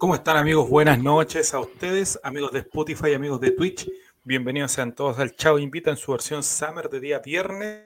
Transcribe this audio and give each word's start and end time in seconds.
¿Cómo 0.00 0.14
están 0.14 0.38
amigos? 0.38 0.70
Buenas 0.70 0.98
noches 0.98 1.52
a 1.52 1.60
ustedes, 1.60 2.18
amigos 2.22 2.52
de 2.52 2.60
Spotify, 2.60 3.12
amigos 3.12 3.38
de 3.40 3.50
Twitch. 3.50 3.86
Bienvenidos 4.24 4.72
sean 4.72 4.94
todos 4.94 5.18
al 5.18 5.36
Chao 5.36 5.58
Invita 5.58 5.90
en 5.90 5.98
su 5.98 6.12
versión 6.12 6.42
Summer 6.42 6.88
de 6.88 7.00
día 7.00 7.18
viernes. 7.18 7.84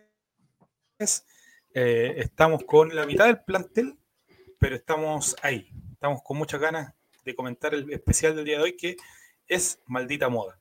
Eh, 1.75 2.15
estamos 2.19 2.63
con 2.65 2.95
la 2.95 3.05
mitad 3.05 3.27
del 3.27 3.43
plantel, 3.43 3.99
pero 4.61 4.77
estamos 4.77 5.35
ahí. 5.43 5.71
Estamos 5.93 6.23
con 6.23 6.37
muchas 6.37 6.61
ganas 6.61 6.95
de 7.25 7.35
comentar 7.35 7.75
el 7.75 7.91
especial 7.93 8.37
del 8.37 8.45
día 8.45 8.59
de 8.59 8.63
hoy 8.63 8.77
que 8.77 8.97
es 9.49 9.81
Maldita 9.87 10.29
Moda. 10.29 10.61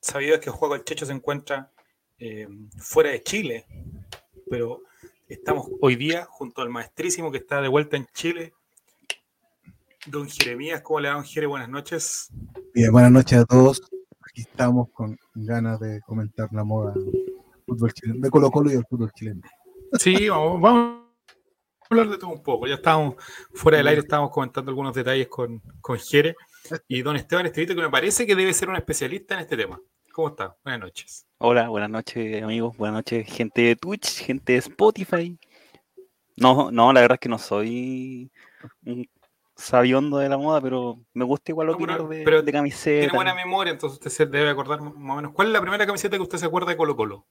Sabido 0.00 0.40
que 0.40 0.48
el 0.48 0.56
juego 0.56 0.74
del 0.74 0.84
Checho 0.84 1.04
se 1.04 1.12
encuentra 1.12 1.72
eh, 2.18 2.48
fuera 2.78 3.10
de 3.10 3.22
Chile, 3.22 3.66
pero 4.48 4.82
estamos 5.28 5.68
hoy 5.82 5.96
día 5.96 6.24
junto 6.24 6.62
al 6.62 6.70
maestrísimo 6.70 7.30
que 7.30 7.38
está 7.38 7.60
de 7.60 7.68
vuelta 7.68 7.98
en 7.98 8.06
Chile, 8.14 8.54
Don 10.06 10.28
Jeremías, 10.28 10.82
¿cómo 10.82 11.00
le 11.00 11.08
va, 11.08 11.14
don 11.14 11.24
Jere? 11.24 11.46
Buenas 11.46 11.68
noches. 11.68 12.28
Bien, 12.72 12.92
buenas 12.92 13.10
noches 13.10 13.38
a 13.38 13.44
todos. 13.44 13.82
Aquí 14.20 14.42
estamos 14.42 14.88
con 14.92 15.18
ganas 15.34 15.80
de 15.80 16.00
comentar 16.02 16.48
la 16.52 16.62
moda 16.62 16.94
fútbol 17.66 17.92
chileno, 17.92 18.20
de 18.20 18.30
Colo 18.30 18.50
Colo 18.52 18.70
y 18.70 18.74
el 18.74 18.84
fútbol 18.88 19.10
chileno. 19.12 19.40
Sí, 19.94 20.28
vamos, 20.28 20.60
vamos 20.60 21.02
a 21.80 21.86
hablar 21.90 22.08
de 22.08 22.18
todo 22.18 22.30
un 22.30 22.42
poco. 22.42 22.68
Ya 22.68 22.74
estábamos 22.74 23.16
fuera 23.52 23.78
del 23.78 23.88
aire, 23.88 24.02
estábamos 24.02 24.30
comentando 24.30 24.70
algunos 24.70 24.94
detalles 24.94 25.26
con, 25.26 25.60
con 25.80 25.98
Jere 25.98 26.36
y 26.86 27.02
don 27.02 27.16
Esteban 27.16 27.46
Estevito, 27.46 27.74
que 27.74 27.82
me 27.82 27.90
parece 27.90 28.28
que 28.28 28.36
debe 28.36 28.54
ser 28.54 28.68
un 28.68 28.76
especialista 28.76 29.34
en 29.34 29.40
este 29.40 29.56
tema. 29.56 29.80
¿Cómo 30.12 30.28
está? 30.28 30.56
Buenas 30.62 30.82
noches. 30.82 31.26
Hola, 31.38 31.68
buenas 31.68 31.90
noches, 31.90 32.42
amigos. 32.44 32.76
Buenas 32.76 32.98
noches, 32.98 33.26
gente 33.26 33.62
de 33.62 33.76
Twitch, 33.76 34.20
gente 34.20 34.52
de 34.52 34.58
Spotify. 34.60 35.36
No, 36.36 36.70
no, 36.70 36.92
la 36.92 37.00
verdad 37.00 37.16
es 37.16 37.20
que 37.20 37.28
no 37.28 37.38
soy 37.38 38.30
un 38.84 39.08
sabiondo 39.56 40.18
de 40.18 40.28
la 40.28 40.36
moda, 40.36 40.60
pero 40.60 40.98
me 41.14 41.24
gusta 41.24 41.50
igual 41.52 41.70
opinar 41.70 42.02
No, 42.02 42.08
de, 42.08 42.22
pero 42.24 42.42
de 42.42 42.52
camiseta. 42.52 43.00
Tiene 43.00 43.14
buena 43.14 43.34
memoria, 43.34 43.72
entonces 43.72 43.98
usted 43.98 44.10
se 44.10 44.26
debe 44.26 44.50
acordar 44.50 44.80
más 44.80 44.92
o 45.14 45.16
menos. 45.16 45.32
¿Cuál 45.32 45.48
es 45.48 45.52
la 45.54 45.60
primera 45.60 45.86
camiseta 45.86 46.16
que 46.16 46.22
usted 46.22 46.38
se 46.38 46.46
acuerda 46.46 46.68
de 46.70 46.76
Colo 46.76 46.94
Colo? 46.94 47.26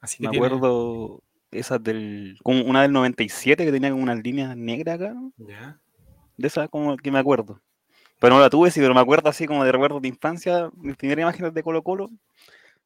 Así 0.00 0.22
Me 0.22 0.28
tiene- 0.30 0.46
acuerdo 0.46 1.22
esa 1.50 1.78
del. 1.78 2.38
como 2.42 2.62
una 2.62 2.82
del 2.82 2.92
97 2.92 3.64
que 3.64 3.72
tenía 3.72 3.90
como 3.90 4.02
unas 4.02 4.22
líneas 4.22 4.56
negras 4.56 4.96
acá. 4.96 5.14
Ya. 5.38 5.80
De 6.36 6.46
esa 6.46 6.68
como 6.68 6.96
que 6.96 7.10
me 7.10 7.18
acuerdo. 7.18 7.60
Pero 8.20 8.34
no 8.34 8.40
la 8.40 8.50
tuve, 8.50 8.70
sí, 8.70 8.80
pero 8.80 8.94
me 8.94 9.00
acuerdo 9.00 9.28
así 9.28 9.46
como 9.46 9.64
de 9.64 9.72
recuerdos 9.72 10.02
de 10.02 10.08
infancia. 10.08 10.70
Mis 10.76 10.96
primeras 10.96 11.22
imágenes 11.22 11.54
de 11.54 11.62
Colo 11.62 11.82
Colo. 11.82 12.10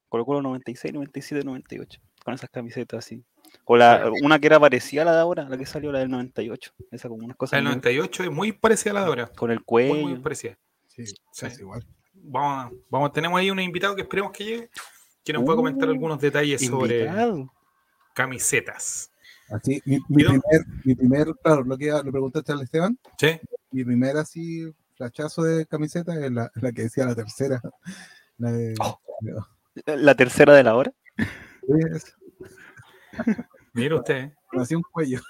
Colo 0.08 0.24
Colo 0.24 0.42
96, 0.42 0.92
97, 0.94 1.44
98. 1.44 2.00
Con 2.24 2.34
esas 2.34 2.50
camisetas 2.50 2.98
así. 3.05 3.24
O 3.64 3.77
la, 3.77 4.11
una 4.22 4.39
que 4.39 4.47
era 4.48 4.58
parecida 4.58 5.03
a 5.03 5.05
la 5.05 5.12
de 5.14 5.20
ahora, 5.20 5.48
la 5.48 5.56
que 5.56 5.67
salió, 5.67 5.92
la 5.92 6.00
del 6.00 6.11
98. 6.11 6.72
Esa 6.91 7.08
como 7.08 7.20
unas 7.25 7.31
La 7.31 7.34
cosas 7.36 7.56
del 7.58 7.64
muy- 7.64 7.70
98 7.70 8.25
es 8.25 8.31
muy 8.31 8.53
parecida 8.53 8.91
a 8.91 8.95
la 8.95 9.00
de 9.03 9.06
ahora. 9.06 9.27
con 9.28 9.50
el 9.50 9.62
cuello. 9.62 9.95
muy 9.95 10.17
parecida. 10.19 10.58
Sí, 10.89 11.06
Sí. 11.06 11.14
casi 11.41 11.61
igual. 11.62 11.86
Vamos, 12.14 12.67
a- 12.73 12.77
vamos, 12.91 13.12
tenemos 13.12 13.39
ahí 13.39 13.50
un 13.50 13.61
invitado 13.61 13.95
que 13.97 14.03
esperemos 14.03 14.33
que 14.33 14.45
llegue, 14.45 14.70
que 15.25 15.33
nos 15.33 15.48
va 15.48 15.53
a 15.53 15.56
comentar 15.56 15.89
Uh, 15.89 15.92
algunos 15.92 16.20
detalles 16.20 16.64
sobre 16.67 17.08
camisetas. 18.14 19.11
Así, 19.50 19.83
mi, 19.84 19.98
mi 20.08 20.23
¿Y 20.23 20.25
don- 20.25 20.41
primer, 20.41 20.67
mi 20.84 20.95
primer, 20.95 21.27
claro, 21.42 21.62
lo 21.64 21.77
que 21.77 21.86
le 21.86 22.11
preguntaste 22.11 22.53
al 22.53 22.62
Esteban, 22.62 22.98
¿Sí? 23.19 23.39
mi 23.70 23.84
primer 23.84 24.17
así 24.17 24.73
flachazo 24.97 25.42
de 25.42 25.67
camiseta 25.67 26.14
es 26.25 26.30
la, 26.33 26.50
la 26.55 26.73
que 26.73 26.83
decía 26.83 27.05
la 27.06 27.14
tercera. 27.14 27.61
La 28.39 28.50
de, 28.50 28.75
Oh. 28.80 28.98
La 29.86 30.14
tercera 30.17 30.53
de 30.55 30.64
la 30.64 30.75
hora. 30.75 30.92
es- 31.17 32.17
Mire 33.74 33.94
usted. 33.94 34.32
hacía 34.58 34.77
un 34.77 34.82
cuello. 34.84 35.20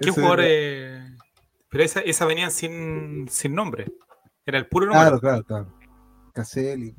¿Qué 0.00 0.10
jugador? 0.10 0.40
eh, 0.42 1.16
Pero 1.68 1.84
esa, 1.84 2.00
esa 2.00 2.26
venían 2.26 2.50
sin, 2.50 3.26
sin 3.28 3.54
nombre. 3.54 3.86
Era 4.46 4.58
el 4.58 4.66
puro 4.66 4.86
nombre. 4.86 5.02
Claro, 5.02 5.20
claro, 5.20 5.44
claro. 5.44 5.78
Caselli. 6.32 6.94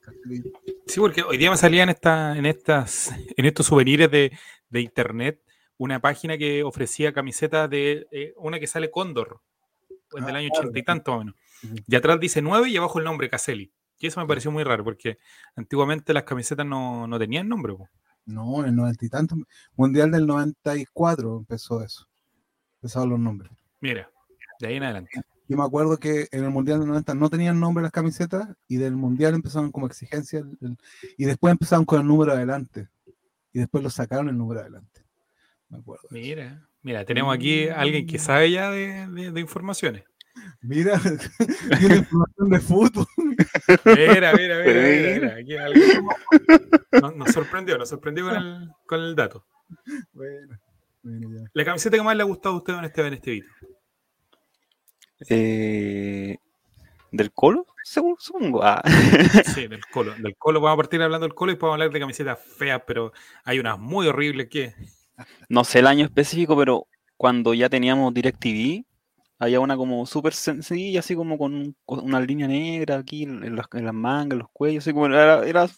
Caselli. 0.00 0.52
Sí, 0.86 1.00
porque 1.00 1.22
hoy 1.22 1.36
día 1.36 1.50
me 1.50 1.56
salía 1.56 1.82
en, 1.84 1.90
esta, 1.90 2.36
en, 2.36 2.46
estas, 2.46 3.12
en 3.36 3.44
estos 3.44 3.66
souvenirs 3.66 4.10
de, 4.10 4.36
de 4.70 4.80
internet 4.80 5.40
una 5.76 6.00
página 6.00 6.36
que 6.36 6.64
ofrecía 6.64 7.12
camisetas 7.12 7.70
de 7.70 8.08
eh, 8.10 8.32
una 8.36 8.58
que 8.58 8.66
sale 8.66 8.90
Cóndor, 8.90 9.40
del 10.12 10.24
Ah, 10.24 10.38
año 10.38 10.48
claro. 10.48 10.62
ochenta 10.68 10.78
y 10.78 10.82
tanto 10.82 11.12
más 11.12 11.16
o 11.20 11.24
menos. 11.24 11.34
Y 11.86 11.94
atrás 11.94 12.18
dice 12.18 12.42
9 12.42 12.68
y 12.68 12.76
abajo 12.76 12.98
el 12.98 13.04
nombre 13.04 13.28
Caselli. 13.28 13.72
Y 13.98 14.06
eso 14.06 14.20
me 14.20 14.26
pareció 14.26 14.50
muy 14.50 14.62
raro 14.64 14.84
porque 14.84 15.18
antiguamente 15.56 16.12
las 16.12 16.22
camisetas 16.24 16.64
no, 16.66 17.06
no 17.06 17.18
tenían 17.18 17.48
nombre. 17.48 17.74
po. 17.74 17.88
No, 18.26 18.60
en 18.60 18.66
el 18.68 18.76
noventa 18.76 19.04
y 19.04 19.08
tanto. 19.08 19.36
Mundial 19.76 20.10
del 20.10 20.26
94 20.26 21.38
empezó 21.38 21.82
eso. 21.82 22.06
Empezaron 22.76 23.10
los 23.10 23.18
nombres. 23.18 23.50
Mira, 23.80 24.08
de 24.60 24.66
ahí 24.68 24.76
en 24.76 24.82
adelante. 24.84 25.10
Yo 25.48 25.56
me 25.56 25.64
acuerdo 25.64 25.96
que 25.96 26.28
en 26.30 26.44
el 26.44 26.50
Mundial 26.50 26.78
del 26.80 26.88
90 26.88 27.14
no 27.14 27.30
tenían 27.30 27.58
nombre 27.58 27.82
las 27.82 27.90
camisetas 27.90 28.48
y 28.68 28.76
del 28.76 28.94
Mundial 28.96 29.34
empezaron 29.34 29.72
como 29.72 29.86
exigencia 29.86 30.40
el- 30.40 30.58
el- 30.60 30.76
y 31.16 31.24
después 31.24 31.50
empezaron 31.52 31.84
con 31.86 32.00
el 32.00 32.06
número 32.06 32.32
adelante 32.32 32.88
y 33.52 33.58
después 33.60 33.82
lo 33.82 33.88
sacaron 33.90 34.28
el 34.28 34.36
número 34.36 34.60
adelante. 34.60 35.04
Me 35.70 35.78
acuerdo. 35.78 36.06
Mira, 36.10 36.68
mira, 36.82 37.04
tenemos 37.06 37.34
aquí 37.34 37.68
a 37.68 37.80
alguien 37.80 38.06
que 38.06 38.18
sabe 38.18 38.50
ya 38.50 38.70
de, 38.70 39.06
de- 39.08 39.30
de 39.32 39.40
informaciones. 39.40 40.04
Mira, 40.60 41.00
tiene 41.80 41.96
información 41.96 42.48
de 42.50 42.60
fútbol. 42.60 43.06
Mira, 43.84 44.32
mira, 44.34 44.58
mira, 44.58 44.82
mira, 44.82 45.36
mira, 45.44 45.68
Nos, 47.00 47.16
nos 47.16 47.30
sorprendió, 47.32 47.78
nos 47.78 47.88
sorprendió 47.88 48.24
con 48.28 48.36
el, 48.36 48.68
con 48.86 49.00
el 49.00 49.14
dato. 49.14 49.44
Bueno, 50.12 50.58
bueno, 51.02 51.28
ya. 51.42 51.50
La 51.52 51.64
camiseta 51.64 51.96
que 51.96 52.02
más 52.02 52.16
le 52.16 52.22
ha 52.22 52.26
gustado 52.26 52.54
a 52.56 52.58
usted 52.58 52.74
en 52.74 52.84
este, 52.84 53.06
en 53.06 53.14
este 53.14 53.30
video. 53.32 53.50
Eh, 55.28 56.36
¿Del 57.10 57.32
Colo? 57.32 57.66
Según- 57.84 58.16
Supongo. 58.18 58.62
Ah. 58.62 58.82
Sí, 59.54 59.66
del 59.66 59.84
Colo. 59.86 60.14
Del 60.18 60.36
Colo, 60.36 60.60
vamos 60.60 60.74
a 60.74 60.82
partir 60.82 61.02
hablando 61.02 61.26
del 61.26 61.34
Colo 61.34 61.52
y 61.52 61.56
podemos 61.56 61.74
hablar 61.76 61.90
de 61.90 62.00
camisetas 62.00 62.38
feas, 62.58 62.82
pero 62.86 63.12
hay 63.44 63.58
unas 63.58 63.78
muy 63.78 64.06
horribles 64.06 64.48
que. 64.48 64.74
No 65.48 65.64
sé 65.64 65.80
el 65.80 65.86
año 65.86 66.04
específico, 66.04 66.56
pero 66.56 66.86
cuando 67.16 67.52
ya 67.54 67.68
teníamos 67.68 68.14
DirecTV, 68.14 68.84
había 69.38 69.60
una 69.60 69.76
como 69.76 70.04
súper 70.06 70.32
sencilla, 70.34 71.00
así 71.00 71.14
como 71.14 71.38
con, 71.38 71.76
con 71.84 72.00
una 72.04 72.20
línea 72.20 72.48
negra 72.48 72.96
aquí 72.98 73.22
en, 73.24 73.54
las, 73.56 73.66
en 73.72 73.84
las 73.84 73.94
mangas, 73.94 74.32
en 74.34 74.38
los 74.40 74.48
cuellos, 74.52 74.84
así 74.84 74.92
como 74.92 75.06
era, 75.06 75.46
era 75.46 75.68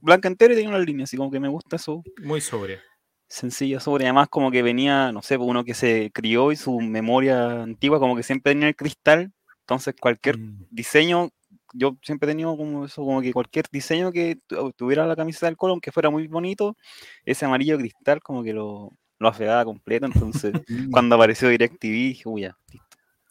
blanca 0.00 0.28
entera 0.28 0.52
y 0.54 0.56
tenía 0.56 0.70
una 0.70 0.78
línea, 0.78 1.04
así 1.04 1.16
como 1.16 1.30
que 1.30 1.40
me 1.40 1.48
gusta 1.48 1.76
eso, 1.76 2.04
Muy 2.22 2.40
sobria. 2.40 2.82
sencilla, 3.28 3.80
sobre. 3.80 4.04
Además, 4.04 4.28
como 4.28 4.50
que 4.50 4.62
venía, 4.62 5.12
no 5.12 5.22
sé, 5.22 5.36
pues, 5.36 5.48
uno 5.48 5.64
que 5.64 5.74
se 5.74 6.10
crió 6.12 6.52
y 6.52 6.56
su 6.56 6.80
memoria 6.80 7.62
antigua, 7.62 7.98
como 7.98 8.16
que 8.16 8.22
siempre 8.22 8.52
tenía 8.52 8.68
el 8.68 8.76
cristal, 8.76 9.32
entonces 9.60 9.94
cualquier 10.00 10.38
Mm, 10.38 10.64
diseño, 10.70 11.30
yo 11.72 11.96
siempre 12.02 12.28
he 12.28 12.32
tenido 12.32 12.56
como 12.56 12.84
eso, 12.86 13.02
como 13.02 13.20
que 13.20 13.32
cualquier 13.32 13.66
diseño 13.72 14.12
que 14.12 14.38
tu- 14.46 14.72
tuviera 14.72 15.06
la 15.06 15.16
camiseta 15.16 15.46
del 15.46 15.56
Colo, 15.56 15.72
aunque 15.72 15.92
fuera 15.92 16.10
muy 16.10 16.26
bonito, 16.28 16.76
ese 17.24 17.44
amarillo 17.44 17.78
cristal 17.78 18.20
como 18.22 18.42
que 18.44 18.52
lo, 18.52 18.92
lo 19.18 19.28
afeaba 19.28 19.64
completo, 19.64 20.06
entonces 20.06 20.54
cuando 20.92 21.16
apareció 21.16 21.48
DirecTV 21.48 21.92
dije, 21.92 22.22
uy, 22.28 22.42
ya. 22.42 22.56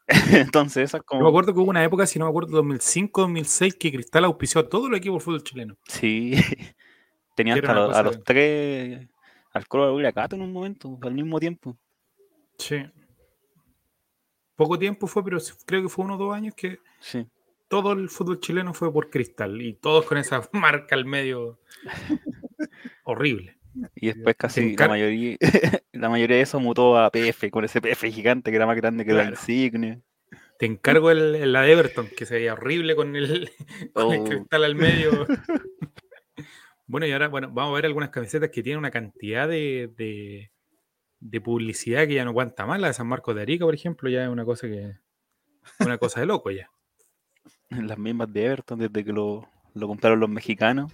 entonces 0.31 0.83
esa 0.83 0.97
es 0.97 1.03
Yo 1.09 1.15
me 1.17 1.19
como, 1.19 1.27
acuerdo 1.29 1.53
que 1.53 1.59
hubo 1.59 1.69
una 1.69 1.83
época, 1.83 2.05
si 2.05 2.19
no 2.19 2.25
me 2.25 2.29
acuerdo, 2.29 2.51
2005, 2.57 3.21
2006, 3.21 3.75
que 3.75 3.91
Cristal 3.91 4.25
auspició 4.25 4.61
a 4.61 4.69
todos 4.69 4.89
los 4.89 4.97
equipos 4.99 5.15
del 5.17 5.21
fútbol 5.25 5.43
chileno. 5.43 5.77
sí, 5.87 6.33
tenía 7.35 7.55
hasta 7.55 7.73
los- 7.73 7.95
a 7.95 8.03
los 8.03 8.23
tres, 8.23 9.07
al 9.51 9.67
Colo 9.67 9.99
y 10.01 10.05
a 10.05 10.11
Cato 10.13 10.35
en 10.35 10.41
un 10.43 10.53
momento, 10.53 10.97
al 11.01 11.13
mismo 11.13 11.39
tiempo. 11.39 11.77
Sí. 12.57 12.85
Poco 14.55 14.79
tiempo 14.79 15.07
fue, 15.07 15.23
pero 15.23 15.37
creo 15.65 15.81
que 15.81 15.89
fue 15.89 16.05
uno 16.05 16.15
o 16.15 16.17
dos 16.17 16.33
años 16.33 16.53
que 16.55 16.79
Sí. 16.99 17.27
todo 17.67 17.91
el 17.91 18.09
fútbol 18.09 18.39
chileno 18.39 18.73
fue 18.73 18.91
por 18.93 19.09
Cristal 19.09 19.61
y 19.61 19.73
todos 19.73 20.05
con 20.05 20.17
esa 20.17 20.47
marca 20.53 20.95
al 20.95 21.05
medio 21.05 21.59
horrible. 23.03 23.57
Y 23.95 24.07
después 24.07 24.35
casi 24.37 24.75
la 24.75 24.87
mayoría, 24.87 25.37
la 25.93 26.09
mayoría 26.09 26.37
de 26.37 26.43
eso 26.43 26.59
mutó 26.59 26.97
a 26.97 27.09
PF, 27.11 27.49
con 27.51 27.65
ese 27.65 27.81
PF 27.81 28.09
gigante 28.11 28.51
que 28.51 28.57
era 28.57 28.65
más 28.65 28.77
grande 28.77 29.03
que 29.05 29.11
la 29.13 29.21
Claro. 29.23 29.35
insignia. 29.35 29.99
Te 30.57 30.65
encargo 30.65 31.11
el, 31.11 31.35
el- 31.35 31.53
la 31.53 31.61
de 31.63 31.71
Everton, 31.73 32.07
que 32.15 32.25
se 32.25 32.35
veía 32.35 32.53
horrible 32.53 32.95
con 32.95 33.15
el, 33.15 33.51
con 33.93 34.13
el 34.13 34.19
Oh. 34.21 34.23
cristal 34.23 34.63
al 34.63 34.75
medio. 34.75 35.27
bueno, 36.87 37.07
y 37.07 37.11
ahora, 37.11 37.27
bueno, 37.27 37.49
vamos 37.51 37.71
a 37.71 37.75
ver 37.75 37.85
algunas 37.85 38.09
camisetas 38.09 38.49
que 38.51 38.61
tienen 38.63 38.79
una 38.79 38.91
cantidad 38.91 39.47
de, 39.47 39.91
de, 39.97 40.51
de 41.19 41.41
publicidad 41.41 42.07
que 42.07 42.13
ya 42.13 42.23
no 42.23 42.29
aguanta 42.29 42.65
más. 42.65 42.79
La 42.79 42.87
de 42.87 42.93
San 42.93 43.07
Marcos 43.07 43.35
de 43.35 43.41
Arica, 43.41 43.65
por 43.65 43.73
ejemplo, 43.73 44.09
ya 44.09 44.23
es 44.23 44.29
una 44.29 44.45
cosa 44.45 44.67
que. 44.67 44.93
Una 45.79 45.97
cosa 45.97 46.19
de 46.19 46.27
loco 46.27 46.51
ya. 46.51 46.69
Las 47.69 47.97
mismas 47.97 48.31
de 48.31 48.45
Everton, 48.45 48.77
desde 48.79 49.03
que 49.03 49.11
lo, 49.11 49.49
lo 49.73 49.87
compraron 49.87 50.19
los 50.19 50.29
mexicanos. 50.29 50.93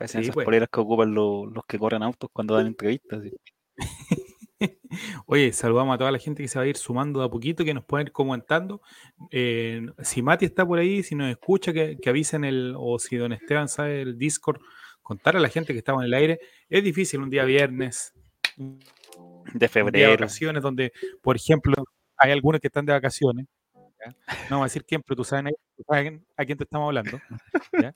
Parecen 0.00 0.22
Sí, 0.22 0.24
esas 0.28 0.34
pues. 0.34 0.44
poleras 0.46 0.68
que 0.72 0.80
ocupan 0.80 1.12
los, 1.12 1.52
los 1.52 1.62
que 1.66 1.78
corren 1.78 2.02
autos 2.02 2.30
cuando 2.32 2.54
dan 2.54 2.66
entrevistas. 2.68 3.22
sí. 3.22 3.36
Oye, 5.26 5.52
saludamos 5.52 5.94
a 5.94 5.98
toda 5.98 6.10
la 6.10 6.18
gente 6.18 6.42
que 6.42 6.48
se 6.48 6.58
va 6.58 6.64
a 6.64 6.68
ir 6.68 6.76
sumando 6.78 7.20
de 7.20 7.26
a 7.26 7.28
poquito, 7.28 7.64
que 7.64 7.74
nos 7.74 7.84
pueden 7.84 8.06
ir 8.08 8.12
comentando. 8.12 8.80
Eh, 9.30 9.86
si 9.98 10.22
Mati 10.22 10.46
está 10.46 10.66
por 10.66 10.78
ahí, 10.78 11.02
si 11.02 11.14
nos 11.14 11.30
escucha, 11.30 11.72
que, 11.74 11.98
que 12.00 12.08
avisen 12.10 12.44
el, 12.44 12.74
o 12.78 12.98
si 12.98 13.16
don 13.16 13.32
Esteban 13.32 13.68
sabe 13.68 14.00
el 14.02 14.16
Discord, 14.18 14.60
contar 15.02 15.36
a 15.36 15.40
la 15.40 15.48
gente 15.50 15.72
que 15.74 15.78
estamos 15.78 16.00
en 16.02 16.06
el 16.06 16.14
aire. 16.14 16.40
Es 16.68 16.82
difícil 16.82 17.20
un 17.20 17.28
día 17.30 17.44
viernes 17.44 18.12
De 18.56 18.64
día 18.68 18.78
de 19.54 19.68
febrero. 19.68 20.10
vacaciones 20.12 20.62
donde, 20.62 20.92
por 21.22 21.36
ejemplo, 21.36 21.74
hay 22.16 22.32
algunos 22.32 22.60
que 22.60 22.68
están 22.68 22.86
de 22.86 22.92
vacaciones. 22.92 23.46
¿ya? 23.74 24.10
No 24.48 24.56
vamos 24.56 24.62
a 24.62 24.66
decir 24.66 24.84
quién, 24.84 25.02
pero 25.06 25.16
tú 25.16 25.24
sabes, 25.24 25.52
tú 25.76 25.84
sabes 25.86 26.20
a 26.36 26.44
quién 26.46 26.58
te 26.58 26.64
estamos 26.64 26.86
hablando. 26.86 27.20
¿ya? 27.80 27.92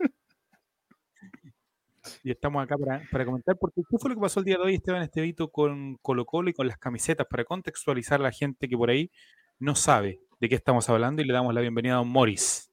Y 2.22 2.30
estamos 2.30 2.62
acá 2.62 2.76
para, 2.76 3.02
para 3.10 3.24
comentar, 3.24 3.56
porque 3.58 3.82
¿qué 3.88 3.98
fue 3.98 4.10
lo 4.10 4.16
que 4.16 4.20
pasó 4.20 4.40
el 4.40 4.46
día 4.46 4.56
de 4.56 4.62
hoy, 4.62 4.74
Esteban 4.74 5.02
Estevito, 5.02 5.50
con 5.50 5.96
Colo 6.02 6.24
Colo 6.26 6.50
y 6.50 6.52
con 6.52 6.66
las 6.66 6.78
camisetas? 6.78 7.26
Para 7.26 7.44
contextualizar 7.44 8.20
a 8.20 8.24
la 8.24 8.32
gente 8.32 8.68
que 8.68 8.76
por 8.76 8.90
ahí 8.90 9.10
no 9.58 9.74
sabe 9.74 10.20
de 10.40 10.48
qué 10.48 10.54
estamos 10.54 10.88
hablando 10.90 11.22
y 11.22 11.24
le 11.24 11.32
damos 11.32 11.54
la 11.54 11.60
bienvenida 11.60 11.94
a 11.94 11.96
Don 11.98 12.08
Morris. 12.08 12.70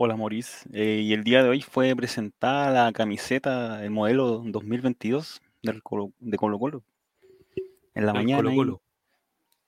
Hola, 0.00 0.16
Maurice. 0.16 0.68
Eh, 0.72 1.00
y 1.02 1.12
el 1.12 1.24
día 1.24 1.42
de 1.42 1.48
hoy 1.48 1.60
fue 1.60 1.96
presentada 1.96 2.84
la 2.84 2.92
camiseta, 2.92 3.84
el 3.84 3.90
modelo 3.90 4.44
2022 4.46 5.40
del 5.62 5.82
Colo, 5.82 6.12
de 6.20 6.36
Colo 6.36 6.56
Colo. 6.58 6.84
En 7.96 8.06
la 8.06 8.12
del 8.12 8.22
mañana, 8.22 8.42
Colo 8.44 8.54
Colo. 8.54 8.82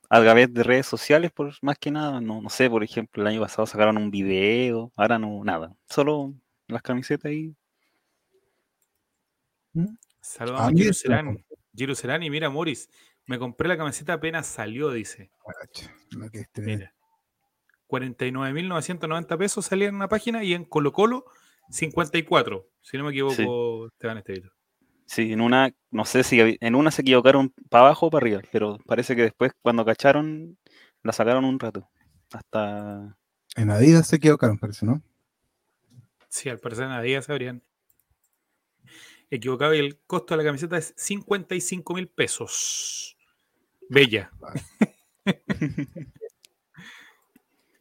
a 0.08 0.20
través 0.20 0.54
de 0.54 0.62
redes 0.62 0.86
sociales, 0.86 1.32
por 1.32 1.52
más 1.62 1.78
que 1.78 1.90
nada. 1.90 2.20
No, 2.20 2.40
no 2.40 2.48
sé, 2.48 2.70
por 2.70 2.84
ejemplo, 2.84 3.22
el 3.22 3.26
año 3.26 3.40
pasado 3.40 3.66
sacaron 3.66 3.96
un 3.96 4.12
video, 4.12 4.92
ahora 4.94 5.18
no, 5.18 5.42
nada. 5.42 5.74
Solo 5.88 6.32
las 6.68 6.82
camisetas 6.82 7.24
ahí. 7.30 7.52
Saludos 10.20 10.60
Ah, 10.60 10.66
a 10.66 10.70
mira, 10.70 10.82
Giro 10.82 10.94
se 10.94 11.08
la 11.08 11.16
Serán. 11.18 11.44
Giro 11.74 12.30
mira, 12.30 12.50
Morris, 12.50 12.88
me 13.26 13.38
compré 13.38 13.68
la 13.68 13.76
camiseta 13.76 14.14
apenas 14.14 14.46
salió, 14.46 14.90
dice. 14.90 15.30
Que 16.32 16.40
este- 16.40 16.62
Mira. 16.62 16.94
49.990 17.86 19.36
pesos 19.38 19.66
salía 19.66 19.88
en 19.88 19.94
una 19.96 20.08
página 20.08 20.44
y 20.44 20.54
en 20.54 20.64
Colo 20.64 20.92
Colo 20.92 21.24
54, 21.70 22.68
si 22.82 22.96
no 22.98 23.04
me 23.04 23.10
equivoco, 23.10 23.86
Esteban 23.88 24.18
Estevito. 24.18 24.50
Sí, 25.06 25.32
en 25.32 25.40
una, 25.40 25.72
no 25.90 26.04
sé 26.04 26.22
si 26.22 26.56
en 26.60 26.74
una 26.76 26.92
se 26.92 27.02
equivocaron 27.02 27.52
para 27.68 27.84
abajo 27.86 28.06
o 28.06 28.10
para 28.10 28.22
arriba, 28.24 28.42
pero 28.52 28.78
parece 28.86 29.16
que 29.16 29.22
después 29.22 29.52
cuando 29.60 29.84
cacharon, 29.84 30.56
la 31.02 31.12
sacaron 31.12 31.44
un 31.44 31.58
rato. 31.58 31.88
Hasta 32.32 33.16
En 33.56 33.70
Adidas 33.70 34.06
se 34.06 34.16
equivocaron, 34.16 34.56
parece, 34.58 34.86
¿no? 34.86 35.02
Sí, 36.28 36.48
al 36.48 36.60
parecer 36.60 36.86
nadie 36.86 37.20
se 37.22 37.32
habrían 37.32 37.60
equivocado 39.30 39.74
y 39.74 39.78
el 39.78 39.98
costo 40.06 40.34
de 40.34 40.38
la 40.38 40.44
camiseta 40.48 40.76
es 40.76 40.92
55 40.96 41.94
mil 41.94 42.08
pesos. 42.08 43.16
Bella. 43.88 44.30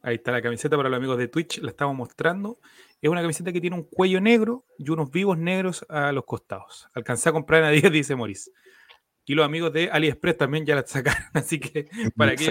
Ahí 0.02 0.14
está 0.14 0.32
la 0.32 0.40
camiseta 0.40 0.76
para 0.76 0.88
los 0.88 0.96
amigos 0.96 1.18
de 1.18 1.28
Twitch, 1.28 1.58
la 1.58 1.70
estamos 1.70 1.94
mostrando. 1.94 2.58
Es 3.02 3.10
una 3.10 3.20
camiseta 3.20 3.52
que 3.52 3.60
tiene 3.60 3.76
un 3.76 3.82
cuello 3.84 4.20
negro 4.20 4.64
y 4.78 4.90
unos 4.90 5.10
vivos 5.10 5.36
negros 5.36 5.84
a 5.88 6.10
los 6.12 6.24
costados. 6.24 6.88
Alcancé 6.94 7.28
a 7.28 7.32
comprar 7.32 7.62
en 7.62 7.68
Adidas, 7.68 7.92
dice 7.92 8.14
Moris. 8.14 8.50
Y 9.26 9.34
los 9.34 9.44
amigos 9.44 9.72
de 9.72 9.90
AliExpress 9.90 10.38
también 10.38 10.64
ya 10.64 10.74
la 10.74 10.86
sacaron, 10.86 11.22
así 11.34 11.60
que 11.60 11.88
para 12.16 12.34
que 12.34 12.44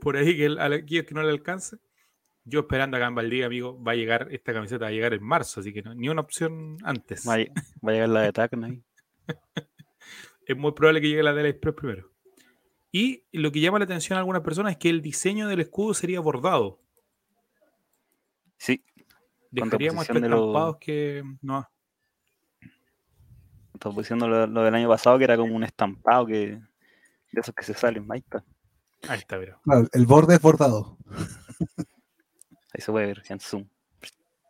por 0.00 0.16
ahí, 0.16 0.32
a 0.32 0.36
que 0.36 0.44
el- 0.46 0.58
a 0.58 0.64
aquellos 0.66 1.04
que 1.04 1.14
no 1.14 1.22
le 1.22 1.30
alcance, 1.30 1.76
yo 2.50 2.60
esperando 2.60 2.96
acá 2.96 3.06
en 3.06 3.14
Valdivia, 3.14 3.46
amigo, 3.46 3.82
va 3.82 3.92
a 3.92 3.94
llegar, 3.94 4.28
esta 4.30 4.52
camiseta 4.52 4.84
va 4.84 4.88
a 4.88 4.92
llegar 4.92 5.14
en 5.14 5.22
marzo, 5.22 5.60
así 5.60 5.72
que 5.72 5.82
no- 5.82 5.94
ni 5.94 6.08
una 6.08 6.20
opción 6.20 6.76
antes. 6.82 7.26
Va 7.26 7.34
a, 7.34 7.38
lle- 7.38 7.52
va 7.86 7.90
a 7.90 7.94
llegar 7.94 8.08
la 8.10 8.20
de 8.22 8.32
Tacna 8.32 8.66
ahí. 8.66 8.82
Es 10.46 10.56
muy 10.56 10.72
probable 10.72 11.00
que 11.00 11.08
llegue 11.08 11.22
la 11.22 11.32
de 11.32 11.40
AliExpress 11.42 11.74
primero. 11.76 12.10
Y 12.90 13.24
lo 13.30 13.52
que 13.52 13.60
llama 13.60 13.78
la 13.78 13.84
atención 13.84 14.16
a 14.16 14.20
algunas 14.20 14.42
personas 14.42 14.72
es 14.72 14.78
que 14.78 14.90
el 14.90 15.00
diseño 15.00 15.46
del 15.46 15.60
escudo 15.60 15.94
sería 15.94 16.18
bordado. 16.18 16.80
Sí, 18.58 18.84
Dejaríamos 19.52 20.02
estos 20.02 20.20
Contraposición 20.20 20.72
de 20.72 20.78
que 20.80 21.22
no. 21.42 21.68
estamos 23.74 23.96
diciendo 23.98 24.26
lo, 24.28 24.46
lo 24.48 24.62
del 24.64 24.74
año 24.74 24.88
pasado 24.88 25.18
que 25.18 25.24
era 25.24 25.36
como 25.36 25.54
un 25.54 25.62
estampado 25.62 26.26
que 26.26 26.60
de 27.32 27.40
esos 27.40 27.54
que 27.54 27.62
se 27.62 27.74
salen, 27.74 28.06
ahí 28.10 28.18
está. 28.18 28.44
Ahí 29.08 29.18
está, 29.20 29.38
pero. 29.38 29.60
Claro, 29.62 29.86
el 29.92 30.06
borde 30.06 30.34
es 30.34 30.42
bordado. 30.42 30.98
Ahí 32.80 32.84
se 32.84 32.92
puede 32.92 33.06
ver 33.08 33.22
en 33.28 33.38
Zoom. 33.40 33.66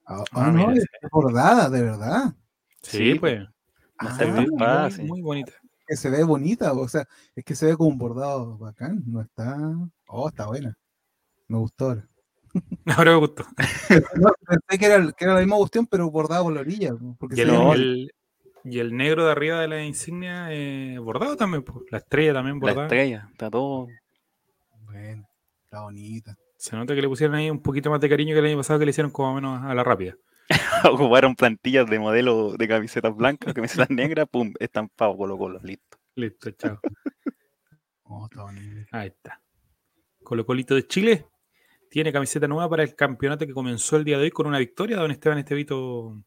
Ah, 0.06 0.22
Ah, 0.32 0.44
ah, 0.46 0.50
no, 0.52 0.70
es 0.70 0.84
bordada, 1.10 1.68
de 1.68 1.82
verdad. 1.82 2.32
Sí, 2.80 3.14
Sí, 3.14 3.18
pues. 3.18 3.44
Ah, 3.98 4.88
Muy, 5.00 5.20
bonita. 5.20 5.52
Que 5.84 5.96
se 5.96 6.08
ve 6.10 6.22
bonita, 6.22 6.72
o 6.72 6.86
sea, 6.86 7.08
es 7.34 7.44
que 7.44 7.56
se 7.56 7.66
ve 7.66 7.76
como 7.76 7.88
un 7.90 7.98
bordado 7.98 8.56
bacán, 8.56 9.02
no 9.04 9.20
está. 9.20 9.56
Oh, 10.06 10.28
está 10.28 10.46
buena. 10.46 10.78
Me 11.48 11.58
gustó 11.58 11.86
ahora. 11.86 12.08
Ahora 12.96 13.10
me 13.12 13.18
gustó. 13.18 13.44
No, 14.14 14.30
pensé 14.46 14.78
que 14.78 14.86
era, 14.86 15.10
que 15.12 15.24
era 15.24 15.34
la 15.34 15.40
misma 15.40 15.56
cuestión, 15.56 15.86
pero 15.86 16.08
bordada 16.08 16.44
por 16.44 16.52
la 16.52 16.60
orilla. 16.60 16.92
Porque 17.18 17.34
Y 17.34 17.38
se 17.38 17.42
el, 17.42 18.12
y 18.64 18.82
negro 18.92 19.24
de 19.26 19.32
arriba 19.32 19.60
de 19.60 19.66
la 19.68 19.84
insignia 19.84 20.52
eh, 20.52 20.98
bordado 20.98 21.36
también. 21.36 21.64
pues. 21.64 21.78
La 21.90 21.98
estrella 21.98 22.32
también 22.34 22.56
La 22.56 22.60
bordada. 22.60 22.86
estrella, 22.86 23.28
está 23.32 23.50
todo. 23.50 23.88
Bueno, 24.84 25.28
está 25.64 25.82
bonita. 25.82 26.36
Se 26.60 26.76
nota 26.76 26.94
que 26.94 27.00
le 27.00 27.08
pusieron 27.08 27.34
ahí 27.36 27.48
un 27.48 27.62
poquito 27.62 27.88
más 27.88 28.02
de 28.02 28.08
cariño 28.10 28.34
que 28.34 28.40
el 28.40 28.44
año 28.44 28.58
pasado 28.58 28.78
que 28.78 28.84
le 28.84 28.90
hicieron 28.90 29.10
como 29.10 29.34
menos 29.34 29.62
a 29.62 29.74
la 29.74 29.82
rápida. 29.82 30.18
Ocuparon 30.92 31.34
plantillas 31.34 31.88
de 31.88 31.98
modelo 31.98 32.52
de 32.52 32.68
camisetas 32.68 33.16
blancas, 33.16 33.54
camisetas 33.54 33.88
negras, 33.88 34.28
pum, 34.30 34.52
estampado 34.60 35.16
Colo 35.16 35.38
Colo, 35.38 35.58
listo. 35.62 35.96
Listo, 36.14 36.50
chao. 36.52 36.78
Oh. 38.12 38.28
Ahí 38.90 39.06
está. 39.06 39.40
Colo 40.24 40.44
Colito 40.44 40.74
de 40.74 40.84
Chile 40.84 41.28
tiene 41.88 42.12
camiseta 42.12 42.48
nueva 42.48 42.68
para 42.68 42.82
el 42.82 42.96
campeonato 42.96 43.46
que 43.46 43.52
comenzó 43.52 43.96
el 43.96 44.04
día 44.04 44.18
de 44.18 44.24
hoy 44.24 44.30
con 44.32 44.48
una 44.48 44.58
victoria, 44.58 44.96
don 44.96 45.12
Esteban 45.12 45.38
Estevito 45.38 46.20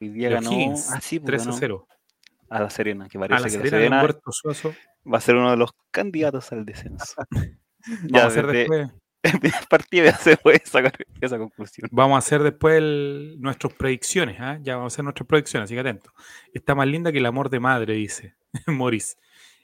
Hoy 0.00 0.08
día 0.08 0.30
ganó 0.30 0.50
ah, 0.50 1.00
sí, 1.02 1.20
pues, 1.20 1.26
3 1.26 1.42
a 1.42 1.44
ganó 1.44 1.56
0. 1.58 1.88
a 2.48 2.60
la 2.60 2.70
Serena, 2.70 3.06
que 3.06 3.18
A 3.18 3.20
parece 3.20 3.42
la 3.42 3.44
que 3.44 3.50
Serena, 3.68 3.96
la 3.96 4.02
Serena 4.08 4.20
Suazo. 4.30 4.74
va 5.12 5.18
a 5.18 5.20
ser 5.20 5.36
uno 5.36 5.50
de 5.50 5.58
los 5.58 5.72
candidatos 5.90 6.50
al 6.52 6.64
descenso. 6.64 7.14
Vamos 7.86 8.10
ya 8.12 8.24
a 8.24 8.26
hacer 8.26 8.46
desde 8.46 8.90
después, 9.22 9.66
partido 9.68 10.04
ya 10.06 10.16
se 10.16 10.36
puede 10.36 10.62
sacar 10.64 10.92
esa 11.20 11.38
conclusión. 11.38 11.88
vamos 11.92 12.16
a 12.16 12.18
hacer 12.18 12.42
después 12.42 12.76
el- 12.76 13.36
nuestras 13.40 13.72
predicciones. 13.74 14.36
¿ah? 14.40 14.58
Ya 14.62 14.76
vamos 14.76 14.92
a 14.92 14.94
hacer 14.94 15.04
nuestras 15.04 15.26
predicciones, 15.26 15.64
así 15.66 15.74
que 15.74 15.80
atento. 15.80 16.12
Está 16.52 16.74
más 16.74 16.86
linda 16.86 17.12
que 17.12 17.18
el 17.18 17.26
amor 17.26 17.50
de 17.50 17.60
madre, 17.60 17.94
dice 17.94 18.34
Morris. 18.66 19.16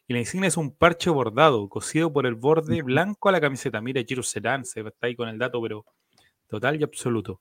Y 0.08 0.14
la 0.14 0.18
insignia 0.18 0.48
es 0.48 0.56
un 0.56 0.74
parche 0.74 1.10
bordado, 1.10 1.68
cosido 1.68 2.12
por 2.12 2.26
el 2.26 2.34
borde 2.34 2.82
blanco 2.82 3.28
a 3.28 3.32
la 3.32 3.40
camiseta. 3.40 3.80
Mira, 3.80 4.02
Giro 4.02 4.22
Serán 4.22 4.64
se 4.64 4.80
está 4.80 5.06
ahí 5.06 5.14
con 5.14 5.28
el 5.28 5.38
dato, 5.38 5.62
pero 5.62 5.84
total 6.48 6.80
y 6.80 6.84
absoluto. 6.84 7.40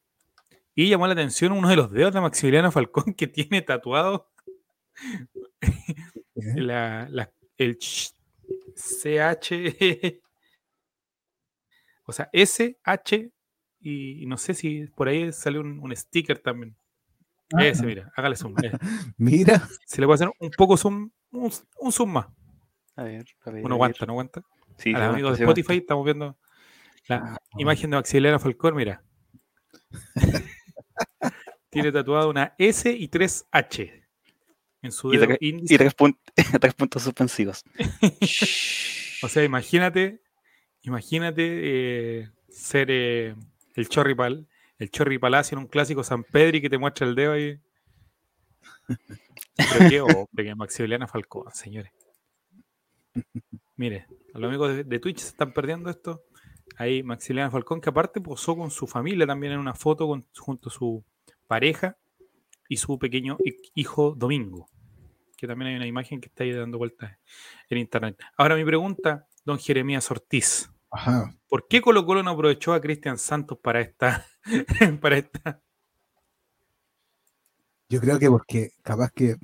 Y 0.76 0.88
llamó 0.90 1.08
la 1.08 1.14
atención 1.14 1.52
uno 1.52 1.68
de 1.68 1.76
los 1.76 1.92
dedos 1.92 2.14
de 2.14 2.22
Maximiliano 2.22 2.72
Falcón 2.72 3.14
que 3.16 3.28
tiene 3.28 3.62
tatuado 3.64 4.30
¿eh? 5.62 6.54
la, 6.56 7.08
la- 7.10 7.32
el 7.58 7.78
CH, 7.78 9.52
o 12.06 12.12
sea, 12.12 12.30
SH, 12.34 13.32
y, 13.80 14.24
y 14.24 14.26
no 14.26 14.38
sé 14.38 14.54
si 14.54 14.86
por 14.96 15.08
ahí 15.08 15.32
sale 15.34 15.60
un, 15.60 15.80
un 15.80 15.96
sticker 15.96 16.40
también. 16.40 16.76
Ah. 17.54 17.66
Ese, 17.66 17.86
mira, 17.86 18.12
hágale 18.16 18.36
zoom. 18.36 18.56
eh. 18.64 18.72
Mira, 19.18 19.68
Se 19.86 20.00
le 20.00 20.08
puede 20.08 20.16
hacer 20.16 20.32
un 20.40 20.52
poco 20.52 20.78
zoom, 20.78 21.10
un, 21.32 21.52
un 21.80 21.92
zoom 21.92 22.12
más. 22.14 22.28
A 22.96 23.04
ver, 23.04 23.26
a 23.46 23.52
ver. 23.52 23.66
Uno 23.66 23.76
aguanta. 23.76 24.06
¿no 24.06 24.14
aguanta? 24.14 24.42
Sí, 24.78 24.94
A 24.94 25.00
los 25.00 25.08
amigos 25.10 25.38
de 25.38 25.44
aguanta. 25.44 25.60
Spotify 25.62 25.78
estamos 25.82 26.06
viendo 26.06 26.38
la 27.08 27.16
Ah, 27.18 27.38
imagen 27.58 27.90
de 27.90 27.98
Maximiliano 27.98 28.40
Falcón, 28.40 28.76
mira. 28.76 29.04
Tiene 31.70 31.92
tatuado 31.92 32.30
una 32.30 32.54
S 32.58 32.92
y 32.92 33.08
tres 33.08 33.46
H 33.52 34.04
en 34.82 34.92
su 34.92 35.14
Y 35.14 35.18
dedo 35.18 35.28
tres- 35.28 35.38
índice. 35.42 35.74
Y 35.74 35.78
tres 36.60 36.74
puntos 36.74 37.02
suspensivos. 37.04 37.64
O 39.24 39.28
sea, 39.30 39.44
imagínate, 39.44 40.22
imagínate 40.84 41.44
eh, 42.22 42.30
ser 42.50 42.88
eh, 42.90 43.36
el 43.76 43.90
Chorri 43.90 44.16
Pal, 44.16 44.48
el 44.78 44.90
Chorri 44.92 45.18
Palacio 45.20 45.56
en 45.58 45.64
un 45.64 45.68
clásico 45.70 46.04
San 46.04 46.24
Pedro 46.24 46.58
y 46.58 46.62
que 46.62 46.70
te 46.70 46.78
muestra 46.78 47.08
el 47.08 47.16
dedo 47.16 47.34
ahí. 47.34 47.60
Pero 49.56 49.90
qué 49.90 50.02
hombre, 50.02 50.44
que 50.46 50.56
Maximiliano 50.56 51.08
Falcón, 51.08 51.52
señores. 51.54 51.92
Mire, 53.76 54.08
los 54.34 54.44
amigos 54.44 54.86
de, 54.88 55.00
Twitch 55.00 55.20
se 55.20 55.30
están 55.30 55.54
perdiendo 55.54 55.90
esto. 55.90 56.24
Ahí 56.78 57.04
Maximiliano 57.04 57.52
Falcón, 57.52 57.82
que 57.82 57.90
aparte 57.90 58.22
posó 58.22 58.56
con 58.56 58.72
su 58.72 58.88
familia 58.88 59.28
también 59.28 59.54
en 59.54 59.60
una 59.60 59.74
foto 59.74 60.08
con- 60.08 60.26
junto 60.38 60.70
a 60.70 60.72
su 60.72 61.04
pareja 61.48 61.98
y 62.70 62.78
su 62.78 62.98
pequeño 62.98 63.38
hi- 63.44 63.72
hijo 63.76 64.16
Domingo. 64.16 64.70
Que 65.38 65.48
también 65.48 65.70
hay 65.72 65.76
una 65.76 65.88
imagen 65.88 66.22
que 66.22 66.28
está 66.28 66.44
ahí 66.44 66.52
dando 66.54 66.78
vueltas 66.78 67.18
en 67.70 67.78
internet. 67.78 68.18
Ahora 68.38 68.56
mi 68.56 68.64
pregunta, 68.64 69.28
don 69.44 69.58
Jeremías 69.60 70.10
Ortiz. 70.12 70.70
ajá. 70.92 71.34
¿Por 71.48 71.68
qué 71.68 71.82
Colo 71.82 72.06
Colo 72.06 72.24
no 72.24 72.32
aprovechó 72.32 72.74
a 72.74 72.80
Cristian 72.82 73.18
Santos 73.18 73.58
para 73.62 73.82
esta, 73.82 74.26
para 75.02 75.18
esta? 75.18 75.62
Yo 77.90 78.00
creo 78.00 78.20
que 78.20 78.30
porque 78.30 78.72
capaz 78.84 79.12
que 79.12 79.36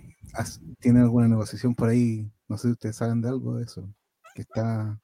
tienen 0.79 1.03
alguna 1.03 1.27
negociación 1.27 1.75
por 1.75 1.89
ahí, 1.89 2.31
no 2.47 2.57
sé 2.57 2.67
si 2.69 2.71
ustedes 2.73 2.95
saben 2.95 3.21
de 3.21 3.29
algo 3.29 3.55
de 3.57 3.63
eso, 3.65 3.93
que 4.35 4.43
está, 4.43 4.99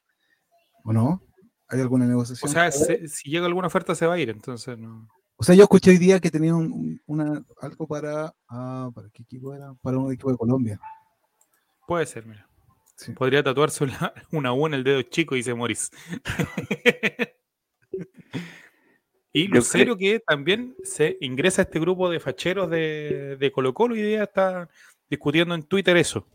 ¿o 0.86 0.94
no? 0.94 1.22
¿Hay 1.68 1.82
alguna 1.82 2.06
O 2.06 2.08
negociación? 2.08 2.52
sea, 2.52 2.72
se- 2.72 3.08
si 3.10 3.30
llega 3.30 3.46
alguna 3.46 3.68
oferta 3.68 3.96
se 3.96 4.06
va 4.06 4.14
a 4.14 4.20
ir, 4.20 4.30
entonces 4.30 4.78
no. 4.78 5.10
O 5.36 5.44
sea, 5.44 5.56
yo 5.56 5.64
escuché 5.64 5.92
hoy 5.92 5.98
día 5.98 6.20
que 6.22 6.32
tenía 6.32 6.56
un, 6.56 6.72
un- 6.72 7.02
una, 7.08 7.44
algo 7.60 7.86
para. 7.88 8.34
ah, 8.48 8.90
¿Para 8.94 9.10
qué 9.10 9.24
equipo 9.24 9.54
era? 9.54 9.74
Para 9.82 9.98
un 9.98 10.14
equipo 10.14 10.32
de 10.32 10.38
Colombia. 10.38 10.80
Puede 11.88 12.06
ser, 12.06 12.26
mira. 12.26 12.48
Sí. 13.04 13.12
Podría 13.12 13.44
tatuarse 13.44 13.84
una, 14.32 14.54
U 14.54 14.66
en 14.66 14.74
el 14.74 14.84
dedo 14.84 15.02
chico, 15.02 15.36
dice 15.36 15.54
Morris. 15.54 15.92
y 19.34 19.48
Lucero 19.48 19.98
que 19.98 20.22
también 20.22 20.76
se 20.84 21.18
ingresa 21.20 21.62
a 21.62 21.66
este 21.66 21.80
grupo 21.80 22.10
de 22.10 22.22
facheros 22.22 22.70
de, 22.70 23.36
de 23.38 23.52
Colo 23.52 23.74
Colo 23.74 23.96
y 23.96 24.02
día 24.02 24.24
está 24.24 24.70
discutiendo 25.10 25.54
en 25.54 25.64
Twitter 25.64 25.98
eso. 25.98 26.26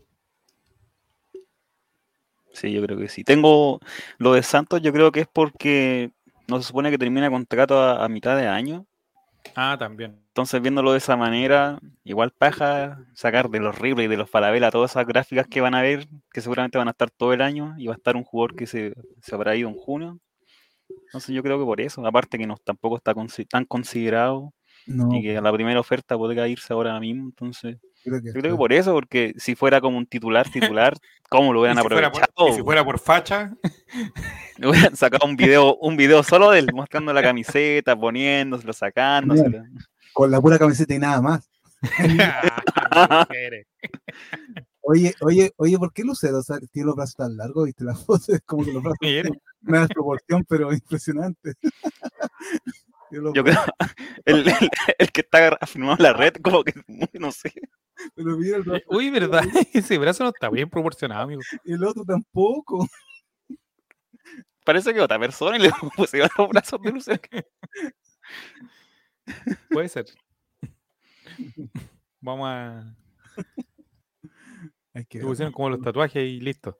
Sí, 2.53 2.71
yo 2.71 2.83
creo 2.83 2.97
que 2.97 3.07
sí. 3.07 3.23
Tengo 3.23 3.79
lo 4.19 4.33
de 4.33 4.43
Santos, 4.43 4.81
yo 4.81 4.93
creo 4.93 5.11
que 5.11 5.21
es 5.21 5.27
porque 5.27 6.11
no 6.47 6.61
se 6.61 6.67
supone 6.67 6.91
que 6.91 6.97
termina 6.99 7.31
contrato 7.31 7.79
a, 7.79 8.03
a 8.03 8.09
mitad 8.09 8.37
de 8.37 8.47
año. 8.47 8.85
Ah, 9.55 9.75
también. 9.77 10.19
Entonces, 10.27 10.61
viéndolo 10.61 10.91
de 10.91 10.99
esa 10.99 11.17
manera, 11.17 11.79
igual 12.03 12.31
paja 12.31 13.05
sacar 13.13 13.49
de 13.49 13.59
los 13.59 13.77
Ripley 13.77 14.05
y 14.05 14.09
de 14.09 14.17
los 14.17 14.29
Falabella 14.29 14.71
todas 14.71 14.91
esas 14.91 15.05
gráficas 15.05 15.47
que 15.47 15.59
van 15.61 15.75
a 15.75 15.81
ver, 15.81 16.07
que 16.31 16.41
seguramente 16.41 16.77
van 16.77 16.87
a 16.87 16.91
estar 16.91 17.09
todo 17.11 17.33
el 17.33 17.41
año, 17.41 17.73
y 17.77 17.87
va 17.87 17.93
a 17.93 17.97
estar 17.97 18.15
un 18.15 18.23
jugador 18.23 18.55
que 18.55 18.67
se, 18.67 18.93
se 19.21 19.35
habrá 19.35 19.55
ido 19.55 19.69
en 19.69 19.75
junio. 19.75 20.19
Entonces, 21.07 21.35
yo 21.35 21.43
creo 21.43 21.59
que 21.59 21.65
por 21.65 21.81
eso, 21.81 22.05
aparte 22.05 22.37
que 22.37 22.47
no 22.47 22.57
tampoco 22.57 22.97
está 22.97 23.13
tan 23.49 23.65
considerado 23.65 24.53
No, 24.87 25.09
y 25.13 25.23
que 25.23 25.37
a 25.37 25.41
la 25.41 25.53
primera 25.53 25.79
oferta 25.79 26.17
podría 26.17 26.47
irse 26.47 26.73
ahora 26.73 26.99
mismo. 26.99 27.25
Entonces, 27.25 27.77
creo 28.03 28.21
que, 28.21 28.27
yo 28.27 28.33
creo 28.33 28.53
que 28.53 28.57
por 28.57 28.73
eso, 28.73 28.93
porque 28.93 29.33
si 29.37 29.55
fuera 29.55 29.81
como 29.81 29.97
un 29.97 30.05
titular, 30.05 30.49
titular, 30.49 30.95
¿cómo 31.29 31.53
lo 31.53 31.61
hubieran 31.61 31.77
si, 31.77 31.87
fuera 31.87 32.11
por, 32.11 32.23
aprovechado? 32.23 32.55
si 32.57 32.63
fuera 32.63 32.83
por 32.85 32.99
facha, 32.99 33.53
Le 34.57 34.67
hubieran 34.69 34.95
sacado 34.95 35.27
un 35.27 35.35
video, 35.35 35.75
un 35.77 35.95
video 35.97 36.23
solo 36.23 36.51
de 36.51 36.59
él 36.59 36.69
mostrando 36.73 37.13
la 37.13 37.21
camiseta, 37.21 37.95
poniéndoselo, 37.95 38.73
sacándoselo. 38.73 39.63
con 40.13 40.31
la 40.31 40.39
pura 40.41 40.57
camiseta 40.59 40.93
y 40.95 40.99
nada 40.99 41.21
más. 41.21 41.49
Oye, 44.81 45.13
oye, 45.21 45.51
oye, 45.57 45.77
¿por 45.77 45.93
qué 45.93 46.03
Lucero 46.03 46.39
o 46.39 46.41
sea, 46.41 46.57
tiene 46.71 46.87
los 46.87 46.95
brazos 46.95 47.15
tan 47.15 47.37
largos? 47.37 47.65
¿Viste 47.65 47.83
la 47.83 47.93
foto? 47.95 48.33
Es 48.33 48.41
como 48.45 48.65
que 48.65 48.73
los 48.73 48.81
brazos 48.81 48.97
tienen 48.99 49.39
una 49.65 49.81
desproporción, 49.81 50.43
pero 50.49 50.73
impresionante. 50.73 51.53
Yo 53.11 53.43
creo, 53.43 53.59
el, 54.25 54.47
el- 54.47 54.69
el 54.97 55.11
que 55.11 55.21
está 55.21 55.49
afirmado 55.61 55.97
en 55.97 56.03
la 56.03 56.13
red, 56.13 56.33
como 56.41 56.63
que, 56.63 56.73
muy, 56.87 57.07
no 57.13 57.31
sé. 57.31 57.53
Pero 58.15 58.37
mira 58.37 58.57
el 58.57 58.63
brazo, 58.63 58.85
Uy, 58.89 59.09
¿verdad? 59.09 59.43
Ese 59.73 59.97
brazo 59.97 60.23
no 60.23 60.29
está 60.29 60.49
bien 60.49 60.69
proporcionado, 60.69 61.23
amigo. 61.23 61.41
y 61.63 61.73
el 61.73 61.83
otro 61.83 62.03
tampoco. 62.05 62.87
Parece 64.65 64.93
que 64.93 65.01
otra 65.01 65.19
persona 65.19 65.57
y 65.57 65.61
le 65.61 65.71
pusieron 65.95 66.29
los 66.37 66.49
brazos 66.49 66.81
de 66.81 66.91
Lucero. 66.91 67.21
Puede 69.69 69.89
ser. 69.89 70.05
Vamos 72.19 72.47
a. 72.47 72.95
Hay 74.93 75.05
que 75.05 75.19
Le 75.19 75.25
pusieron 75.25 75.53
como 75.53 75.69
los 75.69 75.81
tatuajes 75.81 76.23
y 76.23 76.39
listo. 76.39 76.77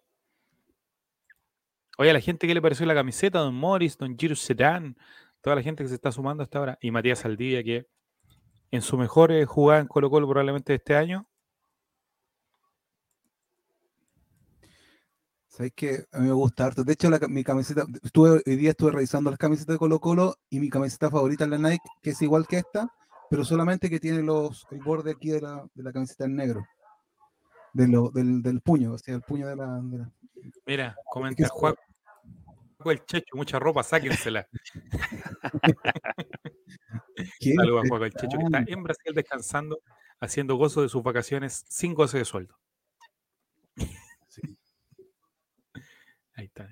Oye, 1.98 2.12
a 2.12 2.14
la 2.14 2.22
gente, 2.22 2.48
¿qué 2.48 2.54
le 2.54 2.62
pareció 2.62 2.86
la 2.86 2.94
camiseta? 2.94 3.40
Don 3.40 3.56
Morris, 3.56 3.98
Don 3.98 4.18
Giro 4.18 4.36
Sedán, 4.36 4.96
toda 5.42 5.56
la 5.56 5.62
gente 5.62 5.84
que 5.84 5.90
se 5.90 5.96
está 5.96 6.12
sumando 6.12 6.44
hasta 6.44 6.60
ahora. 6.60 6.78
Y 6.82 6.92
Matías 6.92 7.20
Saldivia, 7.20 7.64
que 7.64 7.88
en 8.72 8.82
su 8.82 8.98
mejor 8.98 9.32
eh, 9.32 9.46
jugada 9.46 9.82
en 9.82 9.88
Colo 9.88 10.10
Colo 10.10 10.28
probablemente 10.28 10.74
de 10.74 10.78
este 10.78 10.96
año. 10.96 11.28
¿Sabes 15.48 15.74
qué? 15.76 16.06
A 16.14 16.20
mí 16.20 16.28
me 16.28 16.34
gusta 16.34 16.66
harto. 16.66 16.84
De 16.84 16.94
hecho, 16.94 17.10
la 17.10 17.20
mi 17.28 17.44
camiseta, 17.44 17.84
estuve, 18.04 18.42
hoy 18.46 18.56
día 18.56 18.70
estuve 18.72 18.92
revisando 18.92 19.30
las 19.30 19.40
camisetas 19.40 19.76
de 19.76 19.80
Colo 19.80 20.00
Colo 20.00 20.36
y 20.50 20.60
mi 20.60 20.70
camiseta 20.70 21.10
favorita 21.10 21.44
es 21.44 21.50
la 21.50 21.58
Nike, 21.58 21.90
que 22.02 22.12
es 22.12 22.22
igual 22.22 22.48
que 22.48 22.60
esta, 22.60 22.88
pero 23.30 23.44
solamente 23.44 23.90
que 23.90 24.00
tiene 24.00 24.22
los, 24.22 24.66
el 24.72 24.80
borde 24.80 25.12
aquí 25.12 25.30
de 25.30 25.42
la, 25.42 25.66
de 25.74 25.84
la 25.84 25.92
camiseta 25.92 26.26
en 26.26 26.36
negro. 26.36 26.66
De 27.74 27.88
lo, 27.88 28.10
del, 28.10 28.42
del 28.42 28.62
puño, 28.62 28.94
o 28.94 28.98
sea, 28.98 29.16
el 29.16 29.22
puño 29.22 29.48
de 29.48 29.56
la. 29.56 29.80
de 29.84 29.98
la- 30.00 30.12
Mira, 30.66 30.96
comenta 31.12 31.48
Juaco 31.50 31.82
el 32.86 33.06
Checho, 33.06 33.36
mucha 33.36 33.60
ropa, 33.60 33.84
sáquensela. 33.84 34.48
Saludos 37.56 37.86
a 37.86 37.90
Juaco 37.90 38.06
el 38.06 38.14
Checho, 38.14 38.38
que 38.38 38.44
está 38.46 38.64
en 38.68 38.84
Brasil 38.84 39.14
descansando, 39.14 39.80
haciendo 40.20 40.56
gozo 40.56 40.82
de 40.82 40.90
sus 40.90 41.04
vacaciones 41.04 41.66
sin 41.68 41.94
goce 41.94 42.18
de 42.20 42.26
sueldo. 42.26 42.56
Sí. 44.28 44.42
Ahí 46.36 46.46
está. 46.46 46.68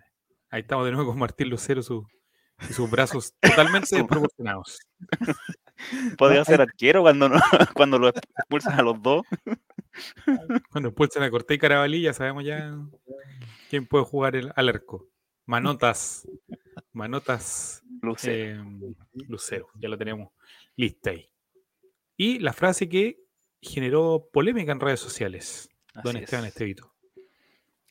Ahí 0.50 0.62
estamos 0.62 0.86
de 0.86 0.92
nuevo 0.94 1.10
con 1.12 1.20
Martín 1.20 1.50
Lucero 1.50 1.84
su- 1.84 2.08
y 2.70 2.74
sus 2.74 2.90
brazos 2.90 3.34
totalmente 3.42 3.88
Su- 3.88 3.96
desproporcionados. 3.98 4.80
Podría 6.18 6.44
ser 6.46 6.62
arquero 6.62 7.02
cuando, 7.02 7.30
no, 7.30 7.40
cuando 7.76 8.00
lo 8.00 8.08
expulsan 8.08 8.80
a 8.80 8.82
los 8.82 9.02
dos. 9.02 9.24
Cuando 10.72 10.90
expulsan 10.90 11.24
a 11.24 11.30
Cortés 11.30 11.56
y 11.56 11.60
Carabalí, 11.60 12.02
ya 12.02 12.14
sabemos 12.14 12.44
ya 12.46 12.76
quién 13.70 13.86
puede 13.86 14.06
jugar 14.06 14.36
el, 14.36 14.52
al 14.56 14.70
arco. 14.70 15.06
Manotas. 15.48 16.28
Manotas 16.94 17.84
Lucero. 18.02 18.62
eh, 18.62 18.94
Lucero. 19.28 19.68
Ya 19.80 19.90
lo 19.90 19.98
tenemos 19.98 20.30
lista 20.76 21.10
ahí. 21.12 21.28
Y 22.16 22.40
la 22.40 22.54
frase 22.54 22.88
que 22.90 23.24
generó 23.62 24.30
polémica 24.32 24.72
en 24.72 24.80
redes 24.80 25.00
sociales. 25.00 25.70
Don 26.04 26.16
Esteban 26.18 26.46
es. 26.46 26.50
Estevito. 26.54 26.94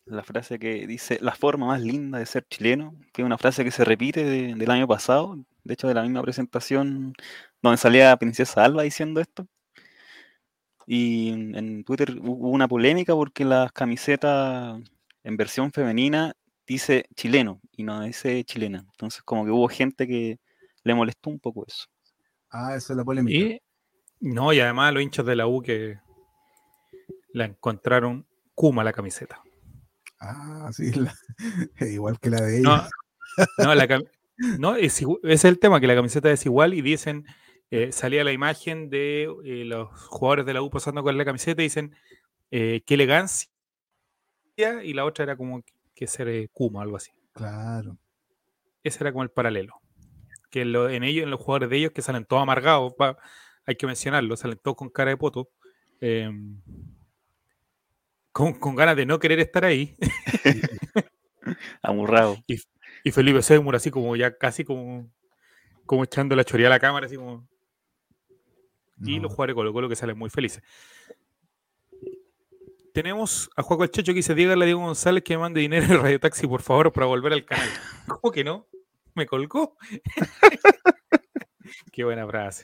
La 0.05 0.23
frase 0.23 0.59
que 0.61 0.87
dice, 0.87 1.19
la 1.21 1.35
forma 1.35 1.67
más 1.67 1.81
linda 1.81 2.19
de 2.21 2.27
ser 2.27 2.47
chileno, 2.49 2.95
que 3.13 3.23
es 3.23 3.27
una 3.27 3.39
frase 3.39 3.65
que 3.65 3.73
se 3.73 3.85
repite 3.85 4.23
de- 4.25 4.55
del 4.55 4.71
año 4.71 4.87
pasado, 4.87 5.37
de 5.65 5.75
hecho 5.75 5.89
de 5.89 5.95
la 5.95 6.03
misma 6.03 6.23
presentación 6.23 7.13
donde 7.61 7.77
salía 7.77 8.17
Princesa 8.17 8.65
Alba 8.65 8.85
diciendo 8.85 9.21
esto. 9.21 9.49
Y 10.87 11.31
en, 11.31 11.83
Twitter 11.85 12.13
hu- 12.15 12.23
hubo 12.39 12.51
una 12.51 12.69
polémica 12.69 13.15
porque 13.15 13.45
las 13.45 13.73
camisetas 13.73 14.81
en 15.25 15.37
versión 15.37 15.73
femenina 15.73 16.35
dice 16.67 17.07
chileno 17.15 17.61
y 17.73 17.83
no 17.85 18.03
dice 18.03 18.43
chilena. 18.45 18.79
Entonces 18.91 19.23
como 19.23 19.45
que 19.45 19.51
hubo 19.51 19.69
gente 19.69 20.07
que 20.07 20.39
le 20.83 20.95
molestó 20.95 21.31
un 21.31 21.39
poco 21.41 21.65
eso. 21.67 21.87
Ah, 22.51 22.75
esa 22.77 22.93
es 22.93 22.97
la 22.97 23.05
polémica. 23.05 23.37
Y 23.39 23.61
no, 24.21 24.53
y 24.53 24.61
además 24.61 24.93
los 24.95 25.03
hinchas 25.03 25.27
de 25.27 25.37
la 25.37 25.47
U 25.47 25.61
que 25.63 25.99
la 27.33 27.45
encontraron 27.45 28.27
Kuma 28.55 28.83
la 28.85 28.93
camiseta. 28.93 29.43
Ah, 30.19 30.71
sí, 30.73 30.91
la- 30.93 31.15
igual 31.81 32.19
que 32.19 32.31
la 32.31 32.41
de 32.41 32.61
No, 32.63 32.77
ella. 32.77 32.89
no, 33.59 33.75
la 33.75 33.87
cam- 33.87 34.09
no, 34.59 34.77
es, 34.77 35.03
igu- 35.03 35.19
ese 35.23 35.33
es 35.35 35.45
el 35.45 35.59
tema, 35.59 35.81
que 35.81 35.87
la 35.87 35.95
camiseta 35.95 36.31
es 36.31 36.45
igual 36.47 36.73
y 36.75 36.81
dicen, 36.83 37.27
eh, 37.71 37.93
salía 37.93 38.25
la 38.25 38.33
imagen 38.33 38.89
de 38.89 39.25
eh, 39.45 39.65
los 39.65 39.91
jugadores 40.09 40.47
de 40.47 40.55
la 40.55 40.63
U 40.63 40.71
pasando 40.71 41.03
con 41.03 41.17
la 41.19 41.25
camiseta 41.25 41.61
y 41.63 41.67
dicen, 41.67 41.95
eh, 42.51 42.83
qué 42.87 42.95
elegancia, 42.95 43.51
y 44.83 44.95
la 44.95 45.05
otra 45.05 45.25
era 45.25 45.37
como 45.37 45.63
que 45.97 46.07
ser 46.07 46.29
eh, 46.29 46.49
Kuma, 46.53 46.83
algo 46.83 46.97
así. 46.97 47.11
Claro. 47.33 47.99
Ese 48.85 49.03
era 49.03 49.13
como 49.13 49.25
el 49.25 49.31
paralelo. 49.31 49.75
Que 50.51 50.63
en, 50.63 50.73
lo- 50.73 50.89
en 50.89 51.03
ellos, 51.03 51.25
en 51.25 51.31
los 51.31 51.41
jugadores 51.41 51.71
de 51.71 51.79
ellos, 51.79 51.93
que 51.93 52.03
salen 52.03 52.25
todos 52.25 52.43
amargados, 52.43 52.95
pa- 52.95 53.17
hay 53.67 53.77
que 53.77 53.87
mencionarlo, 53.89 54.37
salen 54.37 54.59
todos 54.63 54.77
con 54.77 54.91
cara 54.91 55.11
de 55.11 55.17
poto, 55.17 55.49
eh, 56.01 56.31
con, 58.33 58.53
con 58.55 58.77
ganas 58.77 58.97
de 58.97 59.07
no 59.07 59.19
querer 59.19 59.41
estar 59.41 59.65
ahí. 59.65 59.97
Amurrado. 61.83 62.37
Y 63.05 63.13
Felipe 63.13 63.43
Seymour 63.43 63.77
así 63.77 63.91
como 63.91 64.17
ya 64.17 64.37
casi 64.37 64.65
como, 64.65 65.11
como 65.87 66.05
echando 66.05 66.35
la 66.37 66.45
choría 66.45 66.67
a 66.67 66.71
la 66.71 66.81
cámara, 66.81 67.07
así 67.07 67.17
como. 67.17 67.49
Y 69.05 69.21
los 69.21 69.31
jugadores 69.31 69.53
de 69.53 69.57
Colo 69.57 69.73
Colo 69.75 69.89
que 69.91 69.97
salen 69.97 70.17
muy 70.17 70.31
felices. 70.31 70.63
Tenemos 72.97 73.51
a 73.55 73.63
Juaco 73.63 73.85
el 73.85 73.91
Checho 73.91 74.13
que 74.13 74.21
dice: 74.21 74.35
Dígale 74.35 74.65
a 74.65 74.67
Diego 74.67 74.81
González 74.81 75.23
que 75.23 75.35
me 75.35 75.43
mande 75.43 75.61
dinero 75.61 75.85
en 75.85 76.01
Radio 76.01 76.19
Taxi, 76.19 76.47
por 76.47 76.63
favor, 76.63 76.91
para 76.95 77.05
volver 77.05 77.35
al 77.35 77.45
canal. 77.45 77.69
¿Cómo 78.09 78.33
que 78.33 78.43
no? 78.43 78.67
¿Me 79.15 79.27
colgó? 79.27 79.77
Qué 81.93 82.05
buena 82.05 82.27
frase. 82.27 82.63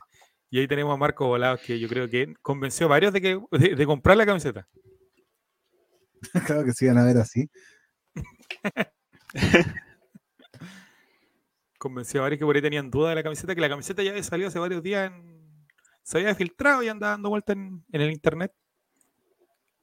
Y 0.48 0.58
ahí 0.58 0.66
tenemos 0.66 0.94
a 0.94 0.96
Marco 0.96 1.26
Volados, 1.26 1.60
que 1.60 1.78
yo 1.78 1.86
creo 1.86 2.08
que 2.08 2.32
convenció 2.40 2.86
a 2.86 2.88
varios 2.88 3.12
de, 3.12 3.20
que, 3.20 3.38
de, 3.50 3.76
de 3.76 3.86
comprar 3.86 4.16
la 4.16 4.24
camiseta. 4.24 4.66
claro 6.46 6.64
que 6.64 6.72
se 6.72 6.86
iban 6.86 6.96
a 6.96 7.04
ver 7.04 7.18
así. 7.18 7.50
convenció 11.76 12.20
a 12.20 12.22
varios 12.22 12.38
que 12.38 12.46
por 12.46 12.56
ahí 12.56 12.62
tenían 12.62 12.90
duda 12.90 13.10
de 13.10 13.16
la 13.16 13.22
camiseta, 13.22 13.54
que 13.54 13.60
la 13.60 13.68
camiseta 13.68 14.02
ya 14.02 14.12
había 14.12 14.22
salido 14.22 14.48
hace 14.48 14.58
varios 14.58 14.82
días, 14.82 15.12
en- 15.12 15.66
se 16.02 16.16
había 16.16 16.34
filtrado 16.34 16.82
y 16.82 16.88
andaba 16.88 17.12
dando 17.12 17.28
vuelta 17.28 17.52
en, 17.52 17.84
en 17.92 18.00
el 18.00 18.10
internet 18.10 18.50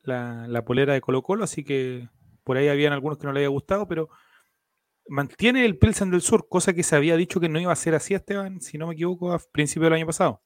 la, 0.10 0.66
polera 0.66 0.94
de 0.94 1.02
Colo 1.02 1.22
Colo, 1.22 1.44
así 1.44 1.64
que 1.64 2.10
por 2.44 2.58
ahí 2.58 2.68
habían 2.68 2.94
algunos 2.94 3.18
que 3.18 3.28
no 3.28 3.34
le 3.34 3.40
había 3.40 3.50
gustado, 3.50 3.88
pero 3.88 4.10
mantiene 5.08 5.66
el 5.66 5.78
Pilsen 5.78 6.12
del 6.12 6.22
Sur, 6.22 6.48
cosa 6.50 6.74
que 6.74 6.84
se 6.84 6.96
había 6.96 7.16
dicho 7.18 7.40
que 7.40 7.50
no 7.50 7.60
iba 7.60 7.72
a 7.72 7.76
ser 7.76 7.96
así, 7.96 8.14
Esteban, 8.14 8.62
si 8.62 8.78
no 8.78 8.88
me 8.88 8.94
equivoco, 8.94 9.32
a 9.32 9.40
principio 9.52 9.86
del 9.86 9.94
año 9.94 10.06
pasado. 10.06 10.42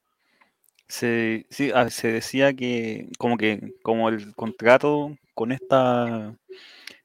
Se, 0.87 1.47
ah, 1.73 1.89
se 1.89 2.11
decía 2.11 2.53
que 2.53 3.09
como 3.17 3.37
que 3.37 3.73
como 3.81 4.09
el 4.09 4.35
contrato 4.35 5.17
con 5.33 5.51
esta 5.51 6.37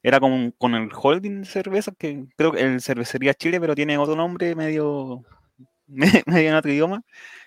era 0.02 0.20
con, 0.20 0.52
con 0.58 0.74
el 0.74 0.90
holding 0.92 1.42
de 1.42 1.46
cervezas 1.46 1.94
que 1.98 2.26
creo 2.36 2.52
que 2.52 2.60
el 2.60 2.82
cervecería 2.82 3.34
Chile 3.34 3.60
pero 3.60 3.74
tiene 3.74 3.96
otro 3.96 4.16
nombre 4.16 4.54
medio 4.56 5.24
medio 6.26 6.50
en 6.50 6.54
otro 6.54 6.70
idioma, 6.70 7.02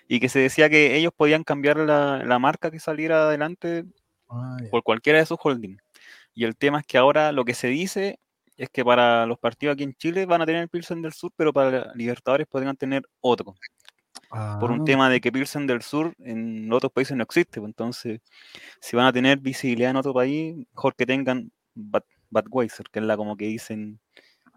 y 0.08 0.20
que 0.20 0.28
se 0.28 0.40
decía 0.40 0.68
que 0.68 0.96
ellos 0.96 1.12
podían 1.16 1.44
cambiar 1.44 1.78
la, 1.78 2.24
la 2.24 2.38
marca 2.38 2.70
que 2.70 2.80
saliera 2.80 3.24
adelante 3.24 3.84
Ah, 4.32 4.56
por 4.70 4.82
cualquiera 4.82 5.18
de 5.18 5.26
sus 5.26 5.38
holdings. 5.42 5.82
Y 6.34 6.44
el 6.44 6.56
tema 6.56 6.80
es 6.80 6.86
que 6.86 6.96
ahora 6.98 7.30
lo 7.32 7.44
que 7.44 7.54
se 7.54 7.68
dice 7.68 8.18
es 8.56 8.70
que 8.70 8.84
para 8.84 9.26
los 9.26 9.38
partidos 9.38 9.74
aquí 9.74 9.82
en 9.84 9.94
Chile 9.94 10.24
van 10.26 10.40
a 10.42 10.46
tener 10.46 10.62
el 10.62 10.68
Pilsen 10.68 11.02
del 11.02 11.12
Sur, 11.12 11.30
pero 11.36 11.52
para 11.52 11.92
Libertadores 11.94 12.46
podrían 12.46 12.76
tener 12.76 13.02
otro. 13.20 13.54
Por 14.60 14.70
un 14.70 14.80
Ah, 14.80 14.84
tema 14.84 15.10
de 15.10 15.20
que 15.20 15.30
Pilsen 15.32 15.66
del 15.66 15.82
Sur 15.82 16.14
en 16.18 16.72
otros 16.72 16.90
países 16.92 17.16
no 17.16 17.22
existe. 17.24 17.60
pues, 17.60 17.68
Entonces, 17.68 18.20
si 18.80 18.96
van 18.96 19.06
a 19.06 19.12
tener 19.12 19.38
visibilidad 19.38 19.90
en 19.90 19.96
otro 19.96 20.14
país, 20.14 20.54
mejor 20.74 20.94
que 20.94 21.04
tengan 21.06 21.50
Bud- 21.74 22.04
Budweiser, 22.30 22.86
que 22.90 23.00
es 23.00 23.04
la 23.04 23.16
como 23.16 23.36
que 23.36 23.46
dicen 23.46 24.00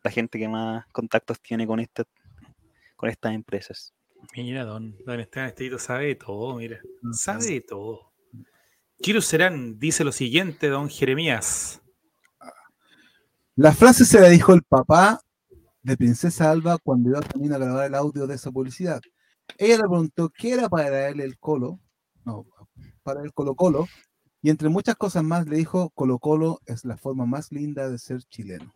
la 0.03 0.11
gente 0.11 0.37
que 0.39 0.47
más 0.47 0.85
contactos 0.93 1.41
tiene 1.41 1.65
con 1.67 1.79
estas 1.79 2.05
con 2.95 3.09
estas 3.09 3.33
empresas. 3.33 3.93
Mira, 4.35 4.63
don, 4.63 4.95
don 5.05 5.19
Esteban 5.19 5.49
Estevito 5.49 5.77
sabe 5.79 6.05
de 6.07 6.15
todo, 6.15 6.55
mira. 6.55 6.79
Sabe 7.11 7.45
de 7.45 7.61
todo. 7.61 8.11
Serán 9.05 9.77
dice 9.77 10.03
lo 10.03 10.11
siguiente, 10.11 10.67
don 10.67 10.89
Jeremías. 10.89 11.79
La 13.55 13.71
frase 13.71 14.03
se 14.03 14.19
la 14.19 14.29
dijo 14.29 14.51
el 14.51 14.63
papá 14.63 15.21
de 15.83 15.95
Princesa 15.95 16.49
Alba 16.49 16.79
cuando 16.79 17.11
iba 17.11 17.21
camino 17.21 17.53
a 17.53 17.59
grabar 17.59 17.85
el 17.85 17.93
audio 17.93 18.25
de 18.25 18.33
esa 18.33 18.51
publicidad. 18.51 18.99
Ella 19.59 19.75
le 19.77 19.83
preguntó 19.83 20.31
qué 20.35 20.53
era 20.53 20.69
para 20.69 21.07
él 21.07 21.21
el 21.21 21.37
colo, 21.37 21.79
no, 22.25 22.47
para 23.03 23.21
el 23.21 23.31
Colo 23.31 23.53
Colo, 23.53 23.87
y 24.41 24.49
entre 24.49 24.69
muchas 24.69 24.95
cosas 24.95 25.23
más 25.23 25.45
le 25.45 25.57
dijo 25.57 25.91
Colo 25.91 26.17
Colo 26.17 26.59
es 26.65 26.83
la 26.83 26.97
forma 26.97 27.27
más 27.27 27.51
linda 27.51 27.87
de 27.87 27.99
ser 27.99 28.23
chileno. 28.23 28.73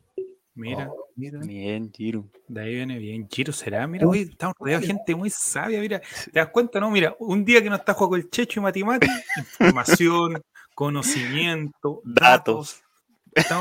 Mira, 0.59 0.89
Oh, 0.91 1.07
mira. 1.15 1.39
Bien, 1.39 1.89
Giro. 1.89 2.29
de 2.49 2.61
ahí 2.61 2.75
viene 2.75 2.97
bien. 2.97 3.25
Kiro 3.29 3.53
Serán, 3.53 3.91
mira, 3.91 4.05
hoy 4.05 4.27
estamos 4.29 4.55
rodeados 4.59 4.81
de 4.81 4.87
gente 4.87 5.15
muy 5.15 5.29
sabia, 5.29 5.79
mira. 5.79 6.01
¿Te 6.01 6.37
das 6.37 6.49
cuenta, 6.49 6.81
no? 6.81 6.91
Mira, 6.91 7.15
un 7.19 7.45
día 7.45 7.63
que 7.63 7.69
no 7.69 7.77
está 7.77 7.93
jugando 7.93 8.17
el 8.17 8.29
Checho 8.29 8.59
y 8.59 8.63
matemáticas, 8.63 9.23
información, 9.37 10.41
conocimiento, 10.75 12.01
datos. 12.03 12.83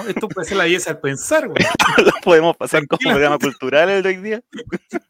Esto 0.09 0.29
puede 0.29 0.49
ser 0.49 0.57
la 0.57 0.65
belleza 0.65 0.91
al 0.91 1.01
pensar, 1.01 1.47
güey. 1.47 1.59
Lo 2.05 2.11
podemos 2.25 2.57
pasar 2.57 2.85
como 2.89 2.99
programa 2.99 3.39
cultural 3.39 3.89
el 3.91 4.03
de 4.03 4.09
hoy 4.09 4.17
día. 4.17 4.43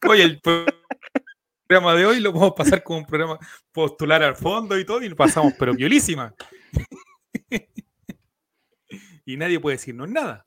Oye, 0.07 0.25
el 0.25 0.41
programa 0.41 1.95
de 1.95 2.05
hoy 2.05 2.21
lo 2.21 2.33
podemos 2.33 2.55
pasar 2.55 2.83
como 2.83 2.99
un 2.99 3.07
programa 3.07 3.39
postular 3.73 4.23
al 4.23 4.37
fondo 4.37 4.79
y 4.79 4.85
todo, 4.85 5.01
y 5.01 5.09
lo 5.09 5.17
pasamos, 5.17 5.55
pero 5.59 5.73
violísima. 5.73 6.35
y 9.25 9.37
nadie 9.39 9.59
puede 9.59 9.77
decirnos 9.77 10.11
nada. 10.11 10.45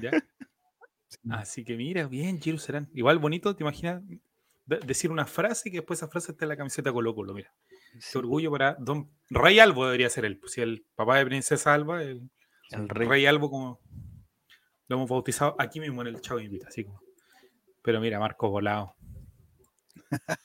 ¿Ya? 0.00 0.10
Así 1.30 1.64
que 1.64 1.76
mira, 1.76 2.06
bien, 2.06 2.40
Giro 2.40 2.58
Serán. 2.58 2.88
Igual 2.94 3.18
bonito, 3.18 3.54
¿te 3.56 3.62
imaginas? 3.62 4.02
de- 4.66 4.80
decir 4.80 5.10
una 5.10 5.24
frase 5.24 5.68
y 5.68 5.72
que 5.72 5.78
después 5.78 5.98
esa 5.98 6.08
frase 6.08 6.32
esté 6.32 6.44
en 6.44 6.50
la 6.50 6.56
camiseta 6.56 6.92
Colo 6.92 7.14
Colo, 7.14 7.32
mira. 7.32 7.52
Qué 8.12 8.18
orgullo 8.18 8.50
para 8.50 8.74
Don 8.78 9.10
Rey 9.30 9.58
Albo 9.60 9.86
debería 9.86 10.10
ser 10.10 10.26
él. 10.26 10.38
pues, 10.38 10.52
Si 10.52 10.60
el 10.60 10.84
papá 10.94 11.16
de 11.16 11.24
Princesa 11.24 11.72
Alba, 11.72 12.02
el, 12.02 12.28
El 12.70 12.88
Rey. 12.90 13.08
rey. 13.08 13.26
Albo, 13.26 13.48
como 13.50 13.80
lo 14.88 14.96
hemos 14.96 15.08
bautizado 15.08 15.56
aquí 15.58 15.80
mismo 15.80 16.02
en 16.02 16.08
el 16.08 16.20
Chavo 16.20 16.40
Invita, 16.40 16.68
así 16.68 16.84
como. 16.84 17.00
Pero 17.82 17.98
mira, 18.00 18.18
Marco 18.18 18.50
Volado. 18.50 18.94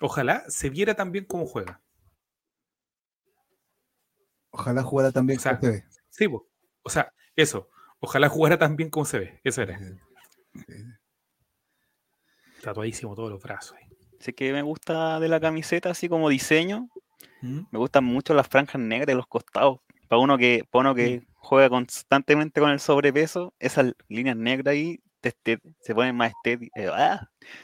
Ojalá 0.00 0.44
se 0.48 0.68
viera 0.70 0.94
también 0.94 1.24
cómo 1.26 1.46
juega. 1.46 1.80
Ojalá 4.50 4.82
jugara 4.82 5.12
también 5.12 5.38
O 5.38 5.42
sea. 5.42 5.60
Sí, 6.08 6.26
po. 6.28 6.48
o 6.82 6.90
sea, 6.90 7.12
eso. 7.36 7.68
Ojalá 8.00 8.28
jugara 8.28 8.58
tan 8.58 8.76
bien 8.76 8.90
como 8.90 9.04
se 9.04 9.18
ve. 9.18 9.40
Eso 9.44 9.62
era. 9.62 9.78
Tatuadísimo 12.62 13.14
todos 13.14 13.30
los 13.30 13.42
brazos. 13.42 13.76
ahí. 13.78 13.86
Así 14.20 14.32
que 14.32 14.52
me 14.52 14.62
gusta 14.62 15.18
de 15.20 15.28
la 15.28 15.40
camiseta, 15.40 15.90
así 15.90 16.08
como 16.08 16.28
diseño. 16.28 16.88
¿Mm? 17.42 17.60
Me 17.70 17.78
gustan 17.78 18.04
mucho 18.04 18.34
las 18.34 18.48
franjas 18.48 18.80
negras 18.80 19.06
de 19.06 19.14
los 19.14 19.26
costados. 19.26 19.80
Para 20.08 20.20
uno 20.20 20.36
que, 20.36 20.64
para 20.70 20.80
uno 20.80 20.94
que 20.94 21.22
juega 21.36 21.68
constantemente 21.70 22.60
con 22.60 22.70
el 22.70 22.80
sobrepeso, 22.80 23.54
esas 23.58 23.92
líneas 24.08 24.36
negras 24.36 24.72
ahí 24.72 25.00
te 25.20 25.30
este- 25.30 25.60
se 25.80 25.94
ponen 25.94 26.16
más 26.16 26.32
estéticas. 26.32 27.20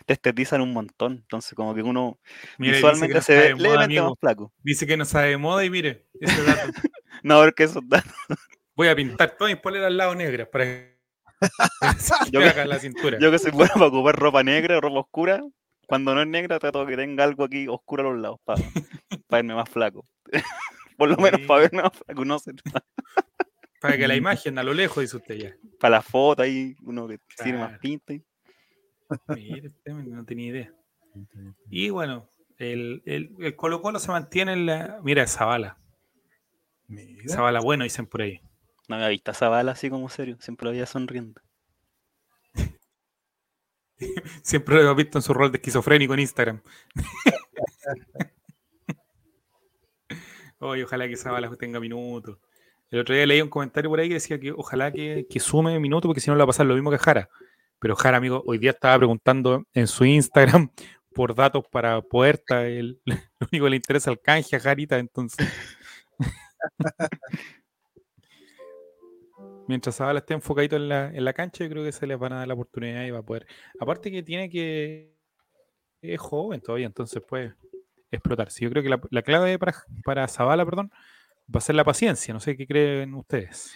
te 0.07 0.13
estetizan 0.15 0.61
un 0.63 0.73
montón. 0.73 1.13
Entonces, 1.15 1.55
como 1.55 1.75
que 1.75 1.83
uno 1.83 2.19
que 2.59 2.71
visualmente 2.71 3.15
no 3.15 3.21
se 3.23 3.35
ve 3.37 3.55
moda, 3.55 3.63
levemente 3.63 3.85
amigo. 3.85 4.11
más 4.11 4.19
flaco. 4.21 4.53
Dice 4.63 4.87
que 4.87 4.97
no 4.97 5.05
sabe 5.05 5.29
de 5.31 5.37
moda 5.39 5.65
y 5.65 5.71
mire, 5.71 6.07
ese 6.21 6.43
dato. 6.43 6.73
No, 7.23 7.41
porque 7.43 7.65
eso 7.65 7.81
da- 7.85 8.05
Voy 8.77 8.89
a 8.89 8.97
pintar 8.97 9.37
todas 9.37 9.53
mis 9.53 9.61
poleras 9.63 9.87
al 9.89 9.97
lado 9.97 10.15
negras 10.15 10.49
para 10.49 10.65
que 10.65 10.97
Yo 12.33 12.41
que- 12.41 12.47
haga 12.47 12.67
la 12.67 12.79
cintura. 12.79 13.19
Yo 13.21 13.31
que 13.31 13.39
soy 13.39 13.51
bueno 13.53 13.73
para 13.75 13.87
ocupar 13.87 14.17
ropa 14.17 14.43
negra 14.43 14.79
o 14.79 14.81
ropa 14.81 15.01
oscura, 15.01 15.43
cuando 15.87 16.15
no 16.15 16.21
es 16.23 16.27
negra 16.29 16.59
trato 16.59 16.85
de 16.85 16.91
que 16.93 16.97
tenga 16.97 17.25
algo 17.25 17.45
aquí 17.45 17.67
oscuro 17.69 18.09
a 18.09 18.13
los 18.13 18.21
lados 18.21 18.39
para, 18.45 18.61
verme 19.31 19.55
más 19.55 19.69
flaco. 19.69 20.07
Por 20.97 21.11
lo 21.11 21.17
menos 21.17 21.41
para 21.43 21.61
verme 21.63 21.83
más 21.83 21.93
flaco, 21.93 22.25
no 22.25 22.39
sé. 22.39 22.53
Para 23.81 23.97
que 23.99 24.09
la 24.09 24.17
imagen 24.17 24.59
a 24.59 24.63
lo 24.63 24.73
lejos, 24.73 25.03
dice 25.03 25.17
usted 25.19 25.35
ya. 25.37 25.55
Para 25.79 25.97
la 25.97 26.03
foto 26.03 26.43
ahí, 26.43 26.75
uno 26.83 27.07
que 27.07 27.19
tiene 27.43 27.59
más 27.59 27.69
Claro. 27.69 27.81
pinta. 27.81 28.13
y- 28.15 28.23
Mire, 29.29 29.69
usted 29.69 29.93
no 29.93 30.25
tenía 30.25 30.47
idea. 30.49 30.73
Y 31.71 31.91
bueno, 31.91 32.29
el, 32.59 33.03
el, 33.07 33.31
el 33.39 33.55
Colo 33.57 33.81
Colo 33.83 33.99
se 34.01 34.11
mantiene 34.11 34.55
en 34.55 34.67
la. 34.67 34.99
Mira, 35.05 35.27
Zavala. 35.27 35.79
Mira. 36.89 37.29
Zavala 37.29 37.61
bueno, 37.61 37.85
dicen 37.85 38.07
por 38.07 38.23
ahí. 38.23 38.41
No 38.89 38.97
había 38.97 39.09
visto 39.09 39.31
a 39.31 39.35
Zavala 39.35 39.73
así 39.73 39.91
como 39.91 40.09
serio, 40.09 40.37
siempre 40.41 40.67
lo 40.67 40.71
veía 40.73 40.87
sonriendo. 40.87 41.41
Siempre 44.43 44.83
lo 44.83 44.91
he 44.91 44.95
visto 44.95 45.17
en 45.19 45.23
su 45.23 45.33
rol 45.33 45.51
de 45.51 45.57
esquizofrénico 45.57 46.13
en 46.13 46.21
Instagram. 46.21 46.61
Oye, 50.59 50.85
ojalá 50.85 51.09
que 51.09 51.17
Zavala 51.17 51.51
tenga 51.57 51.81
minutos. 51.81 52.39
El 52.91 53.01
otro 53.01 53.15
día 53.15 53.27
leí 53.27 53.41
un 53.41 53.49
comentario 53.49 53.91
por 53.91 53.99
ahí 54.01 54.09
que 54.09 54.15
decía 54.15 54.39
que 54.39 54.53
ojalá 54.53 54.93
que, 54.93 55.27
que 55.29 55.41
sume 55.41 55.79
minutos 55.81 56.09
porque 56.09 56.21
si 56.21 56.31
no 56.31 56.37
le 56.37 56.41
va 56.41 56.45
a 56.45 56.49
pasar 56.49 56.67
lo 56.67 56.75
mismo 56.75 56.91
que 56.91 56.99
Jara. 56.99 57.29
Pero 57.79 57.97
Jara, 57.97 58.19
amigo, 58.19 58.43
hoy 58.47 58.59
día 58.59 58.71
estaba 58.71 58.97
preguntando 58.99 59.65
en 59.75 59.87
su 59.87 60.05
Instagram 60.05 60.71
por 61.15 61.35
datos 61.35 61.65
para 61.71 62.01
Puerta. 62.03 62.67
El, 62.67 63.01
lo 63.05 63.17
único 63.53 63.65
que 63.67 63.71
le 63.71 63.77
interesa 63.77 64.11
el 64.11 64.21
canje 64.21 64.57
a 64.57 64.61
Jarita, 64.61 64.99
entonces. 64.99 65.47
Mientras 69.69 69.97
Zavala 69.97 70.21
esté 70.21 70.35
enfocadito 70.35 70.77
en 70.77 70.89
la, 70.89 71.09
en 71.09 71.25
la 71.25 71.33
cancha, 71.33 71.65
yo 71.65 71.71
creo 71.71 71.85
que 71.85 71.93
se 71.93 72.07
les 72.07 72.19
van 72.19 72.33
a 72.33 72.39
dar 72.39 72.49
la 72.49 72.55
oportunidad 72.55 73.05
y 73.05 73.11
va 73.11 73.19
a 73.19 73.23
poder. 73.23 73.47
Aparte 73.81 74.11
que 74.11 74.23
tiene 74.23 74.49
que. 74.49 75.17
Es 76.01 76.21
joven 76.21 76.61
todavía, 76.61 76.87
entonces 76.87 77.23
puede 77.27 77.55
explotar. 78.11 78.51
Sí, 78.51 78.65
yo 78.65 78.71
creo 78.71 78.83
que 78.83 78.89
la, 78.89 79.01
la 79.11 79.23
clave 79.23 79.59
para, 79.59 79.75
para 80.05 80.29
Zavala, 80.29 80.65
perdón, 80.65 80.91
va 81.53 81.59
a 81.59 81.61
ser 81.61 81.75
la 81.75 81.85
paciencia. 81.85 82.33
No 82.33 82.41
sé 82.41 82.57
qué 82.57 82.67
creen 82.67 83.15
ustedes. 83.15 83.73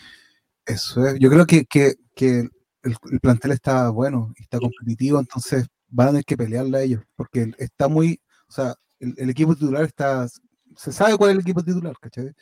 Eso 0.65 1.07
es. 1.07 1.19
Yo 1.19 1.29
creo 1.31 1.47
que, 1.47 1.65
que, 1.65 1.95
que 2.15 2.41
el, 2.83 2.97
el 3.11 3.21
plantel 3.21 3.53
está 3.53 3.91
bueno 3.91 4.33
y 4.37 4.43
está 4.43 4.59
competitivo, 4.59 5.19
entonces 5.19 5.67
van 5.89 6.09
a 6.09 6.11
tener 6.11 6.25
que 6.25 6.37
pelearle 6.37 6.79
a 6.79 6.83
ellos, 6.83 7.03
porque 7.17 7.51
está 7.59 7.89
muy, 7.89 8.21
o 8.49 8.53
sea, 8.53 8.75
el, 9.01 9.15
el 9.17 9.31
equipo 9.31 9.55
titular 9.55 9.85
está, 9.85 10.29
se 10.77 10.93
sabe 10.93 11.17
cuál 11.17 11.31
es 11.31 11.37
el 11.37 11.43
equipo 11.43 11.63
titular, 11.65 11.97
¿cachai? 11.99 12.33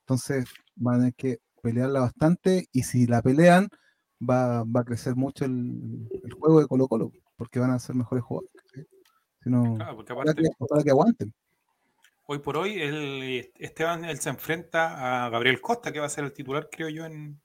Entonces 0.00 0.44
van 0.74 0.94
a 0.94 0.98
tener 0.98 1.14
que 1.14 1.38
pelearla 1.66 1.98
bastante 1.98 2.68
y 2.70 2.84
si 2.84 3.08
la 3.08 3.20
pelean 3.22 3.68
va, 4.22 4.62
va 4.62 4.80
a 4.82 4.84
crecer 4.84 5.16
mucho 5.16 5.44
el, 5.44 6.08
el 6.22 6.32
juego 6.32 6.60
de 6.60 6.68
Colo 6.68 6.86
Colo, 6.86 7.12
porque 7.36 7.58
van 7.58 7.72
a 7.72 7.78
ser 7.80 7.96
mejores 7.96 8.22
jugadores. 8.22 8.52
¿cachai? 8.54 8.86
Si 9.42 9.50
no, 9.50 9.74
Claro, 9.74 10.00
aparte, 10.00 10.42
que, 10.42 10.48
ojalá 10.60 10.84
que 10.84 10.90
aguanten. 10.90 11.34
hoy 12.26 12.38
por 12.38 12.56
hoy, 12.56 12.80
el, 12.80 13.50
Esteban 13.58 14.04
él 14.04 14.18
se 14.20 14.28
enfrenta 14.28 15.24
a 15.24 15.28
Gabriel 15.28 15.60
Costa, 15.60 15.90
que 15.90 15.98
va 15.98 16.06
a 16.06 16.10
ser 16.10 16.22
el 16.22 16.32
titular, 16.32 16.68
creo 16.70 16.88
yo, 16.88 17.04
en. 17.04 17.40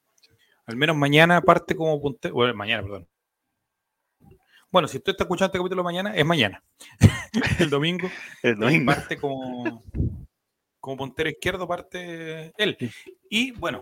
Al 0.68 0.76
menos 0.78 0.96
mañana 0.96 1.42
parte 1.42 1.76
como 1.76 2.00
puntero. 2.00 2.36
Bueno, 2.36 2.54
mañana, 2.54 2.84
perdón. 2.84 3.08
Bueno, 4.70 4.88
si 4.88 4.98
usted 4.98 5.14
está 5.14 5.24
escuchando 5.24 5.48
este 5.48 5.58
capítulo 5.58 5.84
mañana, 5.84 6.16
es 6.16 6.26
mañana. 6.26 6.64
el 7.60 7.72
domingo. 7.72 8.08
El 8.44 8.56
domingo. 8.56 8.86
parte 8.86 9.18
como, 9.18 9.84
como 10.82 10.98
puntero 10.98 11.30
izquierdo, 11.30 11.67
parte 11.67 12.52
él. 12.58 12.78
Y 13.30 13.52
bueno, 13.52 13.82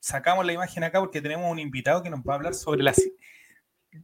sacamos 0.00 0.44
la 0.44 0.52
imagen 0.52 0.84
acá 0.84 0.98
porque 1.00 1.22
tenemos 1.22 1.50
un 1.50 1.58
invitado 1.58 2.02
que 2.02 2.10
nos 2.10 2.20
va 2.20 2.34
a 2.34 2.36
hablar 2.36 2.54
sobre 2.54 2.82
las 2.82 3.00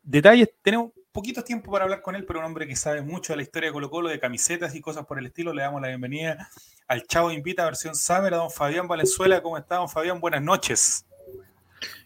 detalles. 0.03 0.49
Tenemos 0.63 0.93
poquitos 1.13 1.45
tiempo 1.45 1.71
para 1.73 1.85
hablar 1.85 2.03
con 2.03 2.15
él, 2.15 2.25
pero 2.25 2.39
un 2.39 2.45
hombre 2.47 2.67
que 2.67 2.77
sabe 2.77 3.03
mucho 3.03 3.33
de 3.33 3.39
la 3.39 3.43
historia 3.43 3.69
de 3.69 3.73
Colo 3.73 3.91
Colo, 3.91 4.09
de 4.09 4.21
camisetas 4.21 4.75
y 4.75 4.81
cosas 4.81 5.05
por 5.07 5.19
el 5.19 5.27
estilo. 5.27 5.53
Le 5.53 5.63
damos 5.63 5.81
la 5.83 5.89
bienvenida 5.89 6.49
al 6.89 7.07
Chavo 7.07 7.31
Invita 7.33 7.65
versión 7.65 7.95
Summer, 7.97 8.33
a 8.35 8.39
don 8.39 8.51
Fabián 8.51 8.87
Valenzuela. 8.89 9.43
¿Cómo 9.43 9.59
está, 9.59 9.77
don 9.77 9.89
Fabián? 9.89 10.21
Buenas 10.21 10.43
noches. 10.43 11.05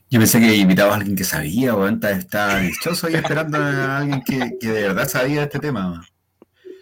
Yo 0.09 0.18
pensé 0.18 0.40
que 0.40 0.55
invitaba 0.57 0.92
a 0.94 0.96
alguien 0.96 1.14
que 1.16 1.22
sabía. 1.24 1.70
Estaba- 1.72 2.11
Estaba 2.12 2.59
dichoso 2.61 3.07
ahí 3.07 3.14
esperando 3.14 3.59
a 3.59 3.98
alguien 3.98 4.22
que, 4.22 4.57
que 4.59 4.68
de 4.68 4.83
verdad 4.83 5.07
sabía 5.07 5.40
de 5.40 5.44
este 5.44 5.59
tema. 5.61 6.05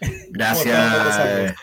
Gracias. 0.31 1.55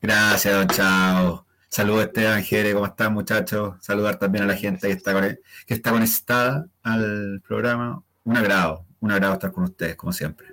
Gracias, 0.00 0.54
don 0.54 0.68
Chao. 0.68 1.44
Saludos, 1.68 2.06
Esteban 2.06 2.42
Jere, 2.42 2.72
¿cómo 2.72 2.86
están, 2.86 3.12
muchachos? 3.12 3.74
Saludar 3.80 4.18
también 4.18 4.44
a 4.44 4.46
la 4.46 4.54
gente 4.56 4.86
que 4.88 4.94
está, 4.94 5.36
que 5.66 5.74
está 5.74 5.90
conectada 5.90 6.66
al 6.82 7.42
programa. 7.46 8.02
Un 8.24 8.36
agrado, 8.36 8.84
un 9.00 9.10
agrado 9.10 9.34
estar 9.34 9.52
con 9.52 9.64
ustedes, 9.64 9.96
como 9.96 10.12
siempre. 10.12 10.46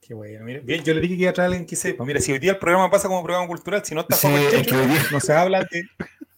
Qué 0.00 0.14
bueno. 0.14 0.44
Mira, 0.44 0.60
bien, 0.62 0.82
yo 0.84 0.92
le 0.94 1.00
dije 1.00 1.16
que 1.16 1.22
iba 1.22 1.30
a 1.30 1.34
traer 1.34 1.46
a 1.46 1.48
alguien 1.52 1.66
que 1.66 1.76
sepa. 1.76 2.04
Mira, 2.04 2.20
si 2.20 2.32
hoy 2.32 2.38
día 2.38 2.52
el 2.52 2.58
programa 2.58 2.90
pasa 2.90 3.08
como 3.08 3.22
programa 3.22 3.46
cultural, 3.48 3.84
si 3.84 3.94
no 3.94 4.02
está 4.02 4.16
Sí, 4.16 4.28
es 4.28 4.66
que 4.66 4.76
día- 4.76 5.02
no 5.12 5.20
se 5.20 5.32
habla 5.32 5.60
de. 5.60 5.82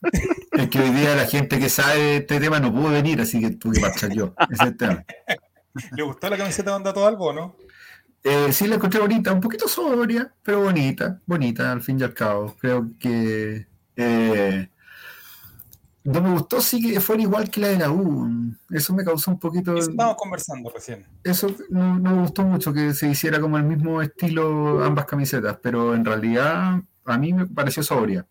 Es 0.53 0.69
que 0.69 0.81
hoy 0.81 0.91
día 0.91 1.15
la 1.15 1.27
gente 1.27 1.59
que 1.59 1.69
sabe 1.71 1.99
de 1.99 2.17
este 2.17 2.39
tema 2.41 2.59
no 2.61 2.73
pudo 2.73 2.91
venir, 2.91 3.21
así 3.21 3.41
que 3.41 3.51
tuve 3.53 3.77
que 3.77 3.81
marchar 3.81 4.11
yo. 4.13 4.35
Ese 4.51 4.55
es 4.65 4.69
el 4.69 4.77
tema. 4.77 5.05
¿Le 5.97 6.03
gustó 6.03 6.29
la 6.29 6.37
camiseta 6.37 6.71
de 6.71 6.77
Onda 6.77 6.93
Todo 6.93 7.07
Algo 7.07 7.27
o 7.29 7.33
no? 7.33 7.57
Eh, 8.25 8.53
sí, 8.53 8.67
la 8.69 8.77
encontré 8.77 9.01
bonita, 9.01 9.33
un 9.33 9.41
poquito 9.41 9.67
sobria, 9.67 10.33
pero 10.43 10.63
bonita, 10.63 11.21
bonita 11.27 11.73
al 11.73 11.83
fin 11.83 11.99
y 11.99 12.05
al 12.05 12.15
cabo. 12.15 12.55
Creo 12.61 12.91
que 12.99 13.67
eh, 13.97 14.69
no 16.05 16.21
me 16.21 16.31
gustó 16.33 16.61
sí 16.61 16.81
que 16.93 17.01
fuera 17.01 17.23
igual 17.23 17.51
que 17.51 17.61
la 17.61 17.69
de 17.69 17.79
la 17.79 17.91
U. 17.91 18.29
Eso 18.71 18.95
me 18.95 19.05
causó 19.05 19.31
un 19.33 19.39
poquito. 19.41 19.77
Estábamos 19.77 20.17
conversando 20.17 20.71
recién. 20.71 21.05
Eso 21.25 21.49
no, 21.71 21.99
no 21.99 22.15
me 22.17 22.23
gustó 22.23 22.43
mucho 22.45 22.73
que 22.73 22.95
se 22.95 23.09
hiciera 23.09 23.41
como 23.41 23.57
el 23.59 23.65
mismo 23.65 24.01
estilo 24.03 24.85
ambas 24.85 25.05
camisetas, 25.07 25.59
pero 25.63 25.95
en 25.95 26.05
realidad 26.05 26.81
a 27.05 27.19
mí 27.19 27.33
me 27.33 27.47
pareció 27.47 27.83
sobria. 27.83 28.27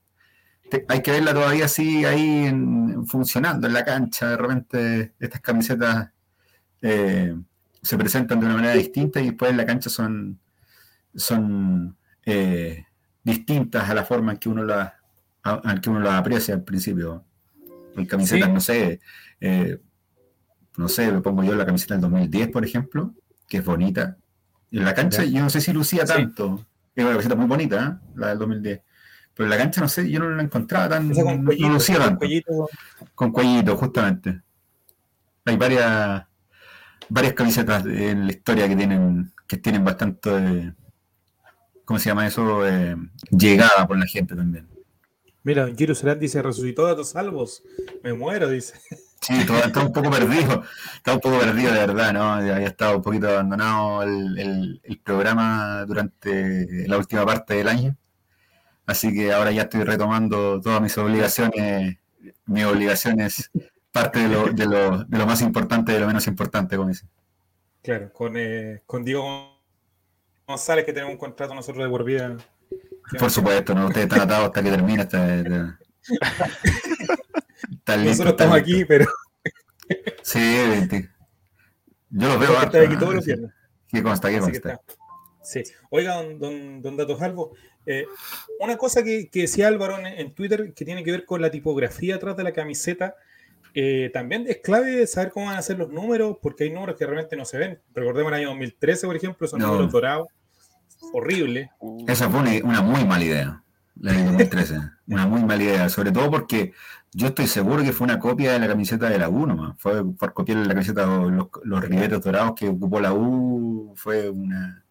Te- 0.70 0.86
hay 0.88 1.02
que 1.02 1.12
verla 1.12 1.34
todavía 1.34 1.66
así 1.66 2.06
ahí 2.06 2.46
en- 2.46 3.06
funcionando 3.08 3.68
en 3.68 3.74
la 3.74 3.84
cancha. 3.84 4.30
De 4.30 4.38
repente 4.38 5.14
estas 5.20 5.42
camisetas 5.42 6.12
eh, 6.82 7.36
se 7.82 7.98
presentan 7.98 8.40
de 8.40 8.46
una 8.46 8.56
manera 8.56 8.74
distinta 8.74 9.20
y 9.22 9.26
después 9.28 9.52
en 9.52 9.58
la 9.58 9.66
cancha 9.66 9.90
son, 9.90 10.40
son 11.16 11.96
eh, 12.26 12.86
distintas 13.24 13.90
a 13.90 13.94
la 13.94 14.04
forma 14.06 14.34
en 14.34 14.38
que 14.38 14.50
uno 14.50 14.64
la, 14.64 14.96
a- 15.44 15.62
en 15.64 15.82
que 15.82 15.90
uno 15.90 16.00
la 16.00 16.18
aprecia 16.18 16.54
al 16.56 16.64
principio. 16.64 17.24
En 17.96 18.06
camisetas, 18.06 18.48
Sí. 18.48 18.54
no 18.54 18.60
sé, 18.62 19.00
eh, 19.42 19.80
no 20.78 20.88
sé, 20.88 21.12
me 21.12 21.22
pongo 21.22 21.44
yo 21.44 21.56
la 21.56 21.66
camiseta 21.66 21.96
del 21.96 22.02
2010, 22.02 22.50
por 22.50 22.64
ejemplo, 22.64 23.14
que 23.48 23.58
es 23.58 23.66
bonita. 23.66 24.18
En 24.72 24.86
la 24.86 24.94
cancha 24.94 25.24
yo 25.26 25.42
no 25.42 25.50
sé 25.50 25.60
si 25.60 25.74
lucía 25.74 26.06
Sí. 26.08 26.14
tanto. 26.14 26.66
Es 26.96 27.04
una 27.04 27.12
camiseta 27.14 27.36
muy 27.36 27.48
bonita, 27.48 28.00
¿eh? 28.02 28.08
la 28.16 28.28
del 28.30 28.40
2010. 28.40 28.82
Pero 29.34 29.46
en 29.46 29.50
la 29.50 29.58
cancha, 29.58 29.82
no 29.82 29.88
sé, 29.90 30.10
yo 30.10 30.20
no 30.20 30.30
la 30.30 30.44
encontraba 30.44 30.88
tan... 30.90 31.10
Con 31.14 31.40
no 31.40 31.46
cuellito, 31.46 31.70
lucía 31.70 31.96
con 31.96 32.04
tanto. 32.06 32.20
cuellito. 32.20 32.70
Con 33.16 33.32
cuellito, 33.32 33.78
justamente. 33.78 34.42
Hay 35.46 35.58
varias 35.58 36.24
varias 37.10 37.34
camisetas 37.34 37.86
en 37.86 38.26
la 38.28 38.32
historia 38.32 38.68
que 38.68 38.76
tienen 38.76 39.32
que 39.48 39.58
tienen 39.58 39.84
bastante 39.84 40.74
¿cómo 41.86 42.00
se 42.00 42.10
llama 42.10 42.26
eso? 42.28 42.66
Eh, 42.68 42.96
llegada 43.32 43.86
por 43.88 43.98
la 43.98 44.06
gente 44.06 44.36
también. 44.36 44.68
Mira, 45.44 45.66
don 45.66 45.76
Giro 45.76 45.94
Serán 45.96 46.20
dice: 46.20 46.42
resucitó 46.42 46.88
a 46.88 46.96
tus 46.96 47.10
salvos. 47.10 47.64
Me 48.04 48.14
muero, 48.14 48.50
dice. 48.50 48.76
Sí, 49.24 49.46
todo- 49.46 49.60
está 49.60 49.86
un 49.86 49.94
poco 49.94 50.10
perdido, 50.10 50.64
está 50.96 51.14
un 51.14 51.20
poco 51.20 51.38
perdido 51.38 51.72
de 51.72 51.78
verdad, 51.78 52.12
¿no? 52.12 52.24
Había 52.34 52.58
estado 52.66 52.96
un 52.98 53.04
poquito 53.04 53.30
abandonado 53.30 54.02
el, 54.02 54.40
el- 54.40 54.82
el 54.84 54.98
programa 55.00 55.86
durante 55.86 56.88
la 56.88 56.98
última 56.98 57.24
parte 57.24 57.54
del 57.54 57.68
año. 57.68 57.96
Así 58.88 59.14
que 59.14 59.32
ahora 59.32 59.52
ya 59.52 59.62
estoy 59.62 59.84
retomando 59.84 60.60
todas 60.60 60.82
mis 60.82 60.98
obligaciones, 60.98 61.98
mis 62.48 62.66
obligaciones, 62.66 63.52
parte 63.92 64.20
de 64.20 64.30
lo, 64.30 64.48
de 64.52 64.66
lo, 64.66 65.04
de 65.04 65.18
lo 65.18 65.26
más 65.26 65.42
importante 65.42 65.92
de 65.92 66.00
lo 66.00 66.08
menos 66.08 66.26
importante, 66.28 66.76
como 66.78 66.90
dice. 66.90 67.06
Claro, 67.82 68.12
con, 68.14 68.38
eh, 68.38 68.82
con 68.86 69.04
Diego 69.04 69.60
González, 70.48 70.86
que 70.86 70.94
tenemos 70.94 71.14
un 71.14 71.20
contrato 71.20 71.54
nosotros 71.54 71.84
de 71.84 71.90
por 71.90 72.04
vida. 72.04 72.38
Por 73.20 73.32
supuesto, 73.32 73.74
¿no? 73.74 73.88
Ustedes 73.88 74.08
están 74.08 74.22
atados 74.22 74.48
hasta 74.48 74.64
que 74.64 74.70
termine. 74.70 75.02
Hasta, 75.02 75.36
hasta- 75.36 75.80
Nosotros 77.98 78.32
estamos 78.32 78.58
aquí, 78.58 78.86
pero 78.86 79.06
Sí. 80.24 80.40
Yo 82.10 82.28
los 82.28 82.40
veo 82.40 82.58
harto, 82.58 82.80
aquí 82.80 82.98
todos 82.98 83.16
los 83.16 83.26
Sí. 83.26 83.32
viernes. 83.32 83.52
¿Qué 83.88 84.04
consta? 84.04 84.30
¿Qué 84.30 84.38
Así 84.38 84.52
que 84.52 84.62
consta? 84.62 84.74
está. 84.74 84.94
Sí. 85.44 85.64
Oiga, 85.90 86.16
don, 86.16 86.40
don, 86.40 86.82
don 86.82 86.98
Datos 86.98 87.22
Albo, 87.22 87.54
eh, 87.86 88.06
una 88.60 88.78
cosa 88.78 89.04
que, 89.04 89.30
que 89.30 89.42
decía 89.42 89.68
Álvaro 89.68 89.98
en, 90.00 90.06
en 90.06 90.34
Twitter 90.34 90.74
que 90.74 90.86
tiene 90.86 91.04
que 91.04 91.12
ver 91.12 91.26
con 91.26 91.42
la 91.42 91.52
tipografía 91.52 92.16
atrás 92.16 92.38
de 92.38 92.44
la 92.44 92.54
camiseta, 92.54 93.16
eh, 93.74 94.10
también 94.14 94.46
es 94.48 94.58
clave 94.64 95.06
saber 95.08 95.32
cómo 95.32 95.48
van 95.48 95.58
a 95.58 95.62
ser 95.62 95.78
los 95.80 95.90
números, 95.90 96.38
porque 96.42 96.66
hay 96.66 96.72
números 96.72 96.96
que 96.98 97.06
realmente 97.06 97.36
no 97.36 97.46
se 97.46 97.58
ven. 97.58 97.80
Recordemos 97.94 98.32
el 98.32 98.40
año 98.40 98.50
2013, 98.50 99.08
por 99.08 99.16
ejemplo, 99.16 99.48
son 99.48 99.60
No. 99.60 99.68
números 99.68 99.92
dorados, 99.92 100.28
horrible. 101.14 101.72
Esa 102.08 102.30
fue 102.30 102.40
una, 102.42 102.52
una 102.64 102.82
muy 102.82 103.06
mala 103.06 103.24
idea, 103.24 103.64
la 104.00 104.14
de 104.14 104.24
2013. 104.26 104.80
una 105.08 105.28
muy 105.28 105.44
mala 105.44 105.64
idea, 105.64 105.90
sobre 105.90 106.12
todo 106.12 106.30
porque 106.32 106.74
yo 107.14 107.28
estoy 107.28 107.48
seguro 107.48 107.84
que 107.84 107.92
fue 107.94 108.06
una 108.06 108.20
copia 108.20 108.54
de 108.54 108.60
la 108.60 108.68
camiseta 108.68 109.10
de 109.10 109.18
la 109.20 109.30
U 109.30 109.46
nomás. 109.46 109.76
Fue 109.80 110.04
por 110.16 110.34
copiar 110.34 110.60
la 110.60 110.74
camiseta, 110.74 111.06
los, 111.06 111.48
los 111.64 111.82
ribetes 111.84 112.22
dorados 112.22 112.54
que 112.56 112.70
ocupó 112.70 113.00
la 113.02 113.14
U. 113.14 113.94
Fue 113.98 114.30
una, 114.30 114.86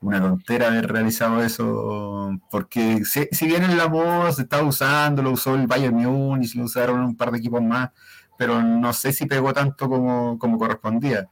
una 0.00 0.20
tontera 0.20 0.68
haber 0.68 0.92
realizado 0.92 1.42
eso, 1.42 2.38
porque 2.50 3.04
si, 3.04 3.26
si 3.32 3.46
bien 3.46 3.64
en 3.64 3.76
la 3.76 3.88
moda 3.88 4.30
se 4.32 4.42
estaba 4.42 4.62
usando, 4.62 5.22
lo 5.22 5.32
usó 5.32 5.54
el 5.56 5.66
Bayern 5.66 5.96
Múnich, 5.96 6.54
lo 6.54 6.64
usaron 6.64 7.00
un 7.00 7.16
par 7.16 7.32
de 7.32 7.38
equipos 7.38 7.62
más, 7.62 7.90
pero 8.38 8.62
no 8.62 8.92
sé 8.92 9.12
si 9.12 9.26
pegó 9.26 9.52
tanto 9.52 9.88
como, 9.88 10.38
como 10.38 10.58
correspondía. 10.58 11.28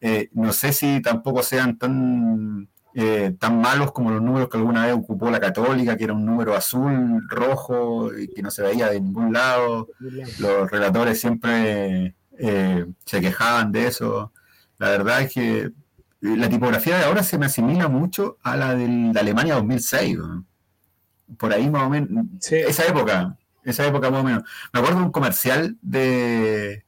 Eh, 0.00 0.28
no 0.32 0.52
sé 0.52 0.72
si 0.72 1.00
tampoco 1.00 1.42
sean 1.42 1.78
tan 1.78 2.68
eh, 2.98 3.36
tan 3.38 3.60
malos 3.60 3.92
como 3.92 4.10
los 4.10 4.22
números 4.22 4.48
que 4.48 4.56
alguna 4.56 4.86
vez 4.86 4.94
ocupó 4.94 5.30
la 5.30 5.38
Católica, 5.38 5.98
que 5.98 6.04
era 6.04 6.14
un 6.14 6.24
número 6.24 6.54
azul, 6.54 7.28
rojo, 7.28 8.10
y 8.16 8.28
que 8.28 8.40
no 8.40 8.50
se 8.50 8.62
veía 8.62 8.88
de 8.88 9.02
ningún 9.02 9.34
lado. 9.34 9.88
Los 10.38 10.70
relatores 10.70 11.20
siempre 11.20 12.14
eh, 12.38 12.86
se 13.04 13.20
quejaban 13.20 13.70
de 13.70 13.88
eso. 13.88 14.32
La 14.78 14.88
verdad 14.88 15.20
es 15.20 15.34
que 15.34 15.72
la 16.22 16.48
tipografía 16.48 16.96
de 16.96 17.04
ahora 17.04 17.22
se 17.22 17.36
me 17.36 17.44
asimila 17.44 17.88
mucho 17.88 18.38
a 18.42 18.56
la 18.56 18.74
de 18.74 19.12
Alemania 19.14 19.56
2006. 19.56 20.16
¿no? 20.16 20.46
Por 21.36 21.52
ahí 21.52 21.68
más 21.68 21.82
o 21.82 21.90
menos. 21.90 22.24
Sí. 22.40 22.56
Esa 22.56 22.86
época, 22.86 23.36
esa 23.70 23.86
época 23.86 24.10
más 24.10 24.20
o 24.20 24.24
menos. 24.24 24.42
Me 24.72 24.80
acuerdo 24.80 24.98
de 25.00 25.04
un 25.06 25.12
comercial 25.12 25.76
de, 25.82 26.84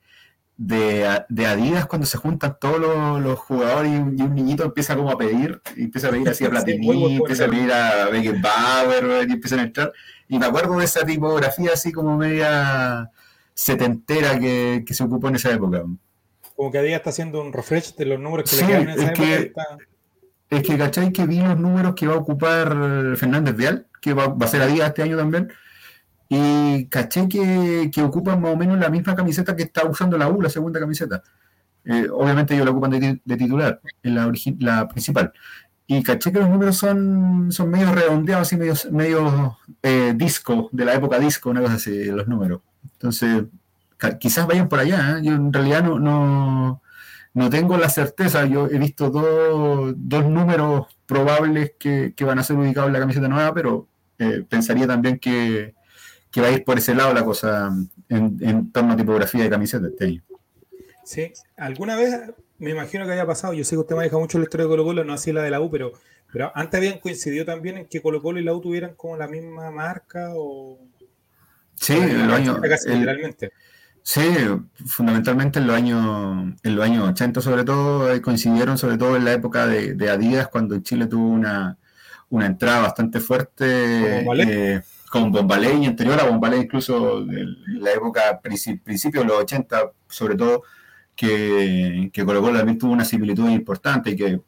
de, 0.57 1.23
de 1.29 1.47
Adidas 1.47 1.87
cuando 1.87 2.07
se 2.07 2.19
juntan 2.19 2.57
todos 2.61 2.79
los, 2.81 3.21
los 3.21 3.39
jugadores 3.39 3.93
y 3.93 3.97
un, 3.97 4.19
y 4.19 4.23
un 4.23 4.35
niñito 4.35 4.65
empieza 4.65 4.97
como 4.97 5.11
a 5.11 5.19
pedir, 5.19 5.61
y 5.77 5.85
empieza 5.85 6.09
a 6.09 6.11
pedir 6.11 6.29
así 6.29 6.45
a 6.47 6.51
Platini, 6.51 7.17
empieza 7.17 7.45
a 7.45 7.49
pedir 7.49 7.73
a 7.73 8.07
Beckenbauer 8.11 9.29
y 9.29 9.33
empiezan 9.33 9.61
a 9.61 9.63
entrar. 9.63 9.93
Y 10.29 10.39
me 10.39 10.47
acuerdo 10.47 10.79
de 10.79 10.85
esa 10.85 11.05
tipografía 11.07 11.71
así 11.75 11.93
como 11.93 12.17
media 12.17 13.11
setentera 13.55 14.39
que, 14.39 14.85
que 14.87 14.95
se 14.95 15.03
ocupó 15.05 15.29
en 15.29 15.37
esa 15.37 15.51
época. 15.53 15.83
Como 16.57 16.71
que 16.73 16.83
día 16.83 16.97
está 16.97 17.11
haciendo 17.11 17.41
un 17.41 17.53
refresh 17.53 17.95
de 17.97 18.05
los 18.07 18.19
números 18.21 18.51
que 18.51 18.57
Sí, 18.57 18.63
le 18.63 18.69
quedan 18.69 18.83
en 18.83 18.89
esa 18.91 19.03
es 19.03 19.09
época. 19.11 19.25
que- 19.27 19.35
está- 19.43 19.79
Es 20.51 20.63
que, 20.63 20.79
¿cachai? 20.79 21.13
Que 21.13 21.27
vi 21.27 21.41
los 21.41 21.59
números 21.59 21.95
que 21.95 22.07
va 22.07 22.15
a 22.15 22.19
ocupar 22.19 22.69
Fernández 23.17 23.55
Vial, 23.55 23.87
que 24.01 24.15
va, 24.15 24.29
va 24.29 24.47
a 24.47 24.49
ser 24.49 24.63
a 24.63 24.67
día 24.67 24.87
este 24.87 25.03
año 25.03 25.17
también. 25.17 25.53
Y 26.29 26.87
caché 26.87 27.27
que, 27.29 27.91
que 27.93 28.03
ocupan 28.03 28.41
más 28.41 28.53
o 28.53 28.57
menos 28.57 28.79
la 28.79 28.91
misma 28.91 29.15
camiseta 29.15 29.57
que 29.57 29.63
está 29.63 29.87
usando 29.87 30.19
la 30.19 30.29
U, 30.29 30.43
la 30.43 30.51
segunda 30.51 30.79
camiseta. 30.79 31.23
Eh, 31.85 32.07
obviamente 32.13 32.55
ellos 32.55 32.67
la 32.67 32.73
ocupan 32.73 32.91
de, 32.91 33.01
ti- 33.01 33.23
de 33.25 33.37
titular, 33.37 33.81
en 34.03 34.15
la, 34.61 34.87
principal. 34.89 35.33
Y 35.87 36.03
caché 36.03 36.31
que 36.31 36.39
los 36.41 36.51
números 36.51 36.77
son, 36.77 37.51
son 37.51 37.71
medio 37.71 37.95
redondeados 37.95 38.53
y 38.53 38.57
medio, 38.59 38.75
medio 38.91 39.57
eh, 39.83 40.13
disco, 40.15 40.69
de 40.71 40.85
la 40.85 40.93
época 40.95 41.19
disco, 41.19 41.49
una 41.49 41.63
cosa 41.63 41.75
así, 41.75 42.05
los 42.07 42.29
números. 42.29 42.61
Entonces, 42.93 43.45
quizás 44.21 44.47
vayan 44.47 44.69
por 44.69 44.81
allá. 44.81 45.17
¿eh? 45.17 45.23
Yo 45.23 45.33
en 45.33 45.51
realidad 45.51 45.83
no, 45.83 45.99
no, 45.99 46.83
no 47.33 47.49
tengo 47.49 47.79
la 47.79 47.89
certeza. 47.89 48.45
Yo 48.45 48.67
he 48.67 48.79
visto 48.79 49.09
dos, 49.09 49.95
dos 49.97 50.27
números 50.27 50.89
probables 51.07 51.73
que, 51.79 52.13
que 52.15 52.25
van 52.25 52.39
a 52.39 52.43
ser 52.43 52.59
ubicados 52.59 52.89
en 52.89 52.93
la 52.93 53.01
camiseta 53.01 53.29
nueva, 53.29 53.55
pero 53.55 53.89
eh, 54.19 54.45
pensaría 54.47 54.87
también 54.87 55.19
que, 55.19 55.75
que 56.31 56.41
va 56.41 56.49
a 56.49 56.53
ir 56.53 56.65
por 56.65 56.79
ese 56.79 56.95
lado 56.95 57.13
la 57.15 57.25
cosa 57.25 57.71
en, 58.09 58.39
en 58.41 58.71
torno 58.73 58.93
a 58.93 58.97
tipografía 58.97 59.43
de 59.43 59.51
camiseta 59.51 59.87
este 59.89 60.05
año. 60.05 60.23
Sí, 61.05 61.33
alguna 61.57 61.97
vez 61.97 62.21
me 62.59 62.71
imagino 62.71 63.07
que 63.07 63.13
había 63.13 63.27
pasado. 63.27 63.55
Yo 63.55 63.65
sé 63.65 63.77
que 63.77 63.81
usted 63.81 63.97
maneja 63.97 64.19
mucho 64.19 64.39
la 64.39 64.45
historia 64.45 64.67
de 64.67 64.71
Colo 64.71 64.85
Colo, 64.85 65.05
no 65.05 65.13
así 65.13 65.33
la 65.33 65.43
de 65.43 65.51
la 65.51 65.61
U, 65.61 65.71
pero, 65.71 65.93
pero 66.33 66.53
antes 66.55 66.77
habían 66.77 66.99
coincidido 66.99 67.45
también 67.45 67.79
en 67.79 67.87
que 67.87 68.03
Colo 68.03 68.21
Colo 68.21 68.41
y 68.41 68.45
la 68.45 68.53
U 68.53 68.61
tuvieran 68.61 68.95
como 68.95 69.17
la 69.17 69.29
misma 69.29 69.71
marca 69.71 70.33
o. 70.35 70.79
Sí, 71.77 71.95
o 71.95 72.03
en 72.03 72.27
los 72.27 72.37
años, 72.37 72.59
casi 72.61 72.91
el-. 72.91 73.37
Sí, 74.03 74.23
fundamentalmente 74.87 75.59
en 75.59 75.67
los 75.67 75.77
años, 75.77 76.55
en 76.63 76.77
los 76.77 76.85
años 76.85 77.09
80 77.11 77.41
sobre 77.43 77.65
todo, 77.65 78.23
coincidieron 78.23 78.79
sobre 78.79 78.97
todo 78.97 79.17
en 79.17 79.25
la 79.25 79.33
época 79.33 79.67
de, 79.67 79.95
de 79.95 80.11
Adidas, 80.11 80.49
cuando 80.49 80.79
Chile 80.81 81.07
tuvo 81.07 81.29
una, 81.29 81.77
una 82.31 82.47
entrada 82.47 82.81
bastante 82.81 83.21
fuerte 83.21 84.21
eh, 84.21 84.83
con 85.11 85.31
Bombalé 85.33 85.75
y 85.75 85.87
anterior 85.87 86.21
a 86.21 86.25
Bombalé 86.25 86.59
incluso 86.59 87.21
en 87.21 87.83
la 87.83 87.93
época, 87.93 88.41
princi- 88.43 88.83
principios 88.83 89.25
de 89.25 89.29
los 89.29 89.39
80 89.43 89.93
sobre 90.09 90.37
todo, 90.37 90.63
que, 91.17 92.11
que 92.13 92.25
Colo 92.25 92.41
Colo 92.41 92.59
también 92.59 92.79
tuvo 92.79 92.93
una 92.93 93.05
similitud 93.05 93.49
importante 93.49 94.11
y 94.11 94.17
que 94.17 94.41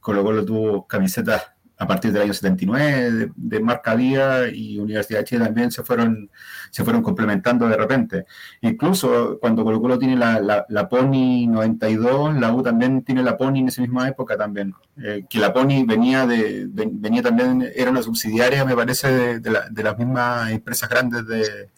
Colo 0.00 0.22
Colo 0.22 0.44
tuvo 0.44 0.86
camisetas 0.86 1.52
a 1.80 1.86
partir 1.86 2.12
del 2.12 2.22
año 2.22 2.34
79 2.34 3.10
de, 3.12 3.30
de 3.36 3.60
Marca 3.60 3.94
Vía 3.94 4.48
y 4.52 4.78
Universidad 4.78 5.20
de 5.20 5.24
Chile 5.24 5.44
también 5.44 5.70
se 5.70 5.82
fueron, 5.84 6.28
se 6.70 6.82
fueron 6.82 7.02
complementando 7.02 7.68
de 7.68 7.76
repente. 7.76 8.24
Incluso 8.62 9.38
cuando 9.40 9.62
Colo 9.64 9.80
Colo 9.80 9.98
tiene 9.98 10.16
la, 10.16 10.40
la, 10.40 10.66
la 10.68 10.88
Pony 10.88 11.46
92, 11.48 12.34
la 12.40 12.52
U 12.52 12.62
también 12.62 13.02
tiene 13.02 13.22
la 13.22 13.36
Pony 13.36 13.58
en 13.58 13.68
esa 13.68 13.80
misma 13.82 14.08
época 14.08 14.36
también. 14.36 14.74
Eh, 15.02 15.24
que 15.30 15.38
la 15.38 15.52
Pony 15.52 15.84
venía 15.86 16.26
de, 16.26 16.66
ven- 16.68 17.00
venía 17.00 17.22
también, 17.22 17.68
era 17.74 17.90
una 17.92 18.02
subsidiaria, 18.02 18.64
me 18.64 18.74
parece, 18.74 19.08
de, 19.12 19.40
de 19.40 19.50
la- 19.50 19.68
de 19.70 19.82
las 19.84 19.96
mismas 19.96 20.50
empresas 20.50 20.88
grandes 20.88 21.26
de, 21.28 21.70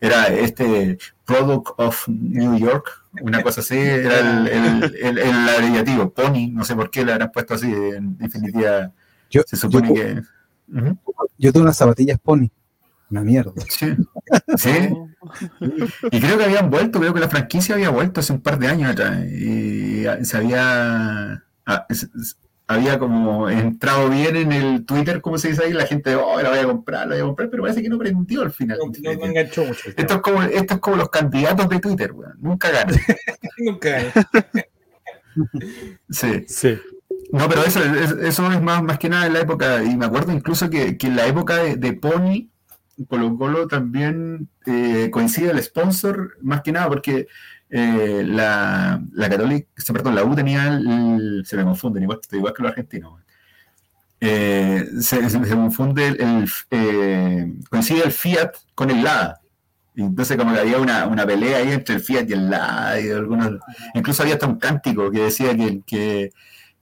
era 0.00 0.26
este 0.28 0.98
Product 1.24 1.68
of 1.76 2.08
New 2.08 2.58
York, 2.58 3.04
una 3.20 3.42
cosa 3.42 3.60
así, 3.60 3.78
era 3.78 4.20
el- 4.46 5.18
el 5.18 5.48
abreviativo, 5.48 6.10
Pony, 6.12 6.50
no 6.52 6.64
sé 6.64 6.74
por 6.74 6.90
qué 6.90 7.04
le 7.04 7.12
habrán 7.12 7.30
puesto 7.32 7.54
así, 7.54 7.72
en 7.72 8.16
definitiva, 8.18 8.92
Yo, 9.30 9.42
se 9.46 9.56
supone 9.56 9.88
yo, 9.88 9.94
que... 9.94 10.22
Yo 11.38 11.52
tengo 11.52 11.64
unas 11.64 11.76
zapatillas 11.76 12.18
pony. 12.20 12.48
Una 13.10 13.22
mierda. 13.22 13.52
Sí, 13.68 13.86
sí, 14.58 14.70
y 16.10 16.20
creo 16.20 16.36
que 16.36 16.44
habían 16.44 16.68
vuelto, 16.68 17.00
creo 17.00 17.14
que 17.14 17.20
la 17.20 17.28
franquicia 17.30 17.74
había 17.74 17.88
vuelto 17.88 18.20
hace 18.20 18.34
un 18.34 18.42
par 18.42 18.58
de 18.58 18.66
años 18.68 18.90
atrás, 18.90 19.24
y 19.24 20.04
se 20.22 20.36
había... 20.36 21.42
ah, 21.66 21.86
es- 21.88 22.10
Había 22.70 22.98
como 22.98 23.48
entrado 23.48 24.10
bien 24.10 24.36
en 24.36 24.52
el 24.52 24.84
Twitter, 24.84 25.22
como 25.22 25.38
se 25.38 25.48
dice 25.48 25.64
ahí, 25.64 25.72
la 25.72 25.86
gente, 25.86 26.14
oh, 26.16 26.38
la 26.42 26.50
voy 26.50 26.58
a 26.58 26.66
comprar, 26.66 27.06
la 27.08 27.14
voy 27.14 27.22
a 27.22 27.26
comprar, 27.28 27.48
pero 27.48 27.62
parece 27.62 27.80
que 27.82 27.88
no 27.88 27.96
prendió 27.96 28.42
al 28.42 28.50
final. 28.52 28.76
No, 28.78 28.92
no 29.14 29.18
me 29.20 29.26
enganchó 29.26 29.64
mucho. 29.64 29.88
Esto 29.96 30.14
es 30.16 30.20
como, 30.20 30.42
esto 30.42 30.74
es 30.74 30.80
como 30.80 30.96
los 30.98 31.08
candidatos 31.08 31.66
de 31.70 31.78
Twitter, 31.80 32.12
weón. 32.12 32.34
Nunca 32.40 32.70
ganan. 32.70 32.94
Nunca 33.58 33.88
gané. 33.88 34.12
Sí. 36.10 36.44
Sí. 36.46 36.78
No, 37.32 37.48
pero 37.48 37.62
eso, 37.64 37.82
es- 37.82 38.12
eso 38.12 38.50
es 38.52 38.62
más, 38.62 38.82
más 38.82 38.98
que 38.98 39.08
nada 39.08 39.26
en 39.26 39.34
la 39.34 39.40
época, 39.40 39.82
y 39.84 39.96
me 39.96 40.06
acuerdo 40.06 40.32
incluso 40.32 40.70
que, 40.70 40.96
que 40.96 41.08
en 41.08 41.16
la 41.16 41.26
época 41.26 41.56
de, 41.56 41.92
Pony, 41.92 42.48
Colo 43.08 43.36
Colo 43.36 43.68
también 43.68 44.48
eh, 44.66 45.10
coincide 45.12 45.50
el 45.50 45.62
sponsor, 45.62 46.36
más 46.42 46.62
que 46.62 46.72
nada 46.72 46.88
porque 46.88 47.26
eh, 47.70 48.22
la, 48.26 49.02
la 49.12 49.28
Católica, 49.28 49.68
perdón, 49.92 50.14
la 50.14 50.24
U 50.24 50.34
tenía 50.34 50.68
el, 50.68 51.42
se 51.46 51.56
me 51.56 51.64
confunden, 51.64 52.02
igual, 52.04 52.20
igual 52.32 52.54
que 52.54 52.62
los 52.62 52.70
argentinos. 52.70 53.12
Eh, 54.20 54.84
se, 55.00 55.30
se- 55.30 55.38
confunde 55.40 56.08
el, 56.08 56.48
eh, 56.72 57.52
coincide 57.70 58.02
el 58.04 58.12
Fiat 58.12 58.50
con 58.74 58.90
el 58.90 59.04
LADA. 59.04 59.40
Entonces 59.96 60.36
como 60.36 60.52
que 60.54 60.60
había 60.60 60.78
una, 60.78 61.06
una 61.06 61.26
pelea 61.26 61.58
ahí 61.58 61.72
entre 61.72 61.96
el 61.96 62.00
Fiat 62.02 62.28
y 62.28 62.32
el 62.32 62.50
LADA 62.50 63.00
y 63.00 63.10
algunos, 63.10 63.52
incluso 63.94 64.22
había 64.22 64.34
hasta 64.34 64.46
un 64.46 64.58
cántico 64.58 65.10
que 65.10 65.20
decía 65.24 65.56
que 65.86 66.32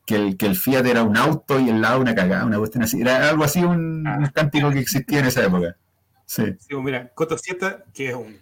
que 0.07 0.15
el, 0.15 0.37
que 0.37 0.47
el 0.47 0.57
Fiat 0.57 0.87
era 0.87 1.03
un 1.03 1.17
auto 1.17 1.61
y 1.61 1.69
el 1.69 1.83
lado 1.83 2.01
una 2.01 2.15
cagada, 2.15 2.47
una 2.47 2.59
cuestión 2.59 2.85
así. 2.85 3.01
Era 3.01 3.29
algo 3.29 3.45
así, 3.45 3.63
un, 3.63 4.07
un 4.07 4.27
cántico 4.33 4.71
que 4.71 4.79
existía 4.79 5.19
en 5.19 5.27
esa 5.27 5.45
época. 5.45 5.77
Sí. 6.25 6.45
Sí, 6.59 6.69
pues 6.71 6.85
mira, 6.85 7.11
Coto 7.15 7.37
Sieta, 7.37 7.85
que 7.93 8.09
es 8.11 8.15
un 8.15 8.39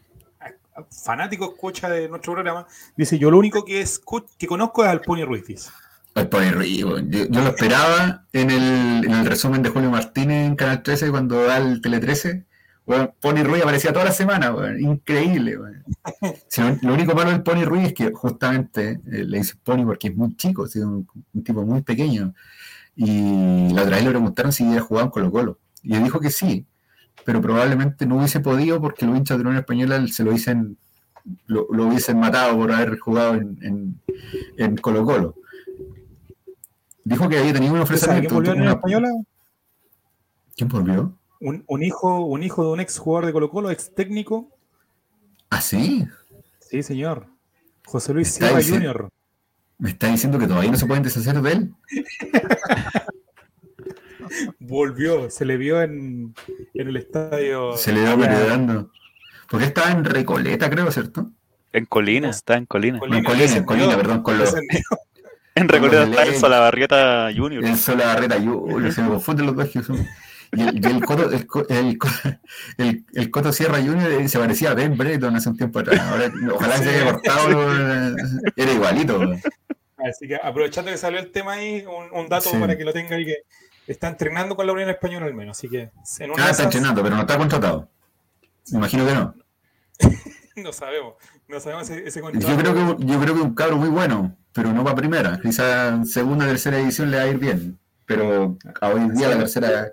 fanático 0.91 1.53
escucha 1.53 1.89
de 1.89 2.09
nuestro 2.09 2.33
programa, 2.35 2.67
dice, 2.97 3.19
yo 3.19 3.31
lo 3.31 3.39
único 3.39 3.65
que, 3.65 3.83
escu- 3.83 4.27
que 4.39 4.47
conozco 4.47 4.85
es 4.85 4.91
al 4.91 5.01
Pony 5.01 5.25
Ruiz, 5.25 5.47
dice. 5.47 5.71
El 6.15 6.29
Pony 6.29 6.51
Ruiz, 6.53 6.79
yo 6.79 7.41
lo 7.43 7.49
esperaba 7.49 8.25
en 8.33 8.51
el, 8.51 9.05
en 9.05 9.11
el 9.11 9.27
resumen 9.27 9.63
de 9.63 9.71
Julio 9.71 9.91
Martínez 9.91 10.47
en 10.47 10.57
Canal 10.57 10.83
13 10.83 11.11
cuando 11.11 11.45
da 11.45 11.59
el 11.59 11.81
Tele 11.81 11.99
13. 12.01 12.45
Weón, 12.87 13.13
Pony 13.21 13.43
Ruiz 13.43 13.63
aparecía 13.63 13.93
toda 13.93 14.05
la 14.07 14.13
semana, 14.13 14.53
weón. 14.55 14.79
increíble. 14.79 15.59
Si 16.49 16.61
lo, 16.61 16.77
lo 16.83 16.95
único 16.95 17.15
malo 17.15 17.31
del 17.31 17.43
Pony 17.43 17.65
Ruiz 17.65 17.87
es 17.89 17.95
que 17.95 18.13
justamente 18.13 19.01
eh, 19.11 19.25
le 19.25 19.39
dice 19.39 19.55
Pony 19.63 19.85
porque 19.87 20.09
es 20.09 20.17
muy 20.17 20.37
chico, 20.37 20.67
es 20.67 20.77
un, 20.77 21.07
un 21.33 21.45
tipo 21.45 21.65
muy 21.65 21.81
pequeño. 21.83 22.35
Y 22.97 23.73
la 23.73 23.83
otra 23.83 23.97
vez 23.97 24.05
le 24.05 24.11
preguntaron 24.11 24.53
si 24.53 24.65
había 24.67 24.81
jugado 24.81 25.07
en 25.07 25.11
Colo 25.11 25.31
Colo. 25.33 25.59
Y 25.83 25.95
él 25.95 26.05
dijo 26.05 26.21
que 26.21 26.31
sí, 26.31 26.67
pero 27.25 27.41
probablemente 27.41 28.07
no 28.07 28.17
hubiese 28.19 28.41
podido 28.41 28.81
porque 28.81 29.07
los 29.07 29.17
hinchas 29.17 29.39
de 29.39 29.45
la 29.45 29.49
Unión 29.51 29.61
Española 29.61 30.07
se 30.09 30.23
lo 30.25 30.33
dicen 30.33 30.77
lo, 31.47 31.67
lo 31.71 31.87
hubiesen 31.87 32.21
matado 32.21 32.57
por 32.57 32.71
haber 32.71 32.99
jugado 32.99 33.35
en, 33.35 33.59
en, 33.63 34.01
en 34.59 34.77
Colo 34.77 35.05
Colo. 35.07 35.35
Dijo 37.03 37.29
que 37.29 37.39
había 37.39 37.53
tenido 37.55 37.75
un 37.75 37.81
¿Usted 37.81 37.97
sabe 37.97 38.27
ofrecimiento. 38.27 38.35
quién 38.43 38.45
volvió 38.45 38.63
a 38.63 38.65
la 38.67 38.73
Española? 38.73 39.09
¿Quién 40.57 40.69
volvió? 40.69 41.19
Un, 41.45 41.63
un 41.67 41.83
hijo, 41.83 42.21
un 42.21 42.43
hijo 42.43 42.65
de 42.65 42.71
un 42.71 42.81
ex 42.81 42.99
jugador 42.99 43.27
de 43.27 43.33
Colo 43.35 43.51
Colo, 43.51 43.71
ex 43.71 43.95
técnico. 43.95 44.49
¿Ah, 45.51 45.61
sí? 45.61 46.09
Sí, 46.59 46.83
señor. 46.83 47.27
José 47.85 48.15
Luis 48.15 48.29
Silva 48.29 48.61
Jr. 48.67 49.11
¿Me 49.77 49.91
está 49.91 50.11
diciendo 50.11 50.39
que 50.39 50.47
todavía 50.47 50.71
no 50.71 50.79
se 50.79 50.87
pueden 50.87 51.03
deshacer 51.03 51.39
de 51.43 51.53
él? 51.53 51.75
Volvió, 54.59 55.29
se 55.29 55.45
le 55.45 55.59
vio 55.59 55.83
en, 55.83 56.35
en 56.73 56.89
el 56.89 56.97
estadio. 56.97 57.77
Se 57.77 57.93
le 57.93 58.05
va 58.05 58.13
allá 58.13 58.17
merodeando. 58.17 58.91
Porque 59.51 59.67
estaba 59.67 59.91
en 59.91 60.03
Recoleta, 60.03 60.71
creo, 60.71 60.91
¿cierto? 60.91 61.31
En 61.75 61.85
Colina, 61.85 62.31
está 62.31 62.57
en 62.57 62.65
Colina. 62.65 63.01
No, 63.07 63.15
en 63.15 63.23
Colina, 63.23 63.55
en 63.55 63.65
Colina, 63.65 63.97
perdón, 63.97 64.23
con 64.23 64.39
los. 64.39 64.55
En 65.55 65.69
Recoleta 65.69 66.05
está 66.05 66.25
en 66.25 66.41
Solabarrieta 66.41 67.29
Junior. 67.37 67.63
el 67.63 67.77
Sola 67.77 68.07
Barreta 68.07 68.41
Junior, 68.41 68.91
se 68.91 69.03
me 69.03 69.09
confunden 69.11 69.45
los 69.45 69.57
dos 69.57 69.69
que 69.69 69.83
son. 69.83 69.99
Y 70.57 70.63
el, 70.63 70.85
y 70.85 70.89
el 70.91 71.05
Coto, 71.05 71.31
el, 71.31 71.47
el, 71.69 71.99
el- 72.79 73.05
el 73.15 73.31
Coto 73.31 73.53
Sierra 73.53 73.79
Junior 73.79 74.11
eh, 74.13 74.29
se 74.29 74.39
parecía 74.39 74.71
a 74.71 74.75
Ben 74.75 74.97
Breton 74.97 75.35
hace 75.37 75.49
un 75.49 75.57
tiempo 75.57 75.79
atrás. 75.81 76.01
Ahora, 76.01 76.33
ojalá 76.55 76.77
se 76.79 76.91
haya 76.91 77.13
cortado, 77.13 78.09
eh, 78.13 78.17
era 78.57 78.73
igualito. 78.73 79.21
Así 79.99 80.29
que 80.29 80.37
aprovechando 80.37 80.91
que 80.91 80.99
salió 80.99 81.19
el 81.21 81.31
tema 81.31 81.55
ahí, 81.55 81.85
un, 81.87 82.19
un 82.19 82.29
dato 82.29 82.51
Sí. 82.51 82.57
para 82.59 82.77
que 82.77 82.85
lo 82.85 82.93
tenga 82.93 83.17
ahí 83.17 83.25
que 83.25 83.37
está 83.87 84.09
entrenando 84.09 84.55
con 84.57 84.67
la 84.67 84.73
Unión 84.73 84.91
Española 84.91 85.27
al 85.27 85.35
menos. 85.35 85.57
Así 85.59 85.69
que 85.69 85.91
en 86.21 86.31
una 86.31 86.47
Ah, 86.47 86.51
está 86.51 86.65
entrenando, 86.65 87.03
pero 87.03 87.15
no 87.15 87.23
está 87.23 87.39
contratado. 87.39 87.89
Me 88.71 88.79
imagino 88.79 89.07
que 89.07 89.15
no. 89.15 89.35
no 90.57 90.73
sabemos. 90.73 91.15
No 91.49 91.61
sabemos 91.61 91.89
ese, 91.91 92.07
ese 92.09 92.21
Yo 92.21 92.57
creo 92.57 92.75
que 92.75 93.05
yo 93.07 93.21
creo 93.21 93.35
que 93.35 93.41
un 93.41 93.55
cabro 93.55 93.77
muy 93.77 93.89
bueno, 93.89 94.37
pero 94.53 94.73
no 94.73 94.83
para 94.85 94.97
primera. 94.97 95.39
Quizá 95.43 96.05
segunda, 96.05 96.47
tercera 96.47 96.79
edición 96.79 97.11
le 97.11 97.17
va 97.19 97.23
a 97.25 97.29
ir 97.29 97.39
bien. 97.39 97.79
Pero 98.07 98.59
a 98.81 98.89
hoy 98.89 99.01
en 99.01 99.15
día 99.15 99.29
la 99.29 99.39
tercera, 99.39 99.91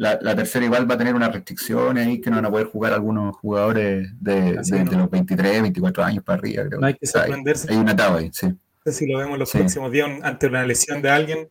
la, 0.00 0.18
la 0.22 0.34
tercera 0.34 0.64
igual 0.64 0.90
va 0.90 0.94
a 0.94 0.98
tener 0.98 1.14
unas 1.14 1.30
restricciones 1.30 2.06
ahí 2.06 2.22
que 2.22 2.30
no 2.30 2.36
van 2.36 2.46
a 2.46 2.50
poder 2.50 2.68
jugar 2.68 2.94
algunos 2.94 3.36
jugadores 3.36 4.08
de, 4.18 4.58
de- 4.62 4.84
no. 4.86 4.98
los 5.00 5.10
23, 5.10 5.60
24 5.60 6.02
años 6.04 6.24
para 6.24 6.38
arriba, 6.38 6.64
creo. 6.66 6.80
No 6.80 6.86
hay 6.86 6.94
que 6.94 7.06
sea, 7.06 7.20
hay, 7.22 7.26
sorprenderse 7.28 7.70
hay 7.70 7.76
una 7.76 7.94
tabla 7.94 8.20
ahí, 8.20 8.30
sí. 8.32 8.46
No 8.46 8.56
sé 8.86 8.92
si 8.92 9.06
lo 9.12 9.18
vemos 9.18 9.38
los 9.38 9.50
Sí. 9.50 9.58
próximos 9.58 9.92
días 9.92 10.08
ante 10.22 10.46
una 10.46 10.64
lesión 10.64 11.02
de 11.02 11.10
alguien. 11.10 11.48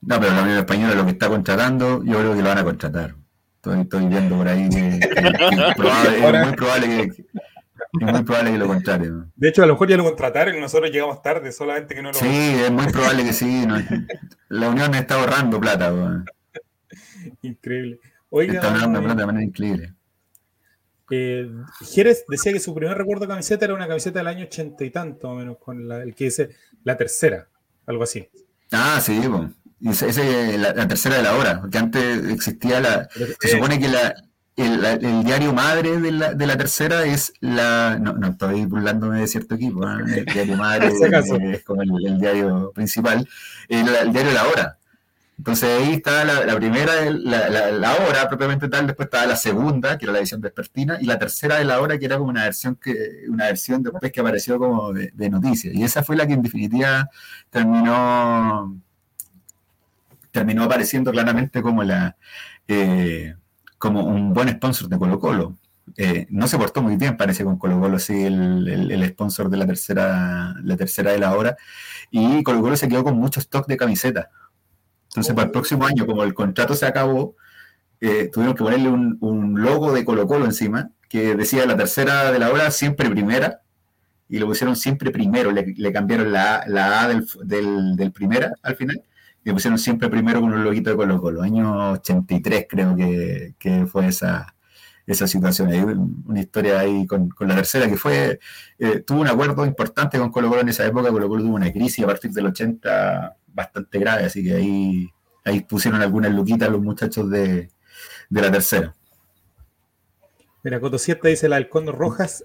No, 0.00 0.20
pero 0.20 0.34
la 0.34 0.42
Unión 0.42 0.58
Española 0.58 0.94
lo 0.96 1.04
que 1.04 1.12
está 1.12 1.28
contratando, 1.28 2.02
yo 2.04 2.18
creo 2.18 2.34
que 2.34 2.42
lo 2.42 2.48
van 2.48 2.58
a 2.58 2.64
contratar. 2.64 3.14
Estoy, 3.56 3.80
estoy 3.82 4.06
viendo 4.06 4.36
por 4.36 4.48
ahí 4.48 4.68
que, 4.68 4.98
que- 5.00 5.08
que 5.08 5.28
es, 5.28 5.74
probable- 5.76 6.16
es 6.18 6.24
Ahora- 6.24 6.44
muy 6.46 6.56
probable 6.56 6.86
que, 6.88 7.02
es 8.00 8.12
muy 8.12 8.22
probable 8.24 8.50
que 8.50 8.58
lo 8.58 8.66
contrate. 8.66 9.08
¿no? 9.08 9.30
De 9.36 9.48
hecho, 9.48 9.62
a 9.62 9.66
lo 9.66 9.74
mejor 9.74 9.88
ya 9.88 9.96
lo 9.96 10.04
contrataron 10.04 10.56
y 10.56 10.60
nosotros 10.60 10.90
llegamos 10.90 11.22
tarde, 11.22 11.52
solamente 11.52 11.94
que 11.94 12.02
no 12.02 12.10
lo. 12.10 12.18
Sí, 12.18 12.26
es 12.28 12.70
muy 12.72 12.86
probable 12.86 13.22
que 13.24 13.32
sí. 13.32 13.64
no. 13.66 13.76
La 14.48 14.68
Unión 14.68 14.94
está 14.96 15.14
ahorrando 15.20 15.60
plata. 15.60 16.24
Increíble. 17.48 18.00
Oiga, 18.30 18.54
Está 18.54 18.74
eh, 18.74 18.88
plata 19.00 19.14
de 19.14 19.26
manera 19.26 19.44
increíble. 19.44 19.94
eh, 21.10 21.50
Jerez 21.92 22.24
decía 22.28 22.52
que 22.52 22.60
su 22.60 22.74
primer 22.74 22.96
recuerdo 22.96 23.22
de 23.22 23.28
camiseta 23.28 23.64
era 23.66 23.74
una 23.74 23.86
camiseta 23.86 24.18
del 24.20 24.28
año 24.28 24.44
ochenta 24.44 24.84
y 24.84 24.90
tanto, 24.90 25.28
o 25.30 25.34
menos, 25.34 25.58
con 25.58 25.86
la, 25.86 26.02
el 26.02 26.14
que 26.14 26.24
dice 26.24 26.50
la 26.82 26.96
tercera, 26.96 27.48
algo 27.86 28.02
así. 28.04 28.28
Ah, 28.72 29.00
sí. 29.02 29.20
Y 29.80 29.88
ese, 29.90 30.08
ese- 30.08 30.58
la, 30.58 30.72
la 30.72 30.88
tercera 30.88 31.16
de 31.16 31.22
la 31.22 31.36
hora, 31.36 31.60
porque 31.60 31.78
antes 31.78 32.28
existía 32.30 32.80
la. 32.80 33.08
Se 33.40 33.48
supone 33.48 33.78
que 33.78 33.88
la, 33.88 34.14
el, 34.56 35.24
diario 35.24 35.52
madre 35.52 36.00
de 36.00 36.10
la, 36.12 36.32
de 36.32 36.46
la 36.46 36.56
tercera 36.56 37.04
es 37.04 37.34
la. 37.40 37.98
No, 38.00 38.14
no 38.14 38.28
estoy 38.28 38.64
burlándome 38.64 39.20
de 39.20 39.26
cierto 39.26 39.56
equipo, 39.56 39.84
¿eh? 39.86 39.96
el 40.16 40.24
diario 40.24 40.56
madre 40.56 40.88
es 41.52 41.64
como 41.64 41.82
el, 41.82 41.90
el 42.06 42.18
diario 42.18 42.72
principal, 42.74 43.28
el, 43.68 43.86
el 43.88 44.12
diario 44.12 44.32
La 44.32 44.46
Hora. 44.48 44.78
Entonces 45.36 45.68
ahí 45.68 45.94
está 45.94 46.24
la, 46.24 46.54
primera, 46.56 46.92
la, 47.10 47.48
la, 47.50 47.70
la 47.72 47.92
hora 47.96 48.28
propiamente 48.28 48.68
tal, 48.68 48.86
después 48.86 49.06
estaba 49.06 49.26
la 49.26 49.36
segunda, 49.36 49.98
que 49.98 50.04
era 50.06 50.12
la 50.12 50.20
edición 50.20 50.40
vespertina, 50.40 50.98
y 51.00 51.06
la 51.06 51.18
tercera 51.18 51.56
de 51.58 51.64
la 51.64 51.80
hora, 51.80 51.98
que 51.98 52.06
era 52.06 52.18
como 52.18 52.30
una 52.30 52.44
versión 52.44 52.76
que 52.76 53.24
una 53.28 53.46
versión 53.46 53.82
después 53.82 54.12
que 54.12 54.20
apareció 54.20 54.58
como 54.58 54.92
de, 54.92 55.12
noticias. 55.30 55.74
Y 55.74 55.82
esa 55.82 56.02
fue 56.04 56.16
la 56.16 56.26
que 56.26 56.34
en 56.34 56.42
definitiva 56.42 57.08
terminó 57.50 58.76
terminó 60.30 60.64
apareciendo 60.64 61.10
claramente 61.12 61.62
como 61.62 61.82
la 61.84 62.16
eh, 62.68 63.34
como 63.78 64.04
un 64.06 64.32
buen 64.32 64.48
sponsor 64.50 64.88
de 64.88 64.98
Colo 64.98 65.18
Colo. 65.18 65.58
Eh, 65.96 66.26
no 66.30 66.48
se 66.48 66.56
portó 66.56 66.80
muy 66.82 66.96
bien, 66.96 67.16
parece, 67.16 67.44
con 67.44 67.58
Colo 67.58 67.78
Colo, 67.78 67.98
sí, 67.98 68.24
el, 68.24 68.66
el- 68.68 68.90
el 68.90 69.08
sponsor 69.10 69.50
de 69.50 69.58
la 69.58 69.66
tercera, 69.66 70.54
la 70.62 70.76
tercera 70.76 71.12
de 71.12 71.18
la 71.18 71.34
hora. 71.36 71.56
Y 72.10 72.42
Colo 72.42 72.62
Colo 72.62 72.76
se 72.76 72.88
quedó 72.88 73.04
con 73.04 73.16
mucho 73.16 73.40
stock 73.40 73.66
de 73.66 73.76
camisetas. 73.76 74.26
Entonces, 75.14 75.32
para 75.32 75.46
el 75.46 75.52
próximo 75.52 75.86
año, 75.86 76.06
como 76.06 76.24
el 76.24 76.34
contrato 76.34 76.74
se 76.74 76.86
acabó, 76.86 77.36
eh, 78.00 78.28
tuvieron 78.32 78.56
que 78.56 78.64
ponerle 78.64 78.88
un, 78.88 79.62
logo 79.62 79.92
de 79.92 80.04
Colo 80.04 80.26
Colo 80.26 80.44
encima, 80.44 80.90
que 81.08 81.36
decía 81.36 81.64
la 81.66 81.76
tercera 81.76 82.32
de 82.32 82.38
la 82.40 82.50
hora, 82.50 82.68
siempre 82.72 83.08
primera, 83.08 83.60
y 84.28 84.40
lo 84.40 84.46
pusieron 84.46 84.74
siempre 84.74 85.12
primero, 85.12 85.52
le, 85.52 85.92
cambiaron 85.92 86.32
la, 86.32 86.64
la 86.66 87.02
A 87.02 87.08
del, 87.08 87.24
del, 87.44 87.94
del 87.94 88.10
primera 88.10 88.54
al 88.62 88.74
final, 88.74 89.04
y 89.44 89.52
pusieron 89.52 89.78
siempre 89.78 90.08
primero 90.08 90.40
con 90.40 90.52
un 90.52 90.64
loguito 90.64 90.90
de 90.90 90.96
Colo 90.96 91.20
Colo. 91.20 91.42
Año 91.42 91.92
83 91.92 92.66
creo 92.68 92.96
que, 92.96 93.54
que 93.56 93.86
fue 93.86 94.08
esa, 94.08 94.56
esa 95.06 95.28
situación. 95.28 95.68
Hay 95.70 95.80
una 95.80 96.40
historia 96.40 96.80
ahí 96.80 97.06
con, 97.06 97.28
con 97.28 97.46
la 97.46 97.54
tercera 97.54 97.88
que 97.88 97.96
fue, 97.96 98.40
eh, 98.80 98.98
tuvo 99.06 99.20
un 99.20 99.28
acuerdo 99.28 99.64
importante 99.64 100.18
con 100.18 100.32
Colo 100.32 100.48
Colo 100.48 100.62
en 100.62 100.70
esa 100.70 100.84
época, 100.84 101.10
Colo 101.10 101.28
Colo 101.28 101.44
tuvo 101.44 101.54
una 101.54 101.70
crisis 101.72 102.02
a 102.02 102.08
partir 102.08 102.32
del 102.32 102.46
80 102.46 103.36
bastante 103.54 103.98
grave, 103.98 104.24
así 104.24 104.44
que 104.44 104.54
ahí, 104.54 105.08
ahí 105.44 105.60
pusieron 105.60 106.02
algunas 106.02 106.32
luquitas 106.32 106.68
los 106.68 106.82
muchachos 106.82 107.30
de, 107.30 107.70
de 108.28 108.40
la 108.40 108.52
tercera. 108.52 108.94
Mira, 110.62 110.80
Coto 110.80 110.98
Siete 110.98 111.28
dice 111.28 111.46
el 111.46 111.52
halcón 111.52 111.86
rojas. 111.86 112.44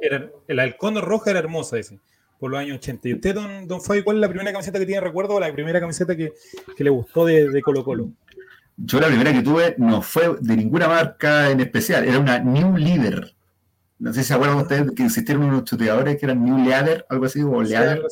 Era, 0.00 0.30
el 0.46 0.60
halcón 0.60 1.00
roja 1.00 1.30
era 1.30 1.38
hermosa, 1.38 1.76
dice, 1.76 1.98
por 2.38 2.50
los 2.50 2.60
años 2.60 2.78
80. 2.78 3.08
¿Y 3.08 3.14
usted, 3.14 3.34
don, 3.34 3.66
don 3.66 3.80
Fabi, 3.80 4.02
cuál 4.02 4.18
es 4.18 4.20
la 4.20 4.28
primera 4.28 4.52
camiseta 4.52 4.78
que 4.78 4.86
tiene 4.86 5.00
recuerdo 5.00 5.34
o 5.34 5.40
la 5.40 5.52
primera 5.52 5.80
camiseta 5.80 6.16
que, 6.16 6.32
que 6.76 6.84
le 6.84 6.90
gustó 6.90 7.24
de, 7.24 7.48
de 7.48 7.62
Colo 7.62 7.84
Colo? 7.84 8.10
Yo 8.76 9.00
la 9.00 9.06
primera 9.06 9.32
que 9.32 9.42
tuve 9.42 9.74
no 9.78 10.02
fue 10.02 10.36
de 10.38 10.56
ninguna 10.56 10.86
marca 10.86 11.50
en 11.50 11.60
especial, 11.60 12.04
era 12.04 12.18
una 12.18 12.38
New 12.38 12.76
Leader. 12.76 13.34
No 13.98 14.12
sé 14.12 14.20
si 14.20 14.28
se 14.28 14.34
acuerdan 14.34 14.58
ustedes 14.58 14.92
que 14.92 15.04
existieron 15.04 15.44
unos 15.44 15.64
chuteadores 15.64 16.18
que 16.18 16.26
eran 16.26 16.44
New 16.44 16.58
Leader, 16.58 17.06
algo 17.08 17.24
así, 17.24 17.42
o 17.42 17.62
Leader. 17.62 18.02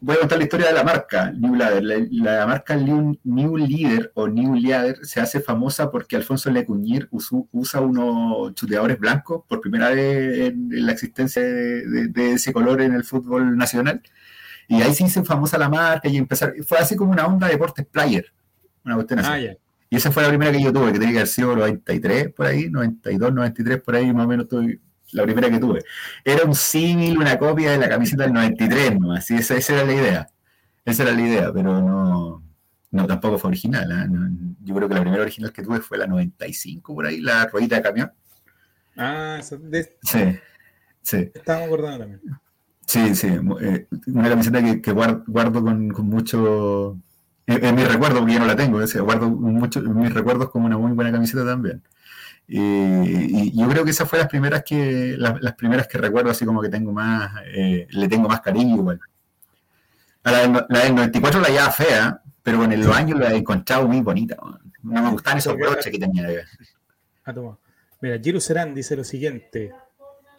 Voy 0.00 0.16
a 0.16 0.20
contar 0.20 0.38
la 0.38 0.44
historia 0.44 0.66
de 0.68 0.72
la 0.74 0.84
marca 0.84 1.30
New 1.30 1.54
Leader. 1.54 1.82
La, 1.82 1.96
la 2.10 2.46
marca 2.46 2.76
New, 2.76 3.56
Leader 3.56 4.12
o 4.14 4.28
New 4.28 4.54
Leader 4.54 4.98
se 5.02 5.20
hace 5.20 5.40
famosa 5.40 5.90
porque 5.90 6.16
Alfonso 6.16 6.50
Lecuñir 6.50 7.08
usa, 7.10 7.38
usa 7.52 7.80
unos 7.80 8.54
chuteadores 8.54 8.98
blancos 8.98 9.44
por 9.48 9.60
primera 9.60 9.90
vez 9.90 10.48
en, 10.48 10.72
en 10.72 10.86
la 10.86 10.92
existencia 10.92 11.42
de, 11.42 11.86
de, 11.86 12.08
de, 12.08 12.32
ese 12.32 12.52
color 12.52 12.80
en 12.82 12.94
el 12.94 13.04
fútbol 13.04 13.56
nacional. 13.56 14.02
Y 14.68 14.82
ahí 14.82 14.94
se 14.94 15.04
hizo 15.04 15.24
famosa 15.24 15.58
la 15.58 15.68
marca 15.68 16.08
y 16.08 16.16
empezar. 16.16 16.54
Fue 16.66 16.78
así 16.78 16.96
como 16.96 17.12
una 17.12 17.26
onda 17.26 17.46
de 17.46 17.54
deportes 17.54 17.86
player 17.86 18.32
una 18.84 18.94
cuestión 18.96 19.20
así. 19.20 19.30
Ah, 19.30 19.38
yeah. 19.38 19.56
Y 19.90 19.96
esa 19.96 20.10
fue 20.10 20.22
la 20.22 20.28
primera 20.28 20.50
que 20.50 20.62
yo 20.62 20.72
tuve, 20.72 20.92
que 20.92 20.98
tenía 20.98 21.12
que 21.12 21.18
haber 21.18 21.28
sido 21.28 21.54
93 21.54 22.32
por 22.32 22.46
ahí, 22.46 22.68
92, 22.68 23.32
93 23.32 23.82
por 23.82 23.94
ahí, 23.94 24.12
más 24.12 24.24
o 24.24 24.28
menos 24.28 24.48
tuve, 24.48 24.80
la 25.14 25.22
primera 25.24 25.50
que 25.50 25.58
tuve. 25.58 25.82
Era 26.24 26.44
un 26.44 26.54
símil, 26.54 27.18
una 27.18 27.38
copia 27.38 27.72
de 27.72 27.78
la 27.78 27.88
camiseta 27.88 28.24
del 28.24 28.32
93, 28.32 29.00
¿no? 29.00 29.12
Así, 29.12 29.34
esa, 29.36 29.56
esa 29.56 29.74
era 29.74 29.84
la 29.84 29.94
idea. 29.94 30.28
Esa 30.84 31.02
era 31.04 31.12
la 31.12 31.22
idea, 31.22 31.52
pero 31.52 31.80
no, 31.80 32.42
no 32.90 33.06
tampoco 33.06 33.38
fue 33.38 33.48
original. 33.48 33.90
¿eh? 33.90 34.08
No, 34.08 34.54
yo 34.62 34.74
creo 34.74 34.88
que 34.88 34.94
la 34.94 35.00
primera 35.00 35.22
original 35.22 35.52
que 35.52 35.62
tuve 35.62 35.80
fue 35.80 35.98
la 35.98 36.06
95 36.06 36.94
por 36.94 37.06
ahí, 37.06 37.20
la 37.20 37.46
ruedita 37.46 37.76
de 37.76 37.82
camión. 37.82 38.12
Ah, 38.96 39.38
eso 39.40 39.56
de... 39.58 39.96
Sí, 40.02 40.38
sí. 41.02 41.30
Estamos 41.34 41.66
acordando 41.66 42.00
también. 42.00 42.20
Sí, 42.86 43.14
sí, 43.14 43.28
eh, 43.62 43.86
una 44.08 44.28
camiseta 44.28 44.62
que, 44.62 44.82
que 44.82 44.92
guardo, 44.92 45.24
guardo 45.26 45.62
con, 45.62 45.88
con 45.88 46.06
mucho 46.06 46.98
en, 47.46 47.74
mi 47.74 47.84
recuerdo, 47.84 48.20
porque 48.20 48.34
yo 48.34 48.40
no 48.40 48.46
la 48.46 48.56
tengo, 48.56 48.86
sea, 48.86 49.02
guardo 49.02 49.28
mucho, 49.28 49.80
mis 49.82 50.12
recuerdos 50.12 50.50
como 50.50 50.66
una 50.66 50.78
muy 50.78 50.92
buena 50.92 51.12
camiseta 51.12 51.44
también. 51.44 51.82
Y, 52.46 52.58
y, 52.60 53.58
yo 53.58 53.66
creo 53.68 53.84
que 53.84 53.90
esas 53.90 54.08
fueron 54.08 54.24
las 54.24 54.30
primeras 54.30 54.62
que 54.64 55.14
las, 55.18 55.40
las, 55.40 55.54
primeras 55.54 55.88
que 55.88 55.96
recuerdo 55.96 56.30
así 56.30 56.44
como 56.44 56.60
que 56.60 56.68
tengo 56.68 56.92
más 56.92 57.32
eh, 57.46 57.86
le 57.90 58.08
tengo 58.08 58.28
más 58.28 58.40
cariño 58.42 58.76
igual. 58.76 59.00
A 60.24 60.30
la, 60.30 60.38
del, 60.40 60.52
la 60.68 60.80
del 60.84 60.94
94 60.94 61.40
la 61.40 61.48
llevaba 61.48 61.70
fea 61.72 62.20
pero 62.42 62.58
con 62.58 62.78
los 62.78 62.94
años 62.96 63.18
la 63.18 63.32
he 63.32 63.36
encontrado 63.36 63.88
muy 63.88 64.00
bonita 64.02 64.36
no 64.82 65.02
me 65.02 65.10
gustaban 65.10 65.38
esos 65.38 65.56
broches 65.56 65.90
que 65.90 65.98
tenía 65.98 66.26
de 66.26 66.42
ah, 67.24 67.32
toma. 67.32 67.58
mira 68.02 68.18
Giro 68.18 68.38
Serán 68.40 68.74
dice 68.74 68.94
lo 68.96 69.04
siguiente. 69.04 69.72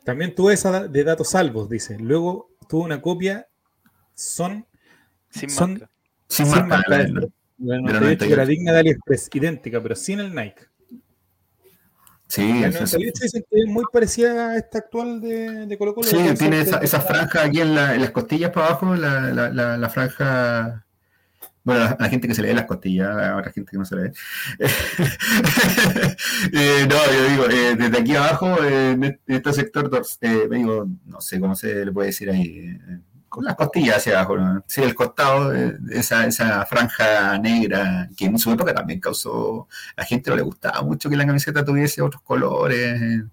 También 0.03 0.35
tuve 0.35 0.53
esa 0.53 0.87
de 0.87 1.03
datos 1.03 1.29
salvos 1.31 1.67
dice. 1.67 1.97
Luego 1.97 2.51
tuve 2.69 2.83
una 2.83 3.01
copia 3.01 3.47
son 4.13 4.67
Sin 5.31 5.49
son 5.49 5.71
marca. 5.71 5.89
sin, 6.29 6.45
sin 6.45 6.53
marca, 6.55 6.67
marca 6.67 6.89
la- 6.91 6.97
de- 6.97 7.09
la- 7.09 7.21
la 7.57 7.75
la 7.77 7.99
98 8.01 8.27
que 8.27 8.33
era 8.33 8.45
digna 8.45 8.71
de 8.73 8.79
AliExpress 8.79 9.29
idéntica 9.33 9.81
pero 9.81 9.95
sin 9.95 10.19
el 10.19 10.35
Nike 10.35 10.67
sí, 12.27 12.61
La 12.61 12.67
eso- 12.67 12.83
eso- 12.83 12.97
98 12.97 13.19
dicen 13.23 13.45
que 13.49 13.59
es 13.59 13.65
muy 13.67 13.83
parecida 13.91 14.49
a 14.51 14.57
esta 14.57 14.79
actual 14.79 15.21
de, 15.21 15.65
de 15.67 15.77
Colo 15.77 15.93
Colo. 15.95 16.07
Sí, 16.07 16.17
de 16.17 16.33
tiene 16.33 16.61
esa, 16.61 16.77
esa 16.79 17.01
franja 17.01 17.43
aquí 17.43 17.61
en, 17.61 17.75
la- 17.75 17.95
en 17.95 18.01
las 18.01 18.11
costillas 18.11 18.51
para 18.51 18.67
abajo, 18.67 18.95
la, 18.95 19.21
la, 19.31 19.49
la, 19.49 19.77
la 19.77 19.89
franja. 19.89 20.81
Bueno, 21.63 21.81
la, 21.81 21.97
la 21.99 22.09
gente 22.09 22.27
que 22.27 22.35
se 22.35 22.43
le 22.43 22.49
ve 22.49 22.53
las 22.53 22.65
costillas, 22.65 23.09
habrá 23.09 23.51
gente 23.51 23.71
que 23.71 23.77
no 23.77 23.85
se 23.85 23.95
le 23.95 24.01
ve. 24.03 24.11
Eh, 26.53 26.87
no, 26.87 26.95
yo 27.11 27.29
digo, 27.29 27.49
eh, 27.49 27.75
desde 27.75 27.97
aquí 27.99 28.15
abajo, 28.15 28.63
eh, 28.63 28.91
en 28.91 29.03
este- 29.27 29.53
sector, 29.53 29.89
eh, 30.21 30.47
digo, 30.51 30.87
no 31.05 31.21
sé 31.21 31.39
cómo 31.39 31.55
se 31.55 31.85
le 31.85 31.91
puede 31.91 32.07
decir 32.07 32.29
ahí, 32.29 32.77
con 33.35 33.43
las 33.43 33.55
costillas 33.55 33.97
hacia 33.97 34.13
abajo, 34.13 34.37
¿no? 34.37 34.63
Sí, 34.65 34.81
el 34.81 34.95
costado, 34.95 35.53
eh, 35.53 35.77
esa, 35.91 36.25
esa 36.25 36.65
franja 36.65 37.37
negra, 37.37 38.07
que 38.15 38.25
en 38.25 38.39
su 38.39 38.49
época 38.49 38.73
también 38.73 39.01
causó, 39.01 39.67
a 39.97 40.01
la 40.01 40.05
gente 40.05 40.29
no 40.29 40.37
le 40.37 40.41
gustaba 40.41 40.81
mucho 40.83 41.09
que 41.09 41.17
la 41.17 41.25
camiseta 41.25 41.65
tuviese 41.65 42.01
otros 42.01 42.21
colores. 42.21 43.01
eh, 43.01 43.23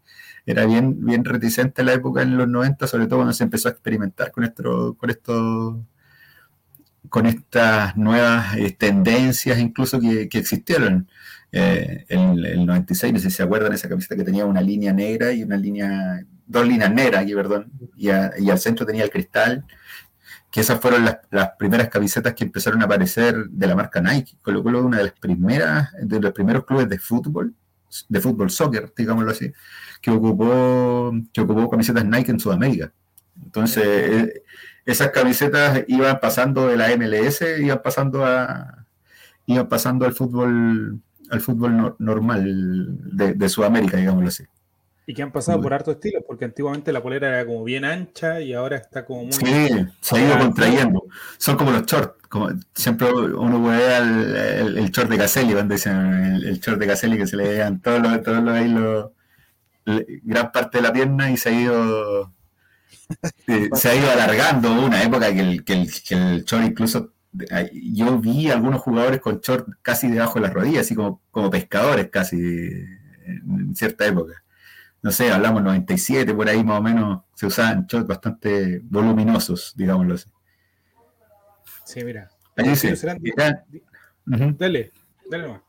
era 0.45 0.67
bien, 0.67 1.05
bien 1.07 1.25
reticente 1.25 1.83
en 1.83 1.87
la 1.87 1.93
época 1.93 2.23
en 2.23 2.37
los 2.37 2.49
90, 2.49 2.88
sobre 2.88 3.07
todo 3.07 3.19
cuando 3.21 3.33
se 3.33 3.45
empezó 3.45 3.69
a 3.69 3.71
experimentar 3.71 4.33
con 4.33 4.43
esto, 4.43 4.97
con 4.99 5.11
esto, 5.11 5.87
con 7.09 7.27
estas 7.27 7.97
nuevas 7.97 8.57
eh, 8.57 8.75
tendencias 8.77 9.59
incluso 9.61 10.01
que, 10.01 10.29
existieron. 10.33 11.09
En 11.53 12.38
el 12.45 12.67
96, 12.67 13.12
no 13.12 13.19
sé 13.21 13.31
si 13.31 13.37
se 13.37 13.43
acuerdan, 13.43 13.73
esa 13.75 13.88
camiseta 13.88 14.17
que 14.17 14.25
tenía 14.25 14.47
una 14.47 14.62
línea 14.62 14.93
negra 14.93 15.33
y 15.33 15.43
una 15.45 15.57
línea, 15.57 16.25
dos 16.47 16.67
líneas 16.67 16.93
negras 16.93 17.23
aquí, 17.23 17.35
perdón, 17.35 17.71
y 17.97 18.09
al 18.09 18.59
centro 18.59 18.87
tenía 18.87 19.05
el 19.05 19.11
cristal, 19.11 19.65
que 20.53 20.61
esas 20.61 20.81
fueron 20.81 21.05
las, 21.07 21.19
las 21.31 21.51
primeras 21.59 21.88
camisetas 21.88 22.35
que 22.35 22.45
empezaron 22.45 22.83
a 22.83 22.85
aparecer 22.85 23.47
de 23.49 23.67
la 23.67 23.75
marca 23.75 24.01
Nike. 24.03 24.37
Colo 24.43 24.62
Colo 24.62 24.85
una 24.85 24.99
de 24.99 25.05
las 25.05 25.15
primeras, 25.15 25.91
de 26.01 26.21
los 26.21 26.33
primeros 26.33 26.65
clubes 26.67 26.88
de 26.88 26.99
fútbol, 26.99 27.55
de 28.09 28.21
fútbol 28.21 28.51
soccer, 28.51 28.93
digámoslo 28.97 29.31
así, 29.33 29.53
que 30.01 30.11
ocupó, 30.12 31.12
que 31.33 31.41
ocupó 31.41 31.71
camisetas 31.71 32.05
Nike 32.05 32.31
en 32.33 32.38
Sudamérica. 32.41 32.93
Entonces, 33.43 33.85
eh, 33.87 34.43
esas 34.85 35.11
camisetas 35.11 35.85
iban 35.88 36.21
pasando 36.21 36.69
de 36.69 36.77
la 36.77 36.91
MLS, 36.97 37.43
iban 37.61 37.81
pasando 37.83 38.25
a 38.27 38.85
iban 39.47 39.69
pasando 39.69 40.05
al 40.07 40.12
fútbol 40.12 41.01
al 41.31 41.41
fútbol 41.41 41.77
no- 41.77 41.97
normal 41.99 42.45
de, 43.17 43.33
de 43.35 43.49
Sudamérica, 43.49 43.97
digámoslo 43.97 44.29
así. 44.29 44.45
Y 45.07 45.15
que 45.15 45.23
han 45.23 45.33
pasado 45.33 45.61
por 45.61 45.75
hartos 45.75 45.97
estilos, 45.97 46.23
porque 46.27 46.45
antiguamente 46.45 46.93
la 46.93 47.03
polera 47.03 47.29
era 47.29 47.45
como 47.45 47.65
bien 47.65 47.85
ancha 47.85 48.41
y 48.41 48.53
ahora 48.53 48.77
está 48.77 49.05
como 49.05 49.25
muy. 49.25 49.33
Sí, 49.33 49.69
se 50.01 50.17
ha 50.17 50.25
ido 50.25 50.38
contrayendo. 50.38 51.05
Son 51.38 51.57
como 51.57 51.73
los 51.73 51.85
shorts. 51.87 52.23
Como 52.29 52.51
siempre 52.73 53.12
uno 53.12 53.62
puede 53.62 53.79
ver 53.79 54.03
el, 54.03 54.37
el, 54.37 54.79
el 54.79 54.91
short 54.91 55.11
de 55.11 55.19
Caselli, 55.19 55.53
cuando 55.53 55.75
dicen 55.75 55.97
el, 55.97 56.45
el 56.47 56.61
short 56.61 56.79
de 56.79 56.87
Caselli 56.87 57.19
que 57.19 57.27
se 57.27 57.37
le 57.37 57.49
vean 57.49 57.81
todos 57.83 58.01
los, 58.01 58.23
todos 58.23 58.43
los, 58.43 59.11
gran 59.85 60.53
parte 60.53 60.79
de 60.79 60.83
la 60.83 60.93
pierna 60.93 61.31
y 61.31 61.37
se 61.37 61.49
ha 61.49 61.53
ido 61.53 62.33
eh, 63.49 63.69
se 63.75 63.88
ha 63.88 63.95
ido 63.95 64.11
alargando 64.11 64.73
una 64.73 65.03
época 65.03 65.33
que 65.33 65.41
el, 65.41 65.65
que 65.65 65.73
el, 65.75 65.91
que 66.03 66.15
el 66.15 66.45
short 66.45 66.65
incluso 66.65 67.12
yo 67.73 68.19
vi 68.19 68.51
algunos 68.51 68.83
jugadores 68.83 69.21
con 69.21 69.41
short 69.41 69.67
casi 69.81 70.09
debajo 70.09 70.35
de 70.35 70.43
las 70.43 70.53
rodillas, 70.53 70.83
así 70.83 70.95
como, 70.95 71.23
como 71.31 71.51
pescadores 71.51 72.09
casi 72.11 72.37
en 72.37 73.75
cierta 73.75 74.07
época. 74.07 74.41
No 75.03 75.11
sé, 75.11 75.33
hablamos 75.33 75.62
97, 75.62 76.33
por 76.33 76.49
ahí 76.49 76.62
más 76.62 76.79
o 76.79 76.83
menos 76.83 77.23
se 77.35 77.47
usaban 77.47 77.87
shorts 77.87 78.07
bastante 78.07 78.81
voluminosos, 78.85 79.73
digámoslo 79.77 80.15
así. 80.15 80.29
Sí, 81.85 82.05
mira. 82.05 82.31
Ahí 82.57 82.69
dice, 82.69 82.95
Serán, 82.97 83.19
era- 83.25 83.65
Ujú. 84.27 84.55
Dale, 84.59 84.93
dale 85.29 85.45
nomás. 85.45 85.62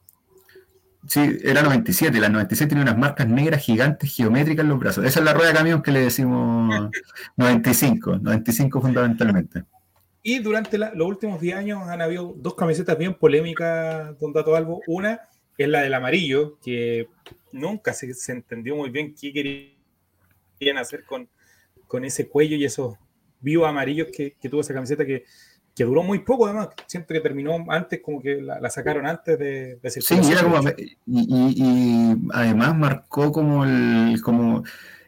Sí, 1.08 1.38
era 1.44 1.62
97. 1.64 2.18
La 2.20 2.30
97 2.30 2.70
tenía 2.70 2.84
unas 2.84 2.98
marcas 2.98 3.28
negras 3.28 3.62
gigantes 3.62 4.16
geométricas 4.16 4.64
en 4.64 4.70
los 4.70 4.80
brazos. 4.80 5.04
Esa 5.06 5.20
es 5.20 5.26
la 5.26 5.34
rueda 5.34 5.50
de 5.50 5.56
camión 5.56 5.82
que 5.82 5.92
le 5.92 6.00
decimos 6.02 6.92
95. 7.38 8.20
95 8.20 8.82
fundamentalmente. 8.82 9.64
Y 10.22 10.40
durante 10.40 10.78
la- 10.78 10.94
los 10.94 11.08
últimos 11.08 11.42
10 11.42 11.58
años 11.58 11.90
han 11.90 12.02
habido 12.02 12.34
dos 12.38 12.56
camisetas 12.56 12.98
bien 12.98 13.16
polémicas, 13.16 14.18
don 14.20 14.32
Dato 14.32 14.56
Albo. 14.56 14.82
Una 14.88 15.20
es 15.58 15.68
la 15.68 15.82
del 15.82 15.94
amarillo, 15.94 16.58
que 16.64 17.08
nunca 17.52 17.94
se, 17.94 18.14
se 18.14 18.32
entendió 18.32 18.76
muy 18.76 18.90
bien 18.90 19.14
qué 19.14 19.32
querían 19.32 20.78
hacer 20.78 21.04
con, 21.06 21.30
con 21.88 22.06
ese 22.06 22.28
cuello 22.28 22.56
y 22.56 22.66
esos 22.66 22.96
vivos 23.40 23.68
amarillos 23.68 24.08
que, 24.16 24.36
que 24.40 24.50
tuvo 24.50 24.62
esa 24.62 24.74
camiseta 24.74 25.06
que, 25.06 25.26
que 25.76 25.84
duró 25.84 26.04
muy 26.04 26.20
poco, 26.20 26.46
además. 26.46 26.70
Siempre 26.88 27.18
que 27.18 27.24
terminó 27.24 27.64
antes, 27.70 28.02
como 28.02 28.22
que 28.22 28.42
la, 28.42 28.60
la 28.60 28.70
sacaron 28.70 29.06
antes 29.06 29.38
de, 29.38 29.76
de 29.76 29.92
Sí, 29.92 30.16
era 30.32 30.44
como, 30.44 30.62
y, 30.70 30.98
y- 31.06 31.54
y 31.58 32.18
además 32.32 32.76
marcó 32.78 33.32
como 33.32 33.66
el, 33.66 34.22
como 34.22 34.64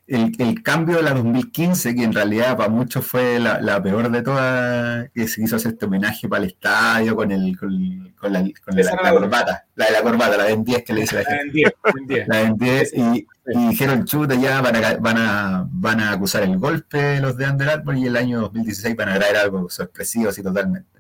el, 0.08 0.34
el 0.38 0.62
cambio 0.62 0.98
de 0.98 1.04
la 1.04 1.14
2015, 1.16 1.96
que 1.96 2.04
en 2.04 2.14
realidad 2.14 2.56
para 2.58 2.70
muchos 2.70 3.06
fue 3.06 3.40
la, 3.40 3.60
la 3.60 3.82
peor 3.82 4.12
de 4.12 4.22
todas, 4.22 5.10
que 5.14 5.28
se 5.28 5.42
quiso 5.42 5.56
hacer 5.56 5.72
este 5.74 5.86
homenaje 5.86 6.28
para 6.30 6.44
el 6.44 6.50
estadio 6.52 7.16
con, 7.16 7.32
el, 7.32 7.58
con, 7.58 8.14
con 8.20 8.32
la, 8.34 8.42
con 8.64 8.76
la- 8.84 8.92
corbata, 9.20 9.66
la 9.76 9.86
de 9.88 9.92
la 9.92 10.02
corbata, 10.04 10.38
la 10.38 10.44
de 10.44 10.58
10 10.58 10.84
que 10.84 10.94
le 10.94 11.02
dice 11.02 11.16
la 11.16 11.24
gente. 11.26 11.42
En 11.48 11.52
10, 11.52 11.74
en 12.02 12.08
10. 12.08 12.28
La 12.28 12.42
en 12.42 12.58
10 12.58 12.94
y, 12.96 13.28
y 13.48 13.68
dijeron, 13.70 14.06
chuta, 14.06 14.36
ya 14.36 14.62
van 14.62 14.76
a, 14.76 14.96
van, 14.98 15.18
a, 15.18 15.68
van 15.72 16.00
a 16.00 16.12
acusar 16.12 16.44
el 16.44 16.58
golpe 16.60 17.20
los 17.20 17.36
de 17.38 17.50
Under 17.50 17.70
Armour 17.70 17.96
y 17.98 18.06
el 18.06 18.16
año 18.16 18.42
2016 18.42 18.96
van 18.96 19.10
a 19.10 19.16
traer 19.18 19.38
algo 19.38 19.70
sorpresivo 19.70 20.30
así 20.30 20.44
totalmente. 20.44 21.00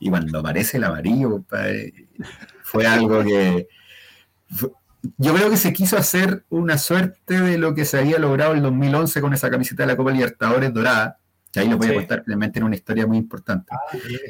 Y 0.00 0.08
cuando 0.10 0.38
aparece 0.38 0.76
el 0.78 0.84
amarillo, 0.84 1.30
compadre, 1.32 1.92
fue 2.62 2.86
algo 2.86 3.22
que. 3.24 3.68
fue- 4.48 4.70
yo 5.16 5.34
creo 5.34 5.48
que 5.50 5.56
se 5.56 5.72
quiso 5.72 5.96
hacer 5.96 6.44
una 6.48 6.76
suerte 6.78 7.40
de 7.40 7.56
lo 7.58 7.74
que 7.74 7.84
se 7.84 7.98
había 7.98 8.18
logrado 8.18 8.54
en 8.54 8.62
2011 8.62 9.20
con 9.20 9.32
esa 9.34 9.48
camiseta 9.50 9.82
de 9.84 9.86
la 9.88 9.96
Copa 9.96 10.10
Libertadores 10.10 10.72
dorada, 10.74 11.18
que 11.52 11.60
ahí 11.60 11.68
lo 11.68 11.78
voy 11.78 11.86
a 11.86 11.90
contar, 11.94 12.24
realmente 12.26 12.58
en 12.58 12.64
una 12.64 12.74
historia 12.76 13.06
muy 13.06 13.16
importante. 13.16 13.72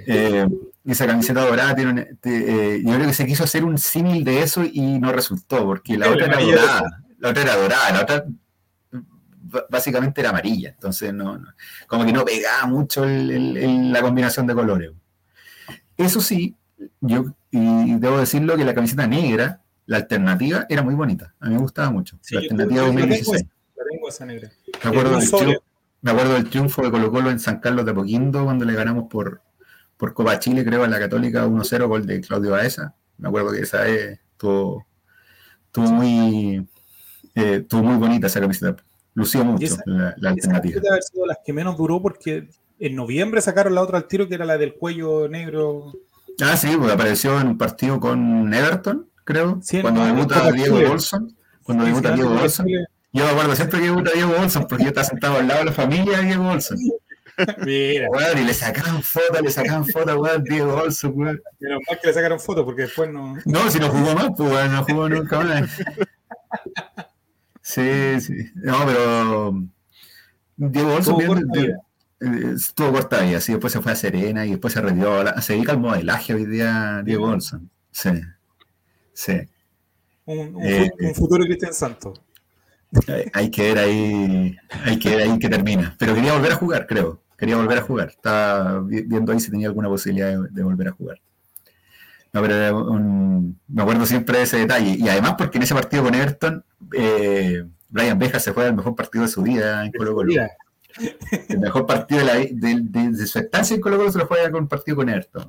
Eh, 0.07 0.47
esa 0.85 1.07
camiseta 1.07 1.45
dorada 1.45 1.75
tiene 1.75 2.05
te- 2.21 2.77
eh, 2.77 2.83
yo 2.85 2.95
creo 2.95 3.07
que 3.07 3.15
se 3.15 3.27
quiso 3.27 3.45
hacer 3.45 3.65
un 3.65 3.77
símil 3.79 4.25
de 4.25 4.43
eso 4.43 4.63
y 4.65 4.99
no 4.99 5.11
resultó, 5.13 5.65
porque 5.65 5.97
la 5.99 6.07
otra 6.11 6.27
era 6.27 6.37
dorada, 6.57 7.03
la 7.19 7.29
otra 7.31 7.43
era 7.43 7.57
dorada, 7.57 7.91
la 7.93 8.03
otra 8.03 8.25
básicamente 9.71 10.21
era 10.21 10.31
amarilla, 10.31 10.71
entonces 10.71 11.13
no, 11.15 11.39
no- 11.39 11.49
como 11.87 12.05
que 12.05 12.13
no 12.13 12.25
pegaba 12.25 12.67
mucho 12.67 13.05
el- 13.05 13.31
el- 13.31 13.57
el- 13.57 13.93
la 13.93 14.03
combinación 14.03 14.47
de 14.47 14.55
colores. 14.55 14.91
Eso 15.97 16.21
sí, 16.21 16.55
yo 17.01 17.25
y 17.51 17.95
debo 17.99 18.19
decirlo 18.19 18.57
que 18.57 18.65
la 18.65 18.75
camiseta 18.75 19.07
negra, 19.07 19.63
la 19.89 19.97
alternativa, 19.99 20.67
era 20.69 20.83
muy 20.83 20.95
bonita, 20.95 21.35
a 21.41 21.49
mí 21.49 21.55
me 21.55 21.61
gustaba 21.61 21.91
mucho, 21.91 22.19
Sí, 22.23 22.35
la 22.35 22.41
alternativa 22.43 22.83
tengo 22.85 22.93
2016. 23.01 23.45
La 23.77 23.85
tengo 23.91 24.09
esa 24.09 24.27
negra. 24.27 24.51
Me 24.85 24.91
acuerdo, 24.91 25.17
del 25.19 25.29
triunfo, 25.31 25.63
me 26.03 26.11
acuerdo 26.11 26.35
del 26.35 26.51
triunfo 26.51 26.83
de 26.83 26.91
Colo 26.91 27.11
Colo 27.11 27.31
en 27.31 27.39
San 27.41 27.59
Carlos 27.61 27.85
de 27.85 27.91
Apoquindo 27.93 28.45
cuando 28.45 28.65
le 28.65 28.75
ganamos 28.75 29.05
por, 29.09 29.41
por 29.97 30.15
Copa 30.15 30.39
Chile, 30.39 30.65
creo, 30.65 30.85
a 30.85 30.89
la 30.89 30.99
Católica 30.99 31.47
1-0, 31.47 31.87
gol 31.89 32.07
de 32.07 32.21
Claudio 32.21 32.51
Baeza. 32.53 32.95
Me 33.19 33.29
acuerdo 33.29 33.51
que 33.53 33.61
esa 33.61 33.83
vez 33.83 34.21
estuvo, 34.33 34.87
estuvo 35.67 35.91
muy, 35.91 36.67
eh, 37.35 37.59
estuvo 37.63 37.83
muy 37.83 37.97
bonita 37.97 38.27
esa 38.29 38.41
camiseta. 38.41 38.83
Lució 39.15 39.45
mucho 39.45 39.65
esa- 39.67 39.83
la, 39.87 39.97
la 39.97 40.11
Esa 40.17 40.29
alternativa. 40.31 40.75
debe 40.81 40.89
haber 40.91 41.03
sido 41.03 41.27
las 41.27 41.39
que 41.45 41.53
menos 41.53 41.77
duró 41.77 42.01
porque 42.03 42.49
en 42.79 42.95
noviembre 42.95 43.41
sacaron 43.41 43.75
la 43.75 43.83
otra 43.83 43.99
al 43.99 44.07
tiro 44.07 44.29
que 44.29 44.35
era 44.35 44.45
la 44.45 44.59
del 44.59 44.75
cuello 44.75 45.29
negro. 45.29 45.93
Ah, 46.41 46.57
sí, 46.57 46.69
pues 46.79 46.93
apareció 46.93 47.41
en 47.41 47.49
un 47.49 47.59
partido 47.59 47.99
con 47.99 48.53
Everton, 48.55 49.09
creo, 49.33 49.59
Sí, 49.63 49.81
cuando 49.83 50.07
en 50.07 50.15
debuta 50.17 50.51
Diego 50.53 50.77
Chile. 50.79 50.89
Olson. 50.91 51.37
Cuando 51.63 51.85
Sí, 51.85 51.91
debuta 51.91 52.09
sí, 52.11 52.15
Diego 52.15 52.31
antes 52.31 52.41
de 52.41 52.45
Olson. 52.47 52.67
Chile. 52.67 52.87
Yo 53.13 53.25
me 53.25 53.31
acuerdo 53.31 53.57
siempre 53.57 53.79
que 53.81 53.85
debuta 53.87 54.11
Diego 54.15 54.33
Olson, 54.39 54.67
porque 54.69 54.85
yo 54.85 54.89
estaba 54.89 55.05
sentado 55.07 55.37
al 55.39 55.49
lado 55.49 55.61
de 55.61 55.67
la 55.67 55.73
familia 55.73 56.19
de 56.19 56.25
Diego 56.27 56.49
Olson. 56.49 56.79
Mira, 57.65 58.09
Weón, 58.11 58.39
y 58.39 58.45
le 58.45 58.53
sacaban 58.55 59.03
fotos, 59.03 59.41
le 59.43 59.51
sacaban 59.51 59.87
fotos, 59.87 60.17
weón, 60.17 60.43
Diego 60.45 60.75
Olson, 60.75 61.13
weón. 61.15 61.41
menos 61.61 61.81
mal 61.89 61.99
que 62.01 62.07
le 62.09 62.13
sacaron 62.15 62.41
fotos 62.41 62.65
porque 62.65 62.83
después 62.83 63.11
no. 63.11 63.37
No, 63.45 63.71
si 63.71 63.79
no 63.79 63.89
jugó 63.91 64.15
más, 64.15 64.31
pues 64.37 64.51
weón, 64.51 64.73
no 64.73 64.85
jugó 64.85 65.09
nunca 65.09 65.41
más. 65.41 65.71
Sí, 67.63 68.21
sí. 68.21 68.35
No, 68.57 68.79
pero 68.87 69.63
Diego 70.57 70.95
Olson 70.95 71.15
Tuvo 71.15 71.19
bien- 71.19 71.29
corta 71.29 71.61
de- 71.61 71.67
vida. 71.67 71.79
eh, 72.21 72.53
estuvo 72.57 72.93
corta 72.93 73.21
vida, 73.21 73.41
sí, 73.41 73.53
después 73.53 73.73
se 73.73 73.81
fue 73.81 73.93
a 73.93 73.97
Serena 73.97 74.45
y 74.47 74.51
después 74.51 74.73
se 74.73 74.81
retiró. 74.81 75.23
Se 75.41 75.53
dedica 75.53 75.73
al 75.73 75.79
modelaje 75.81 76.35
hoy 76.35 76.47
día 76.47 77.03
Diego 77.05 77.29
Olson. 77.29 77.71
Sí. 77.91 78.11
Sí. 79.19 79.33
Un, 80.27 80.55
un 80.55 80.65
Eh, 80.65 80.89
un 81.01 81.13
futuro 81.15 81.43
Cristian 81.45 81.75
Santos. 81.75 82.21
Hay- 83.35 83.51
que 83.51 83.63
ver 83.75 83.79
ahí, 83.79 84.57
hay 84.85 84.99
que 84.99 85.11
ver 85.17 85.23
ahí 85.29 85.39
que 85.41 85.49
termina. 85.49 85.97
Pero 85.99 86.15
quería 86.15 86.35
volver 86.35 86.53
a 86.53 86.55
jugar, 86.55 86.87
creo. 86.87 87.21
Quería 87.37 87.57
volver 87.57 87.79
a 87.79 87.83
jugar. 87.83 88.11
Estaba 88.11 88.81
vi- 88.81 89.03
viendo 89.03 89.33
ahí 89.33 89.41
si 89.41 89.51
tenía 89.51 89.67
alguna 89.67 89.89
posibilidad 89.89 90.29
de, 90.41 90.49
de 90.51 90.63
volver 90.63 90.87
a 90.89 90.93
jugar. 90.93 91.21
No, 92.33 92.43
pero 92.43 92.79
un- 92.91 93.59
me 93.67 93.83
acuerdo 93.83 94.07
siempre 94.07 94.39
de 94.39 94.45
ese 94.45 94.59
detalle. 94.59 94.95
Y 94.97 95.09
además 95.09 95.35
porque 95.37 95.59
en 95.59 95.65
ese 95.65 95.75
partido 95.75 96.05
con 96.05 96.15
Everton, 96.15 96.65
eh, 96.97 97.65
Brian 97.89 98.19
Beja 98.21 98.39
se 98.39 98.53
juega 98.53 98.69
el 98.71 98.77
mejor 98.77 98.95
partido 98.95 99.23
de 99.25 99.31
su 99.31 99.43
vida 99.43 99.85
en 99.85 99.91
Colo 99.93 100.15
Colo. 100.15 100.33
El 101.49 101.59
mejor 101.59 101.87
partido 101.87 102.21
de, 102.21 102.27
la- 102.27 102.35
de- 102.37 102.51
de- 102.83 103.11
de 103.19 103.27
su 103.27 103.41
estancia 103.41 103.75
en 103.75 103.81
Colo 103.81 103.97
Colo 103.97 104.13
se 104.13 104.19
lo 104.19 104.27
juega 104.27 104.49
con 104.53 104.63
un 104.63 104.69
partido 104.69 104.97
con 104.97 105.09
Everton. 105.09 105.49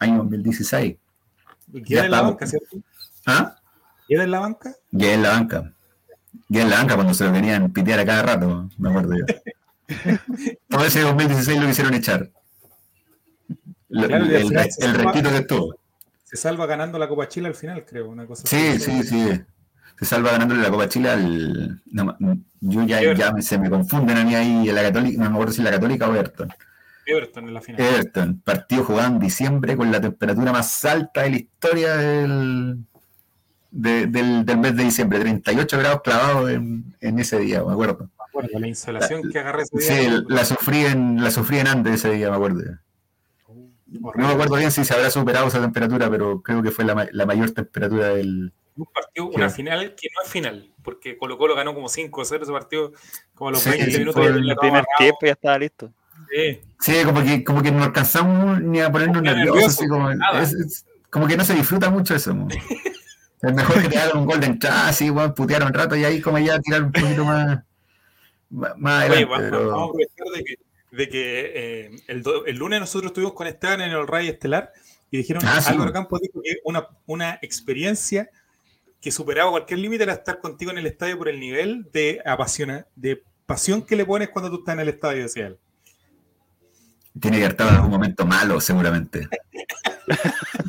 Año 0.00 0.16
2016. 0.24 0.96
Queda 1.82 2.04
en 2.04 2.10
la 2.10 2.22
banca, 2.22 2.46
¿cierto? 2.46 2.76
¿Ah? 3.26 3.56
Queda 4.08 4.24
en 4.24 4.30
la 4.30 4.40
banca. 4.40 4.74
Y 4.92 5.04
en 5.06 5.22
la 5.22 5.30
banca. 5.30 5.72
En 6.50 6.70
la 6.70 6.76
banca 6.76 6.94
cuando 6.94 7.14
se 7.14 7.24
lo 7.24 7.32
venían 7.32 7.72
pitear 7.72 8.00
a 8.00 8.04
cada 8.04 8.22
rato, 8.22 8.68
me 8.78 8.90
acuerdo 8.90 9.14
yo. 9.16 9.24
Todo 10.68 10.84
ese 10.84 11.00
2016 11.00 11.60
lo 11.60 11.66
quisieron 11.66 11.94
echar. 11.94 12.30
Lo- 13.88 14.08
Claro, 14.08 14.24
el, 14.24 14.32
el, 14.34 14.42
suma- 14.48 14.92
retiro 14.94 15.30
que 15.30 15.36
estuvo. 15.38 15.74
Se 16.24 16.36
salva 16.36 16.66
ganando 16.66 16.98
la 16.98 17.08
Copa 17.08 17.28
Chile 17.28 17.48
al 17.48 17.54
final, 17.54 17.84
creo. 17.84 18.08
Una 18.08 18.26
cosa 18.26 18.46
Sí, 18.46 18.56
así. 18.68 18.80
sí, 18.80 19.02
sí. 19.04 19.40
Se 19.98 20.04
salva 20.04 20.32
ganándole 20.32 20.62
la 20.62 20.70
Copa 20.70 20.88
Chile 20.88 21.10
al. 21.10 21.82
no, 21.92 22.16
yo 22.60 22.82
ya, 22.84 23.12
ya 23.14 23.32
me- 23.32 23.42
se 23.42 23.58
me 23.58 23.70
confunden 23.70 24.16
a 24.18 24.24
mí 24.24 24.34
ahí 24.34 24.68
en 24.68 24.74
la 24.74 24.82
Católica, 24.82 25.22
no 25.22 25.30
me 25.30 25.36
acuerdo 25.36 25.52
si 25.52 25.62
la 25.62 25.70
Católica 25.70 26.08
o 26.08 26.14
Everton. 26.14 26.48
Everton 27.06 27.48
en 27.48 27.54
la 27.54 27.60
final. 27.60 27.80
Everton, 27.80 28.40
partido 28.40 28.84
jugado 28.84 29.08
en 29.08 29.18
diciembre 29.18 29.76
con 29.76 29.90
la 29.92 30.00
temperatura 30.00 30.52
más 30.52 30.84
alta 30.84 31.22
de 31.22 31.30
la 31.30 31.36
historia 31.36 31.96
del, 31.96 32.78
de- 33.70 34.06
del, 34.06 34.44
del 34.44 34.58
mes 34.58 34.76
de 34.76 34.84
diciembre, 34.84 35.18
38 35.20 35.78
grados 35.78 36.00
clavados 36.02 36.50
en, 36.50 36.84
en 37.00 37.18
ese 37.18 37.38
día, 37.38 37.62
me 37.64 37.72
acuerdo. 37.72 38.10
Me 38.18 38.24
acuerdo, 38.40 38.58
la 38.58 38.68
instalación 38.68 39.30
que 39.30 39.38
agarré 39.38 39.62
ese 39.62 39.80
Sí, 39.80 39.94
día. 40.10 40.22
la 40.28 40.44
sufrí 40.44 40.84
en, 40.86 41.22
la 41.22 41.30
sufrí 41.30 41.58
en 41.58 41.68
Andes 41.68 41.94
ese 41.94 42.10
día, 42.10 42.30
me 42.30 42.36
acuerdo. 42.36 42.62
No 43.86 44.08
Horrible. 44.08 44.26
me 44.26 44.32
acuerdo 44.34 44.56
bien 44.56 44.72
si 44.72 44.84
se 44.84 44.92
habrá 44.92 45.08
superado 45.10 45.46
esa 45.46 45.60
temperatura, 45.60 46.10
pero 46.10 46.42
creo 46.42 46.62
que 46.62 46.70
fue 46.72 46.84
la, 46.84 46.94
ma- 46.96 47.06
la 47.12 47.26
mayor 47.26 47.50
temperatura 47.52 48.08
del. 48.08 48.52
Un 48.76 48.86
partido, 48.86 49.28
Sí. 49.30 49.36
una 49.36 49.50
final 49.50 49.94
que 49.94 50.08
no 50.12 50.22
es 50.24 50.28
final, 50.32 50.72
porque 50.82 51.16
Colo 51.16 51.38
Colo 51.38 51.54
ganó 51.54 51.74
como 51.74 51.88
5-0 51.88 52.42
ese 52.42 52.50
partido, 52.52 52.92
como 53.36 53.50
a 53.50 53.52
los 53.52 53.60
Sí, 53.60 53.70
20 53.70 53.90
sí, 53.92 53.98
minutos 54.00 54.20
ya 54.24 54.30
el 54.30 54.56
primer 54.56 54.84
tiempo 54.98 55.18
ya 55.22 55.30
estaba 55.32 55.58
listo. 55.60 55.92
Sí. 56.34 56.60
Sí, 56.80 56.92
como 57.04 57.22
que, 57.22 57.44
como 57.44 57.62
que 57.62 57.70
no 57.70 57.84
alcanzamos 57.84 58.60
ni 58.60 58.80
a 58.80 58.90
ponernos 58.90 59.22
nerviosos, 59.22 59.54
nervioso, 59.54 59.80
así 59.80 59.88
como, 59.88 60.12
nada. 60.14 60.42
es- 60.42 60.52
es- 60.54 60.84
como 61.10 61.28
que 61.28 61.36
no 61.36 61.44
se 61.44 61.54
disfruta 61.54 61.90
mucho 61.90 62.14
eso. 62.16 62.36
Es 63.42 63.54
mejor 63.54 63.82
que 63.82 63.88
te 63.88 63.98
hagan 63.98 64.18
un 64.18 64.26
gol 64.26 64.40
de 64.40 64.46
entrada, 64.46 64.88
así, 64.88 65.10
weón, 65.10 65.32
putear 65.34 65.62
un 65.64 65.72
rato 65.72 65.94
y 65.94 66.04
ahí 66.04 66.20
como 66.20 66.38
ya 66.38 66.58
tirar 66.60 66.82
un 66.82 66.92
poquito 66.92 67.24
más, 67.24 67.60
más, 68.50 68.72
más 68.78 69.04
Oye, 69.10 69.22
adelante. 69.22 69.24
vamos, 69.26 69.50
pero- 69.50 69.68
vamos 69.70 69.80
a 69.82 69.84
aprovechar 69.90 70.26
de 70.34 70.44
que, 70.44 70.54
de 70.96 71.08
que 71.08 71.52
eh, 71.54 71.90
el, 72.08 72.22
do- 72.22 72.46
el 72.46 72.56
lunes 72.56 72.80
nosotros 72.80 73.10
estuvimos 73.10 73.34
con 73.34 73.46
Esteban 73.46 73.80
en 73.82 73.90
el 73.92 74.06
Ray 74.06 74.28
Estelar 74.28 74.72
y 75.10 75.18
dijeron 75.18 75.42
Ah, 75.46 75.60
sí. 75.60 75.72
Álvaro 75.72 75.92
Campos 75.92 76.20
dijo 76.20 76.40
que 76.42 76.56
una, 76.64 76.88
una 77.06 77.38
experiencia 77.42 78.28
que 79.00 79.12
superaba 79.12 79.50
cualquier 79.50 79.78
límite 79.80 80.02
era 80.04 80.14
estar 80.14 80.40
contigo 80.40 80.70
en 80.72 80.78
el 80.78 80.86
estadio 80.86 81.18
por 81.18 81.28
el 81.28 81.38
nivel 81.38 81.88
de 81.92 82.22
apasiona, 82.24 82.86
de 82.96 83.22
pasión 83.46 83.82
que 83.82 83.94
le 83.96 84.04
pones 84.06 84.30
cuando 84.30 84.50
tú 84.50 84.58
estás 84.60 84.72
en 84.72 84.80
el 84.80 84.88
estadio, 84.88 85.22
decía 85.22 85.48
él. 85.48 85.58
Tiene 87.20 87.36
que 87.38 87.44
haber 87.44 87.52
estado 87.52 87.70
en 87.70 87.76
algún 87.76 87.90
momento 87.92 88.26
malo, 88.26 88.60
seguramente. 88.60 89.28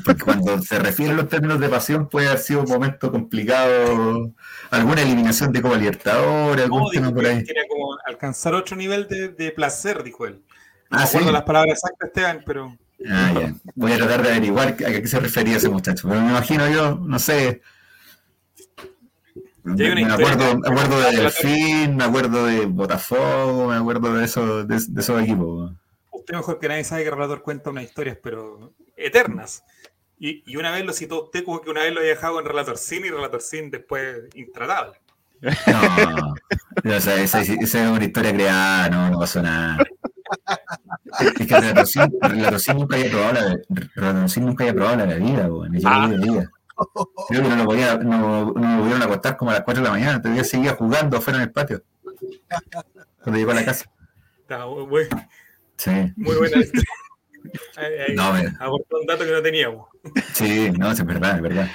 Porque 0.06 0.24
cuando 0.24 0.62
se 0.62 0.78
refiere 0.80 1.12
a 1.14 1.16
los 1.16 1.28
términos 1.28 1.60
de 1.60 1.68
pasión, 1.70 2.08
puede 2.08 2.28
haber 2.28 2.40
sido 2.40 2.62
un 2.62 2.70
momento 2.70 3.12
complicado, 3.12 4.32
alguna 4.70 5.02
eliminación 5.02 5.52
de 5.52 5.62
Copa 5.62 5.76
Libertadores, 5.78 6.66
algún 6.66 6.84
No, 6.84 6.90
tema 6.90 7.12
por 7.12 7.26
ahí. 7.26 7.44
que 7.44 7.52
era 7.52 7.64
como 7.68 7.98
alcanzar 8.06 8.54
otro 8.54 8.76
nivel 8.78 9.08
de, 9.08 9.30
de 9.30 9.52
placer, 9.52 10.04
dijo 10.04 10.28
él. 10.28 10.42
No 10.92 11.00
Ah, 11.00 11.08
sí. 11.08 11.18
las 11.20 11.44
palabras 11.44 11.74
exactas, 11.80 12.08
Esteban, 12.10 12.44
pero 12.46 12.78
Ah, 13.10 13.34
ya. 13.34 13.54
Voy 13.74 13.92
a 13.92 13.98
tratar 13.98 14.22
de 14.24 14.30
averiguar 14.30 14.70
a 14.70 14.76
qué 14.76 15.06
se 15.08 15.20
refería 15.20 15.58
ese 15.58 15.68
muchacho. 15.70 16.08
Pero 16.08 16.22
me 16.22 16.30
imagino 16.30 16.70
yo, 16.70 16.96
no 16.96 17.20
sé. 17.20 17.62
Me 19.64 20.06
acuerdo, 20.14 20.60
me 20.60 20.68
acuerdo 20.70 21.00
de 21.02 21.18
Delfín, 21.18 21.96
me 21.98 22.04
acuerdo 22.04 22.46
de 22.46 22.68
Botafogo, 22.68 23.68
me 23.70 23.76
acuerdo 23.76 24.14
de 24.16 24.26
esos, 24.26 24.68
de, 24.68 24.80
de 24.88 25.02
esos 25.02 25.22
equipos. 25.22 25.72
Usted 26.26 26.36
mejor 26.38 26.60
que 26.60 26.68
nadie 26.68 26.84
sabe 26.84 27.04
que 27.04 27.10
el 27.10 27.16
relator 27.16 27.42
cuenta 27.44 27.70
unas 27.70 27.84
historias, 27.84 28.18
pero 28.22 28.74
eternas. 28.98 29.64
Y, 30.18 30.44
y 30.52 30.56
una 30.58 30.72
vez 30.72 30.84
lo 30.86 30.92
citó 30.94 31.26
usted 31.26 31.44
como 31.44 31.62
que 31.62 31.70
una 31.70 31.82
vez 31.84 31.94
lo 31.94 32.00
había 32.00 32.12
dejado 32.12 32.40
en 32.40 32.46
Relator 32.46 32.78
Sin 32.78 33.06
y 33.06 33.10
Relator 33.10 33.42
Sin 33.42 33.70
después 33.70 34.24
intratable. 34.34 35.00
No, 35.42 36.96
o 36.96 37.00
sea, 37.00 37.22
esa, 37.22 37.42
esa 37.42 37.62
es 37.84 37.90
una 37.90 38.04
historia 38.04 38.34
creada, 38.34 38.90
no, 38.90 39.10
no 39.12 39.20
pasó 39.20 39.42
nada. 39.42 39.78
Es 41.38 41.48
que 41.48 41.60
Relatocín 41.60 42.12
Relatocín 42.22 42.78
nunca 42.78 42.96
había 42.96 43.12
probado 43.12 43.34
la, 43.34 43.60
Relatocín 43.96 44.46
nunca 44.46 44.64
había 44.64 44.74
probado 44.74 44.98
la 44.98 45.06
bebida, 45.06 45.48
po, 45.48 45.68
ni 45.68 45.78
siquiera 45.80 46.04
Ah. 46.04 46.08
bebida. 46.08 46.52
Creo 47.30 47.44
que 47.44 47.50
no 47.50 47.56
lo, 47.58 47.66
podía, 47.66 47.98
no, 47.98 48.52
no 48.54 48.78
lo 48.78 48.80
pudieron 48.80 49.02
acostar 49.04 49.38
como 49.38 49.52
a 49.52 49.56
las 49.56 49.64
4 49.64 49.82
de 49.84 49.88
la 49.90 49.94
mañana, 49.94 50.22
todavía 50.22 50.44
seguía 50.44 50.74
jugando 50.76 51.18
afuera 51.18 51.38
en 51.38 51.44
el 51.44 51.52
patio. 51.52 51.84
Cuando 53.22 53.38
llegó 53.38 53.52
a 53.52 53.56
la 53.56 53.66
casa. 53.66 53.86
Está 54.42 54.66
muy, 54.66 54.86
muy- 54.88 55.08
Sí, 55.78 55.92
muy 56.16 56.36
buena. 56.36 56.58
no, 58.16 58.34
me- 58.34 58.48
aportó 58.60 59.00
un 59.00 59.06
dato 59.08 59.26
que 59.26 59.32
no 59.32 59.42
teníamos. 59.42 59.88
sí, 60.34 60.72
no, 60.78 60.92
es 60.92 61.06
verdad, 61.06 61.36
es 61.38 61.42
verdad. 61.42 61.68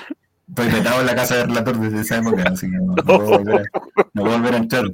Estoy 0.48 0.68
vetado 0.68 1.00
en 1.00 1.06
la 1.06 1.14
casa 1.14 1.36
del 1.36 1.48
relator 1.48 1.78
desde 1.78 2.00
esa 2.00 2.18
época, 2.18 2.42
así 2.52 2.66
que 2.70 2.76
no, 2.76 2.94
no 2.96 3.04
puedo, 3.04 3.18
volver 3.38 3.60
a, 3.60 3.80
no 4.14 4.22
puedo 4.22 4.38
volver 4.38 4.54
a 4.54 4.56
entrar. 4.58 4.84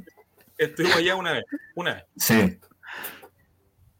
Estuvimos 0.57 0.97
allá 0.97 1.15
una 1.15 1.31
vez. 1.33 1.43
Una 1.75 1.93
vez. 1.95 2.03
Sí. 2.15 2.59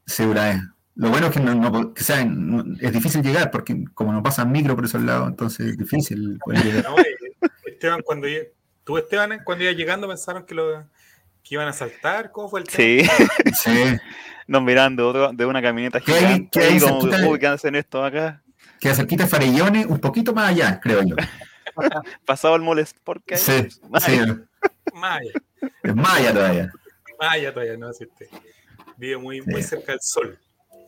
Sí, 0.05 0.23
una 0.23 0.45
vez. 0.49 0.61
Lo 0.95 1.09
bueno 1.09 1.27
es 1.27 1.33
que, 1.33 1.39
no, 1.39 1.53
no- 1.55 1.93
que 1.93 2.03
sea, 2.03 2.23
no- 2.25 2.63
es 2.79 2.91
difícil 2.93 3.21
llegar 3.23 3.51
porque 3.51 3.85
como 3.93 4.13
no 4.13 4.21
pasan 4.23 4.51
micro 4.51 4.75
por 4.75 4.85
esos 4.85 5.01
lados, 5.01 5.29
entonces 5.29 5.67
es 5.67 5.77
difícil 5.77 6.37
poder 6.43 6.63
llegar. 6.63 6.83
No, 6.83 6.97
eh, 6.99 7.17
Esteban, 7.65 8.01
cuando 8.01 8.27
lle- 8.27 8.49
tú, 8.83 8.97
Esteban, 8.97 9.41
cuando 9.43 9.63
iba 9.63 9.73
llegando 9.73 10.07
pensaron 10.07 10.45
que 10.45 10.55
lo, 10.55 10.85
¿Que 11.47 11.55
iban 11.55 11.67
a 11.67 11.73
saltar? 11.73 12.31
¿Cómo 12.31 12.49
fue 12.49 12.61
el 12.61 12.67
tema? 12.67 13.09
Sí, 13.13 13.53
Sí. 13.63 13.97
nos 14.47 14.61
mirando 14.63 15.07
otro- 15.09 15.31
de 15.33 15.45
una 15.45 15.61
camioneta 15.61 15.99
¿Qué 16.01 16.11
hay- 16.13 16.19
gigante. 16.19 16.49
qué 16.51 16.59
hay 16.65 16.73
ahí 16.73 16.79
como, 16.79 17.01
cerquita 17.01 17.17
de- 17.21 17.27
uy, 17.27 17.39
¿qué 17.39 17.47
hacen 17.47 17.75
esto 17.75 18.03
acá? 18.03 18.41
Queda 18.79 18.95
cerquita 18.95 19.23
de 19.23 19.29
Farellones, 19.29 19.85
un 19.87 19.99
poquito 19.99 20.33
más 20.33 20.49
allá, 20.49 20.79
creo 20.81 21.01
yo. 21.03 21.15
Pasado 22.25 22.55
el 22.55 22.61
molest 22.61 22.97
porque 23.03 23.37
Sí, 23.37 23.69
sí. 23.69 24.17
Maya. 24.93 25.31
Es 25.83 25.95
Maya 25.95 26.33
todavía. 26.33 26.71
Maya 27.19 27.53
todavía 27.53 27.77
no 27.77 27.89
existe. 27.89 28.29
Vive 28.97 29.17
muy, 29.17 29.41
muy 29.41 29.61
Sí. 29.63 29.69
cerca 29.69 29.91
del 29.93 30.01
sol. 30.01 30.39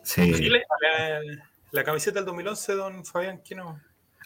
Sí. 0.04 0.50
La, 0.50 0.58
la- 0.82 1.22
la 1.72 1.84
camiseta 1.84 2.16
del 2.20 2.26
2011, 2.26 2.74
don 2.74 3.06
Fabián, 3.06 3.42
¿qué 3.46 3.54
no? 3.56 3.80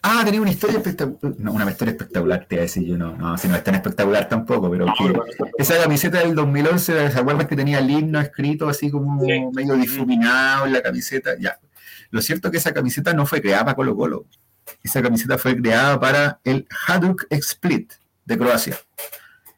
Ah, 0.05 0.21
tenía 0.25 0.41
una 0.41 0.51
historia 0.51 0.77
espectacular. 0.77 1.35
No, 1.39 1.53
una 1.53 1.71
historia 1.71 1.93
espectacular, 1.93 2.45
te 2.45 2.55
iba 2.55 2.61
a 2.61 2.65
decir 2.65 2.83
yo. 2.83 2.97
No, 2.97 3.15
no, 3.15 3.37
si 3.37 3.47
no 3.47 3.55
es 3.55 3.63
tan 3.63 3.75
espectacular 3.75 4.27
tampoco, 4.27 4.69
pero 4.69 4.85
No, 4.85 4.93
que- 4.97 5.13
esa 5.57 5.81
camiseta 5.81 6.19
del 6.19 6.35
2011, 6.35 7.09
¿se 7.09 7.17
acuerdan 7.19 7.47
que 7.47 7.55
tenía 7.55 7.79
el 7.79 7.89
himno 7.89 8.19
escrito 8.19 8.67
así 8.67 8.91
como 8.91 9.23
Sí. 9.23 9.31
medio 9.53 9.75
difuminado 9.75 10.65
en 10.65 10.73
la 10.73 10.81
camiseta? 10.81 11.31
Ya. 11.39 11.57
Lo 12.11 12.21
cierto 12.21 12.49
es 12.49 12.51
que 12.51 12.57
esa 12.57 12.73
camiseta 12.73 13.13
no 13.13 13.25
fue 13.25 13.41
creada 13.41 13.63
para 13.63 13.75
Colo 13.75 13.95
Colo. 13.95 14.25
Esa 14.83 15.01
camiseta 15.01 15.37
fue 15.37 15.55
creada 15.55 15.97
para 15.99 16.39
el 16.43 16.67
Hajduk 16.87 17.25
Split 17.29 17.93
de 18.25 18.37
Croacia, 18.37 18.77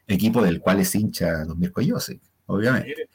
equipo 0.08 0.44
del 0.44 0.60
cual 0.60 0.80
es 0.80 0.94
hincha 0.94 1.44
Don 1.46 1.60
Josic, 1.74 2.22
obviamente. 2.46 3.10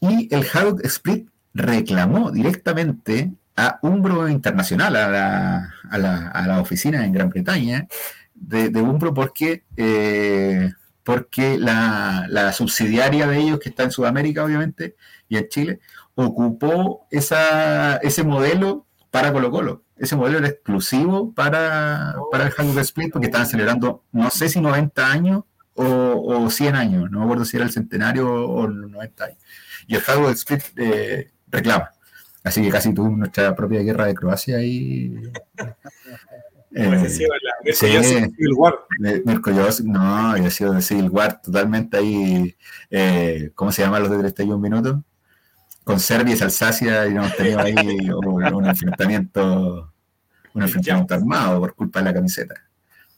Y 0.00 0.34
el 0.34 0.46
Hajduk 0.52 0.84
Split 0.84 1.28
reclamó 1.54 2.30
directamente 2.30 3.32
a 3.60 3.78
Umbro 3.82 4.28
Internacional, 4.28 4.96
a 4.96 5.08
la, 5.08 5.74
a 5.90 5.98
la, 5.98 6.28
a 6.28 6.46
la 6.46 6.60
oficina 6.60 7.04
en 7.04 7.12
Gran 7.12 7.28
Bretaña 7.28 7.86
de, 8.34 8.70
de 8.70 8.80
Umbro, 8.80 9.12
porque, 9.12 9.64
eh, 9.76 10.70
porque 11.02 11.58
la, 11.58 12.26
la 12.28 12.52
subsidiaria 12.52 13.26
de 13.26 13.38
ellos, 13.38 13.60
que 13.60 13.68
está 13.68 13.82
en 13.84 13.90
Sudamérica, 13.90 14.44
obviamente, 14.44 14.96
y 15.28 15.36
en 15.36 15.48
Chile, 15.48 15.80
ocupó 16.14 17.06
esa, 17.10 17.96
ese 17.98 18.24
modelo 18.24 18.86
para 19.10 19.32
Colo 19.32 19.50
Colo. 19.50 19.84
Ese 19.96 20.16
modelo 20.16 20.38
era 20.38 20.48
exclusivo 20.48 21.34
para, 21.34 22.14
para 22.30 22.46
el 22.46 22.52
Hajduk 22.56 22.78
Split, 22.78 23.12
porque 23.12 23.26
estaban 23.26 23.46
celebrando, 23.46 24.04
no 24.12 24.30
sé 24.30 24.48
si 24.48 24.60
90 24.60 25.06
años 25.06 25.44
o, 25.74 25.84
o 25.84 26.50
100 26.50 26.74
años, 26.76 27.10
no 27.10 27.18
me 27.18 27.24
acuerdo 27.24 27.44
si 27.44 27.56
era 27.56 27.66
el 27.66 27.72
centenario 27.72 28.32
o 28.32 28.66
los 28.66 28.90
90 28.90 29.24
años 29.24 29.38
y 29.90 29.96
el 29.96 30.02
Hardwood 30.02 30.32
Split 30.32 30.62
eh, 30.76 31.30
reclama. 31.48 31.90
Así 32.42 32.62
que 32.62 32.70
casi 32.70 32.94
tuvimos 32.94 33.18
nuestra 33.18 33.54
propia 33.54 33.82
guerra 33.82 34.06
de 34.06 34.14
Croacia 34.14 34.56
ahí. 34.58 35.14
como 35.56 35.72
Eh, 36.72 37.08
sí, 37.08 37.26
Civil 37.74 38.52
War. 38.56 38.74
no, 39.84 40.36
he 40.36 40.50
sido 40.50 40.72
de 40.72 40.82
Civil 40.82 41.10
War 41.10 41.40
totalmente 41.42 41.96
ahí. 41.96 42.56
eh, 42.90 43.50
¿Cómo 43.54 43.72
se 43.72 43.82
llaman 43.82 44.02
los 44.02 44.10
de 44.10 44.18
31 44.18 44.58
minutos? 44.58 44.96
Con 45.84 45.98
Serbia 45.98 46.36
y 46.38 46.42
Alsacia 46.42 47.06
y 47.08 47.10
hemos 47.16 47.36
tenido 47.36 47.58
ahí 47.58 47.74
un, 48.10 48.54
un 48.54 48.66
enfrentamiento 48.66 49.92
un 50.54 50.62
enfrentamiento 50.62 51.14
armado 51.14 51.60
por 51.60 51.74
culpa 51.74 51.98
de 52.00 52.04
la 52.06 52.14
camiseta. 52.14 52.54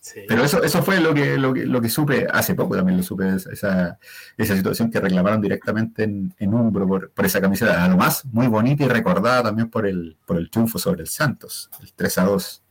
Sí. 0.02 0.22
Pero 0.26 0.42
eso, 0.42 0.60
eso 0.64 0.82
fue 0.82 1.00
lo 1.00 1.14
que, 1.14 1.38
lo, 1.38 1.54
que, 1.54 1.64
lo 1.64 1.80
que 1.80 1.88
supe 1.88 2.26
hace 2.28 2.56
poco 2.56 2.74
también, 2.74 2.96
lo 2.96 3.04
supe 3.04 3.36
esa, 3.36 4.00
esa 4.36 4.56
situación 4.56 4.90
que 4.90 4.98
reclamaron 4.98 5.40
directamente 5.40 6.02
en, 6.02 6.34
en 6.40 6.52
Umbro 6.52 6.88
por, 6.88 7.10
por 7.12 7.24
esa 7.24 7.40
camiseta. 7.40 7.84
Además, 7.84 8.24
muy 8.24 8.48
bonita 8.48 8.82
y 8.82 8.88
recordada 8.88 9.44
también 9.44 9.70
por 9.70 9.86
el, 9.86 10.16
por 10.26 10.38
el 10.38 10.50
triunfo 10.50 10.80
sobre 10.80 11.02
el 11.02 11.06
Santos, 11.06 11.70
el 11.80 11.92
3 11.92 12.18
a 12.18 12.24
2. 12.24 12.62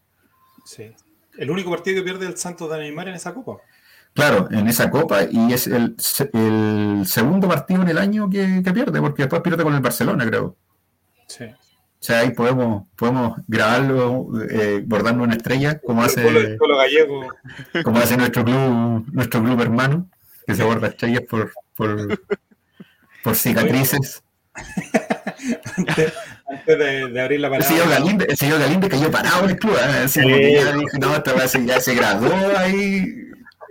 Sí. 0.65 0.91
El 1.37 1.49
único 1.49 1.71
partido 1.71 2.03
que 2.03 2.03
pierde 2.03 2.27
el 2.27 2.35
Santos 2.35 2.69
de 2.69 2.79
Neymar 2.79 3.07
en 3.07 3.15
esa 3.15 3.33
copa. 3.33 3.61
Claro, 4.13 4.49
en 4.51 4.67
esa 4.67 4.91
copa 4.91 5.23
y 5.23 5.53
es 5.53 5.67
el, 5.67 5.95
el 6.33 7.03
segundo 7.05 7.47
partido 7.47 7.81
en 7.81 7.87
el 7.87 7.97
año 7.97 8.29
que, 8.29 8.61
que 8.61 8.73
pierde, 8.73 8.99
porque 8.99 9.23
después 9.23 9.41
pierde 9.41 9.63
con 9.63 9.73
el 9.73 9.79
Barcelona, 9.79 10.25
creo. 10.25 10.57
Sí. 11.27 11.45
O 12.01 12.03
sea, 12.03 12.19
ahí 12.21 12.31
podemos, 12.31 12.87
podemos 12.95 13.37
grabarlo, 13.47 14.31
eh, 14.49 14.81
bordarnos 14.83 15.27
una 15.27 15.35
estrella, 15.35 15.77
como 15.79 16.01
El 16.01 16.07
hace, 16.09 16.27
el 16.27 16.57
gallego. 16.57 17.27
como 17.83 17.99
hace 17.99 18.17
nuestro 18.17 18.43
club, 18.43 19.05
nuestro 19.13 19.43
club 19.43 19.61
hermano, 19.61 20.09
que 20.47 20.55
se 20.55 20.63
borda 20.63 20.87
estrellas 20.87 21.21
por, 21.29 21.53
por, 21.75 22.19
por 23.23 23.35
cicatrices. 23.35 24.23
antes, 25.77 26.13
antes 26.49 26.77
de, 26.79 27.07
de 27.09 27.21
abrir 27.21 27.39
la 27.39 27.47
El 27.47 27.51
palabra. 27.53 27.67
señor 27.67 27.89
Galinde, 27.89 28.25
el 28.27 28.37
señor 28.37 28.59
Galinde 28.59 28.89
cayó 28.89 29.11
parado 29.11 29.43
en 29.43 29.49
el 29.51 29.57
club, 29.59 29.75
¿eh? 29.75 30.59
Ya 30.91 30.97
no, 30.99 31.15
esta 31.15 31.33
vez 31.33 31.53
ya 31.65 31.79
se 31.79 31.93
graduó 31.93 32.33
ahí. 32.57 33.05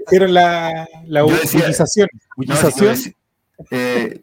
Hicieron 0.07 0.33
la, 0.35 0.87
la 1.07 1.23
bullización. 1.25 2.09
No, 2.37 2.55
decía- 2.55 3.13
eh, 3.73 4.23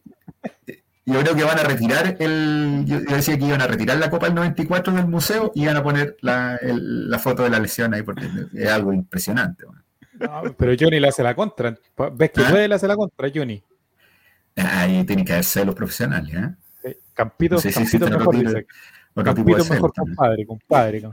yo 1.08 1.20
creo 1.22 1.36
que 1.36 1.44
van 1.44 1.58
a 1.58 1.64
retirar 1.64 2.16
el. 2.20 2.84
Yo, 2.86 3.00
decía 3.02 3.38
que 3.38 3.46
iban 3.46 3.62
a 3.62 3.68
retirar 3.68 3.98
la 3.98 4.10
Copa 4.10 4.26
del 4.28 4.36
94 4.36 4.94
del 4.94 5.08
museo 5.08 5.52
y 5.56 5.64
iban 5.64 5.78
a 5.78 5.84
poner 5.84 6.18
la, 6.22 6.58
el- 6.58 7.10
la 7.10 7.18
foto 7.18 7.44
de 7.44 7.50
la 7.50 7.60
lesión 7.60 7.94
ahí, 7.94 8.04
porque 8.04 8.28
es 8.54 8.70
algo 8.70 8.94
impresionante. 8.94 9.66
bueno. 9.66 9.82
No, 10.20 10.42
pero 10.58 10.74
Johnny 10.80 11.00
le 11.00 11.08
hace 11.08 11.24
la 11.24 11.36
contra. 11.36 11.78
¿Ves 12.14 12.32
que 12.32 12.42
¿Ah? 12.42 12.50
puede 12.50 12.68
le 12.68 12.76
hace 12.76 12.88
la 12.88 12.96
contra, 12.96 13.30
Johnny? 13.34 13.64
Ahí 14.56 15.04
tienen 15.06 15.24
que 15.26 15.34
hacerse 15.34 15.64
los 15.66 15.76
profesionales. 15.76 16.34
¿eh? 16.36 16.50
Eh, 16.84 16.98
Campito, 17.14 17.56
No 17.56 17.62
sé 17.62 17.70
si 17.70 17.76
Campito 17.76 17.98
existen 18.06 18.20
mejor, 18.20 18.36
otro 18.36 18.50
dice. 18.50 18.68
Otro 19.14 19.24
Campito 19.36 19.66
mejor, 19.74 19.94
compadre, 19.94 20.46
compadre. 20.46 21.02
com- 21.04 21.12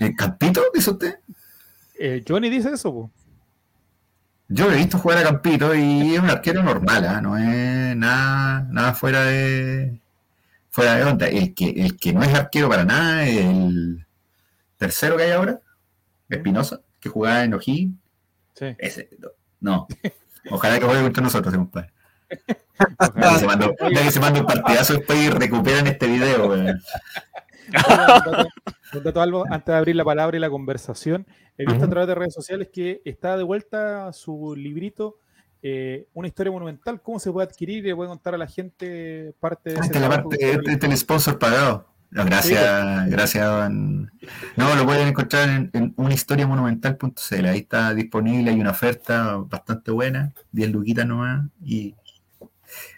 ¿El 0.00 0.14
Campito, 0.16 0.62
dice 0.72 0.90
usted? 0.90 1.14
Eh, 1.98 2.22
Johnny 2.26 2.48
dice 2.48 2.70
eso, 2.72 2.92
po. 2.92 3.10
Yo 4.54 4.68
lo 4.68 4.74
he 4.74 4.76
visto 4.76 4.98
jugar 4.98 5.18
a 5.18 5.22
Campito 5.22 5.74
y 5.74 6.14
es 6.14 6.20
un 6.20 6.28
arquero 6.28 6.62
normal, 6.62 7.06
¿ah? 7.06 7.20
no 7.22 7.38
es 7.38 7.96
nada, 7.96 8.66
nada 8.70 8.92
fuera 8.92 9.24
de 9.24 9.98
fuera 10.70 10.96
de 10.96 11.04
onda. 11.04 11.26
El 11.26 11.54
que, 11.54 11.70
el 11.70 11.96
que 11.96 12.12
no 12.12 12.22
es 12.22 12.34
arquero 12.34 12.68
para 12.68 12.84
nada 12.84 13.24
es 13.24 13.46
el 13.46 14.06
tercero 14.76 15.16
que 15.16 15.22
hay 15.22 15.30
ahora, 15.30 15.58
Espinosa, 16.28 16.80
que 17.00 17.08
jugaba 17.08 17.44
en 17.44 17.54
O'Higgins. 17.54 17.96
Sí. 18.54 18.74
Ese, 18.78 19.08
no. 19.60 19.86
Ojalá 20.50 20.78
que 20.78 20.84
juegue 20.84 21.02
contra 21.02 21.22
nosotros, 21.22 21.54
compadre. 21.54 21.90
Ya 23.08 23.32
que 24.02 24.10
se 24.10 24.20
mandó 24.20 24.40
un 24.40 24.46
partidazo 24.46 24.94
después 24.94 25.18
y 25.18 25.30
recuperan 25.30 25.86
este 25.86 26.06
video, 26.06 26.48
weón. 26.48 26.82
Un 28.94 29.02
dato- 29.02 29.44
antes 29.50 29.66
de 29.66 29.74
abrir 29.74 29.96
la 29.96 30.04
palabra 30.04 30.36
y 30.36 30.40
la 30.40 30.50
conversación, 30.50 31.26
he 31.56 31.64
visto 31.66 31.84
a 31.84 31.88
través 31.88 32.08
de 32.08 32.14
redes 32.14 32.34
sociales 32.34 32.68
que 32.72 33.00
está 33.04 33.36
de 33.36 33.42
vuelta 33.42 34.12
su 34.12 34.54
librito, 34.56 35.16
eh, 35.62 36.06
una 36.12 36.28
historia 36.28 36.52
monumental. 36.52 37.00
¿Cómo 37.00 37.18
se 37.18 37.30
puede 37.32 37.46
adquirir? 37.48 37.84
¿Le 37.84 37.94
puede 37.94 38.08
contar 38.10 38.34
a 38.34 38.38
la 38.38 38.46
gente 38.46 39.32
parte 39.40 39.70
de 39.70 39.76
ese 39.80 39.92
es 39.94 40.00
la 40.00 40.08
parte, 40.08 40.34
este, 40.34 40.46
realizó? 40.58 40.70
es 40.78 40.84
el 40.84 40.96
sponsor 40.96 41.38
pagado. 41.38 41.86
No, 42.10 42.26
gracias, 42.26 43.08
gracias, 43.08 43.46
don- 43.46 44.10
No, 44.56 44.74
lo 44.76 44.84
pueden 44.84 45.08
encontrar 45.08 45.48
en, 45.48 45.70
en 45.72 45.94
unahistoriamonumental.cl. 45.96 47.46
Ahí 47.46 47.58
está 47.60 47.94
disponible, 47.94 48.50
hay 48.50 48.60
una 48.60 48.72
oferta 48.72 49.36
bastante 49.38 49.90
buena, 49.90 50.32
10 50.52 50.70
luquitas 50.72 51.06
nomás, 51.06 51.46
y 51.64 51.94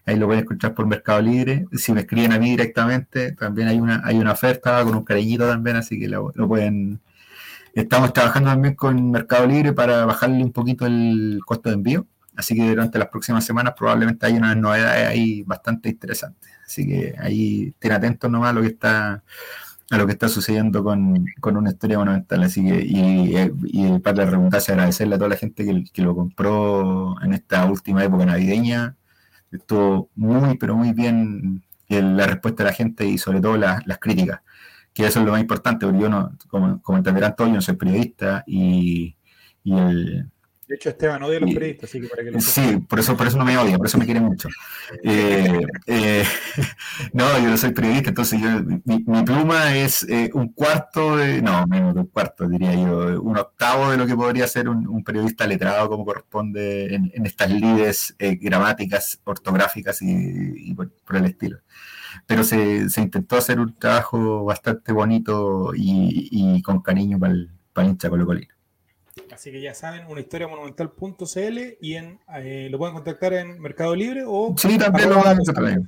ahí 0.06 0.16
lo 0.16 0.26
pueden 0.26 0.42
encontrar 0.42 0.74
por 0.74 0.86
Mercado 0.86 1.22
Libre. 1.22 1.66
Si 1.72 1.92
me 1.92 2.00
escriben 2.00 2.32
a 2.32 2.38
mí 2.38 2.50
directamente, 2.50 3.32
también 3.32 3.68
hay 3.68 3.80
una, 3.80 4.02
hay 4.04 4.18
una 4.18 4.32
oferta 4.32 4.82
con 4.84 4.94
un 4.94 5.04
cariñito 5.04 5.48
también, 5.48 5.76
así 5.76 5.98
que 5.98 6.08
lo, 6.08 6.32
pueden. 6.48 7.00
Estamos 7.74 8.12
trabajando 8.12 8.50
también 8.50 8.74
con 8.74 9.10
Mercado 9.10 9.46
Libre 9.46 9.72
para 9.72 10.04
bajarle 10.06 10.44
un 10.44 10.52
poquito 10.52 10.86
el 10.86 11.40
costo 11.44 11.70
de 11.70 11.76
envío. 11.76 12.06
Así 12.36 12.54
que 12.56 12.68
durante 12.68 12.98
las 12.98 13.08
próximas 13.08 13.44
semanas 13.44 13.74
probablemente 13.76 14.26
hay 14.26 14.34
unas 14.34 14.56
novedades 14.56 15.08
ahí 15.08 15.42
bastante 15.42 15.88
interesantes. 15.88 16.50
Así 16.66 16.86
que 16.86 17.14
ahí 17.18 17.68
estén 17.68 17.92
atentos 17.92 18.30
nomás 18.30 18.50
a 18.50 18.52
lo 18.54 18.62
que 18.62 18.68
está 18.68 19.22
a 19.90 19.98
lo 19.98 20.06
que 20.06 20.12
está 20.12 20.28
sucediendo 20.28 20.82
con, 20.82 21.26
con 21.40 21.56
una 21.56 21.70
historia 21.70 21.98
monumental. 21.98 22.42
Así 22.42 22.64
que, 22.64 22.82
y, 22.82 23.36
y 23.64 23.98
para 24.00 24.24
la 24.24 24.30
redundancia, 24.30 24.74
agradecerle 24.74 25.14
a 25.14 25.18
toda 25.18 25.30
la 25.30 25.36
gente 25.36 25.64
que 25.92 26.02
lo 26.02 26.14
compró 26.14 27.20
en 27.22 27.34
esta 27.34 27.64
última 27.66 28.02
época 28.04 28.26
navideña. 28.26 28.96
Estuvo 29.54 30.10
muy, 30.14 30.56
pero 30.58 30.76
muy 30.76 30.92
bien 30.92 31.62
eh, 31.88 32.02
la 32.02 32.26
respuesta 32.26 32.62
de 32.62 32.70
la 32.70 32.74
gente 32.74 33.06
y 33.06 33.18
sobre 33.18 33.40
todo 33.40 33.56
las, 33.56 33.82
críticas, 34.00 34.40
que 34.92 35.06
eso 35.06 35.20
es 35.20 35.26
lo 35.26 35.32
más 35.32 35.40
importante, 35.40 35.86
porque 35.86 36.00
yo 36.00 36.08
no, 36.08 36.32
como, 36.48 36.80
como 36.82 36.98
entenderán 36.98 37.34
todos, 37.36 37.50
yo 37.50 37.56
no 37.56 37.60
soy 37.62 37.76
periodista 37.76 38.44
y, 38.46 39.16
y 39.62 39.72
el, 39.72 40.30
De 40.66 40.76
hecho, 40.76 40.88
Esteban 40.88 41.22
odia 41.22 41.36
a 41.38 41.40
los 41.40 41.52
periodistas, 41.52 41.90
así 41.90 42.00
que 42.00 42.08
para 42.08 42.24
que 42.24 42.30
lo 42.30 42.40
Sí, 42.40 42.78
por 42.88 42.98
eso, 42.98 43.16
por 43.16 43.26
eso 43.26 43.36
no 43.36 43.44
me 43.44 43.56
odia, 43.58 43.76
por 43.76 43.86
eso 43.86 43.98
me 43.98 44.04
quiere 44.04 44.20
mucho. 44.20 44.48
Eh, 45.02 45.60
eh, 45.86 46.24
no, 47.12 47.38
yo 47.38 47.48
no 47.50 47.56
soy 47.56 47.72
periodista, 47.72 48.10
entonces 48.10 48.40
yo, 48.40 48.48
mi, 48.84 49.02
mi 49.04 49.22
pluma 49.22 49.76
es 49.76 50.02
eh, 50.08 50.30
un 50.34 50.52
cuarto 50.52 51.16
de, 51.16 51.42
no, 51.42 51.66
menos 51.66 51.94
de 51.94 52.00
un 52.00 52.06
cuarto, 52.06 52.48
diría 52.48 52.74
yo, 52.74 53.20
un 53.20 53.36
octavo 53.36 53.90
de 53.90 53.96
lo 53.96 54.06
que 54.06 54.14
podría 54.14 54.46
ser 54.46 54.68
un, 54.68 54.86
un 54.86 55.02
periodista 55.02 55.46
letrado 55.46 55.88
como 55.88 56.04
corresponde 56.04 56.94
en, 56.94 57.10
en 57.14 57.26
estas 57.26 57.50
lides 57.50 58.14
gramáticas, 58.18 59.20
ortográficas 59.24 60.00
y, 60.02 60.70
y 60.70 60.74
por, 60.74 60.90
por 61.04 61.16
el 61.16 61.24
estilo. 61.26 61.58
Pero 62.26 62.44
se, 62.44 62.88
se 62.88 63.00
intentó 63.00 63.36
hacer 63.36 63.58
un 63.58 63.76
trabajo 63.78 64.44
bastante 64.44 64.92
bonito 64.92 65.74
y, 65.74 66.28
y 66.30 66.62
con 66.62 66.80
cariño 66.80 67.18
para 67.18 67.32
el, 67.32 67.50
para 67.72 67.86
el 67.86 67.92
hincha 67.92 68.08
colocolino. 68.08 68.53
Así 69.34 69.50
que 69.50 69.60
ya 69.60 69.74
saben, 69.74 70.06
una 70.08 70.20
historia 70.20 70.46
monumental.cl 70.46 71.58
y 71.80 71.94
en, 71.96 72.20
eh, 72.36 72.68
lo 72.70 72.78
pueden 72.78 72.94
contactar 72.94 73.32
en 73.34 73.60
Mercado 73.60 73.94
Libre 73.96 74.22
o 74.26 74.54
Sí, 74.56 74.78
también 74.78 75.10
lo 75.10 75.16
van 75.22 75.38
a. 75.38 75.80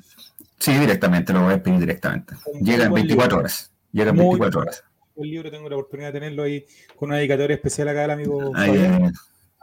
Sí, 0.58 0.74
directamente, 0.74 1.32
lo 1.32 1.42
voy 1.42 1.54
a 1.54 1.62
pedir 1.62 1.78
directamente. 1.78 2.34
Llega 2.60 2.84
en 2.84 2.90
muy 2.90 3.02
buen 3.02 3.06
24 3.06 3.26
libro. 3.28 3.38
horas. 3.38 3.72
Llega 3.92 4.10
en 4.10 4.16
Muy 4.16 4.24
24 4.24 4.60
horas. 4.60 4.84
el 5.16 5.30
libro, 5.30 5.50
tengo 5.50 5.68
la 5.68 5.76
oportunidad 5.76 6.08
de 6.08 6.12
tenerlo 6.20 6.42
ahí 6.42 6.66
con 6.96 7.08
una 7.10 7.18
dedicatoria 7.18 7.54
especial 7.54 7.88
acá 7.88 8.00
del 8.02 8.10
amigo 8.10 8.52
eh, 8.58 9.10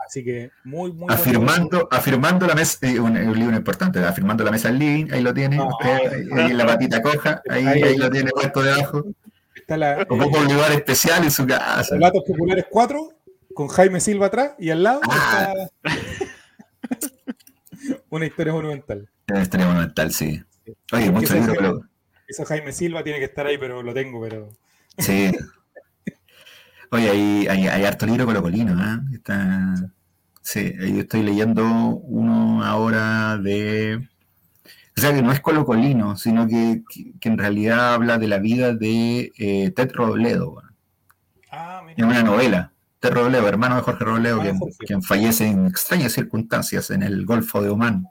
Así 0.07 0.23
que 0.23 0.49
muy, 0.63 0.91
muy 0.93 1.13
afirmando, 1.13 1.87
afirmando 1.91 2.45
la 2.47 2.55
mesa, 2.55 2.77
eh, 2.87 2.99
un, 2.99 3.17
un 3.17 3.37
libro 3.39 3.55
importante, 3.55 3.99
afirmando 3.99 4.43
la 4.43 4.51
mesa 4.51 4.69
al 4.69 4.79
living, 4.79 5.07
ahí 5.11 5.21
lo 5.21 5.33
tiene, 5.33 5.57
Ah, 5.57 5.65
usted, 5.67 6.13
ahí, 6.13 6.27
ahí 6.45 6.51
en 6.51 6.57
la 6.57 6.65
patita 6.65 7.01
coja, 7.01 7.41
ahí, 7.49 7.65
Ahí. 7.65 7.83
ahí 7.83 7.97
lo 7.97 8.09
tiene 8.09 8.31
puesto 8.31 8.61
debajo. 8.63 9.03
Está 9.55 9.77
la, 9.77 10.01
ocupa 10.09 10.39
un 10.39 10.53
lugar 10.53 10.71
especial 10.73 11.23
en 11.23 11.31
su 11.31 11.45
casa. 11.47 11.95
Relatos 11.95 12.23
Populares 12.27 12.65
4 12.69 13.12
con 13.53 13.67
Jaime 13.67 13.99
Silva 13.99 14.27
atrás 14.27 14.53
y 14.59 14.69
al 14.69 14.83
lado 14.83 15.01
Ah. 15.09 15.53
está 15.83 15.99
una 18.09 18.25
historia 18.25 18.53
monumental. 18.53 19.09
Es 19.27 19.41
historia 19.43 19.67
monumental, 19.67 20.11
sí. 20.13 20.41
Oye, 20.91 21.11
mucho 21.11 21.33
hace- 21.37 21.51
pero 21.53 21.81
Eso 22.27 22.45
Jaime 22.45 22.71
Silva 22.71 23.03
tiene 23.03 23.19
que 23.19 23.25
estar 23.25 23.45
ahí, 23.45 23.57
pero 23.57 23.83
lo 23.83 23.93
tengo, 23.93 24.21
pero 24.21 24.49
sí. 24.97 25.31
Oye, 26.91 27.09
hay, 27.09 27.47
hay, 27.47 27.67
hay 27.67 27.85
harto 27.85 28.05
libro 28.05 28.25
colocolino, 28.25 28.73
¿eh? 28.81 28.99
Está, 29.15 29.75
sí, 30.41 30.73
yo 30.79 31.01
estoy 31.01 31.23
leyendo 31.23 31.65
uno 31.65 32.63
ahora 32.63 33.37
de... 33.37 34.07
O 34.95 35.01
sea, 35.01 35.11
que 35.11 35.23
no 35.23 35.31
es 35.31 35.39
colocolino, 35.41 36.15
sino 36.17 36.47
que, 36.47 36.83
que, 37.19 37.27
en 37.29 37.37
realidad 37.39 37.95
habla 37.95 38.19
de 38.19 38.27
la 38.27 38.37
vida 38.37 38.73
de 38.75 39.31
eh, 39.39 39.71
Ted 39.75 39.91
Robledo. 39.91 40.61
Ah, 41.49 41.81
mira. 41.83 41.95
Es 41.97 42.03
una 42.03 42.21
novela. 42.23 42.72
Ted 43.03 43.11
Robledo, 43.13 43.45
hermano 43.49 43.75
de 43.75 43.81
Jorge 43.81 44.05
Robledo, 44.05 44.41
Hermano 44.41 44.65
quien, 44.79 45.03
fallece 45.03 45.45
en 45.45 45.67
extrañas 45.67 46.13
circunstancias 46.13 46.89
en 46.89 47.03
el 47.03 47.25
Golfo 47.25 47.61
de 47.61 47.67
Omán 47.67 48.07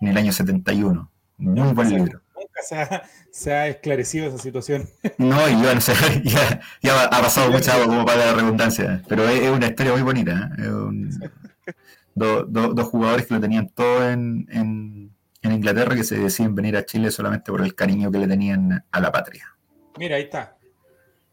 en 0.00 0.08
el 0.08 0.16
año 0.16 0.32
71. 0.32 1.10
Muy 1.36 1.72
buen 1.74 1.90
libro. 1.90 2.22
Nunca 2.34 2.62
se 2.66 2.80
ha, 2.80 3.02
se 3.30 3.52
ha 3.52 3.68
esclarecido 3.68 4.26
esa 4.28 4.38
situación. 4.38 4.88
No, 5.18 5.46
y 5.46 5.62
yo 5.62 5.74
no 5.74 5.80
sé, 5.82 5.92
ya, 6.24 6.58
ya 6.82 7.04
ha 7.04 7.20
pasado 7.20 7.50
mucha 7.50 7.74
agua 7.74 7.84
como 7.84 8.06
para 8.06 8.24
la 8.24 8.32
redundancia, 8.32 9.02
pero 9.10 9.28
es, 9.28 9.42
es 9.42 9.50
una 9.50 9.66
historia 9.66 9.92
muy 9.92 10.00
bonita. 10.00 10.50
¿eh? 10.56 10.62
Es 10.62 10.68
un- 10.68 11.10
do- 12.14 12.44
do- 12.44 12.72
dos 12.72 12.88
jugadores 12.88 13.26
que 13.26 13.34
lo 13.34 13.40
tenían 13.40 13.68
todo 13.68 14.08
en, 14.08 14.46
en, 14.50 15.14
en 15.42 15.52
Inglaterra 15.52 15.94
que 15.94 16.04
se 16.04 16.18
deciden 16.18 16.54
venir 16.54 16.78
a 16.78 16.86
Chile 16.86 17.10
solamente 17.10 17.52
por 17.52 17.60
el 17.60 17.74
cariño 17.74 18.10
que 18.10 18.18
le 18.20 18.26
tenían 18.26 18.86
a 18.90 19.00
la 19.00 19.12
patria. 19.12 19.54
Mira, 19.98 20.16
ahí 20.16 20.22
está. 20.22 20.56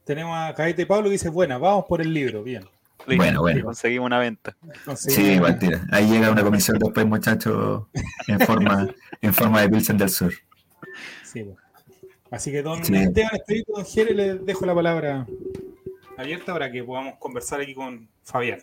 Tenemos 0.04 0.38
a 0.38 0.54
Caete 0.56 0.86
Pablo 0.86 1.06
que 1.06 1.12
dice, 1.14 1.30
buena, 1.30 1.58
vamos 1.58 1.86
por 1.88 2.02
el 2.02 2.14
libro, 2.14 2.44
bien. 2.44 2.66
Listo, 3.08 3.24
Bueno, 3.24 3.42
bueno. 3.42 3.66
Conseguimos 3.66 4.06
una 4.06 4.20
venta. 4.20 4.56
Sí, 4.96 5.34
igual 5.34 5.58
tira. 5.60 5.86
Ahí 5.92 6.08
llega 6.10 6.32
una 6.32 6.44
comisión 6.44 6.78
después, 6.80 7.06
muchachos, 7.06 7.88
en 8.28 8.40
forma, 8.42 8.88
en 9.22 9.34
forma 9.34 9.62
de 9.62 9.70
Pilsen 9.70 9.98
del 9.98 10.10
Sur. 10.10 10.34
sí, 11.24 11.44
bueno. 11.44 11.60
Así 12.30 12.50
que 12.52 12.62
don 12.64 12.84
Sí. 12.84 12.96
Esteban 12.96 13.32
Estevito, 13.36 13.74
don 13.76 13.86
Jere, 13.86 14.14
le 14.14 14.36
dejo 14.36 14.66
la 14.66 14.74
palabra 14.74 15.28
abierta 16.18 16.54
para 16.54 16.72
que 16.72 16.82
podamos 16.84 17.16
conversar 17.20 17.60
aquí 17.60 17.74
con 17.74 18.08
Fabián. 18.24 18.60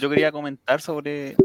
Yo 0.00 0.10
quería 0.10 0.32
comentar 0.32 0.80
sobre, 0.80 1.36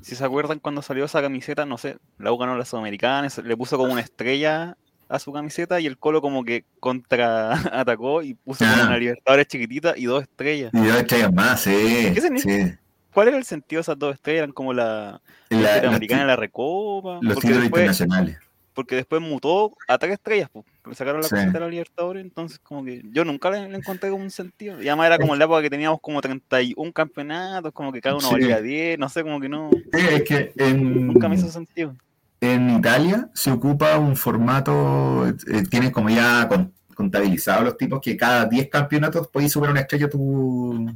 si 0.00 0.14
se 0.14 0.24
acuerdan 0.24 0.60
cuando 0.60 0.82
salió 0.82 1.04
esa 1.04 1.20
camiseta, 1.20 1.66
no 1.66 1.78
sé, 1.78 1.96
la 2.18 2.30
U 2.30 2.38
ganó 2.38 2.56
la 2.56 2.64
Sudamericana, 2.64 3.26
le 3.42 3.56
puso 3.56 3.76
como 3.76 3.92
una 3.92 4.00
estrella 4.00 4.76
a 5.08 5.18
su 5.18 5.32
camiseta 5.32 5.80
y 5.80 5.86
el 5.86 5.98
Colo 5.98 6.20
como 6.20 6.44
que 6.44 6.64
contra 6.80 7.52
atacó 7.72 8.22
y 8.22 8.34
puso 8.34 8.64
como 8.64 8.76
Ah. 8.82 8.86
una 8.88 8.98
Libertadores 8.98 9.46
chiquitita 9.48 9.94
y 9.96 10.04
dos 10.06 10.22
estrellas. 10.22 10.70
Y 10.74 10.78
dos 10.86 10.96
estrellas 10.96 11.32
más, 11.32 11.60
sí. 11.62 12.12
Sí. 12.38 12.74
¿Cuál 13.12 13.28
era 13.28 13.36
el 13.38 13.44
sentido 13.44 13.78
de 13.78 13.82
esas 13.82 13.98
dos 13.98 14.14
estrellas? 14.14 14.40
¿Eran 14.40 14.52
como 14.52 14.72
la 14.72 15.20
La- 15.50 15.98
y 16.00 16.08
la 16.08 16.36
Recopa? 16.36 17.18
los 17.22 17.34
Porque 17.34 17.48
títulos 17.48 17.62
después, 17.62 17.80
internacionales. 17.82 18.38
porque 18.74 18.94
después 18.96 19.20
mutó 19.20 19.74
a 19.88 19.98
tres 19.98 20.12
estrellas, 20.12 20.48
pues, 20.52 20.64
sacaron 20.96 21.20
la 21.22 21.26
Sí. 21.26 21.34
camiseta 21.34 21.58
de 21.58 21.64
la 21.64 21.70
Libertadores, 21.70 22.22
entonces 22.22 22.58
como 22.60 22.84
que 22.84 23.02
yo 23.10 23.24
nunca 23.24 23.50
le, 23.50 23.68
le 23.68 23.76
encontré 23.78 24.10
como 24.10 24.22
un 24.22 24.30
sentido. 24.30 24.80
Y 24.80 24.86
además 24.88 25.06
era 25.08 25.18
como 25.18 25.32
en 25.32 25.38
la 25.40 25.46
época 25.46 25.62
que 25.62 25.70
teníamos 25.70 25.98
como 26.00 26.20
31 26.20 26.92
campeonatos, 26.92 27.72
como 27.72 27.92
que 27.92 28.00
cada 28.00 28.16
uno 28.16 28.28
Sí. 28.28 28.32
valía 28.34 28.60
10, 28.60 28.98
no 28.98 29.08
sé, 29.08 29.22
como 29.22 29.40
que 29.40 29.48
no, 29.48 29.70
Sí, 29.72 30.06
es 30.12 30.22
que 30.22 30.52
en, 30.58 31.06
nunca 31.08 31.28
me 31.28 31.34
hizo 31.34 31.48
sentido. 31.48 31.96
En 32.40 32.70
Italia 32.70 33.28
se 33.34 33.50
ocupa 33.50 33.98
un 33.98 34.16
formato, 34.16 35.26
eh, 35.28 35.34
tienen 35.70 35.90
como 35.90 36.08
ya 36.10 36.46
con- 36.48 36.72
contabilizados 36.94 37.64
los 37.64 37.76
tipos 37.76 38.00
que 38.00 38.16
cada 38.16 38.46
10 38.46 38.68
campeonatos 38.68 39.28
podéis 39.28 39.52
subir 39.52 39.70
una 39.70 39.80
estrella 39.80 40.06
a 40.06 40.10
tu, 40.10 40.88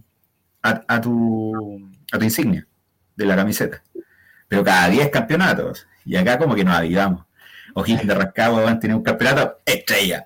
a, 0.62 0.82
a 0.88 1.00
tu, 1.00 1.80
a 2.12 2.18
tu 2.18 2.24
insignia 2.24 2.66
de 3.16 3.24
la 3.26 3.36
camiseta. 3.36 3.82
Pero 4.48 4.64
cada 4.64 4.88
10 4.88 5.10
campeonatos. 5.10 5.86
Y 6.04 6.16
acá 6.16 6.38
como 6.38 6.54
que 6.54 6.64
nos 6.64 6.74
avivamos. 6.76 7.24
O'Higgins 7.74 8.06
de 8.06 8.14
Rancagua 8.14 8.62
van 8.62 8.76
a 8.76 8.80
tener 8.80 8.96
un 8.96 9.02
campeonato, 9.02 9.58
estrella. 9.64 10.24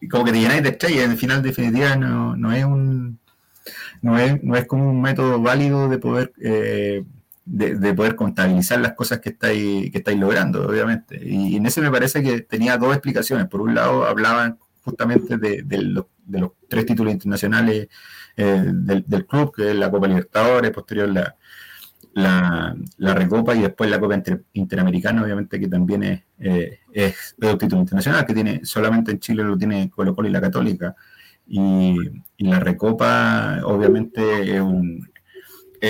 Y 0.00 0.08
como 0.08 0.24
que 0.24 0.32
te 0.32 0.40
llenáis 0.40 0.62
de 0.62 0.68
estrellas. 0.70 1.04
En 1.04 1.18
final 1.18 1.42
definitiva 1.42 1.96
no, 1.96 2.36
no 2.36 2.52
es 2.52 2.64
un 2.64 3.18
no 4.02 4.18
es, 4.18 4.42
no 4.42 4.54
es 4.56 4.66
como 4.66 4.90
un 4.90 5.00
método 5.00 5.40
válido 5.40 5.88
de 5.88 5.98
poder 5.98 6.32
eh, 6.42 7.02
de, 7.44 7.76
de 7.76 7.94
poder 7.94 8.16
contabilizar 8.16 8.80
las 8.80 8.94
cosas 8.94 9.20
que 9.20 9.30
estáis, 9.30 9.90
que 9.90 9.98
estáis 9.98 10.18
logrando, 10.18 10.66
obviamente. 10.66 11.20
Y 11.22 11.56
en 11.56 11.66
ese 11.66 11.80
me 11.80 11.90
parece 11.90 12.22
que 12.22 12.40
tenía 12.40 12.78
dos 12.78 12.92
explicaciones. 12.92 13.46
Por 13.48 13.60
un 13.60 13.74
lado, 13.74 14.06
hablaban 14.06 14.58
justamente 14.82 15.36
de, 15.38 15.82
los, 15.82 16.06
de 16.26 16.40
los 16.40 16.52
tres 16.68 16.86
títulos 16.86 17.12
internacionales 17.12 17.88
eh, 18.36 18.64
del, 18.72 19.26
club, 19.26 19.54
que 19.54 19.70
es 19.70 19.76
la 19.76 19.90
Copa 19.90 20.08
Libertadores, 20.08 20.70
posterior 20.70 21.08
la, 21.08 21.36
la, 22.14 23.14
Recopa 23.14 23.54
y 23.54 23.62
después 23.62 23.90
la 23.90 23.98
Copa 24.00 24.14
Inter- 24.14 24.44
Interamericana, 24.52 25.22
obviamente 25.22 25.58
que 25.58 25.68
también 25.68 26.02
es, 26.02 26.22
eh, 26.38 26.80
es, 26.92 27.34
es 27.40 27.58
título 27.58 27.80
internacional, 27.80 28.24
que 28.26 28.34
tiene 28.34 28.64
solamente 28.64 29.10
en 29.10 29.18
Chile 29.20 29.42
lo 29.42 29.56
tiene 29.56 29.90
Colo 29.90 30.14
Colo 30.14 30.28
y 30.28 30.32
la 30.32 30.40
Católica. 30.40 30.94
Y, 31.46 31.96
y 32.38 32.44
la 32.46 32.58
Recopa, 32.58 33.60
obviamente, 33.64 34.54
es 34.56 34.60
un, 34.60 35.10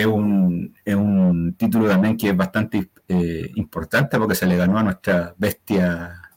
es 0.00 0.06
un, 0.06 0.74
es 0.84 0.94
un 0.94 1.54
título 1.56 1.88
también 1.88 2.16
que 2.16 2.30
es 2.30 2.36
bastante 2.36 2.90
eh, 3.08 3.50
importante 3.54 4.18
porque 4.18 4.34
se 4.34 4.46
le 4.46 4.56
ganó 4.56 4.78
a 4.78 4.82
nuestra 4.82 5.34
bestia, 5.36 6.30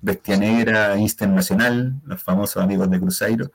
bestia 0.00 0.36
negra 0.36 0.96
internacional, 0.96 2.00
los 2.04 2.22
famosos 2.22 2.62
amigos 2.62 2.90
de 2.90 3.00
Cruzeiro, 3.00 3.52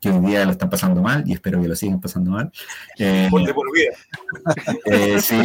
que 0.00 0.10
hoy 0.10 0.26
día 0.26 0.44
lo 0.44 0.50
están 0.50 0.68
pasando 0.68 1.00
mal 1.00 1.24
y 1.26 1.32
espero 1.32 1.60
que 1.60 1.68
lo 1.68 1.76
sigan 1.76 2.00
pasando 2.00 2.32
mal. 2.32 2.52
Eh, 2.98 3.28
Por 3.30 3.46
de 3.46 3.54
por 3.54 3.72
vida. 3.72 3.92
eh, 4.84 5.20
sí, 5.20 5.40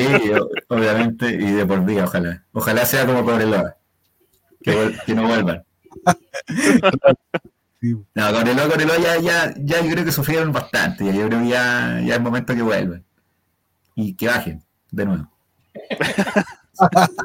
obviamente, 0.67 1.29
y 1.29 1.51
de 1.51 1.65
por 1.65 1.85
vida, 1.85 2.03
ojalá. 2.03 2.43
Ojalá 2.51 2.85
sea 2.85 3.05
como 3.05 3.23
Cobreloa, 3.23 3.77
que, 4.61 4.95
que 5.05 5.15
no 5.15 5.27
vuelvan. 5.27 5.63
No, 7.81 8.33
Cobreloa, 8.33 8.67
Cobreloa 8.67 8.97
ya, 8.99 9.19
ya, 9.19 9.53
ya 9.57 9.81
yo 9.81 9.89
creo 9.91 10.05
que 10.05 10.11
sufrieron 10.11 10.51
bastante, 10.51 11.05
ya, 11.05 11.13
yo 11.13 11.27
creo 11.27 11.39
que 11.39 11.47
ya, 11.47 12.01
ya 12.05 12.15
es 12.15 12.21
momento 12.21 12.53
que 12.53 12.61
vuelvan. 12.61 13.05
Y 13.95 14.13
que 14.13 14.27
bajen, 14.27 14.63
de 14.91 15.05
nuevo. 15.05 15.31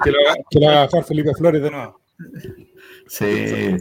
Que 0.04 0.10
lo 0.10 0.20
haga, 0.20 0.34
que 0.50 0.60
lo 0.60 0.68
haga 0.68 0.80
bajar 0.86 1.04
Felipe 1.04 1.34
Flores 1.34 1.62
de 1.62 1.70
nuevo. 1.70 2.00
Sí. 3.08 3.76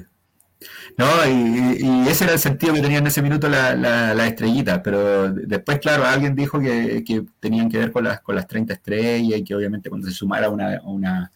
No, 0.97 1.05
y, 1.27 1.77
y 1.81 2.07
ese 2.07 2.23
era 2.23 2.33
el 2.33 2.39
sentido 2.39 2.73
que 2.73 2.81
tenía 2.81 2.99
en 2.99 3.07
ese 3.07 3.21
minuto 3.21 3.49
la, 3.49 3.75
la, 3.75 4.13
la 4.13 4.27
estrellita, 4.27 4.81
pero 4.81 5.29
después, 5.31 5.79
claro, 5.79 6.05
alguien 6.05 6.36
dijo 6.36 6.59
que, 6.59 7.03
que 7.05 7.23
tenían 7.39 7.69
que 7.69 7.77
ver 7.77 7.91
con 7.91 8.05
las, 8.05 8.21
con 8.21 8.36
las 8.36 8.47
30 8.47 8.73
estrellas 8.73 9.39
y 9.39 9.43
que 9.43 9.55
obviamente 9.55 9.89
cuando 9.89 10.07
se 10.07 10.13
sumara 10.13 10.49
una, 10.49 10.81
una 10.83 11.31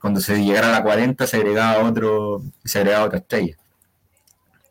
cuando 0.00 0.20
se 0.20 0.42
llegara 0.42 0.68
a 0.68 0.72
la 0.72 0.82
40 0.82 1.26
se 1.26 1.36
agregaba 1.36 1.84
otro, 1.88 2.42
se 2.64 2.78
agregaba 2.78 3.06
otra 3.06 3.18
estrella. 3.18 3.56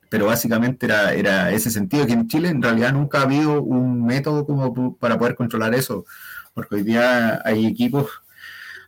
Pero 0.10 0.26
básicamente 0.28 0.86
era, 0.86 1.14
era 1.14 1.52
ese 1.52 1.70
sentido 1.72 2.06
que 2.06 2.14
en 2.14 2.28
Chile 2.28 2.50
en 2.50 2.62
realidad 2.62 2.94
nunca 2.94 3.20
ha 3.20 3.24
habido 3.24 3.62
un 3.62 4.06
método 4.06 4.46
como 4.46 4.98
para 4.98 5.18
poder 5.18 5.36
controlar 5.36 5.74
eso, 5.76 6.06
porque 6.54 6.76
hoy 6.76 6.84
día 6.84 7.42
hay 7.46 7.66
equipos 7.66 8.08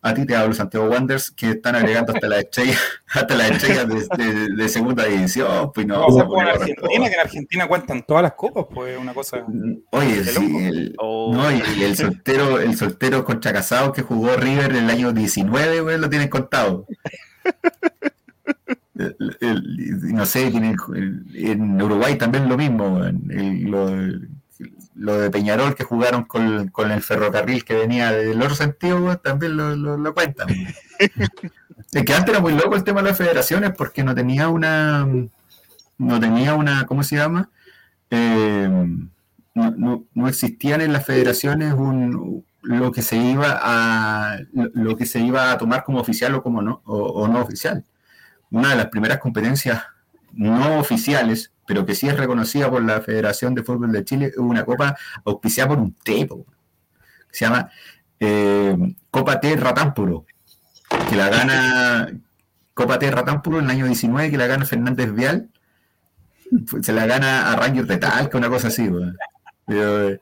a 0.01 0.13
ti 0.13 0.25
te 0.25 0.33
hablo 0.33 0.53
Santiago 0.53 0.87
Wanderers 0.87 1.29
que 1.31 1.49
están 1.49 1.75
agregando 1.75 2.13
hasta 2.13 2.29
las 2.29 2.39
estrellas, 2.39 2.79
hasta 3.13 3.35
las 3.35 3.51
estrellas 3.51 3.85
de, 3.89 4.23
de- 4.23 4.55
de 4.55 4.69
segunda 4.69 5.03
división, 5.03 5.73
pues 5.73 5.85
no. 5.85 6.07
En 6.07 6.25
pues, 6.25 6.47
Argentina, 6.47 7.07
que 7.09 7.13
en 7.15 7.19
Argentina 7.19 7.67
cuentan 7.67 8.03
todas 8.03 8.23
las 8.23 8.31
copas, 8.31 8.65
pues 8.73 8.97
una 8.97 9.13
cosa. 9.13 9.45
Oye, 9.91 10.23
de 10.23 10.31
sí, 10.31 10.57
el, 10.57 10.95
Oh. 10.99 11.33
no, 11.33 11.51
y 11.51 11.83
el 11.83 11.97
soltero, 11.97 12.59
el 12.61 12.77
soltero 12.77 13.25
contra 13.25 13.51
casado 13.51 13.91
que 13.91 14.01
jugó 14.01 14.37
River 14.37 14.71
en 14.71 14.85
el 14.85 14.89
año 14.89 15.11
19, 15.11 15.81
güey, 15.81 15.97
lo 15.97 16.09
tienen 16.09 16.29
contado. 16.29 16.85
El- 18.99 19.37
el- 19.39 20.13
no 20.13 20.25
sé, 20.25 20.47
en 20.47 21.81
Uruguay 21.81 22.17
también 22.17 22.49
lo 22.49 22.57
mismo, 22.57 22.99
lo, 23.01 23.89
lo 24.95 25.13
de 25.17 25.29
Peñarol 25.29 25.73
que 25.75 25.85
jugaron 25.85 26.25
con, 26.25 26.67
con 26.67 26.91
el 26.91 27.01
ferrocarril 27.01 27.63
que 27.63 27.75
venía 27.75 28.11
del 28.11 28.41
otro 28.41 28.55
sentido, 28.55 29.17
también 29.19 29.55
lo, 29.55 29.75
lo, 29.75 29.97
lo 29.97 30.13
cuentan. 30.13 30.47
Es 31.91 32.03
que 32.05 32.13
antes 32.13 32.29
era 32.33 32.39
muy 32.41 32.53
loco 32.53 32.75
el 32.75 32.83
tema 32.83 33.01
de 33.01 33.09
las 33.09 33.17
federaciones 33.17 33.71
porque 33.75 34.03
no 34.03 34.13
tenía 34.13 34.47
una, 34.49 35.07
no 35.97 36.19
tenía 36.19 36.53
una, 36.53 36.85
¿cómo 36.85 37.01
se 37.03 37.15
llama? 37.15 37.49
eh, 38.11 38.67
no, 39.55 39.71
no- 39.71 40.03
no 40.13 40.27
existían 40.27 40.81
en 40.81 40.93
las 40.93 41.05
federaciones 41.05 41.73
un, 41.73 42.43
lo 42.61 42.91
que 42.91 43.01
se 43.01 43.17
iba 43.17 43.57
a 43.61 44.39
lo, 44.53 44.69
lo 44.73 44.95
que 44.97 45.05
se 45.05 45.19
iba 45.19 45.51
a 45.51 45.57
tomar 45.57 45.83
como 45.83 45.99
oficial 45.99 46.35
o 46.35 46.43
como 46.43 46.61
no 46.61 46.81
o, 46.85 46.97
o 46.97 47.27
no 47.27 47.41
oficial. 47.41 47.83
Una 48.51 48.69
de 48.69 48.75
las 48.75 48.87
primeras 48.87 49.19
competencias 49.19 49.83
no 50.33 50.79
oficiales, 50.79 51.51
pero 51.65 51.85
que 51.85 51.95
sí 51.95 52.07
es 52.07 52.17
reconocida 52.17 52.69
por 52.69 52.83
la 52.83 53.01
Federación 53.01 53.55
de 53.55 53.63
Fútbol 53.63 53.91
de 53.91 54.03
Chile, 54.03 54.31
una 54.37 54.65
copa 54.65 54.95
auspiciada 55.25 55.69
por 55.69 55.79
un 55.79 55.93
tepo. 55.93 56.45
Se 57.31 57.45
llama 57.45 57.69
eh, 58.19 58.75
Copa 59.11 59.39
T 59.39 59.55
Ratámpuro, 59.55 60.25
que 61.09 61.15
la 61.15 61.29
gana 61.29 62.11
Copa 62.73 62.99
T 62.99 63.09
Ratámpuro 63.11 63.59
en 63.59 63.65
el 63.65 63.71
año 63.71 63.85
19, 63.85 64.31
que 64.31 64.37
la 64.37 64.47
gana 64.47 64.65
Fernández 64.65 65.13
Vial. 65.13 65.49
Se 66.81 66.93
la 66.93 67.05
gana 67.05 67.51
a 67.51 67.55
Rangers 67.55 67.87
de 67.87 67.97
Talca, 67.97 68.37
una 68.37 68.49
cosa 68.49 68.69
así. 68.69 68.89
Pero, 69.67 70.09
eh, 70.09 70.21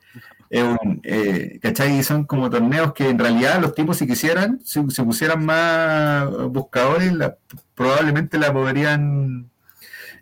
es 0.50 0.64
un, 0.64 1.02
eh, 1.04 1.60
¿cachai? 1.62 2.02
Son 2.04 2.24
como 2.26 2.50
torneos 2.50 2.94
que 2.94 3.10
en 3.10 3.20
realidad 3.20 3.60
los 3.62 3.74
tipos 3.76 3.98
si 3.98 4.08
quisieran, 4.08 4.60
si 4.64 4.82
se 4.90 5.04
pusieran 5.04 5.46
más 5.46 6.30
buscadores, 6.50 7.12
la- 7.14 7.38
probablemente 7.76 8.38
la 8.38 8.52
podrían 8.54 9.50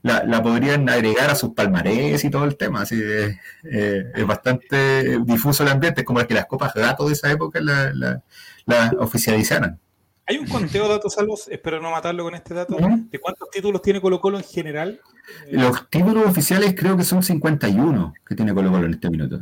la, 0.01 0.23
la 0.23 0.43
podrían 0.43 0.87
agregar 0.87 1.31
a 1.31 1.35
sus 1.35 1.53
palmarés 1.55 2.23
y 2.23 2.29
todo 2.29 2.45
el 2.45 2.57
tema. 2.57 2.81
Así 2.83 2.95
que, 2.95 3.39
eh, 3.63 4.11
es 4.13 4.27
bastante 4.27 5.17
difuso 5.25 5.63
el 5.63 5.69
ambiente, 5.69 6.01
es 6.01 6.05
como 6.05 6.23
que 6.27 6.33
las 6.35 6.45
copas 6.45 6.73
gato 6.75 7.07
de 7.07 7.13
esa 7.13 7.31
época 7.31 7.59
la, 7.59 7.91
la, 7.91 8.21
la 8.67 8.91
oficializaran. 8.99 9.79
Hay 10.27 10.37
un 10.37 10.47
conteo 10.47 10.83
de 10.83 10.89
datos 10.89 11.13
salvos, 11.15 11.47
espero 11.49 11.81
no 11.81 11.89
matarlo 11.91 12.23
con 12.23 12.35
este 12.35 12.53
dato, 12.53 12.75
Ujú. 12.75 13.07
de 13.11 13.19
cuántos 13.19 13.49
títulos 13.51 13.81
tiene 13.81 13.99
Colo 14.01 14.19
Colo 14.21 14.37
en 14.37 14.43
general. 14.43 14.99
Eh, 15.47 15.57
Los 15.57 15.89
títulos 15.89 16.25
oficiales 16.27 16.75
creo 16.77 16.95
que 16.97 17.03
son 17.03 17.23
51 17.23 18.13
que 18.27 18.35
tiene 18.35 18.53
Colo 18.53 18.71
Colo 18.71 18.85
en 18.85 18.93
este 18.93 19.09
minuto. 19.09 19.39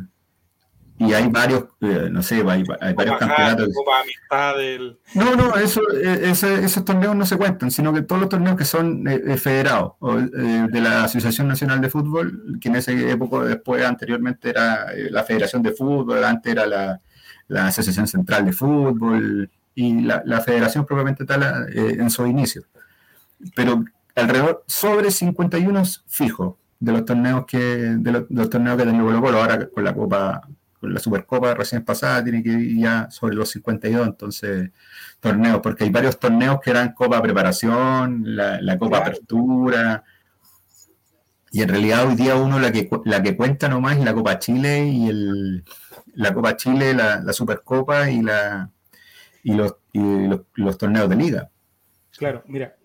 Y 1.00 1.12
hay 1.14 1.28
varios, 1.28 1.66
eh, 1.82 2.08
no 2.12 2.22
sé, 2.22 2.44
hay, 2.48 2.64
hay 2.80 2.94
varios 2.94 3.18
campeonatos. 3.18 3.70
Copa 3.74 4.54
del... 4.58 4.98
No, 5.16 5.36
no, 5.36 5.56
eso, 5.56 5.82
eh, 5.92 6.30
ese- 6.30 6.64
esos 6.64 6.86
torneos 6.86 7.16
no 7.16 7.26
se 7.26 7.36
cuentan, 7.36 7.72
sino 7.72 7.92
que 7.92 8.04
todos 8.04 8.22
los 8.22 8.30
torneos 8.30 8.56
que 8.56 8.64
son 8.64 9.06
eh, 9.08 9.20
eh, 9.26 9.38
federados 9.38 9.94
o, 10.00 10.18
eh, 10.20 10.68
de 10.70 10.82
la 10.82 11.06
Asociación 11.06 11.48
Nacional 11.48 11.82
de 11.82 11.90
Fútbol, 11.90 12.58
que 12.62 12.70
en 12.70 12.76
esa 12.76 12.92
época 12.92 13.40
después 13.40 13.84
anteriormente 13.84 14.50
era 14.52 14.86
la 15.10 15.24
Federación 15.24 15.64
de 15.64 15.72
Fútbol, 15.72 16.24
antes 16.24 16.52
era 16.52 16.68
la, 16.68 17.00
la 17.48 17.68
Asociación 17.68 18.08
Central 18.08 18.46
de 18.46 18.54
Fútbol 18.54 19.50
y 19.76 20.02
la, 20.02 20.22
la 20.26 20.42
Federación 20.42 20.86
propiamente 20.86 21.26
tal 21.26 21.68
en 21.76 22.10
su 22.12 22.26
inicio. 22.28 22.64
Pero 23.56 23.84
alrededor, 24.16 24.64
sobre 24.68 25.10
51 25.12 25.84
fijos 26.08 26.54
de 26.80 26.92
los 26.92 27.04
torneos 27.04 27.46
que 27.48 27.58
de 27.58 28.12
los, 28.12 28.30
de 28.30 28.36
los 28.36 28.50
torneos 28.50 28.78
que 28.78 28.84
ha 28.84 28.86
tenido 28.86 29.06
Colo 29.06 29.22
Colo, 29.22 29.38
ahora 29.42 29.68
con 29.68 29.84
la 29.84 29.94
Copa 29.94 30.48
la 30.92 31.00
Supercopa 31.00 31.54
recién 31.54 31.84
pasada 31.84 32.24
tiene 32.24 32.44
que 32.44 32.50
ir 32.50 32.80
ya 32.80 33.10
sobre 33.12 33.36
los 33.36 33.50
52, 33.50 34.08
entonces 34.08 34.72
torneos, 35.20 35.60
porque 35.62 35.84
hay 35.86 35.90
varios 35.90 36.20
torneos 36.20 36.60
que 36.62 36.72
eran 36.72 36.94
Copa 36.94 37.22
Preparación, 37.22 38.24
la, 38.36 38.62
la 38.62 38.78
Copa 38.78 38.98
Claro. 38.98 39.12
Apertura, 39.12 40.04
y 41.52 41.62
en 41.62 41.70
realidad 41.70 42.08
hoy 42.08 42.16
día 42.16 42.36
uno 42.36 42.60
la 42.60 42.72
que, 42.72 42.90
la 43.06 43.22
que 43.22 43.38
cuenta 43.38 43.70
nomás 43.70 43.98
es 43.98 44.04
la 44.04 44.14
Copa 44.14 44.40
Chile 44.40 44.88
y 44.88 45.08
el, 45.08 45.64
la 46.16 46.34
Copa 46.34 46.58
Chile, 46.58 46.96
la, 46.96 47.22
la 47.22 47.32
Supercopa 47.32 48.10
y, 48.10 48.24
la, 48.24 48.72
y, 49.44 49.54
los, 49.54 49.76
y 49.92 50.28
los, 50.28 50.42
los 50.56 50.78
torneos 50.80 51.08
de 51.10 51.16
liga. 51.16 51.52
Claro, 52.18 52.44
mira. 52.48 52.76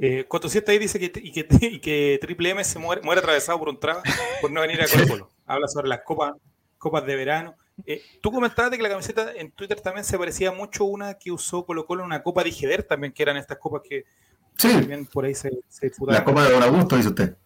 Eh, 0.00 0.26
Coto 0.28 0.48
Siete 0.48 0.70
ahí 0.70 0.78
dice 0.78 1.00
que, 1.00 1.10
y 1.20 1.32
que, 1.32 1.46
y 1.60 1.80
que 1.80 2.18
Triple 2.20 2.50
M 2.50 2.62
se 2.62 2.78
muere, 2.78 3.02
muere 3.02 3.20
atravesado 3.20 3.58
por 3.58 3.68
un 3.68 3.80
traba 3.80 4.02
por 4.40 4.50
no 4.50 4.60
venir 4.60 4.80
a 4.82 4.86
Colo 4.86 5.08
Colo. 5.08 5.30
Habla 5.46 5.68
sobre 5.68 5.88
las 5.88 6.02
copas, 6.02 6.34
copas 6.78 7.04
de 7.04 7.16
verano. 7.16 7.56
Eh, 7.86 8.02
tú 8.20 8.32
comentabas 8.32 8.70
de 8.70 8.76
que 8.76 8.82
la 8.82 8.88
camiseta 8.88 9.32
en 9.34 9.52
Twitter 9.52 9.80
también 9.80 10.04
se 10.04 10.18
parecía 10.18 10.50
mucho 10.50 10.84
a 10.84 10.88
una 10.88 11.14
que 11.14 11.30
usó 11.30 11.64
Colo 11.64 11.86
Colo 11.86 12.02
en 12.02 12.06
una 12.06 12.22
copa 12.22 12.42
de 12.42 12.48
Igeder 12.48 12.82
también, 12.82 13.12
que 13.12 13.22
eran 13.22 13.36
estas 13.36 13.58
copas 13.58 13.82
que 13.88 14.04
Sí, 14.58 14.72
también 14.72 15.06
por 15.06 15.24
ahí 15.24 15.34
se, 15.34 15.50
se 15.68 15.86
la 15.86 15.88
disputaban. 15.88 16.24
Copa 16.24 16.44
de 16.44 16.50
Don 16.50 16.62
Augusto, 16.64 16.96
dice 16.96 17.08
usted. 17.08 17.36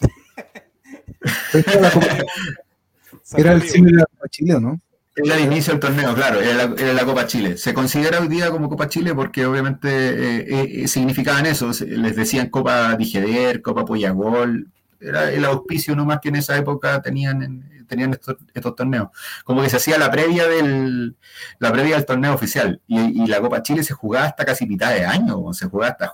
Era, 3.36 3.54
el 3.54 3.62
cine 3.62 3.90
de 3.90 3.98
la 3.98 4.06
Copa 4.06 4.28
Chile, 4.28 4.60
¿no? 4.60 4.80
Era 5.16 5.36
el 5.36 5.44
inicio 5.44 5.72
del 5.72 5.80
torneo, 5.80 6.14
claro, 6.14 6.40
era 6.40 6.54
la, 6.54 6.74
era 6.76 6.92
la 6.92 7.04
Copa 7.04 7.26
Chile. 7.26 7.56
Se 7.56 7.72
considera 7.72 8.20
hoy 8.20 8.28
día 8.28 8.50
como 8.50 8.68
Copa 8.68 8.88
Chile 8.88 9.14
porque 9.14 9.46
obviamente 9.46 9.88
eh, 9.88 10.82
eh, 10.82 10.88
significaban 10.88 11.46
eso, 11.46 11.70
les 11.86 12.16
decían 12.16 12.50
Copa 12.50 12.96
Dijeder, 12.96 13.62
Copa 13.62 13.84
Pollagol, 13.84 14.72
era 15.08 15.30
el 15.30 15.44
auspicio 15.44 15.94
nomás 15.94 16.20
que 16.20 16.28
en 16.28 16.36
esa 16.36 16.56
época 16.56 17.00
tenían, 17.02 17.42
en- 17.42 17.86
tenían 17.86 18.12
estos, 18.12 18.36
torneos. 18.76 19.08
Como 19.44 19.62
que 19.62 19.70
se 19.70 19.76
hacía 19.76 19.98
la 19.98 20.10
previa 20.10 20.46
del, 20.48 21.16
la 21.58 21.72
previa 21.72 21.96
del 21.96 22.04
torneo 22.04 22.34
oficial 22.34 22.80
y, 22.86 23.26
la 23.26 23.40
Copa 23.40 23.62
Chile 23.62 23.82
se 23.82 23.94
jugaba 23.94 24.26
hasta 24.26 24.44
casi 24.44 24.66
mitad 24.66 24.92
de 24.92 25.04
año, 25.04 25.52
se 25.52 25.66
jugaba 25.66 25.92
hasta, 25.92 26.12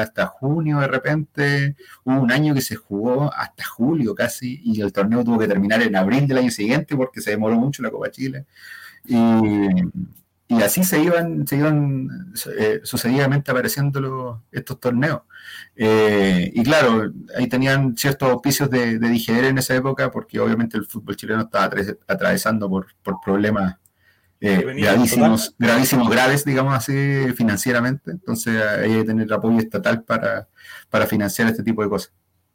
hasta 0.00 0.26
junio 0.26 0.80
de 0.80 0.88
repente, 0.88 1.76
hubo 2.04 2.20
un 2.20 2.32
año 2.32 2.54
que 2.54 2.60
se 2.60 2.76
jugó 2.76 3.32
hasta 3.34 3.64
julio 3.64 4.14
casi 4.14 4.60
y 4.64 4.80
el 4.80 4.92
torneo 4.92 5.24
tuvo 5.24 5.38
que 5.38 5.48
terminar 5.48 5.82
en 5.82 5.96
abril 5.96 6.26
del 6.26 6.38
año 6.38 6.50
siguiente 6.50 6.96
porque 6.96 7.20
se 7.20 7.30
demoró 7.30 7.56
mucho 7.56 7.82
la 7.82 7.90
Copa 7.90 8.10
Chile. 8.10 8.46
Y, 9.04 9.16
y 10.48 10.62
así 10.62 10.82
se 10.82 11.02
iban, 11.02 11.46
se 11.46 11.56
iban 11.56 12.32
eh, 12.58 12.80
sucesivamente 12.82 13.50
apareciendo 13.50 14.00
los- 14.00 14.38
estos 14.50 14.80
torneos. 14.80 15.20
Eh, 15.76 16.50
y 16.54 16.62
claro, 16.62 17.12
ahí 17.36 17.46
tenían 17.46 17.96
ciertos 17.96 18.30
auspicios 18.30 18.70
de, 18.70 18.98
de 18.98 19.08
en 19.28 19.58
esa 19.58 19.76
época 19.76 20.10
porque 20.10 20.40
obviamente 20.40 20.78
el 20.78 20.86
fútbol 20.86 21.16
chileno 21.16 21.42
estaba 21.42 21.70
atravesando 22.06 22.68
por, 22.68 22.86
por 23.02 23.20
problemas 23.22 23.76
eh, 24.40 24.64
gravísimos, 24.76 25.54
gravísimos, 25.58 26.08
graves, 26.08 26.44
digamos 26.44 26.74
así, 26.74 26.92
financieramente. 27.34 28.10
Entonces 28.10 28.60
hay 28.62 28.90
que 28.98 29.04
tener 29.04 29.32
apoyo 29.32 29.58
estatal 29.58 30.02
para, 30.02 30.48
para 30.88 31.06
financiar 31.06 31.48
este 31.48 31.62
tipo 31.62 31.82
de 31.82 31.88
cosas. 31.88 32.12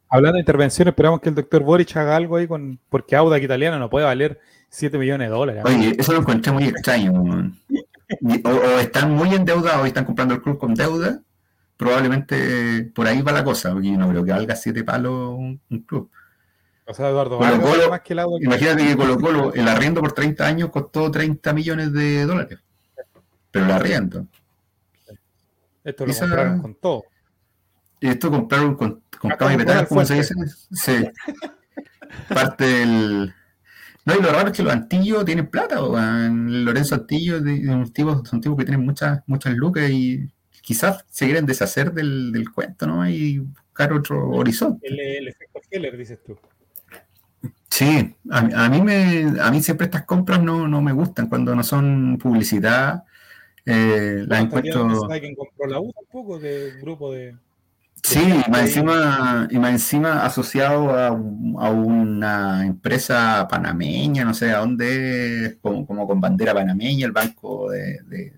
Hablando 0.08 0.34
de 0.34 0.40
intervención, 0.40 0.88
esperamos 0.88 1.20
que 1.20 1.28
el 1.28 1.34
doctor 1.34 1.62
Boric 1.62 1.96
haga 1.96 2.16
algo 2.16 2.36
ahí 2.36 2.46
con. 2.46 2.78
Porque 2.88 3.16
Audac 3.16 3.42
italiano 3.42 3.78
no 3.78 3.90
puede 3.90 4.06
valer 4.06 4.38
7 4.68 4.96
millones 4.96 5.28
de 5.28 5.34
dólares. 5.34 5.62
Oye, 5.66 5.94
eso 5.98 6.12
lo 6.12 6.20
encontré 6.20 6.52
muy 6.52 6.64
extraño. 6.64 7.12
O, 8.44 8.48
o 8.50 8.78
están 8.78 9.12
muy 9.12 9.34
endeudados 9.34 9.84
y 9.84 9.88
están 9.88 10.04
comprando 10.04 10.34
el 10.34 10.42
club 10.42 10.58
con 10.58 10.74
deuda. 10.74 11.20
Probablemente 11.76 12.90
por 12.94 13.06
ahí 13.06 13.22
va 13.22 13.32
la 13.32 13.42
cosa, 13.44 13.72
porque 13.72 13.90
yo 13.90 13.98
no 13.98 14.08
creo 14.08 14.24
que 14.24 14.30
valga 14.32 14.54
siete 14.54 14.84
palos 14.84 15.36
un, 15.36 15.60
un 15.70 15.78
club. 15.80 16.10
O 16.86 16.92
sea, 16.94 17.08
Eduardo 17.08 17.38
Colo 17.38 17.90
más 17.90 18.00
que 18.02 18.12
Audac. 18.12 18.42
Imagínate 18.42 18.86
que 18.86 18.96
Colo 18.96 19.18
Colo, 19.18 19.54
el 19.54 19.66
arriendo 19.66 20.00
por 20.00 20.12
30 20.12 20.46
años 20.46 20.70
costó 20.70 21.10
30 21.10 21.52
millones 21.52 21.92
de 21.92 22.26
dólares. 22.26 22.58
Pero 23.50 23.64
el 23.64 23.70
arriendo. 23.70 24.26
Esto 25.82 26.06
lo 26.06 26.12
esa- 26.12 26.26
compraron 26.26 26.62
con 26.62 26.74
todo. 26.74 27.04
Y 28.00 28.08
esto 28.08 28.30
compraron 28.30 28.74
con, 28.76 29.02
con 29.18 29.30
y 29.32 29.86
¿cómo 29.86 30.04
se 30.04 30.14
dice? 30.14 30.34
Sí. 30.72 31.08
Parte 32.28 32.64
del. 32.64 33.34
No, 34.06 34.14
y 34.14 34.22
lo 34.22 34.30
raro 34.30 34.48
es 34.48 34.56
que 34.56 34.62
los 34.62 34.72
Antillos 34.72 35.24
tienen 35.24 35.46
plata, 35.46 35.82
weón. 35.82 36.64
Lorenzo 36.64 36.94
Antillo 36.94 37.40
de- 37.40 37.60
de 37.60 37.74
unos 37.74 37.92
tipos, 37.92 38.28
son 38.28 38.40
tipos 38.40 38.56
que 38.58 38.64
tienen 38.64 38.84
muchas, 38.84 39.22
muchas 39.26 39.54
lucas 39.54 39.88
y 39.90 40.28
quizás 40.60 41.04
se 41.10 41.24
quieren 41.26 41.46
deshacer 41.46 41.92
del, 41.92 42.32
del 42.32 42.50
cuento, 42.50 42.86
¿no? 42.86 43.08
Y 43.08 43.38
buscar 43.38 43.92
otro 43.92 44.28
horizonte. 44.30 44.86
El, 44.88 45.00
el 45.00 45.28
efecto 45.28 45.60
Heller, 45.70 45.96
dices 45.96 46.18
tú. 46.24 46.36
Sí, 47.68 48.14
a, 48.30 48.38
a 48.38 48.68
mí 48.68 48.80
me, 48.82 49.40
a 49.40 49.50
mí 49.50 49.60
siempre 49.62 49.86
estas 49.86 50.04
compras 50.04 50.40
no, 50.42 50.68
no 50.68 50.80
me 50.80 50.92
gustan 50.92 51.28
cuando 51.28 51.54
no 51.56 51.62
son 51.64 52.18
publicidad. 52.18 53.04
eh, 53.66 54.24
las 54.28 54.42
encuentro. 54.42 55.00
¿Sabe 55.00 55.20
quién 55.20 55.34
compró 55.34 55.66
la 55.66 55.80
U 55.80 55.92
tampoco? 55.92 56.38
Del 56.38 56.78
grupo 56.80 57.12
de. 57.12 57.36
Sí, 58.06 58.20
y 58.20 58.50
más 58.50 58.60
encima, 58.60 59.48
y 59.50 59.58
más 59.58 59.70
encima 59.72 60.24
asociado 60.26 60.90
a, 60.90 61.06
a 61.08 61.70
una 61.70 62.66
empresa 62.66 63.48
panameña, 63.48 64.26
no 64.26 64.34
sé 64.34 64.50
a 64.52 64.58
dónde, 64.58 65.58
como, 65.62 65.86
como 65.86 66.06
con 66.06 66.20
bandera 66.20 66.52
panameña, 66.52 67.06
el 67.06 67.12
banco 67.12 67.70
de, 67.70 68.00
de- 68.06 68.34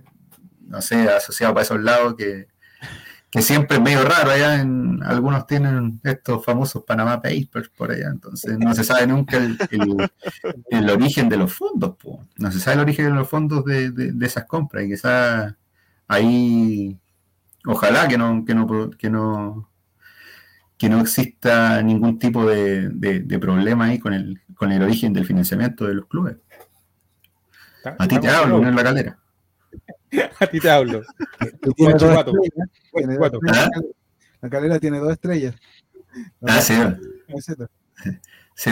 no 0.68 0.80
sé, 0.80 1.08
asociado 1.10 1.52
para 1.54 1.64
esos 1.64 1.80
lados, 1.80 2.14
que, 2.16 2.46
que 3.30 3.42
siempre 3.42 3.78
es 3.78 3.82
medio 3.82 4.04
raro, 4.04 4.30
allá 4.32 4.60
en, 4.60 5.02
algunos 5.04 5.46
tienen 5.46 6.00
estos 6.04 6.44
famosos 6.44 6.84
Panama 6.84 7.20
Papers 7.22 7.68
por 7.70 7.90
allá, 7.92 8.08
entonces 8.08 8.58
no 8.58 8.74
se 8.74 8.84
sabe 8.84 9.06
nunca 9.08 9.36
el, 9.38 9.58
el- 9.70 10.10
el 10.70 10.90
origen 10.90 11.28
de 11.28 11.38
los 11.38 11.52
fondos, 11.52 11.96
po. 11.96 12.24
no 12.38 12.52
se 12.52 12.60
sabe 12.60 12.76
el 12.76 12.80
origen 12.82 13.06
de 13.06 13.12
los 13.12 13.28
fondos 13.28 13.64
de, 13.64 13.90
de- 13.90 14.12
de 14.12 14.26
esas 14.26 14.44
compras, 14.46 14.84
y 14.84 14.88
quizás 14.90 15.54
ahí 16.08 16.98
ojalá 17.66 18.08
que 18.08 18.16
no, 18.18 18.44
que 18.44 18.54
no, 18.54 18.90
que 18.90 19.10
no, 19.10 19.70
que 20.78 20.88
no 20.88 21.00
exista 21.00 21.82
ningún 21.82 22.18
tipo 22.18 22.46
de, 22.46 22.88
de- 22.90 23.20
de 23.20 23.38
problema 23.38 23.86
ahí 23.86 23.98
con 23.98 24.12
el, 24.14 24.40
con 24.54 24.72
el 24.72 24.82
origen 24.82 25.12
del 25.12 25.24
financiamiento 25.26 25.86
de 25.86 25.94
los 25.94 26.06
clubes. 26.06 26.36
A 27.98 28.08
ti 28.08 28.18
te 28.18 28.28
hablo, 28.28 28.58
no 28.58 28.68
en 28.68 28.74
la 28.76 28.82
calera. 28.82 29.18
A 30.40 30.46
ti 30.46 30.58
te 30.58 30.70
hablo. 30.70 31.02
¿Ah? 33.48 33.68
La 34.40 34.50
calera 34.50 34.78
tiene 34.80 34.98
dos 34.98 35.12
estrellas. 35.12 35.54
Ah, 36.42 36.60
sí. 36.60 36.74
Sí, 38.54 38.70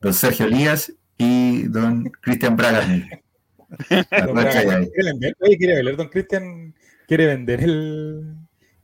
don 0.00 0.14
Sergio 0.14 0.46
Lías 0.46 0.92
y 1.18 1.64
don 1.68 2.04
Cristian 2.20 2.56
Braga. 2.56 2.86
Oye, 3.80 5.56
quiere 5.58 5.74
vender, 5.74 5.96
don 5.96 6.08
Cristian 6.08 6.74
quiere 7.06 7.26
vender 7.26 7.62
el 7.62 8.34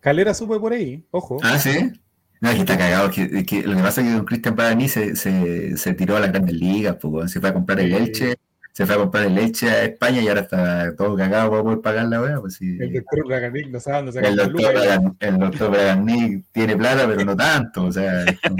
Calera 0.00 0.32
supe 0.34 0.58
por 0.58 0.72
ahí, 0.72 1.04
ojo. 1.10 1.38
Ah, 1.42 1.58
sí. 1.58 1.92
No, 2.40 2.50
que 2.52 2.56
está 2.60 2.78
cagado. 2.78 3.10
Que, 3.10 3.44
que 3.44 3.62
lo 3.62 3.76
que 3.76 3.82
pasa 3.82 4.00
es 4.00 4.06
que 4.08 4.12
don 4.14 4.24
Cristian 4.24 4.56
Pagani 4.56 4.88
se, 4.88 5.14
se, 5.14 5.76
se 5.76 5.92
tiró 5.94 6.16
a 6.16 6.20
las 6.20 6.30
grandes 6.32 6.54
ligas, 6.54 6.96
pues, 7.00 7.30
se 7.30 7.38
fue 7.40 7.50
a 7.50 7.52
comprar 7.52 7.80
el 7.80 7.92
Sí. 7.92 7.98
leche, 8.00 8.36
se 8.72 8.86
fue 8.86 8.94
a 8.94 8.98
comprar 8.98 9.24
el 9.26 9.34
leche 9.34 9.68
a 9.68 9.84
España 9.84 10.22
y 10.22 10.28
ahora 10.28 10.40
está 10.40 10.96
todo 10.96 11.16
cagado 11.16 11.50
para 11.50 11.62
poder 11.62 11.80
pagar 11.82 12.06
la 12.06 12.22
wea. 12.22 12.40
Pues, 12.40 12.54
sí. 12.54 12.78
El 12.80 12.94
doctor 12.94 13.26
Braganic 13.26 13.68
no 13.68 13.78
sabe 13.78 14.10
dónde 14.10 14.26
El 14.26 14.36
doctor, 14.36 14.52
luca. 14.52 14.72
Bragan- 14.72 15.16
el 15.20 15.38
doctor 15.38 15.70
Braganic 15.70 16.44
tiene 16.52 16.76
plata, 16.78 17.06
pero 17.06 17.24
no 17.26 17.36
tanto. 17.36 17.84
O 17.84 17.92
sea, 17.92 18.24
es 18.24 18.40
como- 18.40 18.56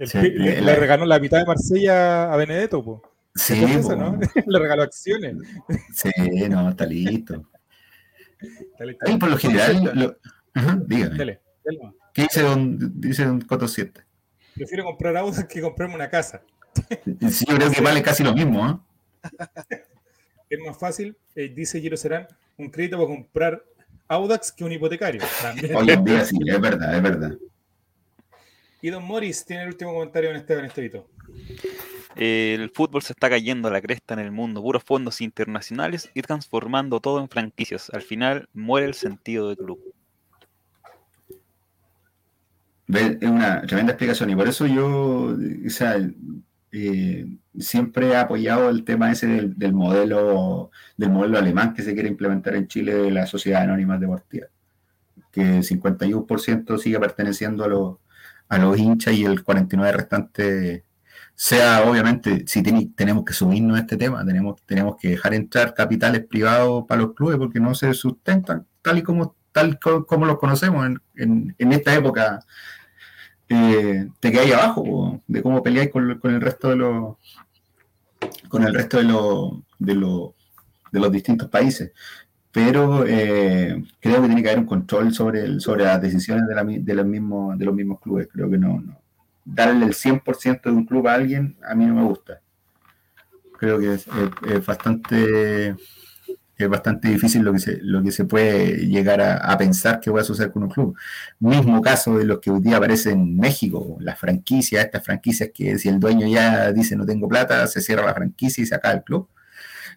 El 0.00 0.08
Sí, 0.08 0.18
pi- 0.18 0.30
le, 0.30 0.60
la- 0.62 0.74
regaló 0.74 1.04
la 1.06 1.20
mitad 1.20 1.38
de 1.38 1.44
Marsella 1.46 2.32
a 2.32 2.36
Benedetto, 2.36 2.82
po. 2.82 3.02
sí, 3.34 3.52
¿Te 3.54 3.60
acuerdas 3.60 3.86
po, 3.86 3.92
eso, 3.92 3.96
no? 4.00 4.18
le 4.46 4.58
regaló 4.58 4.82
acciones. 4.82 5.36
sí, 5.94 6.10
no, 6.48 6.70
está 6.70 6.86
listo. 6.86 7.44
Dale, 8.78 8.96
Ahí 9.06 9.16
por 9.18 9.30
lo 9.30 9.36
general, 9.36 9.92
lo- 9.94 10.16
dígame. 10.86 11.16
dale, 11.18 11.40
dale. 11.64 11.92
¿Qué 12.14 12.22
dice 12.22 12.42
don, 12.42 13.00
dice 13.00 13.24
don 13.24 13.40
Coto 13.42 13.68
7? 13.68 14.02
Prefiero 14.54 14.84
comprar 14.84 15.16
autos 15.16 15.44
que 15.44 15.60
comprarme 15.60 15.94
una 15.94 16.08
casa. 16.10 16.42
Sí, 17.30 17.44
yo 17.48 17.56
creo 17.56 17.70
que 17.70 17.80
vale 17.80 18.02
casi 18.02 18.22
lo 18.24 18.32
mismo, 18.34 18.68
¿eh? 18.68 18.76
Es 20.50 20.58
más 20.66 20.76
fácil, 20.78 21.16
eh, 21.36 21.48
dice 21.54 21.80
Giro 21.80 21.96
Serán, 21.96 22.26
un 22.56 22.70
crédito 22.70 22.96
para 22.96 23.06
comprar 23.08 23.62
Audax 24.08 24.50
que 24.50 24.64
un 24.64 24.72
hipotecario. 24.72 25.22
También. 25.40 25.76
Hoy 25.76 25.90
en 25.90 26.04
día 26.04 26.24
sí, 26.24 26.36
es 26.44 26.60
verdad, 26.60 26.96
es 26.96 27.02
verdad. 27.02 27.32
Y 28.82 28.90
Don 28.90 29.04
Morris 29.04 29.44
tiene 29.44 29.62
el 29.62 29.68
último 29.68 29.92
comentario 29.92 30.30
en 30.30 30.36
este, 30.36 30.54
en 30.58 30.64
este 30.64 30.80
video. 30.80 31.06
El 32.16 32.70
fútbol 32.70 33.02
se 33.02 33.12
está 33.12 33.30
cayendo 33.30 33.68
a 33.68 33.70
la 33.70 33.80
cresta 33.80 34.14
en 34.14 34.20
el 34.20 34.32
mundo, 34.32 34.62
puros 34.62 34.82
fondos 34.84 35.20
internacionales 35.20 36.10
y 36.14 36.22
transformando 36.22 37.00
todo 37.00 37.20
en 37.20 37.28
franquicias. 37.28 37.90
Al 37.90 38.02
final 38.02 38.48
muere 38.52 38.86
el 38.86 38.94
sentido 38.94 39.48
del 39.48 39.58
club. 39.58 39.80
Es 42.88 43.22
una 43.22 43.62
tremenda 43.62 43.92
explicación 43.92 44.30
y 44.30 44.34
por 44.34 44.48
eso 44.48 44.66
yo, 44.66 45.36
o 45.36 45.70
sea, 45.70 45.96
eh, 46.72 47.26
siempre 47.58 48.08
he 48.08 48.16
apoyado 48.16 48.68
el 48.68 48.84
tema 48.84 49.12
ese 49.12 49.28
del, 49.28 49.58
del 49.58 49.72
modelo 49.72 50.70
del 50.96 51.10
modelo 51.10 51.38
alemán 51.38 51.74
que 51.74 51.82
se 51.82 51.94
quiere 51.94 52.08
implementar 52.08 52.56
en 52.56 52.66
Chile 52.66 52.94
de 52.94 53.10
la 53.12 53.26
sociedad 53.26 53.62
anónima 53.62 53.98
deportiva, 53.98 54.48
que 55.30 55.58
el 55.58 55.62
51% 55.62 56.78
sigue 56.78 56.98
perteneciendo 56.98 57.64
a 57.64 57.68
los, 57.68 57.96
a 58.48 58.58
los 58.58 58.76
hinchas 58.76 59.14
y 59.14 59.24
el 59.24 59.44
49% 59.44 59.92
restante 59.92 60.84
sea, 61.42 61.84
obviamente, 61.90 62.44
si 62.46 62.62
tiene- 62.62 62.90
tenemos 62.94 63.24
que 63.24 63.32
subirnos 63.32 63.76
a 63.78 63.80
este 63.80 63.96
tema, 63.96 64.24
tenemos, 64.24 64.60
tenemos 64.66 64.96
que 64.98 65.08
dejar 65.10 65.34
entrar 65.34 65.74
capitales 65.74 66.26
privados 66.26 66.84
para 66.86 67.02
los 67.02 67.14
clubes 67.14 67.38
porque 67.38 67.60
no 67.60 67.74
se 67.74 67.94
sustentan 67.94 68.66
tal 68.82 68.98
y 68.98 69.02
como, 69.02 69.36
tal 69.52 69.78
co- 69.78 70.04
como 70.06 70.26
los 70.26 70.38
conocemos 70.38 70.86
en, 70.86 71.54
en- 71.58 71.72
esta 71.72 71.94
época 71.94 72.40
eh, 73.48 74.08
te 74.20 74.30
quedáis 74.32 74.54
abajo 74.54 75.20
de 75.26 75.42
cómo 75.42 75.62
peleáis 75.62 75.90
con, 75.90 76.10
el 76.24 76.40
resto 76.40 76.68
de 76.70 76.76
los 76.76 77.16
con 78.48 78.64
el 78.64 78.74
resto 78.74 78.98
de 78.98 79.04
los 79.04 79.52
de 79.78 79.94
los 79.94 80.30
de 80.92 81.00
los 81.00 81.12
distintos 81.12 81.48
países. 81.48 81.92
Pero 82.52 83.06
eh, 83.06 83.84
creo 84.00 84.20
que 84.22 84.26
tiene 84.28 84.42
que 84.42 84.48
haber 84.50 84.60
un 84.60 84.66
control 84.66 85.14
sobre 85.14 85.42
el, 85.44 85.60
sobre 85.60 85.84
las 85.84 86.02
decisiones 86.02 86.46
de, 86.48 86.54
la 86.56 86.64
de 86.64 86.94
los 86.94 87.06
mismos 87.06 87.58
de 87.58 87.64
los 87.64 87.74
mismos 87.74 88.00
clubes. 88.00 88.28
Creo 88.32 88.50
que 88.50 88.58
no, 88.58 88.80
no 88.80 88.99
darle 89.54 89.86
el 89.86 89.94
100% 89.94 90.62
de 90.62 90.70
un 90.70 90.86
club 90.86 91.08
a 91.08 91.14
alguien 91.14 91.56
a 91.66 91.74
mí 91.74 91.86
no 91.86 91.94
me 91.94 92.04
gusta 92.04 92.40
creo 93.58 93.78
que 93.78 93.94
es, 93.94 94.06
bastante 94.66 95.76
es 96.56 96.68
bastante 96.68 97.08
difícil 97.08 97.42
lo 97.42 97.52
que 97.52 97.58
se, 97.58 97.78
lo 97.82 98.02
que 98.02 98.12
se 98.12 98.24
puede 98.24 98.86
llegar 98.86 99.20
a, 99.20 99.36
a 99.36 99.56
pensar 99.56 99.98
que 99.98 100.10
va 100.10 100.20
a 100.20 100.24
suceder 100.24 100.52
con 100.52 100.64
un 100.64 100.68
club 100.68 100.96
mismo 101.38 101.80
caso 101.80 102.18
de 102.18 102.24
los 102.24 102.38
que 102.38 102.50
hoy 102.50 102.60
día 102.60 102.76
aparecen 102.76 103.12
en 103.12 103.36
México, 103.36 103.96
las 104.00 104.18
franquicias, 104.18 104.84
estas 104.84 105.04
franquicias 105.04 105.50
que 105.54 105.78
si 105.78 105.88
el 105.88 105.98
dueño 105.98 106.26
ya 106.26 106.70
dice 106.72 106.96
no 106.96 107.06
tengo 107.06 107.28
plata, 107.28 107.66
se 107.66 107.80
cierra 107.80 108.04
la 108.04 108.14
franquicia 108.14 108.62
y 108.62 108.66
se 108.66 108.74
acaba 108.74 108.94
el 108.94 109.02
club. 109.02 109.28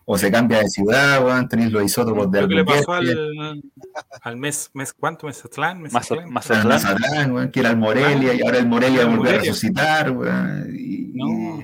O 0.06 0.18
se 0.18 0.30
cambia 0.32 0.60
de 0.60 0.68
ciudad, 0.70 1.24
weón, 1.26 1.48
tenéis 1.48 1.72
los 1.72 1.84
isótopos 1.84 2.30
de 2.30 2.42
Lo 2.42 2.48
que 2.50 2.56
le 2.56 2.66
pasó 2.66 2.92
al, 2.94 3.62
al 4.22 4.38
mes, 4.38 4.70
mes, 4.74 4.92
¿cuánto? 4.94 5.28
¿Mesatlán? 5.28 5.82
Maza- 5.82 6.00
¿Mesatlán? 6.00 6.26
al 6.26 6.32
Mazatlán. 6.32 6.68
Mazatlán, 6.68 7.32
weón, 7.32 7.52
que 7.52 7.60
era 7.62 7.70
el 7.70 7.78
Morelia, 7.78 8.34
y 8.34 8.42
ahora 8.42 8.58
el 8.58 8.68
Morelia 8.68 9.02
El 9.04 9.10
volvió 9.16 9.32
a 9.32 9.40
resucitar, 9.40 10.12
weón, 10.12 10.68
y, 10.78 11.12
No. 11.14 11.60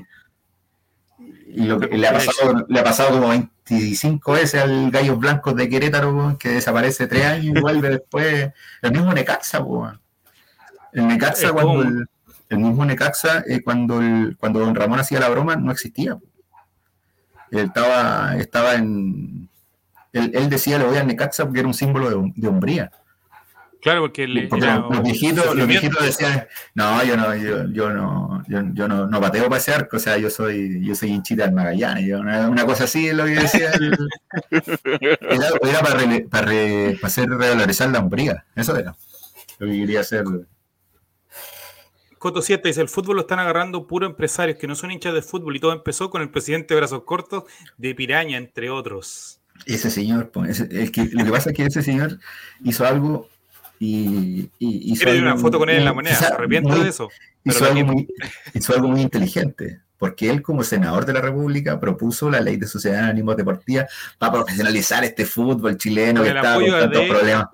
y 1.48 1.66
lo 1.66 1.80
que 1.80 1.98
le 1.98 2.08
ha, 2.08 2.14
pasado, 2.14 2.66
le 2.70 2.80
ha 2.80 2.84
pasado 2.84 3.10
como 3.20 3.28
25 3.30 4.32
veces 4.32 4.62
al 4.62 4.90
Gallos 4.92 5.20
Blancos 5.20 5.56
de 5.56 5.68
Querétaro, 5.68 6.16
weón, 6.16 6.38
que 6.38 6.50
desaparece 6.50 7.08
tres 7.08 7.26
años 7.26 7.58
y 7.58 7.60
vuelve 7.60 7.90
después. 7.90 8.52
El 8.82 8.92
mismo 8.92 9.12
Necaxa, 9.14 9.60
weón. 9.62 10.00
El 10.94 11.08
Necaxa, 11.08 11.52
cuando 11.52 11.82
el, 11.82 12.06
el 12.50 12.58
mismo 12.60 12.86
Necaxa, 12.86 13.44
eh, 13.48 13.62
cuando, 13.62 14.00
el, 14.02 14.38
cuando 14.38 14.60
Don 14.60 14.74
Ramón 14.76 15.00
hacía 15.00 15.20
la 15.20 15.28
broma, 15.30 15.56
no 15.58 15.72
existía. 15.74 16.16
po. 16.16 16.24
Él 17.52 17.60
estaba, 17.66 18.36
estaba 18.38 18.76
en. 18.76 19.50
Él, 20.14 20.32
él 20.34 20.50
decía 20.50 20.78
le 20.80 20.86
voy 20.86 20.98
al 20.98 21.08
Necaxa 21.08 21.46
porque 21.46 21.60
era 21.60 21.68
un 21.68 21.74
símbolo 21.74 22.10
de, 22.10 22.32
de 22.36 22.48
hombría. 22.48 22.92
Claro, 23.82 24.02
porque 24.02 24.28
le, 24.28 24.48
Porque 24.50 24.66
era 24.66 24.76
los, 24.80 25.02
viejitos, 25.04 25.56
los 25.56 25.66
viejitos 25.66 26.04
decían, 26.04 26.46
no, 26.76 27.02
yo 27.06 27.16
no, 27.16 27.34
yo, 27.34 27.64
yo 27.72 27.90
no, 27.92 28.44
yo, 28.50 28.60
yo 28.74 28.88
no, 28.90 29.08
no 29.08 29.22
pateo 29.22 29.46
para 29.46 29.56
ese 29.58 29.74
arco, 29.74 29.96
o 29.96 30.00
sea, 30.00 30.18
yo 30.18 30.30
soy, 30.30 30.86
yo 30.86 30.94
soy 30.96 31.12
hinchita 31.12 31.46
del 31.46 31.54
Magallanes, 31.54 32.06
yo, 32.06 32.20
una, 32.20 32.50
una 32.50 32.66
cosa 32.66 32.84
así 32.84 33.08
es 33.08 33.14
lo 33.16 33.24
que 33.24 33.36
decía 33.36 33.72
era, 34.52 35.48
era 35.62 35.80
para, 35.82 36.00
para, 36.30 36.46
re- 36.46 36.98
para 37.00 37.08
hacer 37.08 37.30
revalorizar 37.30 37.90
la 37.90 38.00
hombría, 38.00 38.44
eso 38.54 38.76
era 38.76 38.94
lo 39.60 39.68
que 39.68 39.78
quería 39.80 40.02
hacer. 40.02 40.26
Coto 42.20 42.42
7 42.42 42.68
dice, 42.68 42.82
el 42.82 42.90
fútbol 42.90 43.16
lo 43.16 43.22
están 43.22 43.40
agarrando 43.40 43.88
puro 43.88 44.06
empresarios 44.06 44.58
que 44.58 44.68
no 44.68 44.76
son 44.76 44.92
hinchas 44.92 45.14
de 45.14 45.22
fútbol 45.22 45.56
y 45.56 45.60
todo 45.60 45.72
empezó 45.74 46.10
con 46.10 46.22
el 46.22 46.30
presidente 46.30 46.74
de 46.74 46.80
brazos 46.82 47.04
cortos 47.04 47.44
de 47.78 47.96
Piraña, 47.96 48.38
entre 48.38 48.70
otros. 48.70 49.40
Ese 49.66 49.90
señor, 49.90 50.32
ese- 50.48 50.68
el 50.72 50.92
que, 50.92 51.06
lo 51.06 51.24
que 51.26 51.32
pasa 51.32 51.50
es 51.50 51.56
que 51.56 51.64
ese 51.66 51.82
señor 51.82 52.20
hizo 52.64 52.86
algo 52.86 53.28
y, 53.80 54.50
y 54.60 54.92
hizo 54.94 55.08
algo 55.10 55.22
una 55.22 55.38
foto 55.38 55.58
con 55.60 55.70
él 55.70 55.78
en 55.78 55.86
la 55.86 55.94
moneda, 55.94 56.16
quizá 56.16 56.28
se 56.28 56.34
arrepiente 56.34 56.70
muy- 56.70 56.84
de 56.84 56.90
eso. 56.90 57.08
pero 57.44 57.56
hizo 57.58 57.66
algo, 57.66 57.86
muy, 57.94 58.08
hizo 58.54 58.74
algo 58.76 58.88
muy 58.90 59.02
inteligente, 59.02 59.80
porque 59.98 60.30
él 60.30 60.42
como 60.42 60.64
senador 60.64 61.06
de 61.06 61.14
la 61.14 61.22
República 61.22 61.80
propuso 61.80 62.30
la 62.30 62.42
ley 62.42 62.58
de 62.58 62.68
sociedad 62.68 63.04
de 63.04 63.10
ánimos 63.12 63.38
deportiva 63.38 63.86
para 64.18 64.34
profesionalizar 64.34 65.04
este 65.06 65.26
fútbol 65.26 65.78
chileno 65.78 66.22
que 66.22 66.30
estaba 66.30 66.56
con 66.56 66.64
tantos 66.82 67.02
problemas. 67.18 67.46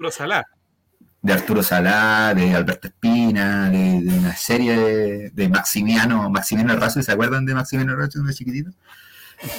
De 1.26 1.34
Arturo 1.34 1.64
Salá, 1.64 2.36
de 2.36 2.54
Alberto 2.54 2.88
Espina, 2.88 3.72
de, 3.72 3.98
una 4.16 4.36
serie 4.36 5.32
de, 5.34 5.50
Maximiano, 5.50 6.30
Maximiano 6.30 6.76
Razo, 6.76 7.02
¿se 7.02 7.12
acuerdan 7.12 7.48
de 7.48 7.56
Maximiano 7.56 7.96
Razo 7.96 8.22
de 8.22 8.32
chiquitito? 8.32 8.70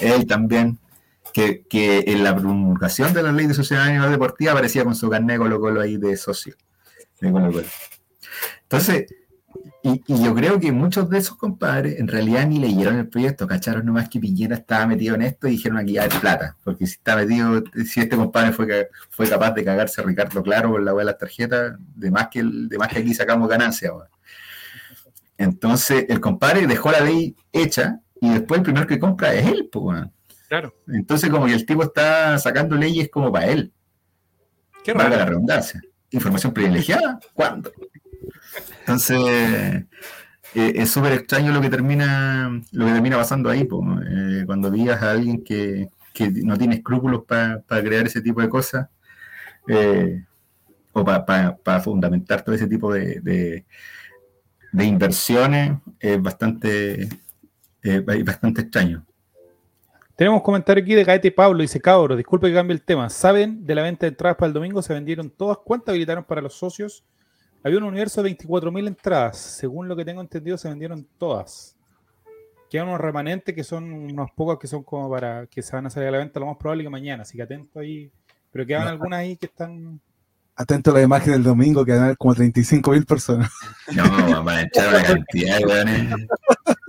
Él 0.01 0.29
también, 0.29 0.79
que, 1.35 1.65
en 2.07 2.23
la 2.23 2.37
promulgación 2.37 3.13
de 3.13 3.25
la 3.25 3.33
ley 3.33 3.49
de 3.49 3.55
sociedad 3.55 3.83
ánimos 3.83 4.13
deportiva 4.13 4.53
aparecía 4.53 4.85
con 4.85 4.95
su 4.95 5.11
carnet 5.11 5.39
Colo 5.39 5.59
Colo 5.59 5.81
ahí 5.81 5.97
de 5.97 6.17
socio. 6.17 6.55
Entonces, 7.21 9.07
y, 9.89 10.03
y 10.07 10.25
yo 10.25 10.35
creo 10.35 10.59
que 10.59 10.73
muchos 10.73 11.09
de 11.11 11.19
esos 11.19 11.37
compadres 11.37 11.99
en 12.01 12.09
realidad 12.09 12.47
ni 12.47 12.59
leyeron 12.59 12.97
el 12.99 13.09
proyecto, 13.09 13.47
cacharon 13.47 13.87
nomás 13.87 14.09
que 14.09 14.19
Piñera 14.21 14.57
estaba 14.57 14.87
metido 14.87 15.15
en 15.15 15.23
esto 15.23 15.47
y 15.47 15.53
dijeron 15.53 15.79
aquí 15.79 15.93
ya 15.93 16.05
es 16.07 16.15
plata, 16.17 16.57
porque 16.65 16.87
si 16.87 16.95
está 16.95 17.15
metido, 17.17 17.63
si 17.85 18.01
este 18.01 18.17
compadre 18.17 18.53
fue, 18.53 18.89
fue 19.11 19.29
capaz 19.29 19.53
de 19.53 19.65
cagarse 19.65 20.01
a 20.01 20.05
Ricardo 20.05 20.43
Claro 20.43 20.71
por 20.71 20.83
la 20.83 20.93
wea 20.95 21.05
de 21.05 21.13
las 21.13 21.19
tarjetas, 21.19 21.77
de 21.95 22.11
más 22.11 22.29
que, 22.29 22.41
el- 22.41 22.69
de 22.69 22.79
más 22.79 22.89
que 22.89 22.99
aquí 22.99 23.15
sacamos 23.15 23.49
ganancia. 23.49 23.91
Entonces, 25.39 26.07
el 26.09 26.21
compadre 26.21 26.67
dejó 26.67 26.91
la 26.91 27.01
ley 27.01 27.37
hecha 27.53 28.01
y 28.21 28.31
después 28.31 28.59
el 28.59 28.65
primero 28.65 28.87
que 28.87 28.99
compra 28.99 29.35
es 29.35 29.47
él, 29.47 29.69
pues. 29.71 30.05
Claro. 30.49 30.75
Entonces, 30.89 31.29
como 31.29 31.47
que 31.47 31.53
el 31.55 31.67
tipo 31.67 31.83
está 31.83 32.39
sacando 32.39 32.77
leyes 32.77 33.09
como 33.11 33.33
para 33.33 33.47
él, 33.47 33.73
Qué 34.85 34.93
valga 34.93 35.17
la 35.17 35.25
redundancia. 35.27 35.83
Información 36.11 36.53
privilegiada, 36.55 37.19
¿cuándo? 37.35 37.73
Entonces, 38.87 39.85
eh, 40.55 40.73
es 40.77 40.91
súper 40.91 41.13
extraño 41.13 41.53
lo 41.53 41.61
que 41.61 41.69
termina 41.69 42.63
lo 42.71 42.87
que 42.87 42.93
termina 42.93 43.17
pasando 43.17 43.51
ahí, 43.51 43.63
eh, 43.63 44.45
cuando 44.47 44.71
digas 44.71 45.03
a 45.03 45.11
alguien 45.11 45.43
que, 45.43 45.89
que 46.15 46.31
no 46.31 46.57
tiene 46.57 46.77
escrúpulos 46.77 47.25
para 47.25 47.65
crear 47.67 48.07
ese 48.07 48.21
tipo 48.21 48.41
de 48.41 48.49
cosas, 48.49 48.87
eh, 49.67 50.25
o 50.93 51.05
para 51.05 51.81
fundamentar 51.83 52.43
todo 52.43 52.55
ese 52.55 52.69
tipo 52.69 52.93
de, 52.93 53.21
de, 54.73 54.85
inversiones, 54.85 55.73
es 55.99 56.23
bastante, 56.23 57.09
bastante 58.25 58.61
extraño. 58.63 59.05
Tenemos 60.15 60.39
un 60.39 60.45
comentario 60.45 60.83
aquí 60.83 60.95
de 60.95 61.05
Gaete 61.05 61.33
Pablo. 61.33 61.61
Dice, 61.61 61.81
cabro, 61.81 62.17
disculpe 62.17 62.47
que 62.49 62.55
cambie 62.55 62.75
el 62.75 62.83
tema. 62.83 63.11
¿Saben 63.11 63.67
de 63.67 63.75
la 63.75 63.83
venta 63.83 64.07
de 64.07 64.11
entradas 64.11 64.37
para 64.37 64.47
el 64.47 64.55
domingo? 64.55 64.81
Se 64.81 64.95
vendieron 64.95 65.29
todas. 65.29 65.59
¿Cuántas 65.59 65.91
habilitaron 65.91 66.25
para 66.25 66.41
los 66.41 66.55
socios? 66.55 67.05
Había 67.67 67.79
un 67.79 67.85
universo 67.85 68.23
de 68.23 68.31
24.000 68.37 68.87
entradas. 68.87 69.37
Según 69.39 69.89
lo 69.89 69.97
que 69.97 70.05
tengo 70.05 70.21
entendido, 70.21 70.57
se 70.57 70.69
vendieron 70.69 71.07
todas. 71.19 71.77
Quedan 72.71 72.89
unos 72.89 73.01
remanentes 73.01 73.55
que 73.55 73.63
son 73.65 73.93
unos 73.93 74.31
pocos 74.33 74.59
que 74.59 74.67
son 74.67 74.83
como 74.83 75.11
para 75.11 75.47
que 75.47 75.63
se 75.63 75.75
van 75.75 75.87
a 75.87 75.91
salir 75.91 76.09
a 76.09 76.13
la 76.13 76.19
venta 76.19 76.41
lo 76.41 76.47
más 76.47 76.57
probable 76.57 76.83
que 76.85 76.91
mañana. 76.91 77.23
Así 77.23 77.37
que 77.37 77.43
atento 77.43 77.79
ahí. 77.81 78.11
Pero 78.51 78.67
quedan 78.67 78.85
No. 78.85 78.89
algunas 78.91 79.19
ahí 79.21 79.37
que 79.37 79.47
están. 79.47 80.01
Atento 80.59 80.91
a 80.91 80.95
la 80.95 81.03
imagen 81.03 81.35
del 81.35 81.43
domingo, 81.43 81.85
que 81.85 81.93
van 81.93 82.01
a 82.01 82.05
haber 82.07 82.17
como 82.17 82.35
35.000 82.35 83.05
personas. 83.05 83.51
No, 83.95 84.43
van 84.43 84.57
a 84.59 84.63
echar 84.63 84.89
una 84.89 85.03
cantidad. 85.03 85.59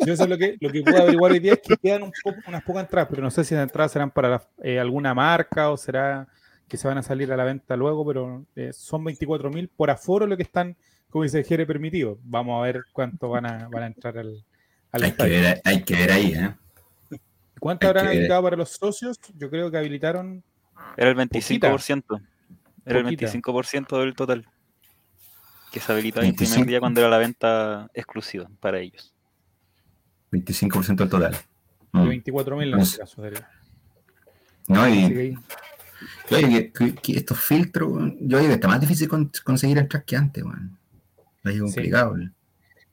Yo 0.05 0.13
es 0.13 0.27
lo 0.29 0.37
que, 0.37 0.55
lo 0.61 0.71
que 0.71 0.81
puedo 0.83 1.01
averiguar 1.03 1.31
hoy 1.33 1.39
día 1.39 1.53
es 1.53 1.59
que 1.61 1.75
quedan 1.75 2.03
un 2.03 2.11
poco, 2.23 2.37
unas 2.47 2.63
pocas 2.63 2.83
entradas, 2.83 3.09
pero 3.09 3.21
no 3.23 3.29
sé 3.29 3.43
si 3.43 3.53
las 3.55 3.63
entradas 3.63 3.91
serán 3.91 4.09
para 4.09 4.29
la- 4.29 4.47
eh, 4.63 4.79
alguna 4.79 5.13
marca 5.13 5.69
o 5.69 5.75
será 5.75 6.27
que 6.67 6.77
se 6.77 6.87
van 6.87 6.97
a 6.97 7.03
salir 7.03 7.31
a 7.31 7.37
la 7.37 7.43
venta 7.43 7.75
luego, 7.75 8.05
pero 8.05 8.45
eh, 8.55 8.71
son 8.73 9.03
24.000 9.05 9.69
por 9.75 9.89
aforo 9.89 10.27
lo 10.27 10.35
que 10.35 10.43
están, 10.43 10.75
como 11.09 11.23
dice 11.23 11.43
Jere, 11.43 11.65
permitidos. 11.65 12.17
Vamos 12.23 12.59
a 12.59 12.63
ver 12.65 12.83
cuánto 12.91 13.29
van 13.29 13.45
a, 13.45 13.67
van 13.69 13.83
a 13.83 13.87
entrar 13.87 14.17
al, 14.17 14.43
al 14.91 15.03
Hay 15.03 15.11
que, 15.13 15.23
ver, 15.23 15.61
hay 15.63 15.83
que 15.83 15.95
ver 15.95 16.11
ahí, 16.11 16.33
¿eh? 16.33 16.55
¿Cuánto 17.59 17.87
hay 17.87 17.89
habrán 17.89 18.07
habilitado 18.07 18.43
para 18.43 18.57
los 18.57 18.69
socios? 18.71 19.19
Yo 19.37 19.49
creo 19.49 19.71
que 19.71 19.77
habilitaron 19.77 20.43
Era 20.95 21.09
el 21.09 21.15
25%. 21.15 22.21
Era 22.85 22.99
el 22.99 23.03
Poquita. 23.05 23.27
25% 23.27 23.99
del 23.99 24.13
total. 24.13 24.45
Que 25.71 25.79
se 25.79 25.91
habilitaba 25.91 26.25
el 26.25 26.33
primer 26.35 26.49
25. 26.49 26.69
día 26.69 26.79
cuando 26.79 27.01
era 27.01 27.09
la 27.09 27.17
venta 27.17 27.89
exclusiva 27.93 28.47
para 28.59 28.79
ellos. 28.79 29.13
25% 30.31 30.95
del 30.97 31.09
total. 31.09 31.35
Mm. 31.93 32.07
24.000 32.07 32.63
en 32.63 32.71
Pues- 32.71 32.87
este 32.89 32.99
caso. 32.99 33.21
sería. 33.21 33.49
No, 34.67 34.81
Así 34.81 34.99
y 34.99 35.37
que, 36.27 36.71
que- 36.71 36.95
que 36.95 37.17
estos 37.17 37.39
filtros, 37.39 38.13
yo 38.19 38.39
digo, 38.39 38.53
está 38.53 38.67
más 38.67 38.79
difícil 38.81 39.07
con- 39.07 39.31
conseguir 39.43 39.77
entrar 39.77 40.03
que 40.03 40.15
antes, 40.15 40.43
weón. 40.43 40.77
Sí. 41.45 41.59
complicado. 41.59 42.11
weón. 42.13 42.33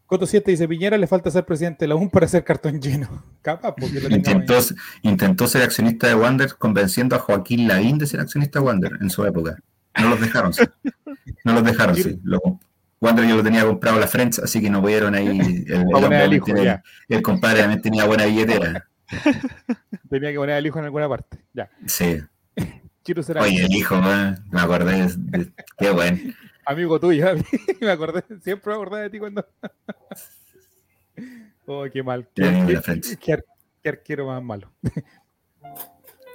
Coto 0.07 0.27
7 0.27 0.51
dice, 0.51 0.69
Piñera 0.69 0.99
le 0.99 1.07
falta 1.07 1.31
ser 1.31 1.45
presidente 1.47 1.85
de 1.85 1.89
la 1.89 1.97
UN 1.97 2.11
para 2.11 2.27
hacer 2.27 2.45
cartón 2.45 2.81
lleno. 2.81 3.25
Capaz, 3.43 3.75
porque 3.75 4.01
lo 4.01 4.09
Intentó, 4.15 4.59
intentó 5.03 5.47
ser 5.49 5.63
accionista 5.63 6.07
de 6.07 6.15
Wander 6.15 6.55
convenciendo 6.57 7.17
a 7.17 7.19
Joaquín 7.19 7.67
Lavín 7.67 7.99
de 7.99 8.07
ser 8.07 8.21
accionista 8.21 8.59
de 8.61 8.67
Wander 8.67 8.93
en 9.01 9.11
su 9.11 9.25
época. 9.25 9.57
No 10.01 10.09
los 10.11 10.21
dejaron, 10.21 10.53
sí. 10.53 10.63
No 11.45 11.53
los 11.55 11.65
dejaron, 11.65 11.95
sí. 11.97 12.21
Lo- 12.23 12.61
Wander 13.01 13.27
yo 13.27 13.37
lo 13.37 13.43
tenía 13.43 13.65
comprado 13.65 13.97
a 13.99 14.01
la 14.01 14.07
Friends, 14.07 14.39
así 14.39 14.61
que 14.63 14.71
no 14.71 14.81
pudieron 14.81 15.15
ahí. 15.15 15.27
El, 15.27 15.73
el 15.73 16.33
hijo, 16.35 16.47
el 17.09 17.23
compadre 17.23 17.61
también 17.61 17.83
tenía 17.83 18.05
buena 18.07 18.25
billetera. 18.27 18.87
Tenía 20.09 20.33
que 20.33 20.37
poner 20.39 20.57
al 20.57 20.67
hijo 20.67 20.79
en 20.79 20.85
alguna 20.87 21.09
parte. 21.09 21.39
Ya. 21.53 21.69
Sí. 21.87 22.19
Oye, 23.43 23.65
el 23.67 23.73
hijo, 23.75 23.99
weón, 23.99 24.45
me 24.51 24.61
acordé. 24.61 25.09
de- 25.17 25.53
qué 25.79 25.91
bueno. 25.91 26.19
amigo 26.67 26.99
tuyo. 26.99 27.27
me 27.81 27.91
acordé, 27.91 28.25
siempre 28.41 28.71
me 28.71 28.75
acordé 28.75 29.03
de 29.03 29.11
ti 29.11 29.19
cuando. 29.19 29.47
oh, 31.67 31.85
qué 31.93 32.03
mal. 32.03 32.29
Qué, 32.35 33.89
arquero 33.89 34.27
más 34.27 34.43
malo. 34.43 34.73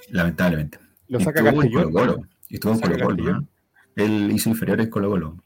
Lamentablemente. 0.10 0.80
Lo 1.08 1.20
saca 1.20 1.40
Estuvo 1.42 1.64
en. 1.64 1.72
Colo 1.72 1.92
Colo. 1.92 2.22
Estuvo 2.50 2.74
en 2.74 2.80
Colo 2.80 3.06
Colo. 3.06 3.34
¿no? 3.34 3.48
Él 3.96 4.32
hizo 4.32 4.50
inferiores 4.50 4.88
Colo 4.90 5.10
Colo. 5.10 5.44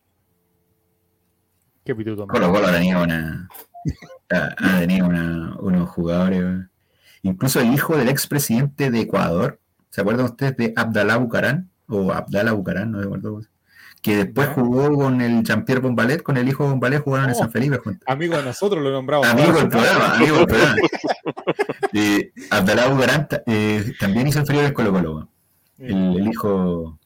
Qué 1.85 1.95
pituto. 1.95 2.27
Colo 2.27 2.51
Colo 2.51 2.67
ha 2.67 2.71
tenido 2.73 3.03
una. 3.03 3.47
Ha, 4.31 4.55
ha 4.57 4.79
tenido 4.79 5.07
una- 5.07 5.57
unos 5.59 5.89
jugadores. 5.89 6.65
Incluso 7.21 7.61
el 7.61 7.73
hijo 7.73 7.95
del 7.95 8.09
expresidente 8.09 8.91
de 8.91 8.99
Ecuador. 9.01 9.59
¿Se 9.93 10.01
acuerdan 10.01 10.25
ustedes 10.25 10.57
de 10.57 10.73
Abdalá 10.75 11.17
Bucarán? 11.17 11.69
O 11.85 12.11
Abdalá 12.11 12.51
Bucarán, 12.53 12.91
no 12.91 12.97
me 12.97 13.03
acuerdo. 13.05 13.41
Que 14.01 14.15
después 14.17 14.49
jugó 14.49 14.91
con 14.95 15.21
el 15.21 15.43
Jean-Pierre 15.43 15.81
Bombalet, 15.81 16.23
con 16.23 16.35
el 16.37 16.47
hijo 16.49 16.63
de 16.63 16.71
Bombalet, 16.71 17.03
jugaron 17.03 17.29
en 17.29 17.35
Oh. 17.35 17.37
San 17.37 17.51
Felipe 17.51 17.77
juntos. 17.77 18.01
Amigo 18.07 18.35
de 18.35 18.43
nosotros 18.43 18.81
lo 18.83 18.89
nombramos. 18.91 19.27
Amigo 19.27 19.53
del 19.53 19.69
programa, 19.69 20.15
amigo 20.15 20.37
del 20.37 20.47
programa. 20.47 20.75
Eh, 21.93 22.31
Abdalá 22.49 22.87
Bucarán 22.87 23.27
eh, 23.45 23.93
también 23.99 24.25
hizo 24.27 24.39
inferiores 24.39 24.71
Colo 24.71 24.91
Colo. 24.91 25.29
El, 25.77 26.17
el 26.17 26.27
hijo. 26.27 26.97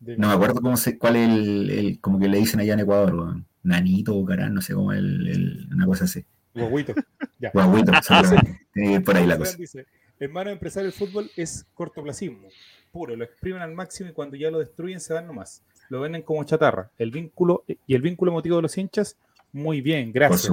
No 0.00 0.28
me 0.28 0.34
acuerdo 0.34 0.60
cómo 0.60 0.76
se, 0.76 0.96
cuál 0.98 1.16
es 1.16 1.28
el, 1.28 1.70
el- 1.70 2.00
como 2.00 2.18
que 2.20 2.28
le 2.28 2.38
dicen 2.38 2.60
allá 2.60 2.74
en 2.74 2.80
Ecuador, 2.80 3.14
weón. 3.16 3.46
Nanito 3.64 4.14
Bucarán, 4.14 4.54
no 4.54 4.60
sé 4.62 4.72
cómo 4.74 4.92
el, 4.92 5.26
el- 5.26 5.68
una 5.74 5.84
cosa 5.86 6.04
así. 6.04 6.24
Guaguito. 6.54 6.94
Ya. 7.40 7.50
Guaguito, 7.52 7.92
seguramente. 8.02 8.60
Tiene 8.72 8.88
que 8.88 8.94
ir 8.94 9.04
por 9.04 9.16
ahí 9.16 9.26
la 9.26 9.36
cosa. 9.36 9.56
dice, 9.56 9.84
hermano 10.20 10.50
empresario 10.50 10.90
del 10.90 10.98
fútbol 10.98 11.30
es 11.36 11.66
cortoplacismo, 11.74 12.48
puro, 12.92 13.16
lo 13.16 13.24
exprimen 13.24 13.62
al 13.62 13.74
máximo 13.74 14.10
y 14.10 14.12
cuando 14.12 14.36
ya 14.36 14.50
lo 14.50 14.58
destruyen 14.58 15.00
se 15.00 15.14
van 15.14 15.26
nomás. 15.26 15.62
Lo 15.88 16.00
venden 16.00 16.22
como 16.22 16.42
chatarra. 16.44 16.90
El 16.98 17.10
vínculo 17.10 17.64
y 17.86 17.94
el 17.94 18.02
vínculo 18.02 18.32
emotivo 18.32 18.56
de 18.56 18.62
los 18.62 18.76
hinchas, 18.76 19.16
muy 19.52 19.80
bien, 19.80 20.12
gracias. 20.12 20.48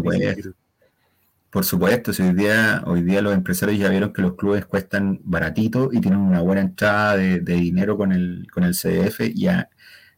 Por 1.49 1.63
supuesto. 1.65 2.11
Por 2.11 2.13
si 2.13 2.23
hoy 2.23 2.33
día, 2.33 2.83
hoy 2.87 3.03
día 3.03 3.21
los 3.21 3.33
empresarios 3.33 3.77
ya 3.79 3.89
vieron 3.89 4.11
que 4.11 4.21
los 4.23 4.35
clubes 4.35 4.65
cuestan 4.65 5.19
baratito 5.23 5.89
y 5.91 6.01
tienen 6.01 6.19
una 6.19 6.41
buena 6.41 6.61
entrada 6.61 7.15
de, 7.15 7.39
de 7.41 7.53
dinero 7.53 7.95
con 7.95 8.11
el, 8.11 8.47
con 8.51 8.63
el 8.63 8.73
CDF 8.73 9.21
y 9.33 9.47
a- 9.47 9.69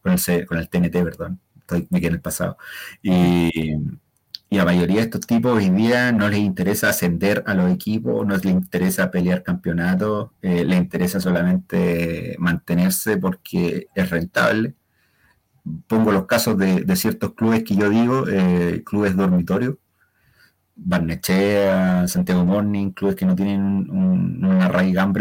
con 0.02 0.14
el, 0.14 0.20
C- 0.20 0.46
con 0.46 0.58
el 0.58 0.70
TNT, 0.70 1.04
perdón. 1.04 1.40
Estoy, 1.60 1.88
me 1.90 2.00
quedé 2.00 2.10
en 2.10 2.14
el 2.16 2.22
pasado. 2.22 2.58
Y, 3.02 3.74
y 4.50 4.58
la 4.58 4.66
mayoría 4.66 4.98
de 4.98 5.04
estos 5.04 5.22
tipos 5.22 5.54
hoy 5.54 5.70
día 5.70 6.12
no 6.12 6.30
les 6.30 6.40
interesa 6.40 6.90
ascender 6.90 7.44
a 7.48 7.54
los 7.56 7.72
equipos, 7.72 8.26
no 8.28 8.36
les 8.38 8.46
interesa 8.46 9.12
pelear 9.12 9.44
campeonatos, 9.44 10.32
eh, 10.42 10.64
les 10.66 10.78
interesa 10.80 11.20
solamente 11.20 12.36
mantenerse 12.40 13.18
porque 13.18 13.88
es 13.96 14.10
rentable. 14.10 14.76
Pongo 15.88 16.12
los 16.12 16.26
casos 16.28 16.58
de, 16.58 16.84
ciertos 16.96 17.34
clubes 17.34 17.64
que 17.64 17.76
yo 17.76 17.90
digo, 17.90 18.26
eh, 18.28 18.84
clubes 18.86 19.16
dormitorio, 19.16 19.80
Barnechea, 20.76 22.08
Santiago 22.08 22.46
Morning, 22.46 22.92
clubes 22.92 23.16
que 23.16 23.26
no 23.26 23.36
tienen 23.36 23.62
un- 23.62 23.90
un- 23.92 24.46
una 24.46 24.68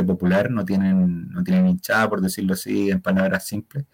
popular, 0.04 0.50
no 0.50 0.64
tienen, 0.64 1.30
no 1.30 1.44
tienen 1.44 1.68
hinchada, 1.68 2.08
por 2.10 2.20
decirlo 2.20 2.54
así, 2.54 2.90
en 2.90 3.00
palabras 3.00 3.46
simples, 3.46 3.84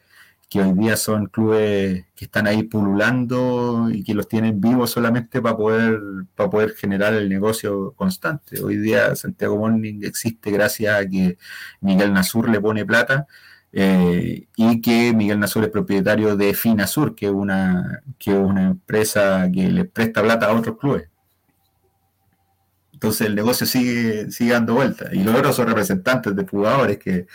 que 0.51 0.61
hoy 0.61 0.73
día 0.73 0.97
son 0.97 1.27
clubes 1.27 2.07
que 2.17 2.25
están 2.25 2.49
ahí 2.49 2.65
pululando 2.65 3.89
y 3.89 4.03
que 4.03 4.15
los 4.15 4.27
tienen 4.27 4.61
vivos 4.61 4.91
solamente 4.91 5.41
para 5.41 5.57
poder, 5.57 6.01
para 6.35 6.51
poder 6.51 6.73
generar 6.75 7.15
el 7.15 7.29
negocio 7.29 7.93
constante. 7.93 8.61
Hoy 8.61 8.77
día 8.77 9.15
Santiago 9.15 9.57
Morning 9.57 10.01
existe 10.03 10.51
gracias 10.51 10.99
a 10.99 11.09
que 11.09 11.39
Miguel 11.81 12.13
Nasur 12.13 12.49
le 12.51 12.61
pone 12.61 12.85
plata 12.85 13.29
eh, 13.73 14.49
y 14.57 14.81
que 14.81 15.13
Miguel 15.15 15.39
Nasur 15.39 15.63
es 15.65 15.71
propietario 15.71 16.37
de 16.37 16.53
Finasur, 16.55 17.15
que 17.15 17.27
es 17.27 17.33
una, 17.33 18.03
que 18.19 18.33
es 18.33 18.37
una 18.37 18.67
empresa 18.67 19.49
que 19.55 19.71
le 19.71 19.85
presta 19.85 20.21
plata 20.21 20.47
a 20.47 20.55
otros 20.55 20.79
clubes. 20.79 21.09
Entonces 22.93 23.29
el 23.29 23.35
negocio 23.35 23.67
sigue, 23.67 24.31
sigue 24.31 24.53
dando 24.53 24.75
vueltas. 24.75 25.15
Y 25.15 25.23
los 25.23 25.35
otros 25.35 25.57
son 25.57 25.69
representantes 25.69 26.37
de 26.37 26.47
jugadores 26.47 26.99
que, 26.99 27.27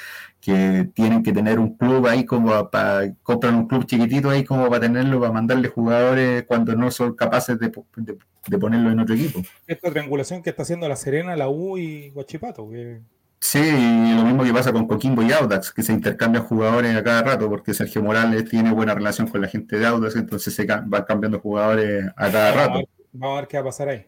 que 0.45 0.89
tienen 0.93 1.23
que 1.23 1.33
tener 1.33 1.57
un 1.59 1.75
club 1.75 2.05
ahí 2.05 2.23
como 2.25 2.69
para, 2.69 3.11
compran 3.23 3.55
un 3.55 3.67
club 3.67 3.85
chiquitito 3.85 4.29
ahí 4.29 4.43
como 4.43 4.67
para 4.69 4.81
tenerlo, 4.81 5.19
para 5.19 5.31
mandarle 5.31 5.69
jugadores 5.69 6.43
cuando 6.47 6.75
no 6.75 6.91
son 6.91 7.15
capaces 7.15 7.57
de, 7.59 7.71
de- 7.97 8.17
de 8.47 8.57
ponerlo 8.59 8.91
en 8.91 8.99
otro 8.99 9.15
equipo. 9.15 9.41
Esta 9.65 9.89
triangulación 9.89 10.43
que 10.43 10.51
está 10.51 10.61
haciendo 10.61 10.87
La 10.87 10.95
Serena, 10.95 11.35
la 11.35 11.49
U 11.49 11.77
y 11.79 12.11
Guachipato. 12.11 12.69
que- 12.69 13.01
Sí, 13.39 13.59
y 13.59 14.13
lo 14.15 14.23
mismo 14.23 14.43
que 14.43 14.53
pasa 14.53 14.71
con 14.71 14.87
Coquimbo 14.87 15.21
y 15.23 15.31
Audax, 15.31 15.71
que 15.73 15.81
se 15.83 15.93
intercambian 15.93 16.43
jugadores 16.45 16.95
a 16.95 17.03
cada 17.03 17.23
rato, 17.23 17.49
porque 17.49 17.73
Sergio 17.73 18.01
Morales 18.03 18.45
tiene 18.49 18.71
buena 18.71 18.93
relación 18.95 19.27
con 19.27 19.41
la 19.41 19.47
gente 19.47 19.77
de 19.79 19.85
Audax, 19.85 20.15
entonces 20.15 20.53
se 20.53 20.65
van 20.65 20.89
cambiando 21.07 21.39
jugadores 21.39 22.05
a 22.15 22.31
cada 22.31 22.51
Vamos 22.51 22.57
a, 22.63 22.67
rato. 22.67 22.77
ver, 22.77 22.87
vamos 23.13 23.37
a 23.37 23.41
ver 23.41 23.47
qué 23.47 23.57
va 23.57 23.61
a 23.61 23.65
pasar 23.65 23.89
ahí. 23.89 24.05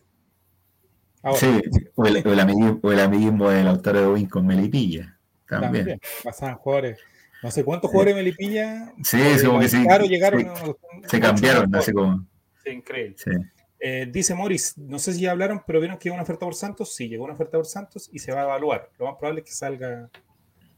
Ahora, 1.23 1.39
Sí, 1.39 1.61
o 1.95 2.05
el, 2.05 2.23
o 2.27 2.31
el 2.33 2.39
amiguismo, 2.39 2.79
o 2.83 2.91
el 2.91 2.99
amiguismo 2.99 3.49
del 3.49 3.67
autor 3.67 3.95
de 3.97 4.07
Win 4.07 4.27
con 4.29 4.45
Melipilla, 4.45 5.16
también. 5.47 5.73
también. 5.73 5.99
Pasaban 6.23 6.55
jugadores. 6.55 6.99
No 7.43 7.51
sé 7.51 7.63
cuántos 7.63 7.91
jugadores 7.91 8.15
de 8.15 8.21
Melipilla. 8.23 8.93
Sí, 9.03 9.17
o 9.21 9.23
de 9.23 9.37
sí, 9.39 9.45
como 9.45 9.59
que 9.59 9.69
sí, 9.69 9.77
llegaron. 10.09 10.55
sí, 10.55 10.71
Se 11.07 11.19
cambiaron, 11.19 11.75
así 11.75 11.91
como. 11.93 12.25
Sí, 12.63 12.69
increíble. 12.71 13.15
Sí. 13.17 13.31
Eh, 13.79 14.07
dice 14.11 14.33
Morris, 14.33 14.75
no 14.77 14.97
sé 14.97 15.13
si 15.13 15.21
ya 15.21 15.31
hablaron, 15.31 15.61
pero 15.67 15.79
vieron 15.79 15.97
que 15.99 16.05
llegó 16.05 16.15
una 16.15 16.23
oferta 16.23 16.45
por 16.45 16.55
Santos. 16.55 16.95
Sí, 16.95 17.07
llegó 17.07 17.25
una 17.25 17.33
oferta 17.35 17.57
por 17.57 17.67
Santos 17.67 18.09
y 18.11 18.17
se 18.19 18.31
va 18.31 18.41
a 18.41 18.43
evaluar. 18.45 18.89
Lo 18.97 19.05
más 19.05 19.15
probable 19.19 19.41
es 19.41 19.45
que 19.45 19.53
salga, 19.53 20.09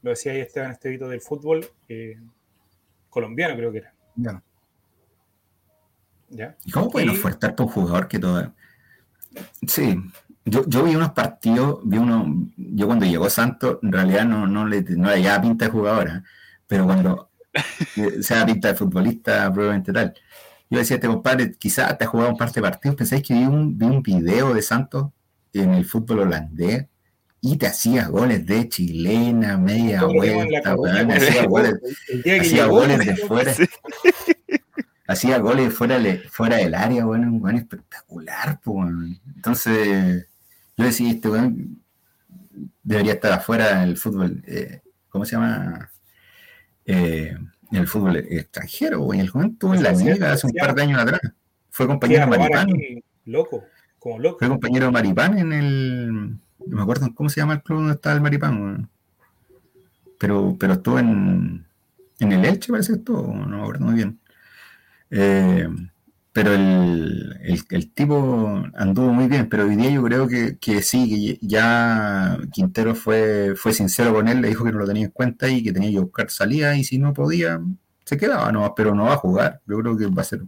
lo 0.02 0.10
decía 0.10 0.34
ahí 0.34 0.42
Esteban 0.42 0.72
Estevito 0.72 1.08
del 1.08 1.22
fútbol 1.22 1.66
eh, 1.88 2.18
colombiano, 3.10 3.56
creo 3.56 3.72
que 3.72 3.78
era. 3.78 3.94
Ya. 4.16 4.44
¿Ya? 6.30 6.58
¿Y 6.66 6.72
cómo 6.72 6.90
pueden 6.92 7.10
Y- 7.10 7.14
ofertar 7.14 7.56
por 7.56 7.68
un 7.68 7.72
jugador 7.72 8.08
que 8.08 8.20
todo... 8.20 8.54
Sí, 9.66 9.98
yo, 10.46 10.64
yo 10.68 10.84
vi 10.84 10.96
unos 10.96 11.12
partidos, 11.12 11.80
vi 11.84 11.98
uno, 11.98 12.48
yo 12.58 12.88
cuando 12.88 13.06
llegó 13.06 13.30
Santos, 13.30 13.78
en 13.84 13.92
realidad 13.92 14.26
no, 14.26 14.48
no 14.48 14.66
le 14.66 14.82
no 14.82 15.10
le 15.10 15.22
llevaba 15.22 15.42
pinta 15.42 15.66
de 15.66 15.72
jugador, 15.72 16.08
¿eh? 16.10 16.22
pero 16.68 16.86
cuando 16.86 17.30
eh, 17.96 18.22
se 18.22 18.36
da 18.36 18.46
pinta 18.46 18.70
de 18.70 18.76
futbolista, 18.76 19.52
probablemente 19.52 19.92
tal. 19.94 20.14
Yo 20.72 20.78
decía, 20.78 20.96
este 20.98 21.08
compadre, 21.08 21.52
quizás 21.54 21.98
te 21.98 22.04
ha 22.04 22.08
jugado 22.08 22.30
un 22.32 22.38
par 22.38 22.52
de 22.52 22.62
partidos, 22.62 22.96
pensáis 22.96 23.24
que 23.24 23.34
vi 23.34 23.44
un, 23.44 23.78
vi 23.78 23.86
un 23.86 24.04
video 24.04 24.54
de 24.54 24.62
Santos 24.62 25.08
en 25.54 25.74
el 25.74 25.84
fútbol 25.86 26.20
holandés 26.20 26.86
y 27.42 27.58
te 27.58 27.66
hacía 27.68 28.08
goles 28.08 28.46
de 28.46 28.68
chilena, 28.70 29.58
media 29.58 30.04
vuelta, 30.04 30.76
weón, 30.76 31.12
hacía 31.12 31.46
goles, 31.48 31.76
hacía 32.40 32.66
goles 32.66 33.00
de 33.00 33.16
fuera. 33.18 33.54
hacía 35.08 35.40
goles 35.40 35.74
fuera, 35.74 35.98
de- 36.00 36.20
fuera 36.30 36.58
del 36.58 36.76
área, 36.76 37.06
bueno, 37.06 37.28
un 37.28 37.42
weón 37.42 37.56
espectacular, 37.58 38.60
pues. 38.64 38.90
Entonces, 39.36 40.28
yo 40.80 40.86
decía, 40.86 41.12
este 41.12 41.28
weón 41.28 41.84
debería 42.82 43.14
estar 43.14 43.34
afuera 43.34 43.82
del 43.82 43.98
fútbol, 43.98 44.42
eh, 44.48 44.80
¿cómo 45.10 45.26
se 45.26 45.36
llama? 45.36 45.92
Eh, 46.86 47.36
en 47.72 47.78
el 47.78 47.86
fútbol 47.86 48.16
extranjero, 48.16 49.02
weón. 49.02 49.20
El 49.20 49.32
weón 49.32 49.52
estuvo 49.52 49.76
en 49.76 49.84
la 49.84 49.92
liga 49.92 50.32
hace 50.32 50.48
un 50.48 50.54
par 50.54 50.74
de 50.74 50.84
años 50.84 51.02
atrás. 51.02 51.20
Fue 51.70 51.86
compañero 51.86 52.22
de 52.22 52.38
Maripán. 52.38 52.70
aquí, 52.70 53.04
loco, 53.26 53.66
como 54.00 54.20
loco. 54.20 54.40
Fue 54.40 54.48
compañero 54.48 54.86
de 54.86 54.92
Maripán 54.94 55.38
en 55.38 55.52
el. 55.52 56.30
No 56.66 56.78
me 56.78 56.82
acuerdo 56.82 57.14
cómo 57.14 57.30
se 57.30 57.42
llama 57.42 57.56
el 57.56 57.62
club 57.62 57.80
donde 57.80 57.96
estaba 57.96 58.16
el 58.16 58.22
Maripán. 58.22 58.90
Pero, 60.18 60.56
pero 60.58 60.74
estuvo 60.74 60.98
en, 60.98 61.66
en 62.20 62.32
el 62.32 62.46
Elche, 62.46 62.72
parece 62.72 62.94
que 62.94 63.00
estuvo, 63.00 63.34
no 63.34 63.58
me 63.58 63.62
acuerdo 63.64 63.86
muy 63.86 63.96
bien. 63.96 64.18
Eh, 65.12 65.68
pero 66.34 66.54
el, 66.54 67.38
el- 67.44 67.64
el 67.70 67.94
tipo 67.94 68.64
anduvo 68.76 69.14
muy 69.14 69.28
bien, 69.28 69.50
pero 69.50 69.66
hoy 69.66 69.76
día 69.76 69.90
yo 69.92 70.04
creo 70.04 70.28
que, 70.28 70.58
que 70.60 70.82
sí, 70.82 71.38
que 71.40 71.48
ya 71.48 72.38
Quintero 72.52 72.96
fue, 72.96 73.56
fue 73.56 73.74
sincero 73.74 74.14
con 74.14 74.28
él, 74.28 74.42
le 74.42 74.50
dijo 74.50 74.64
que 74.66 74.72
no 74.72 74.80
lo 74.80 74.88
tenía 74.88 75.06
en 75.06 75.12
cuenta 75.12 75.50
y 75.50 75.64
que 75.64 75.74
tenía 75.74 75.92
que 75.92 76.00
buscar 76.00 76.30
salida 76.30 76.76
y 76.78 76.84
si 76.84 76.98
no 77.00 77.14
podía, 77.14 77.60
se 78.06 78.18
quedaba, 78.18 78.52
no, 78.52 78.74
pero 78.76 78.96
no 78.96 79.06
va 79.06 79.14
a 79.14 79.18
jugar. 79.18 79.62
Yo 79.68 79.80
creo 79.80 79.98
que 79.98 80.08
va 80.08 80.22
a 80.22 80.26
ser 80.26 80.42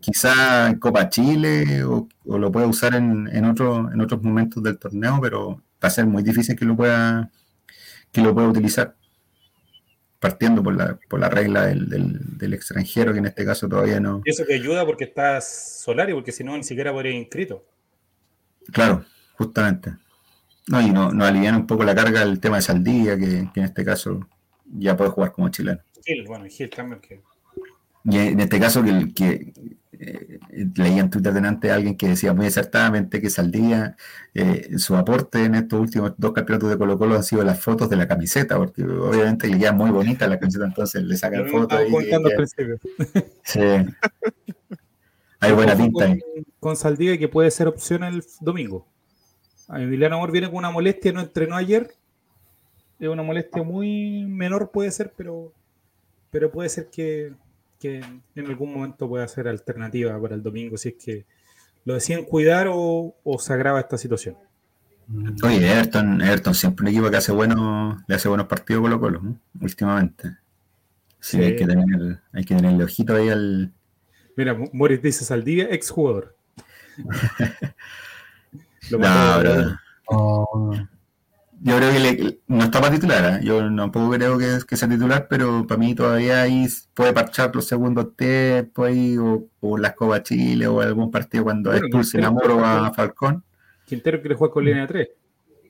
quizá 0.00 0.68
en 0.70 0.78
Copa 0.78 1.08
Chile 1.08 1.84
o, 1.84 2.08
o 2.26 2.38
lo 2.38 2.52
pueda 2.52 2.66
usar 2.66 2.94
en, 2.94 3.28
en, 3.32 3.44
otro- 3.44 3.90
en 3.92 4.00
otros 4.00 4.22
momentos 4.22 4.62
del 4.62 4.78
torneo, 4.78 5.18
pero 5.22 5.56
va 5.82 5.88
a 5.88 5.90
ser 5.90 6.06
muy 6.06 6.22
difícil 6.22 6.56
que 6.56 6.64
lo 6.64 6.76
pueda, 6.76 7.30
que 8.12 8.22
lo 8.22 8.34
pueda 8.34 8.48
utilizar. 8.48 8.96
Partiendo 10.24 10.62
por 10.62 10.74
la, 10.74 10.98
por 11.08 11.20
la 11.20 11.28
regla 11.28 11.66
del, 11.66 11.86
del- 11.86 12.38
del 12.38 12.54
extranjero, 12.54 13.12
que 13.12 13.18
en 13.18 13.26
este 13.26 13.44
caso 13.44 13.68
todavía 13.68 14.00
no. 14.00 14.22
Y 14.24 14.30
eso 14.30 14.46
que 14.46 14.54
ayuda 14.54 14.86
porque 14.86 15.04
está 15.04 15.38
Solari, 15.42 16.14
porque 16.14 16.32
si 16.32 16.42
no, 16.42 16.56
ni 16.56 16.64
siquiera 16.64 16.92
podría 16.92 17.12
ir 17.12 17.18
inscrito. 17.18 17.62
Claro, 18.72 19.04
justamente. 19.36 19.92
No, 20.68 20.80
y 20.80 20.90
no, 20.90 21.12
nos 21.12 21.28
alivian 21.28 21.56
un 21.56 21.66
poco 21.66 21.84
la 21.84 21.94
carga 21.94 22.22
el 22.22 22.40
tema 22.40 22.56
de 22.56 22.62
Saldivia, 22.62 23.18
que, 23.18 23.50
que 23.52 23.60
en 23.60 23.66
este 23.66 23.84
caso 23.84 24.26
ya 24.64 24.96
puede 24.96 25.10
jugar 25.10 25.32
como 25.32 25.50
chileno. 25.50 25.80
Gil, 26.02 26.24
bueno, 26.26 26.46
Gil 26.48 26.70
también, 26.70 27.00
que 27.02 27.20
Y 28.04 28.16
en 28.16 28.40
este 28.40 28.58
caso 28.58 28.82
que, 28.82 29.12
que 29.14 29.52
eh, 30.00 30.38
leía 30.76 31.00
en 31.00 31.10
Twitter 31.10 31.32
delante 31.32 31.70
a 31.70 31.74
alguien 31.76 31.96
que 31.96 32.08
decía 32.08 32.32
muy 32.32 32.46
acertadamente 32.46 33.20
que 33.20 33.30
Saldivia, 33.30 33.96
eh, 34.34 34.78
su 34.78 34.96
aporte 34.96 35.44
en 35.44 35.54
estos 35.54 35.80
últimos 35.80 36.12
dos 36.16 36.32
campeonatos 36.32 36.70
de 36.70 36.78
Colo 36.78 36.98
Colo 36.98 37.16
han 37.16 37.22
sido 37.24 37.42
las 37.44 37.60
fotos 37.60 37.88
de 37.90 37.96
la 37.96 38.08
camiseta, 38.08 38.56
porque 38.56 38.82
obviamente 38.84 39.48
le 39.48 39.58
queda 39.58 39.72
muy 39.72 39.90
bonita 39.90 40.26
la 40.26 40.38
camiseta, 40.38 40.64
entonces 40.66 41.02
le 41.02 41.16
sacan 41.16 41.48
fotos 41.48 41.62
estaba 41.80 41.86
y 41.86 41.90
comentando 41.90 42.28
al 42.28 42.32
que- 42.32 42.36
principio. 42.36 42.78
sí. 43.44 43.60
hay 45.40 45.52
buena 45.52 45.72
Ojo 45.74 45.82
pinta 45.82 46.04
ahí. 46.06 46.20
Con, 46.20 46.44
con 46.60 46.76
Saldivia 46.76 47.18
que 47.18 47.28
puede 47.28 47.50
ser 47.50 47.68
opción 47.68 48.04
el 48.04 48.22
domingo. 48.40 48.86
A 49.68 49.80
Emiliano 49.80 50.16
Amor 50.16 50.30
viene 50.32 50.48
con 50.48 50.56
una 50.56 50.70
molestia, 50.70 51.12
no 51.12 51.20
entrenó 51.20 51.56
ayer. 51.56 51.94
Es 53.00 53.08
una 53.08 53.22
molestia 53.22 53.62
muy 53.62 54.24
menor, 54.26 54.70
puede 54.70 54.90
ser, 54.90 55.12
pero, 55.16 55.52
pero 56.30 56.50
puede 56.50 56.68
ser 56.68 56.88
que, 56.90 57.32
que 57.84 58.00
en 58.34 58.46
algún 58.46 58.72
momento 58.72 59.06
pueda 59.06 59.28
ser 59.28 59.46
alternativa 59.46 60.18
para 60.18 60.34
el 60.34 60.42
domingo 60.42 60.78
si 60.78 60.88
es 60.88 60.94
que 60.94 61.26
lo 61.84 61.92
deciden 61.92 62.24
cuidar 62.24 62.66
o, 62.66 63.14
o 63.22 63.38
se 63.38 63.52
agrava 63.52 63.78
esta 63.78 63.98
situación. 63.98 64.38
Oye, 65.42 65.70
Everton, 65.70 66.22
Everton 66.22 66.54
siempre 66.54 66.84
un 66.84 66.88
equipo 66.88 67.10
que 67.10 67.18
hace 67.18 67.30
buenos, 67.30 67.98
le 68.08 68.14
hace 68.14 68.26
buenos 68.26 68.46
partidos 68.46 68.80
Colo 68.80 68.98
Colo, 68.98 69.20
¿no? 69.20 69.38
últimamente. 69.60 70.30
Sí, 71.20 71.36
Sí. 71.36 71.42
Hay, 71.42 71.56
que 71.56 71.66
tener, 71.66 72.20
hay 72.32 72.44
que 72.44 72.54
tenerle 72.54 72.84
ojito 72.84 73.16
ahí 73.16 73.28
al. 73.28 73.70
Mira, 74.34 74.56
Morris 74.72 75.02
dice 75.02 75.24
Saldivia, 75.24 75.66
exjugador. 75.66 76.34
Lo 78.90 78.98
No, 78.98 79.40
bro. 79.40 79.78
Oh, 80.06 80.74
Yo 81.66 81.78
creo 81.78 81.92
que 81.92 81.98
le- 81.98 82.40
no 82.46 82.64
está 82.64 82.78
para 82.78 82.94
titular, 82.94 83.40
¿eh? 83.40 83.44
yo 83.46 83.58
tampoco 83.74 84.10
creo 84.10 84.36
que, 84.36 84.58
que 84.68 84.76
sea 84.76 84.86
titular, 84.86 85.26
pero 85.30 85.66
para 85.66 85.78
mí 85.78 85.94
todavía 85.94 86.42
ahí 86.42 86.66
puede 86.92 87.14
parchar 87.14 87.56
los 87.56 87.64
segundos 87.66 88.14
tiempos 88.16 88.86
ahí, 88.86 89.16
o, 89.16 89.48
o 89.60 89.78
las 89.78 89.94
Copa 89.94 90.22
Chile, 90.22 90.66
o 90.66 90.82
algún 90.82 91.10
partido 91.10 91.44
cuando 91.44 91.70
Bueno, 91.70 91.86
expulsen 91.86 92.22
a 92.22 92.30
Moro 92.30 92.62
a 92.62 92.92
Falcón. 92.92 93.42
Quintero 93.86 94.20
quiere 94.20 94.34
jugar 94.34 94.50
con 94.52 94.62
línea 94.62 94.86
3, 94.86 95.08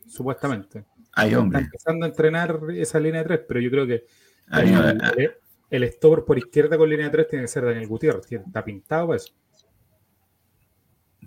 supuestamente. 0.09 0.85
Ay, 1.13 1.29
Está 1.29 1.39
hombre. 1.41 1.61
empezando 1.61 2.07
a 2.07 2.09
entrenar 2.09 2.59
esa 2.73 2.99
línea 2.99 3.23
3, 3.23 3.43
pero 3.47 3.61
yo 3.61 3.71
creo 3.71 3.87
que 3.87 4.05
Ay, 4.49 4.73
el, 4.73 5.01
el, 5.17 5.33
el 5.71 5.93
stopper 5.93 6.25
por 6.25 6.39
izquierda 6.39 6.77
con 6.77 6.91
línea 6.91 7.09
3 7.09 7.29
tiene 7.29 7.45
que 7.45 7.49
ser 7.49 7.65
Daniel 7.67 7.87
Gutiérrez. 7.87 8.33
Está 8.33 8.65
pintado 8.65 9.07
para 9.07 9.17
eso. 9.19 9.33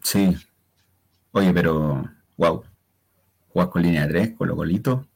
sí. 0.03 0.35
Oye, 1.31 1.53
pero, 1.53 2.03
wow. 2.37 2.63
Jugar 3.57 3.69
con 3.71 3.81
línea 3.81 4.07
3, 4.07 4.33
con 4.37 4.47
los 4.49 4.55
golitos. 4.55 5.07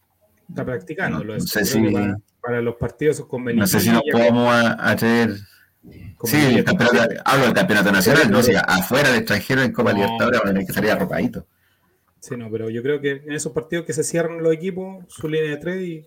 Está 0.50 0.66
practicándolo. 0.66 1.34
No 1.34 1.38
eso. 1.38 1.46
sé 1.48 1.60
Creo 1.80 1.90
si- 1.90 1.94
para, 1.94 2.18
para 2.42 2.62
los 2.62 2.76
partidos 2.76 3.22
con 3.28 3.46
No 3.46 3.68
sé 3.68 3.80
si 3.80 3.90
nos 3.92 4.00
Melipilla, 4.04 4.18
podemos 4.18 4.52
a, 4.52 4.90
a 4.90 4.96
traer. 4.96 5.36
con 6.18 6.28
Sí, 6.30 6.38
Melipilla, 6.38 6.58
el 6.60 6.66
campeonato, 6.66 7.14
hablo 7.24 7.46
del 7.46 7.54
campeonato 7.54 7.92
nacional, 7.92 8.32
no, 8.32 8.40
o 8.40 8.44
sea, 8.44 8.62
afuera 8.62 9.10
del 9.10 9.20
extranjero 9.20 9.62
en 9.62 9.72
Copa 9.72 9.92
No. 9.94 10.00
Libertadores 10.00 10.40
van 10.40 10.48
a 10.50 10.54
tener 10.54 10.66
que 10.68 10.74
salir 10.74 10.90
arropaditos. 10.90 11.44
Sí, 12.20 12.36
no, 12.36 12.50
pero 12.50 12.72
yo 12.72 12.82
creo 12.82 13.00
que 13.00 13.12
en 13.12 13.32
esos 13.34 13.52
partidos 13.52 13.86
que 13.86 13.94
se 13.94 14.04
cierran 14.04 14.42
los 14.42 14.52
equipos, 14.54 15.06
su 15.08 15.28
línea 15.30 15.52
de 15.52 15.58
3 15.58 15.84
y 15.84 16.06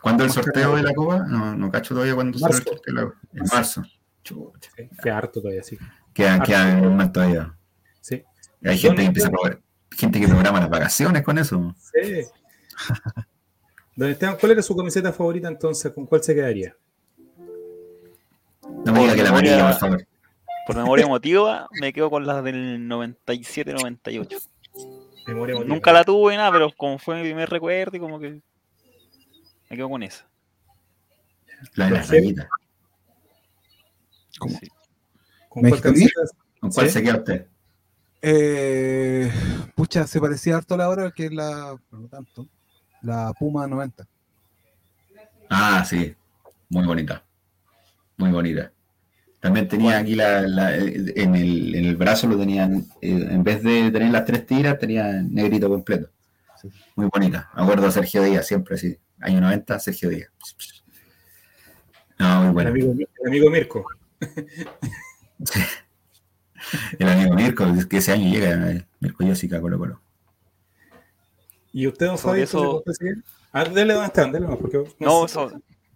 ¿Cuándo 0.00 0.24
el 0.24 0.30
sorteo 0.30 0.76
de 0.76 0.82
la 0.82 0.94
Copa? 0.94 1.18
No, 1.28 1.54
no 1.54 1.70
cacho 1.70 1.92
todavía 1.92 2.14
cuándo 2.14 2.38
será 2.38 2.56
el 2.56 2.62
sorteo. 2.64 3.14
En 3.34 3.42
marzo. 3.52 3.82
Chucha. 4.24 4.70
sí, 4.76 4.88
queda 5.02 5.18
harto 5.18 5.42
todavía, 5.42 5.62
sí. 5.62 5.76
Queda, 6.14 6.42
queda 6.42 6.78
un 6.80 6.96
mes 6.96 7.12
todavía. 7.12 7.54
Sí. 8.00 8.24
Hay 8.64 8.78
gente 8.78 9.02
que 9.02 9.06
empieza 9.08 9.28
a 9.28 9.30
probar- 9.32 9.60
gente 9.96 10.20
que 10.20 10.28
programa 10.28 10.60
las 10.60 10.70
vacaciones 10.70 11.22
con 11.22 11.38
eso. 11.38 11.74
sí. 11.92 12.22
Don 13.96 14.08
Esteban, 14.08 14.36
¿cuál 14.40 14.52
era 14.52 14.62
su 14.62 14.74
camiseta 14.74 15.12
favorita 15.12 15.48
entonces? 15.48 15.92
¿Con 15.92 16.06
cuál 16.06 16.22
se 16.22 16.34
quedaría? 16.34 16.74
No 18.84 18.92
me 18.92 19.00
diga 19.00 19.14
que 19.14 19.22
la 19.24 19.30
Memoria- 19.30 19.54
amarilla, 19.54 19.66
por 19.72 19.74
favor. 19.80 20.06
Por 20.66 20.76
memoria 20.76 21.04
emotiva, 21.04 21.68
me 21.80 21.92
quedo 21.92 22.08
con 22.08 22.24
las 22.26 22.42
del 22.44 22.88
97-98. 22.88 24.40
Memoria 25.26 25.54
emotiva. 25.54 25.74
Nunca 25.74 25.92
la 25.92 26.04
tuve 26.04 26.36
nada, 26.36 26.50
pero 26.52 26.70
como 26.76 26.98
fue 26.98 27.16
mi 27.16 27.22
primer 27.22 27.50
recuerdo 27.50 27.96
y 27.96 28.00
como 28.00 28.18
que 28.20 28.40
me 29.68 29.76
quedo 29.76 29.90
con 29.90 30.02
esa. 30.02 30.24
La 31.74 31.86
de 31.86 31.90
las 31.90 32.08
rayitas. 32.08 32.46
¿Cómo? 34.38 34.58
Sí. 34.58 34.68
¿Con 35.48 35.68
cuál. 35.68 35.82
¿Con 36.60 36.70
cuál 36.70 36.86
¿Sí? 36.86 36.92
se 36.92 37.02
queda 37.02 37.16
usted? 37.16 37.46
Eh, 38.22 39.30
pucha, 39.74 40.06
se 40.06 40.20
parecía 40.20 40.56
harto 40.56 40.74
a 40.74 40.78
la 40.78 40.88
hora 40.88 41.10
que 41.10 41.26
es 41.26 41.32
la, 41.32 41.76
pero 41.90 42.02
no 42.02 42.08
tanto, 42.08 42.46
la 43.02 43.32
Puma 43.38 43.66
90. 43.66 44.06
Ah, 45.48 45.84
sí. 45.84 46.14
Muy 46.68 46.86
bonita. 46.86 47.24
Muy 48.16 48.30
bonita. 48.30 48.70
También 49.40 49.66
tenía 49.68 49.98
aquí 49.98 50.14
la, 50.14 50.42
la- 50.42 50.76
en, 50.76 51.34
el, 51.34 51.74
en 51.74 51.84
el 51.86 51.96
brazo 51.96 52.26
lo 52.28 52.38
tenían, 52.38 52.86
eh, 53.00 53.26
en 53.30 53.42
vez 53.42 53.62
de 53.62 53.90
tener 53.90 54.10
las 54.10 54.26
tres 54.26 54.46
tiras, 54.46 54.78
tenía 54.78 55.10
negrito 55.22 55.68
completo. 55.68 56.10
Sí. 56.60 56.68
Muy 56.94 57.06
bonita. 57.10 57.50
Me 57.56 57.62
acuerdo 57.62 57.86
de 57.86 57.92
Sergio 57.92 58.22
Díaz, 58.22 58.46
siempre 58.46 58.74
así. 58.74 58.98
Año 59.18 59.40
90, 59.40 59.78
Sergio 59.80 60.10
Díaz. 60.10 60.28
No, 62.18 62.38
muy 62.40 62.46
El, 62.48 62.52
bueno. 62.52 62.70
amigo, 62.70 62.92
el 62.92 63.26
amigo 63.26 63.50
Mirko. 63.50 63.84
El 66.98 67.08
amigo 67.08 67.34
Mirko, 67.34 67.66
que 67.88 67.98
ese 67.98 68.12
año 68.12 68.30
llega, 68.30 68.70
eh, 68.72 68.86
Mirko 69.00 69.24
Jessica 69.24 69.60
Colo 69.60 69.78
Colo. 69.78 70.00
¿Y 71.72 71.86
usted, 71.86 72.06
don 72.06 72.18
Sobre 72.18 72.46
Fabio? 72.46 72.82
eso-. 72.84 72.84
Ah, 73.52 73.64
dele, 73.64 73.94
don 73.94 74.04
Esteban, 74.04 74.32
dele 74.32 74.46
porque 74.60 74.82
No, 74.98 75.20
sé. 75.20 75.26
eso, 75.26 75.52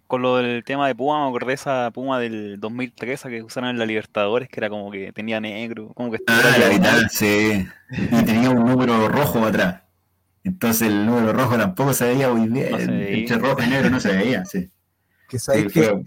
con 0.07 0.23
lo 0.23 0.37
del 0.37 0.63
tema 0.65 0.87
de 0.87 0.95
Puma, 0.95 1.23
me 1.25 1.29
acordé 1.29 1.47
de 1.49 1.55
esa 1.55 1.91
Puma 1.93 2.19
del 2.21 2.59
2013 2.61 3.29
que 3.29 3.43
usaron 3.43 3.71
en 3.71 3.79
la 3.79 3.87
Libertadores, 3.87 4.49
que 4.49 4.61
era 4.61 4.69
como 4.69 4.91
que 4.91 5.13
tenía 5.13 5.41
negro, 5.41 5.93
como 5.95 6.11
que 6.13 6.19
Ah, 6.27 6.57
la 6.59 6.69
vital, 6.69 7.09
sí. 7.11 7.67
Y 7.91 8.23
tenía 8.25 8.51
un 8.51 8.65
número 8.65 9.09
rojo 9.09 9.45
atrás. 9.45 9.83
Entonces 10.45 10.89
el 10.89 11.07
número 11.07 11.33
rojo 11.33 11.57
tampoco 11.57 11.93
se 11.95 12.07
veía 12.07 12.29
muy 12.33 12.49
bien. 12.49 12.71
No 12.71 12.79
se 12.79 12.87
veía. 12.87 13.17
Entre 13.19 13.39
rojo 13.39 13.63
y 13.63 13.67
negro 13.67 13.91
no 13.91 13.99
se 14.01 14.13
veía, 14.13 14.45
sí. 14.45 14.69
Que 15.29 15.39
Sí, 15.39 15.45
sabes 15.47 15.73
que 15.73 15.83
fue- 15.83 16.03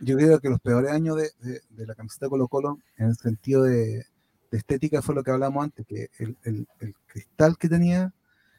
yo 0.00 0.16
creo 0.16 0.40
que 0.40 0.48
los 0.48 0.60
peores 0.60 0.90
años 0.90 1.16
de, 1.16 1.30
de- 1.40 1.60
de 1.70 1.86
la 1.86 1.94
camiseta 1.94 2.28
Colo 2.28 2.48
Colo, 2.48 2.78
en 2.96 3.08
el 3.08 3.16
sentido 3.16 3.62
de, 3.64 4.04
de 4.50 4.58
estética, 4.58 5.02
fue 5.02 5.14
lo 5.14 5.22
que 5.22 5.30
hablamos 5.30 5.62
antes, 5.64 5.86
que 5.86 6.08
el, 6.18 6.36
el- 6.44 6.66
el 6.80 6.94
cristal 7.06 7.56
que 7.58 7.68
tenía 7.68 8.12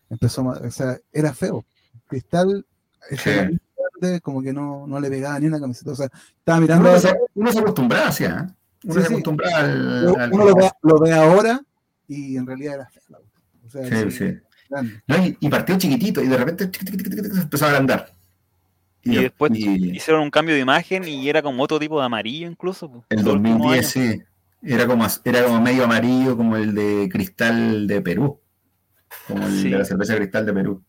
empezó, 0.09 0.43
o 0.43 0.71
sea, 0.71 0.97
era 1.11 1.33
feo. 1.33 1.65
El 1.93 2.01
cristal, 2.07 2.65
Sí. 3.11 4.19
como 4.21 4.41
que 4.41 4.53
no, 4.53 4.85
no 4.87 4.99
le 4.99 5.09
pegaba 5.09 5.39
ni 5.39 5.47
una 5.47 5.59
camiseta. 5.59 5.91
O 5.91 5.95
sea, 5.95 6.07
estaba 6.37 6.59
mirando, 6.59 6.89
Uno 6.89 6.99
se, 6.99 7.13
uno 7.35 7.51
se 7.51 7.59
acostumbraba, 7.59 8.09
¿eh? 8.09 8.47
Uno 8.83 8.93
Sí, 8.95 9.01
se 9.01 9.07
sí. 9.07 9.13
acostumbraba 9.13 9.57
al. 9.57 10.05
uno, 10.07 10.23
al- 10.23 10.33
uno 10.33 10.45
lo, 10.45 10.55
ve, 10.55 10.71
lo 10.83 10.99
ve 10.99 11.13
ahora 11.13 11.61
y 12.07 12.37
en 12.37 12.45
realidad 12.47 12.75
era 12.75 12.89
feo. 12.89 13.19
O 13.65 13.69
sea, 13.69 13.83
Sí, 13.85 14.11
sí. 14.11 14.37
No, 15.07 15.17
y, 15.25 15.37
y 15.39 15.49
partió 15.49 15.77
chiquitito 15.77 16.21
y 16.21 16.27
de 16.27 16.37
repente 16.37 16.67
tic, 16.67 16.85
tic, 16.85 16.91
tic, 16.97 17.03
tic, 17.09 17.23
tic, 17.23 17.33
se 17.33 17.41
empezó 17.41 17.65
a 17.65 17.69
agrandar. 17.69 18.13
Y, 19.03 19.15
después 19.15 19.51
y 19.55 19.95
hicieron 19.95 20.21
un 20.23 20.29
cambio 20.31 20.53
de 20.55 20.61
imagen 20.61 21.07
y 21.07 21.27
era 21.27 21.41
como 21.41 21.63
otro 21.63 21.79
tipo 21.79 21.99
de 21.99 22.05
amarillo 22.05 22.47
incluso. 22.47 23.03
el 23.09 23.23
los 23.23 23.35
últimos 23.35 23.59
2010, 23.59 23.97
años. 23.97 24.13
sí. 24.15 24.23
Era 24.63 24.85
como, 24.85 25.07
era 25.23 25.43
como 25.43 25.59
medio 25.61 25.85
amarillo, 25.85 26.37
como 26.37 26.55
el 26.55 26.75
de 26.75 27.09
cristal 27.11 27.87
de 27.87 27.99
Perú. 28.01 28.39
Como 29.27 29.45
el 29.47 29.51
Sí. 29.61 29.69
de 29.71 29.77
la 29.79 29.85
cerveza 29.85 30.15
cristal 30.15 30.45
de 30.45 30.53
Perú. 30.53 30.83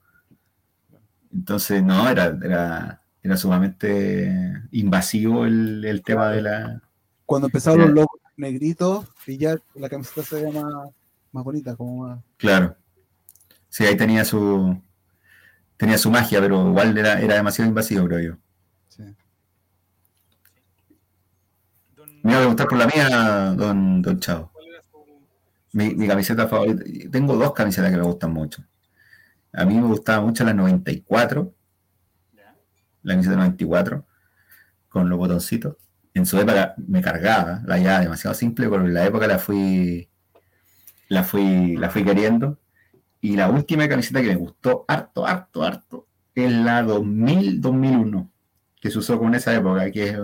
Entonces, 1.33 1.83
no, 1.83 2.09
era, 2.09 2.37
era, 2.45 3.03
era 3.23 3.37
sumamente 3.39 4.31
invasivo 4.73 5.47
el, 5.47 5.85
el 5.85 6.03
tema 6.03 6.29
de 6.31 6.43
la. 6.43 6.83
Cuando 7.25 7.47
empezaron 7.49 7.81
los 7.81 7.91
logos 7.91 8.21
negritos 8.37 9.07
y 9.27 9.39
ya 9.39 9.57
la 9.75 9.89
camiseta 9.89 10.23
se 10.23 10.37
veía 10.45 10.61
más, 10.63 10.91
más 11.33 11.45
bonita, 11.45 11.75
como 11.75 12.07
más. 12.09 12.21
Claro. 12.37 12.77
Sí, 13.71 13.85
ahí 13.85 13.97
tenía 13.97 14.25
su. 14.27 14.79
Tenía 15.83 15.99
su 15.99 16.13
magia, 16.13 16.39
pero 16.41 16.69
igual 16.69 16.97
era, 16.97 17.21
era 17.21 17.35
demasiado 17.35 17.69
invasivo, 17.69 18.07
creo 18.07 18.21
yo. 18.21 18.35
sí. 18.87 19.03
Me 22.23 22.31
iba 22.31 22.37
a 22.37 22.43
preguntar 22.43 22.69
por 22.69 22.79
la 22.79 22.87
mía, 22.87 23.09
don, 23.57 24.01
don 24.01 24.21
Chavo. 24.21 24.53
¿Cuál 24.53 24.67
era 24.69 24.83
su- 24.93 25.05
Mi, 25.73 25.93
mi 25.97 26.07
camiseta 26.07 26.47
favorita. 26.47 26.85
Tengo 27.11 27.35
dos 27.37 27.53
camisetas 27.53 27.91
que 27.91 27.97
me 27.97 28.05
gustan 28.05 28.33
mucho. 28.33 28.63
A 29.53 29.65
mí 29.65 29.75
me 29.75 29.89
gustaba 29.89 30.25
mucho 30.25 30.45
la 30.45 30.55
94, 30.55 31.53
Ya. 32.33 32.55
la 33.03 33.15
camiseta 33.15 33.35
94, 33.35 34.07
con 34.89 35.09
los 35.11 35.19
botoncitos. 35.19 35.75
En 36.15 36.27
su 36.27 36.39
época 36.39 36.77
me 36.87 37.03
cargaba, 37.03 37.61
la 37.67 37.77
ya 37.79 37.99
demasiado 37.99 38.35
simple, 38.35 38.69
pero 38.69 38.83
en 38.87 38.95
la 38.95 39.05
época 39.05 39.27
la 39.27 39.41
fui, 39.41 40.09
la 41.09 41.25
fui, 41.25 41.77
la 41.77 41.91
fui 41.91 42.05
queriendo. 42.05 42.61
Y 43.23 43.37
la 43.37 43.49
última 43.49 43.89
camiseta 43.89 44.21
que 44.21 44.29
me 44.29 44.35
gustó 44.37 44.85
harto, 44.89 45.27
harto, 45.27 45.63
harto, 45.63 46.07
es 46.35 46.51
la 46.53 46.83
2000-2001, 46.83 48.29
que 48.81 48.91
se 48.91 48.99
usó 48.99 49.19
con 49.19 49.35
esa 49.35 49.55
época, 49.55 49.91
que 49.91 50.09
es, 50.11 50.19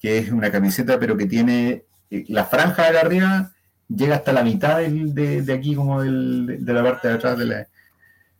que 0.00 0.18
es 0.18 0.30
una 0.32 0.50
camiseta, 0.50 0.98
pero 0.98 1.16
que 1.16 1.26
tiene 1.26 1.84
eh, 2.10 2.24
la 2.28 2.44
franja 2.44 2.90
de 2.90 2.98
arriba, 2.98 3.52
llega 3.88 4.16
hasta 4.16 4.32
la 4.32 4.42
mitad 4.42 4.78
del- 4.78 5.14
de, 5.14 5.42
de 5.42 5.52
aquí, 5.52 5.74
como 5.76 6.02
del- 6.02 6.64
de 6.64 6.72
la 6.72 6.82
parte 6.82 7.06
de 7.08 7.14
atrás 7.14 7.38
de 7.38 7.44
la, 7.46 7.66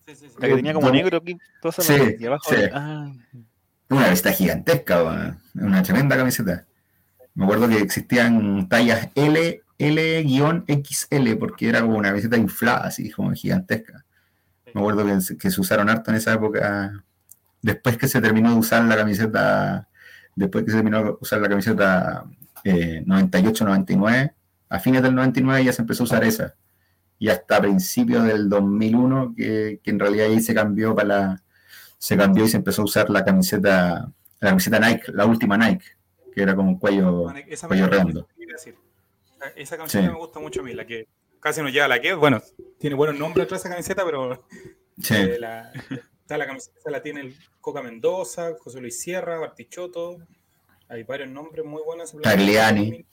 Sí, 0.07 0.17
sí, 0.17 0.27
sí. 0.29 0.35
La 0.41 0.49
que 0.49 0.57
tenía 0.57 0.73
como 0.73 0.87
Dos- 0.87 0.95
negro 0.97 1.19
aquí, 1.19 1.37
toda 1.63 1.71
esa 1.79 1.83
parte, 1.99 2.17
y 2.19 2.27
abajo. 2.27 2.51
sí. 2.51 2.57
Ah, 2.73 3.13
Una 3.91 4.05
camiseta 4.05 4.33
gigantesca, 4.33 5.37
una 5.55 5.83
tremenda 5.83 6.17
camiseta. 6.17 6.65
Me 7.35 7.45
acuerdo 7.45 7.69
que 7.69 7.79
existían 7.79 8.69
tallas 8.69 9.09
L, 9.15 9.61
L-XL, 9.81 11.37
porque 11.39 11.69
era 11.69 11.81
como 11.83 11.97
una 11.99 12.11
camiseta 12.11 12.37
inflada, 12.37 12.87
así 12.89 13.11
como 13.11 13.33
gigantesca. 13.33 14.05
Me 14.75 14.81
acuerdo 14.81 15.05
que, 15.05 15.21
se- 15.21 15.37
que 15.39 15.51
se 15.51 15.61
usaron 15.61 15.89
harto 15.89 16.11
en 16.11 16.17
esa 16.17 16.33
época. 16.35 17.05
Después 17.63 17.97
que 17.99 18.09
se 18.09 18.21
terminó 18.21 18.51
de 18.53 18.57
usar 18.59 18.85
la 18.85 18.97
camiseta, 18.97 19.89
después 20.35 20.65
que 20.65 20.71
se 20.71 20.77
terminó 20.79 21.03
de 21.05 21.15
usar 21.21 21.41
la 21.41 21.49
camiseta 21.49 22.25
eh, 22.65 23.03
98-99, 23.07 24.33
a 24.69 24.79
fines 24.79 25.03
del 25.03 25.15
99 25.15 25.65
ya 25.65 25.73
se 25.73 25.83
empezó 25.83 26.05
a 26.05 26.07
usar 26.07 26.25
esa. 26.25 26.55
Y 27.19 27.29
hasta 27.29 27.61
principios 27.61 28.25
del 28.25 28.49
2001, 28.49 29.35
que, 29.37 29.81
que 29.83 29.91
en 29.91 29.99
realidad 29.99 30.27
ahí 30.27 30.41
se 30.41 30.55
cambió 30.55 30.95
para 30.95 31.09
la, 31.09 31.43
se 31.99 32.17
cambió 32.17 32.45
y 32.45 32.49
se 32.49 32.57
empezó 32.57 32.81
a 32.83 32.85
usar 32.87 33.11
la 33.11 33.25
camiseta, 33.25 34.11
la 34.41 34.49
camiseta 34.49 34.79
Nike, 34.79 35.13
la 35.13 35.27
última 35.27 35.59
Nike, 35.59 35.85
que 36.35 36.43
era 36.43 36.55
como 36.55 36.71
un 36.71 36.79
cuello, 36.79 37.31
Esa 37.49 37.67
cuello 37.69 37.89
redondo. 37.89 38.27
decir. 38.51 38.75
Esa 39.57 39.77
camiseta 39.77 40.05
Sí. 40.05 40.09
me 40.13 40.19
gusta 40.19 40.39
mucho 40.41 40.61
a 40.61 40.65
mí, 40.65 40.75
la 40.75 40.87
que 40.87 41.09
casi 41.41 41.63
nos 41.63 41.73
lleva 41.73 41.87
a 41.87 41.89
la 41.89 42.01
que, 42.01 42.13
bueno, 42.15 42.43
tiene 42.79 42.97
buenos 42.97 43.19
nombres 43.19 43.47
atrás 43.47 43.61
esa 43.61 43.71
camiseta, 43.71 44.05
pero 44.05 44.45
Sí, 45.01 45.15
eh, 45.15 45.37
la, 45.39 45.73
está 46.21 46.37
la 46.37 46.47
camiseta 46.47 46.91
la 46.91 47.03
tiene 47.03 47.21
el 47.23 47.37
Coca 47.61 47.83
Mendoza, 47.83 48.53
José 48.61 48.81
Luis 48.81 49.01
Sierra, 49.01 49.39
Bartichotto, 49.39 50.19
hay 50.89 51.05
varios 51.05 51.31
nombres 51.31 51.65
muy 51.65 51.83
buenos. 51.83 52.15
Tagliani. 52.23 53.05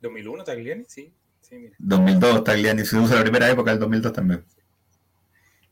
2001, 0.00 0.44
Tagliani, 0.44 0.84
sí. 0.88 1.12
sí 1.42 1.56
mira. 1.56 1.76
2002 1.78 2.44
Tagliani, 2.44 2.84
se 2.84 2.96
usa 2.96 3.16
la 3.16 3.22
primera 3.22 3.48
época 3.50 3.70
del 3.70 3.80
2002 3.80 4.12
también. 4.12 4.44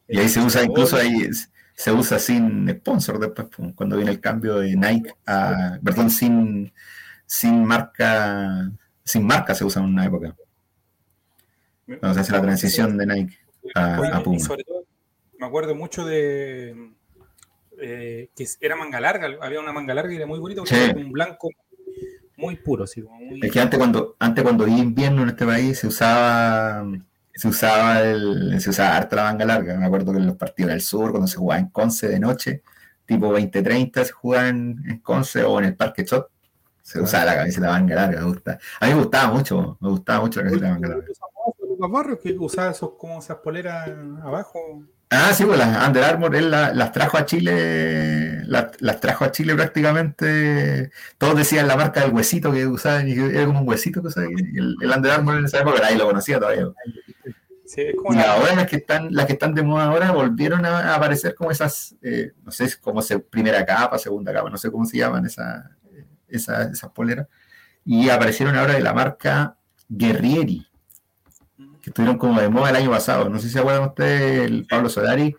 Y 0.07 0.19
ahí 0.19 0.29
se 0.29 0.41
usa, 0.41 0.63
incluso 0.63 0.97
ahí 0.97 1.29
se 1.75 1.93
usa 1.93 2.19
sin 2.19 2.69
sponsor 2.69 3.19
después, 3.19 3.49
cuando 3.75 3.97
viene 3.97 4.11
el 4.11 4.21
cambio 4.21 4.57
de 4.59 4.75
Nike 4.75 5.13
a, 5.27 5.79
perdón, 5.83 6.11
sin, 6.11 6.73
sin 7.27 7.65
marca, 7.65 8.71
sin 9.09 9.27
marca 9.27 9.55
se 9.55 9.65
usa 9.65 9.83
en 9.83 9.89
una 9.89 10.05
época, 10.05 10.35
cuando 11.87 12.15
se 12.15 12.21
hace 12.21 12.33
la 12.33 12.43
transición 12.43 12.97
de 12.99 13.07
Nike 13.07 13.39
a, 13.75 14.01
Oye, 14.01 14.11
a 14.13 14.21
y 14.21 14.23
Puma. 14.23 14.39
sobre 14.39 14.65
todo, 14.65 14.85
me 15.39 15.47
acuerdo 15.47 15.75
mucho 15.75 16.05
de 16.05 16.91
eh, 17.81 18.29
que 18.37 18.47
era 18.61 18.77
manga 18.77 19.01
larga, 19.01 19.29
había 19.41 19.61
una 19.61 19.73
manga 19.73 19.95
larga 19.95 20.13
y 20.13 20.17
era 20.17 20.27
muy 20.27 20.39
bonito 20.39 20.63
porque 20.63 20.75
Sí. 20.75 20.91
era 20.91 20.99
un 20.99 21.13
blanco 21.13 21.49
muy 22.37 22.57
puro, 22.57 22.85
así 22.85 23.03
muy... 23.03 23.41
Es 23.43 23.51
que 23.53 23.61
antes 23.61 23.79
cuando, 23.79 24.17
antes 24.19 24.45
cuando 24.45 24.65
había 24.65 24.79
invierno 24.79 25.23
en 25.23 25.31
este 25.31 25.45
país 25.47 25.79
se 25.79 25.87
usaba, 25.89 26.85
se 27.35 27.49
usaba 27.49 28.01
el, 28.03 28.61
se 28.61 28.71
usaba 28.71 28.97
harta 28.97 29.17
la 29.17 29.23
manga 29.25 29.45
larga. 29.45 29.77
Me 29.79 29.87
acuerdo 29.87 30.13
que 30.13 30.19
en 30.19 30.27
los 30.27 30.37
partidos 30.37 30.71
del 30.73 30.81
sur, 30.81 31.11
cuando 31.11 31.27
se 31.27 31.37
jugaba 31.37 31.61
en 31.61 31.69
Conce 31.71 32.09
de 32.09 32.21
noche, 32.21 32.63
tipo 33.07 33.33
20-30 33.33 34.05
se 34.05 34.13
jugaba 34.13 34.49
en, 34.49 34.77
en 34.89 34.99
Conce 35.01 35.43
o 35.43 35.59
en 35.59 35.65
el 35.67 35.75
Parque 35.77 36.05
Chot, 36.05 36.29
se 36.89 37.01
usaba 37.03 37.27
la 37.27 37.37
camiseta 37.37 37.71
manga 37.71 37.95
larga, 37.95 38.21
me 38.21 38.27
gusta. 38.27 38.59
A 38.81 38.87
mí 38.87 38.95
me 38.95 38.99
gustaba 39.01 39.33
mucho, 39.33 39.77
me 39.81 39.89
gustaba 39.91 40.21
mucho 40.21 40.41
la 40.41 40.47
camiseta 40.47 40.71
manga 40.73 40.89
larga. 40.89 41.05
Lucas 41.69 41.91
Barrios 41.91 42.19
que 42.23 42.33
usaba 42.39 42.71
esos, 42.71 42.93
como 42.99 43.19
esas 43.19 43.37
poleras 43.39 43.89
abajo. 44.23 44.59
Ah, 45.11 45.33
sí, 45.35 45.45
pues 45.45 45.59
las 45.59 45.87
Under 45.87 46.05
Armour, 46.05 46.35
él 46.37 46.51
la- 46.51 46.73
las 46.75 46.93
trajo 46.93 47.17
a 47.19 47.25
Chile, 47.27 48.43
las, 48.47 48.81
las 48.81 49.01
trajo 49.01 49.25
a 49.25 49.33
Chile 49.33 49.55
prácticamente, 49.55 50.91
todos 51.19 51.37
decían 51.37 51.67
la 51.69 51.77
marca 51.77 52.01
del 52.01 52.13
huesito 52.13 52.53
que 52.53 52.67
usaban, 52.67 53.09
y 53.09 53.15
que 53.15 53.27
era 53.37 53.47
como 53.47 53.61
un 53.61 53.69
huesito 53.69 54.01
que 54.03 54.09
usaban, 54.09 54.31
el, 54.33 54.77
el 54.81 54.91
Under 54.91 55.13
Armour 55.13 55.37
en 55.37 55.45
esa 55.47 55.61
época 55.61 55.81
nadie 55.81 55.97
lo 55.99 56.07
conocía 56.07 56.39
todavía. 56.39 56.69
Sí, 57.65 57.83
es 57.83 57.95
como 57.97 58.15
Y 58.19 58.23
ahora 58.23 58.55
las 58.55 58.67
que 58.67 58.77
están, 58.77 59.09
las 59.15 59.27
que 59.27 59.35
están 59.35 59.55
de 59.55 59.63
moda 59.63 59.85
ahora 59.85 60.11
volvieron 60.11 60.65
a, 60.65 60.93
a 60.93 60.95
aparecer 60.97 61.35
como 61.35 61.51
esas, 61.51 61.95
eh, 62.03 62.33
no 62.43 62.51
sé, 62.51 62.69
como 62.81 63.01
se, 63.03 63.19
primera 63.19 63.65
capa, 63.65 63.99
segunda 63.99 64.33
capa, 64.33 64.49
no 64.51 64.57
sé 64.59 64.71
cómo 64.71 64.85
se 64.87 64.97
llaman 64.99 65.25
esa, 65.27 65.71
esa- 66.29 66.65
esas 66.71 66.91
poleras. 66.93 67.29
Y 67.85 68.09
aparecieron 68.11 68.57
ahora 68.57 68.75
de 68.75 68.81
la 68.83 68.93
marca 68.95 69.57
Guerrieri, 69.89 70.67
que 71.83 71.91
estuvieron 71.91 72.19
como 72.19 72.41
de 72.41 72.49
moda 72.49 72.71
el 72.71 72.77
año 72.77 72.91
pasado. 72.91 73.29
No 73.29 73.39
sé 73.39 73.47
si 73.49 73.53
se 73.55 73.59
acuerdan 73.61 73.89
ustedes, 73.89 74.47
el 74.51 74.67
Pablo 74.67 74.89
Solari 74.89 75.35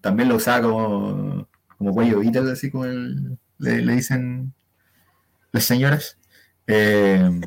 también 0.00 0.28
lo 0.28 0.36
usaba 0.36 0.62
como, 0.68 1.48
como 1.78 1.92
cuello 1.94 2.20
Beatle, 2.20 2.52
así 2.52 2.70
como 2.70 2.84
el- 2.86 3.38
le, 3.58 3.82
le 3.82 3.92
dicen 3.94 4.52
las 5.52 5.64
señoras. 5.64 6.18
Eh, 6.66 7.40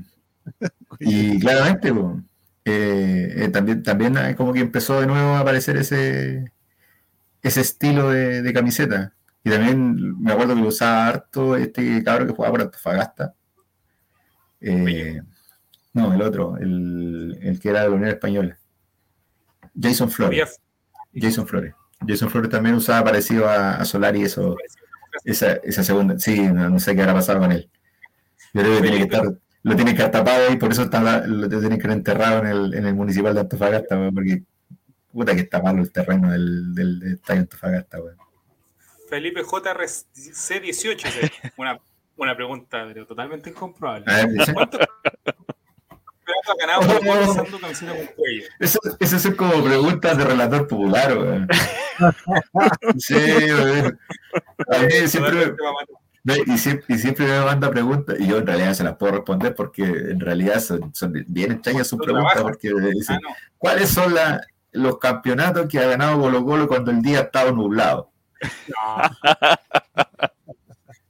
y 1.00 1.40
claramente, 1.40 1.94
pues, 1.94 2.18
eh, 2.66 3.34
eh, 3.46 3.50
también, 3.50 3.84
también 3.84 4.18
eh, 4.18 4.36
como 4.36 4.54
que 4.54 4.60
empezó 4.62 5.00
de 5.02 5.08
nuevo 5.08 5.32
a 5.36 5.40
aparecer 5.40 5.78
ese, 5.78 6.52
ese 7.44 7.62
estilo 7.62 8.10
de, 8.12 8.42
de 8.42 8.54
camiseta. 8.54 9.14
Y 9.48 9.50
también 9.50 10.22
me 10.22 10.34
acuerdo 10.34 10.56
que 10.56 10.62
lo 10.62 10.68
usaba 10.68 11.08
harto 11.08 11.56
este 11.56 12.04
cabro 12.04 12.28
que 12.28 12.34
jugaba 12.34 12.52
por 12.52 12.62
Antofagasta. 12.64 13.34
Eh, 14.60 15.22
no, 15.94 16.14
el 16.14 16.22
otro, 16.22 16.58
el, 16.58 17.40
el 17.42 17.58
que 17.58 17.70
era 17.70 17.84
de 17.84 17.90
la 17.90 17.96
Unión 17.96 18.10
Española. 18.10 18.58
Jason 19.82 20.12
Flores. 20.12 20.60
Jason 21.14 21.48
Flores. 21.48 21.74
Jason 22.06 22.30
Flores 22.30 22.50
también 22.50 22.76
usaba 22.76 23.06
parecido 23.06 23.48
a, 23.48 23.76
a 23.76 23.86
Solari 23.86 24.24
eso, 24.24 24.58
esa, 25.24 25.54
esa 25.64 25.82
segunda. 25.82 26.20
Sí, 26.20 26.42
no, 26.42 26.70
no 26.70 26.80
sé 26.82 26.94
qué 26.94 27.04
habrá 27.04 27.14
pasado 27.14 27.40
con 27.40 27.54
él. 27.54 27.70
Yo 28.54 28.64
creo 28.64 28.76
que 28.76 28.82
tiene 28.82 28.98
que 28.98 29.04
estar, 29.04 29.24
lo 29.64 29.76
tiene 29.78 29.96
que 29.96 30.04
estar 30.04 30.12
tapado 30.12 30.52
y 30.52 30.58
por 30.58 30.74
eso 30.74 30.84
está, 30.84 31.26
lo 31.26 31.48
tienen 31.48 31.80
que 31.80 31.88
enterrado 31.88 32.40
en 32.40 32.48
el, 32.48 32.74
en 32.74 32.86
el 32.86 32.96
municipal 32.96 33.34
de 33.34 33.40
Antofagasta, 33.40 34.12
porque 34.14 34.44
puta 35.10 35.34
que 35.34 35.42
está 35.44 35.62
malo 35.62 35.84
el 35.84 35.92
terreno 35.94 36.34
del, 36.34 36.76
del, 36.76 37.00
del 37.00 37.14
estadio 37.14 37.40
Antofagasta, 37.40 38.02
weón. 38.02 38.27
Felipe 39.10 39.42
JRC18, 39.44 40.98
sí. 41.08 41.32
una, 41.58 41.80
una 42.18 42.36
pregunta 42.36 42.86
pero 42.88 43.06
totalmente 43.06 43.50
incomprobable. 43.50 44.06
A 44.12 44.16
ver, 44.18 44.30
dice. 44.30 44.54
¿Cuántos 44.54 44.80
campeonatos 44.80 46.50
ha 46.50 46.56
ganado 46.60 46.82
Colo 46.88 47.00
Colo 47.00 47.32
usando 47.32 47.60
camiseta 47.60 47.96
con 47.96 48.06
cuello? 48.16 48.44
Eso, 48.60 48.80
eso 49.00 49.20
son 49.20 49.36
como 49.36 49.64
preguntas 49.64 50.18
de 50.18 50.24
relator 50.26 50.68
popular, 50.68 51.18
weón. 51.18 51.48
Sí, 52.98 53.16
weón. 53.16 54.00
A 54.74 54.80
mí 54.80 55.08
siempre 55.08 55.56
y, 56.46 56.58
siempre, 56.58 56.96
y 56.96 56.98
siempre 57.00 57.26
me 57.26 57.40
manda 57.40 57.70
preguntas, 57.72 58.18
y 58.20 58.28
yo 58.28 58.38
en 58.40 58.46
realidad 58.48 58.74
se 58.74 58.84
las 58.84 58.98
puedo 58.98 59.14
responder 59.14 59.56
porque 59.56 59.84
en 59.84 60.20
realidad 60.20 60.60
son, 60.60 60.94
son 60.94 61.14
bien 61.26 61.54
extrañas 61.54 61.88
sus 61.88 62.00
preguntas, 62.00 62.42
porque 62.42 62.70
dicen, 62.94 63.16
Ah, 63.16 63.20
no. 63.24 63.30
¿cuáles 63.58 63.90
son 63.90 64.14
la- 64.14 64.42
los 64.74 64.98
campeonatos 65.00 65.68
que 65.70 65.80
ha 65.80 65.88
ganado 65.88 66.20
Colo 66.20 66.44
Colo 66.44 66.68
cuando 66.68 66.92
el 66.92 67.02
día 67.02 67.20
ha 67.20 67.22
estado 67.24 67.54
nublado? 67.54 68.12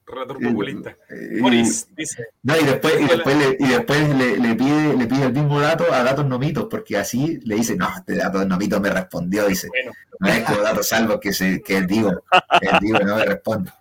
Relator 0.05 0.41
populista. 0.41 0.95
Y- 1.09 1.41
Boris 1.41 1.87
dice, 1.95 2.27
no, 2.43 2.57
y 2.57 2.63
después, 2.63 2.93
y 3.01 3.05
después, 3.05 3.35
le, 3.35 3.57
y 3.59 3.67
después 3.69 4.09
le, 4.15 4.37
le 4.37 4.55
pide, 4.55 4.95
le 4.95 5.05
pide 5.05 5.25
el 5.25 5.33
mismo 5.33 5.59
dato 5.59 5.91
a 5.91 6.01
Datos 6.01 6.25
Nomitos, 6.25 6.67
porque 6.69 6.97
así 6.97 7.39
le 7.43 7.55
dice, 7.55 7.75
no, 7.75 7.89
este 7.95 8.15
Datos 8.15 8.47
Nomitos 8.47 8.79
me 8.79 8.89
respondió, 8.89 9.47
dice, 9.47 9.67
bueno, 9.67 9.91
no 10.19 10.27
es 10.29 10.43
como 10.45 10.61
Datos 10.61 10.87
Salvo 10.87 11.19
que, 11.19 11.33
se, 11.33 11.61
que 11.61 11.77
el 11.77 11.87
Digo, 11.87 12.23
que 12.61 12.67
el 12.69 12.79
Digo 12.79 12.99
no 12.99 13.17
me 13.17 13.25
responde. 13.25 13.71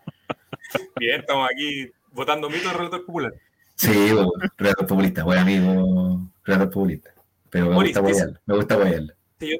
Bien, 0.98 1.20
estamos 1.20 1.48
aquí 1.48 1.90
votando 2.10 2.50
mito 2.50 2.68
del 2.68 2.76
relator 2.78 3.06
popular. 3.06 3.32
Sí, 3.76 4.10
bueno, 4.12 4.30
relator 4.56 4.86
populista, 4.86 5.22
buen 5.22 5.38
amigo, 5.38 6.28
relator 6.44 6.70
populista. 6.70 7.10
Pero 7.50 7.66
me 7.66 7.74
Boris, 7.76 7.90
gusta 7.96 8.00
apoyarlo, 8.00 8.40
me 8.46 8.56
gusta 8.56 8.74
apoyarlo. 8.74 9.12
Yo, 9.38 9.56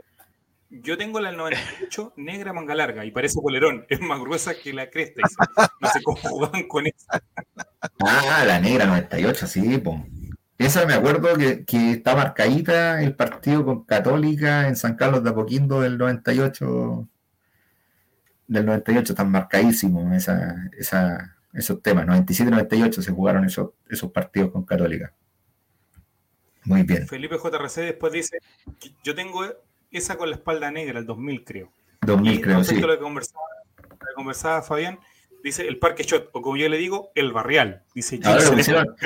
yo 0.83 0.97
tengo 0.97 1.21
la 1.21 1.29
del 1.29 1.39
98 1.39 2.15
negra 2.17 2.53
manga 2.53 2.75
larga 2.75 3.05
y 3.05 3.11
parece 3.11 3.41
polerón. 3.41 3.87
Es 3.89 4.01
más 4.01 4.21
gruesa 4.21 4.55
que 4.55 4.73
la 4.73 4.91
cresta. 4.91 5.23
No 5.81 5.89
sé 5.89 6.03
cómo 6.03 6.17
jugaban 6.17 6.69
con 6.69 6.87
eso. 6.87 7.07
Ah, 8.01 8.45
la 8.47 8.61
negra 8.61 8.87
98, 8.87 9.47
sí, 9.47 9.79
po. 9.79 10.05
Esa 10.59 10.87
me 10.87 10.95
acuerdo 10.95 11.37
que, 11.37 11.65
que 11.65 11.93
está 11.93 12.15
marcadita 12.15 13.03
el 13.03 13.15
partido 13.15 13.65
con 13.65 13.85
Católica 13.85 14.69
en 14.69 14.77
San 14.77 14.97
Carlos 14.97 15.23
de 15.23 15.31
Apoquindo 15.31 15.81
del 15.81 15.99
98. 15.99 17.09
Del 18.49 18.65
98, 18.65 19.13
están 19.13 19.31
marcadísimos 19.31 20.15
esa, 20.15 20.55
esa, 20.79 21.37
esos 21.53 21.83
temas. 21.83 22.07
97-98 22.07 23.03
se 23.03 23.13
jugaron 23.13 23.45
esos, 23.45 23.71
esos 23.89 24.11
partidos 24.13 24.51
con 24.51 24.65
Católica. 24.65 25.13
Muy 26.65 26.83
bien. 26.83 27.07
Felipe 27.07 27.37
JRC 27.37 27.77
después 27.83 28.13
dice: 28.13 28.39
Yo 29.05 29.15
tengo 29.15 29.45
esa 29.91 30.17
con 30.17 30.29
la 30.31 30.37
espalda 30.37 30.71
negra, 30.71 30.99
el 30.99 31.07
2000, 31.07 31.45
creo. 31.45 31.73
2000 32.03 32.33
Y 32.35 32.41
creo, 32.41 32.63
sí. 32.65 32.77
a 32.77 32.87
lo 32.87 32.95
que 32.97 32.99
conversaba, 33.03 33.45
lo 33.83 33.89
que 33.99 34.15
conversaba 34.15 34.63
Fabián, 34.63 34.99
dice 35.43 35.67
el 35.67 35.79
Parque 35.79 36.03
Shot, 36.05 36.31
o 36.33 36.43
como 36.43 36.57
yo 36.57 36.69
le 36.69 36.77
digo, 36.79 37.11
el 37.15 37.33
Barrial. 37.33 37.83
Dice 37.95 38.21
Ahora 38.25 38.41
Gilles 38.41 38.51
pusieron, 38.57 38.97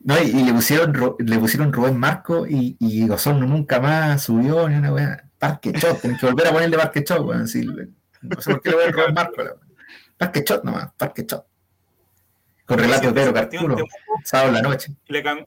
no, 0.00 0.22
y, 0.22 0.26
y 0.30 0.44
le 0.44 0.52
pusieron 0.52 0.94
Ro- 0.94 1.16
le 1.18 1.38
pusieron 1.38 1.72
Rubén 1.72 1.96
Marco 1.98 2.46
y, 2.46 2.76
y 2.78 3.08
Osorno 3.10 3.46
nunca 3.46 3.80
más 3.80 4.22
subió 4.22 4.68
ni 4.68 4.76
una 4.76 4.92
weá. 4.92 5.24
Parque 5.38 5.72
Shot, 5.72 6.00
tienen 6.00 6.18
que 6.18 6.26
volver 6.26 6.46
a 6.46 6.52
ponerle 6.52 6.76
Parque 6.78 7.04
Shot, 7.06 7.20
weón. 7.26 7.48
sí, 7.48 7.66
no 8.22 8.40
sé 8.40 8.52
por 8.52 8.62
qué 8.62 8.70
le 8.70 8.76
ponen 8.76 8.92
Rubén 8.92 9.14
Marco. 9.14 9.42
la. 9.42 9.54
Parque 10.16 10.44
Shot 10.46 10.64
nomás, 10.64 10.92
Parque 10.96 11.24
Shot. 11.28 11.44
Con 12.64 12.78
relato 12.78 13.08
de 13.08 13.12
Pedro 13.12 13.32
Carculo, 13.34 13.76
sábado 14.24 14.48
en 14.50 14.54
la 14.54 14.62
noche. 14.62 14.92
Y 15.08 15.12
la, 15.12 15.46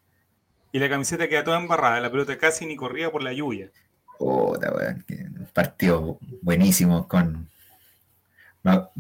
y 0.73 0.80
la 0.80 0.89
camiseta 0.89 1.27
queda 1.30 1.43
toda 1.45 1.57
embarrada, 1.60 1.99
la 2.02 2.11
pelota 2.11 2.38
casi 2.38 2.65
ni 2.65 2.76
corría 2.76 3.10
por 3.11 3.23
la 3.23 3.31
lluvia. 3.31 3.72
Puta, 4.17 4.71
weón, 4.73 5.03
que 5.07 5.25
partido 5.53 6.17
buenísimo 6.41 7.07
con, 7.07 7.49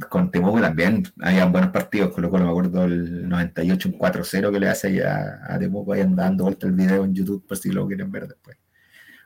con 0.09 0.31
Temuco 0.31 0.61
también. 0.61 1.03
Habían 1.21 1.51
buenos 1.51 1.71
partidos, 1.71 2.11
con 2.13 2.23
lo 2.23 2.29
cual 2.29 2.43
me 2.43 2.49
acuerdo 2.49 2.83
el 2.85 3.27
98, 3.27 3.89
un 3.89 3.97
4-0 3.97 4.51
que 4.51 4.59
le 4.59 4.69
hace 4.69 4.87
allá 4.87 5.41
a 5.47 5.57
Temuco, 5.59 5.93
ahí 5.93 6.05
dando 6.07 6.43
vuelta 6.45 6.67
el 6.67 6.73
video 6.73 7.03
en 7.05 7.13
YouTube 7.13 7.45
por 7.47 7.57
si 7.57 7.71
lo 7.71 7.87
quieren 7.87 8.11
ver 8.11 8.27
después. 8.27 8.57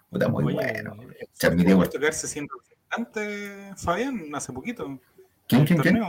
Puta, 0.10 0.28
muy 0.28 0.44
Oye, 0.44 0.56
bueno. 0.56 0.96
eh, 1.20 1.28
Transmitido 1.38 1.78
por- 1.78 1.86
¿Puesto 1.86 2.00
quedarse 2.00 2.28
sin 2.28 2.48
representante, 2.48 3.74
Fabián, 3.78 4.22
hace 4.34 4.52
poquito? 4.54 5.00
¿Quién, 5.48 5.66
quién, 5.66 5.80
quién? 5.80 6.00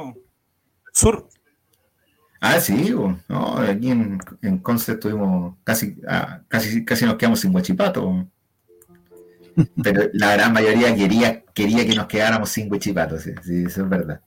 Sur. 0.93 1.28
Ah, 2.43 2.59
sí, 2.59 2.94
no, 3.28 3.59
aquí 3.59 3.90
en, 3.90 4.19
en 4.40 4.59
Conce 4.59 4.93
estuvimos 4.93 5.57
casi, 5.62 5.97
ah, 6.09 6.40
casi, 6.48 6.85
casi 6.86 7.05
nos 7.05 7.16
quedamos 7.16 7.40
sin 7.40 7.52
guachipato. 7.52 8.27
Pero 9.83 10.03
la 10.13 10.33
gran 10.35 10.53
mayoría 10.53 10.95
quería, 10.95 11.43
quería 11.55 11.87
que 11.87 11.95
nos 11.95 12.07
quedáramos 12.07 12.51
sin 12.51 12.69
guachipato, 12.69 13.19
sí, 13.19 13.33
sí, 13.43 13.65
eso 13.67 13.83
es 13.83 13.89
verdad. 13.89 14.21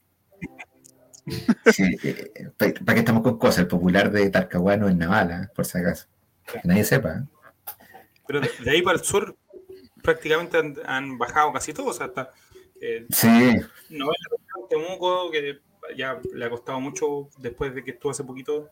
Sí, 1.72 1.96
eh, 2.02 2.50
¿Para 2.56 2.94
qué 2.94 2.98
estamos 2.98 3.22
con 3.22 3.38
cosas? 3.38 3.60
El 3.60 3.68
popular 3.68 4.10
de 4.10 4.28
Talcahuano 4.30 4.88
en 4.88 4.98
Navala, 4.98 5.50
por 5.54 5.64
si 5.64 5.78
acaso. 5.78 6.06
Que 6.52 6.60
nadie 6.64 6.84
sepa. 6.84 7.16
¿eh? 7.18 7.22
Pero 8.26 8.40
de, 8.40 8.50
de 8.62 8.70
ahí 8.70 8.82
para 8.82 8.98
el 8.98 9.04
sur 9.04 9.36
prácticamente 10.02 10.58
han, 10.58 10.74
han 10.84 11.18
bajado 11.18 11.52
casi 11.52 11.72
todos. 11.72 12.00
Hasta 12.00 12.30
eh, 12.80 13.06
Sí, 13.10 13.28
no 13.90 14.10
es 14.12 14.68
Temuco, 14.68 15.30
que 15.30 15.60
ya 15.96 16.20
le 16.32 16.44
ha 16.44 16.50
costado 16.50 16.80
mucho 16.80 17.28
después 17.38 17.74
de 17.74 17.84
que 17.84 17.92
estuvo 17.92 18.12
hace 18.12 18.24
poquito, 18.24 18.70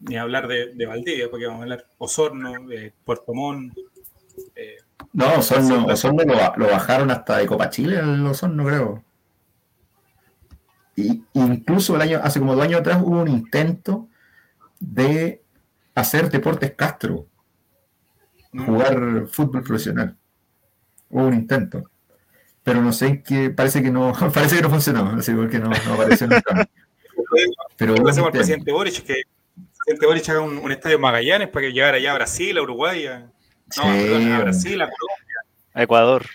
ni 0.00 0.16
hablar 0.16 0.48
de, 0.48 0.74
de 0.74 0.86
Valdivia, 0.86 1.28
porque 1.30 1.46
vamos 1.46 1.60
a 1.60 1.62
hablar 1.64 1.86
Osorno, 1.98 2.66
de 2.68 2.92
Puerto 3.04 3.32
Montt. 3.34 3.76
eh, 4.54 4.76
no, 5.16 5.38
Osorno, 5.38 5.86
Osorno 5.86 6.24
lo, 6.24 6.34
lo 6.58 6.70
bajaron 6.70 7.10
hasta 7.10 7.38
de 7.38 7.46
Copa 7.46 7.70
Chile, 7.70 7.98
el 7.98 8.26
Osorno, 8.26 8.66
creo. 8.66 9.02
Y, 10.94 11.24
incluso 11.32 11.96
el 11.96 12.02
año, 12.02 12.20
hace 12.22 12.38
como 12.38 12.54
dos 12.54 12.62
años 12.62 12.80
atrás 12.80 13.00
hubo 13.02 13.22
un 13.22 13.28
intento 13.28 14.10
de 14.78 15.42
hacer 15.94 16.30
deportes 16.30 16.74
Castro, 16.76 17.26
jugar 18.66 19.26
fútbol 19.28 19.62
profesional. 19.62 20.18
Hubo 21.08 21.28
un 21.28 21.32
intento. 21.32 21.90
Pero 22.62 22.82
no 22.82 22.92
sé 22.92 23.22
qué, 23.22 23.48
parece 23.48 23.82
que 23.82 23.90
no, 23.90 24.12
parece 24.34 24.56
que 24.56 24.62
no 24.62 24.68
funcionó, 24.68 25.16
así 25.16 25.32
porque 25.32 25.58
no, 25.58 25.70
no 25.70 25.94
apareció 25.94 26.26
nunca. 26.28 26.68
Pero 27.78 27.94
¿Qué 27.94 28.00
hubo 28.00 28.00
le 28.00 28.02
un 28.02 28.10
hacemos 28.10 28.26
al 28.26 28.32
presidente 28.32 28.70
Boric? 28.70 29.02
Que 29.02 29.14
el 29.14 29.26
presidente 29.78 30.06
Boric 30.06 30.28
haga 30.28 30.40
un, 30.40 30.58
un 30.58 30.72
estadio 30.72 30.98
Magallanes 30.98 31.48
para 31.48 31.66
que 31.66 31.72
llegara 31.72 31.96
allá 31.96 32.10
a 32.12 32.16
Brasil, 32.16 32.58
a 32.58 32.60
Uruguay, 32.62 33.06
a, 33.06 33.32
no, 33.66 33.72
Sí, 33.72 33.80
perdón, 33.82 34.32
a. 34.32 34.38
Brasil, 34.40 34.82
a 34.82 34.84
Colombia. 34.90 35.36
A 35.74 35.82
Ecuador. 35.82 36.26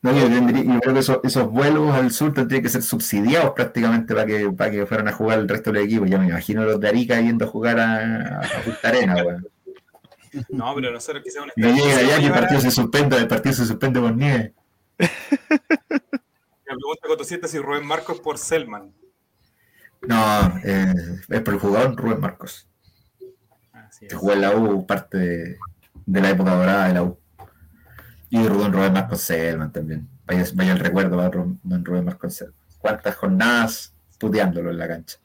No, 0.00 0.12
yo, 0.16 0.28
tendría- 0.28 0.62
yo 0.74 0.80
creo 0.80 0.94
que 0.94 1.00
esos, 1.00 1.18
esos 1.24 1.50
vuelos 1.50 1.92
al 1.92 2.12
sur 2.12 2.32
tendrían 2.32 2.62
que 2.62 2.68
ser 2.68 2.82
subsidiados 2.82 3.52
prácticamente 3.54 4.14
para 4.14 4.26
que, 4.26 4.50
para 4.52 4.70
que 4.70 4.86
fueran 4.86 5.08
a 5.08 5.12
jugar 5.12 5.40
el 5.40 5.48
resto 5.48 5.72
del 5.72 5.84
equipo. 5.84 6.06
Ya 6.06 6.18
me 6.18 6.28
imagino 6.28 6.64
los 6.64 6.78
de 6.78 6.88
Arica 6.88 7.20
yendo 7.20 7.44
a 7.46 7.48
jugar 7.48 7.80
a, 7.80 8.40
a 8.40 8.62
Punta 8.64 8.88
Arena, 8.88 9.14
weón. 9.24 9.48
No, 10.50 10.72
pero 10.74 10.92
nosotros 10.92 11.24
quizás 11.24 11.42
un 11.42 11.50
No 11.56 11.68
estadio. 11.68 11.84
llega 11.84 11.98
allá 11.98 12.18
que 12.20 12.26
el 12.26 12.32
partido 12.32 12.60
se 12.60 12.70
suspende, 12.70 13.16
el 13.16 13.26
partido 13.26 13.54
se 13.54 13.64
suspende 13.66 13.98
por 14.00 14.14
nieve. 14.14 14.52
Me 14.98 16.74
pregunta 16.76 17.08
Cotosieta 17.08 17.48
si 17.48 17.58
Rubén 17.58 17.86
Marcos 17.86 18.20
por 18.20 18.38
Selman. 18.38 18.92
No, 20.02 20.60
eh, 20.64 20.94
es 21.28 21.40
por 21.40 21.54
el 21.54 21.60
jugador 21.60 21.96
Rubén 21.96 22.20
Marcos, 22.20 22.68
Así 23.72 24.00
que 24.06 24.14
es. 24.14 24.14
jugó 24.14 24.32
en 24.34 24.42
la 24.42 24.54
U, 24.54 24.86
parte 24.86 25.18
de, 25.18 25.56
de 26.08 26.22
la 26.22 26.30
época 26.30 26.54
dorada 26.54 26.88
de 26.88 26.94
la 26.94 27.02
U. 27.02 27.18
Y 28.30 28.46
Rubén 28.46 28.72
Rubén 28.72 28.92
Marcos 28.94 29.20
Selman 29.20 29.70
también. 29.70 30.08
Vaya, 30.26 30.44
vaya 30.54 30.72
el 30.72 30.78
recuerdo 30.78 31.58
don 31.62 31.84
Rubén 31.84 32.06
Marcos 32.06 32.34
Selman. 32.34 32.54
¿Cuántas 32.78 33.14
jornadas 33.16 33.94
puteándolo 34.18 34.70
en 34.70 34.78
la 34.78 34.88
cancha? 34.88 35.18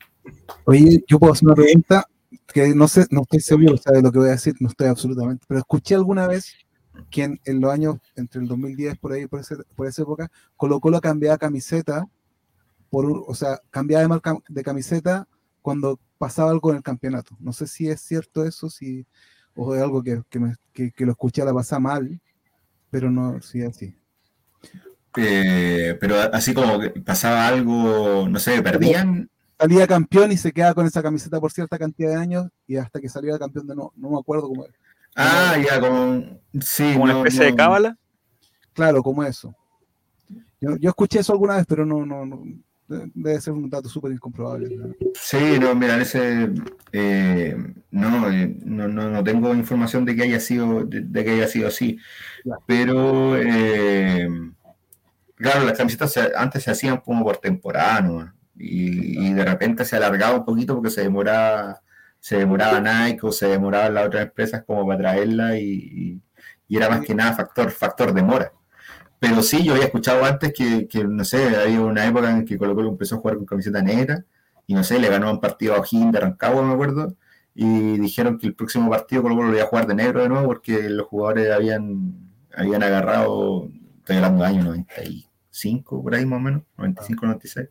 Oye, 0.66 1.04
yo 1.08 1.20
puedo 1.20 1.34
hacer 1.34 1.46
una 1.48 1.56
pregunta 1.56 2.06
que 2.48 2.76
no 2.76 2.88
sé, 2.88 3.06
no 3.12 3.22
estoy 3.22 3.40
seguro 3.40 3.76
de 3.86 4.02
lo 4.02 4.12
que 4.12 4.20
voy 4.20 4.28
a 4.28 4.32
decir, 4.32 4.56
no 4.60 4.68
estoy 4.68 4.88
absolutamente, 4.88 5.46
pero 5.48 5.60
escuché 5.60 5.96
alguna 5.96 6.28
vez 6.28 6.54
que 7.10 7.24
en, 7.24 7.62
los 7.62 7.72
años 7.72 7.98
entre 8.16 8.42
el 8.42 8.48
2010 8.48 8.98
por 8.98 9.14
ahí, 9.14 9.26
por, 9.28 9.40
ese- 9.40 9.58
por 9.76 9.88
esa 9.88 10.02
época, 10.02 10.30
Colo 10.58 10.80
Colo 10.80 11.00
cambiaba 11.00 11.38
camiseta, 11.38 12.06
por 12.90 13.06
o 13.06 13.34
sea, 13.34 13.60
cambiaba 13.70 14.02
de 14.02 14.08
marca 14.10 14.38
de 14.50 14.64
camiseta 14.64 15.28
cuando 15.62 16.00
pasaba 16.18 16.52
algo 16.52 16.72
en 16.72 16.78
el 16.78 16.84
campeonato. 16.84 17.36
No 17.40 17.54
sé 17.54 17.68
si 17.68 17.90
es 17.90 18.02
cierto 18.02 18.46
eso, 18.46 18.70
si, 18.70 19.06
o 19.56 19.76
es 19.76 19.82
algo 19.82 20.02
que, 20.04 20.22
que, 20.30 20.40
me- 20.40 20.56
que- 20.74 20.92
que 20.92 21.06
lo 21.06 21.12
escuché 21.12 21.42
a 21.42 21.46
la 21.46 21.54
pasada 21.54 21.80
mal, 21.80 22.20
pero 22.90 23.10
no, 23.12 23.42
sí 23.42 23.62
así. 23.64 23.96
Eh, 25.16 25.96
pero 26.00 26.16
así 26.34 26.54
como 26.54 26.80
que 26.80 26.90
pasaba 27.02 27.48
algo, 27.48 28.28
no 28.28 28.40
sé, 28.40 28.62
perdían. 28.62 29.30
Salía 29.60 29.86
campeón 29.88 30.32
y 30.32 30.38
se 30.38 30.52
quedaba 30.52 30.74
con 30.74 30.86
esa 30.88 31.04
camiseta 31.04 31.40
por 31.40 31.52
cierta 31.52 31.78
cantidad 31.78 32.10
de 32.10 32.16
años 32.18 32.48
y 32.68 32.76
hasta 32.78 33.00
que 33.00 33.08
saliera 33.08 33.38
campeón 33.40 33.68
de 33.68 33.76
no, 33.76 33.94
no 33.96 34.10
me 34.10 34.18
acuerdo 34.20 34.48
cómo 34.50 34.66
era. 34.66 34.74
Ah, 35.16 35.56
ya, 35.64 35.80
como. 35.80 36.40
Sí, 36.60 36.92
Como 36.94 37.04
una 37.04 37.14
no, 37.14 37.20
especie 37.20 37.46
de 37.46 37.56
cábala. 37.56 37.98
Claro, 38.74 39.04
como 39.04 39.24
eso. 39.24 39.56
Yo, 40.60 40.76
yo 40.78 40.90
escuché 40.90 41.20
eso 41.20 41.32
alguna 41.34 41.58
vez, 41.58 41.66
pero 41.68 41.86
no, 41.86 42.04
no, 42.06 42.26
no 42.26 42.44
debe 43.14 43.42
ser 43.42 43.54
un 43.54 43.70
dato 43.70 43.90
súper 43.90 44.12
incomprobable. 44.12 44.76
¿no? 44.76 44.94
Sí, 45.16 45.58
no, 45.60 45.74
mira, 45.76 46.02
ese. 46.02 46.50
eh, 46.92 47.56
no, 47.92 48.30
eh, 48.32 48.56
no, 48.64 48.88
no, 48.88 49.10
no 49.10 49.24
tengo 49.24 49.54
información 49.54 50.06
de 50.06 50.16
que 50.16 50.24
haya 50.24 50.40
sido, 50.40 50.84
de, 50.86 51.02
de 51.02 51.24
que 51.24 51.32
haya 51.32 51.48
sido 51.48 51.68
así. 51.68 51.98
Pero. 52.68 53.38
eh, 53.38 54.28
claro, 55.36 55.66
las 55.66 55.78
camisetas 55.78 56.14
se- 56.14 56.32
antes 56.36 56.64
se 56.64 56.72
hacían 56.72 56.98
como 56.98 57.24
por 57.24 57.38
temporada, 57.38 58.02
¿no? 58.02 58.34
Y, 58.58 59.28
y 59.30 59.34
de 59.34 59.44
repente 59.46 59.84
se 59.86 59.96
alargaba 59.96 60.38
un 60.38 60.46
poquito 60.46 60.76
porque 60.76 60.90
se 60.92 61.02
demoraba, 61.02 61.82
se 62.20 62.38
demoraba 62.38 62.80
Nike 62.80 63.26
o 63.26 63.32
se 63.32 63.48
demoraban 63.48 63.94
las 63.96 64.08
otras 64.08 64.24
empresas 64.28 64.64
como 64.66 64.86
para 64.86 65.00
traerla 65.00 65.58
y, 65.58 65.64
y- 65.66 66.22
y 66.68 66.78
era 66.78 66.90
más 66.90 67.02
que 67.02 67.14
nada 67.14 67.34
factor, 67.34 67.70
factor 67.72 68.14
demora. 68.14 68.52
Pero 69.24 69.42
sí, 69.42 69.64
yo 69.64 69.72
había 69.74 69.86
escuchado 69.86 70.26
antes 70.26 70.52
que, 70.54 70.86
que, 70.88 71.06
no 71.06 71.24
sé, 71.24 71.56
había 71.56 71.80
una 71.80 72.06
época 72.06 72.30
en 72.30 72.44
que 72.44 72.58
Colo 72.58 72.76
Colo 72.76 72.90
empezó 72.90 73.16
a 73.16 73.20
jugar 73.20 73.38
con 73.38 73.46
camiseta 73.46 73.82
negra 73.82 74.26
y 74.68 74.74
no 74.74 74.84
sé, 74.84 75.00
le 75.00 75.08
ganó 75.08 75.32
un 75.32 75.40
partido 75.40 75.76
a 75.76 75.80
O'Higgins 75.80 76.12
de 76.12 76.20
Rancagua, 76.20 76.62
me 76.62 76.74
acuerdo, 76.74 77.16
y 77.56 77.98
dijeron 78.00 78.38
que 78.38 78.48
el 78.48 78.54
próximo 78.56 78.90
partido 78.90 79.22
Colo 79.22 79.36
Colo 79.38 79.48
lo 79.50 79.56
iba 79.56 79.64
a 79.64 79.68
jugar 79.68 79.88
de 79.88 79.96
negro 79.96 80.22
de 80.22 80.28
nuevo 80.30 80.46
porque 80.48 80.90
los 80.90 81.08
jugadores 81.08 81.52
habían, 81.54 82.14
habían 82.54 82.84
agarrado, 82.84 83.70
estoy 84.00 84.18
hablando 84.18 84.44
de 84.44 84.50
año 84.50 84.64
95, 84.64 86.04
por 86.04 86.16
ahí 86.16 86.26
más 86.26 86.38
o 86.38 86.42
menos, 86.42 86.64
95, 86.78 87.26
96, 87.26 87.70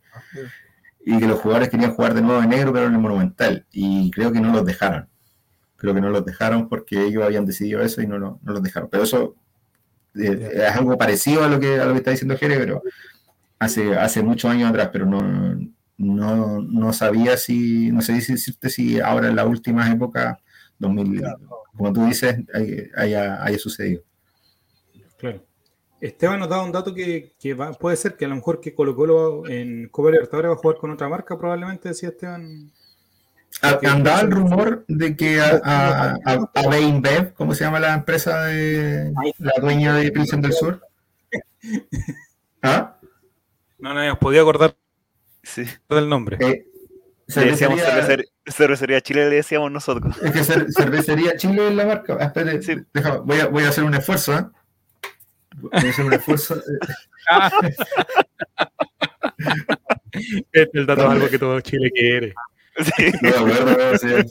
y 1.05 1.19
que 1.19 1.27
los 1.27 1.39
jugadores 1.39 1.69
querían 1.69 1.93
jugar 1.93 2.13
de 2.15 2.21
nuevo 2.23 2.41
de 2.41 2.47
negro, 2.47 2.73
pero 2.73 2.87
en 2.87 2.93
el 2.93 2.99
Monumental, 2.99 3.65
y 3.71 4.09
creo 4.09 4.31
que 4.31 4.39
no 4.39 4.51
los 4.51 4.65
dejaron. 4.65 5.07
Creo 5.75 5.93
que 5.93 6.01
no 6.01 6.09
los 6.09 6.25
dejaron 6.25 6.69
porque 6.69 7.03
ellos 7.05 7.23
habían 7.23 7.45
decidido 7.45 7.81
eso 7.81 8.01
y 8.01 8.07
no, 8.07 8.17
lo- 8.17 8.39
no 8.41 8.53
los 8.53 8.63
dejaron. 8.63 8.89
Pero 8.89 9.03
eso 9.03 9.35
eh, 10.15 10.51
es 10.53 10.75
algo 10.75 10.97
parecido 10.97 11.43
a 11.43 11.47
lo 11.49 11.59
que, 11.59 11.79
a 11.79 11.85
lo 11.85 11.91
que 11.93 11.97
está 11.99 12.11
diciendo 12.11 12.37
Jere, 12.37 12.57
pero 12.57 12.83
hace, 13.59 13.95
hace 13.95 14.21
muchos 14.23 14.49
años 14.51 14.69
atrás, 14.69 14.89
pero 14.91 15.05
no, 15.05 15.21
no, 15.97 16.61
no 16.61 16.93
sabía 16.93 17.37
si, 17.37 17.91
no 17.91 18.01
sé 18.01 18.19
si 18.21 18.33
decirte 18.33 18.69
si 18.69 18.99
ahora 18.99 19.29
en 19.29 19.35
las 19.35 19.45
últimas 19.47 19.91
épocas, 19.93 20.37
2000, 20.79 21.23
como 21.75 21.93
tú 21.93 22.05
dices, 22.05 22.37
hay- 22.53 22.89
haya, 22.95 23.43
haya 23.43 23.57
sucedido. 23.57 24.03
Claro. 25.17 25.43
Esteban 26.01 26.39
nos 26.39 26.49
da 26.49 26.61
un 26.61 26.71
dato 26.73 26.93
que, 26.93 27.31
que 27.39 27.53
va- 27.53 27.71
puede 27.71 27.95
ser 27.95 28.15
que 28.17 28.25
a 28.25 28.27
lo 28.27 28.35
mejor 28.35 28.59
que 28.59 28.73
Colo 28.75 28.93
Colo 28.95 29.47
en 29.47 29.87
Copa 29.87 30.11
Libertadores 30.11 30.49
va 30.51 30.55
a 30.55 30.57
jugar 30.57 30.77
con 30.77 30.91
otra 30.91 31.07
marca, 31.07 31.37
probablemente 31.37 31.87
decía 31.89 32.09
Esteban. 32.09 32.69
Andaba 33.61 34.21
el 34.21 34.31
rumor 34.31 34.83
de 34.87 35.15
que 35.15 35.39
a, 35.39 35.61
a, 35.63 36.15
a, 36.25 36.49
a 36.53 36.67
Beinbev, 36.69 37.33
¿cómo 37.33 37.55
se 37.55 37.63
llama 37.63 37.79
la 37.79 37.93
empresa 37.93 38.43
de 38.45 39.13
la 39.39 39.53
dueña 39.61 39.95
de 39.95 40.11
Pilsen 40.11 40.41
del 40.41 40.51
Sur? 40.53 40.81
¿Ah? 42.61 42.97
No, 43.79 43.93
no 43.93 43.99
habíamos 43.99 44.19
podido 44.19 44.41
acordar 44.43 44.75
Sí. 45.43 45.65
del 45.89 46.09
nombre. 46.09 46.37
Eh, 46.39 46.65
Le 47.27 47.45
decíamos 47.45 47.79
cervecería- 47.79 47.93
cervecería, 48.05 48.25
cervecería 48.47 49.01
Chile, 49.01 49.29
le 49.29 49.35
decíamos 49.37 49.71
nosotros. 49.71 50.15
Es 50.21 50.31
que 50.31 50.39
cer- 50.41 50.67
cervecería 50.73 51.35
Chile 51.37 51.67
es 51.69 51.75
la 51.75 51.85
marca. 51.85 52.17
Ah, 52.19 52.25
espérate, 52.25 52.61
Sí. 52.61 52.75
déjame, 52.93 53.17
voy, 53.19 53.39
a, 53.39 53.47
voy 53.47 53.63
a 53.63 53.69
hacer 53.69 53.83
un 53.85 53.93
esfuerzo, 53.93 54.37
¿eh? 54.37 54.45
Voy 55.55 55.71
a 55.73 55.89
hacer 55.89 56.05
un 56.05 56.13
esfuerzo. 56.13 56.55
Este 60.13 60.61
es 60.61 60.69
el 60.73 60.85
dato 60.85 61.03
es 61.05 61.09
algo 61.09 61.27
que 61.29 61.39
todo 61.39 61.59
Chile 61.61 61.91
quiere. 61.91 62.33
Sí. 62.77 63.11
No 63.21 63.45
me 63.45 63.53
acuerdo 63.53 63.77
cómo 63.77 63.97
se 63.97 64.07
llama. 64.07 64.23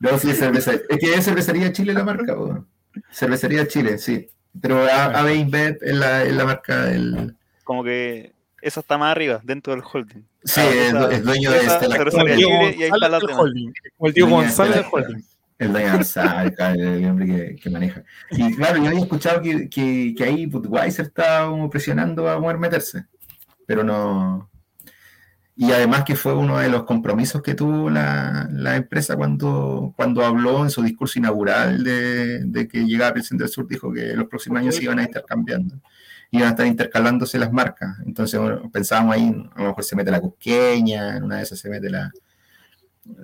No, 0.00 0.18
sí, 0.18 0.30
es 0.30 0.38
cerveza. 0.38 0.72
Es 0.72 0.98
que 0.98 1.14
es 1.14 1.24
cervecería 1.24 1.72
Chile 1.72 1.92
la 1.94 2.04
marca, 2.04 2.34
po. 2.34 2.66
Cervecería 3.12 3.66
Chile, 3.68 3.98
sí. 3.98 4.28
Pero 4.60 4.82
A- 4.84 5.04
AB 5.20 5.34
InBev 5.34 5.78
es 5.80 5.94
la, 5.94 6.24
es 6.24 6.32
la 6.32 6.44
marca 6.44 6.84
del. 6.86 7.36
Como 7.64 7.84
que 7.84 8.32
eso 8.60 8.80
está 8.80 8.98
más 8.98 9.12
arriba, 9.12 9.40
dentro 9.44 9.72
del 9.74 9.82
holding. 9.90 10.22
Sí, 10.44 10.60
Ah, 10.60 10.68
es, 10.70 10.88
esa- 10.88 11.12
es 11.12 11.22
dueño 11.24 11.50
de 11.52 11.58
esa 11.58 11.80
cervecería 11.80 12.44
Como 12.46 12.66
el 12.66 12.82
está 12.82 12.88
González 12.88 13.10
la 13.10 13.18
del 13.18 13.30
holding. 13.38 13.72
Como 13.96 14.08
el 14.08 14.14
Dueño 14.14 14.26
de 14.26 14.32
González 14.32 14.74
del 14.74 14.84
Stella- 14.84 14.90
holding. 14.92 15.24
El 15.58 15.72
dueño 15.72 15.92
González, 15.92 16.54
el 16.58 17.04
hombre 17.06 17.26
que, 17.26 17.56
que 17.62 17.70
maneja. 17.70 18.02
Y 18.32 18.56
claro, 18.56 18.78
yo 18.78 18.88
había 18.88 18.98
escuchado 19.00 19.40
que, 19.40 19.68
que, 19.70 20.12
que 20.16 20.24
ahí 20.24 20.46
Budweiser 20.46 21.06
estaba 21.06 21.48
como 21.48 21.70
presionando 21.70 22.28
a 22.28 22.40
poder 22.40 22.58
meterse. 22.58 23.04
Pero 23.66 23.84
no. 23.84 24.50
Y 25.62 25.70
además 25.70 26.02
que 26.02 26.16
fue 26.16 26.34
uno 26.34 26.58
de 26.58 26.68
los 26.68 26.82
compromisos 26.82 27.40
que 27.40 27.54
tuvo 27.54 27.88
la, 27.88 28.48
la 28.50 28.74
empresa 28.74 29.14
cuando, 29.14 29.92
cuando 29.94 30.24
habló 30.24 30.64
en 30.64 30.70
su 30.70 30.82
discurso 30.82 31.20
inaugural 31.20 31.84
de, 31.84 32.40
de 32.46 32.66
que 32.66 32.84
llegaba 32.84 33.14
Pilsen 33.14 33.38
del 33.38 33.48
Sur, 33.48 33.68
dijo 33.68 33.92
que 33.92 34.12
los 34.16 34.26
próximos 34.26 34.58
años 34.58 34.82
iban 34.82 34.98
a 34.98 35.04
estar 35.04 35.24
cambiando. 35.24 35.80
Iban 36.32 36.48
a 36.48 36.50
estar 36.50 36.66
intercalándose 36.66 37.38
las 37.38 37.52
marcas. 37.52 37.96
Entonces 38.04 38.40
pensábamos 38.72 39.14
ahí, 39.14 39.28
a 39.54 39.62
lo 39.62 39.68
mejor 39.68 39.84
se 39.84 39.94
mete 39.94 40.10
la 40.10 40.20
Cusqueña, 40.20 41.16
en 41.16 41.22
una 41.22 41.36
de 41.36 41.42
esas 41.44 41.60
se 41.60 41.70
mete 41.70 41.88
la, 41.88 42.10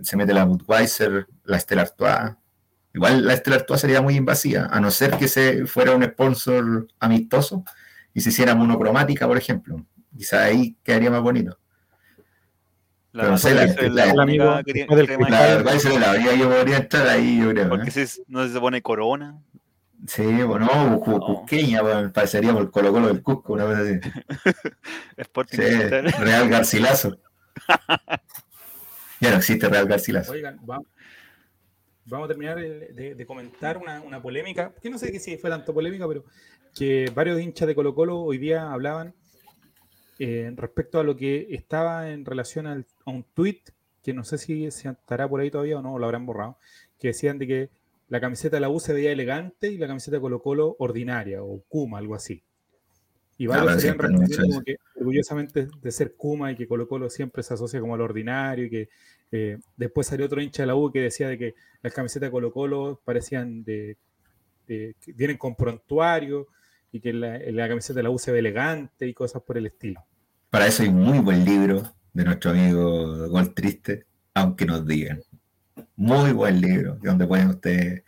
se 0.03 0.17
mete 0.17 0.33
la 0.33 0.45
Budweiser, 0.45 1.27
la 1.43 1.59
Stella 1.59 1.83
Artois. 1.83 2.37
Igual 2.95 3.27
la 3.27 3.37
Stella 3.37 3.57
Artois 3.57 3.81
sería 3.81 4.01
muy 4.01 4.15
invasiva, 4.15 4.67
a 4.71 4.79
no 4.79 4.93
ser 4.93 5.17
que 5.17 5.27
se 5.27 5.67
fuera 5.67 5.91
un 5.97 6.05
sponsor 6.05 6.87
amistoso 7.01 7.65
y 8.15 8.21
se 8.21 8.29
hiciera 8.29 8.55
monocromática, 8.55 9.27
por 9.27 9.37
ejemplo. 9.37 9.85
Quizá 10.17 10.45
ahí 10.45 10.77
quedaría 10.85 11.11
más 11.11 11.21
bonito. 11.23 11.59
La, 13.13 13.23
Pero 13.23 13.31
no 13.33 13.39
sé, 13.39 13.55
la- 13.55 13.65
es 13.65 13.77
la- 13.77 13.89
la 14.07 14.13
el 14.13 14.21
amigo 14.21 14.45
única 14.45 14.63
que 14.65 14.73
tiene- 14.73 14.97
del 14.97 15.07
La 15.09 16.49
podría 16.57 16.77
entrar 16.77 17.09
ahí, 17.09 17.41
yo 17.41 17.51
creo. 17.51 17.65
¿eh? 17.65 17.69
Porque 17.69 17.91
si 17.91 18.23
no 18.29 18.47
se 18.47 18.61
pone 18.61 18.83
corona. 18.83 19.41
Sí, 20.07 20.23
bueno, 20.43 20.67
No. 20.67 21.01
Cusqueña, 21.01 21.83
bueno, 21.83 22.13
parecería 22.13 22.53
por 22.53 22.63
el 22.63 22.71
Colo 22.71 22.93
Colo 22.93 23.09
del 23.09 23.23
Cusco, 23.23 23.55
una 23.55 23.65
cosa 23.65 23.81
así. 23.81 23.99
Sporting 25.17 25.57
Sí. 25.57 25.65
Real 26.21 26.49
Garcilaso. 26.49 27.19
Ya 29.21 29.31
no 29.31 29.37
existe 29.39 29.69
Real 29.69 29.87
Garcilaso. 29.89 30.31
Oigan, 30.33 30.59
va- 30.59 30.81
vamos 32.05 32.25
a 32.27 32.29
terminar 32.29 32.59
el- 32.59 32.95
de, 32.95 33.15
de 33.17 33.27
comentar 33.27 33.77
una, 33.79 34.01
una 34.01 34.23
polémica, 34.23 34.73
que 34.81 34.91
no 34.91 34.97
sé 34.99 35.11
que 35.11 35.19
si 35.19 35.37
fue 35.39 35.51
tanto 35.51 35.75
polémica, 35.75 36.07
pero 36.07 36.25
que 36.75 37.11
varios 37.15 37.41
hinchas 37.41 37.67
de 37.67 37.75
Colo 37.75 37.95
Colo 37.95 38.21
hoy 38.21 38.39
día 38.39 38.71
hablaban 38.71 39.13
eh, 40.19 40.53
respecto 40.57 40.99
a 41.01 41.05
lo 41.05 41.17
que 41.17 41.47
estaba 41.51 42.11
en 42.11 42.25
relación 42.25 42.67
al- 42.67 42.87
a 43.05 43.11
un 43.11 43.25
tweet 43.35 43.61
que 44.03 44.13
no 44.15 44.25
sé 44.25 44.39
si 44.39 44.71
se 44.71 44.89
estará 44.91 45.29
por 45.29 45.41
ahí 45.41 45.51
todavía 45.51 45.79
o 45.79 45.83
no, 45.83 45.95
o 45.95 45.99
lo 45.99 46.05
habrán 46.07 46.27
borrado, 46.27 46.57
que 46.99 47.09
decían 47.09 47.39
de 47.39 47.47
que 47.47 47.71
la 48.09 48.21
camiseta 48.21 48.57
de 48.57 48.61
la 48.61 48.69
U 48.71 48.81
se 48.81 48.93
veía 48.95 49.13
elegante 49.13 49.69
y 49.71 49.77
la 49.79 49.87
camiseta 49.87 50.17
de 50.17 50.21
Colo 50.21 50.41
Colo 50.41 50.77
ordinaria 50.79 51.43
o 51.43 51.63
Kuma, 51.69 51.99
algo 51.99 52.15
así. 52.15 52.43
Y 53.37 53.45
Ah, 53.47 53.49
varios 53.65 53.67
pero 53.67 53.81
serían 53.81 53.97
como 54.51 54.63
que 54.63 54.77
orgullosamente 54.97 55.69
de 55.83 55.91
ser 55.93 56.15
Kuma 56.17 56.51
y 56.51 56.57
que 56.57 56.67
Colo 56.67 56.89
Colo 56.89 57.11
siempre 57.11 57.43
se 57.43 57.55
asocia 57.55 57.81
como 57.81 57.95
al 57.95 58.01
ordinario 58.01 58.65
y 58.65 58.71
que 58.71 58.89
eh, 59.31 59.59
después 59.77 60.07
salió 60.07 60.25
otro 60.27 60.41
hincha 60.41 60.63
de 60.63 60.67
la 60.69 60.75
U 60.75 60.91
que 60.91 61.01
decía 61.03 61.29
de 61.29 61.37
que 61.39 61.55
las 61.83 61.93
camisetas 61.93 62.29
de 62.29 62.31
Colo 62.33 62.51
Colo 62.53 63.01
parecían 63.05 63.63
de, 63.63 63.97
de- 64.67 64.97
que 65.01 65.13
vienen 65.13 65.37
con 65.37 65.55
prontuario 65.55 66.47
y 66.93 67.01
que 67.01 67.13
la, 67.13 67.39
la 67.39 67.69
camiseta 67.69 68.03
la 68.03 68.11
U 68.11 68.19
se 68.19 68.33
ve 68.33 68.39
elegante 68.41 69.07
y 69.07 69.15
cosas 69.15 69.43
por 69.43 69.59
el 69.59 69.67
estilo. 69.67 70.05
Para 70.51 70.67
eso 70.67 70.83
hay 70.83 70.91
muy 70.91 71.19
buen 71.19 71.45
libro 71.45 71.83
de 72.13 72.25
nuestro 72.25 72.51
amigo 72.53 73.29
Gol 73.29 73.55
Triste, 73.55 74.07
aunque 74.35 74.65
nos 74.67 74.87
digan. 74.87 75.21
Muy 75.97 76.33
buen 76.33 76.61
libro, 76.61 76.99
donde 77.03 77.27
pueden 77.27 77.49
ustedes 77.51 78.03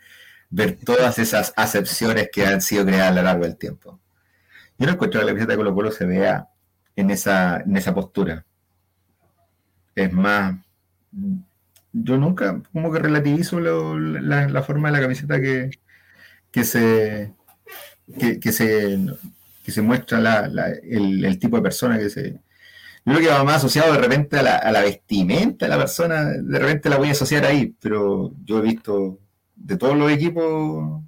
ver 0.49 0.77
todas 0.83 1.19
esas 1.19 1.53
acepciones 1.55 2.29
que 2.33 2.45
han 2.45 2.61
sido 2.61 2.85
creadas 2.85 3.11
a 3.11 3.15
lo 3.15 3.21
largo 3.23 3.43
del 3.43 3.57
tiempo. 3.57 3.99
Yo 4.77 4.87
no 4.87 4.93
encuentro 4.93 5.19
que 5.19 5.25
la 5.25 5.31
camiseta 5.31 5.53
de 5.53 5.57
Colo 5.57 5.75
Colo 5.75 5.91
se 5.91 6.05
vea 6.05 6.49
en 6.95 7.11
esa, 7.11 7.61
en 7.61 7.77
esa 7.77 7.93
postura. 7.93 8.45
Es 9.95 10.11
más, 10.11 10.55
yo 11.93 12.17
nunca 12.17 12.61
como 12.73 12.91
que 12.91 12.99
relativizo 12.99 13.59
lo- 13.59 13.99
la, 13.99 14.47
la 14.47 14.63
forma 14.63 14.89
de 14.89 14.93
la 14.93 15.01
camiseta 15.01 15.39
que, 15.41 15.69
que 16.51 16.63
se 16.63 17.33
que, 18.41 18.51
se 18.51 18.97
que 19.63 19.71
se 19.71 19.81
muestra 19.81 20.19
la- 20.19 20.69
el, 20.83 21.39
tipo 21.39 21.57
de 21.57 21.63
persona 21.63 21.97
que 21.99 22.09
se. 22.09 22.33
Yo 23.05 23.13
creo 23.15 23.19
que 23.21 23.27
va 23.29 23.43
más 23.43 23.57
asociado 23.57 23.93
de 23.93 23.99
repente 23.99 24.37
a 24.39 24.43
la, 24.71 24.81
vestimenta 24.81 25.65
de 25.65 25.69
la 25.71 25.77
persona, 25.77 26.25
de 26.25 26.59
repente 26.59 26.89
la 26.89 26.97
voy 26.97 27.09
a 27.09 27.11
asociar 27.13 27.45
ahí, 27.45 27.75
pero 27.81 28.33
yo 28.45 28.59
he 28.59 28.61
visto 28.63 29.19
de 29.55 29.77
todos 29.77 29.97
los 29.97 30.11
equipos 30.11 31.03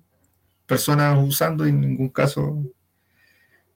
personas 0.67 1.17
usando 1.23 1.65
y 1.67 1.69
en 1.71 1.81
ningún 1.81 2.09
caso, 2.09 2.63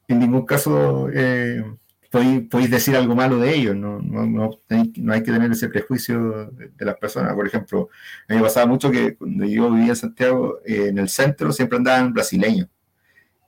en 0.07 0.19
ningún 0.19 0.45
caso 0.45 1.09
eh, 1.13 1.63
podéis, 2.11 2.71
decir 2.71 2.95
algo 2.95 3.15
malo 3.15 3.37
de 3.39 3.53
ellos, 3.55 3.75
no, 3.75 3.99
no, 4.01 4.25
no, 4.25 4.51
tenéis- 4.67 4.97
no 4.97 5.13
hay 5.13 5.23
que 5.23 5.31
tener 5.31 5.51
ese 5.51 5.69
prejuicio 5.69 6.47
de, 6.51 6.69
de 6.69 6.85
las 6.85 6.95
personas. 6.97 7.33
Por 7.35 7.47
ejemplo, 7.47 7.89
a 8.27 8.33
mí 8.33 8.37
me 8.37 8.43
pasaba 8.45 8.65
mucho 8.65 8.89
que 8.91 9.15
cuando 9.17 9.45
yo 9.45 9.69
vivía 9.71 9.89
en 9.89 9.95
Santiago, 9.95 10.59
eh, 10.65 10.87
en 10.87 10.97
el 10.99 11.09
centro 11.09 11.51
siempre 11.51 11.77
andaban 11.77 12.13
brasileños. 12.13 12.67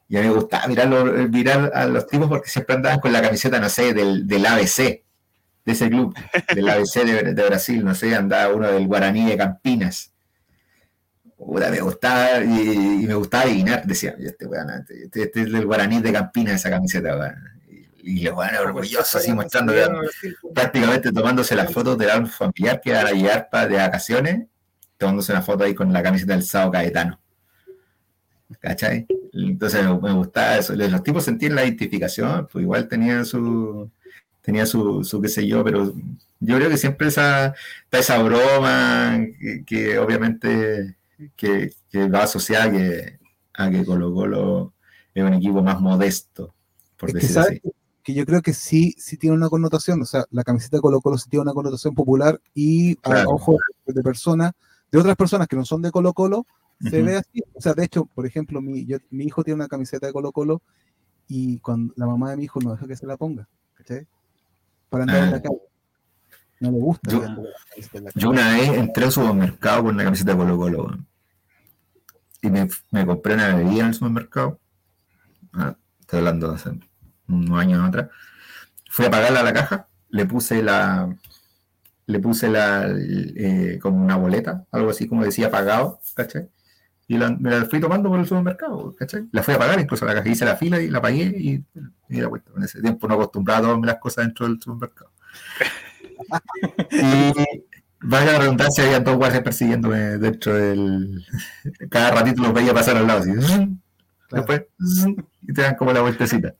Y 0.10 0.18
a 0.18 0.22
mí 0.22 0.27
me 0.27 0.34
gustaba 0.34 0.68
mirarlo- 0.68 1.30
mirar 1.30 1.72
a 1.73 1.86
los 1.86 2.07
tipos 2.07 2.27
porque 2.27 2.49
siempre 2.49 2.76
andaban 2.76 2.99
con 2.99 3.14
la 3.14 3.22
camiseta, 3.22 3.60
no 3.60 3.69
sé, 3.69 3.94
del, 3.94 4.27
del 4.27 4.45
ABC, 4.45 4.77
de 5.65 5.72
ese 5.72 5.88
club, 5.90 6.15
del 6.56 6.68
ABC 6.69 7.03
de, 7.06 7.34
de 7.34 7.45
Brasil, 7.45 7.86
no 7.86 7.94
sé, 7.94 8.15
andaba 8.15 8.53
uno 8.53 8.72
del 8.72 8.88
Guaraní 8.88 9.30
de 9.30 9.38
Campinas. 9.38 10.11
Puta, 11.38 11.69
me 11.69 11.80
gustaba 11.80 12.44
y, 12.44 13.03
y 13.03 13.07
me 13.07 13.14
gustaba 13.14 13.44
adivinar, 13.44 13.84
decía, 13.86 14.14
"Oye, 14.18 14.27
este 14.27 14.45
weón, 14.45 14.69
este, 14.72 15.22
este 15.23 15.41
es 15.41 15.52
del 15.52 15.65
Guaraní 15.65 16.02
de 16.02 16.11
Campinas, 16.11 16.56
esa 16.56 16.69
camiseta. 16.69 17.36
Y, 18.02 18.22
los 18.23 18.34
weones 18.36 18.60
orgullosos 18.60 19.15
así 19.15 19.31
mostrando 19.31 19.73
prácticamente 20.53 21.11
tomándose 21.11 21.56
las 21.56 21.72
fotos 21.72 21.98
del 21.98 22.10
árbol 22.10 22.30
familiar 22.30 22.81
que 22.81 22.91
van 22.94 23.07
a 23.07 23.11
llegar 23.11 23.48
de 23.69 23.76
vacaciones, 23.77 24.48
tomándose 24.98 25.31
una 25.31 25.41
foto 25.41 25.64
ahí 25.65 25.76
con 25.76 25.94
la 25.94 26.02
camiseta 26.02 26.34
del 26.34 26.44
Sao 26.44 26.72
Caetano. 26.72 27.19
¿Cachai? 28.59 29.05
Entonces 29.34 29.84
me, 29.84 29.99
me 29.99 30.13
gustaba 30.13 30.57
eso. 30.57 30.76
Los 30.76 31.03
tipos 31.03 31.23
sentían 31.23 31.55
la 31.55 31.63
identificación, 31.65 32.47
pues 32.51 32.63
igual 32.63 32.88
tenían 32.88 33.26
su, 33.26 33.89
tenía 34.41 34.65
su, 34.65 35.03
su 35.03 35.21
qué 35.21 35.27
sé 35.30 35.47
yo, 35.47 35.63
pero 35.63 35.93
yo 36.39 36.55
creo 36.57 36.69
que 36.69 36.77
siempre 36.77 37.07
esa, 37.09 37.53
está 37.84 37.99
esa 37.99 38.21
broma 38.23 39.19
que, 39.39 39.63
que 39.65 39.97
obviamente 39.99 40.97
que, 41.35 41.73
que 41.91 42.07
va 42.09 42.23
asociada 42.23 42.65
a 42.65 42.71
que, 42.71 43.19
a 43.53 43.69
que 43.69 43.85
Colo 43.85 44.13
Colo 44.13 44.73
es 45.13 45.23
un 45.23 45.34
equipo 45.34 45.61
más 45.61 45.80
modesto, 45.81 46.53
por 46.97 47.09
Es 47.09 47.13
que, 47.15 47.19
decir 47.21 47.34
¿sabes 47.35 47.49
así. 47.63 47.71
que 48.03 48.13
yo 48.13 48.26
creo 48.26 48.41
que 48.41 48.53
sí, 48.53 48.95
sí 48.97 49.17
tiene 49.17 49.35
una 49.35 49.49
connotación, 49.49 50.01
o 50.01 50.05
sea, 50.05 50.26
la 50.31 50.43
camiseta 50.43 50.77
de 50.77 50.81
Colo 50.81 51.01
Colo 51.01 51.17
sí 51.17 51.30
tiene 51.30 51.43
una 51.43 51.53
connotación 51.53 51.93
popular 51.93 52.39
y 52.55 52.93
a 52.93 53.01
Claro. 53.01 53.30
ojo 53.31 53.57
de 53.85 54.01
personas, 54.01 54.53
de 54.91 54.97
otras 54.99 55.15
personas 55.17 55.47
que 55.47 55.55
no 55.55 55.65
son 55.65 55.81
de 55.81 55.91
Colo 55.91 56.13
Colo, 56.13 56.47
se 56.80 57.01
ve 57.01 57.18
así. 57.18 57.41
O 57.53 57.61
sea, 57.61 57.73
de 57.73 57.84
hecho, 57.85 58.06
por 58.06 58.26
ejemplo, 58.26 58.61
mi, 58.61 58.85
yo- 58.85 58.97
mi 59.10 59.26
hijo 59.26 59.43
tiene 59.43 59.56
una 59.56 59.68
camiseta 59.68 60.07
de 60.07 60.14
Colo 60.14 60.31
Colo 60.31 60.61
y 61.27 61.60
cuando 61.60 61.93
la 61.97 62.06
mamá 62.07 62.31
de 62.31 62.38
mi 62.38 62.43
hijo 62.45 62.60
no 62.61 62.72
deja 62.72 62.88
que 62.88 62.95
se 62.95 63.06
la 63.06 63.18
ponga, 63.18 63.47
¿cachai? 63.76 64.07
Para 64.89 65.03
andar 65.03 65.18
en 65.18 65.23
Ah. 65.23 65.31
la 65.31 65.41
calle. 65.41 65.60
No 66.61 66.72
le 66.72 66.77
gusta. 66.80 67.11
Yo- 67.11 67.22
la 67.22 67.38
en 67.93 68.06
Yo 68.15 68.30
una 68.31 68.51
vez 68.53 68.69
entré 68.69 69.06
al 69.06 69.11
supermercado 69.11 69.84
con 69.84 69.95
una 69.95 70.03
camiseta 70.03 70.31
de 70.31 70.38
Colo 70.38 70.57
Colo 70.57 70.97
y 72.41 72.49
me, 72.49 72.68
me 72.91 73.06
compré 73.06 73.34
una 73.35 73.56
bebida 73.56 73.81
en 73.81 73.88
el 73.88 73.93
supermercado. 73.93 74.60
Ah, 75.53 75.76
estoy 75.99 76.19
hablando 76.19 76.49
de 76.49 76.56
hace 76.56 76.72
unos 77.27 77.60
años 77.60 77.88
atrás. 77.88 78.10
Fui 78.89 79.06
a 79.06 79.11
pagarla 79.11 79.41
a 79.41 79.43
la 79.43 79.53
caja 79.53 79.88
le 80.11 80.26
puse 80.26 80.64
la, 80.64 81.15
le 82.07 82.19
puse 82.19 82.49
la, 82.49 82.88
eh, 82.89 83.77
como 83.81 84.03
una 84.03 84.15
boleta, 84.15 84.65
algo 84.72 84.89
así 84.89 85.07
como 85.07 85.23
decía 85.23 85.51
pagado, 85.51 85.99
¿cachai? 86.15 86.49
Y 87.10 87.18
la, 87.18 87.31
me 87.31 87.49
la 87.49 87.65
fui 87.65 87.80
tomando 87.80 88.07
por 88.07 88.19
el 88.19 88.27
supermercado, 88.27 88.95
¿cachai? 88.95 89.27
La 89.31 89.41
fui 89.41 89.56
a 89.56 89.57
pagar, 89.57 89.80
incluso 89.80 90.06
la 90.06 90.22
hice 90.27 90.45
la 90.45 90.56
fila 90.56 90.80
y 90.80 90.91
la 90.91 91.02
pagué 91.02 91.23
y, 91.23 91.65
y 92.07 92.22
la 92.22 92.27
vuelta. 92.27 92.52
En 92.56 92.61
ese 92.61 92.81
tiempo 92.81 93.07
no 93.07 93.15
acostumbraba 93.15 93.57
a 93.57 93.61
tomarme 93.64 93.88
las 93.88 93.98
cosas 93.98 94.26
dentro 94.27 94.48
del 94.48 94.61
supermercado. 94.61 95.11
y 96.91 97.34
vaya 98.02 98.34
la 98.34 98.40
redundancia, 98.40 98.84
había 98.84 98.99
dos 98.99 99.18
guardias 99.18 99.41
persiguiéndome 99.41 99.98
dentro 100.19 100.53
del. 100.53 101.26
Cada 101.90 102.11
ratito 102.11 102.44
los 102.44 102.53
veía 102.53 102.76
pasar 102.76 102.95
al 102.98 103.07
lado, 103.07 103.22
así. 103.22 103.31
Después, 104.31 104.65
y 105.41 105.52
te 105.52 105.64
dan 105.64 105.77
como 105.77 105.91
la 105.91 106.02
vueltecita. 106.02 106.53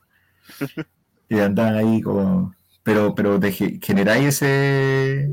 Y 1.30 1.38
andaban 1.38 1.76
ahí 1.76 2.02
como. 2.02 2.56
Pero, 2.82 3.14
pero 3.14 3.40
generáis 3.80 4.42
ese. 4.42 5.32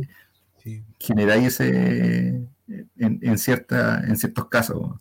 Generáis 1.01 1.47
ese. 1.47 2.47
En, 2.99 3.19
en, 3.23 3.39
cierta, 3.39 4.05
en 4.07 4.19
ciertos 4.19 4.49
casos. 4.51 5.01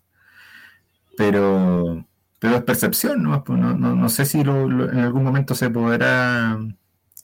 Pero. 1.18 2.06
Pero 2.40 2.58
es 2.58 2.64
percepción, 2.64 3.24
¿no? 3.24 3.44
Pues 3.44 3.60
no, 3.60 3.76
no, 3.76 3.96
no 3.96 4.10
sé 4.10 4.26
si 4.26 4.44
lo- 4.44 4.68
lo- 4.70 4.92
en 4.92 5.00
algún 5.00 5.24
momento 5.24 5.56
se 5.56 5.70
podrá. 5.70 6.58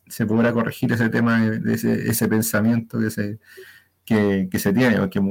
Se 0.08 0.26
podrá 0.26 0.52
corregir 0.54 0.92
ese 0.92 1.10
tema, 1.10 1.42
de 1.42 1.74
ese, 1.74 2.10
ese 2.10 2.28
pensamiento 2.28 3.00
que 3.00 3.10
se, 3.12 3.40
que, 4.04 4.48
que 4.52 4.60
se 4.60 4.74
tiene, 4.74 4.98
porque 4.98 5.22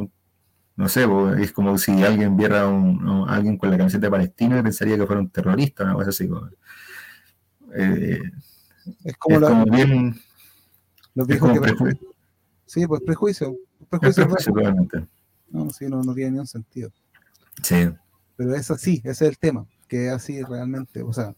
no 0.77 0.89
sé, 0.89 1.07
po, 1.07 1.33
es 1.35 1.53
como 1.53 1.77
si 1.77 2.03
alguien 2.03 2.37
viera 2.37 2.63
a, 2.63 2.69
un- 2.69 3.27
a 3.29 3.35
alguien 3.35 3.59
con 3.59 3.71
la 3.71 3.77
camiseta 3.77 4.07
de 4.07 4.11
Palestina 4.11 4.59
y 4.59 4.63
pensaría 4.63 4.97
que 4.97 5.07
fuera 5.07 5.21
un 5.21 5.29
terrorista, 5.29 5.85
una 5.85 5.95
cosa 5.95 6.11
así. 6.11 6.29
como- 6.29 6.49
eh, 7.75 8.21
Es 9.05 9.17
como, 9.19 9.37
es 9.37 9.43
la- 9.43 9.49
como 9.49 9.65
bien. 9.67 10.15
los 11.15 11.25
Es 11.29 11.41
viejos 11.41 11.49
como 11.51 11.61
que 11.61 11.97
Sí, 12.67 12.87
pues 12.87 13.01
prejuicio. 13.03 13.57
es 13.81 13.89
Prejuicio 14.15 14.53
probablemente. 14.53 15.07
No, 15.51 15.69
sí, 15.71 15.87
no, 15.89 16.03
no 16.03 16.15
tiene 16.15 16.31
ningún 16.31 16.47
sentido. 16.47 16.91
Sí. 17.63 17.89
Pero 18.41 18.55
es 18.57 18.71
así, 18.73 19.03
ese 19.05 19.11
es 19.27 19.31
el 19.33 19.39
tema, 19.39 19.67
que 19.89 20.07
es 20.09 20.13
así 20.15 20.43
realmente. 20.43 21.03
O 21.03 21.13
sea, 21.13 21.35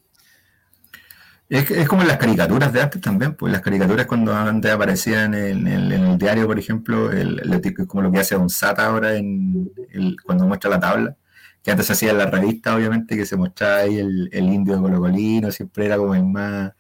Es, 1.49 1.71
es 1.71 1.89
como 1.89 2.03
las 2.05 2.17
caricaturas 2.17 2.73
de 2.73 2.81
antes 2.81 3.01
también, 3.01 3.35
pues 3.37 3.53
las 3.53 3.61
caricaturas 3.63 4.07
cuando 4.07 4.35
antes 4.35 4.71
aparecían 4.73 5.35
en, 5.35 5.67
el- 5.69 5.93
diario, 6.19 6.47
por 6.47 6.59
ejemplo, 6.59 7.11
el, 7.13 7.41
el- 7.41 7.53
es 7.65 7.87
como 7.87 8.03
lo 8.03 8.11
que 8.13 8.21
hace 8.21 8.35
Don 8.37 8.49
Sata 8.49 8.87
ahora 8.87 9.17
en 9.17 9.71
el- 9.91 10.17
cuando 10.25 10.47
muestra 10.47 10.71
la 10.71 10.81
tabla, 10.81 11.17
que 11.63 11.71
antes 11.71 11.87
se 11.87 11.93
hacía 11.93 12.11
en 12.13 12.19
la 12.19 12.27
revista, 12.27 12.75
obviamente, 12.75 13.17
que 13.17 13.27
se 13.27 13.37
mostraba 13.37 13.79
ahí 13.79 13.99
el, 13.99 14.29
el 14.33 14.45
indio 14.47 14.77
de 14.77 14.83
Colocolino, 14.83 15.51
siempre 15.53 15.87
era 15.87 15.97
como 15.99 16.15
el 16.15 16.25
más, 16.25 16.73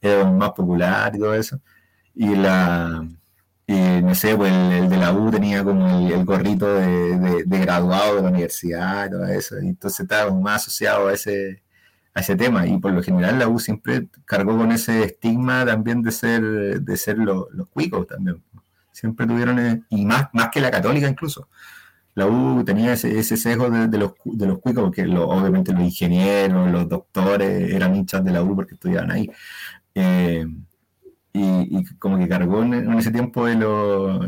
el 0.00 0.32
más 0.34 0.52
popular 0.52 1.14
y 1.16 1.18
todo 1.18 1.34
eso. 1.34 1.60
Y 2.14 2.34
la 2.36 3.06
no 4.02 4.14
sé, 4.14 4.36
pues 4.36 4.52
el, 4.52 4.88
de 4.88 4.96
la 4.96 5.12
U 5.12 5.30
tenía 5.30 5.62
como 5.64 6.08
el, 6.08 6.24
gorrito 6.24 6.66
de, 6.74 7.44
de- 7.44 7.58
graduado 7.60 8.16
de 8.16 8.22
la 8.22 8.28
universidad 8.30 9.06
y 9.06 9.10
todo 9.10 9.26
eso, 9.26 9.60
y 9.62 9.68
entonces 9.68 10.00
estaba 10.00 10.32
más 10.34 10.62
asociado 10.62 11.08
a 11.08 11.12
ese 11.14 11.62
a 12.14 12.20
ese 12.20 12.36
tema. 12.36 12.66
Y 12.66 12.78
por 12.78 12.92
lo 12.92 13.02
general 13.02 13.38
la 13.38 13.48
U 13.48 13.58
siempre 13.58 14.08
cargó 14.26 14.56
con 14.58 14.72
ese 14.72 15.04
estigma 15.04 15.64
también 15.66 16.02
de 16.02 16.10
ser 16.12 16.42
de 16.82 16.96
ser 16.96 17.18
lo- 17.18 17.48
los 17.52 17.68
cuicos 17.68 18.06
también. 18.06 18.42
Siempre 18.92 19.26
tuvieron 19.26 19.58
eh, 19.58 19.82
y 19.90 20.04
más 20.06 20.28
más 20.32 20.50
que 20.50 20.60
la 20.60 20.70
católica 20.70 21.08
incluso. 21.08 21.48
La 22.14 22.26
U 22.26 22.62
tenía 22.64 22.92
ese, 22.94 23.18
ese 23.18 23.36
sesgo 23.38 23.70
de, 23.70 23.98
los 23.98 24.12
de 24.24 24.46
los 24.46 24.58
cuicos 24.60 24.84
porque 24.84 25.04
obviamente 25.06 25.72
los 25.72 25.82
ingenieros 25.82 26.70
los 26.70 26.88
doctores 26.88 27.72
eran 27.72 27.96
hinchas 27.96 28.24
de 28.24 28.32
la 28.32 28.42
U 28.42 28.54
porque 28.56 28.74
estudiaban 28.74 29.10
ahí. 29.12 29.30
Eh, 29.94 30.46
y, 31.34 31.84
como 31.98 32.18
que 32.18 32.28
cargó 32.28 32.62
en, 32.62 32.92
ese 32.92 33.10
tiempo 33.10 33.46
de 33.46 33.54
lo 33.54 34.20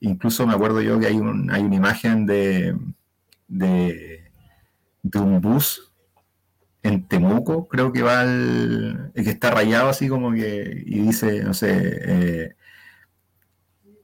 incluso 0.00 0.46
me 0.46 0.52
acuerdo 0.52 0.82
yo 0.82 0.98
que 1.00 1.06
hay 1.06 1.16
un 1.16 1.50
hay 1.50 1.62
una 1.62 1.76
imagen 1.76 2.26
de 2.26 2.76
de, 3.48 4.30
un 5.14 5.40
bus 5.40 5.92
en 6.82 7.06
Temuco, 7.08 7.68
creo 7.68 7.92
que 7.92 8.02
va 8.02 8.20
al. 8.20 9.12
que 9.14 9.30
está 9.30 9.50
rayado 9.50 9.88
así 9.88 10.08
como 10.08 10.32
que. 10.32 10.82
y 10.86 11.00
dice, 11.00 11.42
no 11.42 11.54
sé. 11.54 11.70
eh, 11.72 12.56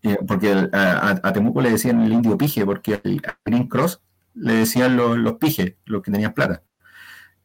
eh, 0.02 0.18
porque 0.26 0.68
a, 0.72 1.32
Temuco 1.32 1.60
le 1.60 1.70
decían 1.72 2.00
el 2.00 2.12
indio 2.12 2.38
pije, 2.38 2.64
porque 2.64 3.00
al 3.04 3.20
Green 3.44 3.68
Cross 3.68 4.00
le 4.34 4.54
decían 4.54 4.96
los, 4.96 5.18
los 5.18 5.34
pijes, 5.34 5.74
los 5.84 6.02
que 6.02 6.10
tenían 6.10 6.32
plata. 6.32 6.62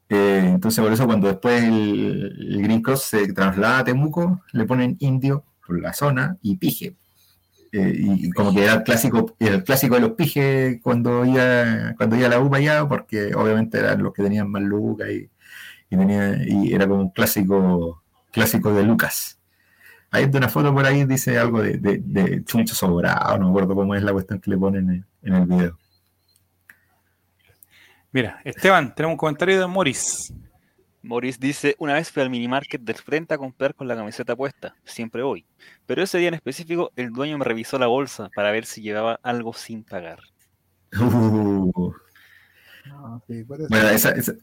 Eh, 0.09 0.51
entonces, 0.53 0.83
por 0.83 0.93
eso, 0.93 1.05
cuando 1.05 1.27
después 1.27 1.63
el, 1.63 2.35
el 2.39 2.61
Green 2.61 2.81
Cross 2.81 3.03
se 3.03 3.33
traslada 3.33 3.79
a 3.79 3.83
Temuco, 3.83 4.41
le 4.51 4.65
ponen 4.65 4.97
indio 4.99 5.43
por 5.65 5.81
la 5.81 5.93
zona 5.93 6.37
y 6.41 6.57
pije. 6.57 6.95
Eh, 7.71 7.93
y, 7.97 8.29
como 8.31 8.53
que 8.53 8.63
era 8.63 8.75
el 8.75 8.83
clásico, 8.83 9.35
el 9.39 9.63
clásico 9.63 9.95
de 9.95 10.01
los 10.01 10.11
pijes 10.11 10.79
cuando 10.81 11.25
iba, 11.25 11.93
cuando 11.97 12.15
iba 12.15 12.27
a 12.27 12.29
la 12.29 12.39
UPA 12.39 12.57
allá, 12.57 12.87
porque 12.87 13.33
obviamente 13.35 13.79
eran 13.79 14.01
los 14.01 14.13
que 14.13 14.23
tenían 14.23 14.49
más 14.49 14.61
lucas 14.61 15.09
y, 15.09 15.29
y, 15.89 15.97
tenía, 15.97 16.37
y 16.47 16.73
era 16.73 16.87
como 16.87 17.01
un 17.01 17.09
clásico, 17.09 18.03
clásico 18.31 18.73
de 18.73 18.83
Lucas. 18.83 19.39
Hay 20.11 20.25
una 20.25 20.47
foto 20.49 20.73
por 20.73 20.85
ahí, 20.85 21.03
dice 21.05 21.37
algo 21.37 21.61
de, 21.61 21.77
de, 21.77 21.97
de 21.97 22.43
chuncho 22.45 22.75
sobrado, 22.75 23.37
no 23.37 23.45
me 23.45 23.49
acuerdo 23.49 23.75
cómo 23.75 23.95
es 23.95 24.03
la 24.03 24.13
cuestión 24.13 24.39
que 24.39 24.51
le 24.51 24.57
ponen 24.57 24.89
en, 24.89 25.05
en 25.23 25.33
el 25.33 25.45
video. 25.45 25.77
Mira, 28.15 28.39
Esteban, 28.45 28.95
tenemos 28.95 29.15
un 29.15 29.17
comentario 29.17 29.59
de 29.59 29.67
Morris. 29.67 30.33
Maurice 31.01 31.37
dice, 31.37 31.75
una 31.79 31.95
vez 31.95 32.09
fui 32.09 32.21
al 32.23 32.29
minimarket 32.29 32.79
del 32.81 32.95
frente 32.95 33.33
a 33.33 33.37
comprar 33.37 33.75
con 33.75 33.89
la 33.89 33.95
camiseta 33.97 34.37
puesta, 34.37 34.73
siempre 34.85 35.21
voy. 35.21 35.45
Pero 35.85 36.01
ese 36.01 36.17
día 36.19 36.29
en 36.29 36.35
específico 36.35 36.93
el 36.95 37.11
dueño 37.11 37.37
me 37.37 37.43
revisó 37.43 37.77
la 37.77 37.87
bolsa 37.87 38.29
para 38.33 38.51
ver 38.51 38.65
si 38.65 38.81
llevaba 38.81 39.19
algo 39.21 39.51
sin 39.53 39.83
pagar. 39.83 40.19
Uh, 40.97 41.91
no, 42.87 43.21
sí, 43.27 43.43
bueno, 43.43 43.89
esa- 43.89 44.11
esa- 44.11 44.35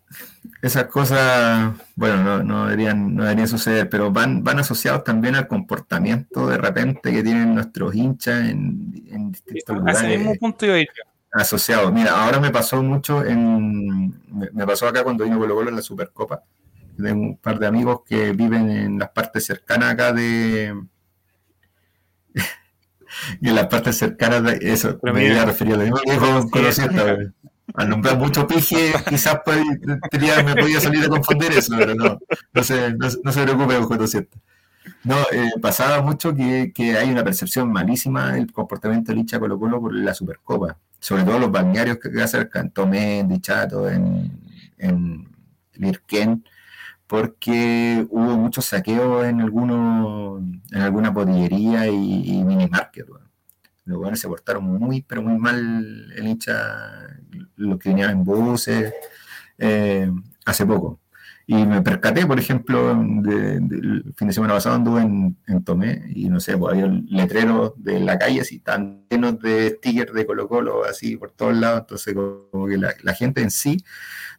esas 0.61 0.85
cosas, 0.89 1.73
bueno, 1.97 2.23
no, 2.23 2.43
no 2.43 2.65
deberían, 2.67 3.15
no 3.15 3.23
deberían 3.23 3.49
suceder, 3.49 3.89
pero 3.89 4.13
van, 4.13 4.45
van 4.45 4.59
asociados 4.59 5.03
también 5.03 5.35
al 5.35 5.49
comportamiento 5.49 6.47
de 6.47 6.59
repente 6.59 7.11
que 7.11 7.23
tienen 7.23 7.55
nuestros 7.55 7.95
hinchas 7.95 8.51
en, 8.51 9.03
en 9.11 9.33
distintos 9.33 9.77
lugares. 9.79 10.03
ese 10.03 10.19
mismo 10.19 10.35
punto 10.35 10.67
iba 10.67 10.75
a 10.75 10.79
ir 10.81 10.89
yo. 10.95 11.12
Asociado. 11.33 11.91
Mira, 11.93 12.23
ahora 12.23 12.41
me 12.41 12.51
pasó 12.51 12.83
mucho 12.83 13.25
en. 13.25 14.09
Me, 14.53 14.67
pasó 14.67 14.87
acá 14.89 15.03
cuando 15.05 15.25
vino 15.25 15.39
Colo 15.39 15.55
Colo 15.55 15.71
en 15.71 15.77
la 15.77 15.83
Supercopa. 15.83 16.43
Tengo 16.97 17.23
un 17.23 17.37
par 17.39 17.59
de 17.59 17.67
amigos 17.67 18.01
que 18.07 18.33
viven 18.33 18.71
en 18.71 18.99
las 18.99 19.11
partes 19.11 19.45
cercanas 19.47 19.93
acá 19.93 20.13
de. 20.13 20.75
y 23.41 23.49
en 23.49 23.55
las 23.55 23.67
partes 23.67 23.97
cercanas 23.99 24.43
de. 24.43 24.59
Eso, 24.73 24.99
Pero 25.01 25.15
me 25.15 25.27
iba 25.27 25.43
a 25.43 25.47
referir 25.47 25.75
a 25.75 25.77
lo 25.79 25.83
mismo 25.85 25.99
que 26.05 26.13
Sí. 26.13 26.51
Colosieta, 26.51 27.15
güey. 27.15 27.29
Al 27.75 27.89
nombrar 27.89 28.19
mucho 28.19 28.47
pije, 28.47 28.93
quizás 29.09 29.37
pod- 29.45 30.09
tenía- 30.11 30.43
me 30.43 30.55
podía 30.55 30.81
salir 30.81 31.05
a 31.05 31.09
confundir 31.09 31.53
eso, 31.53 31.75
pero 31.79 31.95
no. 31.95 32.19
No 32.53 32.63
se, 32.63 32.93
no, 32.95 33.09
se- 33.09 33.19
no 33.25 33.33
se 33.33 33.43
preocupe, 33.45 33.77
con 33.77 33.87
Colosieta. 33.89 34.37
No, 35.05 35.17
eh, 35.33 35.53
pasaba 35.63 36.03
mucho 36.03 36.35
que, 36.35 36.73
que 36.75 36.97
hay 36.99 37.11
una 37.11 37.23
percepción 37.25 37.71
malísima 37.73 38.33
del 38.33 38.53
comportamiento 38.53 39.13
del 39.13 39.21
hincha 39.21 39.39
Colo 39.39 39.59
Colo 39.59 39.81
por 39.81 39.95
la 39.95 40.13
Supercopa. 40.13 40.77
Sobre 41.03 41.25
todo 41.25 41.41
los 41.41 41.51
balnearios 41.51 41.99
que 41.99 42.13
que 42.13 42.23
acercan, 42.23 42.71
Tomé, 42.71 43.19
en 43.19 43.29
Dichato, 43.29 43.91
en, 43.91 44.31
en 44.79 45.29
Lirquén, 45.75 46.45
porque 47.09 48.07
hubo 48.09 48.37
muchos 48.37 48.67
saqueos 48.67 49.25
en 49.27 49.41
algunos, 49.41 50.41
en 50.71 50.81
alguna 50.81 51.11
botillería 51.11 51.89
y, 51.89 52.39
y 52.39 52.45
minimarket. 52.45 53.09
Los 53.85 53.99
buenos 53.99 54.21
se 54.21 54.29
portaron 54.29 54.63
muy, 54.63 55.03
pero 55.03 55.23
muy 55.23 55.37
mal 55.39 56.13
el 56.17 56.29
hincha, 56.29 57.19
los 57.57 57.81
que 57.81 57.89
venían 57.89 58.11
en 58.11 58.25
buses, 58.25 58.95
eh, 59.59 60.09
hace 60.47 60.65
poco. 60.65 61.01
Y 61.47 61.67
me 61.67 61.83
percaté, 61.83 62.25
por 62.25 62.39
ejemplo, 62.39 62.93
el 62.93 64.15
fin 64.17 64.29
de 64.29 64.35
semana 64.35 64.55
pasado 64.55 64.77
anduve 64.77 65.03
en, 65.03 65.65
Tomé 65.65 66.05
y 66.15 66.29
no 66.29 66.39
sé, 66.41 66.57
pues 66.57 66.75
había 66.75 66.87
letreros 66.87 67.73
de 67.77 68.01
la 68.01 68.19
calle 68.19 68.41
así 68.41 68.61
tan 68.61 69.05
llenos 69.11 69.41
de 69.41 69.71
stickers 69.77 70.13
de 70.13 70.25
Colo 70.25 70.49
Colo 70.49 70.85
así 70.85 71.17
por 71.17 71.33
todos 71.33 71.57
lados. 71.57 71.81
Entonces, 71.81 72.15
como 72.15 72.67
que 72.67 72.79
la, 72.79 73.15
gente 73.15 73.43
en 73.43 73.51
sí 73.51 73.85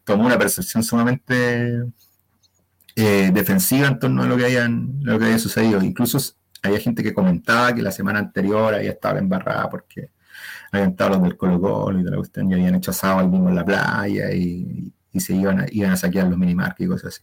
tomó 0.04 0.24
una 0.26 0.38
percepción 0.38 0.82
sumamente 0.82 1.84
eh, 2.96 3.30
defensiva 3.32 3.88
en 3.88 3.98
torno 3.98 4.22
a 4.22 4.26
lo 4.26 4.36
que, 4.36 4.46
hayan, 4.46 5.00
lo 5.02 5.18
que 5.18 5.26
había 5.26 5.38
sucedido. 5.38 5.82
Incluso 5.82 6.18
había 6.62 6.80
gente 6.80 7.02
que 7.02 7.12
comentaba 7.12 7.74
que 7.74 7.82
la 7.82 7.92
semana 7.92 8.18
anterior 8.18 8.74
había 8.74 8.90
estado 8.90 9.18
embarrada 9.18 9.68
porque 9.68 10.10
habían 10.72 10.90
estado 10.90 11.10
los 11.10 11.22
del 11.22 11.36
Colo 11.36 11.60
Colo 11.60 12.00
y 12.00 12.02
de 12.02 12.10
la 12.10 12.16
cuestión 12.16 12.50
y 12.50 12.54
habían 12.54 12.74
hecho 12.74 12.92
asado 12.92 13.28
mismo 13.28 13.50
en 13.50 13.56
la 13.56 13.64
playa 13.64 14.32
y, 14.32 14.93
y 15.14 15.20
se 15.20 15.34
iban 15.34 15.60
a, 15.60 15.66
iban 15.72 15.92
a 15.92 15.96
saquear 15.96 16.28
los 16.28 16.38
minimarkets 16.38 16.86
y 16.86 16.88
cosas 16.88 17.14
así. 17.14 17.22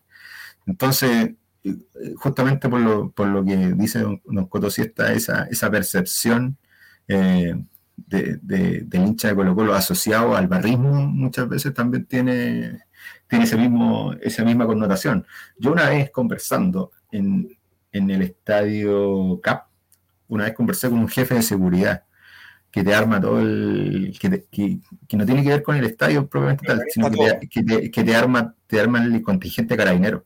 Entonces, 0.66 1.32
eh, 1.64 1.76
justamente 2.18 2.70
por 2.70 2.80
lo, 2.82 3.12
por 3.12 3.28
lo 3.28 3.44
que 3.46 3.56
dice 3.74 4.00
don, 4.00 4.22
don 4.26 4.48
Coto 4.48 4.70
Siesta, 4.72 5.14
esa, 5.14 5.44
esa 5.46 5.70
percepción 5.72 6.58
eh, 7.08 7.54
de, 7.98 8.40
de- 8.42 8.82
del 8.82 9.04
hincha 9.04 9.28
de 9.30 9.36
Colo 9.36 9.56
Colo 9.56 9.74
asociado 9.76 10.36
al 10.36 10.48
barrismo 10.48 10.94
muchas 11.08 11.48
veces 11.50 11.74
también 11.74 12.06
tiene, 12.06 12.84
tiene 13.28 13.46
ese 13.46 13.58
mismo, 13.58 14.14
esa 14.22 14.44
misma 14.44 14.66
connotación. 14.66 15.26
Yo 15.58 15.72
una 15.72 15.90
vez 15.90 16.10
conversando 16.12 16.92
en, 17.12 17.50
en 17.92 18.10
el 18.10 18.22
estadio 18.24 19.40
CAP, 19.42 19.68
una 20.30 20.46
vez 20.46 20.54
conversé 20.54 20.90
con 20.90 21.00
un 21.00 21.10
jefe 21.10 21.36
de 21.36 21.42
seguridad 21.42 22.04
que 22.72 22.84
te 22.84 22.94
arma 22.94 23.20
todo 23.22 23.40
el. 23.42 24.18
que, 24.20 24.30
te- 24.30 24.46
que- 24.52 24.80
que 25.08 25.18
no 25.18 25.26
tiene 25.26 25.44
que 25.44 25.50
ver 25.50 25.64
con 25.64 25.76
el 25.76 25.86
estadio 25.86 26.28
propiamente 26.28 26.66
tal, 26.66 26.82
sino 26.90 27.10
que 27.12 27.18
te, 27.40 27.48
que 27.50 27.64
te- 27.64 27.92
que 27.92 28.04
te 28.04 28.16
arma, 28.16 28.56
te 28.68 28.80
arma 28.80 29.04
el 29.04 29.22
contingente 29.22 29.76
carabinero. 29.78 30.26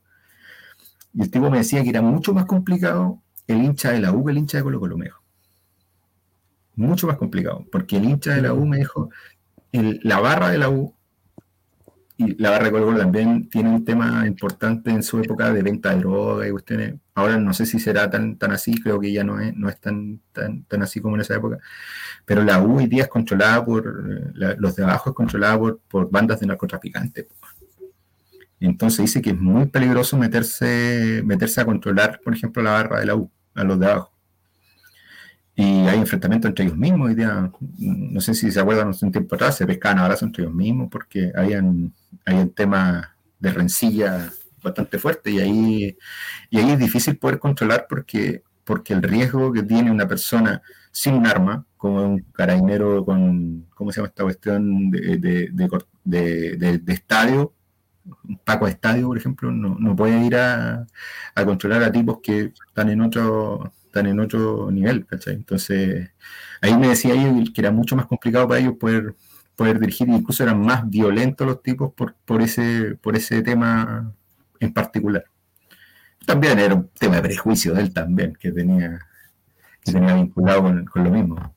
Y 1.14 1.22
el 1.24 1.32
tipo 1.32 1.50
me 1.50 1.60
decía 1.60 1.82
que 1.84 1.90
era 1.90 2.02
mucho 2.02 2.34
más 2.34 2.46
complicado 2.46 3.22
el 3.48 3.64
hincha 3.64 3.92
de 3.92 4.00
la 4.00 4.12
U 4.12 4.26
que 4.26 4.32
el 4.32 4.38
hincha 4.38 4.58
de 4.58 4.64
Colo 4.64 4.80
Colo, 4.80 4.98
me 4.98 5.06
dijo. 5.06 5.22
Mucho 6.76 7.08
más 7.08 7.18
complicado, 7.18 7.66
porque 7.72 7.98
el 7.98 8.06
hincha 8.06 8.36
de 8.36 8.42
la 8.42 8.54
U 8.54 8.66
me 8.66 8.78
dijo, 8.78 9.10
el- 9.72 10.00
la 10.04 10.20
barra 10.20 10.50
de 10.50 10.58
la 10.58 10.70
U 10.70 10.95
y 12.18 12.42
la 12.42 12.52
barra 12.52 12.66
de 12.66 12.72
Colo 12.72 12.98
también 12.98 13.50
tiene 13.50 13.70
un 13.70 13.84
tema 13.84 14.26
importante 14.26 14.90
en 14.90 15.04
su 15.04 15.20
época 15.20 15.52
de 15.52 15.62
venta 15.62 15.94
de 15.94 16.00
droga 16.00 16.48
y 16.48 16.52
cuestiones. 16.52 16.96
Ahora 17.14 17.38
no 17.38 17.54
sé 17.54 17.66
si 17.66 17.80
será 17.80 18.10
tan, 18.10 18.38
tan 18.38 18.52
así, 18.52 18.80
creo 18.82 19.00
que 19.00 19.12
ya 19.12 19.24
no 19.24 19.40
es, 19.40 19.56
no 19.56 19.68
es 19.68 19.80
tan, 19.82 20.22
tan, 20.32 20.64
tan 20.64 20.82
así 20.82 21.02
como 21.02 21.16
en 21.16 21.22
esa 21.22 21.36
época. 21.36 21.60
Pero 22.26 22.44
la 22.44 22.62
U 22.62 22.78
hoy 22.78 22.88
día 22.88 23.04
es 23.04 23.10
controlada 23.10 23.66
por, 23.66 23.86
eh, 24.10 24.56
los 24.58 24.76
de 24.76 24.84
abajo 24.84 25.10
es 25.10 25.16
controlada 25.16 25.60
por, 25.60 25.80
por 25.90 26.10
bandas 26.10 26.40
de 26.40 26.48
narcotraficantes. 26.48 27.28
Entonces 28.62 29.02
dice 29.02 29.22
que 29.22 29.32
es 29.32 29.38
muy 29.38 29.66
peligroso 29.66 30.18
meterse, 30.18 31.22
meterse 31.26 31.62
a 31.62 31.66
controlar, 31.66 32.22
por 32.24 32.34
ejemplo, 32.34 32.64
la 32.64 32.72
barra 32.72 33.00
de 33.00 33.06
la 33.08 33.16
U, 33.16 33.30
a 33.54 33.64
los 33.64 33.78
de 33.80 33.86
abajo. 33.88 34.15
Y 35.56 35.64
hay 35.88 36.00
enfrentamientos 36.00 36.50
entre 36.50 36.66
ellos 36.66 36.78
mismos. 36.78 37.10
Hoy 37.10 37.16
no 37.80 38.20
sé 38.22 38.34
si 38.34 38.52
se 38.52 38.60
acuerdan, 38.60 38.92
un 39.02 39.12
tiempo 39.12 39.36
atrás 39.36 39.56
se 39.58 39.66
pescaban 39.66 40.00
abrazos 40.00 40.24
entre 40.24 40.44
ellos 40.44 40.56
mismos 40.56 40.90
porque 40.92 41.32
habían, 41.36 41.94
habían 42.26 42.50
temas 42.50 43.08
de 43.40 43.52
rencilla 43.52 44.32
bastante 44.62 44.98
fuertes 45.00 45.34
y 45.34 45.40
ahí, 45.40 45.98
y 46.50 46.58
ahí 46.60 46.72
es 46.72 46.80
difícil 46.80 47.18
poder 47.18 47.40
controlar 47.40 47.86
porque, 47.90 48.44
porque 48.64 48.94
el 48.94 49.04
riesgo 49.04 49.54
que 49.54 49.64
tiene 49.64 49.92
una 49.92 50.08
persona 50.08 50.62
sin 50.92 51.16
un 51.16 51.28
arma, 51.28 51.66
como 51.78 52.04
un 52.04 52.20
carabinero 52.34 53.06
con, 53.06 53.68
¿cómo 53.76 53.92
se 53.92 53.98
llama 53.98 54.08
esta 54.10 54.24
cuestión 54.24 54.90
de, 54.92 55.18
de, 55.18 55.50
de 56.04 56.80
de- 56.80 56.94
estadio? 56.94 57.54
Un 58.28 58.38
Paco 58.40 58.68
estadio, 58.68 59.08
por 59.08 59.18
ejemplo, 59.18 59.52
no, 59.52 59.78
no 59.80 59.96
puede 59.96 60.24
ir 60.26 60.36
a, 60.36 60.86
a 61.36 61.46
controlar 61.46 61.84
a 61.84 61.92
tipos 61.92 62.20
que 62.22 62.54
están 62.68 62.90
en 62.90 63.02
otro, 63.02 63.74
están 63.96 64.08
en 64.08 64.20
otro 64.20 64.70
nivel, 64.72 65.06
¿cachai? 65.06 65.36
Entonces, 65.36 66.12
ahí 66.62 66.78
me 66.78 66.90
decía 66.90 67.14
ellos 67.14 67.52
que 67.54 67.62
era 67.62 67.72
mucho 67.72 67.96
más 67.96 68.08
complicado 68.08 68.48
para 68.48 68.60
ellos 68.60 68.74
poder, 68.78 69.16
poder 69.56 69.80
dirigir, 69.80 70.10
incluso 70.10 70.44
eran 70.44 70.60
más 70.60 70.90
violentos 70.90 71.48
los 71.48 71.64
tipos 71.64 71.94
por, 71.94 72.16
por, 72.26 72.42
ese, 72.42 72.98
por 73.02 73.16
ese 73.16 73.42
tema 73.42 74.14
en 74.60 74.74
particular. 74.74 75.24
También 76.26 76.60
era 76.60 76.76
un 76.76 76.90
tema 76.90 77.16
de 77.18 77.22
prejuicio 77.22 77.74
de 77.74 77.82
él 77.84 77.94
también, 77.94 78.36
que 78.38 78.52
tenía, 78.52 79.00
que 79.82 79.92
tenía 79.94 80.16
vinculado 80.16 80.64
con, 80.64 80.86
con 80.86 81.04
lo 81.04 81.10
mismo. 81.12 81.56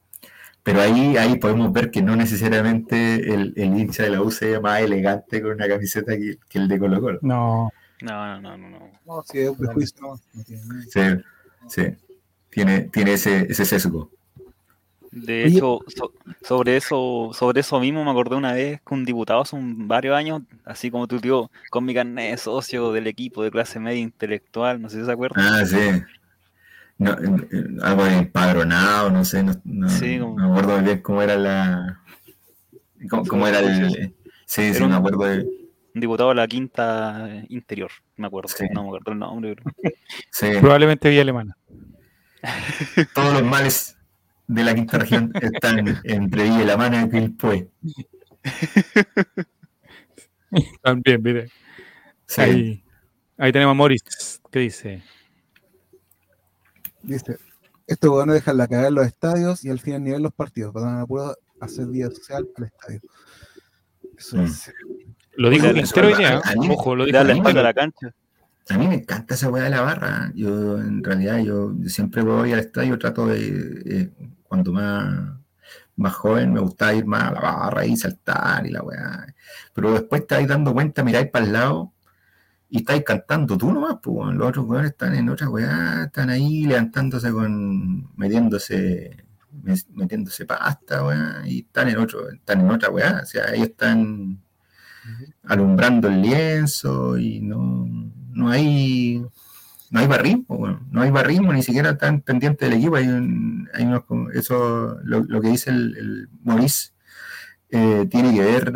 Pero 0.63 0.81
ahí, 0.83 1.17
ahí 1.17 1.39
podemos 1.39 1.73
ver 1.73 1.91
que 1.91 2.03
no 2.03 2.15
necesariamente 2.15 3.33
el, 3.35 3.55
el 3.57 3.77
hincha 3.79 4.05
de 4.05 4.11
la 4.11 4.23
U 4.23 4.31
sea 4.31 4.61
más 4.61 4.81
elegante 4.81 5.43
con 5.43 5.53
una 5.53 5.67
camiseta 5.67 6.17
que, 6.17 6.39
que 6.49 6.59
el 6.59 6.69
de 6.69 6.79
Colo 6.79 7.01
Colo. 7.01 7.19
No, 7.23 7.71
No, 8.03 8.41
no, 8.41 8.41
no, 8.41 8.59
no. 8.59 8.71
no. 8.79 8.91
no, 9.07 9.23
si 9.25 9.39
es 9.41 9.49
un 9.49 9.57
prejuicio, 9.57 9.97
no, 10.03 10.21
no 10.35 10.45
tiene 10.45 10.63
nada. 10.67 10.85
Sí, 10.89 11.01
sí. 11.69 12.08
Tiene, 12.51 12.83
tiene 12.83 13.13
ese, 13.15 13.47
ese 13.51 13.65
sesgo. 13.65 14.11
De 15.11 15.47
hecho, 15.47 15.81
so- 15.89 16.13
sobre 16.43 16.77
eso, 16.77 17.31
sobre 17.33 17.61
eso 17.61 17.81
mismo 17.81 18.05
me 18.05 18.11
acordé 18.11 18.37
una 18.37 18.53
vez 18.53 18.81
que 18.87 18.95
un 18.95 19.05
diputado 19.05 19.41
hace 19.41 19.57
un- 19.57 19.89
varios 19.89 20.15
años, 20.17 20.43
así 20.65 20.91
como 20.91 21.07
tu 21.07 21.19
tío, 21.19 21.51
con 21.71 21.85
mi 21.85 21.95
carnet 21.95 22.33
de 22.33 22.37
socio 22.37 22.93
del 22.93 23.07
equipo 23.07 23.43
de 23.43 23.51
clase 23.51 23.81
media 23.81 24.01
intelectual, 24.01 24.81
no 24.81 24.89
sé 24.91 25.01
si 25.01 25.07
se 25.07 25.13
acuerdan. 25.13 25.45
Ah, 25.45 25.65
sí. 25.65 26.03
No, 26.99 27.13
eh, 27.13 27.65
algo 27.83 28.05
de 28.05 28.17
empadronado, 28.19 29.11
no 29.11 29.25
sé, 29.25 29.43
no, 29.43 29.55
no- 29.65 29.89
Sí, 29.89 30.19
como- 30.19 30.39
no 30.39 30.49
me 30.53 30.59
acuerdo 30.59 30.83
bien 30.83 31.01
cómo 31.01 31.23
era 31.23 31.37
la. 31.37 32.01
cómo, 33.09 33.25
cómo 33.27 33.47
era 33.47 33.61
el. 33.61 34.13
Sí, 34.47 34.75
sí, 34.75 34.83
un- 34.83 34.91
me 34.91 34.97
acuerdo 34.97 35.25
de. 35.25 35.39
Un 35.95 36.01
diputado 36.03 36.29
de 36.31 36.35
la 36.37 36.47
quinta 36.47 37.43
interior, 37.49 37.91
me 38.17 38.27
acuerdo. 38.27 38.49
Sí. 38.49 38.65
No 38.73 38.83
me 38.83 38.89
acuerdo 38.89 39.13
el 39.13 39.19
nombre, 39.19 39.55
pero 39.57 39.71
Sí, 40.33 40.47
Probablemente 40.61 41.09
Villa 41.09 41.23
Alemana. 41.23 41.57
todos 43.15 43.33
los 43.35 43.45
males 43.45 43.97
de 44.47 44.65
la 44.65 44.75
quinta 44.75 44.99
región 44.99 45.33
están 45.41 46.01
entre 46.05 46.45
Villa 46.45 46.65
La 46.65 46.77
Mano 46.77 47.01
y 47.05 47.11
Quilpué. 47.11 47.69
También, 50.83 51.23
mire. 51.23 51.51
Sí. 52.27 52.41
Ahí, 52.41 52.85
ahí 53.37 53.53
tenemos 53.53 53.73
a 53.73 53.75
Morris, 53.75 54.03
que 54.51 54.59
dice. 54.61 55.03
Dice, 57.03 57.39
estos 57.87 58.11
hueones 58.11 58.35
dejan 58.37 58.57
la 58.57 58.67
cagada 58.67 58.89
en 58.89 58.95
los 58.95 59.07
estadios 59.07 59.65
y 59.65 59.71
al 59.71 59.81
final 59.81 60.05
nivel 60.05 60.23
los 60.23 60.33
partidos, 60.33 60.73
para 60.73 60.87
dar 60.87 61.01
apuro 61.01 61.35
hacer 61.61 61.87
vida 61.87 62.11
social 62.11 62.49
al 62.57 62.65
estadio. 62.65 63.01
Eso 64.17 64.37
Mm. 64.39 64.45
es. 64.45 64.73
Lo 65.37 65.51
dijo 65.51 65.73
Quintero 65.73 66.09
hoy 66.09 66.15
día. 66.15 66.41
a 66.45 66.53
¿eh? 66.53 66.57
Ojo, 66.71 66.97
lo 66.97 67.05
dijo 67.05 67.23
la 67.23 67.33
espalda 67.33 67.61
a 67.61 67.65
la 67.65 67.75
cancha. 67.75 68.15
A 68.71 68.77
mí 68.77 68.87
me 68.87 68.97
encanta 68.97 69.35
esa 69.35 69.49
weá 69.51 69.65
de 69.65 69.71
la 69.71 69.81
barra. 69.81 70.31
Yo, 70.35 70.79
en 70.79 71.03
realidad, 71.03 71.39
yo 71.39 71.75
siempre 71.87 72.23
voy 72.23 72.53
al 72.53 72.61
estadio, 72.61 72.99
trato 72.99 73.27
de, 73.27 73.83
eh, 73.87 74.11
cuando 74.43 74.73
más, 74.73 75.39
más 75.97 76.15
joven, 76.15 76.53
me 76.53 76.61
gustaba 76.61 76.95
ir 76.95 77.07
más 77.07 77.25
a 77.25 77.33
la 77.33 77.41
barra 77.41 77.87
y 77.87 77.97
saltar 77.97 78.67
y 78.67 78.71
la 78.71 78.83
weá. 78.83 79.27
Pero 79.73 79.93
después 79.93 80.23
estáis 80.23 80.49
dando 80.49 80.73
cuenta, 80.75 81.03
miráis 81.03 81.31
para 81.31 81.47
el 81.47 81.53
lado 81.53 81.93
y 82.69 82.79
estáis 82.79 83.05
cantando 83.05 83.57
tú 83.57 83.73
nomás, 83.73 83.97
pues. 84.03 84.35
Los 84.35 84.49
otros 84.49 84.67
weones 84.67 84.91
están 84.93 85.15
en 85.15 85.29
otra 85.31 85.49
weá, 85.49 86.05
están 86.07 86.31
ahí 86.31 86.65
levantándose 86.65 87.33
con, 87.33 88.15
metiéndose, 88.17 89.25
metiéndose 89.95 90.45
pasta, 90.47 91.05
weá, 91.07 91.43
y 91.47 91.61
están 91.61 91.89
en 91.89 91.99
otro, 91.99 92.31
están 92.31 92.61
en 92.61 92.71
otra 92.71 92.91
weá. 92.91 93.21
O 93.23 93.27
sea, 93.27 93.55
ellos 93.55 93.69
están 93.69 94.43
alumbrando 95.45 96.09
el 96.09 96.21
lienzo 96.23 97.17
y 97.19 97.41
no, 97.41 97.87
no 98.39 98.51
hay 98.51 99.25
no 99.91 100.01
hay 100.01 100.07
barrismo, 100.07 100.45
bueno, 100.59 100.81
no 100.91 101.03
hay 101.03 101.11
barrismo, 101.11 101.53
ni 101.53 101.63
siquiera 101.63 101.91
están 101.91 102.21
pendientes 102.21 102.69
del 102.69 102.79
equipo. 102.79 102.97
Hay, 102.97 103.09
un- 103.09 103.69
hay 103.75 103.85
eso, 104.35 104.99
lo, 105.05 105.25
que 105.41 105.49
dice 105.49 105.71
el, 105.71 106.29
Maurice, 106.45 106.91
eh, 107.71 108.07
tiene 108.11 108.35
que 108.35 108.41
ver, 108.43 108.73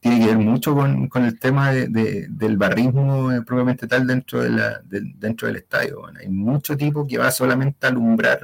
tiene 0.00 0.20
que 0.20 0.26
ver 0.26 0.38
mucho 0.38 0.74
con, 0.74 1.08
con 1.08 1.24
el 1.24 1.38
tema 1.38 1.70
de- 1.72 1.88
de- 1.88 2.26
del 2.30 2.56
barrismo 2.56 3.32
eh, 3.32 3.42
propiamente 3.42 3.86
tal 3.86 4.06
dentro 4.06 4.42
de 4.42 4.50
la, 4.50 4.80
de- 4.84 5.12
dentro 5.16 5.46
del 5.48 5.56
estadio. 5.56 6.02
Hay 6.20 6.28
mucho 6.28 6.76
tipo 6.76 7.06
que 7.06 7.18
va 7.18 7.30
solamente 7.30 7.86
a 7.86 7.90
alumbrar 7.90 8.40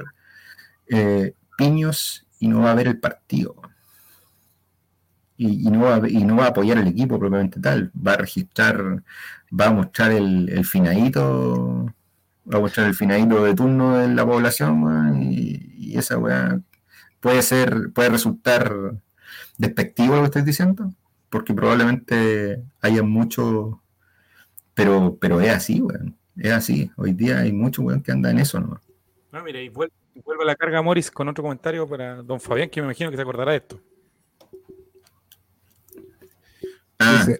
eh, 0.87 1.33
piños 1.57 2.25
y 2.39 2.47
no 2.47 2.61
va 2.61 2.71
a 2.71 2.75
ver 2.75 2.87
el 2.87 2.99
partido. 2.99 3.55
Y, 5.35 5.69
no 5.71 5.81
va, 5.81 6.07
y 6.07 6.23
no 6.23 6.37
va 6.37 6.45
a 6.45 6.49
apoyar 6.49 6.77
al 6.77 6.87
equipo 6.87 7.19
propiamente 7.19 7.59
tal. 7.59 7.91
Va 7.95 8.13
a 8.13 8.17
registrar, 8.17 9.03
va 9.59 9.67
a 9.67 9.71
mostrar 9.71 10.11
el, 10.11 10.49
el 10.49 10.65
finadito, 10.65 11.85
va 12.51 12.57
a 12.57 12.61
mostrar 12.61 12.87
el 12.87 12.95
finadito 12.95 13.43
de 13.43 13.53
turno 13.53 13.97
de 13.97 14.07
la 14.09 14.25
población, 14.25 14.83
weón, 14.83 15.23
y, 15.23 15.73
y 15.77 15.97
esa 15.97 16.17
weá 16.17 16.59
puede 17.19 17.41
ser, 17.41 17.91
puede 17.93 18.09
resultar 18.09 18.93
despectivo 19.57 20.15
lo 20.15 20.21
que 20.21 20.25
estoy 20.25 20.41
diciendo, 20.41 20.91
porque 21.29 21.53
probablemente 21.53 22.63
haya 22.81 23.03
mucho, 23.03 23.81
pero, 24.73 25.17
pero 25.19 25.39
es 25.41 25.49
así, 25.49 25.81
weón. 25.81 26.15
Es 26.35 26.51
así. 26.51 26.89
Hoy 26.95 27.13
día 27.13 27.39
hay 27.39 27.53
mucho 27.53 27.83
weón 27.83 28.01
que 28.01 28.11
anda 28.11 28.31
en 28.31 28.39
eso, 28.39 28.59
¿no? 28.59 28.81
No, 29.31 29.43
mira, 29.43 29.61
y 29.61 29.69
vuelve, 29.69 29.93
vuelve 30.25 30.43
a 30.43 30.47
la 30.47 30.55
carga 30.55 30.81
Morris 30.81 31.11
con 31.11 31.27
otro 31.27 31.43
comentario 31.43 31.87
para 31.87 32.21
don 32.23 32.39
Fabián, 32.39 32.69
que 32.69 32.81
me 32.81 32.87
imagino 32.87 33.11
que 33.11 33.17
se 33.17 33.21
acordará 33.21 33.51
de 33.51 33.57
esto. 33.57 33.79
Ah, 36.99 37.23
Dice, 37.25 37.39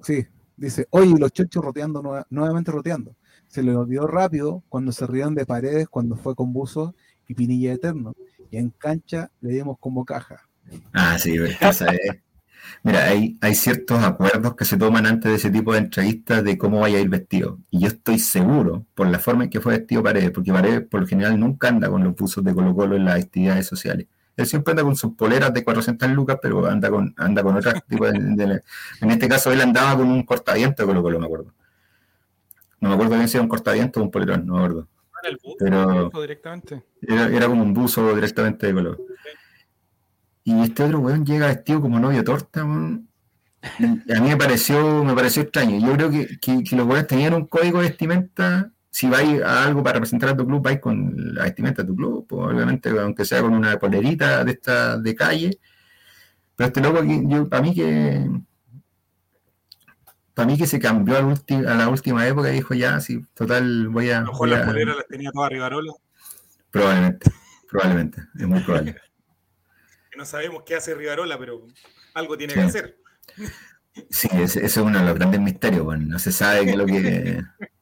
sí, 0.00 0.26
dice, 0.58 0.86
oye, 0.90 1.14
los 1.18 1.32
chochos 1.32 1.64
roteando, 1.64 2.02
nueva- 2.02 2.26
nuevamente 2.30 2.70
roteando. 2.70 3.14
Se 3.46 3.62
le 3.62 3.74
olvidó 3.74 4.06
rápido 4.06 4.62
cuando 4.68 4.92
se 4.92 5.06
rieron 5.06 5.34
de 5.34 5.46
paredes, 5.46 5.88
cuando 5.88 6.16
fue 6.16 6.34
con 6.34 6.52
Buzos 6.52 6.92
y 7.26 7.34
Pinilla 7.34 7.72
Eterno. 7.72 8.14
Y 8.50 8.56
en 8.58 8.70
cancha 8.70 9.30
le 9.40 9.50
dimos 9.54 9.78
como 9.80 10.04
caja. 10.04 10.48
Ah, 10.92 11.18
sí, 11.18 11.36
esa 11.60 11.86
es- 11.92 12.18
Mira, 12.82 13.04
hay, 13.04 13.38
hay 13.40 13.54
ciertos 13.54 14.02
acuerdos 14.02 14.54
que 14.54 14.64
se 14.66 14.76
toman 14.76 15.06
antes 15.06 15.30
de 15.30 15.36
ese 15.36 15.50
tipo 15.50 15.72
de 15.72 15.78
entrevistas 15.78 16.44
de 16.44 16.58
cómo 16.58 16.80
vaya 16.80 16.98
a 16.98 17.00
ir 17.00 17.08
vestido. 17.08 17.58
Y 17.70 17.80
yo 17.80 17.88
estoy 17.88 18.18
seguro, 18.18 18.84
por 18.94 19.06
la 19.06 19.18
forma 19.18 19.44
en 19.44 19.50
que 19.50 19.60
fue 19.60 19.78
vestido 19.78 20.02
Paredes, 20.02 20.32
porque 20.32 20.52
Paredes 20.52 20.82
por 20.82 21.00
lo 21.00 21.06
general 21.06 21.38
nunca 21.40 21.68
anda 21.68 21.88
con 21.88 22.04
los 22.04 22.14
buzos 22.14 22.44
de 22.44 22.52
Colo 22.54 22.74
Colo 22.74 22.96
en 22.96 23.06
las 23.06 23.24
actividades 23.24 23.66
sociales. 23.66 24.06
Él 24.38 24.46
siempre 24.46 24.70
anda 24.72 24.82
con 24.84 24.96
sus 24.96 25.14
poleras 25.14 25.52
de 25.52 25.62
400 25.64 26.08
lucas, 26.10 26.38
pero 26.40 26.64
anda 26.66 26.88
con, 26.88 27.12
anda 27.18 27.42
con 27.42 27.56
otras 27.56 27.84
tipos 27.86 28.12
de, 28.12 28.18
de- 28.20 28.62
En 29.00 29.10
este 29.10 29.28
caso, 29.28 29.52
él 29.52 29.60
andaba 29.60 29.96
con 29.96 30.08
un 30.08 30.22
cortaviento 30.22 30.82
de 30.82 30.86
Colo 30.86 31.02
Colo, 31.02 31.18
me 31.20 31.26
acuerdo. 31.26 31.52
No 32.80 32.88
me 32.88 32.94
acuerdo 32.94 33.16
bien 33.16 33.28
si 33.28 33.36
era 33.36 33.42
un 33.42 33.48
cortaviento 33.48 34.00
o 34.00 34.04
un 34.04 34.10
polerón, 34.10 34.46
no 34.46 34.54
me 34.54 34.58
acuerdo. 34.60 34.88
¿En 35.24 35.30
el 35.30 35.38
bus? 35.42 35.54
Pero- 35.58 36.04
¿Dijo 36.04 36.20
directamente. 36.22 36.84
Era, 37.02 37.26
era 37.28 37.46
como 37.48 37.62
un 37.62 37.74
buzo 37.74 38.14
directamente 38.14 38.68
de 38.68 38.74
color. 38.74 38.98
Y 40.44 40.62
este 40.62 40.84
otro 40.84 41.00
weón 41.00 41.26
llega 41.26 41.48
vestido 41.48 41.80
como 41.80 41.98
novio 41.98 42.22
torta, 42.24 42.64
weón. 42.64 43.08
A 43.60 44.20
mí 44.20 44.28
me 44.28 44.36
pareció, 44.36 45.02
me 45.04 45.14
pareció 45.14 45.42
extraño. 45.42 45.84
Yo 45.84 45.92
creo 45.94 46.10
que, 46.10 46.38
que, 46.40 46.62
que 46.62 46.76
los 46.76 46.86
weones 46.86 47.08
tenían 47.08 47.34
un 47.34 47.46
código 47.46 47.80
de 47.82 47.88
vestimenta 47.88 48.70
si 48.98 49.08
vais 49.08 49.40
a 49.42 49.64
algo 49.64 49.82
para 49.82 49.94
representar 49.94 50.30
a 50.30 50.36
tu 50.36 50.44
club, 50.46 50.60
vais 50.62 50.80
con 50.80 51.12
la 51.34 51.44
vestimenta 51.44 51.82
de 51.82 51.88
tu 51.88 51.94
club, 51.94 52.26
pues, 52.28 52.46
obviamente, 52.52 52.88
aunque 52.90 53.24
sea 53.24 53.40
con 53.42 53.52
una 53.54 53.78
polerita 53.78 54.42
de 54.44 54.52
esta 54.52 54.96
de 54.98 55.14
calle. 55.14 55.60
Pero 56.56 56.66
este 56.66 56.80
loco 56.80 57.04
yo, 57.04 57.48
para 57.48 57.62
mí 57.62 57.74
que 57.74 58.28
para 60.34 60.46
mí 60.46 60.56
que 60.58 60.66
se 60.66 60.78
cambió 60.78 61.16
a 61.16 61.22
la, 61.22 61.28
ulti- 61.28 61.66
a 61.66 61.74
la 61.74 61.88
última 61.88 62.26
época 62.26 62.50
y 62.50 62.54
dijo 62.54 62.74
ya, 62.74 63.00
sí, 63.00 63.20
total, 63.34 63.88
voy 63.88 64.10
a. 64.10 64.18
A 64.18 64.20
lo 64.22 64.26
mejor 64.32 64.48
las 64.48 64.66
poleras 64.66 64.96
las 64.96 65.06
tenía 65.06 65.30
todas 65.32 65.50
Rivarola, 65.50 65.92
Probablemente, 66.70 67.30
probablemente, 67.70 68.22
es 68.38 68.46
muy 68.46 68.60
probable. 68.60 68.94
que 70.10 70.16
no 70.18 70.24
sabemos 70.24 70.62
qué 70.66 70.74
hace 70.76 70.94
Rivarola, 70.94 71.38
pero 71.38 71.66
algo 72.14 72.36
tiene 72.36 72.52
Sí. 72.54 72.58
que 72.60 72.66
hacer. 72.66 72.98
Sí, 74.10 74.28
ese, 74.32 74.58
ese 74.58 74.66
es 74.66 74.76
uno 74.76 74.98
de 74.98 75.04
los 75.04 75.14
grandes 75.14 75.40
misterios, 75.40 75.84
bueno, 75.84 76.04
no 76.06 76.18
se 76.18 76.30
sabe 76.32 76.64
qué 76.64 76.70
es 76.72 76.76
lo 76.76 76.86
que. 76.86 77.42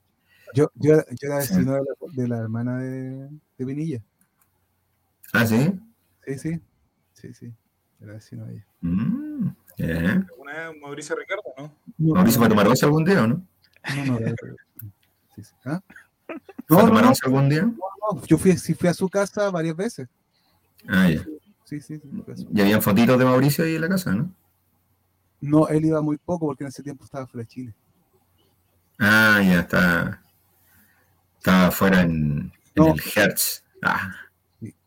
Yo, 0.55 0.71
yo, 0.75 0.95
era- 0.95 1.05
yo 1.11 1.17
era 1.29 1.37
vecino 1.39 1.73
de 1.75 1.81
la, 1.81 1.95
de 2.23 2.29
la 2.29 2.39
hermana 2.39 2.79
de, 2.79 3.29
de 3.59 3.67
Pinilla. 3.67 4.01
Ah, 5.33 5.47
sí. 5.47 5.73
Sí, 6.27 6.39
sí. 6.39 6.61
Sí, 7.15 7.35
sí. 7.35 7.53
Era 8.01 8.13
vecino 8.15 8.45
de 8.47 8.55
ella. 8.55 8.67
Mm, 8.83 9.49
bien. 9.79 10.27
Una 10.39 10.69
vez 10.71 10.81
Mauricio 10.81 11.17
Ricardo, 11.17 11.43
¿no? 11.59 11.75
No, 11.99 12.15
Mauricio 12.15 12.39
fue 12.39 12.47
a 12.47 12.49
no, 12.49 12.55
tomar 12.55 12.69
once 12.69 12.85
algún 12.85 13.05
día, 13.05 13.23
¿o 13.23 13.27
no? 13.27 13.43
no, 13.97 14.05
no, 14.05 14.19
era- 14.19 14.35
sí, 15.35 15.43
sí. 15.45 15.53
¿Ah? 15.65 15.81
¿Fue 16.67 16.79
a 16.79 16.83
No, 16.83 16.89
no, 16.93 17.01
no, 17.03 17.13
algún 17.23 17.49
día? 17.49 17.63
no, 17.63 18.23
Yo 18.27 18.39
fui, 18.39 18.57
sí 18.57 18.75
fui 18.75 18.89
a 18.89 18.95
su 18.95 19.09
casa 19.09 19.51
varias 19.51 19.77
veces. 19.77 20.09
Ah, 20.89 21.09
ya. 21.09 21.25
Sí, 21.65 21.81
sí, 21.81 21.99
sí. 21.99 22.03
Y 22.53 22.61
habían 22.61 22.81
fotitos 22.83 23.19
de 23.19 23.25
Mauricio 23.25 23.65
ahí 23.65 23.75
en 23.75 23.81
la 23.81 23.89
casa, 23.89 24.13
¿no? 24.15 24.33
No, 25.41 25.69
él 25.69 25.85
iba 25.85 26.01
muy 26.01 26.17
poco 26.17 26.47
porque 26.47 26.65
en 26.65 26.69
ese 26.69 26.83
tiempo 26.83 27.05
estaba 27.05 27.27
fuera 27.27 27.43
de 27.45 27.49
Chile. 27.49 27.75
Ah, 28.99 29.43
ya 29.45 29.61
está. 29.61 30.23
Estaba 31.47 31.71
fuera 31.71 32.01
en, 32.01 32.53
el 32.75 33.01
Hertz. 33.15 33.63
Ah. 33.81 34.11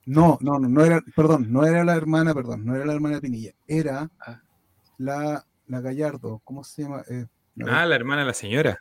No, 0.05 0.37
no, 0.41 0.59
no, 0.59 0.67
no 0.67 0.83
era, 0.83 1.01
perdón, 1.15 1.53
no 1.53 1.65
era 1.65 1.85
la 1.85 1.95
hermana, 1.95 2.33
perdón, 2.33 2.65
no 2.65 2.75
era 2.75 2.85
la 2.85 2.91
hermana 2.91 3.15
de 3.15 3.21
Pinilla, 3.21 3.51
era 3.65 4.09
Ah. 4.19 4.41
la, 4.97 5.45
la 5.67 5.79
Gallardo, 5.79 6.41
¿cómo 6.43 6.65
se 6.65 6.81
llama? 6.83 7.01
Eh, 7.09 7.27
la, 7.55 7.81
Ah, 7.81 7.85
la 7.85 7.95
hermana 7.95 8.23
de 8.23 8.27
la 8.27 8.33
señora. 8.33 8.77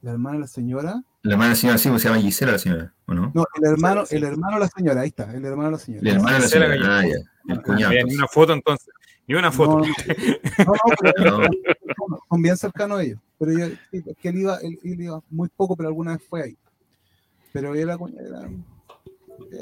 la 0.00 0.12
hermana 0.12 0.36
de 0.36 0.40
la 0.40 0.46
señora. 0.46 1.02
la 1.22 1.32
hermana 1.32 1.48
de 1.50 1.54
la 1.56 1.60
señora, 1.60 1.78
sí, 1.78 1.98
se 1.98 2.08
llama 2.08 2.20
Gisela 2.22 2.52
la 2.52 2.58
señora, 2.58 2.94
¿o 3.06 3.12
no? 3.12 3.32
No, 3.34 3.44
el 3.62 3.70
hermano, 3.70 4.04
el 4.10 4.24
hermano 4.24 4.54
de 4.56 4.60
la 4.60 4.68
señora, 4.68 5.00
ahí 5.02 5.08
está, 5.08 5.24
el 5.34 5.44
hermano 5.44 5.68
de 5.68 5.72
la 5.72 5.78
señora. 5.78 6.02
La 6.04 6.10
hermana 6.12 6.32
de 6.32 6.38
la 6.38 6.46
Gisela 6.46 6.72
señora. 6.72 6.98
Ah, 7.00 7.02
ya. 7.06 7.52
El 7.54 7.62
cuñado. 7.62 7.86
Había 7.88 8.04
ni 8.04 8.14
una 8.14 8.28
foto 8.28 8.52
entonces. 8.54 8.88
Ni 9.26 9.34
una 9.34 9.52
foto. 9.52 9.80
No, 9.80 9.84
no, 9.84 9.92
no, 10.64 10.64
no, 10.64 10.96
pero- 11.16 11.38
No. 11.40 11.46
no, 12.08 12.18
son 12.30 12.40
bien 12.42 12.56
cercanos 12.56 13.02
ellos. 13.02 13.20
Pero 13.38 13.52
yo, 13.52 13.66
que 14.20 14.28
él 14.28 14.38
iba, 14.38 14.56
él, 14.58 14.78
iba 14.82 15.22
muy 15.30 15.48
poco, 15.48 15.76
pero 15.76 15.88
alguna 15.88 16.16
vez 16.16 16.22
fue 16.28 16.42
ahí. 16.42 16.56
Pero 17.52 17.74
era, 17.74 17.94
era 17.94 18.48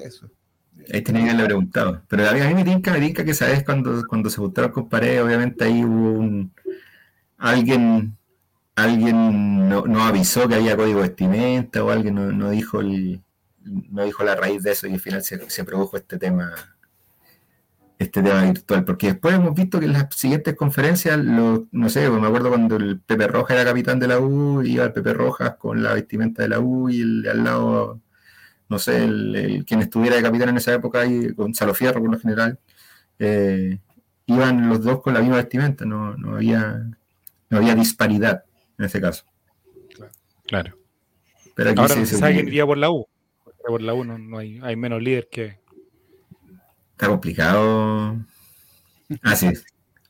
eso. 0.05 0.31
Ahí 0.93 1.03
tenía 1.03 1.25
que 1.25 1.31
haberle 1.31 1.45
preguntado. 1.47 2.03
Pero 2.09 2.29
a 2.29 2.33
mí, 2.33 2.55
me 2.55 2.65
tinca, 2.65 2.93
me 2.93 3.01
tinca 3.01 3.25
que 3.25 3.35
sabes 3.35 3.65
cuando, 3.65 4.05
cuando 4.09 4.31
se 4.31 4.37
juntaron 4.37 4.73
con 4.73 4.89
pared, 4.89 5.23
obviamente 5.23 5.65
ahí 5.65 5.85
hubo 5.85 6.13
un 6.19 6.53
alguien 7.37 8.17
alguien 8.77 9.69
no, 9.69 9.87
no 9.87 10.03
avisó 10.03 10.49
que 10.49 10.57
había 10.57 10.77
código 10.77 11.01
de 11.01 11.09
vestimenta 11.09 11.85
o 11.85 11.91
alguien 11.91 12.15
no, 12.17 12.33
no 12.33 12.51
dijo 12.51 12.81
el, 12.81 13.23
no 13.63 14.05
dijo 14.05 14.25
la 14.25 14.35
raíz 14.35 14.63
de 14.63 14.73
eso 14.73 14.87
y 14.87 14.95
al 14.95 15.01
final 15.01 15.23
se, 15.23 15.49
se 15.49 15.65
produjo 15.65 15.97
este 15.97 16.19
tema 16.19 16.74
este 18.05 18.23
tema 18.23 18.43
virtual, 18.45 18.85
porque 18.85 19.09
después 19.09 19.35
hemos 19.35 19.55
visto 19.55 19.79
que 19.81 19.87
en 19.87 19.93
las 19.93 20.15
siguientes 20.15 20.55
conferencias, 20.55 21.19
lo- 21.19 21.67
no 21.73 21.89
sé, 21.89 22.09
me 22.09 22.27
acuerdo 22.27 22.49
cuando 22.51 22.77
el 22.77 23.01
Pepe 23.01 23.27
Rojas 23.27 23.57
era 23.57 23.65
capitán 23.71 23.99
de 23.99 24.09
la 24.09 24.19
U, 24.19 24.63
iba 24.63 24.85
el 24.85 24.93
Pepe 24.93 25.13
Rojas 25.13 25.57
con 25.57 25.83
la 25.83 25.95
vestimenta 25.95 26.43
de 26.43 26.49
la 26.49 26.61
U 26.61 26.89
y 26.91 27.01
el 27.01 27.29
al 27.29 27.45
lado 27.45 28.01
no 28.69 28.79
sé, 28.79 29.05
el, 29.05 29.37
el- 29.37 29.65
quien 29.67 29.81
estuviera 29.81 30.17
de 30.17 30.23
capitán 30.23 30.49
en 30.49 30.57
esa 30.57 30.73
época, 30.75 31.05
y 31.05 31.29
Gonzalo 31.33 31.75
Fierro 31.75 32.01
por 32.01 32.11
lo 32.13 32.19
general, 32.19 32.59
eh, 33.19 33.79
iban 34.27 34.69
los 34.69 34.83
dos 34.83 35.03
con 35.03 35.13
la 35.15 35.21
misma 35.21 35.37
vestimenta, 35.37 35.85
no, 35.85 36.17
no 36.17 36.37
había 36.37 36.83
no 37.51 37.59
había 37.59 37.75
disparidad 37.75 38.45
en 38.79 38.87
ese 38.87 39.01
caso. 39.01 39.25
Claro. 40.47 40.77
Pero 41.55 41.71
aquí 41.71 41.81
Ahora 41.81 41.95
sí 41.95 42.01
no 42.01 42.07
se 42.07 42.17
sabe 42.17 42.35
quién 42.35 42.49
iría 42.49 42.67
por 42.67 42.79
la 42.79 42.91
U. 42.91 43.07
Por 43.67 43.81
la 43.81 43.95
U 43.95 44.03
no, 44.05 44.19
no 44.19 44.39
hay, 44.39 44.59
hay 44.63 44.77
menos 44.77 45.01
líder 45.01 45.29
que. 45.31 45.59
Está 46.95 47.09
complicado. 47.09 48.17
Ah, 49.23 49.37
sí. 49.37 49.51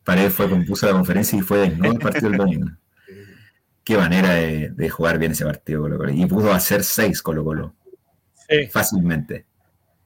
Paredes 0.05 0.33
fue 0.35 0.49
compuso 0.51 0.87
la 0.87 0.93
conferencia 0.93 1.39
y 1.39 1.43
fue 1.43 1.59
desnudo 1.59 1.93
el 1.93 1.99
partido 1.99 2.29
del 2.31 2.39
domingo. 2.39 2.69
Qué 3.85 3.97
manera 3.99 4.31
de, 4.35 4.71
de 4.71 4.89
jugar 4.91 5.19
bien 5.19 5.33
ese 5.33 5.45
partido 5.45 5.83
Colo 5.83 5.99
Colo. 5.99 6.13
Y 6.13 6.27
pudo 6.27 6.53
hacer 6.53 6.85
seis 6.85 7.21
Colo 7.23 7.45
Colo, 7.45 7.75
Sí, 8.49 8.67
fácilmente. 8.71 9.47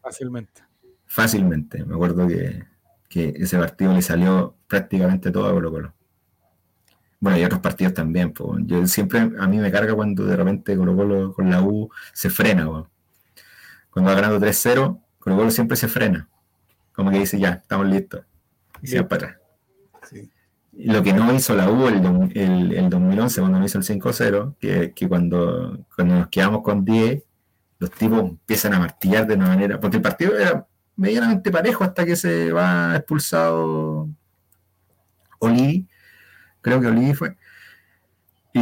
fácilmente. 0.00 0.62
Fácilmente. 1.06 1.84
Me 1.84 1.94
acuerdo 1.94 2.26
que, 2.28 2.64
que 3.08 3.34
ese 3.36 3.58
partido 3.58 3.92
le 3.92 4.02
salió 4.02 4.56
prácticamente 4.68 5.30
todo 5.30 5.46
a 5.48 5.52
Colo 5.52 5.70
Colo. 5.70 5.94
Bueno, 7.20 7.38
y 7.38 7.44
otros 7.44 7.60
partidos 7.60 7.94
también. 7.94 8.32
po. 8.32 8.56
Yo 8.60 8.86
siempre, 8.86 9.18
a 9.20 9.46
mí 9.48 9.58
me 9.58 9.70
carga 9.72 9.94
cuando 9.94 10.24
de 10.24 10.36
repente 10.36 10.76
Colo 10.76 10.94
Colo 10.96 11.32
con 11.32 11.50
la 11.50 11.60
U 11.62 11.90
se 12.12 12.30
frena. 12.30 12.66
po. 12.66 12.88
Cuando 13.90 14.10
va 14.10 14.14
ganando 14.20 14.38
3-0, 14.44 15.00
Colo 15.18 15.36
Colo 15.36 15.50
siempre 15.50 15.76
se 15.76 15.88
frena. 15.88 16.28
Como 16.98 17.12
que 17.12 17.20
dice, 17.20 17.38
ya, 17.38 17.50
estamos 17.50 17.86
listos. 17.86 18.22
Y 18.82 18.88
se 18.88 19.00
va 19.00 19.06
para 19.06 19.26
atrás. 19.28 19.40
Sí. 20.10 20.28
Lo 20.72 21.00
que 21.00 21.12
no 21.12 21.32
hizo 21.32 21.54
la 21.54 21.70
U 21.70 21.86
el, 21.86 22.04
el, 22.34 22.72
el 22.74 22.90
2011, 22.90 23.40
cuando 23.40 23.60
no 23.60 23.64
hizo 23.64 23.78
el 23.78 23.84
5-0, 23.84 24.56
que, 24.58 24.92
que 24.94 25.08
cuando, 25.08 25.86
cuando 25.94 26.16
nos 26.16 26.26
quedamos 26.26 26.62
con 26.62 26.84
10, 26.84 27.22
los 27.78 27.90
tipos 27.92 28.18
empiezan 28.18 28.74
a 28.74 28.80
martillar 28.80 29.28
de 29.28 29.34
una 29.34 29.46
manera, 29.46 29.78
porque 29.78 29.98
el 29.98 30.02
partido 30.02 30.36
era 30.36 30.66
medianamente 30.96 31.52
parejo 31.52 31.84
hasta 31.84 32.04
que 32.04 32.16
se 32.16 32.50
va 32.50 32.96
expulsado 32.96 34.08
Olivi, 35.38 35.86
creo 36.60 36.80
que 36.80 36.88
Olivi 36.88 37.14
fue. 37.14 37.36
Y 38.54 38.60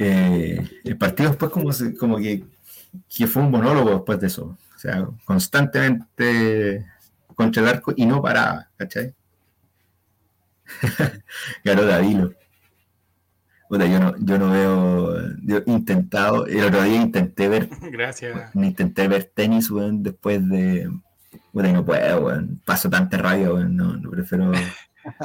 eh, 0.00 0.68
el 0.82 0.98
partido 0.98 1.28
después 1.28 1.52
como, 1.52 1.70
como 2.00 2.16
que, 2.16 2.44
que 3.08 3.28
fue 3.28 3.44
un 3.44 3.52
monólogo 3.52 3.90
después 3.90 4.18
de 4.18 4.26
eso. 4.26 4.58
O 4.74 4.78
sea, 4.78 5.08
constantemente 5.24 6.84
contra 7.36 7.62
el 7.62 7.68
arco 7.68 7.92
y 7.94 8.06
no 8.06 8.20
paraba, 8.20 8.68
¿cachai? 8.76 9.14
Ganó 11.64 11.84
Davilo. 11.84 12.32
Puta, 13.68 13.86
yo 13.86 14.00
no, 14.00 14.14
yo 14.18 14.38
no 14.38 14.50
veo. 14.50 15.36
Yo 15.42 15.58
he 15.58 15.70
intentado, 15.70 16.46
el 16.46 16.64
otro 16.64 16.82
día 16.82 17.00
intenté 17.00 17.48
ver, 17.48 17.68
Gracias. 17.92 18.54
intenté 18.54 19.06
ver 19.06 19.30
tenis, 19.34 19.70
weón, 19.70 20.02
después 20.02 20.48
de. 20.48 20.90
Y 21.52 21.72
no 21.72 21.84
puedo, 21.84 22.26
weón. 22.26 22.60
Paso 22.64 22.88
tanta 22.90 23.18
rabia, 23.18 23.52
weón. 23.52 23.76
No, 23.76 23.96
no 23.96 24.10
prefiero. 24.10 24.50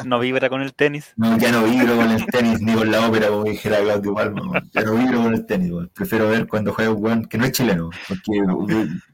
No 0.06 0.20
vibra 0.20 0.48
con 0.48 0.62
el 0.62 0.76
tenis. 0.76 1.12
No, 1.16 1.40
ya 1.40 1.52
no 1.52 1.64
vibro 1.64 1.96
con 1.96 2.12
el 2.12 2.24
tenis 2.28 2.62
ni 2.62 2.72
con 2.76 2.92
la 2.92 3.08
ópera, 3.08 3.30
como 3.30 3.46
dijera 3.46 3.80
Claudio 3.80 4.14
Palma, 4.14 4.44
weón. 4.48 4.70
Ya 4.72 4.82
no 4.84 4.94
vibro 4.94 5.24
con 5.24 5.34
el 5.34 5.44
tenis, 5.48 5.72
weón. 5.72 5.92
Prefiero 5.92 6.30
ver 6.30 6.46
cuando 6.46 6.72
juega 6.72 6.92
un 6.92 7.04
weón 7.04 7.26
que 7.26 7.40
no 7.40 7.46
es 7.46 7.52
chileno, 7.52 7.90
porque 8.08 8.44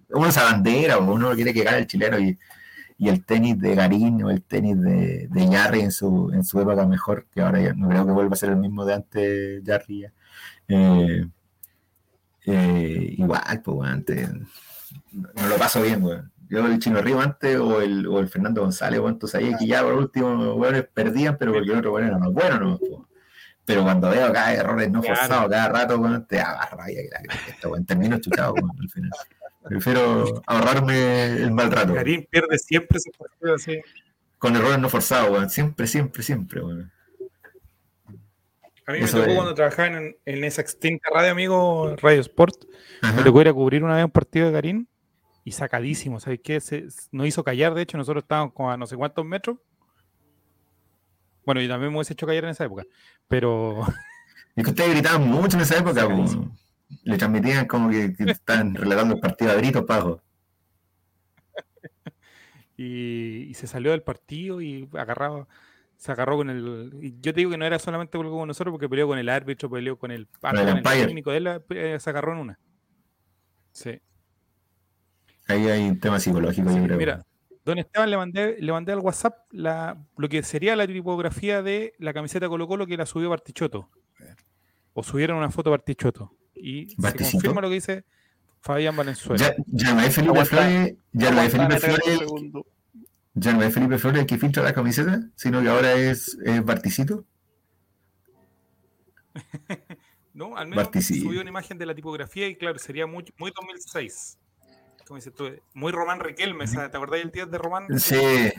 uno 0.10 0.28
esa 0.28 0.44
bandera, 0.44 0.98
weón, 0.98 1.24
uno 1.24 1.36
quiere 1.36 1.54
que 1.54 1.64
gane 1.64 1.78
el 1.78 1.88
chileno 1.88 2.20
y, 2.20 2.38
y 2.98 3.10
el 3.10 3.24
tenis 3.24 3.60
de 3.60 3.76
Garín 3.76 4.24
o 4.24 4.32
el 4.32 4.42
tenis 4.42 4.82
de, 4.82 5.28
de 5.30 5.50
Yarri 5.50 5.82
en 5.82 5.92
su, 5.92 6.32
en 6.34 6.44
su 6.44 6.60
época 6.60 6.86
mejor, 6.86 7.28
que 7.32 7.42
ahora 7.42 7.62
ya 7.62 7.74
no 7.74 7.88
creo 7.90 8.06
que 8.06 8.12
vuelva 8.12 8.34
a 8.34 8.38
ser 8.38 8.50
el 8.50 8.58
mismo 8.58 8.86
de 8.86 8.94
antes 8.96 9.64
Yarri. 9.64 10.02
ya. 10.02 10.14
Eh, 10.68 11.28
eh, 12.46 13.16
igual, 13.18 13.62
pues, 13.64 13.78
weón, 13.78 13.88
antes 13.88 14.30
no, 15.12 15.30
no 15.36 15.48
lo 15.48 15.58
paso 15.58 15.82
bien, 15.82 16.04
weón. 16.04 16.32
Yo 16.50 16.66
el 16.66 16.80
Chino 16.80 17.02
Río 17.02 17.20
antes 17.20 17.58
o 17.58 17.82
el, 17.82 18.08
o 18.08 18.20
el 18.20 18.30
Fernando 18.30 18.62
González, 18.62 19.00
weón, 19.00 19.20
tú 19.20 19.28
sabías 19.28 19.60
que 19.60 19.68
ya 19.68 19.84
por 19.84 19.94
último, 19.94 20.54
weones 20.54 20.88
perdían, 20.88 21.38
pero 21.38 21.54
porque 21.54 21.70
el 21.70 21.78
otro 21.78 21.94
weón 21.94 22.08
era 22.08 22.18
más 22.18 22.32
bueno, 22.32 22.60
¿no? 22.60 22.78
po. 22.78 23.08
Pero 23.66 23.84
cuando 23.84 24.10
veo 24.10 24.28
acá 24.28 24.54
errores 24.54 24.90
no 24.90 25.04
forzados 25.04 25.50
cada 25.50 25.68
rato, 25.68 26.00
weón, 26.00 26.26
te 26.26 26.38
da 26.38 26.70
rabia 26.72 27.02
que 27.02 27.10
la 27.10 27.36
esto, 27.48 27.70
weón. 27.70 27.86
Termino 27.86 28.18
chuchado, 28.20 28.54
weón, 28.54 28.72
al 28.80 28.90
final. 28.90 29.12
Prefiero 29.68 30.42
ahorrarme 30.46 31.26
el 31.38 31.52
mal 31.52 31.72
rato. 31.72 31.88
weón. 31.94 31.98
Karim 31.98 32.26
pierde 32.30 32.58
siempre 32.58 33.00
sus 33.00 33.16
partidos 33.18 33.62
así. 33.62 33.80
Con 34.38 34.56
errores 34.56 34.80
no 34.80 34.90
forzados, 34.90 35.32
weón. 35.32 35.50
Siempre, 35.50 35.88
siempre, 35.88 36.24
siempre, 36.24 36.62
weón. 36.62 36.92
A 38.86 38.94
mí 38.94 39.02
me 39.02 39.08
tocó 39.08 39.24
es. 39.26 39.36
cuando 39.36 39.54
trabajaba 39.54 39.88
en, 39.98 40.16
en 40.26 40.44
esa 40.46 40.62
extinta 40.62 41.10
radio, 41.14 41.32
amigo, 41.32 41.96
Radio 41.98 42.22
Sport. 42.22 42.56
Ajá. 43.02 43.18
Me 43.18 43.24
tocó 43.24 43.42
ir 43.42 43.50
a 43.50 43.54
cubrir 43.54 43.84
una 43.84 43.96
vez 43.96 44.06
un 44.06 44.12
partido 44.12 44.48
de 44.48 44.54
Karim 44.54 44.86
y 45.44 45.52
sacadísimo. 45.52 46.20
¿Sabes 46.22 46.40
qué? 46.42 46.62
Se, 46.62 46.88
nos 47.12 47.28
hizo 47.28 47.44
callar, 47.44 47.74
de 47.74 47.82
hecho, 47.82 47.98
nosotros 47.98 48.24
estábamos 48.24 48.54
como 48.54 48.72
a 48.72 48.78
no 48.78 48.88
sé 48.88 48.96
cuántos 48.96 49.26
metros. 49.26 49.58
Bueno, 51.46 51.62
yo 51.62 51.68
también 51.68 51.92
me 51.92 51.98
hubiese 51.98 52.14
hecho 52.14 52.26
callar 52.26 52.46
en 52.46 52.50
esa 52.52 52.66
época. 52.66 52.84
Pero 53.28 53.86
Es 54.56 54.64
que 54.64 54.70
ustedes 54.72 54.92
gritaban 54.92 55.28
mucho 55.28 55.56
en 55.58 55.64
esa 55.64 55.78
época. 55.78 56.08
Le 57.04 57.18
transmitían 57.18 57.66
como 57.68 57.90
que, 57.90 58.14
que 58.14 58.32
estaban 58.32 58.74
relatando 58.76 59.16
el 59.16 59.20
partido 59.20 59.52
a 59.52 59.56
gritos 59.56 59.84
pagos. 59.86 60.22
y, 62.78 63.48
y 63.50 63.54
se 63.54 63.68
salió 63.68 63.92
del 63.92 64.04
partido 64.04 64.62
y 64.62 64.88
agarraba, 64.94 65.48
Se 65.98 66.12
agarró 66.12 66.38
con 66.38 66.50
el. 66.50 66.92
y 67.02 67.12
Yo 67.22 67.34
te 67.34 67.42
digo 67.42 67.52
que 67.52 67.58
no 67.58 67.66
era 67.66 67.80
solamente 67.80 68.18
peleó 68.18 68.32
con 68.32 68.48
nosotros 68.48 68.74
porque 68.74 68.90
peleó 68.90 69.08
con 69.08 69.18
el 69.20 69.30
árbitro, 69.30 69.70
peleó 69.70 69.98
con 69.98 70.12
el, 70.12 70.28
el 70.52 70.56
con 70.56 70.68
el 70.68 70.70
umpire. 70.70 71.06
técnico 71.06 71.32
de 71.32 71.38
él, 71.38 71.64
eh, 71.72 71.98
se 72.00 72.10
agarró 72.10 72.34
en 72.34 72.40
una. 72.40 72.60
Sí. 73.72 74.02
Ahí 75.48 75.68
hay 75.68 75.88
un 75.90 76.00
tema 76.00 76.20
psicológico, 76.20 76.70
Sí, 76.70 76.76
yo 76.76 76.84
creo. 76.84 76.98
mira, 76.98 77.26
don 77.64 77.78
Esteban 77.80 78.10
le 78.10 78.18
mandé, 78.18 78.58
le 78.60 78.72
mandé 78.72 78.92
al 78.94 79.00
WhatsApp 79.00 79.48
la, 79.52 79.98
lo 80.18 80.30
que 80.30 80.44
sería 80.44 80.76
la 80.76 80.88
tipografía 80.88 81.62
de 81.62 81.94
la 82.00 82.14
camiseta 82.14 82.50
Colo 82.50 82.68
Colo 82.68 82.86
que 82.86 82.98
la 82.98 83.06
subió 83.06 83.30
Bartichotto. 83.30 83.90
O 84.94 85.04
subieron 85.04 85.38
una 85.38 85.50
foto 85.52 85.72
Bartichotto. 85.72 86.37
Y 86.60 86.90
se 86.90 87.32
confirma 87.32 87.62
lo 87.62 87.70
que 87.70 87.76
dice 87.76 88.04
Fabián 88.62 88.96
Valenzuela. 88.96 89.56
Ya, 89.68 89.94
no 89.94 90.02
es 90.02 90.16
Felipe. 90.16 90.46
Flores, 90.46 90.96
ya 91.14 91.32
no 91.32 91.42
es 91.42 91.52
Felipe 91.52 91.80
Flores, 91.80 92.20
ya 93.34 93.54
no 93.54 93.62
es 93.64 93.74
Felipe 93.74 93.98
Flores 93.98 94.22
el 94.22 94.28
que 94.28 94.38
filtra 94.38 94.64
la 94.64 94.74
camiseta, 94.74 95.22
sino 95.36 95.62
que 95.62 95.70
ahora 95.70 95.94
es, 95.94 96.38
es 96.44 96.64
Barticito. 96.64 97.26
No, 100.34 100.56
al 100.56 100.68
menos 100.68 100.86
Bartici- 100.92 101.20
subió 101.20 101.42
una 101.42 101.50
imagen 101.50 101.80
de 101.80 101.86
la 101.88 101.96
tipografía 101.96 102.48
y 102.48 102.56
claro, 102.56 102.78
sería 102.78 103.08
muy, 103.08 103.26
muy 103.40 103.52
2006. 103.56 104.38
Como 105.08 105.16
dices 105.16 105.34
tú, 105.34 105.50
muy 105.74 105.92
Román 105.92 106.20
Riquelme, 106.20 106.68
¿sabes? 106.68 106.92
¿te 106.92 106.98
acordás 106.98 107.22
del 107.22 107.32
día 107.32 107.48
de 107.48 107.58
Román? 107.58 107.88
Sí. 108.00 108.52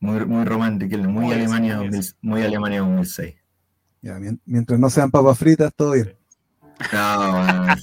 Muy, 0.00 0.24
muy 0.26 0.44
romántico, 0.44 0.98
muy, 0.98 1.26
Muy 1.26 1.32
Alemania, 1.34 1.74
ese, 1.74 1.78
muy 1.78 1.90
2000 1.90 2.16
muy 2.22 2.42
Alemania 2.42 2.80
2006. 2.80 3.36
Ya, 4.02 4.18
mien- 4.18 4.40
mientras 4.44 4.78
no 4.80 4.90
sean 4.90 5.10
papas 5.10 5.38
fritas, 5.38 5.72
todo 5.74 5.92
bien. 5.92 6.16
No, 6.92 7.32
weón. 7.32 7.78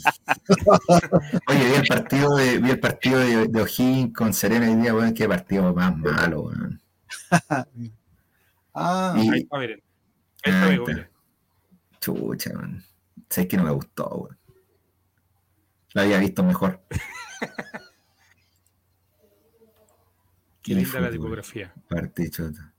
Oye, 1.47 1.69
vi 1.69 1.75
el 1.75 1.87
partido 1.87 2.35
de, 2.35 2.57
vi 2.59 2.69
el 2.71 2.79
partido 2.79 3.19
de, 3.19 3.47
de 3.47 3.61
O'Higgins 3.61 4.13
con 4.13 4.33
Serena 4.33 4.69
hoy 4.69 4.75
día, 4.75 4.93
weón, 4.93 5.13
qué 5.13 5.27
partido 5.27 5.73
más 5.73 5.97
malo, 5.97 6.41
weón. 6.43 6.81
Ah, 8.73 9.15
Y- 9.17 9.29
Ahí 9.29 9.39
está, 9.41 9.57
miren. 9.57 9.81
Ahí 10.43 10.51
está, 10.51 10.61
Ah, 10.61 10.65
amigo, 10.67 10.83
está. 10.89 10.93
miren. 10.93 11.09
Chucha, 11.99 12.49
weón. 12.53 12.83
Sé 13.29 13.47
que 13.47 13.57
no 13.57 13.63
me 13.63 13.71
gustó, 13.71 14.07
weón. 14.09 14.37
La 15.93 16.01
había 16.03 16.19
visto 16.19 16.43
mejor. 16.43 16.81
Qué 20.61 20.75
linda 20.75 20.99
la 20.99 21.09
tipografía. 21.11 21.73
Parte 21.89 22.29
chota. 22.29 22.73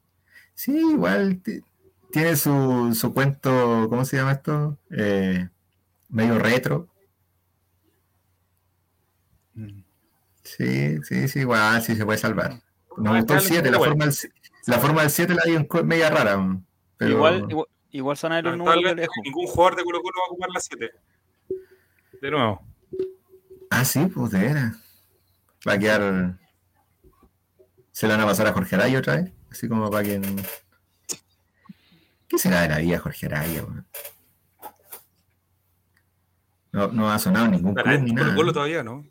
Sí, 0.55 0.73
igual 0.79 1.41
ti- 1.43 1.61
tiene 2.13 2.37
su, 2.37 2.95
su 2.95 3.13
cuento, 3.15 3.87
¿cómo 3.89 4.05
se 4.05 4.17
llama 4.17 4.33
esto? 4.33 4.79
Eh, 4.91 5.49
medio 6.09 6.39
retro. 6.39 6.89
mm. 9.55 9.83
Sí, 10.43 11.03
sí, 11.05 11.29
sí, 11.29 11.41
igual, 11.41 11.81
sí 11.83 11.95
se 11.95 12.05
puede 12.05 12.19
salvar. 12.19 12.53
Ah, 12.53 12.61
gustó 12.97 13.35
el 13.35 13.39
dale, 13.41 13.41
7, 13.43 13.71
la 13.71 13.79
bueno. 13.79 13.93
forma 13.93 14.05
del, 14.07 14.15
si- 14.15 14.29
la 14.67 14.79
forma 14.79 15.03
del 15.03 15.11
7 15.11 15.35
la 15.35 15.67
cu- 15.69 15.85
media 15.85 16.11
rara. 16.11 16.39
Pero, 16.97 17.13
Igual, 17.13 17.47
igual, 17.49 17.67
igual 17.93 18.17
son 18.17 18.33
ahí 18.33 18.43
los 18.43 18.57
números 18.57 18.75
de 18.77 18.81
Lamentablemente, 18.83 19.03
lejos. 19.03 19.17
ningún 19.25 19.47
jugador 19.47 19.77
de 19.77 19.85
Colo 19.85 20.03
Colo 20.03 20.15
va 20.19 20.25
a 20.25 20.31
ocupar 20.31 20.49
la 20.51 20.61
7. 20.61 20.91
De 22.21 22.31
nuevo. 22.31 22.67
Ah, 23.71 23.85
sí, 23.85 24.07
pues 24.07 24.31
de 24.33 24.39
veras. 24.41 24.77
Va 25.69 25.75
a 25.75 25.79
quedar. 25.79 26.39
Se 27.93 28.07
la 28.09 28.15
van 28.17 28.25
a 28.25 28.27
pasar 28.27 28.47
a 28.49 28.53
Jorge 28.53 28.75
Araya 28.75 28.99
otra 28.99 29.17
vez. 29.17 29.33
Así 29.51 29.69
como 29.69 29.91
para 29.91 30.05
que. 30.05 30.21
¿Qué 32.31 32.39
será 32.39 32.63
de 32.63 32.69
la 32.69 32.79
vida 32.79 33.01
Jorge 33.01 33.27
Araya? 33.27 33.65
No, 36.71 36.87
no 36.87 37.11
ha 37.11 37.19
sonado 37.19 37.49
ningún 37.49 37.75
Para 37.75 37.91
club 37.91 38.03
ni 38.05 38.13
nada. 38.13 38.37
Colo 38.37 38.53
todavía 38.53 38.85
no. 38.85 39.05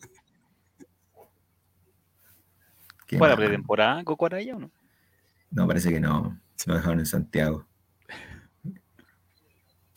Qué 3.06 3.18
¿Fue 3.18 3.28
la 3.28 3.36
mal. 3.36 3.46
pretemporada 3.46 4.04
Coco 4.06 4.26
Araya 4.26 4.56
o 4.56 4.60
no? 4.60 4.72
No, 5.52 5.68
parece 5.68 5.90
que 5.90 6.00
no. 6.00 6.40
Lo 6.66 6.76
dejaron 6.76 7.00
en 7.00 7.06
Santiago. 7.06 7.68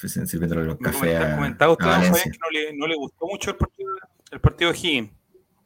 Pues 0.00 0.16
en 0.16 0.26
sirviendo 0.26 0.56
los 0.56 0.80
Me 0.80 0.90
cafés 0.90 1.16
a, 1.16 1.36
comentaba 1.36 1.72
usted, 1.72 1.84
a 1.84 1.88
don 1.90 1.98
Valencia. 2.00 2.22
Fabián, 2.24 2.32
que 2.32 2.38
no 2.40 2.50
le, 2.50 2.76
no 2.76 2.86
le 2.88 2.96
gustó 2.96 3.26
mucho 3.26 3.50
el 3.50 3.56
partido, 3.56 3.90
el 4.32 4.40
partido 4.40 4.72
de 4.72 4.78
Higgins. 4.78 5.10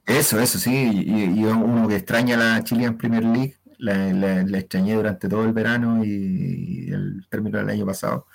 Eso, 0.04 0.38
eso, 0.38 0.58
sí. 0.58 0.90
Y, 1.06 1.40
y 1.40 1.44
uno 1.46 1.88
que 1.88 1.96
extraña 1.96 2.36
la 2.36 2.62
Chilean 2.62 2.98
Premier 2.98 3.24
League, 3.24 3.56
la, 3.78 4.12
la- 4.12 4.42
la 4.44 4.58
extrañé 4.58 4.94
durante 4.94 5.28
todo 5.28 5.44
el 5.44 5.52
verano 5.52 6.04
y, 6.04 6.88
el 6.92 7.26
término 7.30 7.58
del 7.58 7.70
año 7.70 7.86
pasado. 7.86 8.26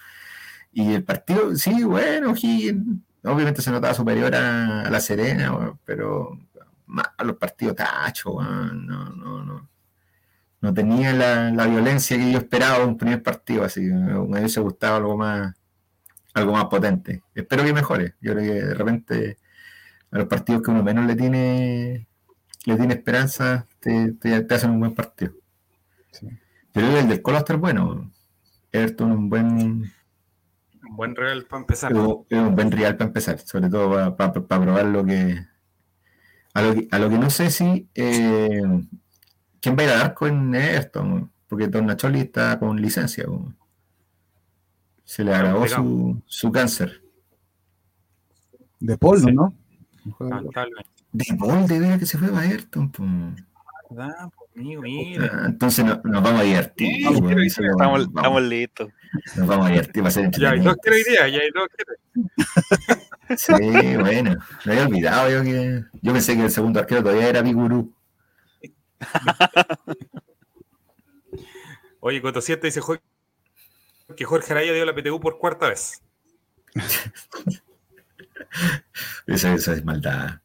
Y 0.72 0.94
el 0.94 1.04
partido, 1.04 1.56
sí, 1.56 1.84
bueno, 1.84 2.34
Higgins, 2.36 3.00
obviamente 3.24 3.62
se 3.62 3.72
notaba 3.72 3.94
superior 3.94 4.34
a, 4.36 4.84
a 4.84 4.90
la 4.90 5.00
Serena, 5.02 5.74
pero 5.86 6.40
a 7.18 7.24
los 7.24 7.38
partidos 7.38 7.76
tacho, 7.76 8.32
weón, 8.34 8.86
no, 8.88 9.10
no, 9.12 9.44
no. 9.46 9.70
No 10.62 10.74
tenía 10.74 11.12
la, 11.14 11.50
la 11.52 11.66
violencia 11.66 12.18
que 12.18 12.32
yo 12.32 12.38
esperaba 12.38 12.80
de 12.80 12.86
un 12.86 12.98
primer 12.98 13.24
partido, 13.24 13.64
así 13.64 13.82
me 13.82 14.16
hubiese 14.20 14.60
gustado 14.62 14.98
algo 14.98 15.18
más, 15.18 15.56
algo 16.36 16.54
más 16.54 16.66
potente. 16.66 17.24
Espero 17.34 17.64
que 17.64 17.74
mejore. 17.74 18.16
Yo 18.22 18.34
creo 18.34 18.44
que 18.54 18.62
de 18.68 18.74
repente 18.76 19.38
a 20.12 20.20
los 20.20 20.28
partidos 20.28 20.62
que 20.62 20.72
uno 20.72 20.84
menos 20.84 21.06
le 21.08 21.16
tiene 21.16 22.08
le 22.66 22.76
tiene 22.78 22.94
esperanza, 22.94 23.68
te, 23.82 24.14
te- 24.14 24.42
te 24.44 24.54
hacen 24.56 24.72
un 24.72 24.80
buen 24.80 24.96
partido. 24.96 25.34
Sí. 26.12 26.28
Pero 26.72 26.96
el 26.98 27.10
del 27.10 27.22
Colo 27.22 27.40
estar 27.40 27.58
bueno. 27.58 28.10
Everton 28.72 29.12
un 29.12 29.30
buen 29.30 29.50
Un 29.52 30.96
buen 30.96 31.14
real 31.16 31.44
para 31.46 31.62
empezar. 31.62 31.92
es 31.92 31.98
un 31.98 32.26
es 32.30 32.40
un 32.40 32.56
buen 32.56 32.72
real 32.72 32.96
para 32.96 33.08
empezar, 33.10 33.38
sobre 33.40 33.70
todo 33.70 34.16
para 34.16 34.32
probar 34.34 34.86
lo 34.86 35.04
que 35.06 35.38
a 36.54 36.62
lo 36.62 36.74
que, 36.74 36.88
a 36.92 37.00
lo 37.00 37.10
que 37.10 37.18
no 37.18 37.30
sé 37.30 37.50
si 37.50 37.90
eh, 37.96 38.62
quién 39.62 39.76
va 39.78 39.82
a 39.82 39.86
ir 39.86 39.90
al 39.92 40.02
arco 40.02 40.28
en 40.28 40.54
Everton, 40.56 41.32
porque 41.48 41.68
Don 41.68 41.86
Nacholi 41.86 42.22
está 42.22 42.58
con 42.60 42.82
licencia. 42.82 43.26
Se 45.04 45.24
le 45.26 45.34
agravó 45.34 45.68
su, 45.68 46.22
su 46.26 46.52
cáncer. 46.52 47.02
de 48.80 48.98
polvo, 48.98 49.28
Sí. 49.28 49.34
¿no? 49.34 49.54
Lamentablemente. 50.20 50.90
De 51.12 51.26
Paul, 51.38 51.68
de 51.68 51.80
veras 51.80 52.00
que 52.00 52.06
se 52.06 52.18
fue 52.18 52.30
a 52.38 52.46
Everton. 52.46 52.90
po. 52.92 53.04
¿Verdad? 53.92 54.30
Pues, 54.36 54.50
amigo, 54.56 54.82
mira. 54.82 55.30
Ah, 55.34 55.44
Entonces 55.48 55.84
no- 55.86 56.02
nos 56.04 56.24
vamos 56.24 56.42
a 56.42 56.44
divertir. 56.44 56.88
Sí, 56.88 57.04
Estamos, 57.04 57.78
vamos- 57.78 58.02
estamos 58.08 58.42
listos. 58.44 58.90
Nos 59.36 59.48
vamos 59.48 59.66
a 59.68 59.70
divertir, 59.70 60.04
va 60.04 60.08
a 60.08 60.12
ser 60.12 60.32
Ya 60.32 60.52
hay 60.52 60.60
dos 60.62 60.76
que 60.82 60.92
día, 60.92 61.28
ya 61.28 61.40
hay 61.40 61.52
dos 61.54 61.68
que 61.78 63.36
Sí, 63.38 63.54
bueno, 63.98 64.36
me 64.66 64.72
había 64.74 64.86
olvidado 64.88 65.30
yo 65.30 65.44
que. 65.44 65.84
Yo 66.02 66.14
pensé 66.14 66.36
que 66.36 66.44
el 66.46 66.52
segundo 66.52 66.80
arquero 66.80 67.02
todavía 67.04 67.28
era 67.30 67.44
Pigurú. 67.44 67.94
Oye, 72.00 72.22
Coto 72.22 72.42
7 72.42 72.68
dice 72.68 72.82
Jorge- 72.82 73.04
que 74.16 74.26
Jorge 74.26 74.52
Araya 74.54 74.74
dio 74.74 74.86
la 74.86 74.94
PTU 74.96 75.20
por 75.20 75.38
cuarta 75.38 75.70
vez. 75.70 76.02
Eso, 79.28 79.48
eso 79.50 79.72
es 79.72 79.86
maldad. 79.86 80.41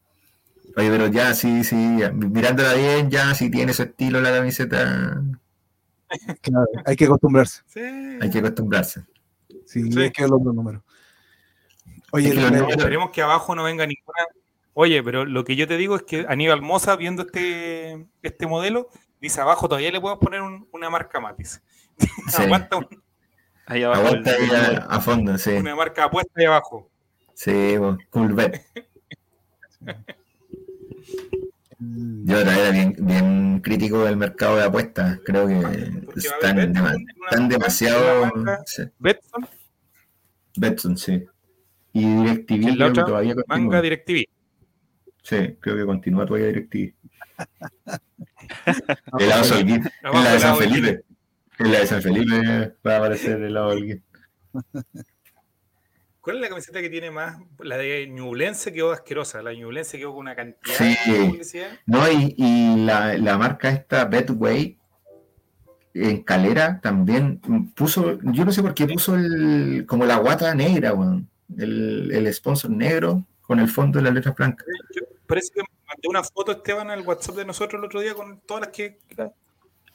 Oye, 0.76 0.90
pero 0.90 1.06
ya, 1.08 1.34
sí, 1.34 1.64
sí, 1.64 1.74
mirándola 1.74 2.74
bien, 2.74 3.10
ya, 3.10 3.34
si 3.34 3.50
tiene 3.50 3.72
su 3.72 3.82
estilo 3.84 4.20
la 4.20 4.30
camiseta, 4.32 5.22
Claro, 6.40 6.66
hay 6.84 6.94
que 6.96 7.06
acostumbrarse. 7.06 7.62
Sí. 7.66 7.80
hay 7.80 8.30
que 8.30 8.38
acostumbrarse. 8.38 9.04
Sí, 9.64 9.90
Sí. 9.90 10.02
es 10.04 10.12
que 10.12 10.22
los 10.22 10.32
otros 10.40 10.54
números. 10.54 10.82
Oye, 12.12 12.28
Es 12.28 12.34
que 12.34 12.40
los 12.40 12.50
le- 12.52 12.58
números- 12.58 12.76
Esperemos 12.78 13.10
que 13.10 13.22
abajo 13.22 13.54
no 13.56 13.64
venga 13.64 13.86
ninguna. 13.86 14.18
Oye, 14.74 15.02
pero 15.02 15.24
lo 15.24 15.44
que 15.44 15.56
yo 15.56 15.66
te 15.66 15.76
digo 15.78 15.96
es 15.96 16.02
que 16.02 16.26
Aníbal 16.28 16.60
Moza, 16.62 16.94
viendo 16.96 17.22
este, 17.22 18.06
este 18.22 18.46
modelo, 18.46 18.88
dice 19.20 19.40
abajo 19.40 19.68
todavía 19.68 19.90
le 19.90 20.00
podemos 20.00 20.22
poner 20.22 20.42
un- 20.42 20.68
una 20.72 20.90
marca. 20.90 21.18
Dice. 21.38 21.60
Sí. 22.28 22.42
Aguanta 22.42 22.76
un- 22.76 23.02
Ahí 23.66 23.82
abajo. 23.82 24.02
Aguanta 24.02 24.36
el- 24.36 24.50
ahí 24.54 24.76
a, 24.76 24.86
a 24.88 25.00
fondo, 25.00 25.38
sí. 25.38 25.50
una 25.50 25.74
marca 25.74 26.04
apuesta 26.04 26.30
ahí 26.36 26.44
abajo. 26.44 26.88
Sí, 27.34 27.74
pues. 27.78 27.96
Mm, 28.12 28.36
Yo 31.78 32.38
otra 32.38 32.58
era 32.58 32.70
bien, 32.70 32.94
bien 32.98 33.60
crítico 33.60 34.04
del 34.04 34.16
mercado 34.16 34.56
de 34.56 34.64
apuestas. 34.64 35.20
Creo 35.24 35.46
que 35.46 35.54
están, 36.16 36.56
Betson, 36.56 36.72
dema- 36.74 36.96
están 37.30 37.48
demasiado. 37.48 38.32
sí, 38.64 38.82
Betson, 38.98 39.48
Betson, 40.56 40.96
sí. 40.96 41.24
Y 41.92 42.04
DirecTV 42.06 42.76
creo 42.76 42.92
que 42.92 43.00
todavía 43.02 43.34
continúa. 43.34 43.58
manga 43.58 43.82
DirecTV. 43.82 44.24
Sí, 45.22 45.56
creo 45.60 45.76
que 45.76 45.84
continúa 45.86 46.24
todavía 46.26 46.48
DirecTV. 46.48 46.94
El 49.18 49.28
lado 49.28 49.44
Solguín. 49.44 49.82
La 50.02 50.32
de 50.32 50.38
San 50.40 50.56
Felipe. 50.56 51.04
En 51.58 51.72
la 51.72 51.78
de 51.80 51.86
San 51.86 52.02
Felipe 52.02 52.74
va 52.86 52.94
a 52.94 52.96
aparecer 52.98 53.42
el 53.42 53.52
lado 53.54 53.72
Solguín. 53.72 54.02
¿Cuál 56.26 56.38
es 56.38 56.42
la 56.42 56.48
camiseta 56.48 56.80
que 56.80 56.90
tiene 56.90 57.12
más? 57.12 57.38
La 57.60 57.76
de 57.76 58.08
Ñublense 58.08 58.72
quedó 58.72 58.90
asquerosa. 58.90 59.42
La 59.42 59.52
Ñublense 59.54 59.96
quedó 59.96 60.10
con 60.10 60.22
una 60.22 60.34
cantidad 60.34 60.74
Sí. 60.76 60.96
de 61.12 61.24
publicidad. 61.28 61.68
No, 61.86 62.10
y, 62.10 62.34
y 62.36 62.84
la, 62.84 63.16
la 63.16 63.38
marca 63.38 63.70
esta, 63.70 64.06
Betway, 64.06 64.76
en 65.94 66.24
Calera 66.24 66.80
también 66.80 67.38
puso, 67.76 68.18
yo 68.22 68.44
no 68.44 68.50
sé 68.50 68.60
por 68.60 68.74
qué 68.74 68.88
puso 68.88 69.14
el, 69.14 69.84
como 69.86 70.04
la 70.04 70.16
guata 70.16 70.52
negra, 70.52 70.94
weón. 70.94 71.30
El, 71.56 72.10
el 72.12 72.34
sponsor 72.34 72.72
negro 72.72 73.24
con 73.42 73.60
el 73.60 73.68
fondo 73.68 74.00
de 74.00 74.06
las 74.06 74.14
letras 74.14 74.34
blancas. 74.34 74.66
Yo 74.96 75.02
parece 75.28 75.52
que 75.54 75.60
mandé 75.60 76.08
una 76.08 76.24
foto, 76.24 76.50
Esteban, 76.50 76.90
al 76.90 77.02
WhatsApp 77.02 77.36
de 77.36 77.44
nosotros 77.44 77.78
el 77.78 77.86
otro 77.86 78.00
día 78.00 78.14
con 78.14 78.40
todas 78.40 78.62
las 78.62 78.70
que. 78.70 78.98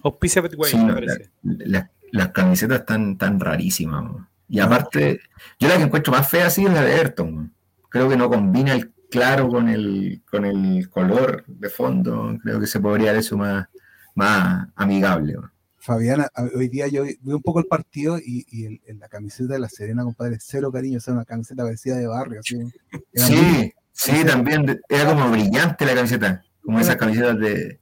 Auspicia 0.01 0.41
Petway, 0.41 0.71
Sí, 0.71 0.77
me 0.77 0.93
parece. 0.93 1.29
Las, 1.43 1.89
las 2.13 2.29
camisetas 2.29 2.79
están 2.79 3.17
tan 3.17 3.37
rarísimas. 3.37 4.01
man. 4.01 4.30
Y 4.53 4.59
aparte, 4.59 5.21
yo 5.59 5.69
la 5.69 5.77
que 5.77 5.83
encuentro 5.83 6.11
más 6.11 6.29
fea 6.29 6.49
sí 6.49 6.65
es 6.65 6.73
la 6.73 6.81
de 6.83 7.13
man. 7.23 7.53
Creo 7.87 8.09
que 8.09 8.17
no 8.17 8.29
combina 8.29 8.73
el 8.73 8.91
claro 9.09 9.47
con 9.47 9.69
el, 9.69 10.21
con 10.29 10.43
el 10.43 10.89
color 10.89 11.45
de 11.47 11.69
fondo. 11.69 12.37
Creo 12.43 12.59
que 12.59 12.67
se 12.67 12.81
podría 12.81 13.11
haber 13.11 13.21
hecho 13.23 13.37
más, 13.37 13.69
más 14.13 14.67
amigable. 14.75 15.35
Fabiana, 15.77 16.27
hoy 16.53 16.67
día 16.67 16.89
yo 16.89 17.03
vi 17.05 17.17
un 17.23 17.41
poco 17.41 17.59
el 17.59 17.65
partido 17.65 18.17
y, 18.19 18.45
y 18.49 18.65
el- 18.65 18.81
en 18.87 18.99
la 18.99 19.07
camiseta 19.07 19.53
de 19.53 19.59
la 19.59 19.69
Serena, 19.69 20.03
compadre, 20.03 20.37
cero 20.41 20.69
cariño, 20.69 20.97
o 20.97 21.01
sea, 21.01 21.13
una 21.13 21.23
camiseta 21.25 21.63
parecida 21.63 21.95
de 21.95 22.07
barrio, 22.07 22.41
así. 22.41 22.57
Muy- 22.57 22.73
Sí, 23.13 23.73
sí, 23.93 24.25
también. 24.25 24.65
de- 24.65 24.81
Era 24.89 25.07
como 25.11 25.31
brillante 25.31 25.85
la 25.85 25.95
camiseta. 25.95 26.43
Como 26.61 26.77
esas 26.77 26.97
camisetas 26.97 27.39
de. 27.39 27.79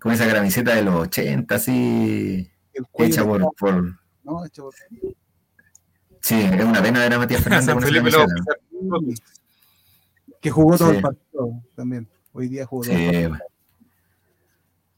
Como 0.00 0.14
esa 0.14 0.26
camiseta 0.32 0.74
de 0.74 0.82
los 0.82 0.94
80, 0.94 1.54
así. 1.54 2.50
el 2.72 2.86
Hecha 2.94 3.24
por. 3.24 3.46
por 3.58 3.98
no, 4.24 4.44
hecho 4.44 4.64
por- 4.64 4.74
sí, 6.28 6.40
es 6.40 6.64
una 6.64 6.82
pena 6.82 7.00
ver 7.00 7.12
a 7.14 7.18
Matías 7.18 7.42
Fernández 7.42 7.66
San 7.66 7.74
con 7.74 7.84
esa 7.84 7.92
Felipe 7.92 8.10
lo 8.10 8.18
va 8.18 8.24
a 8.24 8.26
camiseta. 8.28 8.52
auspiciar. 8.92 9.28
que 10.40 10.50
jugó 10.50 10.76
todo 10.78 10.90
Sí. 10.90 10.96
el 10.96 11.02
partido 11.02 11.62
también. 11.74 12.08
Hoy 12.32 12.48
día 12.48 12.66
jugó 12.66 12.82
todo 12.84 12.92
el 12.92 12.98
Sí, 12.98 13.04
partido. 13.06 13.28
bueno. 13.30 13.44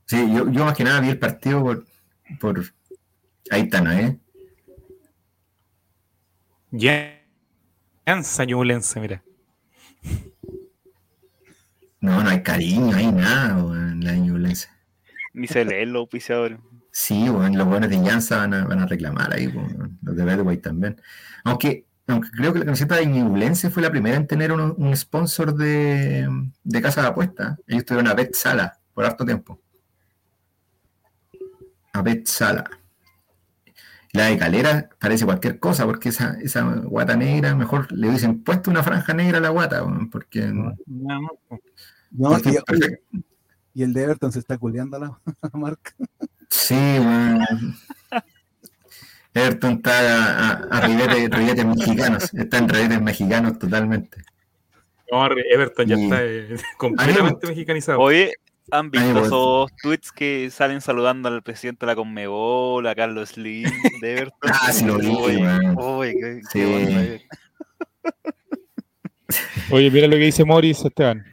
Sí, 0.07 0.17
yo, 0.35 0.51
yo 0.51 0.65
más 0.65 0.77
que 0.77 0.85
nada 0.85 1.01
vi 1.01 1.09
el 1.09 1.19
partido 1.19 1.63
por, 1.63 1.87
por 2.41 2.65
Aitana, 3.51 4.01
¿eh? 4.01 4.19
Jansa 8.07 8.45
Ñublense, 8.45 9.01
mira. 9.01 9.23
No, 12.01 12.23
no 12.23 12.31
hay 12.31 12.43
cariño, 12.43 12.91
no 12.93 12.97
hay 12.97 13.13
nada, 13.13 13.61
en 13.93 14.05
la 14.05 14.15
Ñublense. 14.15 14.69
Ni 15.35 15.47
se 15.47 15.65
leen 15.65 15.93
los 15.93 16.01
auspiciadores. 16.01 16.59
Sí, 16.93 17.29
weón, 17.31 17.57
los 17.57 17.67
buenos 17.67 17.89
de 17.89 17.97
Llanza 17.99 18.39
van 18.39 18.55
a, 18.55 18.65
van 18.65 18.81
a 18.81 18.87
reclamar 18.87 19.33
ahí, 19.33 19.53
los 20.03 20.17
de 20.17 20.25
Bedway 20.25 20.59
también. 20.59 21.01
Aunque, 21.45 21.87
aunque 22.07 22.31
creo 22.31 22.53
que 22.53 22.59
la 22.59 22.65
camiseta 22.65 22.97
de 22.97 23.07
Ñublense 23.07 23.71
fue 23.71 23.83
la 23.83 23.91
primera 23.91 24.17
en 24.17 24.27
tener 24.27 24.51
un, 24.53 24.75
un 24.77 24.97
sponsor 24.97 25.55
de, 25.55 26.29
de 26.65 26.83
casa 26.83 27.03
de 27.03 27.09
apuesta. 27.09 27.57
Ellos 27.67 27.85
tuvieron 27.85 28.09
a 28.09 28.15
Bet 28.15 28.35
Sala 28.35 28.79
por 28.93 29.05
harto 29.05 29.25
tiempo. 29.25 29.61
A 31.93 32.03
Bet 32.03 32.27
Sala. 32.27 32.65
La 34.13 34.27
de 34.27 34.39
Calera 34.39 34.89
parece 34.99 35.25
cualquier 35.25 35.61
cosa, 35.61 35.87
porque 35.87 36.09
esa, 36.09 36.37
esa 36.41 36.63
guata 36.63 37.15
negra, 37.17 37.55
mejor 37.55 37.93
le 37.93 38.09
hubiesen 38.09 38.43
puesto 38.43 38.69
una 38.71 38.83
franja 38.83 39.15
negra 39.15 39.39
a 39.39 39.41
la 39.41 39.51
guata, 39.51 39.85
porque... 40.11 40.41
No, 40.47 40.75
no, 40.87 41.21
No, 42.11 42.31
porque 42.31 42.51
y, 42.51 42.55
perfecto. 42.67 43.19
y 43.73 43.83
el 43.85 43.93
de 43.93 44.03
Everton 44.03 44.33
se 44.33 44.41
está 44.41 44.59
culeando 44.59 44.97
a 44.97 45.01
la 45.01 45.21
marca. 45.53 45.93
Sí, 46.71 46.77
weón. 46.77 47.77
Everton 49.35 49.73
está 49.73 49.93
a, 50.01 50.51
a, 50.51 50.53
a 50.79 50.81
ribetes, 50.87 51.31
ribetes 51.31 51.67
mexicanos, 51.67 52.33
está 52.35 52.59
en 52.59 52.69
ribetes 52.69 53.01
mexicanos 53.03 53.59
totalmente. 53.59 54.19
no, 55.11 55.27
Everton 55.27 55.87
ya 55.89 55.97
Y- 55.99 56.05
está 56.05 56.25
eh, 56.25 56.57
completamente 56.79 57.47
mexicanizado. 57.49 57.99
Oye, 57.99 58.35
¿han 58.71 58.89
visto 58.93 59.11
bueno. 59.13 59.27
esos 59.27 59.73
tweets 59.83 60.13
que 60.13 60.49
salen 60.53 60.81
saludando 60.81 61.29
al 61.29 61.43
presidente 61.43 61.87
de 61.87 61.93
la 61.93 61.97
Conmebol, 61.97 62.87
a 62.87 62.95
Carlos 62.95 63.31
Slim, 63.31 63.69
de 64.01 64.13
Everton? 64.13 64.39
Ah, 64.63 64.73
sí 64.73 64.85
lo 64.85 64.99
vi, 64.99 65.09
Oye, 65.77 66.15
qué, 66.15 66.41
Sí. 66.53 66.61
qué 66.61 67.15
eh. 67.15 67.23
Oye, 69.73 69.91
mira 69.91 70.07
lo 70.07 70.13
que 70.15 70.25
dice 70.25 70.45
Morris 70.45 70.85
Esteban. 70.85 71.25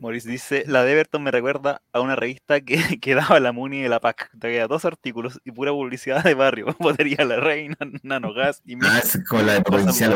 Maurice 0.00 0.28
dice, 0.28 0.64
la 0.66 0.84
de 0.84 0.92
Everton 0.92 1.22
me 1.22 1.30
recuerda 1.30 1.80
a 1.92 2.00
una 2.00 2.16
revista 2.16 2.60
que, 2.60 2.76
que 3.00 3.14
daba 3.14 3.40
la 3.40 3.52
Muni 3.52 3.80
de 3.82 3.88
la 3.88 4.00
PAC. 4.00 4.30
Traía 4.38 4.66
dos 4.66 4.84
artículos 4.84 5.40
y 5.44 5.50
pura 5.52 5.72
publicidad 5.72 6.22
de 6.24 6.34
barrio. 6.34 6.66
Podería 6.78 7.24
la 7.24 7.36
reina, 7.40 7.76
nanogas 8.02 8.62
y 8.64 8.74
Ah, 8.84 9.00
es 9.02 9.18
como 9.28 9.42
la 9.42 9.54
de 9.54 9.62
Provincial, 9.62 10.14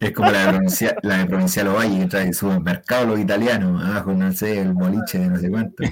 es 0.00 0.12
como 0.12 0.30
la 0.30 0.44
de 0.46 0.52
Provincial, 0.52 0.96
la 1.02 1.18
de 1.18 1.26
Provincial 1.26 1.68
Ovalle, 1.68 1.98
que 2.00 2.06
trae 2.06 2.32
supermercado 2.32 3.06
los 3.06 3.20
italianos, 3.20 3.82
abajo, 3.84 4.12
no 4.12 4.32
sé, 4.32 4.60
el 4.60 4.72
boliche 4.74 5.18
de 5.18 5.28
no 5.28 5.38
sé 5.38 5.48
cuánto. 5.50 5.84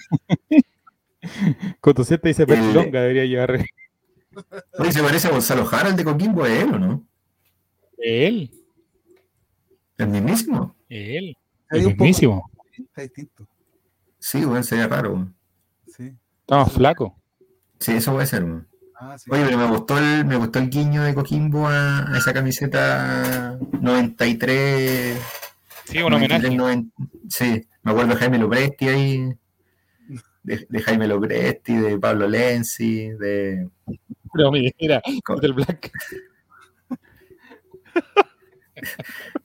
Cotosiete 1.81 2.29
dice 2.29 2.43
El- 2.43 2.49
Perchilonga, 2.49 3.01
debería 3.01 3.25
llevar 3.25 3.65
Oye, 4.79 4.91
se 4.93 5.03
parece 5.03 5.29
a 5.29 5.31
Gonzalo 5.31 5.65
Jara, 5.65 5.89
el 5.91 5.97
de 5.97 6.05
Coquimbo, 6.05 6.45
¿es 6.45 6.63
él 6.65 6.75
o 6.75 6.79
no? 6.79 7.07
él. 7.99 8.51
El 9.97 10.09
mismísimo. 10.09 10.75
Él. 10.89 11.37
El 11.71 11.87
mismísimo. 11.87 12.51
Está 12.79 13.03
distinto. 13.03 13.47
Sí, 14.19 14.45
weón, 14.45 14.65
sería 14.65 14.87
raro. 14.89 15.13
weón. 15.13 15.35
Sí. 15.87 16.13
Está 16.41 16.57
más 16.57 16.73
flaco. 16.73 17.21
Sí, 17.79 17.93
eso 17.93 18.13
puede 18.13 18.27
ser. 18.27 18.45
Ah, 18.97 19.17
sí. 19.19 19.31
Oye, 19.31 19.45
pero 19.45 19.59
me 19.59 19.67
gustó 19.67 19.99
el, 19.99 20.25
me 20.25 20.37
gustó 20.37 20.59
el 20.61 20.71
guiño 20.71 21.03
de 21.03 21.15
Coquimbo 21.15 21.67
a, 21.69 22.11
a 22.13 22.19
esa 22.19 22.33
camiseta 22.33 23.59
93. 23.81 25.19
Sí, 25.85 25.99
un 25.99 26.15
homenaje. 26.15 26.49
93, 26.49 26.57
90. 26.57 26.97
sí, 27.29 27.69
me 27.83 27.91
acuerdo 27.93 28.15
de 28.15 28.21
Jaime 28.21 28.39
Lopresti 28.39 28.89
ahí. 28.89 29.35
De, 30.43 30.67
de 30.69 30.83
Jaime 30.83 31.07
Lopresti, 31.09 31.75
de 31.77 31.99
Pablo 31.99 32.29
Lenzi, 32.29 33.11
de. 33.11 33.69
Pero 34.33 34.51
mira, 34.53 34.71
mira, 34.81 35.03
Co- 35.25 35.37
del 35.37 35.53
Black. 35.55 35.91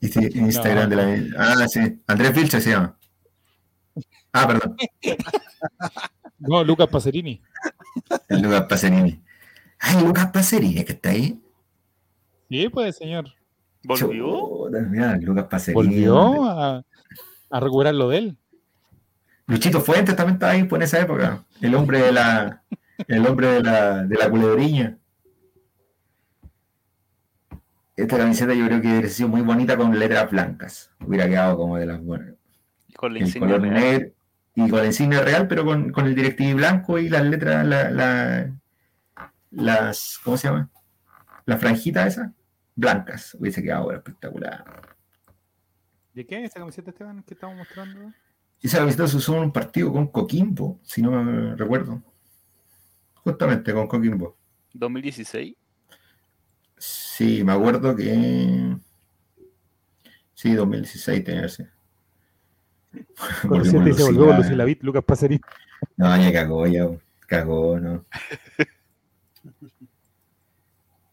Instagram 0.00 0.90
de 0.90 0.96
la. 0.96 1.16
Ah, 1.38 1.68
sí, 1.68 1.80
Andrés 2.06 2.34
Vilche 2.34 2.60
se 2.60 2.70
llama. 2.70 2.96
Ah, 4.32 4.46
perdón, 4.46 4.76
No, 6.38 6.64
Lucas 6.64 6.88
Pacerini. 6.88 7.42
el 8.28 8.42
Lucas 8.42 8.66
Pacerini. 8.68 9.20
Ay, 9.78 10.04
Lucas 10.04 10.30
Pacerini, 10.32 10.84
que 10.84 10.92
está 10.92 11.10
ahí. 11.10 11.40
Sí, 12.48 12.68
pues, 12.68 12.96
señor. 12.96 13.26
¿Volvió? 13.84 14.68
Mira, 14.90 15.16
Lucas 15.16 15.46
Pacerini. 15.50 15.86
Volvió 15.86 16.44
a, 16.44 16.82
a 17.50 17.60
recuperar 17.60 17.94
lo 17.94 18.08
de 18.08 18.18
él. 18.18 18.36
Luchito 19.46 19.80
Fuentes 19.80 20.14
también 20.16 20.34
estaba 20.34 20.52
ahí 20.52 20.64
pues, 20.64 20.78
en 20.80 20.84
esa 20.84 21.00
época. 21.00 21.44
El 21.60 21.74
hombre 21.74 22.00
de 22.00 22.12
la, 22.12 22.62
el 23.08 23.26
hombre 23.26 23.48
de 23.48 23.62
la, 23.62 24.04
de 24.04 24.16
la 24.16 24.30
culebreña. 24.30 24.96
Esta 27.96 28.16
camiseta 28.16 28.54
yo 28.54 28.64
creo 28.66 28.80
que 28.80 28.88
hubiera 28.88 29.08
sido 29.08 29.28
muy 29.28 29.42
bonita 29.42 29.76
con 29.76 29.98
letras 29.98 30.30
blancas. 30.30 30.90
Hubiera 31.04 31.28
quedado 31.28 31.56
como 31.56 31.76
de 31.76 31.86
las 31.86 32.02
buenas. 32.02 32.34
Con 32.96 33.12
la 33.14 33.20
El 33.20 33.38
color 33.38 33.60
negro 33.60 34.12
y 34.66 34.70
con 34.70 34.80
la 34.80 34.86
insignia 34.86 35.22
real, 35.22 35.46
pero 35.48 35.64
con, 35.64 35.90
con 35.92 36.06
el 36.06 36.14
directivo 36.14 36.56
blanco 36.56 36.98
y 36.98 37.08
las 37.08 37.24
letras, 37.24 37.66
la, 37.66 37.90
la- 37.90 38.54
las, 39.50 40.18
¿cómo 40.22 40.36
se 40.36 40.48
llama? 40.48 40.70
Las 41.46 41.60
franjitas 41.60 42.06
esas, 42.14 42.30
blancas. 42.74 43.34
Hubiese 43.38 43.62
quedado 43.62 43.92
espectacular. 43.92 44.64
¿De 46.14 46.26
qué 46.26 46.38
es 46.44 46.50
esa 46.50 46.60
camiseta, 46.60 46.90
Esteban, 46.90 47.22
que 47.22 47.34
estamos 47.34 47.56
mostrando? 47.56 48.12
Esa 48.62 48.78
camiseta 48.78 49.06
se 49.08 49.16
usó 49.16 49.36
en 49.36 49.44
un 49.44 49.52
partido 49.52 49.92
con 49.92 50.06
Coquimbo, 50.08 50.80
si 50.82 51.02
no 51.02 51.10
me 51.10 51.56
recuerdo. 51.56 52.02
Justamente 53.14 53.72
con 53.72 53.86
Coquimbo. 53.86 54.36
2016. 54.74 55.56
Sí, 56.76 57.42
me 57.44 57.52
acuerdo 57.52 57.94
que. 57.96 58.76
Sí, 60.34 60.52
2016 60.54 61.24
tenía 61.24 61.42
que 61.42 61.48
ser. 61.48 61.72
Con 63.42 63.50
Cotosiete 63.50 63.84
dice, 63.84 64.02
volvió 64.02 64.26
con 64.26 64.36
Lucila 64.36 64.64
Vitt, 64.64 64.82
Lucas 64.82 65.04
Pacerini. 65.04 65.40
No, 65.96 66.16
ya 66.16 66.32
cagó, 66.32 66.66
ya 66.66 66.88
cagó, 67.26 67.78
¿no? 67.78 68.04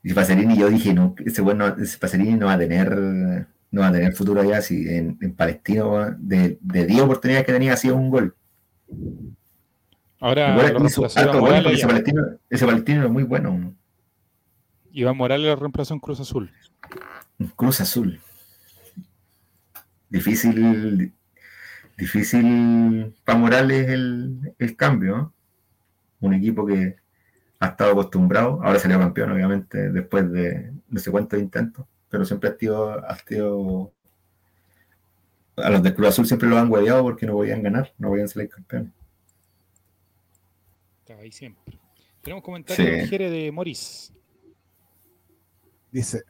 Y 0.04 0.14
Pacerini, 0.14 0.58
yo 0.58 0.70
dije, 0.70 0.94
no, 0.94 1.16
ese 1.26 1.42
bueno, 1.42 1.68
ese 1.68 1.98
Pacerini 1.98 2.36
no 2.36 2.46
va 2.46 2.54
a 2.54 2.58
tener, 2.58 2.96
no 2.96 3.82
va 3.82 3.88
a 3.88 3.92
tener 3.92 4.14
futuro 4.14 4.40
allá, 4.40 4.62
si 4.62 4.88
en, 4.88 5.18
en 5.20 5.34
Palestino, 5.34 6.16
de, 6.18 6.58
de 6.62 6.86
10 6.86 7.02
oportunidades 7.02 7.46
que 7.46 7.52
tenía, 7.52 7.74
ha 7.74 7.78
sido 7.78 7.98
un 7.98 8.10
gol. 8.10 8.34
Ahora 10.22 10.52
Igual 10.54 10.86
hizo 10.86 11.02
porque 11.02 11.38
Morales. 11.40 11.74
ese 11.74 11.88
palestino, 11.88 12.24
ese 12.50 12.66
palestino 12.66 13.04
es 13.04 13.12
muy 13.12 13.24
bueno. 13.24 13.76
Iván 14.94 15.18
Morales 15.18 15.46
lo 15.46 15.56
reemplazó 15.58 15.94
en 15.94 16.00
Cruz 16.00 16.22
Azul. 16.22 16.52
Cruz 17.58 17.82
Azul. 17.82 18.22
Difícil, 20.10 21.12
difícil 21.98 23.16
para 23.26 23.38
Morales 23.40 23.90
el, 23.90 24.54
el 24.58 24.76
cambio. 24.76 25.18
¿no? 25.18 25.34
Un 26.20 26.34
equipo 26.36 26.66
que 26.66 26.96
ha 27.60 27.68
estado 27.68 27.92
acostumbrado, 27.94 28.62
ahora 28.64 28.80
salió 28.80 29.00
campeón, 29.00 29.32
obviamente, 29.32 29.90
después 29.92 30.32
de 30.32 30.72
no 30.90 31.00
sé 31.00 31.10
cuántos 31.12 31.40
intentos, 31.40 31.86
pero 32.10 32.24
siempre 32.24 32.50
ha 32.50 32.56
sido, 32.58 33.06
ha 33.06 33.16
sido 33.18 33.92
a 35.58 35.70
los 35.72 35.82
de 35.82 35.94
Cruz 35.96 36.10
Azul 36.10 36.28
siempre 36.28 36.48
lo 36.48 36.58
han 36.58 36.72
hueveado 36.72 37.02
porque 37.02 37.26
no 37.26 37.34
podían 37.34 37.64
ganar, 37.64 37.92
no 37.98 38.10
podían 38.10 38.28
salir 38.28 38.48
campeones. 38.50 38.94
Estaba 41.00 41.22
ahí 41.22 41.32
siempre. 41.32 41.80
Tenemos 42.22 42.44
comentarios 42.44 43.10
Sí. 43.10 43.18
de 43.18 43.52
Morris. 43.52 44.14
Dice, 45.92 46.22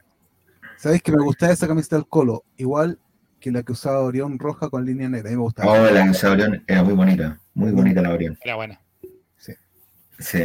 ¿sabéis 0.76 1.02
que 1.02 1.12
me 1.12 1.22
gustaba 1.22 1.52
esa 1.52 1.66
camiseta 1.68 1.96
del 1.96 2.06
Colo? 2.06 2.44
Igual 2.56 2.98
que 3.40 3.50
la 3.52 3.62
que 3.62 3.72
usaba 3.72 4.00
Orión 4.00 4.38
roja 4.38 4.68
con 4.68 4.84
línea 4.84 5.08
negra. 5.08 5.28
A 5.28 5.30
mí 5.32 5.36
me 5.36 5.42
gustaba. 5.42 5.70
Oh, 5.72 5.90
la 5.90 6.04
de 6.06 6.28
Orión 6.28 6.64
era 6.66 6.82
muy 6.82 6.94
bonita, 6.94 7.38
muy 7.54 7.70
bonita 7.72 8.02
la 8.02 8.10
Orión. 8.10 8.38
Era 8.42 8.54
buena. 8.56 8.80
Sí. 10.18 10.38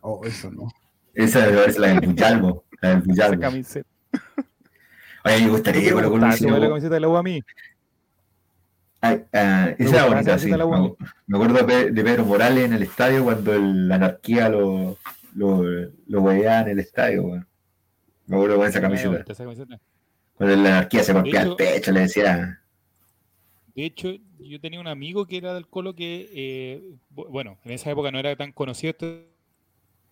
Oh, 0.00 0.24
eso 0.24 0.50
no. 0.50 0.68
Esa 1.14 1.46
es 1.66 1.78
la 1.78 1.88
del 1.88 2.00
Buchalmo. 2.00 2.64
La 2.80 2.88
del 2.90 2.98
Esa 2.98 3.06
Buchalmo. 3.08 3.40
camiseta. 3.40 3.88
Oye, 5.24 5.40
me 5.40 5.48
gustaría 5.50 5.82
que 5.82 5.92
Colo 5.92 6.12
que 6.12 6.18
la 6.18 6.68
camiseta 6.68 6.94
de 6.94 7.00
la 7.00 7.08
U 7.08 7.16
a 7.16 7.22
mí. 7.22 7.42
Ay, 9.00 9.24
ah, 9.34 9.74
Me 9.78 9.84
esa 9.84 9.96
era 9.96 10.06
bonita, 10.06 10.34
esa 10.34 10.38
sí. 10.38 10.50
Me, 11.26 11.36
acuerdo 11.36 11.54
de 11.58 11.64
Pe- 11.64 11.90
de 11.90 12.04
Pedro 12.04 12.24
Morales 12.24 12.64
en 12.64 12.72
el 12.72 12.82
estadio 12.82 13.24
cuando 13.24 13.52
el- 13.52 13.88
la 13.88 13.96
anarquía 13.96 14.48
lo, 14.48 14.96
lo, 15.34 15.62
lo 16.06 16.32
en 16.32 16.68
el 16.68 16.78
estadio, 16.78 17.24
weón. 17.24 17.46
Me 18.26 18.36
acuerdo 18.36 18.56
con 18.56 18.66
esa 18.66 18.80
camiseta. 18.80 19.24
esa 19.32 19.44
camiseta. 19.44 19.78
Cuando 20.36 20.56
la 20.56 20.78
anarquía 20.78 21.02
se 21.02 21.12
golpeaba 21.12 21.50
el 21.50 21.56
pecho, 21.56 21.92
le 21.92 22.00
decía. 22.00 22.60
De 23.74 23.84
hecho, 23.84 24.12
yo 24.38 24.60
tenía 24.60 24.80
un 24.80 24.86
amigo 24.86 25.26
que 25.26 25.36
era 25.36 25.52
del 25.54 25.66
Colo 25.66 25.94
que, 25.94 26.30
eh, 26.32 26.94
bu- 27.14 27.28
bueno, 27.28 27.58
en 27.64 27.72
esa 27.72 27.90
época 27.90 28.10
no 28.10 28.18
era 28.18 28.34
tan 28.36 28.52
conocido 28.52 28.90
esto, 28.90 29.06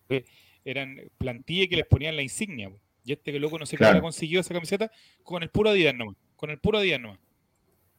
que 0.07 0.25
eran 0.63 0.97
plantillas 1.17 1.67
que 1.69 1.75
les 1.77 1.85
ponían 1.87 2.15
la 2.15 2.21
insignia. 2.21 2.71
Y 3.03 3.11
este 3.13 3.31
que 3.31 3.39
loco 3.39 3.57
no 3.59 3.65
sé 3.65 3.77
cómo 3.77 3.85
Claro. 3.85 3.95
la 3.97 4.01
consiguió 4.01 4.39
esa 4.39 4.53
camiseta 4.53 4.91
con 5.23 5.43
el 5.43 5.49
puro 5.49 5.69
Adidas 5.71 5.93
nomás. 5.95 6.15
Con 6.35 6.49
el 6.49 6.57
puro 6.59 6.79
Adidas 6.79 6.99
nomás. 6.99 7.19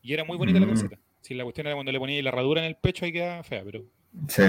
Y 0.02 0.12
era 0.12 0.24
muy 0.24 0.36
bonita 0.36 0.58
la 0.60 0.66
Mm. 0.66 0.68
camiseta. 0.70 0.98
Si 1.20 1.34
la 1.34 1.44
cuestión 1.44 1.66
era 1.66 1.74
cuando 1.76 1.90
le 1.92 1.98
ponía 1.98 2.22
la 2.22 2.28
herradura 2.30 2.60
en 2.60 2.66
el 2.68 2.76
pecho 2.76 3.04
ahí 3.04 3.12
quedaba 3.12 3.42
fea, 3.42 3.62
pero 3.64 3.84
Sí. 4.28 4.42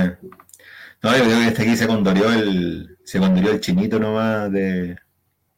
No, 1.04 1.18
yo 1.18 1.24
creo 1.26 1.40
que 1.40 1.48
este 1.48 1.62
aquí 1.64 1.76
se 1.76 1.88
condorió 1.88 2.32
el, 2.32 2.98
se 3.04 3.20
condorió 3.20 3.52
el 3.52 3.60
chinito 3.60 4.00
nomás 4.00 4.52
de. 4.52 4.96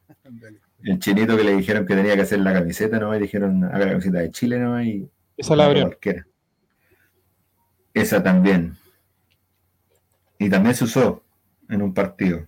El 0.83 0.99
chinito 0.99 1.35
que 1.35 1.43
le 1.43 1.55
dijeron 1.55 1.85
que 1.85 1.95
tenía 1.95 2.15
que 2.15 2.21
hacer 2.21 2.39
la 2.39 2.53
camiseta 2.53 2.99
nomás 2.99 3.17
y 3.17 3.23
dijeron 3.23 3.63
haga 3.65 3.79
la 3.79 3.91
camiseta 3.91 4.19
de 4.19 4.31
Chile 4.31 4.59
nomás 4.59 4.85
y 4.85 5.09
esa 5.39 5.55
la 5.55 5.67
abrió. 5.67 5.97
Esa 7.93 8.21
también. 8.21 8.75
Y 10.37 10.49
también 10.49 10.75
se 10.75 10.83
usó 10.83 11.23
en 11.69 11.81
un 11.81 11.93
partido. 11.93 12.45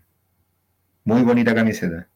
Muy 1.06 1.24
bonita 1.24 1.56
camiseta. 1.56 2.10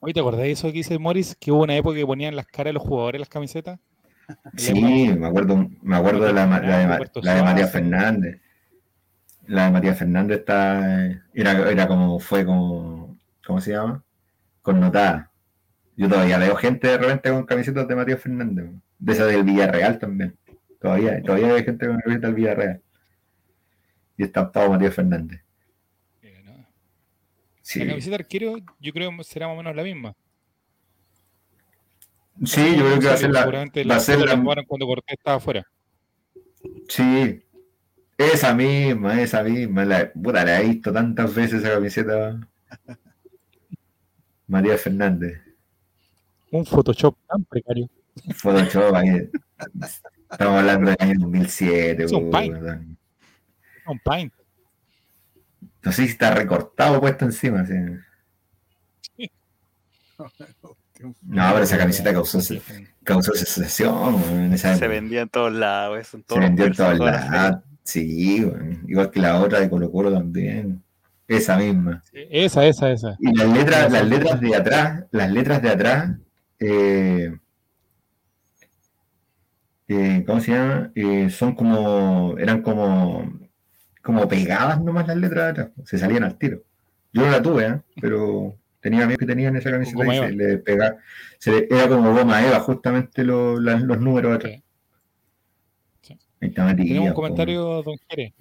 Oye, 0.00 0.12
¿te 0.12 0.20
acordás 0.20 0.42
de 0.42 0.50
eso 0.50 0.66
que 0.68 0.74
dice 0.74 0.98
Morris? 0.98 1.34
Que 1.40 1.50
hubo 1.50 1.62
una 1.62 1.76
época 1.76 1.96
que 1.96 2.04
ponían 2.04 2.36
las 2.36 2.46
caras 2.46 2.70
de 2.70 2.72
los 2.74 2.82
jugadores 2.82 3.16
en 3.16 3.20
las 3.20 3.28
camisetas. 3.28 3.80
Sí, 4.56 4.72
me 4.72 5.26
acuerdo, 5.26 5.68
me 5.82 5.96
acuerdo 5.96 6.24
de 6.24 6.32
la, 6.32 6.46
la 6.46 6.78
de, 6.78 7.10
la 7.22 7.34
de 7.34 7.42
María. 7.42 7.66
Fernández. 7.66 8.40
La 9.46 9.64
de 9.64 9.70
María 9.72 9.94
Fernández 9.94 10.38
está, 10.40 11.06
era, 11.34 11.70
era 11.70 11.88
como, 11.88 12.18
fue 12.20 12.44
como, 12.46 13.18
¿cómo 13.44 13.60
se 13.60 13.72
llama? 13.72 14.02
Connotada. 14.62 15.30
Yo 15.96 16.08
todavía 16.08 16.38
veo 16.38 16.56
gente 16.56 16.88
de 16.88 16.98
repente 16.98 17.30
con 17.30 17.44
camisetas 17.44 17.86
de 17.86 17.94
María 17.94 18.16
Fernández, 18.16 18.70
de 18.98 19.12
esa 19.12 19.26
del 19.26 19.42
Villarreal 19.42 19.98
también. 19.98 20.36
Todavía, 20.80 21.22
todavía 21.22 21.54
hay 21.54 21.64
gente 21.64 21.86
con 21.86 22.00
camiseta 22.00 22.26
del 22.28 22.36
Villarreal. 22.36 22.82
Y 24.16 24.22
estampado 24.24 24.70
María 24.70 24.90
Fernández. 24.90 25.42
Eh, 26.22 26.42
¿no? 26.44 26.66
Sí, 27.60 27.80
La 27.80 27.88
camiseta 27.88 28.16
de 28.16 28.22
arquero 28.22 28.56
yo 28.80 28.92
creo 28.92 29.16
que 29.16 29.24
será 29.24 29.48
más 29.48 29.54
o 29.54 29.58
menos 29.58 29.76
la 29.76 29.82
misma. 29.82 30.14
sí 32.44 32.76
yo 32.76 32.84
creo 32.84 32.98
que 32.98 33.06
va 33.06 33.12
a 33.12 33.16
ser 33.16 33.30
la, 33.30 33.46
va 33.46 33.96
a 33.96 34.00
ser 34.00 34.18
la, 34.20 34.64
cuando 34.66 34.86
Cortés 34.86 35.18
estaba 35.18 35.36
afuera. 35.36 35.66
Sí, 36.88 37.42
esa 38.16 38.54
misma, 38.54 39.20
esa 39.20 39.42
misma. 39.42 39.84
La, 39.84 40.12
puta, 40.12 40.44
la 40.44 40.60
he 40.60 40.68
visto 40.68 40.92
tantas 40.92 41.34
veces 41.34 41.62
esa 41.62 41.74
camiseta. 41.74 42.40
María 44.52 44.76
Fernández. 44.76 45.40
Un 46.50 46.66
Photoshop 46.66 47.16
tan 47.26 47.42
precario. 47.44 47.88
Photoshop, 48.34 48.94
ahí. 48.94 49.30
Estamos 50.30 50.58
hablando 50.58 50.90
del 50.90 50.96
año 51.00 51.14
2007. 51.20 52.04
Es 52.04 52.12
un 52.12 52.30
paint. 52.30 52.60
weón. 52.60 52.98
Un 53.86 53.98
paint. 54.00 54.34
No 55.82 55.90
sé 55.90 56.04
si 56.04 56.10
está 56.10 56.34
recortado 56.34 57.00
puesto 57.00 57.24
encima. 57.24 57.64
sí. 57.64 57.74
No, 61.22 61.50
pero 61.52 61.64
esa 61.64 61.78
camiseta 61.78 62.12
causó, 62.12 62.38
causó 63.02 63.32
sensación 63.32 64.52
esa 64.52 64.76
Se 64.76 64.86
vendía 64.86 65.22
en 65.22 65.30
todos 65.30 65.52
lados. 65.54 65.98
eso, 65.98 66.18
en 66.18 66.22
Se 66.22 66.26
todos 66.26 66.40
vendió 66.42 66.66
en 66.66 66.74
todos 66.74 66.98
lados. 66.98 67.62
Sí, 67.84 68.46
igual 68.86 69.10
que 69.10 69.18
la 69.18 69.40
otra 69.40 69.60
de 69.60 69.70
Colo 69.70 69.90
Colo 69.90 70.12
también. 70.12 70.84
Esa 71.36 71.56
misma. 71.56 72.02
Esa, 72.12 72.66
esa, 72.66 72.90
esa. 72.92 73.16
Y 73.18 73.34
las 73.36 73.48
letras, 73.48 73.90
las 73.90 74.06
letras 74.06 74.40
de 74.40 74.54
atrás, 74.56 75.04
las 75.10 75.30
letras 75.30 75.62
de 75.62 75.68
atrás, 75.70 76.10
eh, 76.58 77.34
eh, 79.88 80.24
¿cómo 80.26 80.40
se 80.40 80.52
llama? 80.52 80.90
Eh, 80.94 81.30
son 81.30 81.54
como, 81.54 82.36
eran 82.38 82.62
como, 82.62 83.30
como 84.02 84.28
pegadas 84.28 84.80
nomás 84.82 85.06
las 85.06 85.16
letras 85.16 85.44
de 85.44 85.50
atrás, 85.62 85.68
se 85.84 85.98
salían 85.98 86.24
al 86.24 86.36
tiro. 86.38 86.62
Yo 87.12 87.22
no 87.24 87.30
la 87.30 87.42
tuve, 87.42 87.66
¿eh? 87.66 87.80
pero 88.00 88.56
tenía 88.80 89.04
amigos 89.04 89.18
que 89.20 89.26
tenían 89.26 89.54
esa 89.56 89.70
camiseta 89.70 90.06
y 90.14 90.18
se 90.18 90.32
le 90.32 90.58
pegaba, 90.58 90.96
se 91.38 91.50
le- 91.50 91.68
era 91.70 91.88
como 91.88 92.12
goma 92.14 92.44
Eva, 92.46 92.60
justamente 92.60 93.22
lo- 93.24 93.60
la- 93.60 93.76
los 93.78 94.00
números 94.00 94.30
de 94.30 94.36
atrás. 94.36 94.62
Sí. 96.02 96.18
Ahí 96.40 96.48
está 96.48 96.64
Matías, 96.64 96.88
Tenemos 96.88 97.08
un 97.08 97.14
comentario, 97.14 97.82
don 97.82 97.96
Jerez. 98.08 98.32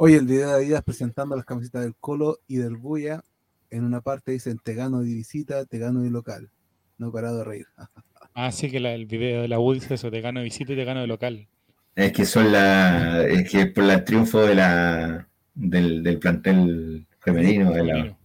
Oye, 0.00 0.16
el 0.16 0.26
video 0.26 0.48
de 0.50 0.54
Adidas 0.54 0.82
presentando 0.84 1.34
las 1.34 1.44
camisetas 1.44 1.82
del 1.82 1.96
Colo 1.96 2.38
y 2.46 2.58
del 2.58 2.76
Buya, 2.76 3.22
en 3.70 3.84
una 3.84 4.00
parte 4.00 4.30
dicen 4.32 4.58
te 4.62 4.74
gano 4.74 5.00
de 5.00 5.12
visita, 5.12 5.64
te 5.66 5.78
gano 5.78 6.02
de 6.02 6.10
local. 6.10 6.50
No 6.98 7.08
he 7.08 7.12
parado 7.12 7.38
de 7.38 7.44
reír. 7.44 7.66
Ah, 8.40 8.52
sí, 8.52 8.70
que 8.70 8.78
la- 8.78 8.94
el 8.94 9.06
video 9.06 9.42
de 9.42 9.48
la 9.48 9.58
U 9.58 9.72
dice 9.72 9.94
eso, 9.94 10.12
te 10.12 10.20
gano 10.20 10.38
de 10.38 10.44
visita 10.44 10.72
y 10.72 10.76
te 10.76 10.84
gano 10.84 11.00
de 11.00 11.08
local. 11.08 11.48
Es 11.96 12.12
que 12.12 12.24
son 12.24 12.52
la, 12.52 13.24
es 13.26 13.50
que 13.50 13.66
por 13.66 13.82
el 13.82 14.04
triunfo 14.04 14.42
de 14.42 14.54
la, 14.54 15.26
del, 15.54 16.04
del 16.04 16.18
plantel 16.20 17.04
femenino, 17.18 17.72
de 17.72 17.82
la. 17.84 18.16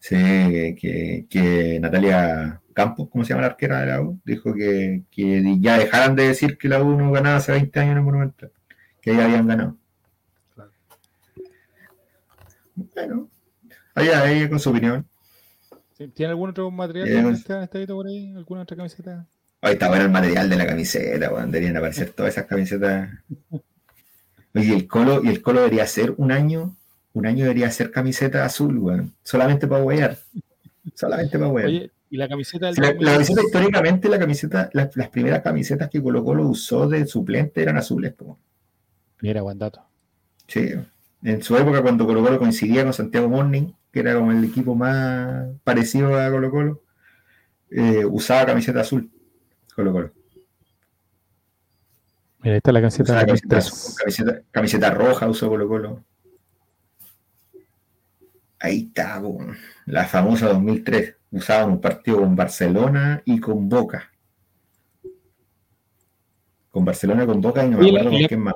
Sí, 0.00 0.16
que, 0.16 0.76
que- 0.78 1.26
que 1.30 1.80
Natalia 1.80 2.60
Campos, 2.74 3.08
¿cómo 3.10 3.24
se 3.24 3.30
llama 3.30 3.42
la 3.42 3.46
arquera 3.48 3.80
de 3.80 3.86
la 3.86 4.02
U? 4.02 4.20
Dijo 4.22 4.52
que, 4.52 5.04
que 5.10 5.56
ya 5.60 5.78
dejaran 5.78 6.14
de 6.14 6.28
decir 6.28 6.58
que 6.58 6.68
la 6.68 6.82
U 6.82 6.98
no 6.98 7.10
ganaba 7.10 7.36
hace 7.36 7.52
20 7.52 7.80
años 7.80 7.92
en 7.92 7.98
el 7.98 8.04
Monumental, 8.04 8.52
que 9.00 9.14
ya 9.16 9.24
habían 9.24 9.46
ganado. 9.46 9.78
Bueno, 12.94 13.28
allá 13.94 14.30
ella 14.30 14.48
con 14.48 14.58
su 14.60 14.70
opinión. 14.70 15.06
Sí, 15.96 16.08
¿Tiene 16.08 16.30
algún 16.30 16.50
otro 16.50 16.70
material 16.70 17.08
Eh, 17.08 17.22
que 17.24 17.30
está, 17.30 17.64
está 17.64 17.86
por 17.86 18.06
ahí? 18.06 18.32
¿Alguna 18.36 18.62
otra 18.62 18.76
camiseta? 18.76 19.26
Ahí 19.60 19.72
está 19.72 19.88
bueno 19.88 20.04
el 20.04 20.10
material 20.10 20.48
de 20.48 20.56
la 20.56 20.66
camiseta, 20.66 21.32
weón. 21.32 21.50
Deberían 21.50 21.76
aparecer 21.76 22.10
todas 22.10 22.32
esas 22.34 22.46
camisetas. 22.46 23.10
Oye, 24.54 24.66
y 24.66 24.72
el 24.72 24.86
Colo, 24.86 25.22
y 25.24 25.28
el 25.28 25.42
Colo 25.42 25.60
debería 25.60 25.86
ser 25.86 26.14
un 26.16 26.30
año, 26.30 26.76
un 27.12 27.26
año 27.26 27.42
debería 27.44 27.70
ser 27.70 27.90
camiseta 27.90 28.44
azul, 28.44 28.78
weón. 28.78 29.14
Solamente 29.24 29.66
para 29.66 29.82
huear. 29.82 30.16
Solamente 30.94 31.36
para 31.38 31.50
huear. 31.50 31.66
Oye, 31.68 31.90
¿y 32.10 32.16
la 32.16 32.28
camiseta 32.28 32.66
del 32.66 32.76
la, 32.76 32.82
la 32.82 32.92
2016? 32.92 33.26
camiseta, 33.26 33.42
históricamente, 33.42 34.08
la 34.08 34.18
camiseta, 34.20 34.70
las, 34.72 34.96
las 34.96 35.08
primeras 35.08 35.42
camisetas 35.42 35.90
que 35.90 36.00
Colo 36.00 36.22
Colo 36.24 36.46
usó 36.48 36.88
de 36.88 37.04
suplente 37.06 37.60
eran 37.60 37.76
azules. 37.76 38.12
po. 38.14 38.38
Mira, 39.20 39.42
buen 39.42 39.58
dato. 39.58 39.82
Sí. 40.46 40.70
En 41.22 41.42
su 41.42 41.56
época, 41.56 41.82
cuando 41.82 42.06
Colo 42.06 42.22
Colo 42.22 42.38
coincidía 42.38 42.84
con 42.84 42.92
Santiago 42.92 43.28
Morning, 43.28 43.72
que 43.92 44.00
era 44.00 44.14
como 44.14 44.30
el 44.30 44.44
equipo 44.44 44.74
más 44.74 45.48
parecido 45.64 46.18
a 46.18 46.30
Colo 46.30 46.50
Colo, 46.50 46.82
eh, 47.70 48.04
usaba 48.04 48.46
camiseta 48.46 48.80
azul. 48.80 49.10
Colo 49.74 49.92
Colo. 49.92 50.12
Mira, 52.40 52.54
ahí 52.54 52.58
está 52.58 52.70
la 52.70 52.80
camiseta 52.80 53.02
Usaba 53.02 53.26
camiseta, 53.26 53.56
2003. 53.56 53.66
azul, 53.66 53.94
camiseta, 53.96 54.42
camiseta 54.52 54.90
roja 54.90 55.28
usó 55.28 55.48
Colo 55.48 55.68
Colo. 55.68 56.04
Ahí 58.60 58.86
está, 58.88 59.20
la 59.86 60.04
famosa 60.06 60.48
2003. 60.48 61.16
Usaban 61.30 61.70
un 61.70 61.80
partido 61.80 62.18
con 62.18 62.34
Barcelona 62.34 63.22
y 63.24 63.38
con 63.38 63.68
Boca. 63.68 64.10
Con 66.70 66.84
Barcelona, 66.84 67.26
con 67.26 67.40
Boca 67.40 67.64
y 67.64 67.70
no 67.70 67.78
me 67.78 67.88
acuerdo 67.88 68.10
con 68.10 68.24
quién 68.24 68.40
más. 68.40 68.54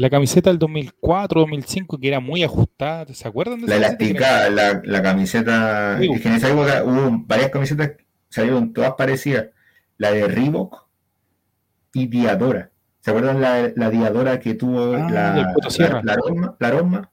La 0.00 0.08
camiseta 0.08 0.48
del 0.48 0.58
2004, 0.58 1.40
2005, 1.42 1.98
que 1.98 2.08
era 2.08 2.20
muy 2.20 2.42
ajustada, 2.42 3.12
¿se 3.12 3.28
acuerdan 3.28 3.60
de 3.60 3.66
La 3.66 3.76
era- 3.76 3.86
elástica, 3.88 4.48
la, 4.48 4.80
la 4.82 5.02
camiseta. 5.02 6.02
Es 6.02 6.20
que 6.22 6.28
en 6.28 6.34
esa 6.34 6.48
época 6.48 6.82
hubo 6.84 7.22
varias 7.26 7.50
camisetas, 7.50 7.92
salieron 8.30 8.72
todas 8.72 8.94
parecidas. 8.94 9.48
La 9.98 10.10
de 10.12 10.26
Reebok 10.26 10.86
y 11.92 12.06
Diadora. 12.06 12.70
¿Se 13.00 13.10
acuerdan 13.10 13.42
la, 13.42 13.70
la 13.76 13.90
Diadora 13.90 14.40
que 14.40 14.54
tuvo 14.54 14.94
Ah, 14.94 15.10
la, 15.10 15.36
la, 15.36 16.00
la? 16.02 16.56
La 16.58 16.70
Rosma? 16.70 17.10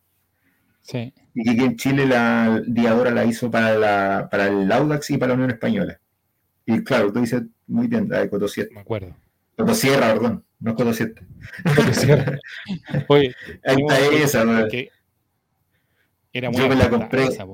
Sí. 0.81 1.14
Y 1.34 1.55
que 1.57 1.65
en 1.65 1.76
Chile 1.76 2.05
la 2.05 2.61
Diadora 2.65 3.11
la 3.11 3.26
hizo 3.26 3.51
para, 3.51 3.76
la, 3.77 4.30
para 4.31 4.47
el 4.47 4.72
Audax 4.72 5.09
y 5.09 5.18
para 5.18 5.30
la 5.30 5.34
Unión 5.35 5.51
Española. 5.51 5.99
Y 6.65 6.81
claro, 6.85 7.11
tú 7.11 7.19
dices 7.19 7.43
muy 7.68 7.88
bien, 7.88 8.07
la 8.07 8.19
de 8.22 8.30
Coto 8.30 8.47
Sierra. 8.47 8.69
Me 8.73 8.80
acuerdo. 8.80 9.14
Coto 9.57 9.73
Sierra, 9.73 10.14
perdón, 10.14 10.45
no 10.59 10.75
Sierra. 11.93 12.39
Oye, 13.07 13.35
Ahí 13.63 13.75
está 13.79 13.99
esa, 13.99 14.67
que 14.69 14.89
era 16.34 16.49
muy 16.49 16.59
Yo 16.59 16.69
me 16.69 16.75
la 16.75 16.89
compré. 16.89 17.25
esa, 17.25 17.45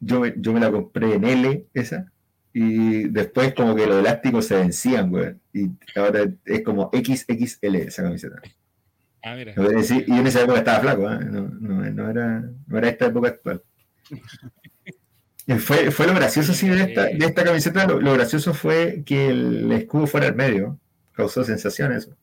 yo, 0.00 0.20
me- 0.20 0.34
yo 0.36 0.52
me 0.52 0.60
la 0.60 0.70
compré 0.70 1.14
en 1.14 1.24
L, 1.24 1.66
esa, 1.74 2.10
y 2.52 3.04
después 3.08 3.54
como 3.54 3.74
que 3.74 3.86
los 3.86 3.96
elásticos 4.00 4.46
se 4.46 4.56
vencían, 4.56 5.10
güey. 5.10 5.34
Y 5.52 5.70
ahora 5.96 6.24
es 6.44 6.62
como 6.62 6.90
XXL 6.92 7.76
esa 7.76 8.02
camiseta. 8.02 8.36
Ah, 9.22 9.34
mira. 9.36 9.54
Y 9.56 10.12
en 10.18 10.26
esa 10.26 10.42
época 10.42 10.58
estaba 10.58 10.80
flaco, 10.80 11.10
¿eh? 11.10 11.18
no, 11.24 11.48
no, 11.48 11.90
no 11.90 12.10
era, 12.10 12.44
no 12.66 12.78
era 12.78 12.88
esta 12.88 13.06
época 13.06 13.28
actual. 13.28 13.62
Fue, 15.58 15.90
fue 15.90 16.06
lo 16.06 16.14
gracioso, 16.14 16.54
sí, 16.54 16.68
de 16.68 16.82
esta, 16.82 17.04
de 17.06 17.24
esta 17.26 17.44
camiseta. 17.44 17.86
Lo, 17.86 18.00
lo 18.00 18.12
gracioso 18.14 18.54
fue 18.54 19.02
que 19.04 19.28
el 19.28 19.70
escudo 19.72 20.06
fuera 20.06 20.28
al 20.28 20.34
medio. 20.36 20.78
Causó 21.12 21.44
sensación 21.44 21.92
eso. 21.92 22.16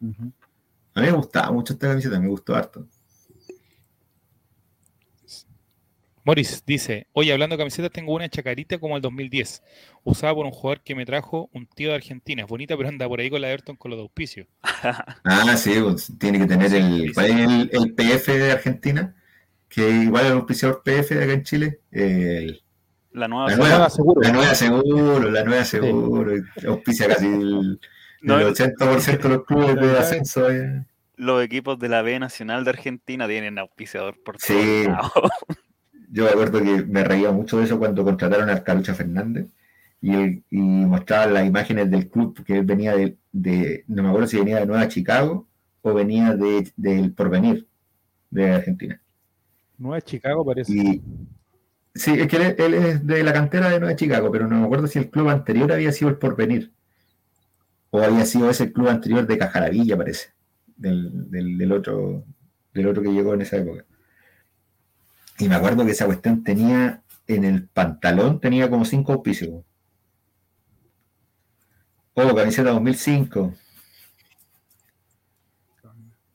A 0.00 1.00
mí 1.00 1.06
me 1.06 1.12
gustaba 1.12 1.50
mucho 1.52 1.72
esta 1.74 1.88
camiseta, 1.88 2.18
me 2.20 2.28
gustó 2.28 2.54
harto. 2.54 2.86
Morris 6.26 6.62
dice, 6.66 7.06
oye, 7.12 7.32
hablando 7.34 7.54
de 7.54 7.58
camisetas, 7.58 7.90
tengo 7.92 8.14
una 8.14 8.28
chacarita 8.30 8.78
como 8.78 8.96
el 8.96 9.02
2010, 9.02 9.62
usada 10.04 10.34
por 10.34 10.46
un 10.46 10.52
jugador 10.52 10.82
que 10.82 10.94
me 10.94 11.04
trajo 11.04 11.50
un 11.52 11.66
tío 11.66 11.90
de 11.90 11.96
Argentina. 11.96 12.42
Es 12.44 12.48
bonita, 12.48 12.74
pero 12.78 12.88
anda 12.88 13.06
por 13.06 13.20
ahí 13.20 13.28
con 13.28 13.42
la 13.42 13.50
Everton 13.50 13.76
con 13.76 13.90
los 13.90 13.98
de 13.98 14.02
auspicio. 14.02 14.46
Ah, 15.24 15.56
sí, 15.56 15.74
pues, 15.82 16.12
tiene 16.18 16.38
que 16.38 16.46
tener 16.46 16.74
el. 16.74 17.12
¿Cuál 17.14 17.26
es 17.26 17.36
el, 17.40 17.70
el 17.72 17.94
PF 17.94 18.32
de 18.38 18.52
Argentina? 18.52 19.14
Que 19.68 19.88
igual 19.88 20.26
el 20.26 20.32
auspiciador 20.32 20.82
PF 20.82 21.14
de 21.14 21.24
acá 21.24 21.32
en 21.32 21.42
Chile. 21.42 21.80
El- 21.90 22.62
La 23.12 23.26
nueva. 23.28 23.48
la, 23.50 23.56
nueva, 23.56 23.90
seguro. 23.90 24.20
la 24.22 24.32
nueva 24.32 24.54
seguro, 24.54 25.30
la 25.30 25.44
nueva 25.44 25.64
seguro. 25.64 26.32
Auspicia 26.68 27.06
casi 27.08 27.26
el, 27.26 27.80
No, 28.24 28.38
el 28.40 28.46
80% 28.54 29.22
de 29.22 29.28
los 29.28 29.44
clubes 29.44 29.76
de 29.76 29.98
ascenso. 29.98 30.50
eh. 30.50 30.84
Los 31.16 31.44
equipos 31.44 31.78
de 31.78 31.88
la 31.88 32.02
B 32.02 32.18
Nacional 32.18 32.64
de 32.64 32.70
Argentina 32.70 33.28
tienen 33.28 33.58
auspiciador 33.58 34.16
por 34.24 34.40
Sí. 34.40 34.54
todos 34.84 34.86
lados. 34.86 35.30
Yo 36.10 36.24
me 36.24 36.30
acuerdo 36.30 36.62
que 36.62 36.84
me 36.84 37.04
reía 37.04 37.30
mucho 37.32 37.58
de 37.58 37.64
eso 37.64 37.78
cuando 37.78 38.04
contrataron 38.04 38.48
a 38.50 38.62
Calucha 38.62 38.94
Fernández 38.94 39.46
y, 40.00 40.42
mostraban 40.50 41.34
las 41.34 41.46
imágenes 41.46 41.90
del 41.90 42.08
club 42.08 42.44
que 42.44 42.58
él 42.58 42.64
venía 42.64 42.94
de, 42.96 43.16
de- 43.32 43.84
no 43.88 44.02
me 44.02 44.08
acuerdo 44.10 44.26
si 44.28 44.36
venía 44.38 44.60
de 44.60 44.66
Nueva 44.66 44.86
Chicago 44.88 45.48
o 45.82 45.92
venía 45.94 46.34
de, 46.34 46.70
del 46.76 47.12
Porvenir 47.12 47.66
de 48.30 48.50
Argentina. 48.52 49.00
Nueva 49.78 50.00
Chicago 50.02 50.44
parece. 50.44 50.72
Y 50.72 51.02
sí, 51.94 52.12
es 52.12 52.26
que 52.28 52.36
él, 52.36 52.54
él 52.58 52.74
es 52.74 53.06
de 53.06 53.22
la 53.24 53.32
cantera 53.32 53.68
de 53.70 53.80
Nueva 53.80 53.96
Chicago, 53.96 54.30
pero 54.30 54.46
no 54.46 54.58
me 54.60 54.64
acuerdo 54.66 54.86
si 54.86 54.98
el 54.98 55.10
club 55.10 55.28
anterior 55.30 55.72
había 55.72 55.90
sido 55.92 56.10
el 56.10 56.16
Porvenir 56.16 56.70
o 57.96 58.02
había 58.02 58.26
sido 58.26 58.50
ese 58.50 58.72
club 58.72 58.88
anterior 58.88 59.24
de 59.24 59.38
Cajaravilla, 59.38 59.96
parece, 59.96 60.32
del, 60.74 61.30
del, 61.30 61.56
del 61.56 61.70
otro, 61.70 62.24
del 62.72 62.88
otro 62.88 63.04
que 63.04 63.12
llegó 63.12 63.34
en 63.34 63.42
esa 63.42 63.56
época. 63.58 63.84
Y 65.38 65.48
me 65.48 65.54
acuerdo 65.54 65.84
que 65.84 65.92
esa 65.92 66.06
cuestión 66.06 66.42
tenía 66.42 67.04
en 67.28 67.44
el 67.44 67.68
pantalón, 67.68 68.40
tenía 68.40 68.68
como 68.68 68.84
cinco 68.84 69.12
auspicios. 69.12 69.62
Oh, 72.14 72.34
camiseta 72.34 72.70
2005. 72.70 73.54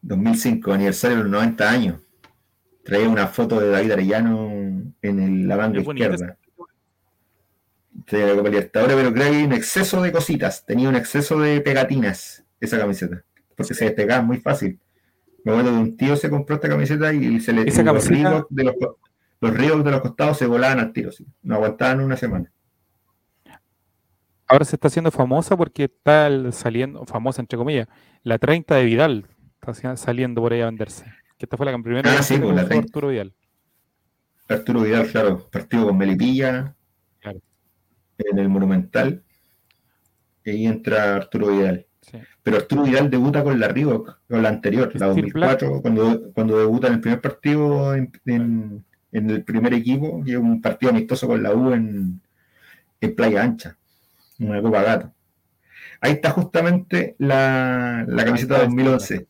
2005, 0.02 0.72
aniversario 0.72 1.18
de 1.18 1.24
los 1.24 1.32
90 1.34 1.70
años. 1.70 2.02
Traía 2.86 3.10
una 3.10 3.28
foto 3.28 3.60
de 3.60 3.70
David 3.70 3.92
Arellano 3.92 4.50
en 5.02 5.20
el- 5.20 5.46
la 5.46 5.56
Es 5.56 5.84
bonita 5.86 6.06
Traía 8.10 8.26
la 8.28 8.36
Copa 8.36 8.50
Libertadores, 8.50 8.96
pero 8.96 9.14
creo 9.14 9.32
que 9.32 9.38
hay 9.38 9.44
un 9.44 9.54
exceso 9.54 10.02
de 10.02 10.12
cositas. 10.12 10.66
Tenía 10.66 10.90
un 10.90 10.96
exceso 10.96 11.40
de 11.40 11.62
pegatinas 11.62 12.44
esa 12.60 12.78
camiseta. 12.80 13.24
Porque 13.56 13.74
se 13.74 13.86
despegaba 13.86 14.22
muy 14.24 14.38
fácil. 14.38 14.80
Me 15.44 15.52
acuerdo 15.52 15.72
de 15.72 15.78
un 15.78 15.96
tío 15.98 16.16
se 16.16 16.30
compró 16.30 16.56
esta 16.56 16.68
camiseta 16.70 17.14
y 17.14 17.40
se 17.40 17.54
le 17.54 17.62
Esa 17.70 17.84
los 17.84 18.08
Reebok 18.08 18.48
de 18.50 18.64
los, 18.64 18.74
co- 18.80 18.98
los 19.42 19.54
Reebok 19.56 19.84
de 19.86 19.92
los 19.92 20.02
costados 20.02 20.38
se 20.38 20.46
volaban 20.48 20.80
al 20.80 20.92
tiro. 20.92 21.12
sí. 21.12 21.26
No 21.44 21.56
aguantaban 21.56 22.00
una 22.02 22.18
semana. 22.18 22.52
Ahora 24.48 24.66
se 24.66 24.76
está 24.76 24.88
haciendo 24.88 25.12
famosa 25.12 25.56
porque 25.56 25.84
está 25.84 26.30
saliendo, 26.52 27.06
famosa 27.06 27.42
entre 27.42 27.58
comillas, 27.58 27.88
la 28.24 28.40
30 28.40 28.76
de 28.76 28.84
Vidal. 28.86 29.28
Está 29.62 29.96
saliendo 29.96 30.42
por 30.42 30.54
ahí 30.54 30.62
a 30.62 30.66
venderse. 30.66 31.06
Que 31.38 31.46
esta 31.46 31.56
fue 31.58 31.66
la 31.72 31.78
primera 31.78 32.12
Ah, 32.18 32.24
sí, 32.24 32.38
pues, 32.38 32.50
que 32.50 32.56
la 32.56 32.62
usó 32.62 32.68
30. 32.70 32.86
Arturo 32.88 33.08
Vidal. 33.10 33.34
Arturo 34.48 34.82
Vidal, 34.82 35.08
claro, 35.08 35.48
partido 35.52 35.86
con 35.86 35.98
Melipilla. 35.98 36.76
En 38.20 38.40
el 38.40 38.50
Monumental. 38.50 39.24
Y 40.44 40.50
ahí 40.52 40.68
entra 40.68 41.16
Arturo 41.16 41.48
Vidal. 41.48 41.86
Sí. 42.02 42.18
Pero 42.44 42.58
Arturo 42.58 42.84
Vidal 42.84 43.10
debuta 43.10 43.44
con 43.44 43.60
la 43.60 43.68
Reebok, 43.68 44.20
con 44.28 44.42
la 44.42 44.50
anterior, 44.50 44.88
la 44.96 45.12
Steel 45.12 45.32
2004, 45.32 45.82
cuando, 45.82 46.32
cuando 46.34 46.58
debuta 46.60 46.88
en 46.88 46.94
el 46.94 47.02
primer 47.02 47.22
partido 47.22 47.94
en, 47.96 48.12
en- 48.26 48.86
en 49.12 49.30
el 49.32 49.44
primer 49.44 49.74
equipo, 49.74 50.24
que 50.24 50.34
es 50.34 50.38
un 50.38 50.62
partido 50.62 50.92
amistoso 50.92 51.26
con 51.28 51.42
la 51.42 51.52
U 51.54 51.74
en, 51.74 52.22
en 53.02 53.16
Playa 53.16 53.42
Ancha, 53.44 53.76
una 54.40 54.62
Copa 54.62 54.84
Gato. 54.84 55.14
Ahí 56.02 56.14
está 56.14 56.30
justamente 56.30 57.16
la, 57.18 58.06
la 58.08 58.24
camiseta 58.26 58.56
está, 58.56 58.66
2011. 58.66 59.28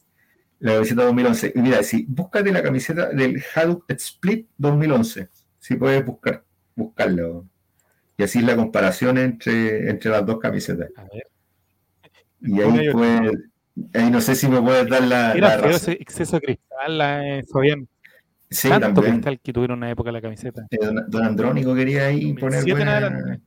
La 0.60 0.74
camiseta 0.74 1.04
2011. 1.06 1.54
Y 1.56 1.60
mira, 1.62 1.82
si 1.84 2.06
búscate 2.10 2.52
la 2.52 2.62
camiseta 2.62 3.10
del 3.10 3.42
Hadouk 3.56 3.86
Split 3.94 4.48
2011, 4.58 5.30
si 5.60 5.76
puedes 5.78 6.06
buscar, 6.06 6.44
buscarlo. 6.76 7.46
Y 8.20 8.24
así 8.24 8.40
es 8.40 8.44
la 8.44 8.58
comparación 8.58 9.18
entre, 9.18 9.90
entre 9.90 10.12
las 10.12 10.26
dos 10.26 10.40
camisetas. 10.40 10.90
A 10.98 11.04
ver. 11.04 11.24
Y 12.42 12.60
ahí 12.62 12.90
puedes, 12.92 13.32
ahí 13.94 14.12
no 14.12 14.20
sé 14.20 14.36
si 14.36 14.50
me 14.50 14.62
puedes 14.62 14.90
dar 14.90 15.04
la, 15.04 15.32
Era 15.34 15.58
la 15.58 15.70
ese 15.70 15.94
exceso 15.94 16.36
de 16.36 16.42
cristal, 16.42 16.98
la, 16.98 17.26
eh, 17.40 17.44
Fabián. 17.52 17.88
Sí, 18.50 18.68
Tanto 18.68 18.88
también. 18.88 19.14
cristal 19.16 19.40
que 19.40 19.54
tuvieron 19.54 19.78
una 19.78 19.90
época 19.90 20.12
la 20.12 20.20
camiseta. 20.20 20.66
Eh, 20.70 20.78
Don, 20.86 21.10
don 21.10 21.24
Andrónico 21.24 21.74
quería 21.74 22.08
ahí 22.08 22.34
poner 22.34 22.60
2007 22.66 22.72
en 22.72 22.76
buena-. 23.14 23.40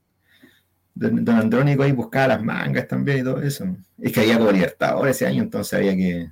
Don, 0.95 1.25
don 1.25 1.37
Andrónico 1.37 1.83
ahí 1.83 1.93
buscaba 1.93 2.29
las 2.29 2.43
mangas 2.43 2.89
también 2.89 3.19
y 3.19 3.23
todo 3.25 3.43
eso. 3.43 3.67
Es 3.99 4.11
que 4.11 4.21
había 4.21 4.39
como 4.39 4.53
Libertadores 4.53 5.17
ese 5.17 5.27
año, 5.27 5.43
entonces 5.43 5.75
había 5.75 5.95
que. 5.95 6.31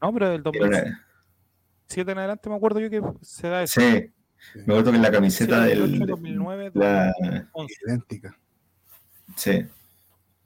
No, 0.00 0.12
pero 0.12 0.28
del 0.30 0.40
era 0.40 0.50
2007 0.52 2.02
una- 2.02 2.12
en 2.12 2.18
adelante 2.18 2.48
me 2.48 2.54
acuerdo 2.56 2.78
yo 2.78 2.90
que 2.90 3.02
se 3.22 3.48
da 3.48 3.62
eso. 3.64 3.80
sí, 3.80 4.10
me 4.54 4.62
acuerdo 4.62 4.90
que 4.90 4.96
en 4.96 5.02
la 5.02 5.08
Sí, 5.08 5.14
camiseta 5.14 5.56
2008, 5.66 5.80
del. 5.90 6.06
2009, 6.06 6.70
la- 6.74 7.12
2011. 7.20 7.74
idéntica. 7.86 8.38
sí, 9.36 9.66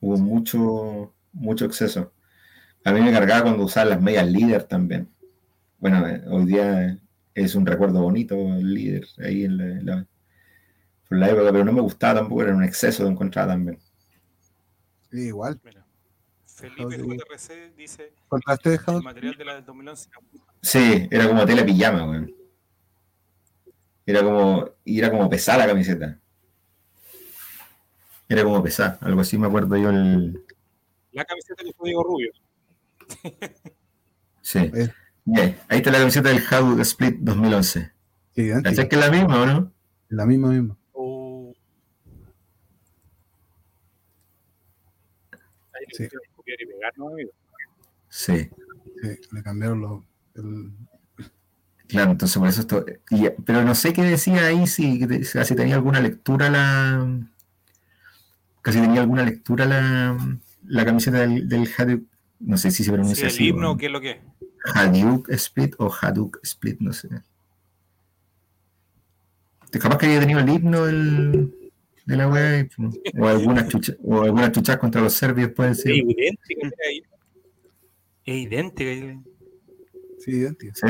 hubo 0.01 0.17
mucho, 0.19 1.15
mucho 1.33 1.65
exceso. 1.67 2.13
A 2.85 2.93
mí 2.93 3.01
me 3.01 3.13
cargaba 3.13 3.43
cuando 3.43 3.65
usaba 3.65 3.91
las 3.91 4.01
medias 4.01 4.27
líder 4.29 4.65
también. 4.65 5.09
Bueno, 5.79 6.07
eh, 6.09 6.23
hoy 6.29 6.47
día 6.47 6.99
es 7.35 7.55
un 7.55 7.67
recuerdo 7.67 8.01
bonito 8.03 8.35
el 8.35 8.75
líder 8.75 9.07
ahí 9.25 9.45
en 9.45 9.57
la, 9.59 9.65
en 9.65 9.87
la- 9.87 10.07
por 11.09 11.19
la 11.19 11.29
época, 11.29 11.53
pero 11.53 11.65
no 11.65 11.73
me 11.73 11.81
gustaba 11.81 12.21
tampoco, 12.21 12.43
era 12.43 12.55
un 12.55 12.65
exceso 12.65 13.05
de 13.05 13.11
encontrar 13.11 13.49
también. 13.49 13.79
Sí, 15.11 15.19
igual. 15.27 15.61
Mira, 15.65 15.85
Felipe 16.47 16.97
Sí. 16.97 17.03
JRC 17.03 17.73
dice 17.77 18.13
¿Contraste 18.29 18.69
el 18.71 18.77
dejado? 18.79 19.03
material 19.03 19.37
de 19.37 19.45
la 19.45 19.55
del 19.57 19.65
2011. 19.65 20.09
Sí, 20.63 21.09
era 21.11 21.27
como 21.27 21.45
tela 21.47 21.65
pijama, 21.65 22.09
weón. 22.09 22.31
Era 24.11 24.23
como, 24.23 24.69
y 24.85 24.99
era 24.99 25.11
como 25.11 25.29
pesada 25.31 25.59
la 25.59 25.67
camiseta. 25.69 26.19
Era 28.29 28.45
como 28.45 28.63
pesada, 28.63 28.99
algo 29.03 29.21
así 29.21 29.37
me 29.39 29.47
acuerdo 29.47 29.77
yo 29.77 29.91
el. 29.91 30.45
La 31.13 31.25
camiseta 31.25 31.65
que 31.65 31.73
fue 31.73 31.89
Diego 31.89 32.05
Rubio. 32.05 32.33
Sí. 34.43 34.59
Eh. 34.59 34.89
Bien, 35.25 35.57
ahí 35.69 35.79
está 35.79 35.91
la 35.93 35.99
camiseta 35.99 36.31
del 36.31 36.43
How 36.51 36.81
Split 36.81 37.19
2011. 37.21 37.93
Sí, 38.35 38.41
idéntica. 38.43 38.71
¿Cachai 38.71 38.89
que 38.89 38.97
es 38.97 39.03
la 39.03 39.11
misma 39.11 39.43
o 39.43 39.47
no? 39.47 39.73
La 40.09 40.27
misma, 40.27 40.49
misma. 40.49 40.77
O... 40.93 41.53
Ahí 45.73 45.85
le 45.89 45.95
Sí. 45.95 46.03
pusieron 46.05 46.23
copiar 46.37 46.61
y 46.61 46.67
pegar, 46.67 46.93
¿no, 46.99 47.09
amigo? 47.09 47.31
Sí, 48.09 48.51
Sí, 49.03 49.09
le 49.33 49.43
cambiaron 49.43 49.81
los. 49.81 50.03
el- 50.35 50.73
claro, 51.91 52.13
entonces 52.13 52.39
por 52.39 52.49
eso 52.49 52.61
esto. 52.61 52.85
y- 53.11 53.29
pero 53.45 53.63
no 53.65 53.75
sé 53.75 53.93
qué 53.93 54.03
decía 54.03 54.47
ahí, 54.47 54.67
si, 54.67 54.99
que 54.99 55.07
te- 55.07 55.25
si 55.25 55.55
tenía 55.55 55.75
alguna 55.77 56.01
lectura 56.01 56.49
la. 56.51 57.07
Casi 58.63 58.81
tenía 58.81 59.01
alguna 59.01 59.25
lectura 59.25 59.65
la, 59.67 60.17
la 60.67 60.85
camiseta 60.85 61.19
del, 61.21 61.49
del 61.49 61.69
Hadouk. 61.77 62.05
No 62.41 62.57
sé 62.57 62.71
si 62.71 62.79
se 62.79 62.85
Sí, 62.85 62.91
pronuncia 62.91 63.23
el 63.27 63.33
así. 63.33 63.49
himno, 63.49 63.69
weón. 63.69 63.79
¿qué 63.79 63.87
es 63.87 63.93
lo 63.93 64.01
que 64.01 64.11
es? 64.13 64.19
Hadouk 64.75 65.31
Split 65.31 65.75
o 65.79 65.91
Hadouk 65.93 66.39
Split, 66.43 66.81
no 66.81 66.93
sé. 66.93 67.09
Capaz 69.73 69.99
que 69.99 70.07
haya 70.07 70.21
tenido 70.21 70.41
el 70.41 70.49
himno 70.49 70.85
del, 70.85 71.55
de 72.05 72.17
la 72.17 72.29
web 72.29 72.71
o 73.19 73.29
algunas 73.29 73.69
chuchas 73.69 73.97
o 74.03 74.23
algunas 74.23 74.51
chuchas 74.53 74.77
contra 74.79 75.01
los 75.01 75.13
serbios 75.13 75.51
pueden 75.53 75.73
Es 75.73 75.83
ser. 75.83 75.93
idéntica. 75.95 76.61
mira 76.65 76.77
ahí. 76.89 77.03
Es 78.27 78.37
idéntica. 78.47 79.23
Sí, 80.19 80.31
idéntica. 80.33 80.73
Sí, 80.75 80.87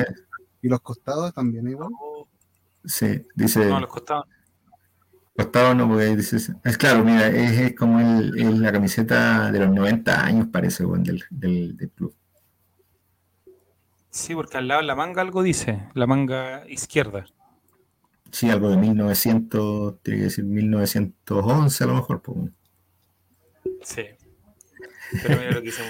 Y 0.62 0.68
los 0.68 0.80
costados 0.80 1.32
también 1.34 1.68
igual. 1.68 1.90
Sí, 2.84 3.26
dice 3.34 3.66
No, 3.66 3.80
los 3.80 3.88
costados. 3.90 4.26
costado 5.36 5.74
no, 5.74 5.88
porque 5.88 6.16
dice, 6.16 6.36
es 6.64 6.76
claro, 6.76 7.04
mira, 7.04 7.26
es, 7.28 7.58
es 7.58 7.74
como 7.74 7.98
el, 8.00 8.38
es 8.38 8.58
la 8.58 8.72
camiseta 8.72 9.50
de 9.50 9.58
los 9.60 9.70
90 9.70 10.24
años, 10.24 10.48
parece, 10.52 10.84
weón, 10.84 11.02
del, 11.02 11.24
del, 11.30 11.76
del 11.76 11.90
club. 11.90 12.14
Sí, 14.10 14.34
porque 14.34 14.58
al 14.58 14.68
lado 14.68 14.80
de 14.80 14.86
la 14.86 14.94
manga 14.96 15.22
algo 15.22 15.42
dice. 15.42 15.88
La 15.94 16.06
manga 16.06 16.64
izquierda. 16.68 17.26
Sí, 18.32 18.50
algo 18.50 18.70
de 18.70 18.76
1900, 18.76 20.00
tiene 20.02 20.18
que 20.20 20.24
decir 20.24 20.44
1911 20.44 21.84
a 21.84 21.86
lo 21.86 21.94
mejor. 21.94 22.22
Pues. 22.22 22.38
Sí. 23.82 24.02
Pero 25.22 25.38
mira 25.38 25.50
lo 25.52 25.60
que 25.60 25.66
dice. 25.66 25.82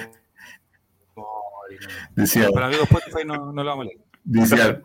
Decía, 2.15 2.49
Para 2.51 2.67
amigos 2.67 2.85
Spotify 2.91 3.25
no, 3.25 3.53
no 3.53 3.63
lo 3.63 3.71
vamos 3.71 3.87
a 3.87 3.89
leer. 3.89 4.10
Decía, 4.25 4.81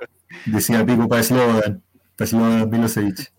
decía 0.45 0.85
Pico 0.85 1.07
para 1.07 1.23
Slobodan, 1.23 1.83
para 2.15 2.27
Slobodan 2.27 2.69
Milosevic. 2.69 3.33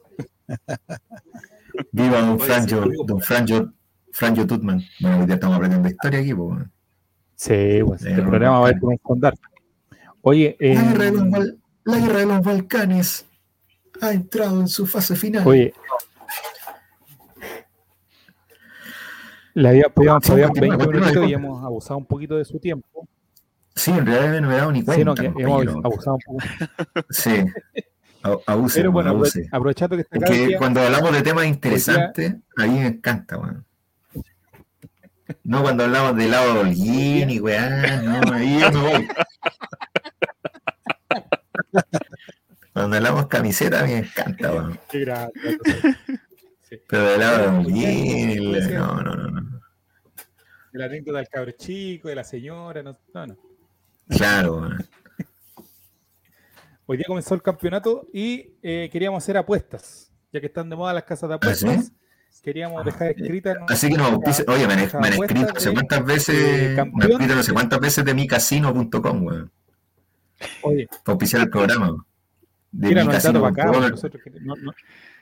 Viva 1.92 2.20
Don 2.20 2.38
Franjo. 2.40 2.84
Don 3.06 3.20
Franjo, 3.20 3.72
Franjo 4.12 4.46
Tutman. 4.46 4.82
Bueno, 5.00 5.18
hoy 5.20 5.26
día 5.26 5.34
estamos 5.34 5.56
aprendiendo 5.56 5.88
historia 5.88 6.20
aquí, 6.20 6.34
pues. 6.34 6.58
Sí, 7.34 7.80
pues 7.84 8.02
Eh, 8.04 8.10
este 8.10 8.22
programa 8.22 8.60
va 8.60 8.68
a 8.68 8.70
ir 8.70 8.80
con 8.80 8.90
un 8.92 8.98
fondar. 8.98 9.34
Oye, 10.22 10.56
eh, 10.58 10.74
La 10.74 10.82
guerra, 10.82 11.04
de 11.04 11.12
los 11.12 11.24
Bal- 11.28 11.58
la 11.84 11.98
guerra 11.98 12.18
de 12.20 12.26
los 12.26 12.42
Balcanes 12.42 13.26
ha 14.00 14.12
entrado 14.12 14.60
en 14.60 14.68
su 14.68 14.86
fase 14.86 15.16
final. 15.16 15.46
oye. 15.46 15.72
Le 19.54 19.68
había, 19.70 19.88
podíamos, 19.88 20.22
Sí, 20.24 20.30
podíamos 20.32 20.50
continúa, 20.58 20.76
20 20.76 20.84
continúa, 20.84 21.06
minutitos 21.12 21.30
y 21.30 21.34
hemos 21.34 21.64
abusado 21.64 21.96
un 21.98 22.04
poquito 22.06 22.36
de 22.36 22.44
su 22.44 22.58
tiempo. 22.58 23.08
Sí, 23.76 23.90
en 23.92 24.06
realidad 24.06 24.40
no 24.40 24.48
me 24.48 24.54
he 24.54 24.58
dado 24.58 24.72
ni 24.72 24.82
cuenta. 24.84 25.00
Sí, 25.00 25.04
no, 25.04 25.14
que 25.14 25.42
hemos 25.42 25.84
abusado 25.84 26.16
un 26.16 26.20
poco. 26.26 26.38
Sí. 27.10 27.44
Abuse, 28.46 28.80
Pero 28.80 28.90
bueno, 28.90 29.10
abuse. 29.10 29.42
apro- 29.44 29.48
aprovechando 29.52 29.94
que 29.96 30.02
está 30.02 30.16
Es 30.16 30.22
acá 30.24 30.32
que 30.32 30.56
cuando 30.56 30.80
hablamos 30.80 31.12
de 31.12 31.22
temas 31.22 31.46
interesantes, 31.46 32.34
a 32.56 32.62
mí 32.66 32.78
me 32.80 32.86
encanta, 32.86 33.38
weón. 33.38 33.64
No 35.44 35.62
cuando 35.62 35.84
hablamos 35.84 36.16
del 36.16 36.30
lado 36.32 36.54
de 36.54 36.60
Holguín 36.60 37.30
y 37.30 37.38
weá, 37.38 38.00
no, 38.02 38.32
ahí 38.32 38.58
yo 38.60 38.72
me 38.72 38.80
voy. 38.80 39.08
Cuando 42.72 42.96
hablamos 42.96 43.26
camiseta, 43.28 43.80
a 43.80 43.84
mí 43.84 43.92
me 43.92 43.98
encanta, 43.98 44.52
weón. 44.52 44.80
Qué 44.90 45.00
grande. 45.00 45.32
Pero 46.88 47.04
del 47.10 47.20
lado 47.20 47.38
de 47.38 47.48
Holguín, 47.58 48.52
no, 48.74 49.02
no, 49.02 49.14
no, 49.16 49.30
no. 49.40 49.60
De 50.72 50.78
la 50.78 50.86
anécdota 50.86 51.18
del 51.18 51.28
cabro 51.28 51.52
chico, 51.52 52.08
de 52.08 52.14
la 52.16 52.24
señora, 52.24 52.82
no, 52.82 52.98
no, 53.14 53.26
no. 53.28 53.36
Claro. 54.08 54.70
Hoy 56.86 56.96
día 56.98 57.06
comenzó 57.08 57.34
el 57.34 57.42
campeonato 57.42 58.06
y 58.12 58.54
eh, 58.62 58.88
queríamos 58.92 59.22
hacer 59.22 59.36
apuestas, 59.36 60.12
ya 60.32 60.40
que 60.40 60.46
están 60.46 60.70
de 60.70 60.76
moda 60.76 60.92
las 60.94 61.04
casas 61.04 61.28
de 61.28 61.34
¿Ah, 61.34 61.36
apuestas. 61.36 61.92
Queríamos 62.42 62.84
dejar 62.84 63.10
escrita. 63.10 63.52
en 63.52 63.58
Así 63.68 63.88
que 63.88 63.96
nos 63.96 64.12
oye, 64.46 64.66
me 64.68 64.74
han, 64.74 64.90
me 65.00 65.08
han 65.08 65.12
escrito 65.14 65.52
no 65.52 65.60
sé 65.60 65.72
cuántas 65.72 66.04
veces, 66.04 66.36
de 66.36 66.84
me 66.94 67.04
han 67.04 67.10
escrito 67.10 67.34
no 67.34 67.42
sé 67.42 67.52
cuántas 67.52 67.80
veces 67.80 68.04
de 68.04 68.14
micasino.com, 68.14 69.24
weón, 69.24 69.50
Oye, 70.62 70.86
para 70.86 71.00
auspiciar 71.14 71.42
el 71.42 71.50
programa. 71.50 72.06
De 72.70 72.88
acá. 72.92 73.04
micasino.com. 73.04 73.88
Nosotros, 73.90 74.22
que- 74.22 74.30
no- 74.40 74.54
no- 74.54 74.72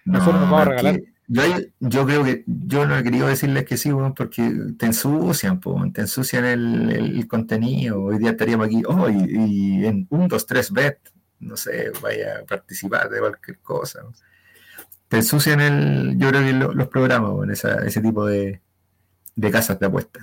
nosotros 0.05 0.41
nos 0.41 0.51
vamos 0.51 0.61
a 0.61 0.65
regalar. 0.71 1.01
que 1.01 1.14
Yo, 1.27 1.43
yo 1.81 2.05
creo 2.05 2.23
que 2.23 2.45
yo 2.47 2.85
no 2.87 2.99
he 2.99 3.03
querido 3.03 3.27
decirles 3.27 3.65
que 3.65 3.77
sí, 3.79 3.91
porque 4.17 4.53
te 4.79 4.87
ensucian, 4.87 5.59
po, 5.59 5.83
te 5.93 6.03
ensucian 6.03 6.45
el, 6.45 6.91
el 6.91 7.27
contenido. 7.27 8.03
Hoy 8.03 8.19
día 8.19 8.31
estaríamos 8.33 8.67
aquí, 8.67 8.83
oh, 8.87 9.09
y, 9.09 9.25
y 9.31 9.87
en 9.87 10.07
un, 10.11 10.29
dos, 10.29 10.47
tres 10.47 10.71
bet, 10.71 10.99
no 11.41 11.57
sé, 11.57 11.91
vaya 12.03 12.41
a 12.41 12.45
participar 12.45 13.09
de 13.09 13.21
cualquier 13.21 13.59
cosa. 13.61 14.03
¿no? 14.03 14.13
Te 15.09 15.17
ensucian 15.17 15.61
el, 15.63 16.19
yo 16.19 16.29
creo 16.29 16.43
que 16.43 16.53
lo- 16.53 16.75
los 16.75 16.89
programas, 16.89 17.49
esa- 17.51 17.85
ese 17.87 18.03
tipo 18.03 18.27
de, 18.27 18.61
de 19.35 19.51
casas 19.51 19.79
de 19.81 19.87
apuestas. 19.87 20.23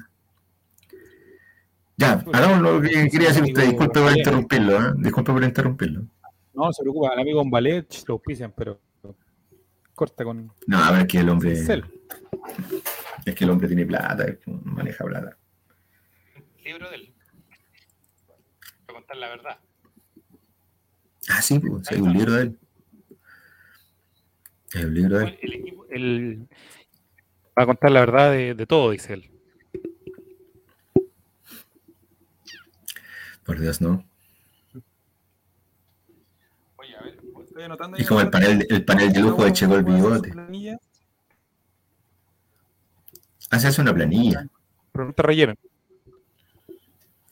Ya, 1.97 2.23
hagamos 2.33 2.61
lo 2.61 2.81
que 2.81 3.09
quería 3.09 3.29
decir 3.29 3.43
usted, 3.43 3.63
disculpe 3.69 3.99
por 4.01 4.15
interrumpirlo, 4.17 4.75
¿eh? 4.77 4.93
disculpe 4.97 5.31
por 5.33 5.43
interrumpirlo. 5.43 6.03
No, 6.53 6.71
se 6.73 6.81
preocupa, 6.83 7.09
al 7.13 7.19
amigo 7.19 7.41
Umbalet 7.41 7.87
lo 8.07 8.15
auspician, 8.15 8.53
pero 8.55 8.79
corta 9.95 10.23
con 10.23 10.51
No, 10.67 10.77
a 10.83 10.91
ver 10.91 11.07
que 11.07 11.19
el 11.19 11.29
hombre, 11.29 11.55
Cel. 11.55 11.85
es 13.25 13.35
que 13.35 13.43
el 13.43 13.49
hombre 13.49 13.67
tiene 13.67 13.85
plata, 13.85 14.25
maneja 14.63 15.03
plata. 15.05 15.37
libro 16.63 16.89
de 16.89 16.95
él. 16.95 17.13
Para 18.85 18.99
contar 18.99 19.17
la 19.17 19.29
verdad. 19.29 19.59
Ah, 21.29 21.41
sí, 21.41 21.59
pues, 21.59 21.89
hay 21.91 22.01
un 22.01 22.13
libro 22.13 22.33
de 22.33 22.41
él. 22.43 22.59
Hay 24.73 24.83
un 24.85 24.93
libro 24.93 25.17
de 25.19 25.25
él. 25.25 25.39
El 25.41 25.53
equipo, 25.53 25.85
el- 25.89 26.47
va 27.57 27.63
a 27.63 27.65
contar 27.65 27.91
la 27.91 27.99
verdad 27.99 28.31
de, 28.31 28.53
de 28.55 28.65
todo, 28.65 28.91
dice 28.91 29.13
él. 29.13 29.29
Por 33.45 33.59
Dios, 33.59 33.81
no. 33.81 34.03
Oye, 36.77 36.95
a 36.95 37.01
ver, 37.03 37.17
estoy 37.61 37.65
anotando 37.65 37.97
Es 37.97 38.07
como 38.07 38.21
el 38.21 38.29
panel, 38.29 38.65
el 38.69 38.85
panel 38.85 39.13
de 39.13 39.19
lujo 39.19 39.43
de 39.45 39.53
Checo 39.53 39.75
el 39.75 39.83
bigote. 39.83 40.33
Hace 43.49 43.67
hace 43.67 43.81
una 43.81 43.93
planilla. 43.93 44.47
Pregunta 44.91 45.23
relleno. 45.23 45.55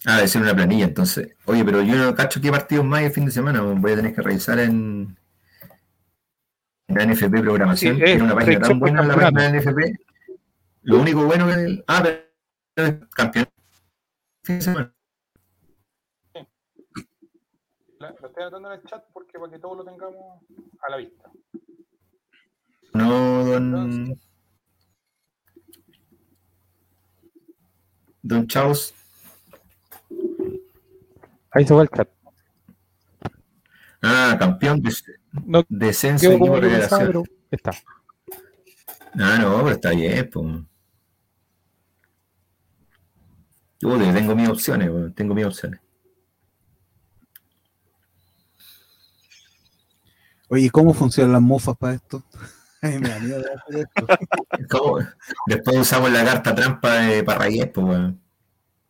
Ah, 0.05 0.15
debe 0.17 0.27
ser 0.27 0.41
una 0.41 0.55
planilla, 0.55 0.85
entonces. 0.85 1.35
Oye, 1.45 1.63
pero 1.65 1.81
yo 1.81 1.95
no 1.95 2.15
cacho 2.15 2.39
qué 2.41 2.51
partidos 2.51 2.85
más 2.85 2.99
hay 2.99 3.05
el 3.07 3.11
fin 3.11 3.25
de 3.25 3.31
semana. 3.31 3.61
Voy 3.61 3.91
a 3.91 3.95
tener 3.95 4.13
que 4.15 4.21
revisar 4.21 4.59
en, 4.59 5.17
en 6.87 6.95
la 6.97 7.05
NFP 7.05 7.41
Programación. 7.41 7.95
Sí, 7.95 7.99
que 8.01 8.05
es 8.05 8.11
Tiene 8.11 8.23
una 8.23 8.35
página 8.35 8.59
tan 8.61 8.79
buena 8.79 9.01
la 9.03 9.15
página 9.15 9.43
de 9.43 9.51
la 9.51 9.59
NFP. 9.59 9.99
Lo 10.83 10.99
único 10.99 11.25
bueno 11.25 11.47
que 11.47 11.53
el. 11.53 11.83
Ah, 11.87 12.01
pero 12.03 12.19
es 12.75 12.93
campeón. 13.13 13.47
Fin 14.43 14.55
de 14.55 14.61
semana. 14.61 14.93
La- 17.99 18.15
Lo 18.21 18.28
estoy 18.39 18.47
anotando 18.47 18.73
en 18.73 18.79
el 18.79 18.85
chat 18.85 19.03
porque 19.13 19.37
para 19.37 19.51
que 19.51 19.59
todos 19.59 19.77
lo 19.77 19.83
tengamos 19.83 20.41
a 20.81 20.91
la 20.91 20.97
vista. 20.97 21.31
No, 22.93 23.45
don. 23.45 24.19
Don 28.21 28.47
Chaos. 28.47 28.93
Ahí 31.51 31.65
se 31.65 31.73
va 31.73 31.81
el 31.83 31.89
chat. 31.89 32.09
Ah, 34.01 34.35
campeón 34.39 34.81
de 34.81 34.93
No 35.45 35.63
descenso 35.67 36.31
equipo 36.31 36.55
revelación. 36.55 37.23
está. 37.51 37.71
Ah, 39.15 39.37
no, 39.41 39.57
pero 39.63 39.71
está 39.71 39.89
bien, 39.91 40.29
pues. 40.31 40.45
Yo 43.81 43.97
tengo 43.97 44.35
mis 44.35 44.49
opciones, 44.49 45.15
tengo 45.15 45.33
mis 45.33 45.45
opciones. 45.45 45.79
Oye, 50.49 50.69
¿cómo 50.69 50.93
funcionan 50.93 51.33
las 51.33 51.41
mufas 51.41 51.77
para 51.77 51.93
esto? 51.93 52.23
Ay, 52.81 52.97
me 52.99 53.09
da 53.09 53.19
miedo 53.19 53.41
de 53.41 53.81
esto. 53.81 54.07
¿Cómo? 54.69 54.99
Después 55.47 55.77
usamos 55.77 56.11
la 56.11 56.23
carta 56.23 56.55
trampa 56.55 56.93
de 57.01 57.23
Parragués, 57.23 57.67
pues, 57.73 57.85
weón. 57.85 58.21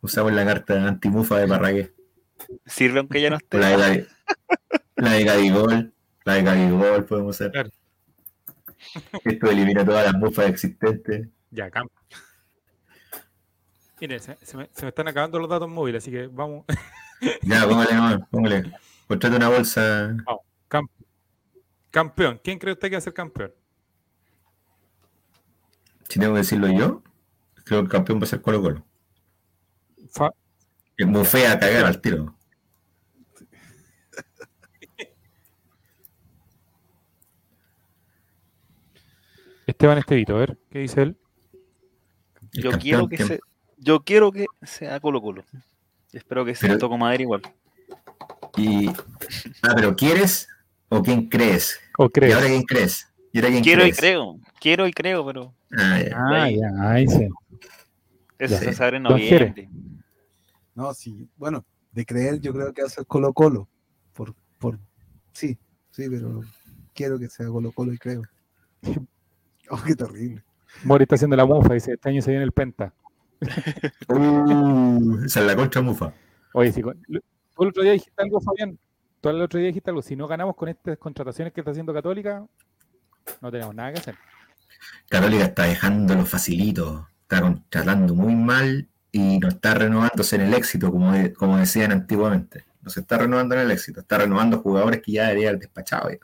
Usamos 0.00 0.32
la 0.32 0.44
carta 0.46 0.86
antimufa 0.86 1.38
de 1.38 1.48
Parragués. 1.48 1.90
Sirve 2.66 3.00
aunque 3.00 3.20
ya 3.20 3.30
no 3.30 3.36
esté. 3.36 3.58
La 3.58 3.68
de, 3.68 3.76
Gavi- 3.76 4.08
la 4.96 5.12
de 5.12 5.24
Gabigol, 5.24 5.92
la 6.24 6.34
de 6.34 6.42
Gabigol 6.42 7.04
podemos 7.04 7.36
hacer. 7.36 7.50
Claro. 7.52 7.70
Esto 9.24 9.50
elimina 9.50 9.84
todas 9.84 10.06
las 10.06 10.14
mufas 10.14 10.48
existentes. 10.48 11.28
Ya, 11.50 11.70
campo. 11.70 11.92
Mire, 14.00 14.18
se, 14.20 14.36
se 14.42 14.56
me, 14.56 14.70
se 14.72 14.82
me 14.82 14.88
están 14.88 15.08
acabando 15.08 15.38
los 15.38 15.50
datos 15.50 15.68
móviles, 15.68 16.02
así 16.02 16.10
que 16.10 16.26
vamos. 16.28 16.64
Ya, 17.42 17.66
póngale 17.68 18.24
póngale. 18.30 18.72
Contrate 19.08 19.36
una 19.36 19.48
bolsa. 19.48 20.14
Cam- 20.24 20.38
campeón. 21.90 22.40
¿Quién 22.42 22.58
cree 22.58 22.72
usted 22.72 22.88
que 22.88 22.94
va 22.96 22.98
a 22.98 23.02
ser 23.02 23.14
campeón? 23.14 23.52
Si 26.08 26.18
tengo 26.18 26.32
que 26.34 26.38
decirlo 26.38 26.68
yo, 26.68 27.02
creo 27.64 27.80
que 27.80 27.84
el 27.84 27.88
campeón 27.88 28.18
va 28.20 28.24
a 28.24 28.26
ser 28.26 28.40
Colo 28.42 28.60
Colo. 28.60 28.84
Fa- 30.10 30.32
Es 30.96 31.06
muy 31.06 31.24
fea 31.24 31.52
a 31.52 31.58
cagar 31.58 31.84
al 31.84 32.00
tiro. 32.00 32.34
Esteban 39.66 39.98
Estevito, 39.98 40.34
a 40.36 40.40
ver, 40.40 40.58
¿qué 40.70 40.80
dice 40.80 41.02
él? 41.02 41.16
El 42.52 42.62
Yo 42.62 42.70
quiero 42.78 43.08
que 43.08 43.16
que- 43.18 43.24
se, 43.24 43.40
yo 43.78 44.00
quiero 44.02 44.32
que 44.32 44.46
sea 44.62 44.98
Colo 45.00 45.20
Colo. 45.22 45.44
Espero 46.12 46.44
que 46.44 46.54
sea 46.54 46.70
Pero- 46.70 46.80
Toco 46.80 46.98
Madera 46.98 47.22
igual. 47.22 47.42
Y... 48.56 48.88
Ah, 49.62 49.72
pero 49.76 49.94
¿quieres 49.94 50.48
o 50.90 51.02
quién 51.02 51.28
crees? 51.28 51.80
¿O 51.98 52.06
¿Y 52.06 52.10
crees? 52.10 52.34
ahora 52.34 52.46
quién 52.48 52.62
crees? 52.64 53.08
¿Y 53.32 53.38
ahora 53.38 53.50
quién 53.50 53.64
Quiero 53.64 53.80
y 53.82 53.84
crees? 53.92 53.98
creo. 53.98 54.38
Quiero 54.60 54.86
y 54.86 54.92
creo, 54.92 55.24
pero 55.24 55.54
Ah, 55.72 55.98
ya. 56.00 56.16
Ah, 56.16 56.42
ahí. 56.44 56.58
ya, 56.60 56.90
ahí 56.90 57.08
sí. 57.08 57.28
eso 58.38 58.54
Ya. 58.54 58.58
se 58.60 58.72
sabe 58.74 58.96
en 58.98 59.04
noviembre. 59.04 59.68
No, 60.74 60.92
sí, 60.94 61.28
bueno, 61.36 61.64
de 61.92 62.04
creer 62.04 62.40
yo 62.40 62.52
creo 62.52 62.72
que 62.72 62.82
va 62.82 62.86
a 62.88 62.90
ser 62.90 63.06
Colo 63.06 63.32
Colo. 63.32 63.68
Por, 64.12 64.34
por, 64.58 64.78
sí, 65.32 65.56
sí, 65.90 66.08
pero 66.10 66.42
quiero 66.94 67.18
que 67.18 67.28
sea 67.28 67.46
Colo 67.48 67.72
Colo 67.72 67.92
y 67.92 67.98
creo. 67.98 68.22
Oh, 69.72 69.80
qué 69.86 69.94
terrible. 69.94 70.42
Mori 70.82 71.04
está 71.04 71.14
haciendo 71.14 71.36
la 71.36 71.44
mofa, 71.46 71.74
dice, 71.74 71.92
este 71.92 72.08
año 72.08 72.20
se 72.22 72.30
viene 72.32 72.42
el 72.44 72.50
Penta. 72.50 72.92
Uh, 74.08 75.24
esa 75.24 75.40
es 75.40 75.46
la 75.46 75.54
contra 75.54 75.80
mufa. 75.80 76.12
Oye, 76.54 76.72
si 76.72 76.82
lo- 76.82 76.92
tú 77.54 77.62
el 77.62 77.68
otro 77.68 77.82
día 77.84 77.92
dijiste 77.92 78.20
algo, 78.20 78.40
Fabián. 78.40 78.76
Tú 79.20 79.28
el 79.28 79.40
otro 79.42 79.58
día 79.58 79.68
dijiste 79.68 79.90
algo. 79.90 80.02
Si 80.02 80.16
no 80.16 80.26
ganamos 80.26 80.56
con 80.56 80.68
estas 80.68 80.96
contrataciones 80.98 81.52
que 81.52 81.60
está 81.60 81.70
haciendo 81.72 81.92
Católica, 81.92 82.46
no 83.40 83.50
tenemos 83.50 83.74
nada 83.74 83.92
que 83.92 83.98
hacer. 84.00 84.14
Católica 85.08 85.44
está 85.44 85.64
dejándolo 85.64 86.24
facilito. 86.24 87.06
Está 87.22 87.42
contratando 87.42 88.14
muy 88.14 88.34
mal 88.34 88.88
y 89.12 89.38
no 89.38 89.48
está 89.48 89.74
renovándose 89.74 90.36
en 90.36 90.42
el 90.42 90.54
éxito, 90.54 90.90
como, 90.90 91.12
de- 91.12 91.32
como 91.32 91.58
decían 91.58 91.92
antiguamente. 91.92 92.64
No 92.82 92.90
se 92.90 93.00
está 93.00 93.18
renovando 93.18 93.54
en 93.56 93.60
el 93.62 93.70
éxito, 93.72 94.00
está 94.00 94.18
renovando 94.18 94.60
jugadores 94.60 95.02
que 95.02 95.12
ya 95.12 95.24
deberían 95.28 95.50
haber 95.50 95.60
despachado. 95.60 96.10
ya. 96.10 96.16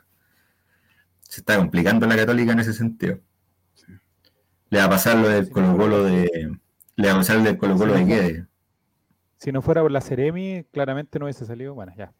Se 1.21 1.41
está 1.41 1.57
complicando 1.57 2.07
la 2.07 2.15
católica 2.15 2.53
en 2.53 2.59
ese 2.59 2.73
sentido. 2.73 3.19
Le 4.69 4.79
va 4.79 4.85
a 4.85 4.89
pasar 4.89 5.17
lo 5.17 5.29
del 5.29 5.49
Colo 5.49 5.77
Colo 5.77 6.03
de. 6.03 6.57
Le 6.95 7.07
va 7.07 7.13
a 7.13 7.17
pasar 7.17 7.37
lo 7.37 7.43
del 7.43 7.57
Colo 7.57 7.77
Colo 7.77 7.93
de 7.93 8.05
Guedes. 8.05 8.45
Si 9.37 9.51
no 9.51 9.61
fuera 9.61 9.81
por 9.81 9.91
la 9.91 10.01
Ceremi, 10.01 10.65
claramente 10.71 11.19
no 11.19 11.25
hubiese 11.25 11.45
salido. 11.45 11.75
Bueno, 11.75 11.93
ya. 11.95 12.11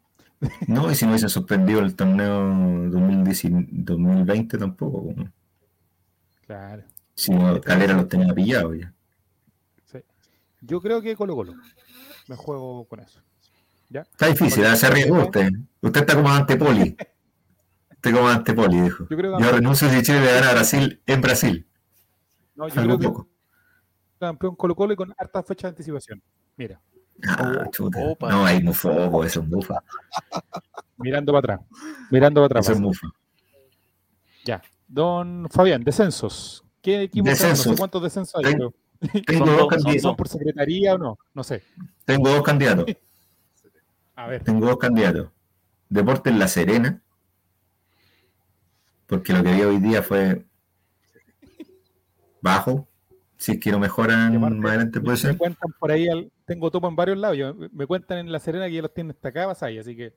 No, 0.68 0.90
y 0.90 0.94
si 0.94 1.04
no 1.04 1.12
hubiesen 1.12 1.28
suspendido 1.30 1.80
el 1.80 1.96
torneo 1.96 2.88
2019 2.90 3.66
2020 3.70 4.58
tampoco. 4.58 5.14
Claro. 6.46 6.84
Si 7.14 7.32
no, 7.32 7.60
Calera 7.60 7.94
los 7.94 8.08
tenía 8.08 8.32
pillados 8.32 8.78
ya. 8.78 8.94
sí. 9.84 9.98
Yo 10.60 10.80
creo 10.80 11.02
que 11.02 11.16
Colo 11.16 11.34
Colo. 11.34 11.54
Me 12.28 12.36
juego 12.36 12.84
con 12.86 13.00
eso. 13.00 13.20
¿Ya? 13.88 14.02
Está 14.02 14.26
difícil, 14.26 14.64
¿eh? 14.64 14.76
se 14.76 14.86
arriesgó 14.86 15.22
usted. 15.24 15.50
Usted 15.80 16.00
está 16.00 16.14
como 16.14 16.28
antepoli. 16.30 16.96
Usted 17.90 18.14
como 18.14 18.28
antepoli, 18.28 18.80
dijo. 18.82 19.06
Yo 19.10 19.16
creo 19.16 19.36
que 19.36 19.42
Yo 19.42 19.50
renuncio 19.50 19.90
si 19.90 20.02
Chile 20.02 20.20
le 20.20 20.32
gana 20.32 20.50
a 20.50 20.52
Brasil 20.52 21.02
en 21.04 21.20
Brasil. 21.20 21.66
No, 22.54 22.68
yo 22.68 22.74
Salvo 22.74 22.96
creo 22.96 22.98
que 22.98 23.06
poco. 23.08 23.28
campeón 24.20 24.54
Colo 24.56 24.76
Colo 24.76 24.92
y 24.92 24.96
con 24.96 25.12
hartas 25.18 25.44
fechas 25.46 25.62
de 25.64 25.68
anticipación. 25.70 26.22
Mira, 26.56 26.80
Ah, 27.26 27.64
Oh, 27.66 27.70
chuta. 27.70 27.98
opa. 28.00 28.30
No, 28.30 28.44
hay 28.46 28.62
mufobo, 28.62 29.24
eso 29.24 29.40
es 29.40 29.48
mufa. 29.48 29.82
mirando 30.98 31.32
para 31.32 31.54
atrás. 31.54 31.68
Mirando 32.10 32.46
para 32.46 32.60
Eso 32.60 32.70
atrás. 32.72 32.76
es 32.76 32.80
mufa. 32.82 33.08
Ya. 34.44 34.62
Don 34.86 35.48
Fabián, 35.50 35.82
descensos. 35.84 36.64
¿Qué 36.80 37.02
equipo 37.02 37.28
está? 37.28 37.44
No 37.48 37.48
sé 37.48 37.58
Descensos. 37.58 37.78
cuántos 37.78 38.02
descensos 38.02 38.34
hay, 38.36 38.44
Ten- 38.44 38.58
pero 38.58 38.74
Tengo 39.26 39.46
Son 39.46 39.46
dos, 39.46 39.56
dos, 39.70 39.82
son 39.82 39.92
candid- 39.92 40.00
¿son 40.00 40.16
por 40.16 40.28
secretaría 40.28 40.94
o 40.94 40.98
no? 40.98 41.18
No 41.34 41.44
sé. 41.44 41.62
tengo 42.04 42.30
dos 42.30 42.42
candidatos. 42.42 42.86
A 44.16 44.26
ver. 44.26 44.42
Tengo 44.42 44.66
dos 44.66 44.76
candidatos. 44.78 45.28
Deportes 45.88 46.34
La 46.34 46.48
Serena. 46.48 47.00
Porque 49.06 49.32
lo 49.32 49.42
que 49.42 49.52
vi 49.52 49.62
hoy 49.62 49.78
día 49.78 50.02
fue 50.02 50.44
bajo. 52.40 52.88
Si 53.36 53.52
es 53.52 53.60
que 53.60 53.70
no 53.70 53.78
mejoran 53.78 54.38
más 54.40 54.52
adelante 54.70 55.00
puede 55.00 55.16
Me 55.16 55.20
ser. 55.22 55.36
cuentan 55.36 55.72
por 55.78 55.90
ahí, 55.92 56.08
al- 56.08 56.30
tengo 56.48 56.70
topo 56.70 56.88
en 56.88 56.96
varios 56.96 57.18
lados. 57.18 57.36
yo- 57.36 57.54
me 57.72 57.86
cuentan 57.86 58.18
en 58.18 58.32
La 58.32 58.40
Serena 58.40 58.66
que 58.66 58.72
ya 58.74 58.82
los 58.82 58.92
tienen 58.92 59.12
destacados 59.12 59.62
ahí, 59.62 59.78
así 59.78 59.94
que, 59.94 60.14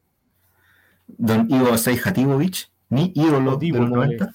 Don 1.08 1.45
Ivo 1.52 1.78
Seijativovic, 1.78 2.70
mi 2.90 3.12
ídolo 3.14 3.58
Divo, 3.58 3.76
de 3.76 3.82
los 3.82 3.90
¿no? 3.91 3.95
90. 3.98 4.34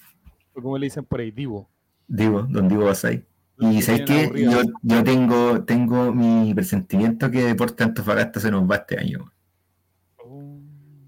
como 0.53 0.79
le 0.79 0.87
dicen 0.87 1.05
por 1.05 1.21
ahí, 1.21 1.31
Divo. 1.31 1.69
Divo, 2.07 2.43
don 2.43 2.69
Divo 2.69 2.85
Basay. 2.85 3.25
Y 3.59 3.81
que 3.83 4.05
qué, 4.05 4.25
aburrido. 4.27 4.63
yo, 4.63 4.69
yo 4.83 5.03
tengo, 5.05 5.65
tengo 5.65 6.13
mi 6.13 6.53
presentimiento 6.55 7.31
que 7.31 7.43
Deporte 7.43 7.83
Antofagasta 7.85 8.39
se 8.41 8.51
nos 8.51 8.71
va 8.71 8.77
este 8.77 8.99
año. 8.99 9.33
Oh, 10.19 10.59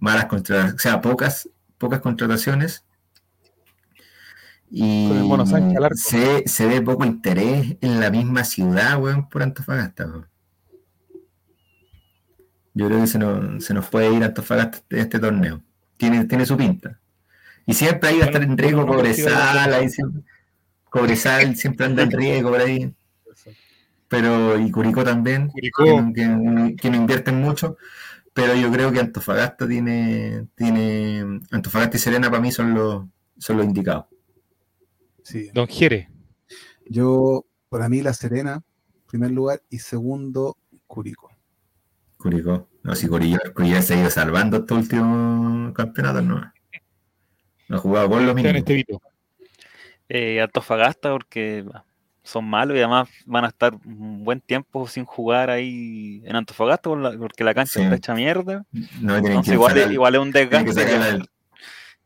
Malas 0.00 0.24
contrataciones, 0.24 0.74
o 0.74 0.78
sea, 0.78 1.00
pocas, 1.02 1.50
pocas 1.76 2.00
contrataciones. 2.00 2.84
Y 4.70 5.08
se, 5.94 6.46
se 6.46 6.66
ve 6.66 6.80
poco 6.82 7.04
interés 7.04 7.76
en 7.80 8.00
la 8.00 8.10
misma 8.10 8.44
ciudad, 8.44 9.00
weón, 9.02 9.28
por 9.28 9.42
Antofagasta. 9.42 10.06
weón. 10.06 10.26
Yo 12.78 12.86
creo 12.86 13.00
que 13.00 13.06
se 13.08 13.18
nos, 13.18 13.64
se 13.64 13.74
nos 13.74 13.88
puede 13.88 14.12
ir 14.14 14.22
Antofagasta 14.22 14.76
este, 14.78 15.00
este 15.00 15.18
torneo. 15.18 15.60
Tiene, 15.96 16.24
tiene 16.26 16.46
su 16.46 16.56
pinta. 16.56 17.00
Y 17.66 17.74
siempre 17.74 18.08
ahí 18.10 18.18
va 18.18 18.24
a 18.24 18.26
estar 18.28 18.42
en 18.42 18.56
riesgo 18.56 18.86
bueno, 18.86 18.92
no 19.02 19.02
consigo 19.02 19.28
Cobresal, 19.28 19.70
la- 19.70 19.76
ahí 19.78 19.88
siempre, 19.88 20.22
Cobresal 20.88 21.56
siempre 21.56 21.86
anda 21.86 22.02
en 22.04 22.10
riesgo 22.12 22.50
por 22.50 22.60
ahí. 22.60 22.94
Pero, 24.06 24.58
y 24.58 24.70
Curicó 24.70 25.02
también, 25.04 25.48
Curicó. 25.48 25.84
que, 25.84 25.90
no- 26.00 26.12
que 26.14 26.26
no- 26.26 26.76
que 26.76 26.90
no 26.90 26.96
invierten 26.96 27.40
mucho. 27.40 27.76
Pero 28.32 28.54
yo 28.54 28.70
creo 28.70 28.92
que 28.92 29.00
Antofagasta 29.00 29.66
tiene, 29.66 30.46
tiene 30.54 31.40
Antofagasta 31.50 31.96
y 31.96 32.00
Serena 32.00 32.30
para 32.30 32.40
mí 32.40 32.52
son 32.52 32.72
los, 32.74 33.04
son 33.38 33.56
los 33.56 33.66
indicados. 33.66 34.06
Sí. 35.24 35.50
Don 35.52 35.66
Jere. 35.66 36.08
Yo, 36.86 37.44
para 37.68 37.88
mí, 37.88 38.00
La 38.02 38.14
Serena, 38.14 38.62
primer 39.08 39.32
lugar, 39.32 39.60
y 39.68 39.80
segundo, 39.80 40.56
Curico. 40.86 41.27
Curicó. 42.18 42.68
No, 42.82 42.94
si 42.94 43.08
Curicó, 43.08 43.38
Curicó 43.54 43.80
se 43.82 43.94
ha 43.94 44.00
ido 44.00 44.10
salvando 44.10 44.58
estos 44.58 44.76
últimos 44.78 45.72
campeonatos, 45.72 46.24
no. 46.24 46.52
No 47.68 47.76
ha 47.76 47.80
jugado 47.80 48.08
por 48.08 48.20
lo 48.22 48.30
Esteban 48.30 48.36
mínimo. 48.36 48.58
Estevito. 48.58 49.00
Eh, 50.08 50.40
Antofagasta 50.40 51.10
porque 51.10 51.64
son 52.22 52.44
malos 52.46 52.76
y 52.76 52.80
además 52.80 53.08
van 53.26 53.44
a 53.44 53.48
estar 53.48 53.74
un 53.84 54.24
buen 54.24 54.40
tiempo 54.40 54.86
sin 54.88 55.04
jugar 55.04 55.50
ahí 55.50 56.22
en 56.24 56.34
Antofagasta 56.36 56.90
porque 56.90 57.44
la 57.44 57.54
cancha 57.54 57.74
Sí. 57.74 57.82
está 57.82 57.96
hecha 57.96 58.14
mierda. 58.14 58.64
No 59.00 59.16
Entonces 59.16 59.44
que 59.46 59.52
igual, 59.54 59.92
igual 59.92 60.14
es 60.14 60.20
un 60.20 60.32
tienen 60.32 60.48
que 60.50 60.56
desgaste. 60.72 60.90
sacar, 60.90 61.26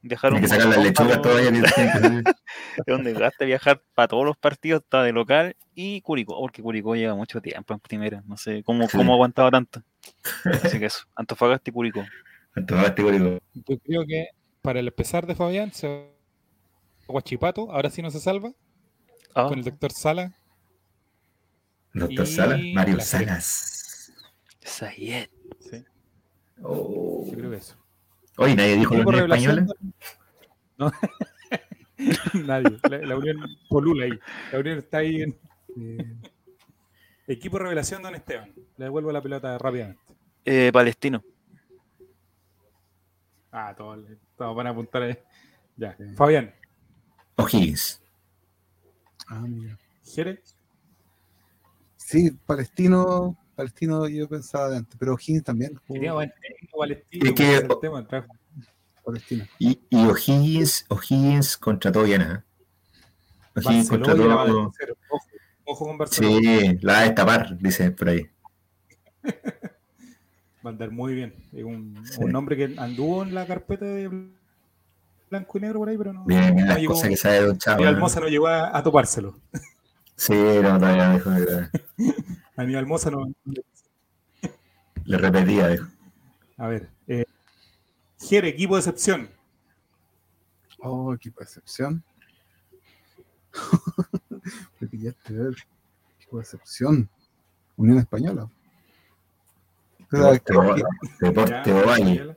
la- 0.02 0.16
tienen 0.16 0.34
un 0.36 0.40
que 0.42 0.48
sacar 0.48 1.22
todavía. 1.22 1.68
salir. 1.68 2.24
Es 2.86 2.94
un 2.94 3.04
desgaste 3.04 3.44
viajar 3.44 3.82
para 3.94 4.08
todos 4.08 4.24
los 4.24 4.36
partidos, 4.36 4.82
está 4.82 5.02
de 5.02 5.12
local 5.12 5.56
y 5.74 6.00
Curicó, 6.02 6.38
porque 6.38 6.62
Curicó 6.62 6.94
lleva 6.96 7.14
mucho 7.14 7.40
tiempo 7.40 7.74
en 7.74 7.80
primera. 7.80 8.22
No 8.26 8.36
sé 8.36 8.62
cómo, 8.64 8.88
Sí. 8.88 8.96
cómo 8.96 9.12
ha 9.12 9.14
aguantado 9.14 9.50
tanto. 9.50 9.82
Así 10.62 10.78
que 10.78 10.86
eso, 10.86 11.04
Antofagasta 11.14 11.70
y 11.70 11.72
Curicó. 11.72 12.04
Antofagasta 12.54 13.00
y 13.00 13.04
Curicó. 13.04 13.38
Yo 13.54 13.78
creo 13.78 14.06
que 14.06 14.28
para 14.60 14.80
el 14.80 14.90
pesar 14.92 15.26
de 15.26 15.34
Fabián, 15.34 15.72
se 15.72 15.88
va 15.88 15.94
a 17.08 17.12
Guachipato, 17.12 17.70
ahora 17.72 17.90
sí 17.90 18.00
no 18.02 18.10
se 18.10 18.20
salva, 18.20 18.52
Ah, 19.34 19.46
con 19.48 19.58
el 19.58 19.64
doctor 19.64 19.92
Sala. 19.92 20.34
Doctor 21.94 22.24
Y 22.26 22.30
Salas, 22.30 22.60
Mario 22.74 22.96
La. 22.96 23.04
Salas. 23.04 24.12
Sayet. 24.60 25.30
Sí, 25.60 25.84
Oh. 26.62 27.24
yo 27.26 27.36
creo 27.36 27.50
que 27.50 27.56
eso. 27.56 27.76
Oye, 28.42 28.56
nadie 28.56 28.76
dijo 28.76 28.94
los 28.94 29.02
Equipo 29.02 29.10
Unión 29.10 29.32
española. 29.32 29.66
No. 30.78 30.92
Nadie. 32.44 32.78
La, 32.90 32.98
la 32.98 33.16
Unión 33.16 33.36
polula 33.68 34.04
ahí. 34.06 34.18
La 34.52 34.58
Unión 34.58 34.78
está 34.78 34.98
ahí 34.98 35.22
en. 35.22 35.38
Eh, 35.76 36.16
Equipo 37.28 37.58
revelación, 37.58 38.02
don 38.02 38.14
Esteban. 38.14 38.52
Le 38.76 38.84
devuelvo 38.84 39.12
la 39.12 39.22
pelota 39.22 39.56
rápidamente. 39.58 40.02
Eh, 40.44 40.70
Palestino. 40.72 41.22
Ah, 43.52 43.74
todos, 43.76 44.04
todos 44.36 44.56
van 44.56 44.66
a 44.66 44.70
apuntar 44.70 45.02
ahí. 45.02 45.18
Ya. 45.76 45.96
Sí. 45.96 46.14
Fabián. 46.16 46.52
O'Higgins. 47.36 48.02
ah, 49.28 49.40
mira. 49.40 49.78
Jere. 50.04 50.42
Sí, 51.96 52.30
Palestino, 52.44 53.38
Palestino 53.54 54.08
yo 54.08 54.28
pensaba 54.28 54.70
de 54.70 54.78
antes, 54.78 54.96
pero 54.98 55.14
O'Higgins 55.14 55.44
también. 55.44 55.78
jugó 55.86 56.00
que- 57.34 57.56
el 57.56 57.68
tema, 57.80 58.06
trajo- 58.06 58.34
Palestino. 59.04 59.44
Y, 59.58 59.78
y 59.90 60.06
O'Higgins, 60.06 60.86
O'Higgins 60.88 61.56
contrató 61.56 62.02
bien, 62.04 62.22
¿eh? 62.22 62.40
O'Higgins 63.56 63.88
de 63.88 63.98
contrató. 63.98 64.72
tercero. 64.78 64.96
Ojo, 65.10 65.26
ojo 65.64 65.86
con 65.86 65.98
Barcelona. 65.98 66.38
Sí, 66.40 66.78
la 66.82 66.92
va 66.94 66.98
a 67.00 67.02
destapar, 67.02 67.58
dice 67.58 67.90
por 67.90 68.08
ahí. 68.08 68.26
Va 70.64 70.70
a 70.70 70.72
andar 70.74 70.92
muy 70.92 71.12
bien. 71.14 71.34
Es 71.52 71.64
un, 71.64 72.00
Sí. 72.06 72.18
un 72.22 72.30
nombre 72.30 72.56
que 72.56 72.72
anduvo 72.78 73.24
en 73.24 73.34
la 73.34 73.44
carpeta 73.46 73.84
de 73.84 74.28
blanco 75.28 75.58
y 75.58 75.60
negro 75.60 75.80
por 75.80 75.88
ahí, 75.88 75.98
pero 75.98 76.12
no. 76.12 76.24
Bien, 76.24 76.54
no 76.54 76.66
las 76.66 76.78
llegó- 76.78 76.92
cosas 76.94 77.08
que 77.08 77.16
sabe 77.16 77.40
Don 77.40 77.58
Chavo. 77.58 77.76
Aníbal 77.78 77.96
¿eh? 77.96 77.98
Moza 77.98 78.20
no 78.20 78.28
llegó 78.28 78.46
a, 78.46 78.76
a 78.78 78.80
topárselo. 78.82 79.36
Sí, 80.14 80.32
no, 80.34 80.78
todavía 80.78 81.14
dijo 81.14 81.30
que 81.34 82.04
Aníbal 82.56 82.86
Moza 82.86 83.10
no. 83.10 83.32
le 85.04 85.18
repetía, 85.18 85.68
dijo. 85.68 85.86
A 86.58 86.68
ver. 86.68 86.90
Eh, 87.06 87.24
Jere, 88.18 88.48
equipo 88.48 88.74
de 88.74 88.80
excepción. 88.80 89.30
Oh, 90.78 91.14
equipo 91.14 91.40
de 91.40 91.44
excepción. 91.44 92.04
Me 94.80 94.88
pillaste, 94.88 95.34
a 95.34 95.42
ver. 95.44 95.54
Equipo 96.18 96.36
de 96.36 96.42
excepción. 96.42 97.10
Unión 97.76 97.98
Española. 97.98 98.48
Deporte, 100.10 100.54
Ovalle. 100.54 100.84
Deporte 101.20 101.72
Ovalle. 101.72 102.36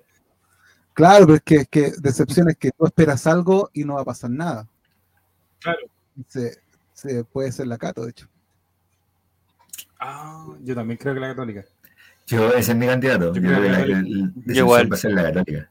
Claro, 0.93 1.25
pero 1.25 1.35
es 1.35 1.43
que, 1.43 1.55
es 1.55 1.67
que 1.67 1.91
decepción 1.99 2.49
es 2.49 2.57
que 2.57 2.71
tú 2.71 2.85
esperas 2.85 3.27
algo 3.27 3.69
y 3.73 3.83
no 3.83 3.95
va 3.95 4.01
a 4.01 4.05
pasar 4.05 4.29
nada. 4.29 4.67
Claro. 5.59 5.79
Se, 6.29 6.57
se 6.93 7.25
puede 7.25 7.51
ser 7.51 7.67
la 7.67 7.77
Cato, 7.77 8.05
de 8.05 8.11
hecho. 8.11 8.29
Ah, 10.07 10.45
yo 10.63 10.75
también 10.75 10.97
creo 10.97 11.13
que 11.13 11.19
la 11.19 11.27
Católica. 11.29 11.65
Yo, 12.27 12.53
ese 12.53 12.71
es 12.71 12.77
mi 12.77 12.85
candidato. 12.87 13.33
Yo 13.33 13.41
Yo 13.41 13.47
creo 13.47 13.61
que 13.61 13.69
la, 13.69 13.79
la 13.85 14.53
igual. 14.53 14.91
va 14.91 14.95
a 14.95 14.99
ser 14.99 15.11
la 15.13 15.23
Católica. 15.23 15.69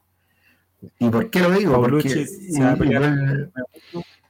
¿Y 0.99 1.09
por 1.09 1.29
qué 1.29 1.39
lo 1.39 1.51
digo? 1.51 1.71
Paulucci 1.81 2.09
Porque 2.09 2.25
se 2.27 2.61
va 2.63 2.71
a 2.71 2.75
pelear. 2.75 3.03
igual- 3.03 3.51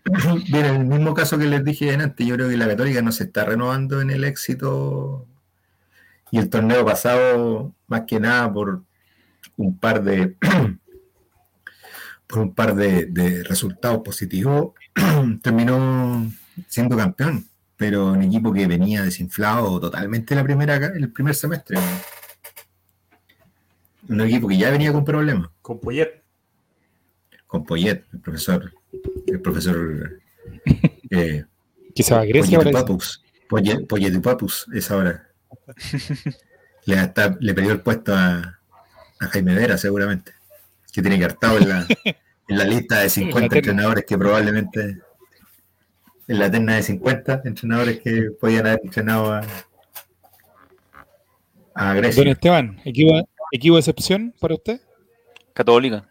Viene 0.52 0.70
el 0.70 0.86
mismo 0.86 1.14
caso 1.16 1.38
que 1.38 1.46
les 1.46 1.64
dije 1.64 1.92
antes. 1.94 2.26
Yo 2.26 2.36
creo 2.36 2.48
que 2.50 2.58
la 2.58 2.68
Católica 2.68 3.02
no 3.02 3.12
se 3.12 3.24
está 3.26 3.44
renovando 3.46 4.02
en 4.02 4.12
el 4.12 4.24
éxito. 4.24 5.26
Y 6.32 6.38
el 6.38 6.50
torneo 6.50 6.86
pasado, 6.86 7.74
más 7.88 8.04
que 8.08 8.20
nada, 8.20 8.52
por 8.54 8.84
un 9.58 9.78
par 9.78 10.04
de 10.04 10.36
por 12.28 12.40
un 12.40 12.54
par 12.56 12.76
de, 12.76 13.06
de 13.06 13.44
resultados 13.44 14.02
positivos, 14.04 14.74
terminó 15.42 16.32
siendo 16.68 16.98
campeón. 16.98 17.46
Pero 17.78 18.08
un 18.14 18.22
equipo 18.24 18.54
que 18.54 18.68
venía 18.68 19.04
desinflado 19.04 19.80
totalmente 19.80 20.34
la 20.36 20.44
primera, 20.44 20.76
el 20.76 21.12
primer 21.12 21.36
semestre. 21.36 21.78
Un 24.08 24.22
equipo 24.22 24.48
que 24.48 24.58
ya 24.58 24.70
venía 24.70 24.92
con 24.94 25.04
problemas. 25.04 25.50
Con 25.62 25.80
Poyet. 25.80 26.22
Con 27.48 27.64
Poyet, 27.66 28.04
el 28.14 28.20
profesor. 28.20 28.74
El 29.28 29.42
profesor. 29.42 30.20
Eh, 31.12 31.44
Que 31.94 32.02
se 32.04 32.14
va 32.16 32.22
a 32.22 32.26
Grecia 32.26 32.58
ahora. 32.58 32.72
Papus. 32.72 33.24
Poyet 33.48 34.22
Papus 34.22 34.66
es 34.74 34.90
ahora. 34.90 35.28
Le, 36.86 37.00
hasta- 37.00 37.38
le 37.40 37.54
perdió 37.54 37.72
el 37.74 37.82
puesto 37.82 38.14
a, 38.14 38.60
a 39.20 39.28
Jaime 39.28 39.54
Vera, 39.56 39.78
seguramente. 39.78 40.34
Que 40.92 41.02
tiene 41.02 41.18
que 41.20 41.26
hartado 41.26 41.58
en 41.60 41.70
la, 41.70 41.88
en 42.06 42.58
la 42.58 42.64
lista 42.64 43.00
de 43.00 43.10
50 43.10 43.40
terna. 43.50 43.58
entrenadores 43.58 44.06
que 44.06 44.18
probablemente. 44.18 45.00
En 46.28 46.40
la 46.40 46.50
terna 46.50 46.76
de 46.76 46.84
50 46.84 47.42
entrenadores 47.46 48.00
que 48.00 48.32
podían 48.40 48.66
haber 48.66 48.82
entrenado 48.84 49.32
a, 49.34 49.42
a 51.76 51.88
Don 51.94 51.98
Grecia. 51.98 52.32
Esteban, 52.32 52.82
¿equipo, 52.84 53.30
equipo 53.52 53.76
de 53.76 53.80
excepción 53.80 54.34
para 54.40 54.56
usted? 54.56 54.82
Católica. 55.54 56.10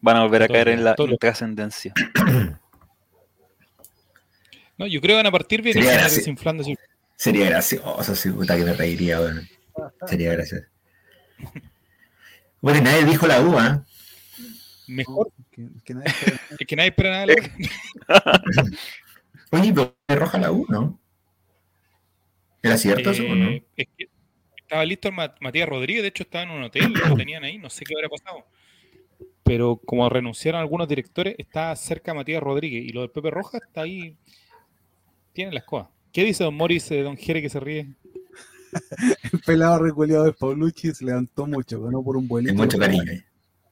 Van 0.00 0.16
a 0.18 0.22
volver 0.22 0.42
a 0.44 0.48
caer 0.48 0.68
en 0.68 0.84
la 0.84 0.94
trascendencia. 1.18 1.92
No, 4.76 4.88
yo 4.88 5.00
creo 5.00 5.12
que 5.14 5.18
van 5.18 5.26
a 5.26 5.30
partir 5.30 5.62
bien 5.62 5.70
y 5.78 5.82
Sería 5.82 5.90
van 5.90 5.98
gracioso. 6.00 6.16
desinflando. 6.20 6.64
Sería 7.14 7.46
gracioso, 7.48 8.16
sí, 8.16 8.28
puta 8.30 8.56
que 8.56 8.64
me 8.64 8.72
reiría, 8.72 9.20
weón. 9.20 9.48
Sería 10.08 10.32
gracioso. 10.32 10.64
Bueno, 12.60 12.80
y 12.80 12.82
nadie 12.82 13.04
dijo 13.04 13.24
la 13.28 13.40
U, 13.40 13.56
¿ah? 13.56 13.84
Mejor. 14.88 15.30
Que, 15.52 15.68
que 15.84 15.94
nadie 15.94 16.08
espera. 16.08 16.40
Es 16.58 16.66
que 16.66 16.74
nadie 16.74 16.88
espera 16.90 17.10
nada. 17.10 17.26
de 17.26 17.36
la- 18.08 18.42
Oye, 19.54 19.72
pero 19.72 19.94
roja 20.08 20.38
la 20.38 20.50
U, 20.50 20.66
¿no? 20.68 20.98
¿Era 22.62 22.76
cierto 22.76 23.10
eso 23.10 23.22
o 23.24 23.34
no? 23.34 23.50
Eh, 23.50 23.64
es 23.76 23.86
que 23.96 24.08
estaba 24.56 24.84
listo 24.84 25.08
el 25.08 25.14
Matías 25.14 25.68
Rodríguez, 25.68 26.02
de 26.02 26.08
hecho 26.08 26.24
estaba 26.24 26.44
en 26.44 26.50
un 26.50 26.62
hotel, 26.64 26.92
lo 26.92 27.14
tenían 27.16 27.44
ahí, 27.44 27.58
no 27.58 27.70
sé 27.70 27.84
qué 27.84 27.94
habrá 27.94 28.08
pasado. 28.08 28.44
Pero 29.44 29.76
como 29.76 30.08
renunciaron 30.08 30.60
algunos 30.60 30.88
directores, 30.88 31.36
está 31.38 31.76
cerca 31.76 32.14
Matías 32.14 32.42
Rodríguez 32.42 32.84
y 32.84 32.88
lo 32.88 33.02
del 33.02 33.10
Pepe 33.10 33.30
Roja 33.30 33.58
está 33.58 33.82
ahí, 33.82 34.16
tiene 35.32 35.52
la 35.52 35.60
escoba. 35.60 35.90
¿Qué 36.12 36.24
dice 36.24 36.42
don 36.42 36.54
Morris, 36.56 36.90
eh, 36.90 37.02
don 37.02 37.16
Jere 37.16 37.42
que 37.42 37.50
se 37.50 37.60
ríe? 37.60 37.94
El 39.32 39.40
pelado 39.40 39.78
reculeado 39.78 40.24
de 40.24 40.32
Paulucci 40.32 40.92
se 40.92 41.04
levantó 41.04 41.46
mucho, 41.46 41.80
ganó 41.80 42.02
por 42.02 42.16
un 42.16 42.26
vuelito. 42.26 42.54
mucho 42.54 42.78
cariño 42.78 43.04
ahí. 43.08 43.22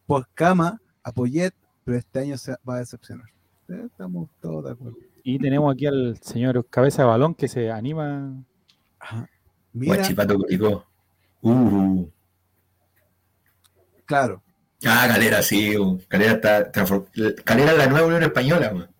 Por 0.06 0.28
cama, 0.34 0.80
a 1.02 1.12
Poyet, 1.12 1.54
pero 1.84 1.96
este 1.98 2.20
año 2.20 2.36
se 2.36 2.52
va 2.68 2.76
a 2.76 2.78
decepcionar. 2.78 3.26
Eh, 3.68 3.82
Estamos 3.86 4.28
todos 4.40 4.64
de 4.64 4.72
acuerdo. 4.72 5.11
Y 5.24 5.38
tenemos 5.38 5.72
aquí 5.72 5.86
al 5.86 6.18
señor 6.20 6.66
Cabeza 6.68 7.02
de 7.02 7.08
Balón 7.08 7.34
que 7.34 7.48
se 7.48 7.70
anima. 7.70 8.44
Ajá. 8.98 9.28
Mira, 9.72 9.96
Guachipato 9.96 10.36
Curicó. 10.36 10.86
Uh. 11.42 12.06
claro, 14.04 14.42
Ah, 14.84 15.06
Calera, 15.08 15.42
sí. 15.42 15.76
uh, 15.76 16.00
Calera 16.08 16.32
está. 16.32 16.72
Calera 17.44 17.72
es 17.72 17.78
la 17.78 17.86
nueva 17.86 18.06
Unión 18.06 18.22
Española, 18.24 18.72
weón. 18.74 18.90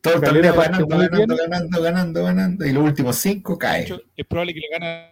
Todo 0.00 0.14
el 0.14 0.20
Calera 0.20 0.52
ganando, 0.52 0.86
ganando, 0.86 1.36
ganando, 1.36 1.82
ganando, 1.82 2.24
ganando. 2.24 2.64
Y 2.66 2.72
los 2.72 2.84
últimos 2.84 3.16
cinco 3.16 3.58
hecho, 3.76 4.00
es 4.16 4.26
probable 4.26 4.54
que 4.54 4.60
le 4.60 4.68
gane 4.70 5.10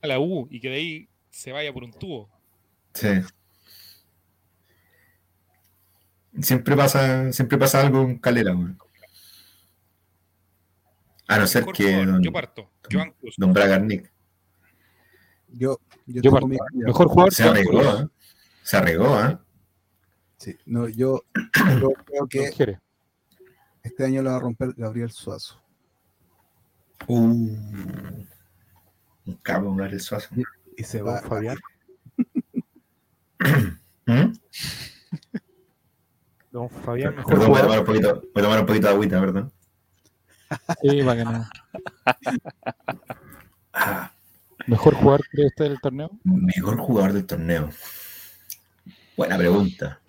a 0.00 0.06
la 0.06 0.18
U 0.18 0.48
y 0.50 0.60
que 0.60 0.70
de 0.70 0.74
ahí 0.76 1.08
se 1.30 1.52
vaya 1.52 1.72
por 1.72 1.84
un 1.84 1.92
tubo. 1.92 2.30
Sí. 2.94 3.08
Siempre 6.40 6.76
pasa, 6.76 7.32
siempre 7.32 7.58
pasa 7.58 7.80
algo 7.80 8.02
en 8.02 8.18
Calera, 8.18 8.54
weón. 8.54 8.78
A 11.26 11.38
no 11.38 11.46
ser 11.46 11.66
que 11.66 12.04
don, 12.06 12.22
yo 12.22 12.32
parto. 12.32 12.70
Joan 12.90 13.12
Cruz. 13.12 13.34
don 13.36 13.52
Bragarnik 13.52 14.10
yo, 15.48 15.78
yo, 16.06 16.08
Yo 16.14 16.22
tengo 16.22 16.34
parto. 16.36 16.48
mi- 16.48 16.58
Mejor 16.84 17.08
jugador. 17.08 17.34
se 17.34 17.42
Cruz. 17.64 17.86
¿eh? 17.86 18.06
Se 18.62 18.76
arregó, 18.76 19.20
¿eh? 19.24 19.38
Sí, 20.36 20.56
no, 20.66 20.88
yo, 20.88 21.24
yo 21.80 21.92
creo 22.04 22.26
que 22.28 22.78
este 23.82 24.04
año 24.04 24.22
lo 24.22 24.30
va 24.30 24.36
a 24.36 24.40
romper 24.40 24.72
Gabriel 24.76 25.10
Suazo. 25.10 25.60
Uh, 27.06 27.16
un 27.16 28.28
cabo, 29.42 29.70
un 29.70 29.80
el 29.80 30.00
Suazo. 30.00 30.28
Y 30.76 30.84
se 30.84 31.02
va 31.02 31.20
Fabián. 31.22 31.58
¿Mm? 34.06 34.32
Don 36.50 36.68
Fabián, 36.70 37.14
mejor 37.16 37.32
Perdón, 37.32 37.50
voy 37.50 37.58
a 37.58 37.62
tomar 37.62 37.78
un 37.80 37.84
poquito, 37.84 38.14
voy 38.14 38.30
a 38.34 38.42
tomar 38.42 38.60
un 38.60 38.66
poquito 38.66 38.86
de 38.86 38.92
agüita, 38.94 39.20
perdón. 39.20 39.52
Sí, 40.82 41.02
para 41.02 41.16
que 41.16 41.24
no. 41.24 41.46
Ah, 43.72 44.10
Mejor 44.66 44.94
jugador, 44.94 45.26
cree 45.30 45.46
usted, 45.46 45.64
del 45.66 45.80
torneo. 45.80 46.10
mejor 46.24 46.78
jugador 46.78 47.12
del 47.12 47.26
torneo. 47.26 47.70
Buena 49.16 49.38
pregunta. 49.38 50.00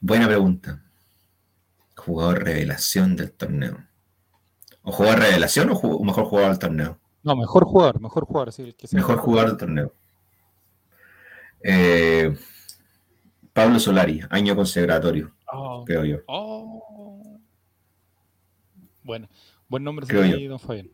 Buena 0.00 0.26
pregunta. 0.26 0.82
Jugador 1.96 2.42
revelación 2.42 3.16
del 3.16 3.32
torneo. 3.32 3.86
¿O 4.82 4.92
jugador 4.92 5.20
revelación 5.20 5.70
o, 5.70 6.04
mejor 6.04 6.24
jugador 6.24 6.50
del 6.50 6.58
torneo? 6.58 6.98
No, 7.22 7.36
mejor 7.36 7.64
jugador, 7.64 8.00
mejor 8.00 8.24
jugador, 8.24 8.52
sí, 8.52 8.62
el 8.62 8.74
que 8.74 8.88
sea. 8.88 8.96
Mejor 8.98 9.18
jugador 9.18 9.50
del 9.50 9.58
torneo. 9.58 9.94
Eh, 11.62 12.36
Pablo 13.52 13.78
Solari, 13.78 14.20
año 14.30 14.54
consagratorio, 14.56 15.34
Oh, 15.52 15.84
creo 15.84 16.04
yo. 16.04 16.18
oh. 16.26 17.38
Bueno, 19.02 19.28
buen 19.68 19.82
nombre 19.82 20.06
Creo 20.06 20.24
yo. 20.24 20.36
ahí, 20.36 20.46
don 20.46 20.58
Fabián. 20.60 20.88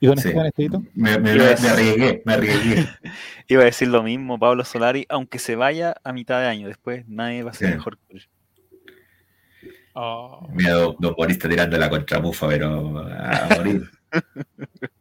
¿Y 0.00 0.06
don 0.06 0.16
Sí. 0.18 0.28
Esteban? 0.28 0.88
Me, 0.94 1.18
me, 1.18 1.30
a 1.32 1.34
me 1.34 1.42
arriesgué, 1.68 2.22
me 2.24 2.32
arriesgué. 2.34 2.86
Iba 3.48 3.62
a 3.62 3.64
decir 3.64 3.88
lo 3.88 4.02
mismo, 4.04 4.38
Pablo 4.38 4.64
Solari, 4.64 5.06
aunque 5.08 5.40
se 5.40 5.56
vaya 5.56 5.96
a 6.04 6.12
mitad 6.12 6.40
de 6.40 6.46
año. 6.46 6.68
Después 6.68 7.08
nadie 7.08 7.42
va 7.42 7.50
a 7.50 7.54
ser 7.54 7.68
Sí. 7.70 7.74
mejor 7.74 7.98
que 7.98 8.16
él. 8.16 8.28
Oh. 9.94 10.46
Mira, 10.52 10.74
don, 10.74 10.94
don 11.00 11.14
Boris 11.16 11.36
está 11.36 11.48
tirando 11.48 11.76
la 11.76 11.90
contramufa, 11.90 12.46
pero 12.46 12.98
a 13.10 13.48
morir. 13.56 13.90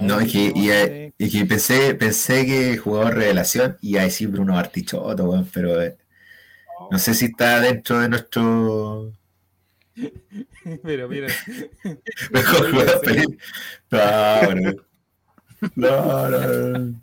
No, 0.00 0.20
es 0.20 0.32
que, 0.32 0.46
y, 0.46 0.52
tenemos, 0.52 0.88
eh, 0.88 1.12
y 1.18 1.30
que 1.30 1.44
pensé, 1.44 1.94
pensé 1.94 2.46
que 2.46 2.76
jugador 2.76 3.14
revelación 3.14 3.78
iba 3.80 4.02
a 4.02 4.04
decir 4.04 4.28
Bruno 4.28 4.54
Bartichotto, 4.54 5.24
weón, 5.24 5.48
pero 5.52 5.82
eh, 5.82 5.96
no 6.90 6.98
sé 6.98 7.14
si 7.14 7.26
está 7.26 7.60
dentro 7.60 7.98
de 7.98 8.08
nuestro 8.08 9.12
Mira, 10.82 11.08
mira. 11.08 11.28
mejor 12.30 12.70
jugador 12.70 13.04
feliz. 13.04 13.26
No, 13.90 14.54
no. 14.54 14.72
No, 15.74 16.28
no, 16.28 16.78
no. 16.78 17.02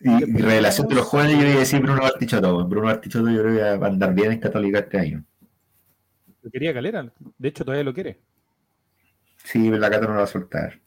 Y, 0.00 0.08
y 0.08 0.42
revelación 0.42 0.88
de 0.88 0.94
los 0.94 1.06
jóvenes, 1.06 1.36
yo 1.36 1.42
iba 1.42 1.56
a 1.56 1.58
decir 1.60 1.80
Bruno 1.80 2.02
Bartichotto, 2.02 2.56
weón. 2.56 2.68
Bruno 2.68 2.86
Bartichotto 2.86 3.30
yo 3.30 3.42
creo 3.42 3.54
que 3.54 3.78
va 3.78 3.86
a 3.86 3.90
andar 3.90 4.14
bien 4.14 4.32
en 4.32 4.40
Católica 4.40 4.80
este 4.80 4.98
año. 4.98 5.24
Lo 6.42 6.50
quería 6.50 6.74
Calera. 6.74 7.12
De 7.38 7.48
hecho, 7.48 7.64
todavía 7.64 7.84
lo 7.84 7.94
quiere. 7.94 8.20
Sí, 9.46 9.70
pero 9.70 9.78
la 9.78 9.88
Cato 9.90 10.08
no 10.08 10.14
lo 10.14 10.18
va 10.18 10.24
a 10.24 10.26
soltar. 10.26 10.80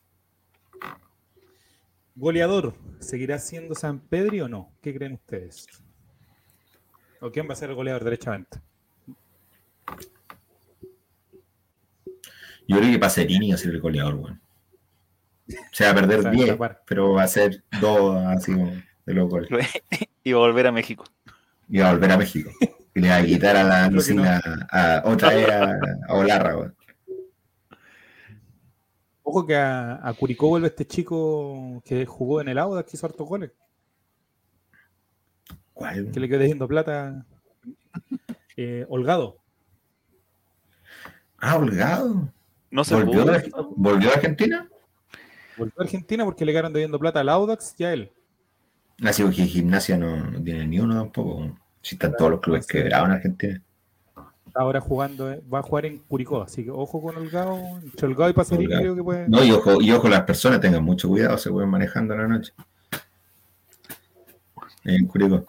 Goleador, 2.13 2.75
¿seguirá 2.99 3.39
siendo 3.39 3.73
San 3.73 4.01
Pedri 4.01 4.41
o 4.41 4.49
no? 4.49 4.73
¿Qué 4.81 4.93
creen 4.93 5.13
ustedes? 5.13 5.65
¿O 7.21 7.31
quién 7.31 7.47
va 7.47 7.53
a 7.53 7.55
ser 7.55 7.69
el 7.69 7.77
goleador 7.77 8.03
derechamente? 8.03 8.59
Yo 12.67 12.77
creo 12.77 12.91
que 12.91 12.99
Pacerini 12.99 13.49
va 13.49 13.55
a 13.55 13.57
ser 13.57 13.71
el 13.71 13.79
goleador, 13.79 14.15
weón. 14.15 14.41
Se 15.71 15.85
va 15.85 15.91
a 15.91 15.95
perder 15.95 16.21
Para 16.23 16.31
10, 16.31 16.43
escapar. 16.43 16.83
pero 16.85 17.13
va 17.13 17.23
a 17.23 17.27
ser 17.27 17.63
dos 17.79 18.23
así 18.27 18.51
como 18.51 18.71
de 19.05 19.13
los 19.13 19.29
goles. 19.29 19.49
Y 20.21 20.33
va 20.33 20.39
a 20.39 20.47
volver 20.47 20.67
a 20.67 20.71
México. 20.73 21.05
Y 21.69 21.79
va 21.79 21.89
a 21.89 21.93
volver 21.93 22.11
a 22.11 22.17
México. 22.17 22.51
Y 22.93 22.99
le 22.99 23.07
va 23.07 23.15
a 23.15 23.23
quitar 23.23 23.55
a 23.55 23.63
la 23.63 23.89
Lucina 23.89 24.41
a, 24.69 25.01
otra 25.05 25.29
vez 25.29 25.49
a, 25.49 25.79
a 26.09 26.13
Olarra, 26.13 26.57
weón. 26.57 26.75
Ojo 29.31 29.45
que 29.45 29.55
a, 29.55 29.99
a 30.01 30.11
Curicó 30.15 30.47
vuelve 30.47 30.69
este 30.69 30.87
chico 30.87 31.83
que 31.85 32.03
jugó 32.07 32.41
en 32.41 32.47
el 32.47 32.57
Audax 32.57 32.89
que 32.89 32.97
hizo 32.97 33.05
hartos 33.05 33.27
goles, 33.27 33.51
¿Cuál? 35.71 36.09
que 36.11 36.19
le 36.19 36.27
quedó 36.27 36.39
debiendo 36.39 36.67
plata. 36.67 37.27
Eh, 38.57 38.87
Holgado. 38.89 39.37
Ah, 41.37 41.57
Holgado. 41.57 42.33
No 42.71 42.83
se 42.83 42.95
¿Volvió 42.95 43.21
pudo. 43.21 43.33
de, 43.33 43.51
¿Volvió 43.75 44.09
de 44.09 44.15
Argentina? 44.15 44.67
Volvió 45.57 45.75
a 45.79 45.83
Argentina 45.83 46.25
porque 46.25 46.43
le 46.43 46.51
quedaron 46.51 46.73
debiendo 46.73 46.97
plata 46.97 47.19
al 47.19 47.29
Audax 47.29 47.75
y 47.77 47.83
a 47.83 47.93
él. 47.93 48.11
Así 49.03 49.23
que 49.29 49.45
gimnasia 49.45 49.95
no, 49.95 50.17
no 50.31 50.43
tiene 50.43 50.65
ni 50.65 50.79
uno 50.79 50.95
tampoco. 50.95 51.55
Si 51.83 51.95
están 51.95 52.15
todos 52.17 52.31
los 52.31 52.39
clubes 52.41 52.65
quebrados 52.65 53.09
en 53.09 53.13
Argentina. 53.13 53.61
Ahora 54.55 54.81
jugando, 54.81 55.31
eh, 55.31 55.41
va 55.51 55.59
a 55.59 55.63
jugar 55.63 55.85
en 55.85 55.99
Curicó, 55.99 56.41
así 56.41 56.63
que 56.63 56.71
ojo 56.71 57.01
con 57.01 57.15
Holgado. 57.17 57.57
Entre 57.83 58.07
Holgado 58.07 58.31
y 58.31 58.33
Holgado. 58.55 58.81
creo 58.81 58.95
que 58.95 59.03
puede. 59.03 59.27
No, 59.27 59.43
y 59.43 59.51
ojo, 59.51 59.81
y 59.81 59.91
ojo, 59.91 60.09
las 60.09 60.23
personas 60.23 60.59
tengan 60.59 60.83
mucho 60.83 61.07
cuidado, 61.07 61.37
se 61.37 61.49
pueden 61.49 61.69
manejando 61.69 62.13
en 62.13 62.21
la 62.21 62.27
noche. 62.27 62.53
En 64.83 65.05
Curicó. 65.05 65.45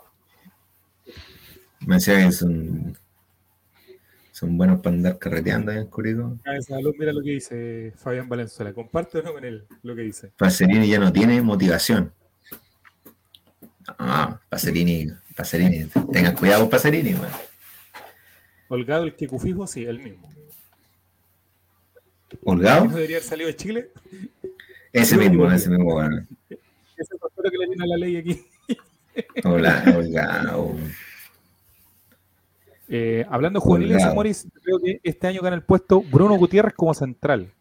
Me 1.87 1.95
decía 1.97 2.25
que 2.25 2.33
son, 2.33 2.97
son 4.33 4.59
buenos 4.59 4.81
para 4.81 4.97
andar 4.97 5.19
carreteando 5.19 5.73
en 5.73 5.87
Curicó. 5.87 6.37
De 6.45 6.75
balón, 6.75 6.95
mira 6.99 7.13
lo 7.13 7.23
que 7.23 7.31
dice 7.31 7.93
Fabián 7.97 8.29
Valenzuela. 8.29 8.73
Comparte 8.73 9.23
no 9.23 9.33
con 9.33 9.45
él 9.45 9.67
lo 9.83 9.95
que 9.95 10.03
dice. 10.03 10.33
Pacerini 10.37 10.89
ya 10.89 10.99
no 10.99 11.13
tiene 11.13 11.41
motivación. 11.41 12.13
Ah, 13.99 14.39
Pacerini, 14.49 15.09
Pacerini, 15.35 15.87
tengan 16.13 16.35
cuidado 16.35 16.63
con 16.63 16.71
Pacerini. 16.71 17.15
Holgado, 18.71 19.03
el 19.03 19.17
que 19.17 19.27
cufijo, 19.27 19.67
sí, 19.67 19.85
el 19.85 19.99
mismo. 19.99 20.31
Holgado, 22.45 22.85
¿No 22.85 22.95
debería 22.95 23.17
haber 23.17 23.29
salido 23.29 23.49
de 23.49 23.57
Chile? 23.57 23.91
ese 24.93 25.17
mismo, 25.17 25.51
ese 25.51 25.69
mismo, 25.69 25.97
weón. 25.97 26.29
Ese 26.49 26.61
es 26.97 27.11
el 27.11 27.19
pastor 27.19 27.51
que 27.51 27.59
le 27.59 27.67
tiene 27.67 27.83
a 27.83 27.87
la 27.89 27.97
ley 27.97 28.17
aquí. 28.17 28.47
Hola, 29.45 29.85
Holgado. 29.97 30.75
Eh, 32.93 33.25
hablando 33.31 33.61
de 33.61 33.65
juveniles. 33.65 34.03
Morris, 34.13 34.49
creo 34.65 34.81
que 34.81 34.99
este 35.05 35.29
año 35.29 35.43
gana 35.43 35.55
el 35.55 35.63
puesto 35.63 36.03
Bruno 36.03 36.35
Gutiérrez 36.35 36.75
como 36.75 36.93
central. 36.93 37.53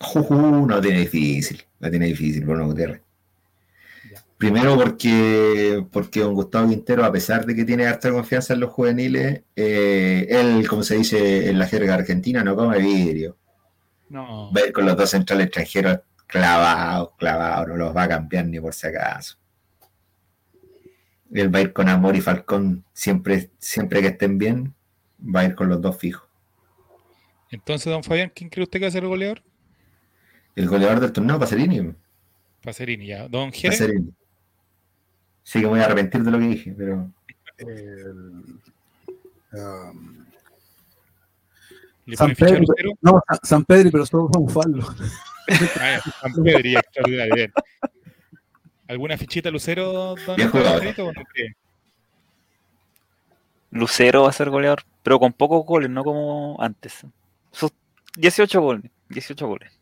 Juju, 0.00 0.66
no 0.66 0.80
tiene 0.80 1.02
difícil, 1.02 1.62
la 1.78 1.90
tiene 1.90 2.06
difícil 2.06 2.44
Bruno 2.44 2.66
Gutiérrez. 2.66 3.02
Primero 4.40 4.74
porque, 4.74 5.84
porque 5.92 6.20
don 6.20 6.32
Gustavo 6.32 6.66
Quintero, 6.66 7.04
a 7.04 7.12
pesar 7.12 7.44
de 7.44 7.54
que 7.54 7.66
tiene 7.66 7.86
harta 7.86 8.10
confianza 8.10 8.54
en 8.54 8.60
los 8.60 8.70
juveniles, 8.70 9.42
eh, 9.54 10.26
él, 10.30 10.66
como 10.66 10.82
se 10.82 10.96
dice 10.96 11.50
en 11.50 11.58
la 11.58 11.66
jerga 11.66 11.92
argentina, 11.92 12.42
no 12.42 12.56
come 12.56 12.78
vidrio. 12.78 13.36
No. 14.08 14.50
Va 14.50 14.62
a 14.62 14.66
ir 14.68 14.72
con 14.72 14.86
los 14.86 14.96
dos 14.96 15.10
centrales 15.10 15.48
extranjeros 15.48 16.00
clavados, 16.26 17.10
clavados, 17.18 17.68
no 17.68 17.76
los 17.76 17.94
va 17.94 18.04
a 18.04 18.08
cambiar 18.08 18.46
ni 18.46 18.58
por 18.58 18.72
si 18.72 18.86
acaso. 18.86 19.36
Él 21.34 21.54
va 21.54 21.58
a 21.58 21.62
ir 21.62 21.74
con 21.74 21.90
Amor 21.90 22.16
y 22.16 22.22
Falcón 22.22 22.82
siempre, 22.94 23.50
siempre 23.58 24.00
que 24.00 24.08
estén 24.08 24.38
bien, 24.38 24.74
va 25.22 25.40
a 25.40 25.44
ir 25.44 25.54
con 25.54 25.68
los 25.68 25.82
dos 25.82 25.98
fijos. 25.98 26.26
Entonces, 27.50 27.92
don 27.92 28.02
Fabián, 28.02 28.32
¿quién 28.34 28.48
cree 28.48 28.64
usted 28.64 28.78
que 28.78 28.86
va 28.86 28.88
a 28.88 28.92
ser 28.92 29.02
el 29.02 29.10
goleador? 29.10 29.42
El 30.56 30.66
goleador 30.66 31.00
del 31.00 31.12
torneo, 31.12 31.38
Pacerini. 31.38 31.92
Pacerini, 32.62 33.06
ya. 33.06 33.28
Don 33.28 33.52
Jerez. 33.52 33.78
Pacerini. 33.78 34.14
Sí 35.50 35.58
que 35.58 35.64
me 35.64 35.70
voy 35.70 35.80
a 35.80 35.86
arrepentir 35.86 36.22
de 36.22 36.30
lo 36.30 36.38
que 36.38 36.46
dije, 36.46 36.72
pero 36.78 37.10
El- 37.58 38.60
um, 39.52 40.24
¿Le 42.06 42.16
San 42.16 42.36
Pedro, 42.36 42.60
Lucero? 42.60 42.90
no, 43.02 43.20
San- 43.26 43.38
San 43.42 43.64
Pedro, 43.64 43.90
pero 43.90 44.06
solo 44.06 44.30
a 44.46 44.50
farlo. 44.52 44.86
Ah, 45.80 45.98
San 46.20 46.32
Pedro, 46.44 46.60
ya, 46.70 46.78
extraordinario, 46.78 47.34
bien. 47.34 47.52
¿Alguna 48.86 49.18
fichita 49.18 49.50
Lucero, 49.50 50.14
don 50.24 50.36
Bien 50.36 50.50
jugado. 50.50 50.78
Pedrito, 50.78 51.06
o 51.08 51.12
no 51.12 51.24
cree? 51.24 51.56
Lucero 53.72 54.22
va 54.22 54.28
a 54.28 54.32
ser 54.32 54.50
goleador, 54.50 54.84
pero 55.02 55.18
con 55.18 55.32
pocos 55.32 55.66
goles, 55.66 55.90
no 55.90 56.04
como 56.04 56.56
antes. 56.62 57.04
Sus 57.50 57.72
18 58.16 58.60
goles. 58.60 58.88
18 59.08 59.48
goles. 59.48 59.72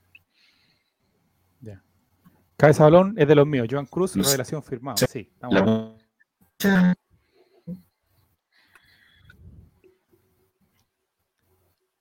Cabeza 2.59 2.85
de 2.85 2.91
balón 2.91 3.15
es 3.17 3.27
de 3.29 3.35
los 3.37 3.47
míos. 3.47 3.69
Joan 3.71 3.87
Cruz, 3.87 4.15
revelación 4.17 4.63
firmada. 4.63 4.97
Sí. 4.97 5.07
Sí, 5.09 5.31
estamos 5.33 5.55
la 5.55 6.87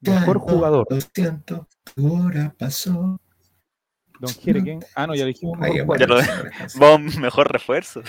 Mejor 0.01 0.37
jugador. 0.39 0.87
Lo 0.89 0.99
siento, 1.01 1.67
tu 1.95 2.13
hora 2.25 2.53
pasó. 2.57 3.19
Don 4.19 4.33
Jere, 4.33 4.63
¿quién? 4.63 4.79
Ah, 4.95 5.05
no, 5.07 5.15
ya 5.15 5.25
dijimos 5.25 5.57
mejor, 5.59 5.77
lo- 6.07 6.15
jugador. 6.21 6.51
Vamos, 6.79 7.17
mejor 7.17 7.51
refuerzo. 7.51 8.01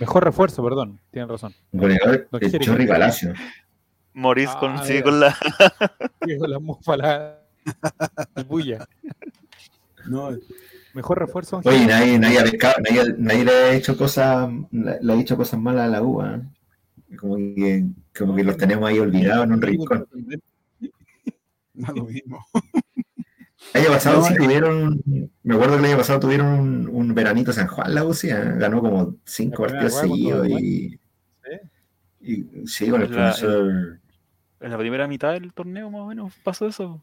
mejor 0.00 0.24
refuerzo, 0.24 0.62
perdón. 0.62 1.00
Tienen 1.10 1.28
razón. 1.28 1.54
Goleador, 1.72 2.28
Chorri. 2.60 2.86
Palacio. 2.86 3.32
Morís 4.14 4.50
Ah, 4.52 4.58
con, 4.60 4.84
sí, 4.84 5.02
con 5.02 5.20
la. 5.20 5.36
Diego 6.26 6.46
la 6.46 6.58
mufa, 6.58 6.96
la 6.96 7.38
bulla. 8.46 8.86
No, 10.06 10.30
Mejor 10.94 11.18
refuerzo. 11.18 11.60
Oye, 11.64 11.86
nadie, 11.86 12.18
nadie, 12.18 12.38
ha 12.40 12.44
pescado- 12.44 12.76
nadie, 12.88 13.14
nadie 13.18 13.44
le 13.44 13.50
ha 13.52 13.74
hecho 13.74 13.96
cosas, 13.96 14.48
le, 14.70 14.98
le 15.00 15.12
ha 15.12 15.16
dicho 15.16 15.36
cosas 15.36 15.60
malas 15.60 15.86
a 15.86 15.88
la 15.90 16.02
U, 16.02 16.22
¿eh? 16.22 16.40
Como 17.18 17.36
que, 17.36 17.84
como 18.16 18.34
que 18.34 18.44
los 18.44 18.56
tenemos 18.56 18.88
ahí 18.88 18.98
olvidados 18.98 19.44
en 19.44 19.52
un 19.52 19.62
rincón. 19.62 20.06
no 21.74 21.92
lo 21.94 22.04
mismo. 22.04 22.44
El 23.74 23.82
año 23.82 23.90
pasado 23.90 24.18
No, 24.20 24.24
sí 24.24 24.34
eh. 24.34 24.36
tuvieron, 24.38 25.02
me 25.42 25.54
acuerdo 25.54 25.74
que 25.74 25.80
el 25.80 25.84
año 25.86 25.96
pasado 25.98 26.20
tuvieron 26.20 26.46
un, 26.48 26.88
un 26.88 27.14
veranito 27.14 27.52
San 27.52 27.66
Juan, 27.66 27.94
la 27.94 28.04
U, 28.04 28.14
sí, 28.14 28.28
¿eh? 28.30 28.52
ganó 28.56 28.80
como 28.80 29.16
cinco 29.24 29.64
partidos 29.64 29.94
seguidos 29.94 30.48
y, 30.48 30.98
y 32.20 32.66
sí, 32.66 32.88
con 32.88 33.02
el 33.02 33.10
La- 33.14 33.32
profesor, 33.32 33.98
En 34.60 34.70
la 34.70 34.78
primera 34.78 35.06
mitad 35.06 35.32
del 35.32 35.52
torneo, 35.52 35.90
más 35.90 36.00
o 36.02 36.06
menos, 36.06 36.32
pasó 36.42 36.66
eso. 36.66 37.02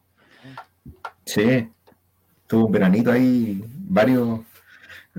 sí, 1.25 1.67
tuvo 2.47 2.65
un 2.67 2.71
veranito 2.71 3.11
ahí, 3.11 3.63
varios, 3.87 4.41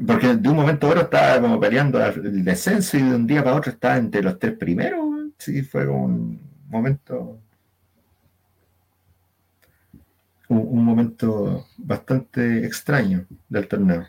porque 0.07 0.35
de 0.35 0.49
un 0.49 0.57
momento 0.57 0.87
a 0.87 0.91
otro 0.91 1.03
estaba 1.03 1.41
como 1.41 1.59
peleando 1.61 2.05
el 2.05 2.45
descenso 2.45 2.97
y 2.97 3.03
de 3.03 3.15
un 3.15 3.27
día 3.27 3.43
para 3.43 3.57
otro 3.57 3.73
estaba 3.73 3.97
entre 3.97 4.23
los 4.23 4.39
tres 4.39 4.57
primeros, 4.57 5.05
sí, 5.39 5.63
fue 5.63 5.87
un 5.87 6.41
momento, 6.69 7.39
un, 10.49 10.59
un 10.59 10.85
momento 10.85 11.67
bastante 11.79 12.65
extraño 12.65 13.27
del 13.49 13.69
torneo. 13.69 14.07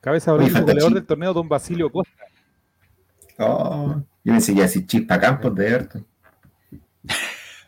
Cabeza 0.00 0.36
falta 0.36 0.60
goleador 0.60 0.94
del 0.94 1.04
torneo, 1.04 1.34
Don 1.34 1.48
Basilio 1.48 1.90
Costa. 1.90 2.12
Oh, 3.38 4.00
yo 4.24 4.32
pensé 4.32 4.52
que 4.52 4.58
iba 4.58 4.64
a 4.64 4.68
decir 4.68 4.86
Chispa 4.86 5.18
Campos 5.18 5.54
de 5.54 5.68
Everton. 5.68 6.06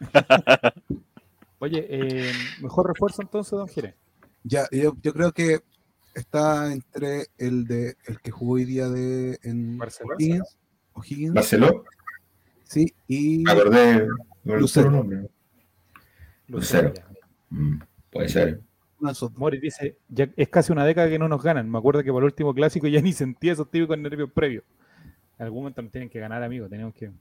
Oye, 1.58 1.86
eh, 1.90 2.32
mejor 2.62 2.86
refuerzo 2.86 3.23
entonces, 3.23 3.50
Don 3.50 3.66
Jere. 3.66 3.97
Ya, 4.44 4.68
yo, 4.70 4.94
yo 5.02 5.12
creo 5.12 5.32
que 5.32 5.60
está 6.18 6.72
entre 6.72 7.26
el 7.38 7.66
de 7.66 7.97
el 8.06 8.20
que 8.20 8.30
jugó 8.30 8.55
hoy 8.55 8.64
día 8.64 8.88
de 8.88 9.38
en 9.42 9.78
Barcelona. 9.78 10.16
O'Higgins, 10.94 11.34
Barceló, 11.34 11.84
sí, 12.64 12.92
y 13.06 13.38
me 13.38 13.52
acordé 13.52 14.08
del 14.44 14.58
Lucero. 14.60 14.90
nombre. 14.90 15.28
Lucero. 16.48 16.92
Mm, 17.50 17.78
puede 18.10 18.28
ser. 18.28 18.60
uno 18.98 19.08
de 19.08 19.12
esos 19.12 19.30
dos. 19.30 19.38
Mori 19.38 19.60
dice, 19.60 19.97
ya 20.08 20.28
es 20.36 20.48
casi 20.48 20.72
una 20.72 20.84
década 20.84 21.08
que 21.08 21.18
no 21.18 21.28
nos 21.28 21.42
ganan. 21.42 21.70
Me 21.70 21.78
acuerdo 21.78 22.02
que 22.02 22.10
por 22.10 22.22
el 22.22 22.26
último 22.26 22.52
clásico 22.55 22.88
ya 22.88 23.00
ni 23.02 23.12
sentía 23.12 23.52
esos 23.52 23.70
típicos 23.70 23.98
nervios 23.98 24.30
previos. 24.32 24.64
En 25.38 25.44
algún 25.47 25.60
momento 25.60 25.82
nos 25.82 25.92
tienen 25.92 26.10
que 26.10 26.18
ganar, 26.18 26.42
amigos. 26.42 26.68
Tenemos 26.68 26.94
que, 26.94 27.12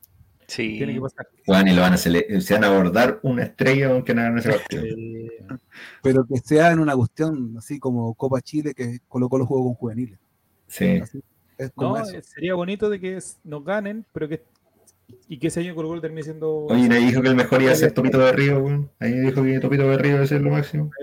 Sí. 0.47 0.77
tiene 0.77 0.93
que 0.93 1.01
pasar. 1.01 1.27
Juan, 1.45 1.67
y 1.67 1.73
lo 1.73 1.81
van 1.81 1.93
a 1.93 1.97
cele- 1.97 2.39
se 2.39 2.53
van 2.53 2.63
a 2.63 2.67
abordar 2.67 3.19
una 3.23 3.43
estrella 3.43 3.91
aunque 3.91 4.13
no 4.15 4.21
hagan 4.21 4.37
ese 4.37 4.49
partido. 4.53 4.83
Eh, 4.85 5.29
pero 6.01 6.25
que 6.25 6.37
sea 6.39 6.71
en 6.71 6.79
una 6.79 6.95
cuestión 6.95 7.55
así 7.57 7.79
como 7.79 8.13
Copa 8.15 8.39
Chile 8.41 8.73
que 8.73 8.99
colocó 9.07 9.37
los 9.37 9.47
juegos 9.47 9.67
con 9.67 9.73
juveniles. 9.75 10.19
Sí. 10.67 10.97
Así, 11.01 11.21
es 11.57 11.71
como 11.71 11.97
no, 11.97 12.03
eso. 12.03 12.17
eh, 12.17 12.21
sería 12.23 12.53
bonito 12.55 12.89
de 12.89 12.99
que 12.99 13.19
nos 13.43 13.63
ganen, 13.65 14.05
pero 14.13 14.27
que 14.29 14.43
y 15.29 15.39
que 15.39 15.47
ese 15.47 15.61
año 15.61 15.73
Colo 15.75 15.87
Colo 15.89 16.01
termine 16.01 16.23
siendo. 16.23 16.65
Oye, 16.65 16.87
nadie 16.89 17.07
dijo 17.07 17.21
que 17.21 17.29
el 17.29 17.35
mejor 17.35 17.61
iba 17.61 17.71
a 17.71 17.75
ser 17.75 17.91
Topito 17.93 18.17
de 18.19 18.31
Río, 18.33 18.59
weón. 18.59 18.89
Ahí 18.99 19.13
dijo 19.13 19.41
que 19.43 19.59
Topito 19.59 19.87
de 19.89 19.97
Río 19.97 20.15
iba 20.15 20.23
a 20.23 20.27
ser 20.27 20.41
lo 20.41 20.51
máximo. 20.51 20.89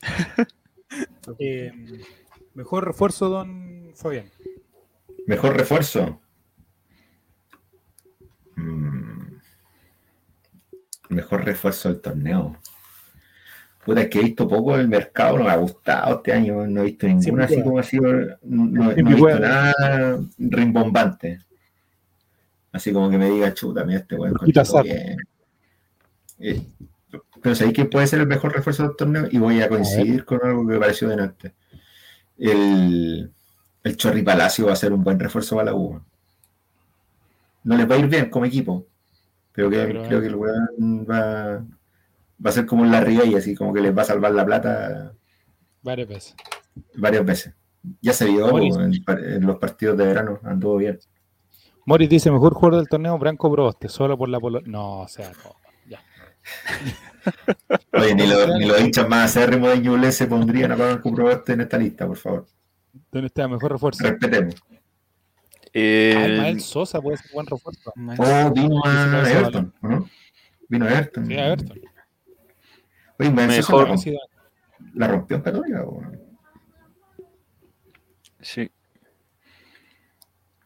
Eh, 1.38 1.72
mejor 2.54 2.84
refuerzo, 2.84 3.28
don 3.28 3.92
Fabián. 3.94 4.26
Mejor 5.26 5.56
refuerzo. 5.56 6.20
Mm. 8.60 9.38
Mejor 11.10 11.44
refuerzo 11.44 11.88
del 11.88 12.00
torneo. 12.00 12.56
Puta, 13.84 14.02
es 14.02 14.08
que 14.08 14.20
he 14.20 14.24
visto 14.24 14.46
poco 14.46 14.76
el 14.76 14.88
mercado, 14.88 15.38
no 15.38 15.44
me 15.44 15.50
ha 15.50 15.56
gustado 15.56 16.16
este 16.16 16.32
año, 16.32 16.66
no 16.66 16.82
he 16.82 16.84
visto 16.84 17.06
ninguna 17.06 17.44
así 17.44 17.54
Pigüeda. 17.56 17.64
como 17.64 17.78
así, 17.78 17.96
no, 17.98 18.66
no 18.66 18.90
he 18.90 18.94
visto 18.94 19.10
Pigüeda. 19.10 19.38
nada 19.40 20.20
rimbombante. 20.38 21.40
Así 22.72 22.92
como 22.92 23.10
que 23.10 23.18
me 23.18 23.30
diga, 23.30 23.52
chuta, 23.54 23.84
mira 23.84 24.00
este 24.00 24.16
weón. 24.16 24.36
Eh, 26.38 26.62
pero 27.42 27.54
¿sabéis 27.54 27.74
quién 27.74 27.90
puede 27.90 28.06
ser 28.06 28.20
el 28.20 28.26
mejor 28.26 28.52
refuerzo 28.54 28.84
del 28.84 28.96
torneo? 28.96 29.26
Y 29.30 29.38
voy 29.38 29.60
a 29.60 29.68
coincidir 29.68 30.24
con 30.24 30.40
algo 30.44 30.66
que 30.66 30.74
me 30.74 30.78
pareció 30.78 31.08
de 31.08 31.14
antes. 31.22 31.52
El, 32.38 33.32
el 33.82 33.96
Chorri 33.96 34.22
Palacio 34.22 34.66
va 34.66 34.72
a 34.74 34.76
ser 34.76 34.92
un 34.92 35.02
buen 35.02 35.18
refuerzo 35.18 35.56
para 35.56 35.72
la 35.72 35.74
U. 35.74 36.00
No 37.64 37.76
les 37.76 37.90
va 37.90 37.94
a 37.94 37.98
ir 37.98 38.06
bien 38.08 38.30
como 38.30 38.44
equipo, 38.46 38.86
pero, 39.52 39.68
que- 39.70 39.86
creo 40.06 40.20
que 40.20 40.26
el 40.26 40.34
weón 40.34 41.06
va, 41.08 41.58
va 41.58 42.50
a 42.50 42.52
ser 42.52 42.66
como 42.66 42.84
la 42.84 43.00
Ribey, 43.00 43.34
así 43.34 43.54
como 43.54 43.72
que 43.74 43.80
les 43.80 43.96
va 43.96 44.02
a 44.02 44.06
salvar 44.06 44.32
la 44.32 44.44
plata 44.46 45.12
Varias 45.82 46.08
veces. 46.08 46.34
varias 46.94 47.24
veces. 47.24 47.54
Ya 48.02 48.12
se 48.12 48.26
vio 48.26 48.58
en, 48.58 49.46
los 49.46 49.56
partidos 49.58 49.96
de 49.96 50.06
verano, 50.06 50.38
anduvo 50.44 50.76
bien. 50.76 50.98
Morris 51.86 52.10
dice: 52.10 52.30
mejor 52.30 52.52
jugador 52.54 52.78
del 52.80 52.88
torneo, 52.88 53.18
Branco 53.18 53.50
Proboste, 53.50 53.88
solo 53.88 54.16
por 54.18 54.28
la 54.28 54.38
polo. 54.38 54.60
No, 54.66 55.00
o 55.00 55.08
sea, 55.08 55.30
no. 55.44 55.54
Ya. 55.88 55.98
Oye, 57.94 58.14
ni, 58.14 58.26
lo- 58.26 58.58
ni 58.58 58.66
los 58.66 58.80
hinchas 58.80 59.08
más 59.08 59.30
acérrimos 59.36 59.70
de 59.70 59.80
Ñuble 59.80 60.12
se 60.12 60.26
pondrían 60.26 60.72
a 60.72 60.76
pagar 60.76 61.00
con 61.00 61.14
Proboste 61.14 61.54
en 61.54 61.62
esta 61.62 61.78
lista, 61.78 62.06
por 62.06 62.16
favor. 62.18 62.46
¿Dónde 63.10 63.26
está? 63.28 63.48
Mejor 63.48 63.72
refuerzo. 63.72 64.04
Respetemos. 64.04 64.54
Eh, 65.72 66.14
Ah, 66.16 66.26
Ismael 66.28 66.60
Sosa 66.60 67.00
puede 67.00 67.16
ser 67.18 67.30
buen 67.32 67.46
refuerzo. 67.46 67.92
Oh, 68.18 68.50
vino 68.52 68.82
a 68.84 69.30
Everton, 69.30 69.72
¿o 69.82 69.88
¿no? 69.88 70.10
Vino 70.68 70.84
a 70.86 70.90
Everton. 70.92 71.26
Sí, 71.26 71.34
a 71.34 71.46
Everton. 71.48 71.80
Oye, 73.18 73.30
Sosa 73.30 73.46
Mejor. 73.46 73.88
la, 73.88 73.94
romp- 73.94 73.98
Sí, 74.02 74.16
la 74.94 75.06
rompió 75.08 75.36
en 75.36 75.42
Católica, 75.42 75.82
o 75.84 76.00
no? 76.02 76.12
Sí. 78.40 78.70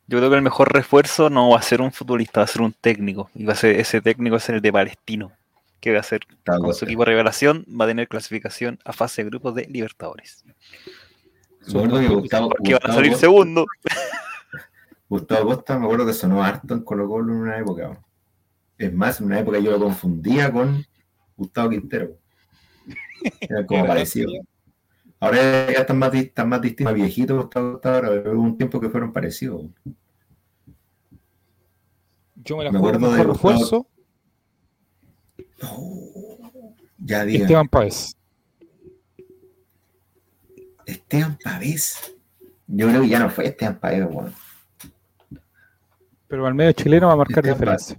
Yo 0.06 0.18
creo 0.18 0.30
que 0.30 0.36
el 0.36 0.42
mejor 0.42 0.72
refuerzo 0.72 1.30
no 1.30 1.50
va 1.50 1.58
a 1.58 1.62
ser 1.62 1.80
un 1.80 1.90
futbolista, 1.90 2.40
va 2.40 2.44
a 2.44 2.48
ser 2.48 2.62
un 2.62 2.72
técnico. 2.72 3.30
Y 3.34 3.44
va 3.44 3.54
a 3.54 3.56
ser, 3.56 3.80
ese 3.80 4.00
técnico 4.00 4.34
va 4.34 4.36
a 4.36 4.40
ser 4.40 4.54
el 4.56 4.60
de 4.60 4.72
Palestino. 4.72 5.32
Que 5.80 5.92
va 5.92 6.00
a 6.00 6.02
ser 6.04 6.20
con 6.46 6.72
su 6.74 6.84
equipo 6.84 7.02
de 7.02 7.06
revelación, 7.12 7.64
va 7.68 7.84
a 7.84 7.88
tener 7.88 8.08
clasificación 8.08 8.78
a 8.84 8.92
fase 8.92 9.22
de 9.22 9.28
grupos 9.30 9.54
de 9.54 9.66
Libertadores. 9.66 10.44
Porque 11.72 12.74
van 12.74 12.90
a 12.90 12.94
salir 12.94 13.14
segundo. 13.16 13.66
Gustavo 15.14 15.46
Costa 15.46 15.78
me 15.78 15.84
acuerdo 15.84 16.06
que 16.06 16.12
sonó 16.12 16.42
harto 16.42 16.74
en 16.74 16.80
Colo 16.80 17.08
Colo 17.08 17.32
en 17.32 17.38
una 17.42 17.58
época. 17.58 18.02
Es 18.76 18.92
más, 18.92 19.20
en 19.20 19.26
una 19.26 19.38
época 19.38 19.60
yo 19.60 19.70
lo 19.70 19.78
confundía 19.78 20.52
con 20.52 20.84
Gustavo 21.36 21.70
Quintero. 21.70 22.18
Era 23.40 23.64
como 23.66 23.86
parecido. 23.86 24.32
Ahora 25.20 25.70
ya 25.70 25.80
están 25.82 25.98
más, 25.98 26.12
están 26.14 26.48
más 26.48 26.60
distintos, 26.60 26.92
más 26.92 26.94
viejitos 27.00 27.36
Gustavo 27.36 27.72
Costa, 27.74 27.94
ahora 27.94 28.10
hubo 28.32 28.42
un 28.42 28.58
tiempo 28.58 28.80
que 28.80 28.88
fueron 28.88 29.12
parecidos. 29.12 29.66
Yo 32.34 32.56
me 32.56 32.64
la 32.64 32.72
Me 32.72 32.78
acuerdo 32.78 33.12
de 33.12 33.22
refuerzo. 33.22 33.86
Ya 36.98 37.24
diga, 37.24 37.44
Esteban 37.44 37.68
Páez. 37.68 38.16
Esteban 40.84 41.38
Pavés. 41.42 42.16
Yo 42.66 42.88
creo 42.88 43.02
que 43.02 43.08
ya 43.08 43.20
no 43.20 43.30
fue 43.30 43.46
Esteban 43.46 43.78
Pavés, 43.78 44.06
weón. 44.10 44.43
Pero 46.34 46.48
al 46.48 46.54
medio 46.54 46.72
chileno 46.72 47.06
va 47.06 47.12
a 47.12 47.16
marcar 47.16 47.44
diferencia. 47.44 47.96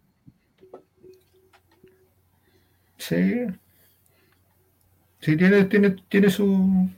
Sí. 2.98 3.46
Sí, 5.22 5.38
tiene, 5.38 5.64
tiene, 5.64 5.96
tiene 6.10 6.30
su. 6.30 6.90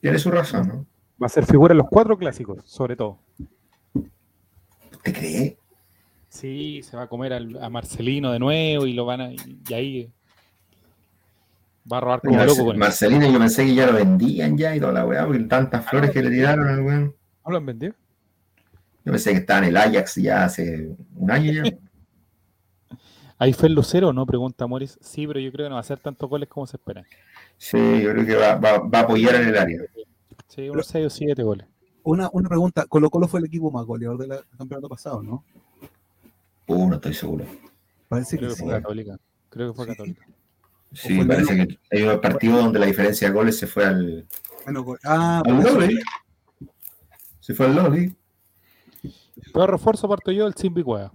Tiene 0.00 0.16
su 0.20 0.30
razón, 0.30 0.68
¿no? 0.68 0.86
Va 1.20 1.26
a 1.26 1.28
ser 1.28 1.44
figura 1.44 1.72
en 1.72 1.78
los 1.78 1.88
cuatro 1.90 2.16
clásicos, 2.16 2.62
sobre 2.64 2.94
todo. 2.94 3.18
¿Te 5.02 5.12
crees? 5.12 5.54
Sí, 6.28 6.84
se 6.84 6.96
va 6.96 7.02
a 7.02 7.08
comer 7.08 7.32
al- 7.32 7.60
a 7.60 7.68
Marcelino 7.68 8.30
de 8.30 8.38
nuevo 8.38 8.86
y 8.86 8.92
lo 8.92 9.06
van 9.06 9.22
a. 9.22 9.32
Y, 9.32 9.58
y 9.68 9.74
ahí 9.74 10.10
va 11.92 11.96
a 11.96 12.00
robar 12.00 12.20
como 12.20 12.36
Marce- 12.36 12.46
loco 12.46 12.64
con 12.66 12.74
él. 12.74 12.78
Marcelino, 12.78 13.28
yo 13.28 13.38
pensé 13.40 13.64
que 13.66 13.74
ya 13.74 13.86
lo 13.86 13.94
vendían 13.94 14.56
ya 14.56 14.76
y 14.76 14.78
toda 14.78 14.92
la 14.92 15.04
weá, 15.04 15.26
porque 15.26 15.40
tantas 15.46 15.84
flores 15.84 16.12
que 16.12 16.22
le 16.22 16.30
tiraron 16.30 16.68
al 16.68 16.80
weón. 16.82 17.14
¿No 17.44 17.50
lo 17.50 17.56
han 17.56 17.66
vendido? 17.66 17.94
Yo 19.04 19.12
pensé 19.12 19.32
que 19.32 19.38
estaba 19.38 19.58
en 19.60 19.64
el 19.66 19.76
Ajax 19.76 20.14
ya 20.16 20.44
hace 20.44 20.94
un 21.16 21.30
año 21.30 21.52
ya. 21.52 21.62
¿Ahí 23.38 23.52
fue 23.52 23.68
el 23.68 23.74
Lucero 23.74 24.08
o 24.08 24.12
no? 24.12 24.24
Pregunta 24.24 24.66
Morris. 24.68 24.98
Sí, 25.00 25.26
pero 25.26 25.40
yo 25.40 25.50
creo 25.50 25.66
que 25.66 25.70
no 25.70 25.74
va 25.74 25.80
a 25.80 25.82
hacer 25.82 25.98
tantos 25.98 26.30
goles 26.30 26.48
como 26.48 26.66
se 26.66 26.76
espera. 26.76 27.04
Sí, 27.58 27.76
yo 28.02 28.12
creo 28.12 28.24
que 28.26 28.36
va, 28.36 28.54
va- 28.54 28.78
va 28.78 28.98
a 29.00 29.02
apoyar 29.02 29.34
en 29.36 29.48
el 29.48 29.58
área. 29.58 29.80
Sí, 30.48 30.68
unos 30.68 30.86
6 30.86 31.06
o 31.06 31.10
7 31.10 31.42
goles. 31.42 31.66
Una, 32.04 32.28
una 32.32 32.48
pregunta, 32.48 32.86
Colo 32.86 33.10
Colo 33.10 33.26
fue 33.26 33.40
el 33.40 33.46
equipo 33.46 33.70
más 33.72 33.84
goleador 33.84 34.18
del 34.18 34.40
campeonato 34.56 34.88
pasado, 34.88 35.22
¿no? 35.22 35.44
Uh, 36.68 36.88
no 36.88 36.94
estoy 36.96 37.14
seguro. 37.14 37.44
Parece 38.08 38.36
que 38.36 38.38
Creo 38.38 38.50
que 38.50 38.56
sí. 38.56 38.62
fue 38.64 38.72
Católica. 38.72 39.18
Creo 39.48 39.70
que 39.72 39.76
fue 39.76 39.86
Católica. 39.88 40.26
Sí, 40.92 41.16
fue 41.16 41.26
parece 41.26 41.56
que 41.56 41.78
hay 41.90 42.02
un 42.02 42.20
partido 42.20 42.58
donde 42.58 42.78
la 42.78 42.86
diferencia 42.86 43.26
de 43.28 43.34
goles 43.34 43.58
se 43.58 43.66
fue 43.66 43.84
al, 43.86 44.26
gol- 44.66 44.98
Ah, 45.04 45.42
al. 45.44 45.62
Loli. 45.62 45.98
Se 47.40 47.54
fue 47.54 47.66
al 47.66 47.74
Loli. 47.76 48.14
Peor 49.52 49.70
refuerzo 49.70 50.08
parto 50.08 50.32
yo, 50.32 50.46
el 50.46 50.54
Simbi 50.54 50.82
Cueva. 50.82 51.12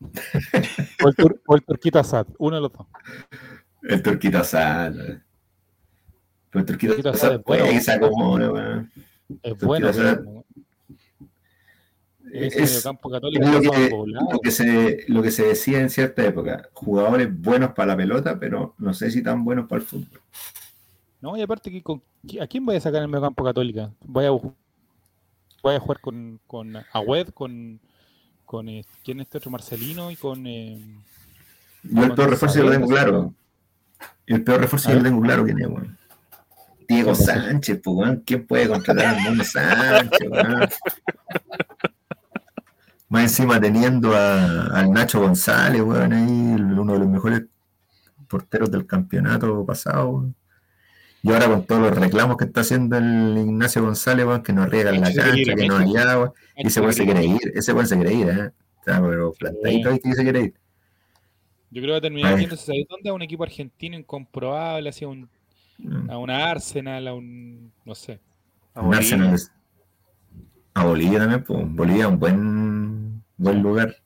o, 0.00 1.08
el 1.08 1.14
Tur- 1.16 1.40
o 1.46 1.54
el 1.56 1.62
Turquita 1.62 2.02
Sad, 2.04 2.26
uno 2.38 2.56
de 2.56 2.62
los 2.62 2.72
dos. 2.72 2.86
El 3.82 4.02
Turquito 4.02 4.38
Asad. 4.38 4.92
Pero 6.50 6.64
el 6.64 6.66
es 7.34 7.44
bueno. 7.44 7.64
puede 7.64 7.70
que 7.70 7.80
se 7.80 7.92
acomode, 7.92 8.48
weón. 8.48 8.92
Es 9.42 9.58
Turquita 9.58 9.66
bueno. 9.66 9.92
Sad. 9.92 10.20
Es- 12.32 12.56
Es 12.56 12.82
católico 12.82 13.44
lo 13.46 13.58
está 13.58 13.76
que, 13.76 13.88
poblado. 13.90 14.28
lo, 14.32 14.38
que 14.40 14.50
se, 14.50 15.04
lo 15.08 15.22
que 15.22 15.30
se 15.30 15.44
decía 15.44 15.80
en 15.80 15.90
cierta 15.90 16.24
época. 16.24 16.68
Jugadores 16.72 17.28
buenos 17.40 17.72
para 17.74 17.88
la 17.88 17.96
pelota, 17.96 18.38
pero 18.40 18.74
no 18.78 18.92
sé 18.92 19.10
si 19.10 19.22
tan 19.22 19.44
buenos 19.44 19.68
para 19.68 19.80
el 19.82 19.86
fútbol. 19.86 20.20
No, 21.20 21.36
y 21.36 21.42
aparte, 21.42 21.82
¿a 22.40 22.46
quién 22.46 22.66
voy 22.66 22.76
a 22.76 22.80
sacar 22.80 22.98
en 22.98 23.02
el 23.04 23.08
mediocampo 23.08 23.44
católica? 23.44 23.92
Voy 24.04 24.24
a, 24.26 24.30
a 25.72 25.80
jugar 25.80 26.00
con, 26.00 26.40
con 26.46 26.72
Agüed, 26.92 27.28
con, 27.28 27.80
con 28.44 28.68
eh, 28.68 28.84
¿quién 29.04 29.20
es 29.20 29.24
este 29.26 29.38
otro? 29.38 29.50
Marcelino 29.50 30.10
y 30.10 30.16
con... 30.16 30.46
eh, 30.46 30.78
Yo 31.82 32.04
el 32.04 32.14
peor 32.14 32.30
refuerzo 32.30 32.58
yo 32.58 32.64
lo 32.64 32.70
tengo 32.72 32.88
claro. 32.88 33.34
El 34.26 34.42
peor 34.44 34.60
refuerzo 34.60 34.90
yo 34.90 34.94
A 34.96 34.98
lo 34.98 35.04
tengo 35.04 35.20
claro 35.22 35.44
quién 35.44 35.60
es, 35.60 35.66
weón. 35.66 35.98
Diego 36.88 37.12
¿Quién 37.14 37.28
va 37.28 37.32
a? 37.32 37.44
Sánchez, 37.44 37.80
pues, 37.82 37.96
weón. 37.96 38.22
¿Quién 38.26 38.46
puede 38.46 38.68
contratar 38.68 39.06
al 39.06 39.22
Mono 39.22 39.44
Sánchez, 39.44 40.28
weón? 40.30 40.68
Más 43.08 43.22
encima 43.22 43.60
teniendo 43.60 44.14
a- 44.14 44.66
al 44.78 44.90
Nacho 44.90 45.20
González, 45.20 45.80
weón, 45.82 46.12
ahí, 46.12 46.30
uno 46.60 46.92
de 46.94 46.98
los 46.98 47.08
mejores 47.08 47.42
porteros 48.28 48.70
del 48.70 48.86
campeonato 48.86 49.64
pasado, 49.64 50.08
weón. 50.10 50.34
Y 51.24 51.32
ahora 51.32 51.46
con 51.46 51.64
todos 51.64 51.80
los 51.80 51.98
reclamos 51.98 52.36
que 52.36 52.44
está 52.44 52.60
haciendo 52.60 52.98
el 52.98 53.38
Ignacio 53.38 53.82
González, 53.82 54.26
weón, 54.26 54.42
que 54.42 54.52
nos 54.52 54.68
riegan 54.68 55.00
la 55.00 55.10
ir 55.10 55.16
cancha, 55.16 55.54
que 55.54 55.66
no 55.66 55.78
México. 55.78 55.98
agua. 55.98 56.32
Y 56.54 56.66
ese 56.66 56.80
weón 56.80 56.92
se 56.92 57.04
quiere 57.06 57.24
ir, 57.24 57.52
ese 57.54 57.72
weón 57.72 57.86
se 57.86 57.96
quiere 57.96 58.12
ir, 58.12 58.28
¿eh? 58.28 58.50
Está 58.78 59.00
pero 59.00 59.32
plantadito 59.32 59.88
ahí 59.88 59.98
que 60.00 60.12
se 60.12 60.22
quiere 60.22 60.40
ir. 60.42 60.54
Yo 61.70 61.80
creo 61.80 61.86
que 61.86 61.90
va 61.92 61.96
a 61.96 62.00
terminar 62.02 62.38
yéndose 62.38 62.66
¿sabes 62.66 62.84
dónde? 62.90 63.08
A 63.08 63.14
un 63.14 63.22
equipo 63.22 63.42
argentino 63.42 63.96
incomprobable, 63.96 64.90
hacia 64.90 65.08
un, 65.08 65.28
Mm. 65.78 66.08
a 66.10 66.18
una 66.18 66.50
Arsenal, 66.50 67.08
a 67.08 67.14
un... 67.14 67.72
no 67.84 67.94
sé. 67.96 68.20
A 68.74 68.82
Un. 68.82 68.94
Arsenal 68.94 69.36
A 70.74 70.84
Bolivia 70.84 71.18
también, 71.18 71.42
pues. 71.42 71.64
Bolivia 71.68 72.04
es 72.04 72.08
un 72.10 72.18
buen, 72.20 73.24
buen 73.36 73.62
lugar. 73.62 73.96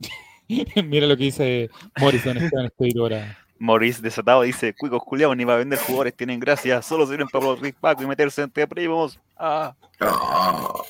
Mira 0.84 1.06
lo 1.06 1.16
que 1.16 1.24
dice 1.24 1.70
Morrison 2.00 2.36
Esteban 2.36 2.66
Esteiro 2.66 3.02
ahora. 3.04 3.38
Maurice 3.58 4.00
desatado 4.02 4.42
dice, 4.42 4.74
cuicos 4.74 5.02
culiados 5.04 5.36
ni 5.36 5.44
para 5.44 5.58
vender 5.58 5.78
jugadores 5.78 6.14
tienen 6.16 6.38
gracia, 6.40 6.80
solo 6.82 7.06
sirven 7.06 7.28
para 7.28 7.44
los 7.46 7.60
Paco 7.80 8.02
y 8.02 8.06
meterse 8.06 8.42
entre 8.42 8.66
primos. 8.66 9.18
Ah, 9.36 9.74
Oh, 10.00 10.84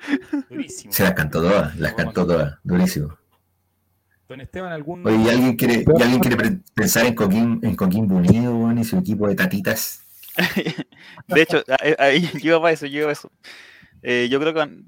Durísimo. 0.48 0.92
se 0.92 1.02
las 1.02 1.12
cantó 1.12 1.42
todas, 1.42 1.76
las 1.78 1.92
cantó 1.94 2.26
todas, 2.26 2.54
durísimo. 2.62 3.16
Don 4.28 4.40
Esteban, 4.40 4.72
¿algún... 4.72 5.06
Oye, 5.06 5.16
¿y 5.16 5.28
alguien 5.28 5.56
quiere, 5.56 5.84
y 5.86 6.02
alguien 6.02 6.20
quiere 6.20 6.60
pensar 6.74 7.04
en 7.04 7.14
Coquín, 7.14 7.60
en 7.62 7.74
Coquín 7.76 8.10
Unido, 8.10 8.72
y 8.72 8.84
su 8.84 8.96
equipo 8.96 9.28
de 9.28 9.34
tatitas? 9.34 10.02
De 11.26 11.42
hecho, 11.42 11.62
a- 11.68 12.02
ahí 12.04 12.30
yo 12.34 12.50
iba 12.50 12.60
para 12.62 12.72
eso, 12.72 12.86
yo 12.86 13.00
iba 13.00 13.08
a 13.10 13.12
eso. 13.12 13.30
Eh, 14.02 14.28
yo 14.30 14.40
creo 14.40 14.54
que 14.54 14.82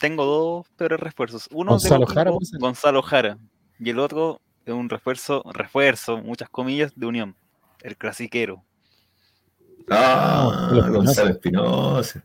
tengo 0.00 0.24
dos 0.26 0.68
peores 0.76 0.98
refuerzos. 1.00 1.48
Uno 1.52 1.78
de 1.78 1.88
Gonzalo 1.88 2.06
Jara, 2.06 2.32
ser. 2.42 2.58
Gonzalo 2.60 3.02
Jara. 3.02 3.38
Y 3.78 3.90
el 3.90 3.98
otro 4.00 4.40
es 4.72 4.76
un 4.78 4.88
refuerzo, 4.88 5.42
refuerzo, 5.52 6.18
muchas 6.18 6.48
comillas, 6.48 6.92
de 6.96 7.06
Unión. 7.06 7.34
El 7.82 7.96
clasiquero. 7.96 8.62
Ah, 9.90 10.68
Gonzalo 10.70 10.92
Gonzalo 10.94 11.30
Espinosa. 11.30 12.24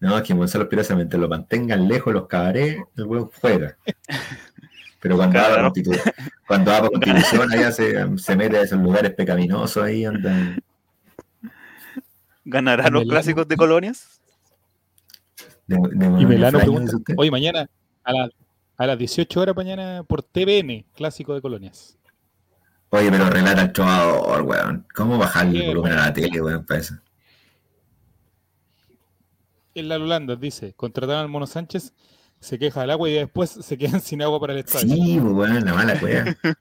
No, 0.00 0.16
es 0.16 0.22
que 0.22 0.34
Gonzalo 0.34 0.64
Espinosa, 0.64 0.94
mientras 0.94 1.20
lo 1.20 1.28
mantengan 1.28 1.88
lejos 1.88 2.12
los 2.12 2.26
cabarets, 2.26 2.82
el 2.96 3.04
weón 3.04 3.30
juega. 3.40 3.76
Pero 5.00 5.16
cuando 5.16 5.38
va 5.38 5.46
Claro. 5.46 5.72
cuando 6.46 6.90
Constitución, 6.90 7.52
allá 7.52 7.70
se, 7.72 8.18
se 8.18 8.36
mete 8.36 8.58
a 8.58 8.62
esos 8.62 8.80
lugares 8.80 9.12
pecaminosos 9.14 9.82
ahí, 9.82 10.04
anda. 10.04 10.56
¿Ganará 12.44 12.82
¿Y 12.88 12.90
los 12.90 13.00
Melano? 13.02 13.10
clásicos 13.10 13.46
de 13.48 13.56
colonias? 13.56 14.20
De, 15.66 15.76
de 15.76 16.06
Y 16.22 16.26
Melano 16.26 16.58
pregunta, 16.58 16.92
hoy 17.16 17.30
mañana 17.30 17.68
a, 18.04 18.12
la- 18.12 18.30
a 18.78 18.86
las 18.86 18.96
18 18.96 19.40
horas 19.40 19.56
mañana 19.56 20.04
por 20.04 20.22
TVN, 20.22 20.86
Clásico 20.94 21.34
de 21.34 21.42
Colonias. 21.42 21.98
Oye, 22.90 23.10
pero 23.10 23.28
relata 23.28 23.62
el 23.62 23.72
trovador, 23.72 24.42
weón. 24.42 24.86
¿Cómo 24.94 25.18
bajarle 25.18 25.60
el 25.60 25.66
volumen 25.66 25.92
a 25.92 26.06
la 26.06 26.12
tele, 26.12 26.40
weón, 26.40 26.64
para 26.64 26.80
eso? 26.80 26.94
En 29.74 29.88
la 29.88 29.96
Holanda 29.96 30.36
dice, 30.36 30.72
contrataron 30.74 31.22
al 31.22 31.28
Mono 31.28 31.46
Sánchez, 31.46 31.92
se 32.40 32.58
queja 32.58 32.82
del 32.82 32.92
agua 32.92 33.10
y 33.10 33.14
después 33.14 33.50
se 33.50 33.76
quedan 33.76 34.00
sin 34.00 34.22
agua 34.22 34.40
para 34.40 34.54
el 34.54 34.60
estadio. 34.60 34.94
Sí, 34.94 35.18
pues, 35.20 35.34
weón, 35.34 35.64
la 35.64 35.74
mala 35.74 35.98
weón. 36.00 36.36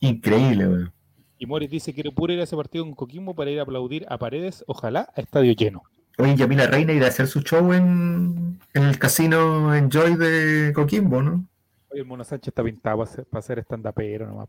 Increíble, 0.00 0.66
weón. 0.66 0.92
Y 1.38 1.46
Morris 1.46 1.70
dice, 1.70 1.94
quiero 1.94 2.10
puro 2.10 2.32
ir 2.32 2.40
a 2.40 2.42
ese 2.42 2.56
partido 2.56 2.84
con 2.84 2.96
Coquimbo 2.96 3.36
para 3.36 3.52
ir 3.52 3.60
a 3.60 3.62
aplaudir 3.62 4.04
a 4.08 4.18
Paredes, 4.18 4.64
ojalá 4.66 5.12
a 5.14 5.20
estadio 5.20 5.52
lleno. 5.52 5.84
Oye, 6.18 6.36
Yamila 6.36 6.66
Reina 6.66 6.92
irá 6.92 7.06
a 7.06 7.08
hacer 7.10 7.26
su 7.28 7.42
show 7.42 7.72
en, 7.72 8.58
en 8.74 8.82
el 8.82 8.98
casino 8.98 9.74
Enjoy 9.74 10.16
de 10.16 10.72
Coquimbo, 10.74 11.22
¿no? 11.22 11.44
Oye, 11.90 12.00
el 12.00 12.06
Mono 12.06 12.24
Sánchez 12.24 12.48
está 12.48 12.62
pintado 12.64 12.98
para 12.98 13.10
ser, 13.10 13.24
para 13.26 13.42
ser 13.42 13.58
stand-upero 13.60 14.26
nomás. 14.26 14.48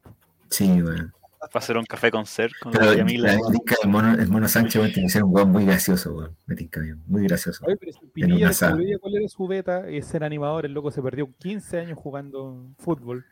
Sí, 0.49 0.81
weón. 0.81 1.13
Para 1.39 1.51
hacer 1.53 1.77
un 1.77 1.85
café 1.85 2.11
con 2.11 2.25
ser 2.25 2.51
con 2.59 2.71
Pero 2.73 2.85
la 2.85 2.91
la 2.91 2.97
Yamila. 2.97 3.37
tinca 3.51 3.75
del 3.81 3.91
mono, 3.91 4.13
el 4.13 4.27
mono 4.27 4.47
Sánchez 4.47 4.75
weón, 4.81 4.91
tiene 4.91 5.07
que 5.07 5.13
ser 5.13 5.23
un 5.23 5.33
weón 5.33 5.51
muy 5.51 5.65
gracioso, 5.65 6.13
weón. 6.13 6.35
Me 6.47 6.55
tinca 6.55 6.81
bien, 6.81 7.01
muy 7.05 7.23
gracioso. 7.23 7.63
Oye, 7.65 7.77
pero 7.77 7.91
si 7.93 7.99
En 7.99 8.09
Pinilla 8.09 8.47
descubrió 8.47 8.99
cuál 8.99 9.15
era 9.15 9.27
su 9.29 9.47
beta, 9.47 9.87
es 9.87 10.05
ser 10.07 10.23
animador, 10.23 10.65
el 10.65 10.73
loco 10.73 10.91
se 10.91 11.01
perdió 11.01 11.29
15 11.37 11.79
años 11.79 11.97
jugando 11.97 12.65
fútbol. 12.79 13.23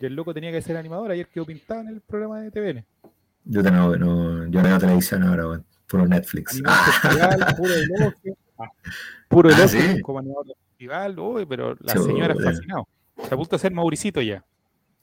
Y 0.00 0.06
el 0.06 0.14
loco 0.14 0.32
tenía 0.32 0.52
que 0.52 0.62
ser 0.62 0.76
animador, 0.76 1.10
ayer 1.10 1.26
quedó 1.28 1.44
pintado 1.44 1.80
en 1.82 1.88
el 1.88 2.00
programa 2.00 2.40
de 2.40 2.50
TVN. 2.50 2.84
Yo 3.44 3.62
no, 3.62 3.96
no, 3.96 4.46
yo 4.46 4.62
no 4.62 4.68
veo 4.68 4.78
televisión 4.78 5.24
ahora, 5.24 5.48
weón. 5.48 5.64
Puro 5.92 6.06
Netflix. 6.08 6.52
Festival, 7.02 7.54
puro 7.56 7.74
elogio. 7.74 8.36
Ah, 8.58 8.68
puro 9.28 9.50
Ah, 9.50 9.52
elogio 9.52 9.80
¿sí? 9.80 10.00
como 10.00 10.18
animador 10.20 10.46
del 10.46 10.56
festival, 10.68 11.18
uy, 11.18 11.44
pero 11.46 11.76
la 11.80 11.92
señora 11.92 12.34
fascinado. 12.34 12.88
Se 13.28 13.34
apunta 13.34 13.56
a 13.56 13.58
ser 13.58 13.72
Mauricito 13.72 14.22
ya. 14.22 14.42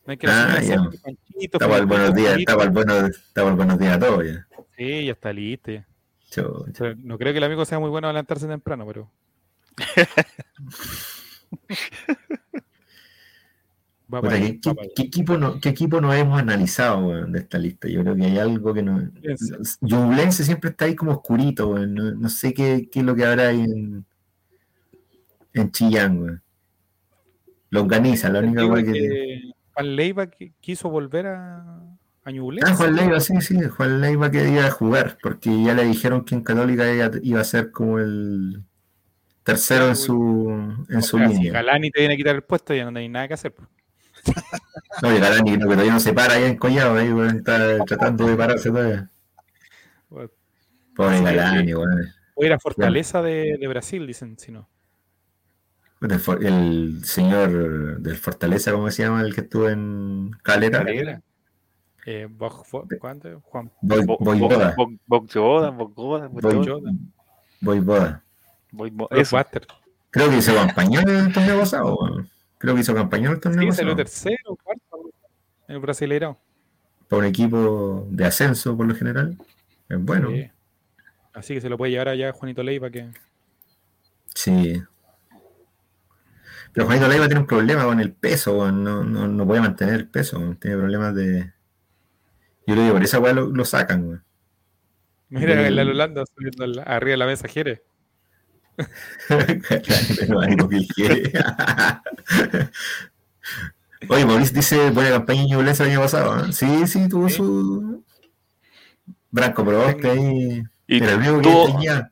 No 0.06 0.12
hay 0.12 0.18
que 0.18 0.26
la 0.26 0.54
Ah, 0.56 0.62
señora 0.62 0.92
sea 0.92 1.02
Panchito, 1.04 1.58
Estaba 1.58 1.78
el 1.78 1.86
buenos 1.86 2.16
días, 2.16 2.38
estaba 2.40 2.64
el 2.64 2.70
buenos, 2.72 3.10
estaba 3.12 3.50
el 3.52 3.56
buenos 3.56 3.78
días 3.78 3.98
a 3.98 4.00
todos 4.00 4.26
ya. 4.26 4.48
Sí, 4.78 5.06
ya 5.06 5.12
está 5.12 5.32
listo. 5.32 5.72
ya. 5.72 5.86
No 6.98 7.18
creo 7.20 7.34
que 7.34 7.38
el 7.38 7.44
amigo 7.44 7.66
sea 7.66 7.78
muy 7.80 7.90
bueno 7.92 8.08
a 8.08 8.12
levantarse 8.14 8.48
temprano, 8.48 8.86
pero. 8.88 9.12
Va 14.12 14.22
Puta, 14.22 14.30
para 14.30 14.38
¿qué, 14.40 14.46
allá, 14.48 14.60
qué- 14.62 14.70
va 14.70 14.76
para 14.76 14.86
allá. 14.86 14.94
qué 14.96 15.02
equipo 15.04 15.38
no, 15.38 15.60
¿Qué 15.60 15.70
equipo 15.70 16.02
no 16.02 16.14
hemos 16.14 16.40
analizado 16.40 17.08
weón, 17.08 17.32
de 17.32 17.40
esta 17.40 17.58
lista? 17.60 17.88
Yo 17.88 18.02
creo 18.02 18.16
que 18.16 18.24
hay 18.26 18.38
algo 18.40 18.74
que 18.74 18.82
no. 18.82 19.10
Ñublense 19.82 20.44
siempre 20.44 20.72
está 20.72 20.86
ahí 20.86 20.96
como 20.96 21.12
oscurito, 21.12 21.70
weón. 21.70 21.94
No, 21.94 22.12
no 22.12 22.30
sé 22.30 22.54
qué, 22.54 22.90
qué 22.92 23.00
es 23.02 23.06
lo 23.06 23.16
que 23.16 23.26
habrá 23.26 23.50
ahí 23.50 23.62
en, 23.62 24.06
en 25.54 25.72
Chillán, 25.72 26.22
weón. 26.22 26.42
Longaniza, 27.70 28.30
la 28.30 28.40
única 28.40 28.66
weón 28.66 28.86
que. 28.86 28.92
que 28.94 29.42
Juan 29.74 29.96
Leiva 29.96 30.26
qui- 30.26 30.54
quiso 30.60 30.90
volver 30.90 31.28
a, 31.28 31.64
a 32.24 32.32
Ñublense. 32.32 32.72
Ah, 32.72 32.76
Juan 32.76 32.96
Leiva, 32.96 33.20
sí, 33.20 33.34
sí, 33.42 33.56
Juan 33.64 34.02
Leiva 34.02 34.32
quería 34.32 34.72
jugar, 34.72 35.18
porque 35.22 35.52
ya 35.64 35.74
le 35.76 35.84
dijeron 35.86 36.26
que 36.26 36.34
en 36.36 36.42
Católica 36.42 36.92
iba, 36.92 37.12
iba 37.22 37.42
a 37.42 37.44
ser 37.44 37.72
como 37.72 38.00
el 38.00 38.64
tercero 39.44 39.88
en 39.88 39.96
su, 39.96 40.50
en 40.90 41.02
su 41.04 41.18
O 41.18 41.20
sea, 41.20 41.28
Si 41.30 41.34
línea. 41.36 41.54
Galani 41.54 41.92
te 41.92 42.00
viene 42.02 42.16
a 42.16 42.18
quitar 42.18 42.36
el 42.36 42.42
puesto, 42.44 42.74
ya 42.74 42.90
no 42.90 42.98
hay 43.00 43.08
nada 43.08 43.28
que 43.28 43.36
hacer. 43.36 43.54
pues. 43.54 43.70
No, 45.02 45.16
y 45.16 45.20
Galani 45.20 45.56
creo 45.56 45.70
que 45.70 45.74
todavía 45.76 45.94
no 45.94 46.00
se 46.00 46.14
para 46.14 46.34
ahí 46.34 46.44
en 46.44 46.58
Collado, 46.58 46.96
ahí 46.96 47.12
weón, 47.14 47.38
está 47.38 47.78
tratando 47.86 48.28
de 48.28 48.36
pararse 48.36 48.70
todavía. 48.70 49.10
Bueno, 50.10 50.30
Pobre 50.96 51.18
Sí, 51.20 51.24
Galani, 51.24 51.74
weón. 51.74 52.06
O 52.36 52.44
ir 52.44 52.52
a 52.54 52.60
Fortaleza 52.60 53.22
de, 53.22 53.58
de 53.60 53.68
Brasil, 53.68 54.06
dicen, 54.08 54.38
si 54.38 54.52
no. 54.52 54.68
El, 56.02 56.12
el 56.46 57.06
señor 57.06 58.02
del 58.02 58.18
Fortaleza, 58.18 58.72
¿cómo 58.72 58.90
se 58.92 59.04
llama? 59.04 59.22
El 59.22 59.34
que 59.36 59.42
estuvo 59.42 59.70
en 59.70 60.32
Calera. 60.44 60.80
Calera. 60.80 61.22
Eh, 62.06 62.28
¿cuánto? 63.00 63.40
Juan 63.42 63.72
Voy, 63.82 64.06
Bo- 64.06 64.18
voy 64.20 64.40
Bo- 64.40 64.50
boda. 64.50 64.74
Bo- 64.76 64.92
Bogjoda, 65.06 65.70
Bogjoda, 65.70 66.28
Voy, 66.28 66.42
Bogjoda. 66.42 66.92
voy 67.62 67.80
boda. 67.80 68.24
Voy- 68.72 68.90
Bo- 68.90 69.10
eso. 69.12 69.36
Blockbuster. 69.36 69.68
Creo 70.10 70.30
que 70.30 70.38
hizo 70.38 70.56
campaña 70.56 71.02
en 71.02 71.10
el 71.10 71.34
torneo 71.34 71.60
pasado, 71.60 71.96
weón. 71.98 72.30
Creo 72.60 72.76
que 72.76 72.82
hizo 72.82 72.94
campaña 72.94 73.28
en 73.30 73.34
el 73.36 73.40
torneo 73.40 73.72
Sí, 73.72 73.78
salió 73.78 73.96
tercero, 73.96 74.56
cuarto, 74.64 75.10
en 75.68 75.76
el 75.76 75.82
Brasileirão. 75.82 76.38
Para 77.08 77.22
un 77.22 77.26
equipo 77.26 78.06
de 78.12 78.26
ascenso, 78.26 78.78
por 78.78 78.86
lo 78.86 78.94
general. 78.94 79.36
Es 79.90 79.98
bueno. 80.00 80.30
Sí. 80.30 80.52
Así 81.34 81.54
que 81.56 81.62
se 81.62 81.70
lo 81.70 81.78
puede 81.78 81.92
llevar 81.92 82.10
allá 82.10 82.32
Juanito 82.34 82.62
Leiva 82.62 82.90
que 82.92 83.10
Sí. 84.36 84.80
Pero 86.74 86.86
Juanito 86.86 87.08
Leiva 87.08 87.26
tiene 87.26 87.42
un 87.42 87.48
problema 87.48 87.84
con 87.86 88.00
el 88.00 88.12
peso, 88.14 88.58
weón. 88.60 88.84
no, 88.84 89.04
no, 89.04 89.28
no 89.28 89.46
puede 89.48 89.62
mantener 89.62 89.96
el 89.96 90.08
peso, 90.08 90.38
weón. 90.38 90.58
tiene 90.58 90.78
problemas 90.78 91.16
de. 91.16 91.52
Yo 92.68 92.76
creo 92.76 92.86
que 92.88 92.92
por 92.92 93.04
esa 93.04 93.20
weá 93.20 93.34
lo, 93.34 93.48
lo 93.48 93.66
sacan, 93.66 94.04
weón. 94.06 94.24
Mira 95.30 95.56
Del- 95.56 95.78
el 95.80 95.90
Holanda 95.90 96.24
subiendo 96.26 96.64
arriba 96.86 97.12
de 97.12 97.18
la 97.18 97.26
mesa 97.26 97.48
Jere. 97.48 97.82
Pero 97.82 97.82
algo 97.82 97.84
que 97.84 97.84
quiere. 97.84 97.84
Oye, 104.10 104.26
Mauricio 104.26 104.56
dice 104.56 104.92
buena 104.92 105.10
campaña 105.12 105.42
en 105.42 105.48
Ñublense 105.50 105.84
el 105.84 105.90
año 105.90 106.02
pasado. 106.02 106.46
¿eh? 106.46 106.54
Sí, 106.54 106.88
sí, 106.88 107.10
tuvo 107.10 107.30
su. 107.30 108.04
Branco 109.32 109.64
Proboste 109.66 110.10
ahí. 110.10 110.64
Y 110.88 110.98
Era 110.98 111.12
el 111.14 111.18
único 111.20 111.38
que 111.42 111.50
tuvo, 111.50 111.66
tenía. 111.68 112.12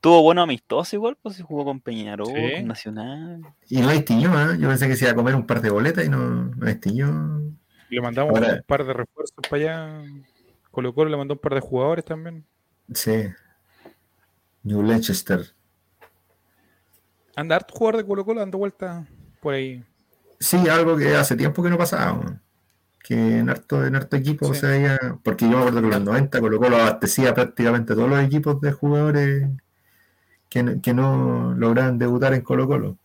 tuvo 0.00 0.22
bueno 0.22 0.42
amistoso 0.42 0.96
igual, 0.96 1.16
pues 1.22 1.36
si 1.36 1.42
jugó 1.42 1.64
con 1.64 1.80
Peñarol, 1.80 2.26
Sí. 2.26 2.52
con 2.56 2.66
Nacional. 2.66 3.42
Y 3.68 3.80
no 3.80 3.90
distinguió, 3.90 4.30
¿eh? 4.50 4.56
Yo 4.58 4.68
pensé 4.68 4.88
que 4.88 4.96
se 4.96 5.04
iba 5.04 5.12
a 5.12 5.14
comer 5.14 5.34
un 5.36 5.46
par 5.46 5.60
de 5.60 5.70
boletas 5.70 6.04
y 6.04 6.08
no, 6.08 6.18
no 6.46 6.66
distinguió. 6.66 7.40
Le 7.90 8.00
mandamos 8.00 8.34
Ahora- 8.34 8.54
un 8.54 8.62
par 8.66 8.84
de 8.84 8.92
refuerzos 8.94 9.36
para 9.48 9.62
allá. 9.62 10.02
Colo 10.70 10.94
Colo 10.94 11.10
le 11.10 11.16
mandó 11.16 11.34
un 11.34 11.40
par 11.40 11.54
de 11.54 11.60
jugadores 11.60 12.04
también. 12.04 12.44
Sí. 12.94 13.26
New 14.62 14.82
Leicester. 14.82 15.52
Anda 17.36 17.56
harto 17.56 17.74
jugador 17.74 17.96
de 18.02 18.06
Colo 18.06 18.24
Colo 18.24 18.40
dando 18.40 18.58
vueltas 18.58 19.06
por 19.40 19.54
ahí. 19.54 19.82
Sí, 20.38 20.56
algo 20.68 20.96
que 20.96 21.14
hace 21.16 21.36
tiempo 21.36 21.62
que 21.62 21.70
no 21.70 21.78
pasaba. 21.78 22.40
Que 23.02 23.38
en 23.38 23.48
harto, 23.50 23.84
en 23.86 23.96
harto 23.96 24.16
equipo 24.16 24.52
Sí. 24.54 24.60
se 24.60 24.66
veía. 24.66 24.98
Porque 25.22 25.44
yo 25.46 25.52
me 25.52 25.56
acuerdo 25.58 25.80
que 25.80 25.86
en 25.86 25.90
los 25.92 26.02
90 26.02 26.40
Colo 26.40 26.58
Colo 26.58 26.76
abastecía 26.76 27.34
prácticamente 27.34 27.94
todos 27.94 28.08
los 28.08 28.20
equipos 28.22 28.60
de 28.60 28.72
jugadores 28.72 29.48
que, 30.48 30.62
no- 30.62 30.82
que 30.82 30.92
no 30.94 31.54
lograban 31.56 31.98
debutar 31.98 32.34
en 32.34 32.42
Colo 32.42 32.66
Colo. 32.66 32.96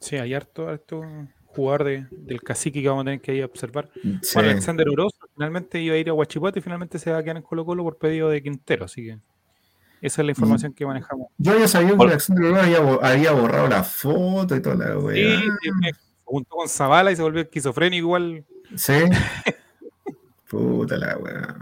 Sí, 0.00 0.16
hay 0.16 0.34
harto, 0.34 0.68
harto 0.68 1.02
jugador 1.46 1.84
de- 1.84 2.06
del 2.10 2.42
cacique 2.42 2.82
que 2.82 2.88
vamos 2.88 3.02
a 3.02 3.04
tener 3.06 3.20
que 3.20 3.34
ir 3.34 3.42
a 3.42 3.46
observar. 3.46 3.88
Sí. 4.22 4.32
Bueno, 4.34 4.50
Alexander 4.50 4.86
Oroz 4.88 5.12
finalmente 5.34 5.80
iba 5.80 5.94
a 5.94 5.98
ir 5.98 6.08
a 6.10 6.14
Huachipato 6.14 6.58
y 6.58 6.62
finalmente 6.62 6.98
se 6.98 7.10
va 7.10 7.18
a 7.18 7.22
quedar 7.22 7.36
en 7.38 7.42
Colo 7.42 7.64
Colo 7.64 7.82
por 7.82 7.96
pedido 7.96 8.28
de 8.28 8.42
Quintero, 8.42 8.84
así 8.84 9.04
que 9.04 9.18
esa 10.00 10.22
es 10.22 10.26
la 10.26 10.32
información 10.32 10.72
que 10.72 10.86
manejamos. 10.86 11.28
Yo 11.38 11.52
había 11.52 11.68
sabido 11.68 11.96
que. 11.96 12.04
Alexander 12.04 12.54
había, 12.54 12.78
había 13.02 13.32
borrado 13.32 13.68
la 13.68 13.82
foto 13.84 14.54
y 14.56 14.60
toda 14.62 14.74
la 14.76 14.98
weá. 14.98 15.40
sí, 15.40 15.46
se 15.82 15.92
juntó 16.24 16.56
con 16.56 16.68
Zavala 16.68 17.12
y 17.12 17.16
se 17.16 17.22
volvió 17.22 17.42
esquizofrénico 17.42 18.06
igual 18.06 18.44
Sí. 18.74 18.94
Puta 20.48 20.96
la 20.96 21.16
weá. 21.18 21.56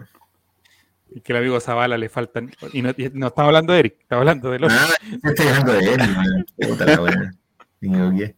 y 1.10 1.20
que 1.20 1.32
el 1.32 1.38
amigo 1.38 1.58
Zavala 1.60 1.96
le 1.96 2.08
faltan. 2.08 2.50
Y 2.72 2.82
no, 2.82 2.90
y 2.96 3.10
no 3.14 3.28
estaba 3.28 3.48
hablando 3.48 3.72
de 3.72 3.78
Eric, 3.80 3.96
estaba 4.00 4.20
hablando 4.20 4.50
de 4.50 4.58
los. 4.58 4.72
Ah, 4.72 4.88
yo 5.22 5.30
estoy 5.30 5.46
hablando 5.48 5.72
de 5.72 5.94
él, 5.94 6.00
weón. 6.00 6.46
Puta 6.70 6.86
la 6.86 7.00
weá. 7.02 8.34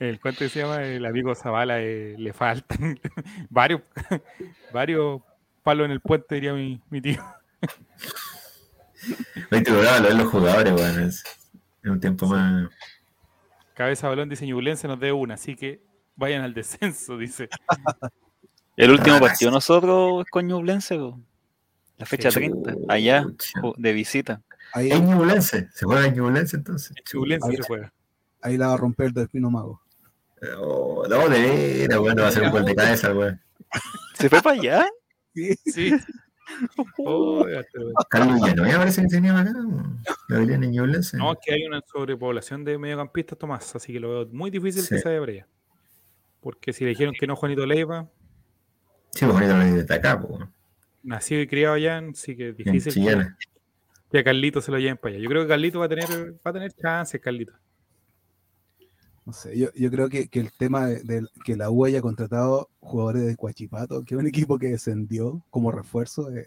El 0.00 0.20
cuento 0.20 0.48
se 0.48 0.60
llama 0.60 0.84
El 0.84 1.04
amigo 1.04 1.34
Zavala 1.34 1.80
eh, 1.80 2.14
le 2.18 2.32
faltan 2.32 2.98
varios, 3.50 3.82
varios 4.72 5.22
palos 5.62 5.86
en 5.86 5.90
el 5.90 6.00
puente, 6.00 6.36
diría 6.36 6.54
mi, 6.54 6.80
mi 6.88 7.00
tío. 7.00 7.22
Hoy 9.50 9.62
te 9.62 9.70
lograba 9.70 10.00
lo 10.00 10.10
los 10.10 10.28
jugadores, 10.28 10.72
weón. 10.72 11.02
Es, 11.02 11.22
es 11.82 11.90
un 11.90 12.00
tiempo 12.00 12.26
más. 12.26 12.68
Cabeza 13.74 14.08
Balón 14.08 14.28
dice 14.28 14.46
Ñublense 14.46 14.88
nos 14.88 14.98
dé 14.98 15.12
una, 15.12 15.34
así 15.34 15.54
que 15.54 15.82
vayan 16.16 16.42
al 16.42 16.52
descenso, 16.54 17.16
dice. 17.18 17.48
El 18.76 18.90
último 18.90 19.16
Ah, 19.16 19.20
partido 19.20 19.50
nosotros 19.50 20.24
es 20.24 20.30
con 20.30 20.46
Ñublense, 20.46 20.98
la 21.96 22.06
fecha 22.06 22.30
Sí. 22.30 22.36
30, 22.36 22.74
allá, 22.88 23.26
de 23.76 23.92
visita. 23.92 24.42
Ahí, 24.72 24.90
Es 24.90 25.00
Ñublense. 25.00 25.68
¿Se 25.74 25.84
juega 25.86 26.06
en 26.06 26.14
Ñublense 26.14 26.56
entonces? 26.56 26.94
Ñublense 27.12 27.52
se 27.56 27.62
juega. 27.62 27.92
ahí 28.42 28.56
la 28.56 28.68
va 28.68 28.74
a 28.74 28.76
romper 28.76 29.06
el 29.06 29.12
Delfino 29.14 29.50
Mago. 29.50 29.80
Oh, 30.60 31.04
no, 31.08 31.28
de 31.28 31.40
veras, 31.88 31.98
weón. 31.98 32.18
Va 32.18 32.28
a 32.28 32.32
ser 32.32 32.42
un 32.44 32.50
gol 32.50 32.64
de 32.64 32.74
cabeza, 32.76 33.12
weón. 33.12 33.40
¿Se 34.14 34.28
fue 34.28 34.40
para 34.42 34.60
allá? 34.60 34.86
Sí. 35.34 35.92
Oh, 36.98 37.48
ya 37.48 37.62
te 37.62 37.78
voy. 37.78 37.92
Carlos 38.08 38.34
Villanueva 38.40 38.78
parece 38.78 39.02
que 39.02 39.08
tenía 39.08 39.38
acá. 39.38 39.52
Ñublense. 40.28 41.16
no, 41.16 41.32
es 41.32 41.38
que 41.44 41.54
hay 41.54 41.64
una 41.66 41.80
sobrepoblación 41.86 42.64
de 42.64 42.78
mediocampistas, 42.78 43.38
Tomás, 43.38 43.74
así 43.76 43.92
que 43.92 44.00
lo 44.00 44.08
veo 44.10 44.26
muy 44.32 44.50
difícil 44.50 44.82
que 44.88 44.96
Sí. 44.96 44.98
se 45.02 45.08
vaya 45.08 45.20
para 45.20 45.32
allá. 45.32 45.46
Porque 46.40 46.72
si 46.72 46.84
le 46.84 46.90
dijeron 46.90 47.14
que 47.18 47.26
no 47.26 47.36
Juanito 47.36 47.66
Leiva, 47.66 48.08
Sí, 49.10 49.24
pues 49.24 49.32
bonito 49.32 49.56
lo 49.56 49.84
de 49.84 49.94
acá, 49.94 50.20
pues. 50.20 50.40
nacido 51.02 51.40
y 51.40 51.46
criado 51.46 51.74
allá, 51.74 52.02
sí 52.14 52.36
que 52.36 52.52
difícil 52.52 52.92
que, 52.94 53.26
que 54.12 54.18
a 54.18 54.24
Carlito 54.24 54.60
se 54.60 54.70
lo 54.70 54.78
lleven 54.78 54.96
para 54.98 55.14
allá. 55.14 55.22
Yo 55.24 55.28
creo 55.30 55.42
que 55.42 55.48
Carlito 55.48 55.78
va 55.80 55.86
a 55.86 55.88
tener, 55.88 56.06
va 56.34 56.50
a 56.50 56.52
tener 56.52 56.72
chances, 56.72 57.20
Carlito. 57.20 57.52
No 59.28 59.34
sé, 59.34 59.58
yo, 59.58 59.68
yo 59.74 59.90
creo 59.90 60.08
que, 60.08 60.28
que 60.28 60.40
el 60.40 60.50
tema 60.52 60.86
de, 60.86 61.02
de 61.02 61.26
que 61.44 61.54
la 61.54 61.68
U 61.68 61.84
haya 61.84 62.00
contratado 62.00 62.70
jugadores 62.80 63.26
de 63.26 63.36
Coachipato, 63.36 64.02
que 64.02 64.14
es 64.14 64.18
un 64.18 64.26
equipo 64.26 64.58
que 64.58 64.68
descendió 64.68 65.44
como 65.50 65.70
refuerzo, 65.70 66.30
eh, 66.34 66.46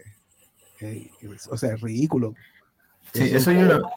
eh, 0.80 1.08
es- 1.20 1.46
o 1.46 1.56
sea, 1.56 1.74
es 1.74 1.80
ridículo. 1.80 2.34
Sí, 3.12 3.22
Es 3.22 3.34
eso 3.34 3.52
yo 3.52 3.62
lo- 3.66 3.88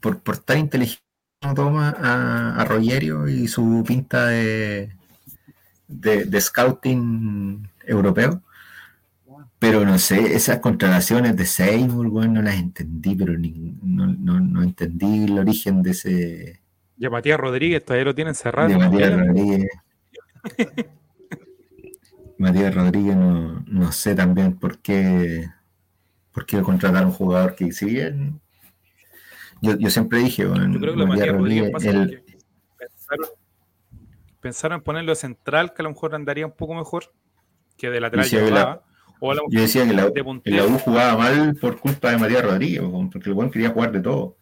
por, 0.00 0.20
por 0.20 0.38
tan 0.38 0.60
inteligente 0.60 1.02
no 1.42 1.52
toma 1.54 1.90
a, 1.98 2.60
a 2.60 2.64
Rogerio 2.64 3.26
y 3.26 3.48
su 3.48 3.82
pinta 3.84 4.26
de, 4.28 4.92
de, 5.88 6.26
de 6.26 6.40
scouting 6.40 7.68
europeo. 7.86 8.40
Pero 9.58 9.84
no 9.84 9.98
sé, 9.98 10.32
esas 10.36 10.60
contrataciones 10.60 11.36
de 11.36 11.44
Seymour, 11.44 12.06
weón, 12.06 12.34
no 12.34 12.42
las 12.42 12.54
entendí, 12.54 13.16
pero 13.16 13.36
ni- 13.36 13.76
no, 13.82 14.06
no, 14.06 14.38
no 14.38 14.62
entendí 14.62 15.24
el 15.24 15.40
origen 15.40 15.82
de 15.82 15.90
ese 15.90 16.60
Y 16.98 17.06
a 17.06 17.10
Matías 17.10 17.38
Rodríguez 17.38 17.84
todavía 17.84 18.04
lo 18.06 18.14
tienen 18.14 18.34
cerrado. 18.34 18.68
de 18.68 18.76
Matías. 18.78 19.16
Rodríguez. 19.16 19.68
Matías 22.38 22.74
Rodríguez 22.74 23.16
no, 23.16 23.64
no 23.66 23.92
sé 23.92 24.14
también 24.14 24.58
por 24.58 24.78
qué, 24.78 25.48
por 26.32 26.44
qué 26.46 26.60
contratar 26.62 27.02
a 27.02 27.06
un 27.06 27.12
jugador 27.12 27.54
que 27.54 27.72
si 27.72 27.86
bien 27.86 28.40
yo, 29.62 29.76
yo 29.78 29.88
siempre 29.90 30.18
dije, 30.18 30.44
bueno, 30.44 30.72
Yo 30.72 30.80
creo 30.80 30.94
que 30.94 31.06
Matías 31.06 31.18
Matías 31.18 31.36
Rodríguez 31.36 31.72
Rodríguez, 31.72 32.22
porque 32.26 32.38
pensaron, 32.78 33.26
pensaron 34.40 34.76
en 34.78 34.82
ponerlo 34.84 35.14
central, 35.14 35.72
que 35.72 35.80
a 35.82 35.84
lo 35.84 35.90
mejor 35.90 36.14
andaría 36.14 36.44
un 36.46 36.52
poco 36.52 36.74
mejor, 36.74 37.04
que 37.76 37.88
de 37.90 38.00
lateral 38.00 38.28
no 38.32 38.50
la- 38.50 38.82
o 39.18 39.32
a 39.32 39.34
lo 39.34 39.42
yo 39.48 39.60
decía 39.62 39.86
que 39.86 39.94
la, 39.94 40.10
de 40.10 40.22
la. 40.44 40.66
U 40.66 40.78
jugaba 40.78 41.16
mal 41.16 41.56
por 41.58 41.80
culpa 41.80 42.10
de 42.10 42.18
Matías 42.18 42.44
Rodríguez, 42.44 42.82
porque 43.10 43.30
el 43.30 43.34
buen 43.34 43.50
quería 43.50 43.70
jugar 43.70 43.90
de 43.92 44.00
todo. 44.00 44.36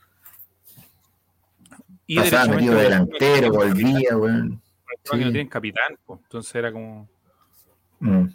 Y 2.07 2.17
Pasaba 2.19 2.47
metido 2.55 2.75
delantero, 2.75 3.51
volvía, 3.53 4.17
weón. 4.17 4.61
que 5.05 5.17
no 5.19 5.25
Sí. 5.25 5.31
tienen 5.31 5.49
capitán, 5.49 5.99
pues, 6.07 6.21
entonces 6.23 6.55
era 6.55 6.73
como. 6.73 7.09
Mm. 8.01 8.27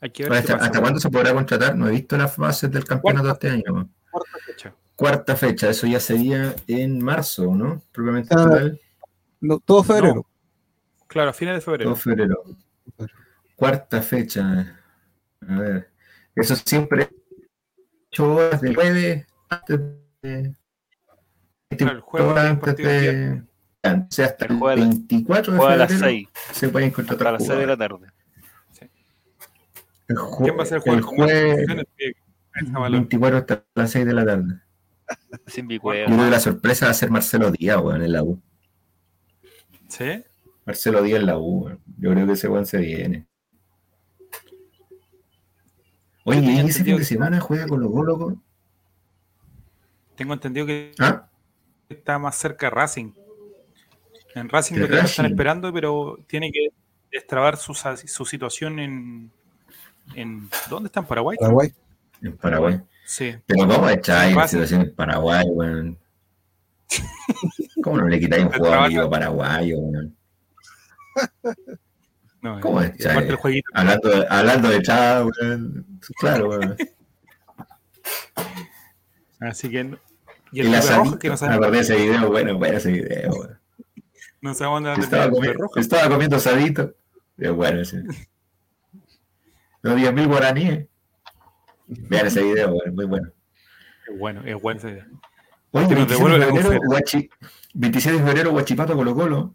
Hay 0.00 0.10
que 0.10 0.24
ver 0.24 0.32
Ahora, 0.32 0.42
qué 0.42 0.52
¿Hasta, 0.52 0.54
pasa. 0.54 0.66
hasta 0.66 0.80
cuándo 0.80 1.00
se 1.00 1.10
podrá 1.10 1.32
contratar? 1.34 1.76
No 1.76 1.88
he 1.88 1.92
visto 1.92 2.16
las 2.16 2.34
fases 2.34 2.70
del 2.70 2.84
campeonato 2.84 3.30
este 3.30 3.50
año. 3.50 3.88
Cuarta 4.10 4.38
fecha. 4.44 4.74
Cuarta 4.96 5.36
fecha, 5.36 5.70
eso 5.70 5.86
ya 5.86 6.00
sería 6.00 6.54
en 6.66 7.02
marzo, 7.02 7.54
¿no? 7.54 7.82
Propiamente 7.92 8.34
Ah, 8.34 8.44
total, 8.44 8.80
No, 9.40 9.58
todo 9.60 9.82
febrero. 9.84 10.26
Claro, 11.06 11.30
a 11.30 11.32
fines 11.32 11.54
de 11.54 11.60
febrero. 11.60 11.90
todo 11.90 11.96
febrero. 11.96 12.42
Cuarta 13.56 14.02
fecha. 14.02 14.78
A 15.48 15.58
ver. 15.60 15.90
Eso 16.34 16.56
siempre. 16.56 17.08
Ocho 18.10 18.34
horas 18.34 18.60
del 18.60 18.74
jueves 18.74 19.26
antes 19.48 19.80
de. 20.22 20.54
Claro, 21.76 21.96
el 21.96 22.02
antes 22.38 22.68
el 22.78 22.84
de. 22.84 23.42
O 23.84 24.06
sea, 24.10 24.26
hasta 24.26 24.44
el 24.46 24.58
Juega 24.58 24.72
a 24.74 24.76
la- 24.76 24.90
24 24.90 25.52
de 25.52 25.58
Juega 25.58 25.74
a 25.74 25.76
las 25.76 25.88
febrero 25.92 26.10
6, 26.10 26.28
se 26.52 26.68
pueden 26.68 26.90
contratar 26.92 27.26
a 27.28 27.32
las 27.32 27.46
6 27.46 27.58
de 27.58 27.66
la 27.66 27.76
tarde. 27.76 28.06
El 30.08 30.16
jue- 30.16 30.44
¿Quién 30.44 30.58
va 30.58 30.62
a 30.62 30.66
ser 30.66 30.82
el 30.84 30.94
el 30.94 31.00
jueves 31.02 31.54
posiciones 31.54 31.86
de 31.96 32.14
esa 32.60 32.78
balón? 32.78 33.00
24 33.00 33.38
hasta 33.38 33.64
las 33.74 33.90
6 33.90 34.06
de 34.06 34.12
la 34.12 34.24
tarde. 34.26 34.54
Sin 35.46 35.68
Yo 35.68 35.80
creo 35.80 36.06
que 36.06 36.30
la 36.30 36.40
sorpresa 36.40 36.86
va 36.86 36.90
a 36.90 36.94
ser 36.94 37.10
Marcelo 37.10 37.50
Díaz, 37.50 37.78
weón, 37.82 38.02
en 38.02 38.12
la 38.12 38.22
U. 38.22 38.40
¿Sí? 39.88 40.22
Marcelo 40.64 41.02
Díaz 41.02 41.20
en 41.20 41.26
la 41.26 41.38
U, 41.38 41.64
weón. 41.64 41.80
Yo 41.98 42.10
creo 42.12 42.26
que 42.26 42.32
ese 42.32 42.48
weón 42.48 42.66
se 42.66 42.78
viene. 42.78 43.26
Oye, 46.24 46.40
¿y 46.40 46.58
ese 46.60 46.84
fin 46.84 46.96
de 46.98 47.04
semana 47.04 47.40
juega 47.40 47.66
con 47.66 47.80
los? 47.80 47.90
Tengo 50.14 50.34
entendido 50.34 50.66
que 50.66 50.92
¿Ah? 51.00 51.28
Está 51.92 52.18
más 52.18 52.36
cerca 52.36 52.66
de 52.66 52.70
Racing. 52.70 53.12
En 54.34 54.48
Racing 54.48 54.76
lo 54.76 54.88
que 54.88 54.98
están 54.98 55.26
esperando, 55.26 55.72
pero 55.72 56.18
tiene 56.26 56.50
que 56.50 56.68
destrabar 57.10 57.56
su, 57.56 57.74
su 57.74 58.24
situación 58.24 58.78
en, 58.78 59.30
en. 60.14 60.48
¿Dónde 60.70 60.86
está? 60.86 61.00
¿En 61.00 61.06
Paraguay? 61.06 61.36
Paraguay. 61.38 61.72
En 62.22 62.36
Paraguay. 62.36 62.80
Sí. 63.04 63.34
Pero 63.46 63.68
¿cómo 63.68 63.88
echáis 63.88 64.36
en 64.36 64.48
situación 64.48 64.80
en 64.82 64.94
Paraguay, 64.94 65.44
weón? 65.48 65.98
¿Cómo 67.82 67.98
no 67.98 68.08
le 68.08 68.20
quitáis 68.20 68.44
un 68.44 68.52
jugador 68.52 69.10
paraguayo, 69.10 69.78
weón? 69.78 70.16
No, 72.40 72.60
¿Cómo 72.60 72.80
es? 72.80 73.06
aparte 73.06 73.28
el 73.28 73.36
jueguito. 73.36 73.70
Hablando 73.74 74.08
de, 74.08 74.26
hablando 74.28 74.68
de 74.68 74.82
Chá, 74.82 75.24
weón. 75.24 76.00
Claro, 76.18 76.48
weón. 76.48 76.76
Así 79.40 79.70
que. 79.70 79.98
No- 80.52 80.68
Y 80.70 80.74
el 80.74 80.82
Sadito, 80.82 81.18
que 81.18 81.28
no 81.28 81.34
me 81.34 81.38
sabe, 81.38 81.54
acordé 81.54 81.70
de 81.72 81.80
ese 81.80 81.96
video, 81.96 82.28
bueno, 82.30 82.58
bueno 82.58 82.76
ese 82.76 82.92
video, 82.92 83.30
no 84.40 84.54
sabe 84.54 84.70
dónde 84.72 84.90
va 84.90 84.96
a 84.96 84.98
Estaba, 84.98 85.24
el 85.24 85.30
comiendo, 85.30 85.58
Roja. 85.62 85.80
estaba 85.80 86.08
comiendo 86.08 86.38
sadito. 86.40 86.94
Es 87.38 87.52
bueno 87.52 87.80
ese. 87.80 88.02
Los 89.82 89.96
10.000 89.96 90.26
guaraníes. 90.28 90.86
Vean 91.86 92.26
ese 92.26 92.42
video, 92.42 92.72
weón, 92.72 92.94
muy 92.94 93.04
bueno. 93.04 93.30
Es 94.08 94.18
bueno, 94.18 94.42
es 94.44 94.60
bueno 94.60 94.78
esa 94.78 94.90
idea. 94.90 95.06
Oye, 95.72 95.88
Que 95.88 95.94
nos 95.94 96.08
27 96.08 96.38
de 96.38 96.52
febrero. 96.54 96.80
Guachi- 96.82 97.30
27 97.74 98.18
de 98.18 98.24
febrero, 98.24 98.50
Guachipato 98.50 98.94
Colo 98.96 99.14
Colo, 99.14 99.54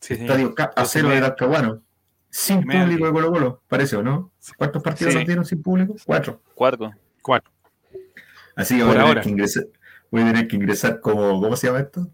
Sí. 0.00 0.14
Estadio 0.14 0.54
Acero 0.76 1.08
y 1.12 1.14
de. 1.16 1.20
Talcahuano. 1.22 1.82
Sin 2.30 2.62
público 2.62 3.06
de 3.06 3.12
Colo 3.12 3.30
Colo, 3.32 3.62
parece, 3.68 3.96
¿o 3.96 4.02
no? 4.02 4.32
¿Cuántos 4.58 4.82
partidos 4.82 5.12
Sí. 5.12 5.18
nos 5.20 5.26
dieron 5.26 5.44
sin 5.44 5.62
público? 5.62 5.94
Cuatro. 6.04 6.42
Cuatro. 6.54 6.92
Cuatro. 7.22 7.50
Así 8.56 8.76
que 8.76 8.82
a, 8.82 8.86
tener 8.86 9.00
ahora. 9.00 9.20
que 9.22 9.28
ingresar, 9.30 9.64
voy 10.14 10.22
a 10.22 10.26
tener 10.26 10.46
que 10.46 10.54
ingresar 10.54 11.00
como, 11.00 11.40
¿cómo 11.40 11.56
se 11.56 11.66
llama 11.66 11.80
esto? 11.80 12.06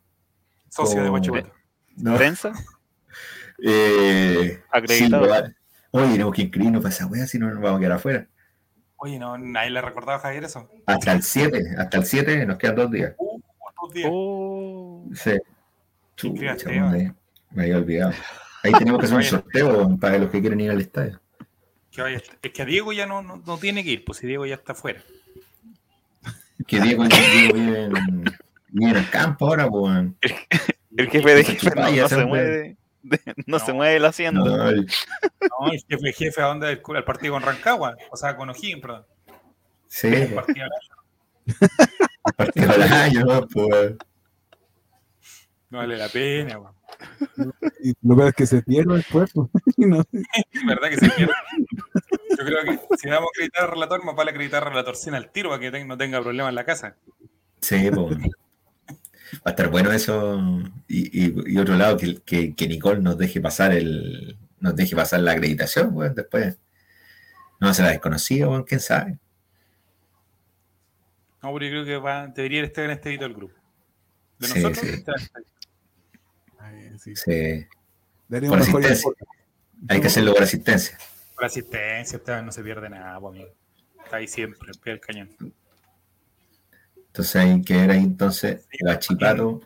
Socio 0.70 1.03
de 1.03 1.09
Como- 1.09 1.19
Guachipato. 1.19 1.53
No, 1.97 2.17
Prensa. 2.17 2.51
eh, 3.62 4.62
Acreditado. 4.70 5.47
sí, 5.47 5.53
Oye, 5.91 6.12
tenemos 6.12 6.35
que 6.35 6.43
inscribirnos 6.43 6.83
para 6.83 6.95
esa 6.95 7.07
wea, 7.07 7.27
si 7.27 7.39
no 7.39 7.51
nos 7.51 7.61
vamos 7.61 7.77
a 7.77 7.81
quedar 7.81 7.93
afuera. 7.93 8.27
Oye, 8.97 9.19
no, 9.19 9.37
nadie 9.37 9.69
le 9.70 9.83
recordaba 9.83 10.17
a 10.17 10.20
Javier 10.20 10.45
eso. 10.45 10.70
Hasta 10.87 11.12
el 11.12 11.23
7, 11.23 11.75
hasta 11.77 11.99
el 11.99 12.05
7 12.07 12.47
nos 12.47 12.57
quedan 12.57 12.77
dos 12.77 12.91
días. 12.91 13.15
Uh, 13.19 13.41
dos 13.83 13.93
días. 13.93 14.09
Oh. 14.11 15.05
Sí. 15.15 15.33
Chucha, 16.17 16.55
me, 16.69 17.12
había 17.62 17.77
olvidado. 17.77 18.12
Ahí 18.62 18.73
tenemos 18.79 19.01
que 19.01 19.07
hacer 19.07 19.17
un 19.19 19.23
sorteo 19.25 19.99
para 19.99 20.17
los 20.17 20.31
que 20.31 20.41
quieren 20.41 20.61
ir 20.61 20.70
al 20.70 20.81
estadio. 20.81 21.20
Que 21.91 22.01
vaya- 22.01 22.23
es 22.43 22.51
que 22.53 22.62
a 22.62 22.65
Diego 22.65 22.93
ya 22.95 23.05
no, 23.05 23.20
no, 23.20 23.43
no 23.45 23.59
tiene 23.59 23.85
que 23.85 23.91
ir, 23.91 24.05
pues 24.07 24.19
si 24.19 24.27
Diego 24.27 24.47
ya 24.47 24.55
está 24.55 24.73
afuera. 24.73 25.03
Que 26.67 26.81
Diego, 26.81 27.05
Diego 27.09 27.55
vive, 27.55 27.85
en, 27.85 27.93
vive 28.69 28.91
en 28.91 28.97
el 28.97 29.11
campo 29.11 29.47
ahora, 29.47 29.69
pues. 29.69 30.07
El 30.97 31.09
jefe 31.11 31.35
de 31.35 31.45
jefe 31.45 31.71
no, 31.75 32.09
se 32.09 32.25
mueve. 32.25 32.77
de- 33.03 33.21
no, 33.47 33.59
se 33.59 33.73
mueve 33.73 33.99
la 34.01 34.09
hacienda. 34.09 34.41
No, 34.45 34.69
el- 34.69 34.87
No, 35.41 35.73
el 35.73 35.85
jefe, 35.89 36.13
jefe, 36.13 36.43
¿a 36.43 36.47
dónde? 36.47 36.67
Al, 36.69 36.83
al 36.97 37.05
partido 37.05 37.35
con 37.35 37.43
Rancagua, 37.43 37.97
o 38.11 38.17
sea, 38.17 38.37
con 38.37 38.51
O'Higgins, 38.51 38.81
perdón. 38.83 39.05
sí, 39.89 40.09
El 40.09 40.35
partido 40.35 40.67
partido 42.37 42.73
del 42.73 42.83
año, 42.93 43.25
¿no? 43.25 43.47
Pues, 43.49 43.95
no 45.71 45.79
vale 45.79 45.97
la 45.97 46.09
pena, 46.09 46.59
weón. 46.59 46.75
Y 47.83 47.95
lo 48.03 48.17
peor 48.17 48.29
es 48.29 48.35
que 48.35 48.47
se 48.47 48.63
pierde 48.63 49.03
y 49.77 49.87
no- 49.87 50.01
Es 50.13 50.67
verdad 50.67 50.91
que 50.91 50.97
se 50.99 51.09
pierde. 51.11 51.33
Yo 52.31 52.44
creo 52.44 52.65
que 52.65 52.78
si 52.99 53.09
vamos 53.09 53.26
a 53.28 53.31
acreditar 53.34 53.65
al 53.65 53.70
relator, 53.73 54.05
más 54.05 54.15
vale 54.17 54.31
acreditar 54.31 54.62
al 54.62 54.70
relator 54.70 54.97
sin 54.97 55.15
al 55.15 55.31
tiro 55.31 55.50
para 55.50 55.60
que 55.60 55.84
no 55.84 55.97
tenga 55.99 56.20
problemas 56.23 56.50
en 56.50 56.55
la 56.55 56.65
casa. 56.65 56.97
sí, 57.60 57.91
pues. 57.92 58.18
Va 59.36 59.42
a 59.44 59.50
estar 59.50 59.68
bueno 59.68 59.92
eso. 59.92 60.41
Y, 60.89 61.26
y, 61.26 61.52
y 61.55 61.59
otro 61.59 61.76
lado, 61.76 61.97
que, 61.97 62.20
que, 62.23 62.55
que 62.55 62.67
Nicole 62.67 63.00
nos 63.00 63.17
deje 63.17 63.41
pasar 63.41 63.73
el. 63.73 64.36
Nos 64.59 64.75
deje 64.76 64.97
pasar 64.97 65.20
la 65.20 65.33
acreditación, 65.33 65.94
pues, 65.94 66.15
después. 66.15 66.59
No 67.60 67.73
se 67.75 67.83
la 67.83 67.91
desconocida, 67.91 68.47
bueno, 68.47 68.65
quién 68.65 68.81
sabe. 68.81 69.18
No, 71.42 71.52
pero 71.55 71.65
yo 71.67 71.70
creo 71.70 71.84
que 71.84 71.97
va, 71.99 72.26
debería 72.26 72.62
estar 72.65 72.84
en 72.84 72.91
este 72.91 73.09
edito 73.10 73.25
del 73.25 73.34
grupo. 73.34 73.55
De 74.39 74.47
Sí, 74.49 74.55
nosotros, 74.60 74.78
sí. 74.86 74.89
está- 74.94 75.12
Ay, 76.59 76.91
sí. 76.99 77.17
Sí. 77.17 77.67
Por 78.28 78.41
mejor 78.42 78.60
asistencia. 78.60 79.10
Hay 79.89 80.00
que 80.00 80.07
hacerlo 80.09 80.34
por 80.34 80.42
asistencia. 80.42 80.99
Por 81.41 81.47
asistencia, 81.47 82.20
no 82.43 82.52
se 82.52 82.62
pierde 82.62 82.91
nada, 82.91 83.17
amigo. 83.17 83.49
Está 84.05 84.19
ahí 84.19 84.28
siempre, 84.28 84.73
pie 84.83 84.93
del 84.93 85.01
cañón. 85.01 85.31
Entonces 86.97 87.36
hay 87.36 87.62
que 87.62 87.75
ver 87.75 87.91
ahí 87.93 88.05
entonces 88.05 88.69
Guachipato. 88.78 89.62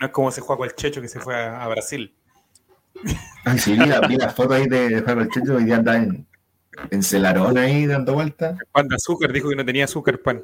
No 0.00 0.06
es 0.06 0.12
como 0.12 0.32
se 0.32 0.40
juega 0.40 0.58
con 0.58 0.68
el 0.68 0.74
Checho 0.74 1.00
que 1.00 1.06
se 1.06 1.20
fue 1.20 1.36
a, 1.36 1.62
a 1.62 1.68
Brasil. 1.68 2.12
Ay, 3.44 3.58
sí, 3.58 3.72
vi 3.74 3.86
la, 3.86 4.00
vi 4.00 4.16
la 4.16 4.30
foto 4.30 4.54
ahí 4.54 4.66
de, 4.66 4.88
de 4.88 5.00
Juan 5.02 5.28
Checho, 5.28 5.54
hoy 5.54 5.64
día 5.64 5.76
anda 5.76 5.96
en, 5.96 6.26
en 6.90 7.02
Celarón 7.04 7.56
ahí 7.56 7.86
dando 7.86 8.14
vueltas. 8.14 8.58
Pan 8.72 8.88
de 8.88 8.96
azúcar, 8.96 9.32
dijo 9.32 9.48
que 9.48 9.56
no 9.56 9.64
tenía 9.64 9.84
azúcar 9.84 10.18
pan. 10.18 10.42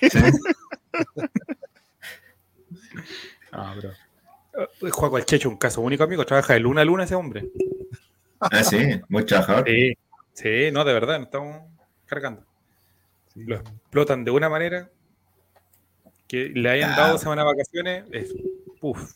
Sí. 0.00 0.18
Ah, 3.50 3.74
bro. 3.74 5.24
Checho, 5.24 5.48
un 5.48 5.56
caso 5.56 5.80
único, 5.80 6.04
amigo. 6.04 6.24
Trabaja 6.26 6.52
de 6.52 6.60
luna 6.60 6.82
a 6.82 6.84
luna 6.84 7.04
ese 7.04 7.14
hombre. 7.14 7.48
Ah, 8.40 8.62
sí, 8.62 9.00
muy 9.08 9.24
trabajador. 9.24 9.64
Sí, 9.66 9.94
sí, 10.34 10.70
no, 10.72 10.84
de 10.84 10.92
verdad, 10.92 11.18
no 11.18 11.24
estamos 11.24 11.62
cargando. 12.06 12.44
Sí. 13.34 13.44
Lo 13.44 13.56
explotan 13.56 14.24
de 14.24 14.30
una 14.30 14.48
manera 14.48 14.90
que 16.26 16.50
le 16.50 16.70
hayan 16.70 16.92
Ah. 16.92 16.96
dado 16.96 17.18
semana 17.18 17.42
de 17.42 17.48
vacaciones. 17.48 18.04
Es, 18.12 18.34
uf, 18.80 19.14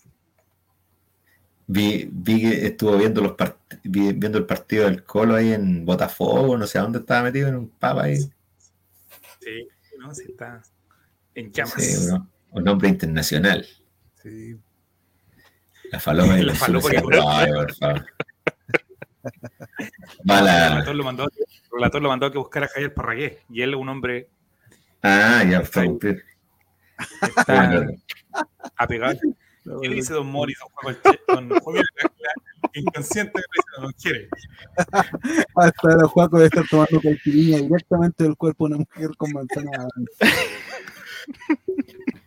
Vi, 1.67 2.09
vi 2.13 2.41
que 2.41 2.67
estuvo 2.67 2.99
viendo 2.99 3.23
los 3.23 3.33
part- 3.33 3.57
vi- 3.85 4.13
viendo 4.13 4.37
el 4.37 4.45
partido 4.45 4.85
del 4.85 5.05
Colo 5.05 5.37
ahí 5.37 5.53
en 5.53 5.87
Botafogo, 5.87 6.59
no 6.59 6.67
sé 6.67 6.79
a 6.79 6.83
dónde 6.83 6.99
estaba 6.99 7.23
metido 7.23 7.49
en 7.49 7.55
un 7.55 7.69
papa 7.69 8.03
ahí. 8.05 8.17
sí, 9.41 9.69
no, 9.99 10.13
sí 10.15 10.25
está 10.29 10.61
en 11.35 11.51
llamas. 11.53 11.75
Sí, 11.75 12.07
bro. 12.09 12.27
Un 12.51 12.65
nombre 12.65 12.89
internacional. 12.89 13.67
Sí. 14.23 14.57
La 15.91 16.01
falopa 16.01 16.37
la 16.43 16.55
falopa 16.55 16.91
que- 16.91 17.03
Ay, 17.27 17.53
por 17.55 17.75
favor. 17.75 18.07
El 19.23 20.39
relator 20.47 20.95
lo 20.95 21.05
mandó, 21.05 21.25
el 21.25 21.31
relator 21.73 22.03
lo 22.03 22.09
mandó 22.09 22.27
a 22.27 22.33
que 22.33 22.39
buscar 22.39 22.65
a 22.65 22.69
Javier 22.69 22.95
Parragué 22.95 23.39
y 23.51 23.63
él 23.63 23.71
es 23.75 23.77
un 23.81 23.89
hombre 23.89 24.29
Ah, 25.03 25.43
ya 25.49 25.63
cumplir. 25.63 26.23
está 27.37 27.87
apegado. 28.77 29.19
¿Qué 29.81 29.89
dice 29.89 30.13
Don 30.15 30.27
Morris, 30.29 30.59
don 30.59 30.69
Juan 30.75 30.97
Che- 31.03 31.21
don 31.29 31.61
Juan- 31.61 31.77
la- 31.77 31.83
la- 32.19 32.71
inconsciente 32.75 33.33
que 33.33 33.43
dice 33.55 33.69
Don 33.81 33.93
quiere? 33.93 34.29
Hasta 35.57 35.89
ahora 35.89 36.09
Juaco 36.09 36.37
debe 36.39 36.47
estar 36.49 36.65
tomando 36.69 37.01
caipirinha 37.01 37.59
directamente 37.59 38.25
del 38.25 38.37
cuerpo 38.37 38.69
de 38.69 38.75
una 38.75 38.85
mujer 38.89 39.11
con 39.17 39.33
manzana. 39.33 39.87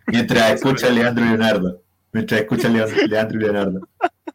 Mientras 0.07 0.51
escucha 0.53 0.87
a 0.87 0.91
Leandro 0.91 1.25
Leonardo. 1.25 1.81
Mientras 2.15 2.41
escucha 2.41 2.69
Leandro 2.69 3.37
y 3.37 3.43
Leonardo. 3.43 3.87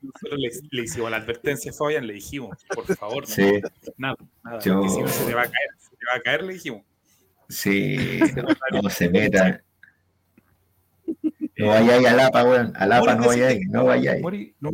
Nosotros 0.02 0.39
le, 0.39 0.50
le 0.70 0.83
hicimos 0.83 1.10
la 1.10 1.17
advertencia 1.17 1.70
a 1.70 1.75
Fabián, 1.75 2.07
le 2.07 2.12
dijimos, 2.15 2.57
por 2.75 2.84
favor, 2.94 3.23
no, 3.23 3.34
Sí, 3.34 3.60
nada, 3.97 4.17
nada, 4.44 4.59
Yo- 4.60 4.83
si 4.89 5.00
no 5.00 5.09
se 5.09 5.25
te 5.25 5.34
va 5.34 5.42
a 5.42 5.44
caer, 5.44 5.68
se 5.78 5.91
te 5.97 6.05
va 6.10 6.17
a 6.17 6.20
caer, 6.20 6.42
le 6.42 6.52
dijimos. 6.55 6.83
sí. 7.49 8.20
No 8.83 8.91
se 8.91 9.09
meta. 9.09 9.62
No 11.57 11.67
vayáis 11.68 12.07
a 12.07 12.12
Lapa, 12.15 12.44
weón. 12.44 12.73
A 12.76 12.86
Lapa 12.86 13.15
no 13.15 13.26
vayáis, 13.26 13.67
no 13.68 13.84
vayáis. 13.84 14.23
Mori, 14.23 14.55
no, 14.60 14.70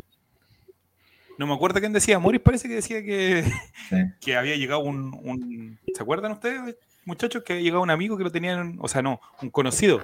no 1.38 1.46
me 1.46 1.54
acuerdo 1.54 1.80
quién 1.80 1.92
decía, 1.92 2.18
Moris 2.18 2.40
parece 2.40 2.68
que 2.68 2.74
decía 2.74 3.02
que, 3.02 3.44
Sí. 3.88 3.96
que 4.20 4.36
había 4.36 4.56
llegado 4.56 4.80
un, 4.80 5.14
un- 5.22 5.78
¿Se 5.94 6.02
acuerdan 6.02 6.32
ustedes, 6.32 6.76
muchachos, 7.04 7.42
que 7.44 7.52
había 7.54 7.64
llegado 7.64 7.82
un 7.82 7.90
amigo 7.90 8.16
que 8.18 8.24
lo 8.24 8.32
tenían, 8.32 8.78
o 8.80 8.88
sea, 8.88 9.02
no, 9.02 9.20
un 9.42 9.50
conocido, 9.50 10.00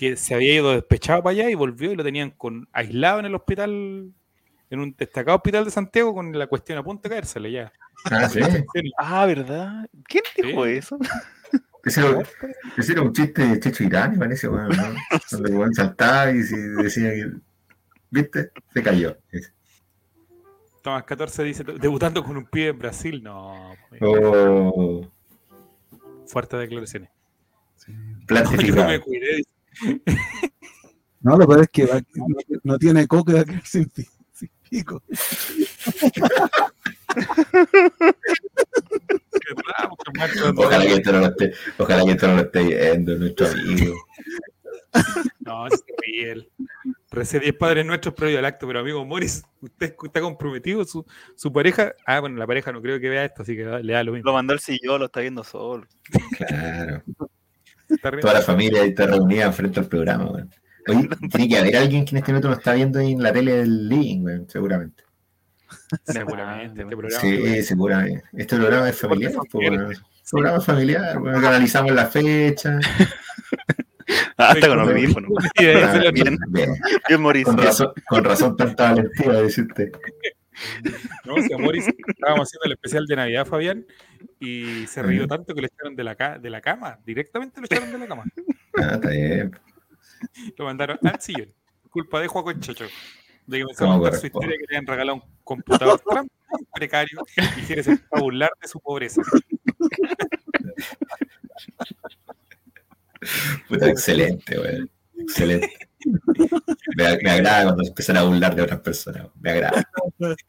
que 0.00 0.16
se 0.16 0.34
había 0.34 0.54
ido 0.54 0.72
despechado 0.72 1.22
para 1.22 1.32
allá 1.32 1.50
y 1.50 1.54
volvió 1.54 1.92
y 1.92 1.94
lo 1.94 2.02
tenían 2.02 2.30
con, 2.30 2.66
aislado 2.72 3.18
en 3.20 3.26
el 3.26 3.34
hospital, 3.34 4.10
en 4.70 4.80
un 4.80 4.94
destacado 4.96 5.36
hospital 5.36 5.66
de 5.66 5.70
Santiago 5.70 6.14
con 6.14 6.38
la 6.38 6.46
cuestión 6.46 6.78
a 6.78 6.82
punto 6.82 7.02
de 7.02 7.10
caérsele 7.10 7.52
ya. 7.52 7.70
Ah, 8.06 8.26
sí. 8.30 8.40
Ah, 8.96 9.26
¿verdad? 9.26 9.86
¿Quién 10.04 10.24
dijo 10.42 10.64
Sí. 10.64 10.70
eso? 10.70 10.98
Ese 11.84 12.00
era, 12.00 12.22
ese 12.78 12.92
era 12.92 13.02
un 13.02 13.12
chiste 13.12 13.46
de 13.46 13.60
Checho 13.60 13.84
Irán, 13.84 14.18
parece, 14.18 14.48
weón. 14.48 14.70
¿no? 14.70 15.46
El 15.46 15.54
weón 15.54 15.74
saltaba 15.74 16.30
y 16.30 16.42
se 16.44 16.56
decía 16.56 17.10
que. 17.10 17.30
¿Viste? 18.10 18.52
Se 18.72 18.82
cayó. 18.82 19.18
Tomás 20.82 21.04
14 21.04 21.44
dice, 21.44 21.62
debutando 21.78 22.24
con 22.24 22.38
un 22.38 22.46
pibe 22.46 22.68
en 22.68 22.78
Brasil, 22.78 23.22
no, 23.22 23.74
pues, 23.90 24.00
Oh, 24.02 25.06
fuertes 26.26 26.58
declaraciones. 26.60 27.10
Yo 27.86 27.92
me 27.94 28.24
plantificado. 28.26 29.00
cuidé, 29.02 29.36
dice, 29.36 29.50
No, 31.22 31.36
lo 31.36 31.46
peor 31.46 31.60
es 31.62 31.68
que 31.68 31.84
va- 31.86 32.00
no, 32.14 32.26
no 32.64 32.78
tiene 32.78 33.06
coco 33.06 33.30
y 33.30 33.34
va 33.34 33.40
a 33.40 33.44
quedar 33.44 33.62
sin, 33.66 33.84
pi- 33.90 34.06
sin 34.32 34.50
pico. 34.68 35.02
"Qué 38.20 39.54
bravo, 39.54 39.96
qué 40.04 40.18
macho, 40.18 40.52
Ojalá 40.56 40.84
que 40.86 40.92
esto 40.94 41.12
no 41.12 41.18
lo 41.20 41.26
esté, 41.26 41.52
ojalá 41.78 42.04
que 42.04 42.10
esto 42.12 42.26
no 42.28 42.34
lo 42.36 42.40
esté 42.42 42.62
viendo 42.64 43.16
nuestro 43.18 43.46
amigo. 43.48 43.94
No, 45.40 45.68
se 45.70 45.76
ríe 46.02 46.32
él. 46.32 46.50
Recién 47.10 47.42
10 47.42 47.54
padres 47.56 47.84
nuestros 47.86 48.14
previo 48.14 48.38
al 48.38 48.44
acto, 48.44 48.66
pero 48.66 48.80
amigo 48.80 49.04
Morris, 49.04 49.42
usted 49.60 49.94
está 50.04 50.20
comprometido, 50.20 50.84
su, 50.84 51.04
su 51.36 51.52
pareja. 51.52 51.94
Ah, 52.06 52.20
bueno, 52.20 52.36
la 52.36 52.46
pareja 52.46 52.72
no 52.72 52.80
creo 52.80 53.00
que 53.00 53.08
vea 53.08 53.24
esto, 53.24 53.42
así 53.42 53.56
que 53.56 53.64
le 53.64 53.92
da 53.92 54.04
lo 54.04 54.12
mismo. 54.12 54.30
Lo 54.30 54.34
mandó 54.34 54.52
el 54.52 54.60
sillón, 54.60 55.00
lo 55.00 55.06
está 55.06 55.20
viendo 55.20 55.42
solo. 55.44 55.86
Claro. 56.36 57.02
Toda 58.20 58.34
la 58.34 58.40
familia 58.42 58.84
está 58.84 59.06
reunida 59.06 59.50
frente 59.52 59.80
al 59.80 59.86
programa, 59.86 60.30
weón. 60.30 60.50
Oye, 60.88 61.08
tiene 61.30 61.48
que 61.48 61.58
haber 61.58 61.76
alguien 61.76 62.04
que 62.04 62.10
en 62.12 62.18
este 62.18 62.32
momento 62.32 62.48
lo 62.48 62.54
está 62.54 62.72
viendo 62.74 62.98
en 63.00 63.22
la 63.22 63.32
tele 63.32 63.52
del 63.56 63.88
living, 63.88 64.22
weón, 64.24 64.46
seguramente. 64.48 65.04
Seguramente, 66.04 66.82
este 66.82 66.96
programa. 66.96 67.20
Sí, 67.20 67.62
seguramente. 67.62 68.24
Este 68.32 68.56
programa 68.56 68.88
es 68.88 68.96
familiar, 68.96 69.32
po, 69.32 69.58
weón. 69.58 69.92
programa 70.30 70.60
familiar, 70.60 71.18
weón, 71.18 71.40
que 71.40 71.46
analizamos 71.46 71.92
la 71.92 72.06
fecha. 72.06 72.78
Ah, 74.36 74.54
está 74.54 74.68
con 74.68 74.78
como- 74.80 74.90
audífono. 74.90 75.28
Ahí 75.56 76.10
Bien, 76.12 76.36
Bien. 76.48 76.74
bien 77.08 77.20
Mauricio. 77.22 77.52
Con 77.54 77.62
razón, 77.62 77.92
con 78.08 78.24
razón 78.24 78.56
tanta 78.56 78.90
valentía, 78.90 79.42
dice 79.42 79.62
usted. 79.62 79.92
No, 81.24 81.36
si 81.42 81.52
a 81.52 81.58
Morris 81.58 81.86
estábamos 82.08 82.48
haciendo 82.48 82.64
el 82.66 82.72
especial 82.72 83.06
de 83.06 83.16
Navidad, 83.16 83.46
Fabián, 83.46 83.86
y 84.38 84.86
se 84.86 85.02
rió 85.02 85.26
tanto 85.26 85.54
que 85.54 85.60
lo 85.60 85.66
echaron 85.68 85.94
de 85.96 86.04
la, 86.04 86.14
ca- 86.16 86.38
de 86.38 86.50
la 86.50 86.60
cama, 86.60 86.98
directamente 87.04 87.60
lo 87.60 87.66
echaron 87.66 87.90
de 87.92 87.98
la 87.98 88.06
cama. 88.06 88.24
Ah, 88.76 88.94
está 88.94 89.10
bien. 89.10 89.52
Lo 90.56 90.64
mandaron 90.66 90.98
al 91.02 91.20
sillón. 91.20 91.52
Culpa 91.88 92.20
de 92.20 92.26
Juaco 92.28 92.52
Checho. 92.54 92.84
De 93.46 93.58
que 93.58 93.64
¿Cómo 93.64 93.70
empezó 93.70 93.84
a 93.90 93.98
contar 93.98 94.14
su 94.20 94.26
historia 94.26 94.50
que 94.58 94.64
le 94.68 94.76
habían 94.76 94.86
regalado 94.86 95.16
un 95.16 95.22
computador 95.44 96.00
tan 96.00 96.28
precario 96.74 97.20
y 97.58 97.62
se 97.62 97.72
empezó 97.72 97.92
a 98.12 98.20
burlar 98.20 98.50
de 98.60 98.68
su 98.68 98.78
pobreza. 98.80 99.22
Puta, 103.68 103.88
excelente, 103.88 104.58
weón. 104.58 104.90
Excelente. 105.18 105.89
Me, 106.96 107.18
me 107.22 107.30
agrada 107.30 107.64
cuando 107.64 107.84
se 107.84 107.90
empiezan 107.90 108.16
a 108.16 108.22
burlar 108.22 108.54
de 108.54 108.62
otras 108.62 108.80
personas. 108.80 109.28
Me 109.40 109.50
agrada. 109.50 109.84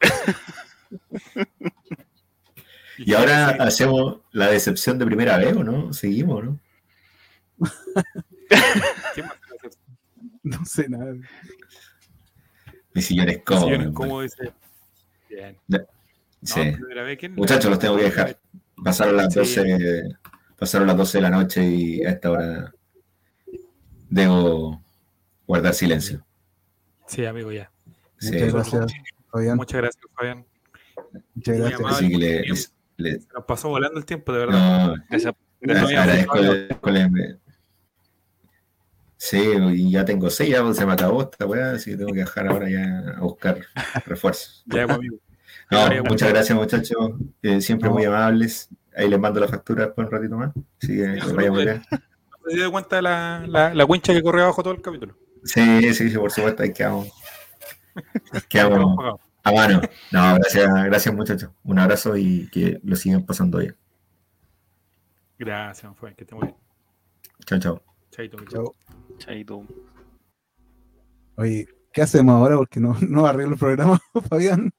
Y 2.98 3.14
ahora 3.14 3.48
hacemos 3.58 4.20
la 4.32 4.50
decepción 4.50 4.98
de 4.98 5.06
primera 5.06 5.38
vez, 5.38 5.56
¿o 5.56 5.64
no? 5.64 5.92
Seguimos, 5.92 6.44
¿no? 6.44 6.60
No 10.44 10.64
sé 10.64 10.88
nada. 10.88 11.14
Mi 12.92 13.00
sillón 13.00 13.28
es 13.28 13.42
cómodo. 13.44 13.92
¿Cómo 13.94 14.22
dice? 14.22 14.52
Bien. 15.30 15.56
Sí. 16.42 16.74
Muchachos, 17.30 17.70
los 17.70 17.78
tengo 17.78 17.96
que 17.96 18.04
dejar. 18.04 18.38
Pasaron 18.82 19.16
las 19.16 19.32
Sí. 19.32 19.38
12, 19.38 20.02
pasaron 20.58 20.88
las 20.88 20.96
12 20.96 21.18
de 21.18 21.22
la 21.22 21.30
noche 21.30 21.64
y 21.64 22.04
a 22.04 22.10
esta 22.10 22.30
hora 22.32 22.74
debo 24.10 24.82
guardar 25.46 25.74
silencio. 25.74 26.24
Sí, 27.06 27.24
amigo, 27.26 27.52
ya. 27.52 27.70
Sí, 28.18 28.32
Muchas 28.32 28.52
gracias, 28.52 28.86
Fabián. 29.30 29.56
Muchas 29.56 29.80
gracias, 29.80 30.04
Fabián. 30.14 30.46
Muchas 31.34 31.56
gracias. 31.58 31.80
amable. 31.80 31.96
Así 31.96 32.08
que 32.10 32.18
le, 32.18 32.42
les- 32.42 32.74
le- 32.96 33.20
Se 33.20 33.28
nos 33.34 33.44
pasó 33.44 33.68
volando 33.68 33.98
el 33.98 34.04
tiempo, 34.04 34.32
de 34.32 34.38
verdad. 34.38 34.86
no, 34.88 34.94
Gracias. 35.10 35.34
Sí, 39.16 39.40
y 39.74 39.90
ya 39.92 40.04
tengo 40.04 40.28
seis, 40.30 40.50
ya 40.50 40.74
se 40.74 40.84
me 40.84 40.92
acabó 40.94 41.22
esta 41.22 41.46
weá, 41.46 41.72
así 41.72 41.92
que 41.92 41.96
tengo 41.96 42.12
que 42.12 42.20
dejar 42.20 42.48
ahora 42.48 42.68
ya 42.68 43.14
a 43.16 43.20
buscar 43.20 43.60
refuerzos. 44.06 44.62
Ya, 44.66 44.84
amigo. 44.84 45.16
No, 45.70 45.88
muchas 46.04 46.28
gracias 46.28 46.58
muchachos, 46.58 47.12
eh, 47.40 47.62
siempre 47.62 47.88
No. 47.88 47.94
muy 47.94 48.04
amables. 48.04 48.68
Ahí 48.94 49.08
les 49.08 49.18
mando 49.18 49.40
la 49.40 49.48
factura 49.48 49.86
después 49.86 50.06
un 50.06 50.12
ratito 50.12 50.36
más. 50.36 50.50
Así 50.82 50.88
que 50.96 51.06
les 51.06 51.32
vaya 51.32 51.50
muy 51.50 51.64
bien. 51.64 51.82
¿No 51.90 52.50
se 52.50 52.56
dio 52.56 52.70
cuenta 52.70 52.96
de 52.96 53.02
la, 53.02 53.44
la, 53.48 53.72
la 53.72 53.84
wincha 53.86 54.12
que 54.12 54.20
corre 54.22 54.42
abajo 54.42 54.62
todo 54.62 54.74
el 54.74 54.82
capítulo? 54.82 55.16
Sí, 55.44 55.94
sí, 55.94 56.10
sí, 56.10 56.18
por 56.18 56.30
supuesto, 56.30 56.62
ahí 56.62 56.72
quedamos. 56.72 57.08
Quedamos 58.48 59.20
a 59.44 59.52
mano. 59.52 59.80
No, 60.12 60.34
gracias, 60.36 60.84
gracias 60.84 61.14
muchachos. 61.14 61.50
Un 61.64 61.78
abrazo 61.78 62.16
y 62.16 62.48
que 62.50 62.80
lo 62.84 62.96
sigan 62.96 63.26
pasando 63.26 63.58
bien. 63.58 63.76
Gracias, 65.38 65.92
Fabián, 65.96 66.14
que 66.14 66.24
esté 66.24 66.34
muy 66.34 66.46
bien. 66.46 66.56
Chao, 67.44 67.58
chao. 67.58 67.82
Chaito, 68.10 68.44
Chao. 68.44 68.74
Chaito. 69.18 69.66
Oye, 71.36 71.66
¿qué 71.92 72.02
hacemos 72.02 72.34
ahora? 72.34 72.56
Porque 72.56 72.78
no, 72.78 72.96
no 73.08 73.26
arreglo 73.26 73.54
el 73.54 73.58
programa, 73.58 74.00
Fabián. 74.28 74.72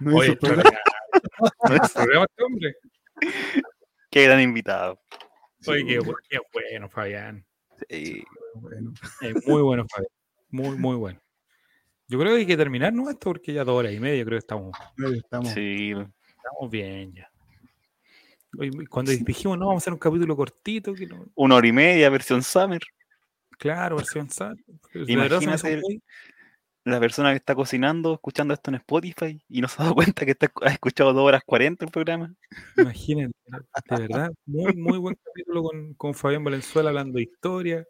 No 0.00 0.10
hizo 0.10 0.18
Oye, 0.18 0.30
el 0.30 0.38
programa. 0.38 0.70
extraordinario. 0.70 1.82
¿El 1.84 1.90
programa 1.92 2.26
este 2.30 2.44
hombre? 2.44 2.74
Qué 4.10 4.24
gran 4.24 4.40
invitado. 4.40 5.00
Oye, 5.66 5.84
qué 6.28 6.38
bueno, 6.52 6.88
Fabián. 6.88 7.44
Sí. 7.88 8.24
Bueno, 8.54 8.92
Eh, 9.22 9.34
muy 9.46 9.62
bueno, 9.62 9.86
Fabián. 9.88 10.10
Muy, 10.50 10.76
muy 10.78 10.96
bueno. 10.96 11.20
Yo 12.08 12.18
creo 12.18 12.34
que 12.34 12.40
hay 12.40 12.46
que 12.46 12.56
terminar, 12.56 12.92
¿no? 12.92 13.08
Esto 13.08 13.30
porque 13.30 13.52
ya 13.54 13.64
dos 13.64 13.78
horas 13.78 13.92
y 13.92 14.00
media 14.00 14.22
creo 14.24 14.36
que 14.36 14.40
estamos, 14.44 14.76
estamos. 15.14 15.48
Sí. 15.50 15.92
estamos 15.92 16.70
bien 16.70 17.14
ya. 17.14 17.28
Cuando 18.90 19.12
dijimos, 19.12 19.58
no, 19.58 19.68
vamos 19.68 19.82
a 19.82 19.84
hacer 19.84 19.92
un 19.94 19.98
capítulo 19.98 20.36
cortito, 20.36 20.92
que 20.92 21.06
no- 21.06 21.24
Una 21.34 21.54
hora 21.56 21.66
y 21.66 21.72
media, 21.72 22.10
versión 22.10 22.42
Summer. 22.42 22.82
claro, 23.58 23.96
versión 23.96 24.28
SAT. 24.28 24.58
Imagínate 25.06 25.72
el- 25.72 26.02
La 26.84 26.98
persona 26.98 27.30
que 27.30 27.36
está 27.36 27.54
cocinando, 27.54 28.12
escuchando 28.14 28.52
esto 28.52 28.70
en 28.72 28.74
Spotify 28.74 29.40
y 29.48 29.60
no 29.60 29.68
se 29.68 29.80
ha 29.80 29.84
dado 29.84 29.94
cuenta 29.94 30.24
que 30.26 30.32
está, 30.32 30.50
ha 30.62 30.70
escuchado 30.72 31.12
2 31.12 31.22
horas 31.22 31.42
40 31.46 31.84
el 31.84 31.92
programa. 31.92 32.34
Imagínate, 32.76 33.32
de 33.48 33.62
verdad, 34.26 34.32
muy, 34.46 34.74
muy 34.74 34.98
buen 34.98 35.16
capítulo 35.24 35.62
con, 35.62 35.94
con 35.94 36.12
Fabián 36.12 36.42
Valenzuela 36.42 36.88
hablando 36.90 37.18
de 37.18 37.22
historia. 37.22 37.86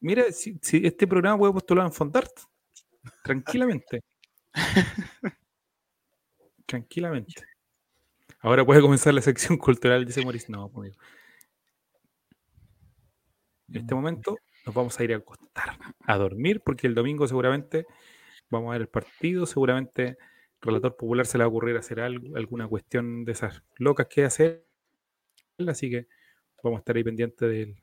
Mira, 0.00 0.32
si, 0.32 0.58
si 0.62 0.84
este 0.84 1.06
programa 1.06 1.38
puede 1.38 1.52
postular 1.52 1.86
en 1.86 1.92
Fondart, 1.92 2.32
tranquilamente. 3.22 4.00
tranquilamente. 6.66 7.42
Ahora 8.40 8.64
puede 8.64 8.80
comenzar 8.80 9.12
la 9.12 9.20
sección 9.20 9.58
cultural, 9.58 10.04
dice 10.06 10.22
Maurice. 10.22 10.50
No, 10.50 10.70
amigo. 10.74 10.96
En 13.68 13.76
este 13.76 13.94
momento 13.94 14.36
nos 14.66 14.74
vamos 14.74 14.98
a 14.98 15.04
ir 15.04 15.12
a 15.12 15.16
acostar, 15.16 15.78
a 16.06 16.16
dormir, 16.16 16.62
porque 16.64 16.86
el 16.86 16.94
domingo 16.94 17.28
seguramente 17.28 17.86
vamos 18.48 18.70
a 18.70 18.72
ver 18.72 18.82
el 18.82 18.88
partido, 18.88 19.46
seguramente 19.46 20.16
relator 20.60 20.96
popular 20.96 21.26
se 21.26 21.38
le 21.38 21.44
va 21.44 21.46
a 21.46 21.48
ocurrir 21.48 21.76
hacer 21.76 22.00
algo, 22.00 22.36
alguna 22.36 22.68
cuestión 22.68 23.24
de 23.24 23.32
esas 23.32 23.62
locas 23.76 24.06
que 24.08 24.24
hacer. 24.24 24.66
Así 25.66 25.90
que 25.90 26.06
vamos 26.62 26.78
a 26.78 26.80
estar 26.80 26.96
ahí 26.96 27.04
pendientes 27.04 27.48
del 27.48 27.76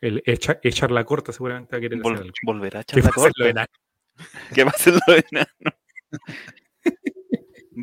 el 0.00 0.22
echa- 0.26 0.58
echar 0.62 0.90
la 0.90 1.04
corta, 1.04 1.32
seguramente 1.32 1.74
va 1.74 1.78
a 1.78 1.80
querer 1.80 1.98
hacer 2.00 2.12
Vol- 2.12 2.18
algo. 2.18 2.32
volverá 2.44 2.78
a 2.80 2.82
echar 2.82 2.98
la 2.98 3.04
va 3.04 3.08
a 3.10 3.16
lo 3.16 3.44
corta. 3.44 3.66
¿Qué 4.54 4.64
pasa 4.64 4.90
en 4.90 4.96
lo 5.06 5.14
de 5.14 5.24
enano? 5.30 5.48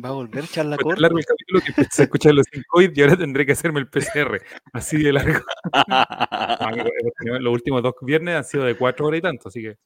Va 0.04 0.08
a 0.10 0.12
volver 0.12 0.46
charla 0.46 0.76
Fue 0.76 0.82
tan 0.82 0.84
corta. 0.90 1.00
largo 1.00 1.18
el 1.18 1.24
capítulo 1.24 1.60
que 1.62 1.68
empecé 1.68 2.02
a 2.02 2.04
escuchar 2.04 2.34
los 2.34 2.46
5 2.52 2.82
y 2.82 3.00
ahora 3.00 3.16
tendré 3.16 3.46
que 3.46 3.52
hacerme 3.52 3.80
el 3.80 3.88
PCR. 3.88 4.42
Así 4.74 5.02
de 5.02 5.12
largo. 5.12 5.40
No, 5.72 6.84
tenido- 7.18 7.38
los 7.40 7.52
últimos 7.54 7.82
dos 7.82 7.94
viernes 8.02 8.34
han 8.36 8.44
sido 8.44 8.64
de 8.64 8.76
4 8.76 9.06
horas 9.06 9.18
y 9.18 9.22
tanto, 9.22 9.48
así 9.48 9.62
que. 9.62 9.76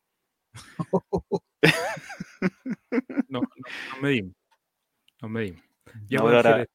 No, 3.28 3.40
no, 3.40 3.40
nos 3.92 4.02
medimos. 4.02 4.34
Nos 5.22 5.30
medimos. 5.30 5.62
Ya 6.08 6.18
No, 6.18 6.24
ahora- 6.28 6.66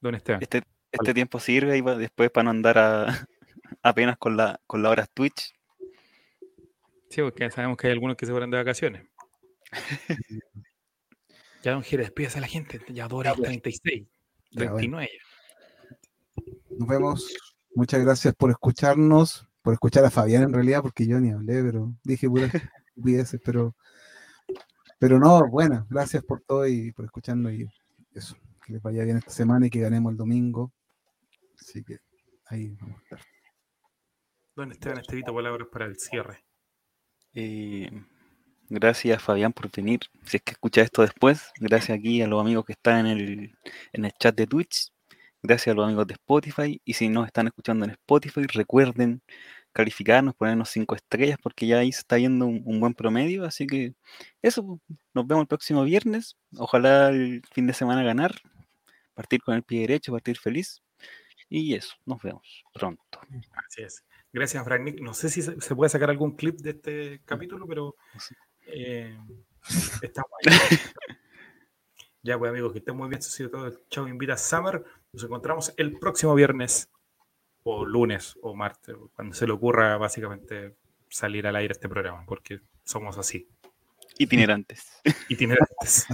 Don 0.00 0.14
Esteban. 0.14 0.42
Este, 0.42 0.62
este 0.92 1.14
tiempo 1.14 1.40
sirve 1.40 1.76
y 1.76 1.80
va- 1.80 1.96
después 1.96 2.30
para 2.30 2.44
no 2.44 2.50
andar 2.50 2.78
a- 2.78 3.26
apenas 3.84 4.16
con 4.16 4.36
la 4.36 4.60
con 4.66 4.82
la 4.82 4.90
hora 4.90 5.06
Twitch. 5.06 5.54
Sí, 7.10 7.22
porque 7.22 7.48
sabemos 7.50 7.76
que 7.76 7.86
hay 7.86 7.92
algunos 7.92 8.16
que 8.16 8.26
se 8.26 8.32
fueron 8.32 8.50
de 8.50 8.56
vacaciones. 8.56 9.06
ya, 11.62 11.72
don 11.72 11.82
Jerez, 11.84 12.06
despídase 12.06 12.38
a 12.38 12.40
la 12.40 12.48
gente. 12.48 12.80
Ya 12.88 13.06
2 13.06 13.20
horas 13.20 13.38
y 13.38 13.42
36. 13.42 14.08
Ya, 14.50 14.72
bueno. 14.72 14.76
39. 14.78 15.10
Nos 16.70 16.88
vemos. 16.88 17.36
Muchas 17.76 18.00
gracias 18.02 18.34
por 18.34 18.50
escucharnos, 18.50 19.48
por 19.62 19.74
escuchar 19.74 20.04
a 20.04 20.10
Fabián 20.10 20.44
en 20.44 20.52
realidad, 20.52 20.80
porque 20.82 21.06
yo 21.06 21.20
ni 21.20 21.30
hablé, 21.30 21.62
pero 21.62 21.92
dije 22.04 22.28
puras 22.28 22.52
estupideces, 22.88 23.40
pero, 23.44 23.74
pero 24.98 25.18
no, 25.18 25.48
bueno, 25.48 25.84
gracias 25.90 26.22
por 26.22 26.40
todo 26.42 26.66
y 26.68 26.92
por 26.92 27.04
escucharnos 27.04 27.52
y 27.52 27.68
eso, 28.12 28.36
que 28.64 28.74
les 28.74 28.82
vaya 28.82 29.02
bien 29.04 29.16
esta 29.16 29.32
semana 29.32 29.66
y 29.66 29.70
que 29.70 29.80
ganemos 29.80 30.12
el 30.12 30.16
domingo. 30.16 30.72
Así 31.60 31.82
que 31.82 31.98
ahí 32.46 32.76
vamos 32.80 32.98
a 32.98 33.02
estar. 33.02 33.33
Don 34.56 34.70
Esteban 34.70 34.98
Estevito, 34.98 35.34
palabras 35.34 35.66
para 35.70 35.86
el 35.86 35.98
cierre. 35.98 36.44
Eh, 37.34 37.90
gracias 38.68 39.20
Fabián 39.20 39.52
por 39.52 39.68
venir. 39.68 40.00
Si 40.24 40.36
es 40.36 40.42
que 40.44 40.52
escucha 40.52 40.82
esto 40.82 41.02
después, 41.02 41.50
gracias 41.58 41.98
aquí 41.98 42.22
a 42.22 42.28
los 42.28 42.40
amigos 42.40 42.64
que 42.64 42.72
están 42.72 43.06
en 43.06 43.18
el, 43.18 43.58
en 43.92 44.04
el 44.04 44.12
chat 44.12 44.36
de 44.36 44.46
Twitch. 44.46 44.92
Gracias 45.42 45.72
a 45.72 45.76
los 45.76 45.84
amigos 45.86 46.06
de 46.06 46.14
Spotify. 46.14 46.80
Y 46.84 46.94
si 46.94 47.08
nos 47.08 47.26
están 47.26 47.48
escuchando 47.48 47.84
en 47.84 47.90
Spotify, 47.90 48.46
recuerden 48.46 49.22
calificarnos, 49.72 50.36
ponernos 50.36 50.70
cinco 50.70 50.94
estrellas, 50.94 51.36
porque 51.42 51.66
ya 51.66 51.80
ahí 51.80 51.90
se 51.90 51.98
está 51.98 52.14
viendo 52.14 52.46
un, 52.46 52.62
un 52.64 52.78
buen 52.78 52.94
promedio. 52.94 53.44
Así 53.44 53.66
que 53.66 53.94
eso, 54.40 54.80
nos 55.12 55.26
vemos 55.26 55.42
el 55.42 55.48
próximo 55.48 55.82
viernes. 55.82 56.36
Ojalá 56.56 57.08
el 57.08 57.42
fin 57.52 57.66
de 57.66 57.74
semana 57.74 58.04
ganar, 58.04 58.36
partir 59.14 59.42
con 59.42 59.56
el 59.56 59.64
pie 59.64 59.80
derecho, 59.80 60.12
partir 60.12 60.38
feliz. 60.38 60.80
Y 61.48 61.74
eso, 61.74 61.94
nos 62.06 62.22
vemos 62.22 62.64
pronto. 62.72 63.20
Así 63.66 63.82
es. 63.82 64.04
Gracias, 64.34 64.64
Frank 64.64 64.82
Nick. 64.82 65.00
No 65.00 65.14
sé 65.14 65.30
si 65.30 65.42
se, 65.42 65.76
puede 65.76 65.88
sacar 65.88 66.10
algún 66.10 66.32
clip 66.34 66.58
de 66.58 66.70
este 66.70 67.22
capítulo, 67.24 67.68
pero 67.68 67.94
eh, 68.66 69.16
estamos 70.02 70.32
ahí. 70.44 70.52
ya, 72.22 72.36
pues, 72.36 72.50
amigos, 72.50 72.72
que 72.72 72.80
estén 72.80 72.96
muy 72.96 73.08
bien. 73.08 73.20
Esto 73.20 73.30
ha 73.30 73.36
sido 73.36 73.50
todo. 73.50 73.70
Chao, 73.88 74.08
invita 74.08 74.36
Summer. 74.36 74.82
Nos 75.12 75.22
encontramos 75.22 75.72
el 75.76 76.00
próximo 76.00 76.34
viernes, 76.34 76.90
o 77.62 77.86
lunes, 77.86 78.36
o 78.42 78.56
martes, 78.56 78.96
cuando 79.14 79.36
se 79.36 79.46
le 79.46 79.52
ocurra, 79.52 79.96
básicamente, 79.98 80.74
salir 81.08 81.46
al 81.46 81.54
aire 81.54 81.70
este 81.70 81.88
programa, 81.88 82.24
porque 82.26 82.60
somos 82.82 83.16
así, 83.16 83.48
Itinerantes. 84.18 85.00
itinerantes. 85.28 86.06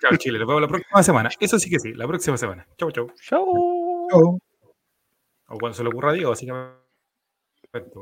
Chao, 0.00 0.16
Chile. 0.16 0.38
Nos 0.38 0.48
vemos 0.48 0.62
la 0.62 0.68
próxima 0.68 1.02
semana. 1.02 1.30
Eso 1.38 1.58
sí 1.58 1.68
que 1.68 1.78
sí, 1.78 1.92
la 1.92 2.06
próxima 2.06 2.38
semana. 2.38 2.66
Chau, 2.78 2.90
chau. 2.90 3.12
Chao. 3.20 3.44
O 5.48 5.58
cuando 5.58 5.74
se 5.74 5.82
le 5.82 5.90
ocurra 5.90 6.10
a 6.10 6.14
Diego, 6.14 6.30
básicamente. 6.30 6.85
Perfetto. 7.76 7.90